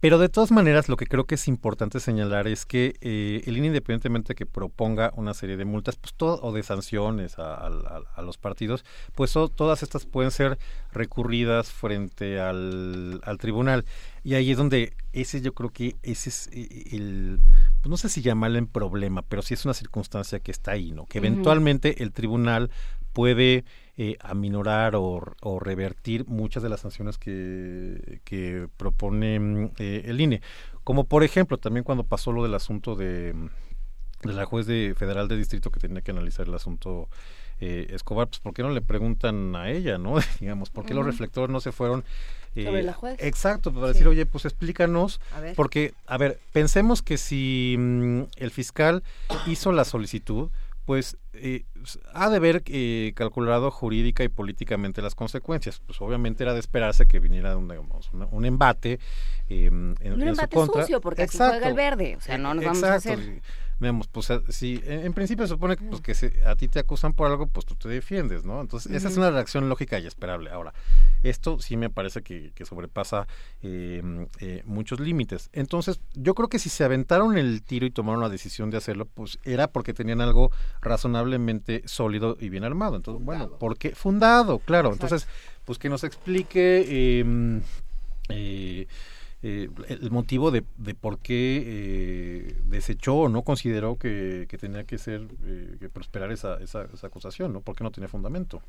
pero 0.00 0.18
de 0.18 0.28
todas 0.28 0.52
maneras 0.52 0.88
lo 0.88 0.96
que 0.96 1.06
creo 1.06 1.24
que 1.24 1.34
es 1.34 1.48
importante 1.48 1.98
señalar 1.98 2.46
es 2.46 2.64
que 2.66 2.94
eh, 3.00 3.42
el 3.46 3.56
INE, 3.56 3.66
independientemente 3.66 4.36
que 4.36 4.46
proponga 4.46 5.12
una 5.16 5.34
serie 5.34 5.56
de 5.56 5.64
multas 5.64 5.96
pues 5.96 6.14
todo, 6.14 6.40
o 6.40 6.52
de 6.52 6.62
sanciones 6.62 7.36
a, 7.40 7.54
a- 7.54 7.66
a- 7.66 8.02
a 8.14 8.22
los 8.22 8.38
partidos, 8.38 8.84
pues 9.16 9.32
so- 9.32 9.48
todas 9.48 9.82
estas 9.82 10.06
pueden 10.06 10.30
ser 10.30 10.56
recurridas 10.92 11.72
frente 11.72 12.38
al, 12.40 13.20
al 13.24 13.38
tribunal. 13.38 13.84
Y 14.22 14.34
ahí 14.34 14.52
es 14.52 14.56
donde 14.56 14.94
ese 15.12 15.40
yo 15.40 15.52
creo 15.52 15.70
que 15.70 15.96
ese 16.04 16.28
es 16.28 16.48
eh, 16.52 16.68
el, 16.92 17.40
pues 17.80 17.90
no 17.90 17.96
sé 17.96 18.08
si 18.08 18.22
llamarle 18.22 18.58
en 18.60 18.68
problema, 18.68 19.22
pero 19.22 19.42
sí 19.42 19.54
es 19.54 19.64
una 19.64 19.74
circunstancia 19.74 20.38
que 20.38 20.52
está 20.52 20.70
ahí, 20.72 20.92
¿no? 20.92 21.06
Que 21.06 21.18
eventualmente 21.18 22.04
el 22.04 22.12
tribunal 22.12 22.70
puede 23.12 23.64
eh, 24.00 24.16
aminorar 24.20 24.94
o, 24.96 25.34
o 25.42 25.58
revertir 25.60 26.24
muchas 26.28 26.62
de 26.62 26.68
las 26.68 26.80
sanciones 26.80 27.18
que, 27.18 28.20
que 28.24 28.68
propone 28.76 29.38
mm, 29.40 29.70
eh, 29.78 30.02
el 30.06 30.20
INE. 30.20 30.40
Como 30.84 31.04
por 31.04 31.24
ejemplo, 31.24 31.58
también 31.58 31.84
cuando 31.84 32.04
pasó 32.04 32.32
lo 32.32 32.42
del 32.44 32.54
asunto 32.54 32.94
de, 32.94 33.34
mm, 33.34 34.26
de 34.28 34.32
la 34.32 34.44
juez 34.46 34.66
de 34.66 34.94
federal 34.96 35.28
de 35.28 35.36
distrito 35.36 35.70
que 35.70 35.80
tenía 35.80 36.00
que 36.00 36.12
analizar 36.12 36.46
el 36.46 36.54
asunto 36.54 37.08
eh, 37.60 37.88
Escobar, 37.90 38.28
pues 38.28 38.38
¿por 38.38 38.54
qué 38.54 38.62
no 38.62 38.70
le 38.70 38.80
preguntan 38.82 39.56
a 39.56 39.68
ella, 39.70 39.98
no? 39.98 40.14
Digamos, 40.40 40.70
¿por 40.70 40.86
qué 40.86 40.94
los 40.94 41.04
reflectores 41.04 41.50
no 41.50 41.60
se 41.60 41.72
fueron 41.72 42.04
eh, 42.54 42.64
Sobre 42.64 42.82
la 42.84 42.92
juez. 42.94 43.16
Exacto, 43.20 43.72
para 43.74 43.88
Sí. 43.88 43.92
decir, 43.94 44.06
oye, 44.08 44.26
pues 44.26 44.44
explícanos, 44.44 45.20
A 45.34 45.40
ver. 45.40 45.54
porque, 45.56 45.92
a 46.06 46.16
ver, 46.18 46.38
pensemos 46.52 47.02
que 47.02 47.18
si 47.18 47.74
mm, 47.78 48.22
el 48.36 48.50
fiscal 48.52 49.02
hizo 49.48 49.72
la 49.72 49.84
solicitud, 49.84 50.50
pues 50.88 51.18
eh, 51.34 51.66
ha 52.14 52.30
de 52.30 52.36
haber 52.36 52.62
eh, 52.64 53.12
calculado 53.14 53.70
jurídica 53.70 54.24
y 54.24 54.28
políticamente 54.28 55.02
las 55.02 55.14
consecuencias. 55.14 55.82
Pues 55.84 56.00
obviamente 56.00 56.42
era 56.44 56.54
de 56.54 56.60
esperarse 56.60 57.04
que 57.06 57.18
viniera 57.18 57.54
un, 57.58 57.68
digamos, 57.68 58.10
una- 58.14 58.24
un 58.24 58.46
embate 58.46 58.98
eh, 59.48 59.66
en, 59.66 59.96
en 60.00 60.12
Un 60.14 60.20
su 60.22 60.28
embate 60.28 60.56
contra. 60.56 60.80
sucio, 60.84 61.02
porque 61.02 61.24
aquí 61.24 61.36
Exacto. 61.36 61.52
juega 61.58 61.68
el 61.68 61.74
verde, 61.74 62.16
o 62.16 62.20
sea, 62.22 62.38
no 62.38 62.54
nos 62.54 62.64
vamos 62.64 62.82
a 62.84 62.94
hacer... 62.94 63.42
Digamos, 63.80 64.08
pues 64.08 64.30
a- 64.32 64.42
si 64.48 64.80
en, 64.84 65.06
en 65.06 65.12
principio 65.12 65.46
se 65.46 65.54
supone 65.54 65.76
que, 65.76 65.84
pues, 65.84 66.00
que 66.00 66.14
se- 66.14 66.42
a 66.44 66.56
ti 66.56 66.66
te 66.66 66.80
acusan 66.80 67.12
por 67.12 67.28
algo, 67.30 67.46
pues 67.46 67.64
tú 67.64 67.76
te 67.76 67.88
defiendes, 67.88 68.44
¿no? 68.44 68.60
Entonces, 68.60 68.90
esa 68.92 69.08
es 69.08 69.16
una 69.16 69.30
reacción 69.30 69.68
lógica 69.68 69.98
y 70.00 70.06
esperable. 70.06 70.50
Ahora, 70.50 70.74
esto 71.22 71.60
sí 71.60 71.76
me 71.76 71.88
parece 71.88 72.22
que, 72.22 72.50
que 72.56 72.64
sobrepasa 72.64 73.28
eh, 73.62 74.02
eh, 74.40 74.62
muchos 74.66 74.98
límites. 74.98 75.48
Entonces, 75.52 76.00
yo 76.14 76.34
creo 76.34 76.48
que 76.48 76.58
si 76.58 76.68
se 76.70 76.82
aventaron 76.82 77.38
el 77.38 77.62
tiro 77.62 77.86
y 77.86 77.90
tomaron 77.92 78.20
la 78.20 78.28
decisión 78.28 78.70
de 78.70 78.78
hacerlo, 78.78 79.06
pues 79.06 79.38
era 79.44 79.68
porque 79.68 79.94
tenían 79.94 80.20
algo 80.20 80.50
razonablemente 80.80 81.82
sólido 81.86 82.36
y 82.40 82.48
bien 82.48 82.64
armado. 82.64 82.96
Entonces, 82.96 83.24
bueno, 83.24 83.50
porque 83.60 83.94
fundado, 83.94 84.58
claro. 84.58 84.88
Exacto. 84.88 85.06
Entonces, 85.14 85.28
pues 85.64 85.78
que 85.78 85.88
nos 85.88 86.02
explique 86.02 86.84
eh, 88.30 88.86
eh, 89.42 89.68
el 89.88 90.10
motivo 90.10 90.50
de, 90.50 90.64
de 90.76 90.94
por 90.94 91.18
qué 91.20 91.62
eh, 91.66 92.56
desechó 92.66 93.16
o 93.16 93.28
no 93.28 93.42
consideró 93.42 93.96
que, 93.98 94.46
que 94.48 94.58
tenía 94.58 94.84
que 94.84 94.98
ser 94.98 95.28
eh, 95.44 95.76
que 95.80 95.88
prosperar 95.88 96.32
esa, 96.32 96.56
esa, 96.62 96.84
esa 96.92 97.06
acusación, 97.06 97.52
¿no? 97.52 97.60
Porque 97.60 97.84
no 97.84 97.90
tenía 97.92 98.08
fundamento. 98.08 98.62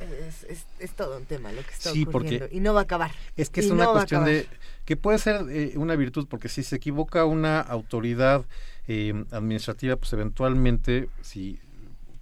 Es, 0.00 0.42
es- 0.44 0.66
es 0.80 0.92
todo 0.92 1.16
un 1.16 1.24
tema 1.24 1.52
lo 1.52 1.62
que 1.62 1.70
está 1.70 1.92
Sí, 1.92 2.02
ocurriendo 2.02 2.46
porque 2.46 2.48
y 2.50 2.60
no 2.60 2.74
va 2.74 2.80
a 2.80 2.82
acabar. 2.82 3.12
Es 3.36 3.48
que 3.50 3.60
es 3.60 3.66
Y 3.66 3.70
una 3.70 3.84
no 3.84 3.92
cuestión 3.92 4.24
de 4.24 4.48
que 4.84 4.96
puede 4.96 5.18
ser 5.18 5.46
eh, 5.50 5.74
una 5.76 5.94
virtud 5.96 6.26
porque 6.28 6.48
si 6.48 6.62
se 6.62 6.76
equivoca 6.76 7.24
una 7.24 7.60
autoridad 7.60 8.44
eh, 8.88 9.14
administrativa, 9.30 9.96
pues 9.96 10.12
eventualmente 10.12 11.08
si 11.22 11.60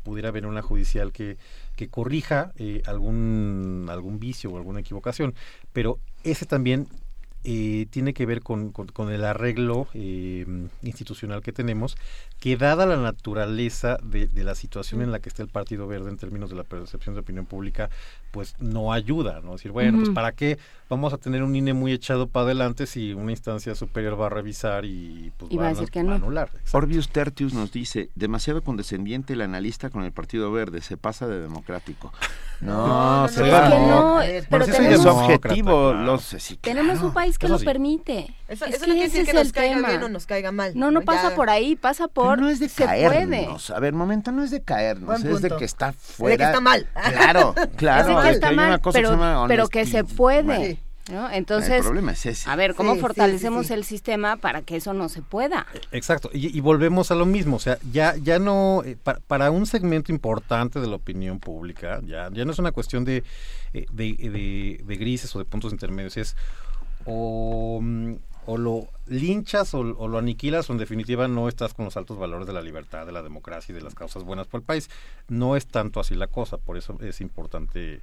pudiera 0.03 0.29
haber 0.31 0.47
una 0.47 0.63
judicial 0.63 1.13
que 1.13 1.39
que 1.77 1.89
corrija 1.89 2.53
eh, 2.57 2.83
algún 2.87 3.87
algún 3.91 4.19
vicio 4.21 4.51
o 4.51 4.57
alguna 4.59 4.81
equivocación, 4.81 5.35
pero 5.73 5.99
ese 6.25 6.45
también 6.47 6.89
eh, 7.45 7.87
tiene 7.91 8.15
que 8.15 8.27
ver 8.27 8.41
con, 8.43 8.71
con- 8.73 8.89
con 8.89 9.11
el 9.11 9.25
arreglo 9.25 9.89
eh, 9.95 10.47
institucional 10.83 11.43
que 11.43 11.53
tenemos, 11.53 11.97
que 12.41 12.57
dada 12.57 12.87
la 12.87 12.97
naturaleza 12.97 13.99
de, 14.03 14.27
de 14.29 14.45
la 14.45 14.55
situación 14.55 15.03
en 15.03 15.11
la 15.13 15.21
que 15.21 15.29
está 15.29 15.43
el 15.43 15.49
Partido 15.49 15.87
Verde 15.87 16.11
en 16.11 16.17
términos 16.19 16.51
de 16.51 16.57
la 16.57 16.65
percepción 16.65 17.15
de 17.15 17.21
opinión 17.21 17.47
pública, 17.47 17.91
pues 18.33 18.55
no 18.59 18.93
ayuda, 18.93 19.41
¿no? 19.45 19.53
decir, 19.53 19.71
bueno, 19.71 19.99
pues. 19.99 20.11
¿para 20.11 20.33
qué 20.33 20.59
vamos 20.89 21.13
a 21.15 21.19
tener 21.19 21.43
un 21.43 21.55
INE 21.57 21.73
muy 21.75 21.93
echado 21.93 22.27
para 22.27 22.45
adelante 22.47 22.87
si 22.87 23.15
una 23.15 23.31
instancia 23.31 23.75
superior 23.75 24.21
va 24.21 24.27
a 24.27 24.29
revisar 24.31 24.85
y 24.85 25.33
pues 25.39 25.51
Y 25.53 25.57
va 25.57 25.65
a 25.65 25.69
a 25.69 25.71
decir 25.71 25.89
anu- 25.89 25.91
que 25.93 26.03
no. 26.03 26.13
a 26.13 26.15
anular? 26.17 26.51
Orbius 26.73 27.09
Tertius 27.11 27.55
nos 27.55 27.73
dice, 27.73 28.11
demasiado 28.15 28.63
condescendiente 28.63 29.35
el 29.35 29.41
analista 29.43 29.89
con 29.91 30.03
el 30.05 30.13
Partido 30.13 30.51
Verde, 30.51 30.81
se 30.83 30.97
pasa 30.97 31.27
de 31.29 31.41
democrático. 31.41 32.13
No, 32.63 33.23
no, 33.23 33.29
se 33.29 33.41
no, 33.41 33.51
va- 33.53 33.67
es 33.67 33.73
que 33.73 33.81
no, 33.81 34.47
pero 34.49 34.63
Ese 34.65 34.73
tenemos- 34.75 34.95
es 34.95 35.03
su 35.03 35.09
objetivo. 35.09 35.91
Claro. 35.91 36.05
Los, 36.05 36.23
sí, 36.23 36.57
Tenemos 36.61 36.93
claro. 36.93 37.09
un 37.09 37.13
país 37.15 37.37
que 37.37 37.49
lo 37.49 37.59
sí. 37.59 37.65
permite. 37.65 38.37
Eso, 38.47 38.67
Es 38.67 38.75
eso 38.77 38.85
que 38.85 38.87
no 38.87 38.95
quiere 38.95 39.09
decir 39.09 39.25
que 39.25 39.31
es 39.33 39.35
nos 39.35 39.47
el 39.49 39.53
caiga 39.53 39.75
tema. 39.75 39.89
bien 39.89 40.03
o 40.05 40.09
nos 40.09 40.27
caiga 40.27 40.53
mal. 40.53 40.71
No, 40.77 40.93
no 40.93 41.01
Ya- 41.01 41.07
pasa 41.07 41.35
por 41.35 41.51
ahí, 41.51 41.75
pasa 41.75 42.07
por... 42.07 42.39
no 42.41 42.49
es 42.49 42.61
de 42.61 42.69
se 42.69 42.85
puede. 42.85 43.03
caernos. 43.09 43.71
A 43.73 43.81
ver, 43.81 43.95
momento, 43.95 44.31
no 44.31 44.45
es 44.45 44.53
de 44.53 44.63
caernos, 44.63 45.25
es 45.25 45.43
de 45.43 45.51
que 45.57 45.65
está 45.65 45.87
De 45.89 45.93
que 45.95 45.99
fuera. 45.99 46.47
está 46.47 46.61
mal. 46.61 46.87
Claro, 47.11 47.53
claro. 47.77 48.22
Que 48.25 48.31
está 48.35 48.53
mal, 48.53 48.81
pero, 48.81 48.93
que 48.93 48.93
se 48.93 49.03
llama 49.03 49.45
pero 49.49 49.69
que 49.69 49.87
se 49.87 50.05
puede. 50.05 50.79
¿no? 51.11 51.29
Entonces, 51.31 51.73
El 51.79 51.83
problema 51.83 52.13
es 52.13 52.25
ese. 52.27 52.49
a 52.49 52.55
ver, 52.55 52.75
¿cómo 52.77 52.95
Sí, 52.95 53.01
fortalecemos 53.01 53.63
sí, 53.63 53.69
sí. 53.69 53.75
el 53.75 53.85
sistema 53.85 54.37
para 54.37 54.63
que 54.63 54.77
eso 54.77 54.95
no 54.95 55.09
se 55.09 55.21
pueda? 55.21 55.67
Exacto, 55.91 56.31
y, 56.33 56.57
y 56.57 56.61
volvemos 56.61 57.11
a 57.11 57.17
lo 57.17 57.27
mismo, 57.27 57.57
o 57.57 57.59
sea, 57.59 57.77
ya, 57.91 58.15
ya 58.23 58.39
no, 58.39 58.83
eh, 58.85 58.97
pa- 59.03 59.19
para 59.27 59.51
un 59.51 59.67
segmento 59.67 60.13
importante 60.13 60.79
de 60.79 60.87
la 60.87 60.95
opinión 60.95 61.41
pública, 61.41 62.01
ya, 62.07 62.29
ya 62.33 62.45
no 62.45 62.53
es 62.53 62.59
una 62.61 62.71
cuestión 62.71 63.05
de, 63.05 63.25
eh, 63.75 63.87
de, 63.93 64.13
de- 64.15 64.81
de 64.85 64.97
grises 64.97 65.35
o 65.35 65.41
de 65.41 65.45
puntos 65.45 65.73
intermedios, 65.73 66.17
es 66.17 66.37
o, 67.05 67.81
mm, 67.83 68.15
o 68.47 68.57
lo 68.59 68.89
linchas 69.07 69.73
o, 69.75 69.81
o 69.81 70.09
lo 70.09 70.19
aniquilas 70.19 70.69
o 70.69 70.73
en 70.73 70.79
definitiva 70.79 71.29
no 71.29 71.49
estás 71.49 71.75
con 71.75 71.85
los 71.85 71.97
altos 71.97 72.19
valores 72.19 72.47
de 72.47 72.53
la 72.53 72.61
libertad, 72.63 73.07
de 73.07 73.13
la 73.13 73.23
democracia 73.23 73.73
y 73.73 73.75
de 73.77 73.83
las 73.83 73.95
causas 73.95 74.25
buenas 74.25 74.47
por 74.47 74.61
el 74.61 74.67
país. 74.67 74.91
No 75.29 75.57
es 75.57 75.67
tanto 75.67 76.01
así 76.01 76.15
la 76.15 76.27
cosa, 76.27 76.57
por 76.57 76.77
eso 76.77 76.99
es 77.03 77.21
importante 77.21 78.01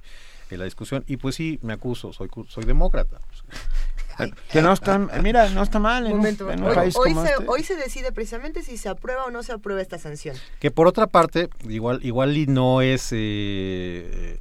eh, 0.50 0.56
la 0.56 0.64
discusión. 0.64 1.04
Y 1.06 1.16
pues 1.18 1.34
sí, 1.34 1.58
me 1.62 1.72
acuso, 1.74 2.12
soy, 2.12 2.28
soy 2.48 2.64
demócrata. 2.64 3.18
Que 4.52 4.60
no 4.60 4.70
está, 4.74 4.98
mira, 4.98 5.48
no 5.48 5.62
está 5.62 5.78
mal 5.78 6.04
en, 6.04 6.12
un- 6.12 6.18
Momento, 6.18 6.50
en 6.50 6.62
un 6.62 6.68
hoy, 6.68 6.74
país 6.74 6.94
hoy 6.94 7.14
como 7.14 7.24
se, 7.24 7.32
este. 7.32 7.44
hoy 7.48 7.62
se 7.62 7.74
decide 7.76 8.12
precisamente 8.12 8.62
si 8.62 8.76
se 8.76 8.90
aprueba 8.90 9.24
o 9.24 9.30
no 9.30 9.42
se 9.42 9.52
aprueba 9.52 9.80
esta 9.80 9.98
sanción. 9.98 10.36
Que 10.58 10.70
por 10.70 10.86
otra 10.86 11.06
parte, 11.06 11.48
igual, 11.66 12.00
igual 12.04 12.36
y 12.36 12.46
no 12.46 12.82
es 12.82 13.08
eh, 13.12 14.38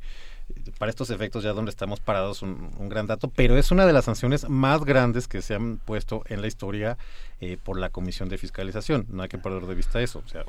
para 0.79 0.89
estos 0.89 1.11
efectos 1.11 1.43
ya 1.43 1.53
donde 1.53 1.69
estamos 1.69 1.99
parados 1.99 2.41
un, 2.41 2.71
un 2.79 2.89
gran 2.89 3.05
dato, 3.05 3.27
pero 3.29 3.55
es 3.57 3.69
una 3.69 3.85
de 3.85 3.93
las 3.93 4.05
sanciones 4.05 4.49
más 4.49 4.83
grandes 4.85 5.27
que 5.27 5.41
se 5.43 5.53
han 5.53 5.77
puesto 5.77 6.23
en 6.27 6.41
la 6.41 6.47
historia 6.47 6.97
eh, 7.41 7.57
por 7.63 7.77
la 7.77 7.89
Comisión 7.89 8.29
de 8.29 8.37
Fiscalización. 8.39 9.05
No 9.09 9.21
hay 9.21 9.29
que 9.29 9.37
perder 9.37 9.63
de 9.67 9.75
vista 9.75 10.01
eso. 10.01 10.23
O 10.25 10.27
sea, 10.29 10.43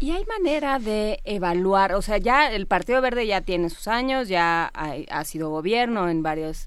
Y 0.00 0.12
hay 0.12 0.24
manera 0.26 0.78
de 0.78 1.20
evaluar, 1.24 1.92
o 1.94 2.02
sea, 2.02 2.18
ya 2.18 2.50
el 2.52 2.66
Partido 2.66 3.00
Verde 3.02 3.26
ya 3.26 3.40
tiene 3.40 3.68
sus 3.68 3.88
años, 3.88 4.28
ya 4.28 4.70
ha, 4.72 4.94
ha 5.10 5.24
sido 5.24 5.50
gobierno 5.50 6.08
en 6.08 6.22
varios... 6.22 6.66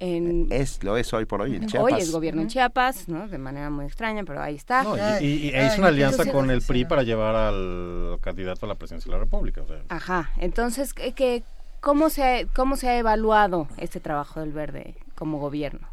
En, 0.00 0.46
Es, 0.52 0.84
lo 0.84 0.96
es 0.96 1.12
hoy 1.12 1.24
por 1.24 1.40
hoy 1.42 1.56
en 1.56 1.66
Chiapas. 1.66 1.92
Hoy 1.92 2.00
es 2.00 2.12
gobierno 2.12 2.40
en 2.42 2.46
Chiapas, 2.48 3.08
¿no? 3.08 3.26
De 3.26 3.36
manera 3.38 3.68
muy 3.68 3.84
extraña, 3.86 4.22
pero 4.24 4.40
ahí 4.40 4.54
está. 4.54 4.84
no, 4.84 4.96
y, 5.20 5.24
y- 5.24 5.50
y 5.50 5.56
hizo 5.56 5.78
una 5.78 5.88
alianza 5.88 6.30
con 6.30 6.50
el 6.52 6.62
PRI 6.62 6.84
para 6.84 7.02
llevar 7.02 7.34
al 7.34 8.18
candidato 8.20 8.64
a 8.66 8.68
la 8.68 8.76
presidencia 8.76 9.10
de 9.10 9.18
la 9.18 9.24
República. 9.24 9.62
o 9.62 9.66
sea. 9.66 9.82
Ajá, 9.88 10.30
entonces, 10.38 10.94
¿qué, 10.94 11.12
qué- 11.14 11.42
cómo, 11.80 12.10
se 12.10 12.22
ha, 12.22 12.46
¿cómo 12.54 12.76
se 12.76 12.88
ha 12.88 12.98
evaluado 12.98 13.68
este 13.76 14.00
trabajo 14.00 14.40
del 14.40 14.52
Verde 14.52 14.94
como 15.14 15.38
gobierno? 15.38 15.88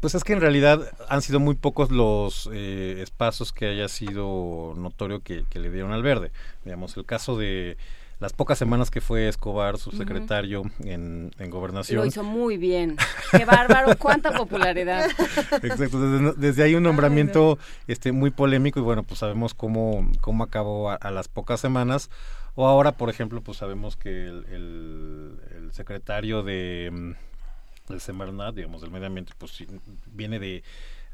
Pues 0.00 0.16
es 0.16 0.24
que 0.24 0.32
en 0.32 0.40
realidad 0.40 0.80
han 1.08 1.22
sido 1.22 1.38
muy 1.38 1.54
pocos 1.54 1.92
los 1.92 2.50
eh, 2.52 3.00
espacios 3.02 3.52
que 3.52 3.66
haya 3.68 3.86
sido 3.86 4.74
notorio 4.76 5.20
que, 5.20 5.44
que 5.48 5.60
le 5.60 5.70
dieron 5.70 5.92
al 5.92 6.02
verde. 6.02 6.32
Digamos, 6.64 6.96
el 6.96 7.04
caso 7.04 7.36
de 7.36 7.76
las 8.22 8.32
pocas 8.32 8.56
semanas 8.56 8.90
que 8.90 9.00
fue 9.00 9.26
Escobar, 9.28 9.78
su 9.78 9.90
secretario 9.90 10.62
en, 10.84 11.32
en 11.38 11.50
gobernación. 11.50 12.00
Lo 12.00 12.06
hizo 12.06 12.22
muy 12.22 12.56
bien. 12.56 12.96
Qué 13.32 13.44
bárbaro, 13.44 13.96
cuánta 13.98 14.32
popularidad. 14.32 15.10
Exacto, 15.62 16.00
desde, 16.00 16.32
desde 16.36 16.62
ahí 16.62 16.76
un 16.76 16.84
nombramiento 16.84 17.58
este 17.88 18.12
muy 18.12 18.30
polémico 18.30 18.78
y 18.78 18.82
bueno, 18.82 19.02
pues 19.02 19.18
sabemos 19.18 19.54
cómo, 19.54 20.08
cómo 20.20 20.44
acabó 20.44 20.90
a, 20.90 20.94
a 20.94 21.10
las 21.10 21.26
pocas 21.26 21.60
semanas. 21.60 22.10
O 22.54 22.66
ahora, 22.66 22.92
por 22.92 23.08
ejemplo, 23.08 23.40
pues 23.40 23.58
sabemos 23.58 23.96
que 23.96 24.26
el, 24.26 25.70
secretario 25.72 26.42
de 26.42 26.90
mm, 26.92 27.12
del 27.88 28.00
Semarnat, 28.00 28.54
digamos, 28.54 28.82
del 28.82 28.90
medio 28.90 29.06
ambiente, 29.06 29.32
pues 29.38 29.64
viene 30.06 30.38
de 30.38 30.62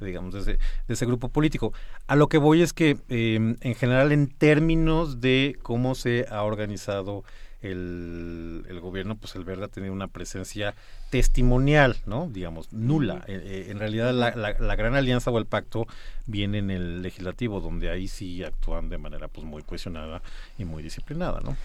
digamos, 0.00 0.34
de 0.34 0.40
ese, 0.40 0.52
de 0.86 0.94
ese 0.94 1.06
grupo 1.06 1.28
político. 1.28 1.72
A 2.06 2.16
lo 2.16 2.28
que 2.28 2.38
voy 2.38 2.62
es 2.62 2.72
que, 2.72 2.98
eh, 3.08 3.56
en 3.60 3.74
general, 3.74 4.12
en 4.12 4.28
términos 4.28 5.20
de 5.20 5.58
cómo 5.62 5.94
se 5.94 6.26
ha 6.30 6.42
organizado 6.42 7.24
el, 7.62 8.64
el 8.68 8.80
gobierno, 8.80 9.16
pues 9.16 9.34
el 9.36 9.44
Verde 9.44 9.64
ha 9.64 9.68
tenido 9.68 9.92
una 9.92 10.08
presencia 10.08 10.74
testimonial, 11.10 11.96
¿no? 12.06 12.28
Digamos, 12.30 12.72
nula. 12.72 13.24
Eh, 13.26 13.40
eh, 13.44 13.66
en 13.70 13.78
realidad, 13.78 14.12
la, 14.14 14.34
la- 14.36 14.56
la 14.58 14.76
gran 14.76 14.94
alianza 14.94 15.30
o 15.30 15.38
el 15.38 15.46
pacto 15.46 15.86
viene 16.26 16.58
en 16.58 16.70
el 16.70 17.02
legislativo, 17.02 17.60
donde 17.60 17.90
ahí 17.90 18.06
sí 18.08 18.44
actúan 18.44 18.88
de 18.88 18.98
manera 18.98 19.28
pues 19.28 19.46
muy 19.46 19.62
cohesionada 19.62 20.22
y 20.58 20.64
muy 20.64 20.82
disciplinada, 20.82 21.40
¿no? 21.40 21.56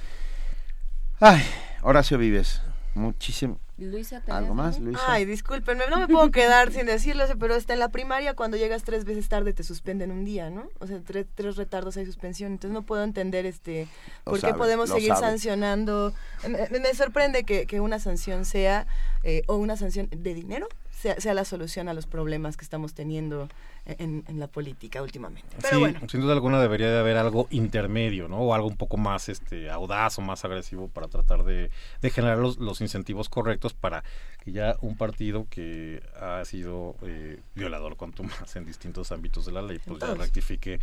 Ay, 1.20 1.42
Horacio 1.82 2.18
Vives, 2.18 2.62
muchísimo. 2.96 3.60
Luisa, 3.78 4.22
¿Algo 4.28 4.54
más, 4.54 4.80
Luisa? 4.80 5.02
Ay, 5.08 5.26
discúlpenme, 5.26 5.86
no 5.90 5.98
me 5.98 6.08
puedo 6.08 6.30
quedar 6.30 6.72
sin 6.72 6.86
decirlo, 6.86 7.26
pero 7.40 7.56
está 7.56 7.74
en 7.74 7.80
la 7.80 7.90
primaria 7.90 8.36
cuando 8.36 8.56
llegas 8.56 8.84
tres 8.84 9.04
veces 9.04 9.28
tarde 9.30 9.52
te 9.52 9.64
suspenden 9.64 10.12
un 10.12 10.24
día, 10.24 10.50
¿no? 10.52 10.70
O 10.80 10.86
sea, 10.86 11.00
tres, 11.04 11.26
tres 11.34 11.56
retardos 11.56 11.98
hay 11.98 12.06
suspensión, 12.06 12.52
entonces 12.52 12.74
no 12.74 12.84
puedo 12.84 13.04
entender 13.04 13.46
este 13.48 13.88
Lo 14.26 14.32
por 14.32 14.36
qué 14.36 14.42
sabe, 14.48 14.58
podemos 14.60 14.90
seguir 14.90 15.10
sabe. 15.10 15.22
sancionando. 15.22 16.14
Me, 16.48 16.80
me 16.80 16.94
sorprende 16.94 17.44
que, 17.46 17.66
que 17.66 17.82
una 17.82 17.98
sanción 18.00 18.46
sea, 18.46 18.86
eh, 19.24 19.42
o 19.48 19.56
una 19.58 19.76
sanción 19.76 20.08
de 20.12 20.34
dinero, 20.36 20.68
sea, 21.04 21.20
sea 21.20 21.34
la 21.34 21.44
solución 21.44 21.90
a 21.90 21.94
los 21.94 22.06
problemas 22.06 22.56
que 22.56 22.64
estamos 22.64 22.94
teniendo 22.94 23.50
en, 23.86 24.24
en 24.26 24.40
la 24.40 24.48
política 24.48 25.02
últimamente. 25.02 25.50
Pero 25.62 25.76
sí, 25.76 25.80
bueno, 25.80 26.00
sin 26.08 26.22
duda 26.22 26.32
alguna 26.32 26.62
debería 26.62 26.90
de 26.90 26.98
haber 26.98 27.18
algo 27.18 27.48
intermedio, 27.52 28.30
¿no? 28.30 28.38
O 28.38 28.54
algo 28.54 28.70
un 28.70 28.78
poco 28.78 28.96
más 28.96 29.28
este 29.28 29.70
audaz 29.70 30.18
o 30.18 30.22
más 30.22 30.46
agresivo 30.46 30.88
para 30.88 31.10
tratar 31.10 31.44
de, 31.44 31.72
de 32.02 32.10
generar 32.10 32.38
los, 32.38 32.58
los 32.58 32.80
incentivos 32.80 33.28
correctos 33.28 33.74
para 33.74 34.06
que 34.46 34.54
ya 34.54 34.78
un 34.80 34.96
partido 34.96 35.46
que 35.50 36.02
ha 36.22 36.46
sido 36.46 36.96
eh, 37.02 37.42
violador 37.54 37.98
cuanto 37.98 38.24
más 38.24 38.56
en 38.56 38.66
distintos 38.66 39.12
ámbitos 39.12 39.46
de 39.46 39.52
la 39.52 39.62
ley, 39.62 39.80
pues 39.86 40.00
ya 40.00 40.14
rectifique 40.14 40.80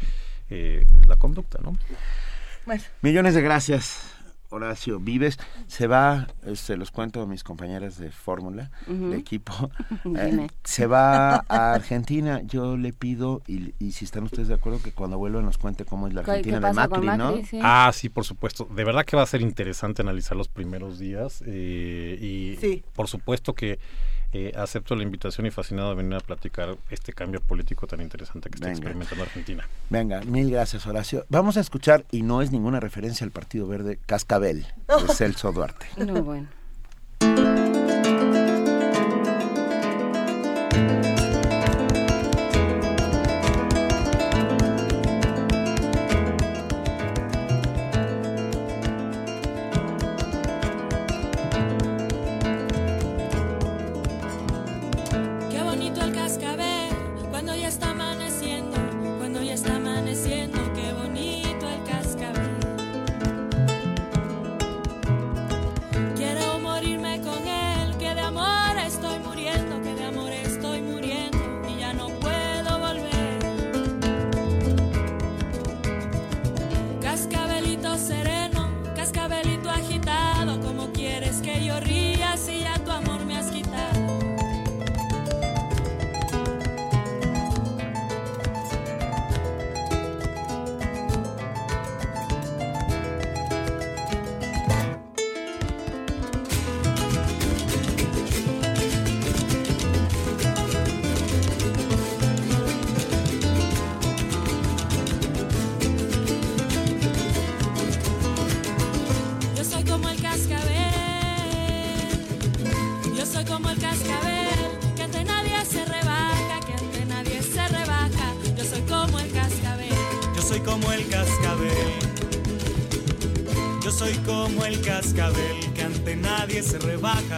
eh, 0.50 0.84
la 1.08 1.16
conducta, 1.16 1.60
¿no? 1.62 1.78
bueno. 2.66 2.82
Millones 3.00 3.34
de 3.34 3.40
gracias, 3.40 4.02
Horacio 4.50 5.00
Vives. 5.00 5.38
Se 5.66 5.86
va, 5.86 6.26
se 6.54 6.76
los 6.76 6.90
cuento 6.90 7.22
a 7.22 7.26
mis 7.26 7.42
compañeras 7.44 7.98
de 7.98 8.10
fórmula, 8.10 8.70
Ujú. 8.86 9.10
de 9.10 9.16
equipo. 9.18 9.52
Eh, 10.16 10.46
se 10.64 10.86
va 10.86 11.36
a 11.48 11.74
Argentina. 11.74 12.40
Yo 12.44 12.76
le 12.76 12.92
pido, 12.92 13.42
y, 13.46 13.74
y 13.78 13.92
si 13.92 14.04
están 14.04 14.24
ustedes 14.24 14.48
de 14.48 14.54
acuerdo, 14.54 14.80
que 14.82 14.92
cuando 14.92 15.18
vuelva 15.18 15.40
nos 15.42 15.56
cuente 15.58 15.84
cómo 15.84 16.08
es 16.08 16.14
la 16.14 16.22
¿Qué- 16.22 16.30
Argentina 16.32 16.60
de 16.68 16.72
Macri, 16.74 17.06
¿no? 17.16 17.36
Sí. 17.44 17.60
Ah, 17.62 17.90
sí, 17.94 18.08
por 18.08 18.24
supuesto. 18.24 18.64
De 18.74 18.84
verdad 18.84 19.04
que 19.04 19.16
va 19.16 19.22
a 19.22 19.26
ser 19.26 19.40
interesante 19.42 20.02
analizar 20.02 20.36
los 20.36 20.48
primeros 20.48 20.98
días 20.98 21.42
eh, 21.46 22.18
y 22.20 22.56
Sí. 22.60 22.82
por 22.94 23.08
supuesto 23.08 23.54
que 23.54 23.78
eh, 24.32 24.52
acepto 24.56 24.94
la 24.94 25.02
invitación 25.02 25.46
y 25.46 25.50
fascinado 25.50 25.90
de 25.90 25.96
venir 25.96 26.14
a 26.14 26.20
platicar 26.20 26.76
este 26.90 27.12
cambio 27.12 27.40
político 27.40 27.86
tan 27.86 28.00
interesante 28.00 28.48
que 28.48 28.56
está 28.56 28.66
Venga. 28.66 28.78
experimentando 28.78 29.24
Argentina. 29.24 29.68
Venga, 29.88 30.20
mil 30.22 30.50
gracias, 30.50 30.86
Horacio. 30.86 31.24
Vamos 31.28 31.56
a 31.56 31.60
escuchar, 31.60 32.04
y 32.10 32.22
no 32.22 32.42
es 32.42 32.52
ninguna 32.52 32.80
referencia 32.80 33.24
al 33.24 33.32
Partido 33.32 33.66
Verde, 33.66 33.98
Cascabel, 34.06 34.66
de 34.86 35.14
Celso 35.14 35.52
Duarte. 35.52 35.86
No, 35.96 36.22
bueno. 36.22 36.48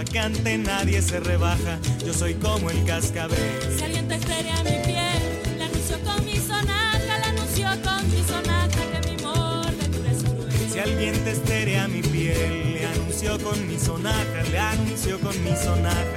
Rebaja, 0.03 0.05
que 0.05 0.19
ante 0.19 0.59
nadie 0.59 1.03
se 1.03 1.21
rebaja. 1.21 1.79
Yo 2.05 2.13
soy 2.13 2.35
como 2.35 2.71
el 2.71 2.85
cascabel. 2.85 3.39
si 3.77 3.85
alguien 3.85 4.09
te 4.09 4.15
esterea 4.15 4.63
mi 4.63 4.85
piel, 4.85 5.59
le 5.59 5.65
anuncio 5.65 5.99
con 6.01 6.25
mi 6.25 6.37
sonata, 6.37 7.19
le 7.19 7.25
anuncio 7.25 7.69
con 7.83 8.11
mi 8.11 8.23
sonata 8.23 8.79
que 8.93 9.11
mi 9.11 9.23
mordedura 9.23 10.11
es 10.11 10.23
cruel. 10.23 10.71
Si 10.73 10.79
alguien 10.79 11.25
te 11.25 11.31
esterea 11.31 11.89
mi 11.89 12.03
piel, 12.03 12.75
le 12.75 12.87
anuncio 12.87 13.03
anuncio 13.23 13.39
con 13.39 13.69
mi 13.69 13.79
sonaja, 13.79 14.43
le 14.51 14.59
anuncio 14.59 15.21
con 15.21 15.45
mi 15.45 15.55
sonaja 15.57 16.12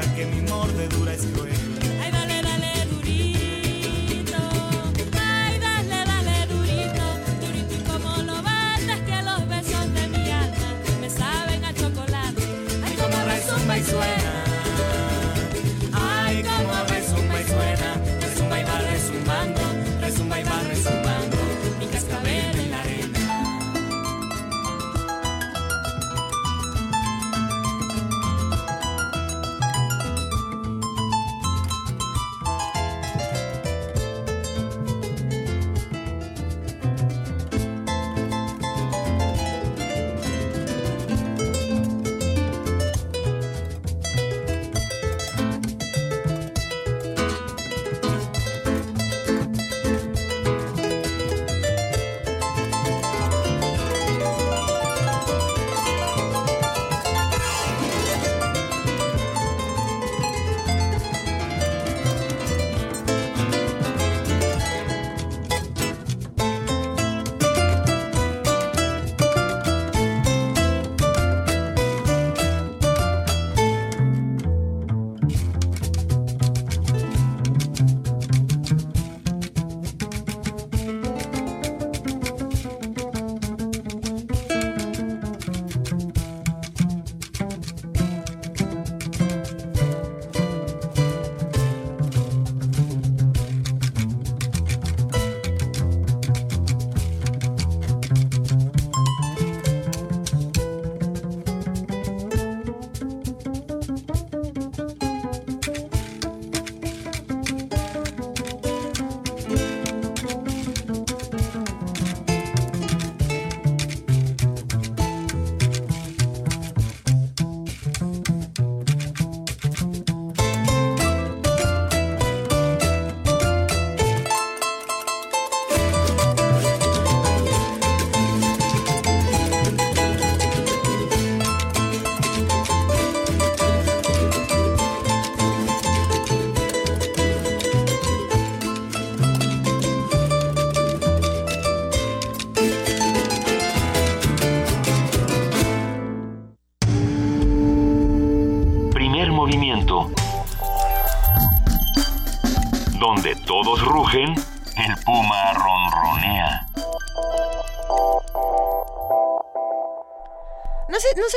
todos 154.15 154.44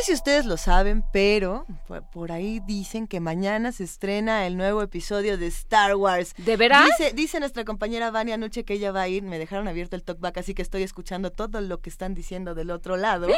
si 0.08 0.14
ustedes 0.14 0.46
lo 0.46 0.56
saben, 0.56 1.04
pero 1.12 1.66
por, 2.14 2.32
ahí 2.32 2.62
dicen 2.66 3.06
que 3.06 3.20
mañana 3.20 3.72
se 3.72 3.84
estrena 3.84 4.46
el 4.46 4.56
nuevo 4.56 4.80
episodio 4.80 5.36
de 5.36 5.48
Star 5.48 5.96
Wars. 5.96 6.32
¿De 6.38 6.56
veras? 6.56 6.86
Dice, 6.98 7.12
dice 7.12 7.40
nuestra 7.40 7.66
compañera 7.66 8.10
Vania 8.10 8.38
Nuche 8.38 8.64
que 8.64 8.72
ella 8.72 8.90
va 8.90 9.02
a 9.02 9.08
ir. 9.08 9.22
Me 9.22 9.38
dejaron 9.38 9.68
abierto 9.68 9.96
el 9.96 10.02
talkback, 10.02 10.38
así 10.38 10.54
que 10.54 10.62
estoy 10.62 10.82
escuchando 10.82 11.30
todo 11.30 11.60
lo 11.60 11.82
que 11.82 11.90
están 11.90 12.14
diciendo 12.14 12.54
del 12.54 12.70
otro 12.70 12.96
lado. 12.96 13.28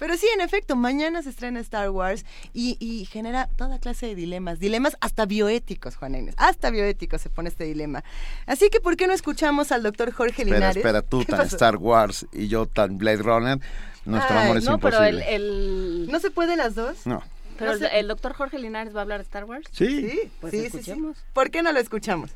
Pero 0.00 0.16
sí, 0.16 0.26
en 0.34 0.40
efecto, 0.40 0.74
mañana 0.74 1.22
se 1.22 1.30
estrena 1.30 1.60
Star 1.60 1.90
Wars 1.90 2.26
y, 2.52 2.76
y 2.80 3.04
genera 3.04 3.48
toda 3.54 3.78
clase 3.78 4.06
de 4.06 4.16
dilemas. 4.16 4.58
Dilemas 4.58 4.96
hasta 5.00 5.26
bioéticos, 5.26 5.94
Juan 5.94 6.16
Inés. 6.16 6.34
Hasta 6.38 6.70
bioéticos 6.70 7.20
se 7.20 7.30
pone 7.30 7.50
este 7.50 7.66
dilema. 7.66 8.02
Así 8.46 8.68
que, 8.68 8.80
¿por 8.80 8.96
qué 8.96 9.06
no 9.06 9.12
escuchamos 9.12 9.70
al 9.70 9.84
doctor 9.84 10.10
Jorge 10.10 10.42
Espera, 10.42 10.56
Linares? 10.56 10.76
espera, 10.78 11.02
tú 11.02 11.20
¿Qué 11.20 11.26
tan 11.26 11.38
pasó? 11.38 11.54
Star 11.54 11.76
Wars 11.76 12.26
y 12.32 12.48
yo 12.48 12.66
tan 12.66 12.98
Blade 12.98 13.18
Runner, 13.18 13.60
nuestro 14.06 14.36
Ay, 14.38 14.44
amor 14.44 14.56
es 14.58 14.64
no, 14.64 14.78
pero 14.78 15.02
el. 15.02 16.08
¿No 16.10 16.18
se 16.20 16.30
puede 16.30 16.56
las 16.56 16.74
dos? 16.74 17.06
No. 17.06 17.22
Pero 17.58 17.72
No 17.72 17.72
el, 17.72 17.78
sé. 17.80 17.98
el 17.98 18.08
doctor 18.08 18.32
Jorge 18.34 18.58
Linares 18.58 18.94
va 18.94 19.00
a 19.00 19.02
hablar 19.02 19.18
de 19.20 19.24
Star 19.24 19.44
Wars. 19.44 19.66
Sí. 19.72 20.08
Sí, 20.08 20.32
Pues 20.40 20.52
sí, 20.52 20.70
sí, 20.70 20.82
sí. 20.82 20.94
¿Por 21.32 21.50
qué 21.50 21.62
no 21.62 21.72
lo 21.72 21.80
escuchamos? 21.80 22.30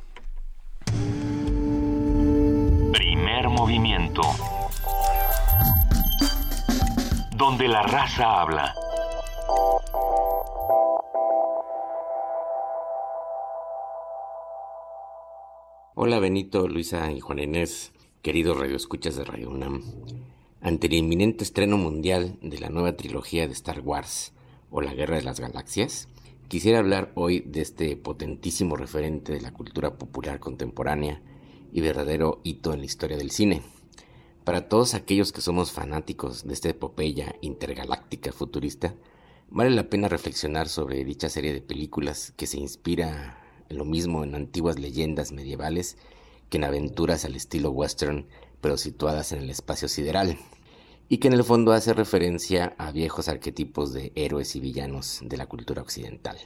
Primer 2.91 3.47
movimiento. 3.49 4.21
Donde 7.35 7.67
la 7.67 7.81
raza 7.83 8.41
habla. 8.41 8.73
Hola 15.95 16.19
Benito, 16.19 16.67
Luisa 16.67 17.11
y 17.11 17.19
Juan 17.19 17.39
Inés, 17.39 17.91
queridos 18.21 18.57
radioescuchas 18.57 19.15
de 19.17 19.23
Radio 19.25 19.49
UNAM. 19.49 19.83
Ante 20.63 20.85
el 20.85 20.93
inminente 20.93 21.43
estreno 21.43 21.75
mundial 21.75 22.37
de 22.43 22.59
la 22.59 22.69
nueva 22.69 22.95
trilogía 22.95 23.47
de 23.47 23.53
Star 23.53 23.79
Wars 23.79 24.31
o 24.69 24.81
La 24.81 24.93
Guerra 24.93 25.15
de 25.15 25.23
las 25.23 25.39
Galaxias, 25.39 26.07
quisiera 26.49 26.77
hablar 26.77 27.11
hoy 27.15 27.39
de 27.39 27.61
este 27.61 27.97
potentísimo 27.97 28.75
referente 28.75 29.33
de 29.33 29.41
la 29.41 29.53
cultura 29.53 29.97
popular 29.97 30.39
contemporánea 30.39 31.19
y 31.73 31.81
verdadero 31.81 32.41
hito 32.43 32.75
en 32.75 32.81
la 32.81 32.85
historia 32.85 33.17
del 33.17 33.31
cine. 33.31 33.63
Para 34.43 34.69
todos 34.69 34.93
aquellos 34.93 35.31
que 35.31 35.41
somos 35.41 35.71
fanáticos 35.71 36.45
de 36.47 36.53
esta 36.53 36.69
epopeya 36.69 37.35
intergaláctica 37.41 38.31
futurista, 38.31 38.93
vale 39.49 39.71
la 39.71 39.89
pena 39.89 40.09
reflexionar 40.09 40.69
sobre 40.69 41.03
dicha 41.03 41.29
serie 41.29 41.53
de 41.53 41.61
películas 41.61 42.33
que 42.37 42.45
se 42.45 42.59
inspira 42.59 43.43
lo 43.67 43.83
mismo 43.83 44.23
en 44.23 44.35
antiguas 44.35 44.77
leyendas 44.77 45.31
medievales 45.31 45.97
que 46.51 46.57
en 46.57 46.65
aventuras 46.65 47.25
al 47.25 47.35
estilo 47.35 47.71
western, 47.71 48.27
pero 48.61 48.77
situadas 48.77 49.31
en 49.31 49.39
el 49.39 49.49
espacio 49.49 49.87
sideral, 49.87 50.37
y 51.09 51.17
que 51.17 51.27
en 51.27 51.33
el 51.33 51.43
fondo 51.43 51.73
hace 51.73 51.93
referencia 51.93 52.73
a 52.77 52.91
viejos 52.91 53.27
arquetipos 53.27 53.91
de 53.91 54.13
héroes 54.15 54.55
y 54.55 54.61
villanos 54.61 55.19
de 55.23 55.35
la 55.35 55.47
cultura 55.47 55.81
occidental. 55.81 56.37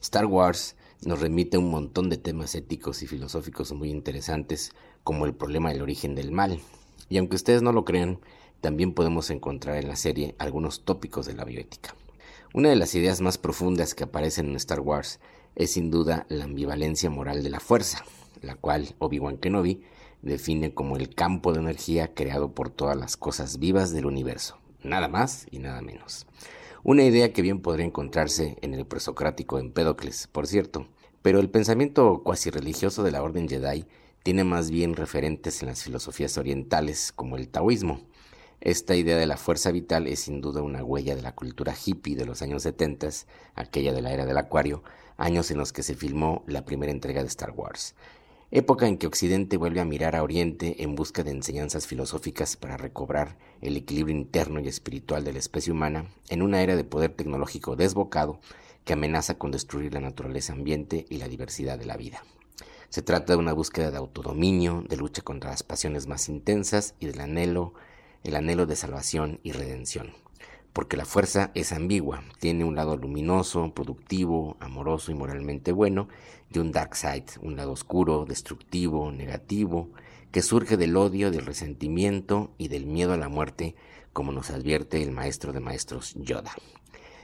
Star 0.00 0.26
Wars 0.26 0.76
nos 1.04 1.20
remite 1.20 1.56
a 1.56 1.60
un 1.60 1.70
montón 1.70 2.08
de 2.08 2.16
temas 2.16 2.54
éticos 2.54 3.02
y 3.02 3.06
filosóficos 3.06 3.72
muy 3.72 3.90
interesantes, 3.90 4.72
como 5.02 5.26
el 5.26 5.34
problema 5.34 5.72
del 5.72 5.82
origen 5.82 6.14
del 6.14 6.30
mal, 6.30 6.60
y 7.08 7.18
aunque 7.18 7.36
ustedes 7.36 7.62
no 7.62 7.72
lo 7.72 7.84
crean, 7.84 8.20
también 8.60 8.92
podemos 8.94 9.30
encontrar 9.30 9.76
en 9.76 9.88
la 9.88 9.96
serie 9.96 10.34
algunos 10.38 10.84
tópicos 10.84 11.26
de 11.26 11.34
la 11.34 11.44
bioética. 11.44 11.94
Una 12.54 12.70
de 12.70 12.76
las 12.76 12.94
ideas 12.94 13.20
más 13.20 13.38
profundas 13.38 13.94
que 13.94 14.04
aparecen 14.04 14.48
en 14.48 14.56
Star 14.56 14.80
Wars 14.80 15.20
es 15.56 15.72
sin 15.72 15.90
duda 15.90 16.26
la 16.28 16.44
ambivalencia 16.44 17.10
moral 17.10 17.42
de 17.42 17.50
la 17.50 17.60
fuerza, 17.60 18.04
la 18.40 18.54
cual 18.54 18.94
Obi-Wan 18.98 19.38
Kenobi 19.38 19.82
define 20.26 20.74
como 20.74 20.96
el 20.96 21.14
campo 21.14 21.52
de 21.52 21.60
energía 21.60 22.12
creado 22.12 22.52
por 22.52 22.68
todas 22.70 22.96
las 22.96 23.16
cosas 23.16 23.58
vivas 23.58 23.92
del 23.92 24.06
universo, 24.06 24.58
nada 24.82 25.08
más 25.08 25.46
y 25.50 25.58
nada 25.58 25.80
menos. 25.80 26.26
Una 26.82 27.04
idea 27.04 27.32
que 27.32 27.42
bien 27.42 27.60
podría 27.62 27.86
encontrarse 27.86 28.58
en 28.60 28.74
el 28.74 28.86
presocrático 28.86 29.58
Empédocles, 29.58 30.28
por 30.28 30.46
cierto, 30.46 30.86
pero 31.22 31.40
el 31.40 31.50
pensamiento 31.50 32.22
cuasi 32.22 32.50
religioso 32.50 33.02
de 33.02 33.10
la 33.10 33.22
Orden 33.22 33.48
Jedi 33.48 33.86
tiene 34.22 34.44
más 34.44 34.70
bien 34.70 34.94
referentes 34.94 35.62
en 35.62 35.68
las 35.68 35.82
filosofías 35.82 36.36
orientales 36.38 37.12
como 37.12 37.36
el 37.36 37.48
taoísmo. 37.48 38.00
Esta 38.60 38.96
idea 38.96 39.16
de 39.16 39.26
la 39.26 39.36
fuerza 39.36 39.70
vital 39.70 40.06
es 40.06 40.20
sin 40.20 40.40
duda 40.40 40.62
una 40.62 40.82
huella 40.82 41.14
de 41.14 41.22
la 41.22 41.34
cultura 41.34 41.74
hippie 41.74 42.16
de 42.16 42.24
los 42.24 42.42
años 42.42 42.62
70, 42.62 43.08
aquella 43.54 43.92
de 43.92 44.02
la 44.02 44.12
era 44.12 44.26
del 44.26 44.38
acuario, 44.38 44.82
años 45.16 45.50
en 45.50 45.58
los 45.58 45.72
que 45.72 45.82
se 45.82 45.94
filmó 45.94 46.44
la 46.46 46.64
primera 46.64 46.92
entrega 46.92 47.22
de 47.22 47.28
Star 47.28 47.52
Wars. 47.52 47.94
Época 48.52 48.86
en 48.86 48.96
que 48.96 49.08
Occidente 49.08 49.56
vuelve 49.56 49.80
a 49.80 49.84
mirar 49.84 50.14
a 50.14 50.22
Oriente 50.22 50.84
en 50.84 50.94
busca 50.94 51.24
de 51.24 51.32
enseñanzas 51.32 51.88
filosóficas 51.88 52.56
para 52.56 52.76
recobrar 52.76 53.36
el 53.60 53.76
equilibrio 53.76 54.14
interno 54.14 54.60
y 54.60 54.68
espiritual 54.68 55.24
de 55.24 55.32
la 55.32 55.40
especie 55.40 55.72
humana 55.72 56.06
en 56.28 56.42
una 56.42 56.62
era 56.62 56.76
de 56.76 56.84
poder 56.84 57.10
tecnológico 57.12 57.74
desbocado 57.74 58.38
que 58.84 58.92
amenaza 58.92 59.36
con 59.36 59.50
destruir 59.50 59.92
la 59.94 60.00
naturaleza 60.00 60.52
ambiente 60.52 61.06
y 61.10 61.16
la 61.16 61.26
diversidad 61.26 61.76
de 61.76 61.86
la 61.86 61.96
vida. 61.96 62.22
Se 62.88 63.02
trata 63.02 63.32
de 63.32 63.38
una 63.40 63.52
búsqueda 63.52 63.90
de 63.90 63.96
autodominio, 63.96 64.84
de 64.88 64.96
lucha 64.96 65.22
contra 65.22 65.50
las 65.50 65.64
pasiones 65.64 66.06
más 66.06 66.28
intensas 66.28 66.94
y 67.00 67.06
del 67.06 67.20
anhelo, 67.20 67.74
el 68.22 68.36
anhelo 68.36 68.66
de 68.66 68.76
salvación 68.76 69.40
y 69.42 69.52
redención. 69.52 70.12
Porque 70.72 70.96
la 70.96 71.04
fuerza 71.04 71.50
es 71.54 71.72
ambigua, 71.72 72.22
tiene 72.38 72.64
un 72.64 72.76
lado 72.76 72.96
luminoso, 72.96 73.74
productivo, 73.74 74.56
amoroso 74.60 75.10
y 75.10 75.14
moralmente 75.14 75.72
bueno, 75.72 76.06
y 76.52 76.58
un 76.58 76.72
dark 76.72 76.96
side, 76.96 77.26
un 77.42 77.56
lado 77.56 77.72
oscuro, 77.72 78.24
destructivo, 78.24 79.10
negativo, 79.12 79.90
que 80.30 80.42
surge 80.42 80.76
del 80.76 80.96
odio, 80.96 81.30
del 81.30 81.46
resentimiento 81.46 82.52
y 82.58 82.68
del 82.68 82.86
miedo 82.86 83.12
a 83.12 83.16
la 83.16 83.28
muerte, 83.28 83.74
como 84.12 84.32
nos 84.32 84.50
advierte 84.50 85.02
el 85.02 85.10
maestro 85.10 85.52
de 85.52 85.60
maestros 85.60 86.14
Yoda. 86.14 86.52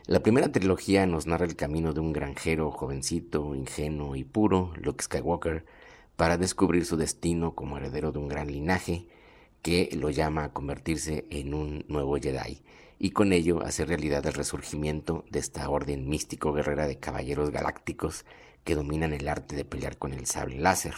La 0.06 0.20
primera 0.20 0.50
trilogía 0.50 1.06
nos 1.06 1.26
narra 1.26 1.46
el 1.46 1.56
camino 1.56 1.92
de 1.92 2.00
un 2.00 2.12
granjero 2.12 2.70
jovencito, 2.70 3.54
ingenuo 3.54 4.16
y 4.16 4.24
puro, 4.24 4.72
Luke 4.76 5.04
Skywalker, 5.04 5.64
para 6.16 6.38
descubrir 6.38 6.84
su 6.84 6.96
destino 6.96 7.54
como 7.54 7.76
heredero 7.76 8.12
de 8.12 8.18
un 8.18 8.28
gran 8.28 8.48
linaje 8.48 9.06
que 9.62 9.90
lo 9.92 10.10
llama 10.10 10.44
a 10.44 10.52
convertirse 10.52 11.26
en 11.30 11.54
un 11.54 11.84
nuevo 11.88 12.16
Jedi 12.16 12.62
y 12.98 13.10
con 13.10 13.32
ello 13.32 13.62
hacer 13.62 13.88
realidad 13.88 14.24
el 14.26 14.34
resurgimiento 14.34 15.24
de 15.30 15.40
esta 15.40 15.68
orden 15.68 16.08
místico 16.08 16.52
guerrera 16.52 16.86
de 16.86 16.98
caballeros 16.98 17.50
galácticos 17.50 18.24
que 18.64 18.74
dominan 18.74 19.12
el 19.12 19.28
arte 19.28 19.56
de 19.56 19.64
pelear 19.64 19.98
con 19.98 20.12
el 20.12 20.26
sable 20.26 20.58
láser, 20.58 20.94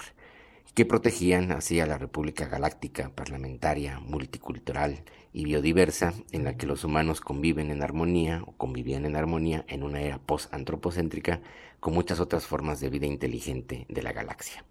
que 0.74 0.84
protegían 0.84 1.52
así 1.52 1.78
a 1.78 1.86
la 1.86 1.98
República 1.98 2.46
Galáctica, 2.46 3.10
parlamentaria, 3.14 4.00
multicultural 4.00 5.04
y 5.32 5.44
biodiversa, 5.44 6.14
en 6.32 6.44
la 6.44 6.56
que 6.56 6.66
los 6.66 6.82
humanos 6.82 7.20
conviven 7.20 7.70
en 7.70 7.82
armonía 7.82 8.42
o 8.44 8.52
convivían 8.52 9.04
en 9.04 9.14
armonía 9.14 9.64
en 9.68 9.84
una 9.84 10.02
era 10.02 10.18
post-antropocéntrica 10.18 11.40
con 11.78 11.94
muchas 11.94 12.18
otras 12.18 12.46
formas 12.46 12.80
de 12.80 12.90
vida 12.90 13.06
inteligente 13.06 13.86
de 13.88 14.02
la 14.02 14.12
galaxia. 14.12 14.64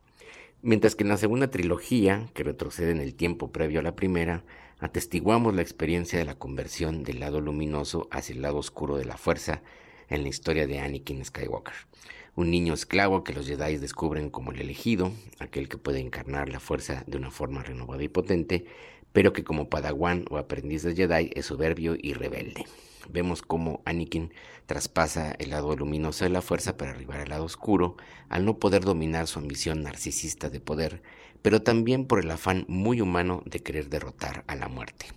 Mientras 0.62 0.96
que 0.96 1.04
en 1.04 1.10
la 1.10 1.18
segunda 1.18 1.50
trilogía, 1.50 2.28
que 2.34 2.44
retrocede 2.44 2.92
en 2.92 3.00
el 3.00 3.16
tiempo 3.16 3.52
previo 3.52 3.80
a 3.80 3.84
la 3.84 3.96
primera, 3.96 4.44
atestiguamos 4.80 5.54
la 5.54 5.62
experiencia 5.62 6.20
de 6.20 6.26
la 6.26 6.36
conversión 6.36 7.04
del 7.04 7.22
lado 7.22 7.40
luminoso 7.40 8.08
hacia 8.12 8.36
el 8.36 8.42
lado 8.42 8.58
oscuro 8.58 8.98
de 8.98 9.06
la 9.06 9.18
fuerza 9.18 9.62
en 10.10 10.24
la 10.24 10.30
historia 10.30 10.68
de 10.68 10.80
Anakin 10.80 11.24
Skywalker 11.24 11.76
un 12.36 12.50
niño 12.50 12.74
esclavo 12.74 13.24
que 13.24 13.34
los 13.34 13.48
Jedi 13.48 13.78
descubren 13.78 14.30
como 14.30 14.52
el 14.52 14.60
elegido, 14.60 15.12
aquel 15.40 15.70
que 15.70 15.78
puede 15.78 16.00
encarnar 16.00 16.50
la 16.50 16.60
fuerza 16.60 17.04
de 17.06 17.18
una 17.18 17.30
forma 17.30 17.62
renovada 17.62 18.04
y 18.04 18.08
potente, 18.08 18.66
pero 19.12 19.34
que 19.34 19.44
como 19.44 19.70
padawan 19.70 20.26
o 20.32 20.38
aprendiz 20.38 20.82
de 20.82 20.96
Jedi 20.96 21.30
es 21.36 21.46
soberbio 21.46 21.96
y 22.00 22.14
rebelde. 22.14 22.66
Vemos 23.10 23.42
cómo 23.42 23.82
Anakin 23.86 24.34
traspasa 24.66 25.34
el 25.34 25.52
lado 25.52 25.76
luminoso 25.76 26.24
de 26.24 26.32
la 26.32 26.42
fuerza 26.42 26.78
para 26.78 26.92
arribar 26.92 27.20
al 27.20 27.30
lado 27.30 27.44
oscuro, 27.44 27.98
al 28.30 28.46
no 28.46 28.58
poder 28.58 28.84
dominar 28.84 29.28
su 29.28 29.38
ambición 29.38 29.84
narcisista 29.84 30.50
de 30.50 30.60
poder, 30.60 31.04
pero 31.44 31.62
también 31.62 32.06
por 32.06 32.20
el 32.20 32.32
afán 32.32 32.66
muy 32.68 33.02
humano 33.02 33.44
de 33.46 33.60
querer 33.60 33.90
derrotar 33.90 34.44
a 34.48 34.56
la 34.56 34.70
muerte 34.70 35.08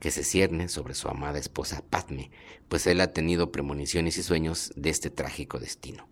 que 0.00 0.10
se 0.10 0.22
cierne 0.22 0.68
sobre 0.68 0.94
su 0.94 1.08
amada 1.08 1.38
esposa 1.38 1.82
Padme, 1.88 2.30
pues 2.68 2.86
él 2.86 3.00
ha 3.00 3.12
tenido 3.12 3.50
premoniciones 3.50 4.16
y 4.16 4.22
sueños 4.22 4.72
de 4.76 4.90
este 4.90 5.10
trágico 5.10 5.58
destino. 5.58 6.06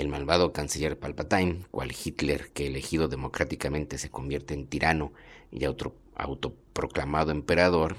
El 0.00 0.08
malvado 0.08 0.54
canciller 0.54 0.98
Palpatine, 0.98 1.66
cual 1.70 1.92
Hitler 1.92 2.48
que 2.54 2.66
elegido 2.66 3.06
democráticamente 3.06 3.98
se 3.98 4.08
convierte 4.08 4.54
en 4.54 4.66
tirano 4.66 5.12
y 5.52 5.66
autoproclamado 5.66 7.32
emperador, 7.32 7.96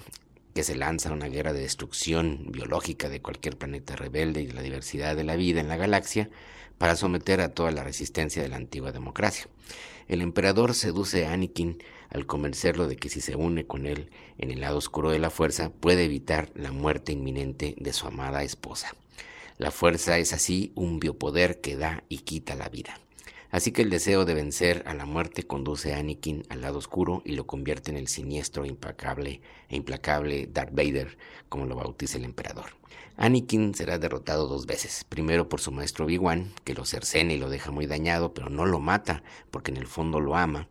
que 0.56 0.64
se 0.64 0.74
lanza 0.74 1.10
a 1.10 1.14
una 1.14 1.28
guerra 1.28 1.54
de 1.54 1.62
destrucción 1.62 2.48
biológica 2.48 3.08
de 3.08 3.22
cualquier 3.22 3.56
planeta 3.56 3.96
rebelde 3.96 4.42
y 4.42 4.48
de 4.48 4.54
la 4.54 4.64
diversidad 4.64 5.16
de 5.16 5.24
la 5.24 5.36
vida 5.36 5.62
en 5.62 5.68
la 5.68 5.78
galaxia, 5.78 6.32
para 6.80 6.96
someter 6.96 7.40
a 7.40 7.54
toda 7.54 7.70
la 7.70 7.84
resistencia 7.84 8.42
de 8.42 8.50
la 8.50 8.56
antigua 8.56 8.92
democracia. 8.92 9.46
El 10.08 10.24
emperador 10.24 10.74
seduce 10.74 11.28
a 11.28 11.34
Anakin 11.34 11.84
al 12.10 12.26
convencerlo 12.26 12.88
de 12.88 12.96
que 12.96 13.10
si 13.10 13.22
se 13.22 13.36
une 13.36 13.68
con 13.68 13.86
él 13.86 14.10
en 14.40 14.50
el 14.50 14.62
lado 14.62 14.80
oscuro 14.80 15.12
de 15.12 15.20
la 15.20 15.30
fuerza 15.30 15.70
puede 15.70 16.06
evitar 16.06 16.50
la 16.56 16.72
muerte 16.72 17.12
inminente 17.12 17.76
de 17.78 17.94
su 17.94 18.08
amada 18.08 18.42
esposa. 18.42 18.96
La 19.62 19.70
fuerza 19.70 20.18
es 20.18 20.34
así 20.34 20.72
un 20.74 21.00
biopoder 21.00 21.62
que 21.62 21.78
da 21.78 22.04
y 22.10 22.22
quita 22.22 22.56
la 22.56 22.68
vida. 22.68 23.00
Así 23.52 23.72
que 23.72 23.84
el 23.84 23.92
deseo 23.92 24.26
de 24.26 24.34
vencer 24.34 24.82
a 24.88 24.96
la 24.96 25.06
muerte 25.06 25.44
conduce 25.44 25.94
a 25.94 26.00
Anakin 26.00 26.46
al 26.50 26.62
lado 26.62 26.80
oscuro 26.80 27.22
y 27.26 27.34
lo 27.34 27.46
convierte 27.46 27.92
en 27.92 27.98
el 27.98 28.08
siniestro, 28.08 28.66
implacable 28.66 29.40
e 29.70 29.76
implacable 29.76 30.50
Darth 30.52 30.74
Vader, 30.74 31.16
como 31.48 31.68
lo 31.68 31.76
bautiza 31.76 32.18
el 32.18 32.24
emperador. 32.24 32.72
Anakin 33.18 33.76
será 33.76 34.00
derrotado 34.00 34.48
dos 34.48 34.66
veces, 34.66 35.04
primero 35.04 35.48
por 35.48 35.62
su 35.62 35.72
maestro 35.72 36.06
Obi-Wan, 36.06 36.52
que 36.64 36.74
lo 36.74 36.84
cercena 36.84 37.34
y 37.34 37.38
lo 37.38 37.48
deja 37.48 37.70
muy 37.70 37.86
dañado, 37.86 38.34
pero 38.34 38.50
no 38.50 38.66
lo 38.66 38.80
mata, 38.80 39.22
porque 39.52 39.70
en 39.70 39.78
el 39.78 39.86
fondo 39.86 40.20
lo 40.20 40.36
ama, 40.36 40.70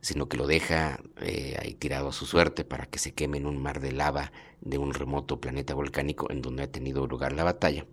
sino 0.00 0.28
que 0.28 0.36
lo 0.36 0.46
deja 0.46 1.00
eh, 1.20 1.56
ahí 1.60 1.74
tirado 1.74 2.10
a 2.10 2.12
su 2.12 2.24
suerte 2.24 2.64
para 2.64 2.86
que 2.86 3.00
se 3.00 3.14
queme 3.14 3.38
en 3.38 3.46
un 3.46 3.60
mar 3.60 3.80
de 3.80 3.90
lava 3.90 4.30
de 4.60 4.78
un 4.78 4.94
remoto 4.94 5.40
planeta 5.40 5.74
volcánico 5.74 6.30
en 6.30 6.40
donde 6.40 6.62
ha 6.62 6.70
tenido 6.70 7.04
lugar 7.08 7.32
la 7.32 7.42
batalla. 7.42 7.84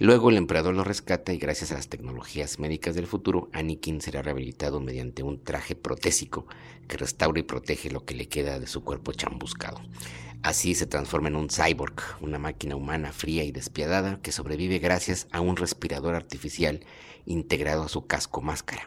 Luego 0.00 0.30
el 0.30 0.36
emperador 0.36 0.74
lo 0.74 0.82
rescata 0.82 1.32
y 1.32 1.38
gracias 1.38 1.70
a 1.70 1.74
las 1.74 1.88
tecnologías 1.88 2.58
médicas 2.58 2.96
del 2.96 3.06
futuro, 3.06 3.48
Anakin 3.52 4.00
será 4.00 4.22
rehabilitado 4.22 4.80
mediante 4.80 5.22
un 5.22 5.42
traje 5.42 5.76
protésico 5.76 6.46
que 6.88 6.96
restaura 6.96 7.38
y 7.38 7.44
protege 7.44 7.90
lo 7.90 8.04
que 8.04 8.14
le 8.14 8.28
queda 8.28 8.58
de 8.58 8.66
su 8.66 8.82
cuerpo 8.82 9.12
chambuscado. 9.12 9.80
Así 10.42 10.74
se 10.74 10.86
transforma 10.86 11.28
en 11.28 11.36
un 11.36 11.48
cyborg, 11.48 11.94
una 12.20 12.38
máquina 12.38 12.74
humana 12.74 13.12
fría 13.12 13.44
y 13.44 13.52
despiadada 13.52 14.20
que 14.20 14.32
sobrevive 14.32 14.80
gracias 14.80 15.28
a 15.30 15.40
un 15.40 15.56
respirador 15.56 16.16
artificial 16.16 16.80
integrado 17.24 17.84
a 17.84 17.88
su 17.88 18.06
casco 18.06 18.40
máscara. 18.42 18.82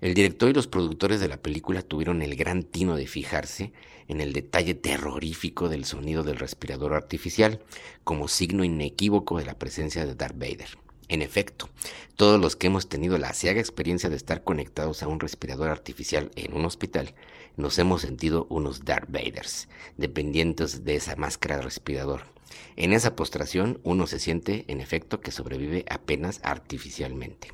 El 0.00 0.14
director 0.14 0.50
y 0.50 0.52
los 0.52 0.66
productores 0.66 1.20
de 1.20 1.28
la 1.28 1.36
película 1.36 1.82
tuvieron 1.82 2.22
el 2.22 2.36
gran 2.36 2.62
tino 2.62 2.96
de 2.96 3.06
fijarse 3.06 3.72
en 4.08 4.20
el 4.20 4.32
detalle 4.32 4.74
terrorífico 4.74 5.68
del 5.68 5.84
sonido 5.84 6.22
del 6.22 6.38
respirador 6.38 6.94
artificial 6.94 7.60
como 8.02 8.28
signo 8.28 8.64
inequívoco 8.64 9.38
de 9.38 9.46
la 9.46 9.58
presencia 9.58 10.04
de 10.04 10.14
Darth 10.14 10.38
Vader. 10.38 10.78
En 11.08 11.20
efecto, 11.20 11.68
todos 12.16 12.40
los 12.40 12.56
que 12.56 12.68
hemos 12.68 12.88
tenido 12.88 13.18
la 13.18 13.28
asiaga 13.28 13.60
experiencia 13.60 14.08
de 14.08 14.16
estar 14.16 14.42
conectados 14.42 15.02
a 15.02 15.08
un 15.08 15.20
respirador 15.20 15.68
artificial 15.68 16.30
en 16.34 16.54
un 16.54 16.64
hospital, 16.64 17.14
nos 17.56 17.78
hemos 17.78 18.02
sentido 18.02 18.46
unos 18.48 18.84
Darth 18.84 19.10
Vaders, 19.10 19.68
dependientes 19.96 20.84
de 20.84 20.96
esa 20.96 21.14
máscara 21.16 21.56
de 21.56 21.62
respirador. 21.62 22.22
En 22.76 22.92
esa 22.92 23.16
postración 23.16 23.80
uno 23.84 24.06
se 24.06 24.18
siente, 24.18 24.64
en 24.68 24.80
efecto, 24.80 25.20
que 25.20 25.30
sobrevive 25.30 25.84
apenas 25.88 26.40
artificialmente. 26.42 27.52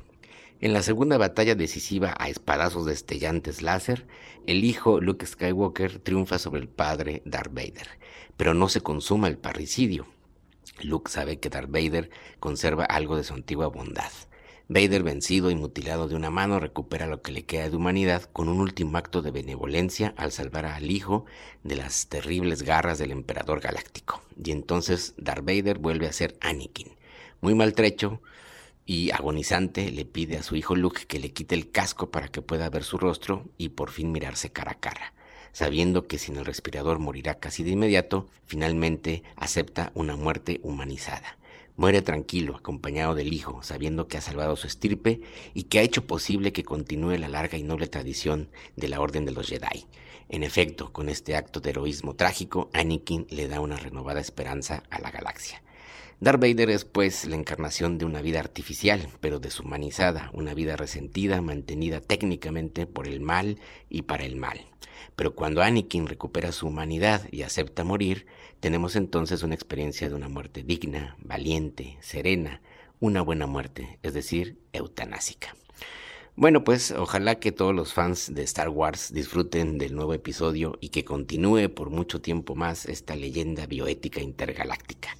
En 0.61 0.73
la 0.73 0.83
segunda 0.83 1.17
batalla 1.17 1.55
decisiva 1.55 2.13
a 2.19 2.29
espadazos 2.29 2.85
destellantes 2.85 3.63
láser, 3.63 4.05
el 4.45 4.63
hijo 4.63 5.01
Luke 5.01 5.25
Skywalker 5.25 5.97
triunfa 5.97 6.37
sobre 6.37 6.61
el 6.61 6.69
padre 6.69 7.23
Darth 7.25 7.51
Vader, 7.51 7.87
pero 8.37 8.53
no 8.53 8.69
se 8.69 8.81
consuma 8.81 9.27
el 9.27 9.39
parricidio. 9.39 10.05
Luke 10.83 11.09
sabe 11.09 11.39
que 11.39 11.49
Darth 11.49 11.71
Vader 11.71 12.11
conserva 12.39 12.85
algo 12.85 13.17
de 13.17 13.23
su 13.23 13.33
antigua 13.33 13.69
bondad. 13.69 14.11
Vader, 14.67 15.01
vencido 15.01 15.49
y 15.49 15.55
mutilado 15.55 16.07
de 16.07 16.15
una 16.15 16.29
mano, 16.29 16.59
recupera 16.59 17.07
lo 17.07 17.23
que 17.23 17.31
le 17.31 17.43
queda 17.43 17.67
de 17.67 17.75
humanidad 17.75 18.29
con 18.31 18.47
un 18.47 18.59
último 18.59 18.99
acto 18.99 19.23
de 19.23 19.31
benevolencia 19.31 20.13
al 20.15 20.31
salvar 20.31 20.67
al 20.67 20.91
hijo 20.91 21.25
de 21.63 21.75
las 21.75 22.07
terribles 22.07 22.61
garras 22.61 22.99
del 22.99 23.11
emperador 23.11 23.61
galáctico. 23.61 24.21
Y 24.41 24.51
entonces 24.51 25.15
Darth 25.17 25.43
Vader 25.43 25.79
vuelve 25.79 26.05
a 26.05 26.13
ser 26.13 26.37
Anakin. 26.39 26.89
Muy 27.41 27.55
maltrecho, 27.55 28.21
y 28.85 29.11
agonizante 29.11 29.91
le 29.91 30.05
pide 30.05 30.37
a 30.37 30.43
su 30.43 30.55
hijo 30.55 30.75
Luke 30.75 31.05
que 31.07 31.19
le 31.19 31.31
quite 31.31 31.55
el 31.55 31.71
casco 31.71 32.11
para 32.11 32.27
que 32.27 32.41
pueda 32.41 32.69
ver 32.69 32.83
su 32.83 32.97
rostro 32.97 33.45
y 33.57 33.69
por 33.69 33.91
fin 33.91 34.11
mirarse 34.11 34.51
cara 34.51 34.71
a 34.71 34.79
cara. 34.79 35.13
Sabiendo 35.53 36.07
que 36.07 36.17
sin 36.17 36.37
el 36.37 36.45
respirador 36.45 36.99
morirá 36.99 37.35
casi 37.35 37.63
de 37.63 37.71
inmediato, 37.71 38.27
finalmente 38.45 39.23
acepta 39.35 39.91
una 39.95 40.15
muerte 40.15 40.59
humanizada. 40.63 41.37
Muere 41.75 42.01
tranquilo, 42.01 42.55
acompañado 42.55 43.15
del 43.15 43.33
hijo, 43.33 43.63
sabiendo 43.63 44.07
que 44.07 44.17
ha 44.17 44.21
salvado 44.21 44.55
su 44.55 44.67
estirpe 44.67 45.21
y 45.53 45.63
que 45.63 45.79
ha 45.79 45.83
hecho 45.83 46.05
posible 46.05 46.53
que 46.53 46.63
continúe 46.63 47.17
la 47.17 47.27
larga 47.27 47.57
y 47.57 47.63
noble 47.63 47.87
tradición 47.87 48.49
de 48.75 48.87
la 48.87 48.99
Orden 48.99 49.25
de 49.25 49.31
los 49.31 49.47
Jedi. 49.47 49.85
En 50.29 50.43
efecto, 50.43 50.93
con 50.93 51.09
este 51.09 51.35
acto 51.35 51.59
de 51.59 51.71
heroísmo 51.71 52.15
trágico, 52.15 52.69
Anakin 52.73 53.27
le 53.29 53.47
da 53.47 53.59
una 53.59 53.77
renovada 53.77 54.21
esperanza 54.21 54.83
a 54.89 54.99
la 54.99 55.11
galaxia. 55.11 55.61
Darth 56.21 56.39
Vader 56.39 56.69
es 56.69 56.85
pues 56.85 57.25
la 57.25 57.35
encarnación 57.35 57.97
de 57.97 58.05
una 58.05 58.21
vida 58.21 58.39
artificial, 58.39 59.07
pero 59.21 59.39
deshumanizada, 59.39 60.29
una 60.33 60.53
vida 60.53 60.75
resentida, 60.77 61.41
mantenida 61.41 61.99
técnicamente 61.99 62.85
por 62.85 63.07
el 63.07 63.21
mal 63.21 63.57
y 63.89 64.03
para 64.03 64.23
el 64.23 64.35
mal. 64.35 64.67
Pero 65.15 65.33
cuando 65.33 65.63
Anakin 65.63 66.05
recupera 66.05 66.51
su 66.51 66.67
humanidad 66.67 67.27
y 67.31 67.41
acepta 67.41 67.83
morir, 67.83 68.27
tenemos 68.59 68.95
entonces 68.95 69.41
una 69.41 69.55
experiencia 69.55 70.09
de 70.09 70.13
una 70.13 70.29
muerte 70.29 70.61
digna, 70.61 71.15
valiente, 71.17 71.97
serena, 72.01 72.61
una 72.99 73.23
buena 73.23 73.47
muerte, 73.47 73.97
es 74.03 74.13
decir, 74.13 74.59
eutanásica. 74.73 75.55
Bueno, 76.35 76.63
pues 76.63 76.91
ojalá 76.91 77.39
que 77.39 77.51
todos 77.51 77.73
los 77.73 77.95
fans 77.95 78.31
de 78.31 78.43
Star 78.43 78.69
Wars 78.69 79.11
disfruten 79.11 79.79
del 79.79 79.95
nuevo 79.95 80.13
episodio 80.13 80.77
y 80.81 80.89
que 80.89 81.03
continúe 81.03 81.67
por 81.73 81.89
mucho 81.89 82.21
tiempo 82.21 82.53
más 82.53 82.85
esta 82.85 83.15
leyenda 83.15 83.65
bioética 83.65 84.21
intergaláctica. 84.21 85.17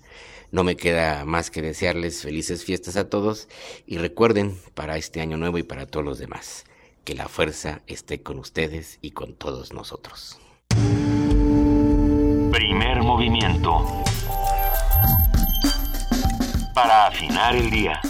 No 0.52 0.66
me 0.66 0.76
queda 0.76 1.24
más 1.24 1.50
que 1.50 1.62
desearles 1.62 2.24
felices 2.24 2.66
fiestas 2.66 2.98
a 2.98 3.10
todos 3.10 3.48
y 3.88 3.98
recuerden 3.98 4.60
para 4.74 4.98
este 4.98 5.22
año 5.22 5.38
nuevo 5.38 5.58
y 5.58 5.64
para 5.64 5.86
todos 5.86 6.06
los 6.06 6.20
demás, 6.20 6.66
que 7.06 7.16
la 7.16 7.30
fuerza 7.30 7.84
esté 7.88 8.22
con 8.22 8.38
ustedes 8.38 9.00
y 9.02 9.12
con 9.12 9.34
todos 9.34 9.72
nosotros. 9.72 10.38
Primer 12.52 13.02
movimiento. 13.02 14.04
Para 16.76 17.08
afinar 17.08 17.56
el 17.56 17.70
día. 17.72 18.02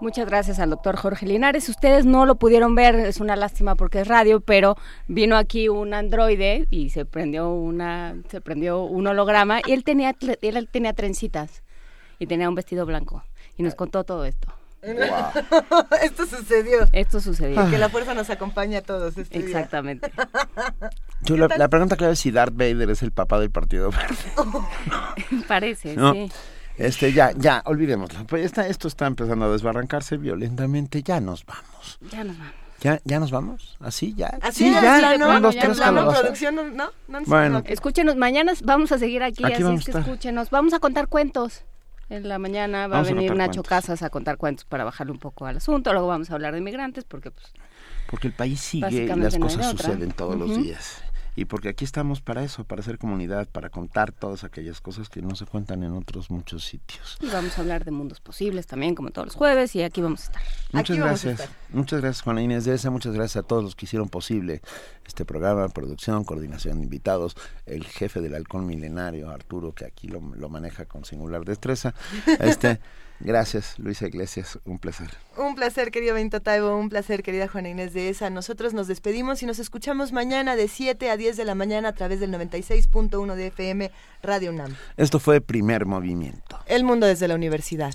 Muchas 0.00 0.26
gracias 0.26 0.58
al 0.58 0.70
doctor 0.70 0.96
Jorge 0.96 1.26
Linares. 1.26 1.68
Ustedes 1.68 2.06
no 2.06 2.24
lo 2.24 2.36
pudieron 2.36 2.74
ver, 2.74 2.94
es 2.94 3.20
una 3.20 3.36
lástima 3.36 3.74
porque 3.74 4.00
es 4.00 4.08
radio, 4.08 4.40
pero 4.40 4.76
vino 5.08 5.36
aquí 5.36 5.68
un 5.68 5.92
androide 5.92 6.66
y 6.70 6.88
se 6.90 7.04
prendió 7.04 7.50
una, 7.50 8.16
se 8.30 8.40
prendió 8.40 8.82
un 8.82 9.06
holograma 9.06 9.60
y 9.66 9.72
él 9.72 9.84
tenía, 9.84 10.16
él 10.40 10.68
tenía 10.70 10.94
trencitas 10.94 11.62
y 12.18 12.26
tenía 12.26 12.48
un 12.48 12.54
vestido 12.54 12.86
blanco 12.86 13.24
y 13.56 13.62
nos 13.62 13.74
contó 13.74 14.04
todo 14.04 14.24
esto. 14.24 14.54
Esto 16.02 16.26
sucedió. 16.26 16.86
Esto 16.92 17.20
sucedió. 17.20 17.68
Que 17.68 17.76
la 17.76 17.90
fuerza 17.90 18.14
nos 18.14 18.30
acompañe 18.30 18.78
a 18.78 18.82
todos. 18.82 19.18
Este 19.18 19.38
día. 19.38 19.48
Exactamente. 19.48 20.10
Yo, 21.20 21.36
la, 21.36 21.48
la 21.48 21.68
pregunta 21.68 21.96
clave 21.96 22.14
es 22.14 22.20
si 22.20 22.30
Darth 22.30 22.54
Vader 22.54 22.88
es 22.88 23.02
el 23.02 23.12
papá 23.12 23.38
del 23.38 23.50
Partido 23.50 23.90
Verde. 23.90 25.42
Parece, 25.48 25.96
¿no? 25.96 26.14
sí. 26.14 26.30
Este, 26.80 27.12
ya, 27.12 27.32
ya, 27.36 27.62
olvidémoslo. 27.66 28.26
Pues 28.26 28.44
está, 28.44 28.66
esto 28.66 28.88
está 28.88 29.06
empezando 29.06 29.44
a 29.44 29.50
desbarrancarse 29.52 30.16
violentamente. 30.16 31.02
Ya 31.02 31.20
nos 31.20 31.44
vamos. 31.44 31.98
Ya 32.10 32.24
nos 32.24 32.38
vamos. 32.38 32.54
¿Ya, 32.80 32.98
ya 33.04 33.20
nos 33.20 33.30
vamos? 33.30 33.76
¿Así 33.80 34.14
ya? 34.14 34.38
Así 34.40 34.64
sí, 34.64 34.70
ya, 34.72 34.80
plano, 34.80 35.36
Un, 35.36 35.42
dos, 35.42 35.54
ya 35.54 35.60
tres, 35.60 35.76
plano, 35.76 36.10
producción, 36.10 36.54
¿no? 36.54 36.62
¿No? 36.64 36.90
¿No? 37.08 37.20
Bueno. 37.26 37.62
Escúchenos, 37.66 38.16
mañana 38.16 38.52
vamos 38.64 38.90
a 38.92 38.98
seguir 38.98 39.22
aquí, 39.22 39.44
Aquí 39.44 39.62
así 39.62 39.74
es 39.74 39.84
que 39.84 39.96
a 39.98 40.00
escúchenos. 40.00 40.48
Vamos 40.48 40.72
a 40.72 40.78
contar 40.78 41.08
cuentos. 41.08 41.64
En 42.08 42.26
la 42.26 42.38
mañana 42.38 42.86
va 42.88 42.94
Vamos 42.96 43.08
a 43.08 43.10
a 43.10 43.14
venir 43.14 43.28
contar 43.30 43.48
Nacho 43.48 43.62
cuentos. 43.62 43.68
Casas 43.68 44.02
a 44.02 44.08
contar 44.08 44.38
cuentos 44.38 44.64
para 44.64 44.84
bajarle 44.84 45.12
un 45.12 45.18
poco 45.18 45.44
al 45.44 45.58
asunto. 45.58 45.92
Luego 45.92 46.08
vamos 46.08 46.30
a 46.30 46.34
hablar 46.34 46.54
de 46.54 46.62
migrantes 46.62 47.04
porque 47.04 47.30
pues 47.30 47.52
Porque 48.10 48.28
el 48.28 48.32
país 48.32 48.58
sigue 48.60 49.04
y 49.04 49.06
las 49.06 49.38
no 49.38 49.46
cosas 49.46 49.74
otra. 49.74 49.86
suceden 49.90 50.10
todos 50.12 50.36
los 50.38 50.50
Ujú. 50.50 50.62
días. 50.62 51.02
Y 51.36 51.44
porque 51.44 51.68
aquí 51.68 51.84
estamos 51.84 52.20
para 52.20 52.42
eso, 52.42 52.64
para 52.64 52.80
hacer 52.80 52.98
comunidad, 52.98 53.48
para 53.48 53.70
contar 53.70 54.12
todas 54.12 54.44
aquellas 54.44 54.80
cosas 54.80 55.08
que 55.08 55.22
no 55.22 55.34
se 55.36 55.46
cuentan 55.46 55.82
en 55.82 55.92
otros 55.92 56.30
muchos 56.30 56.64
sitios. 56.64 57.18
y 57.20 57.28
vamos 57.28 57.56
a 57.56 57.60
hablar 57.62 57.84
de 57.84 57.90
mundos 57.90 58.20
posibles 58.20 58.66
también 58.66 58.94
como 58.94 59.10
todos 59.10 59.28
los 59.28 59.34
jueves 59.36 59.74
y 59.76 59.82
aquí 59.82 60.00
vamos 60.00 60.20
a 60.20 60.24
estar. 60.24 60.42
Muchas 60.72 60.96
Aquí 60.96 60.98
gracias. 60.98 61.48
Muchas 61.70 62.00
gracias, 62.00 62.22
Juana 62.22 62.42
Inés 62.42 62.64
de 62.64 62.74
esa. 62.74 62.90
Muchas 62.90 63.14
gracias 63.14 63.44
a 63.44 63.46
todos 63.46 63.62
los 63.62 63.76
que 63.76 63.86
hicieron 63.86 64.08
posible 64.08 64.60
este 65.06 65.24
programa, 65.24 65.68
producción, 65.68 66.24
coordinación 66.24 66.78
de 66.78 66.84
invitados, 66.84 67.36
el 67.66 67.84
jefe 67.84 68.20
del 68.20 68.34
halcón 68.34 68.66
milenario, 68.66 69.30
Arturo, 69.30 69.72
que 69.72 69.84
aquí 69.84 70.08
lo, 70.08 70.20
lo 70.20 70.48
maneja 70.48 70.84
con 70.86 71.04
singular 71.04 71.44
destreza. 71.44 71.94
Este, 72.40 72.80
gracias, 73.20 73.78
Luisa 73.78 74.06
Iglesias, 74.06 74.58
un 74.64 74.78
placer. 74.78 75.10
Un 75.36 75.54
placer, 75.54 75.90
querido 75.90 76.14
Benito 76.14 76.40
Taibo, 76.40 76.76
un 76.76 76.88
placer, 76.88 77.22
querida 77.22 77.48
Juana 77.48 77.68
Inés 77.68 77.92
de 77.92 78.08
esa. 78.08 78.30
Nosotros 78.30 78.74
nos 78.74 78.88
despedimos 78.88 79.42
y 79.42 79.46
nos 79.46 79.58
escuchamos 79.58 80.12
mañana 80.12 80.56
de 80.56 80.68
7 80.68 81.10
a 81.10 81.16
10 81.16 81.36
de 81.36 81.44
la 81.44 81.54
mañana 81.54 81.88
a 81.88 81.92
través 81.92 82.20
del 82.20 82.32
96.1 82.32 83.34
de 83.34 83.46
FM 83.48 83.90
Radio 84.22 84.50
UNAM. 84.50 84.76
Esto 84.96 85.18
fue 85.18 85.40
Primer 85.40 85.86
Movimiento. 85.86 86.58
El 86.66 86.84
mundo 86.84 87.06
desde 87.06 87.28
la 87.28 87.34
universidad. 87.34 87.94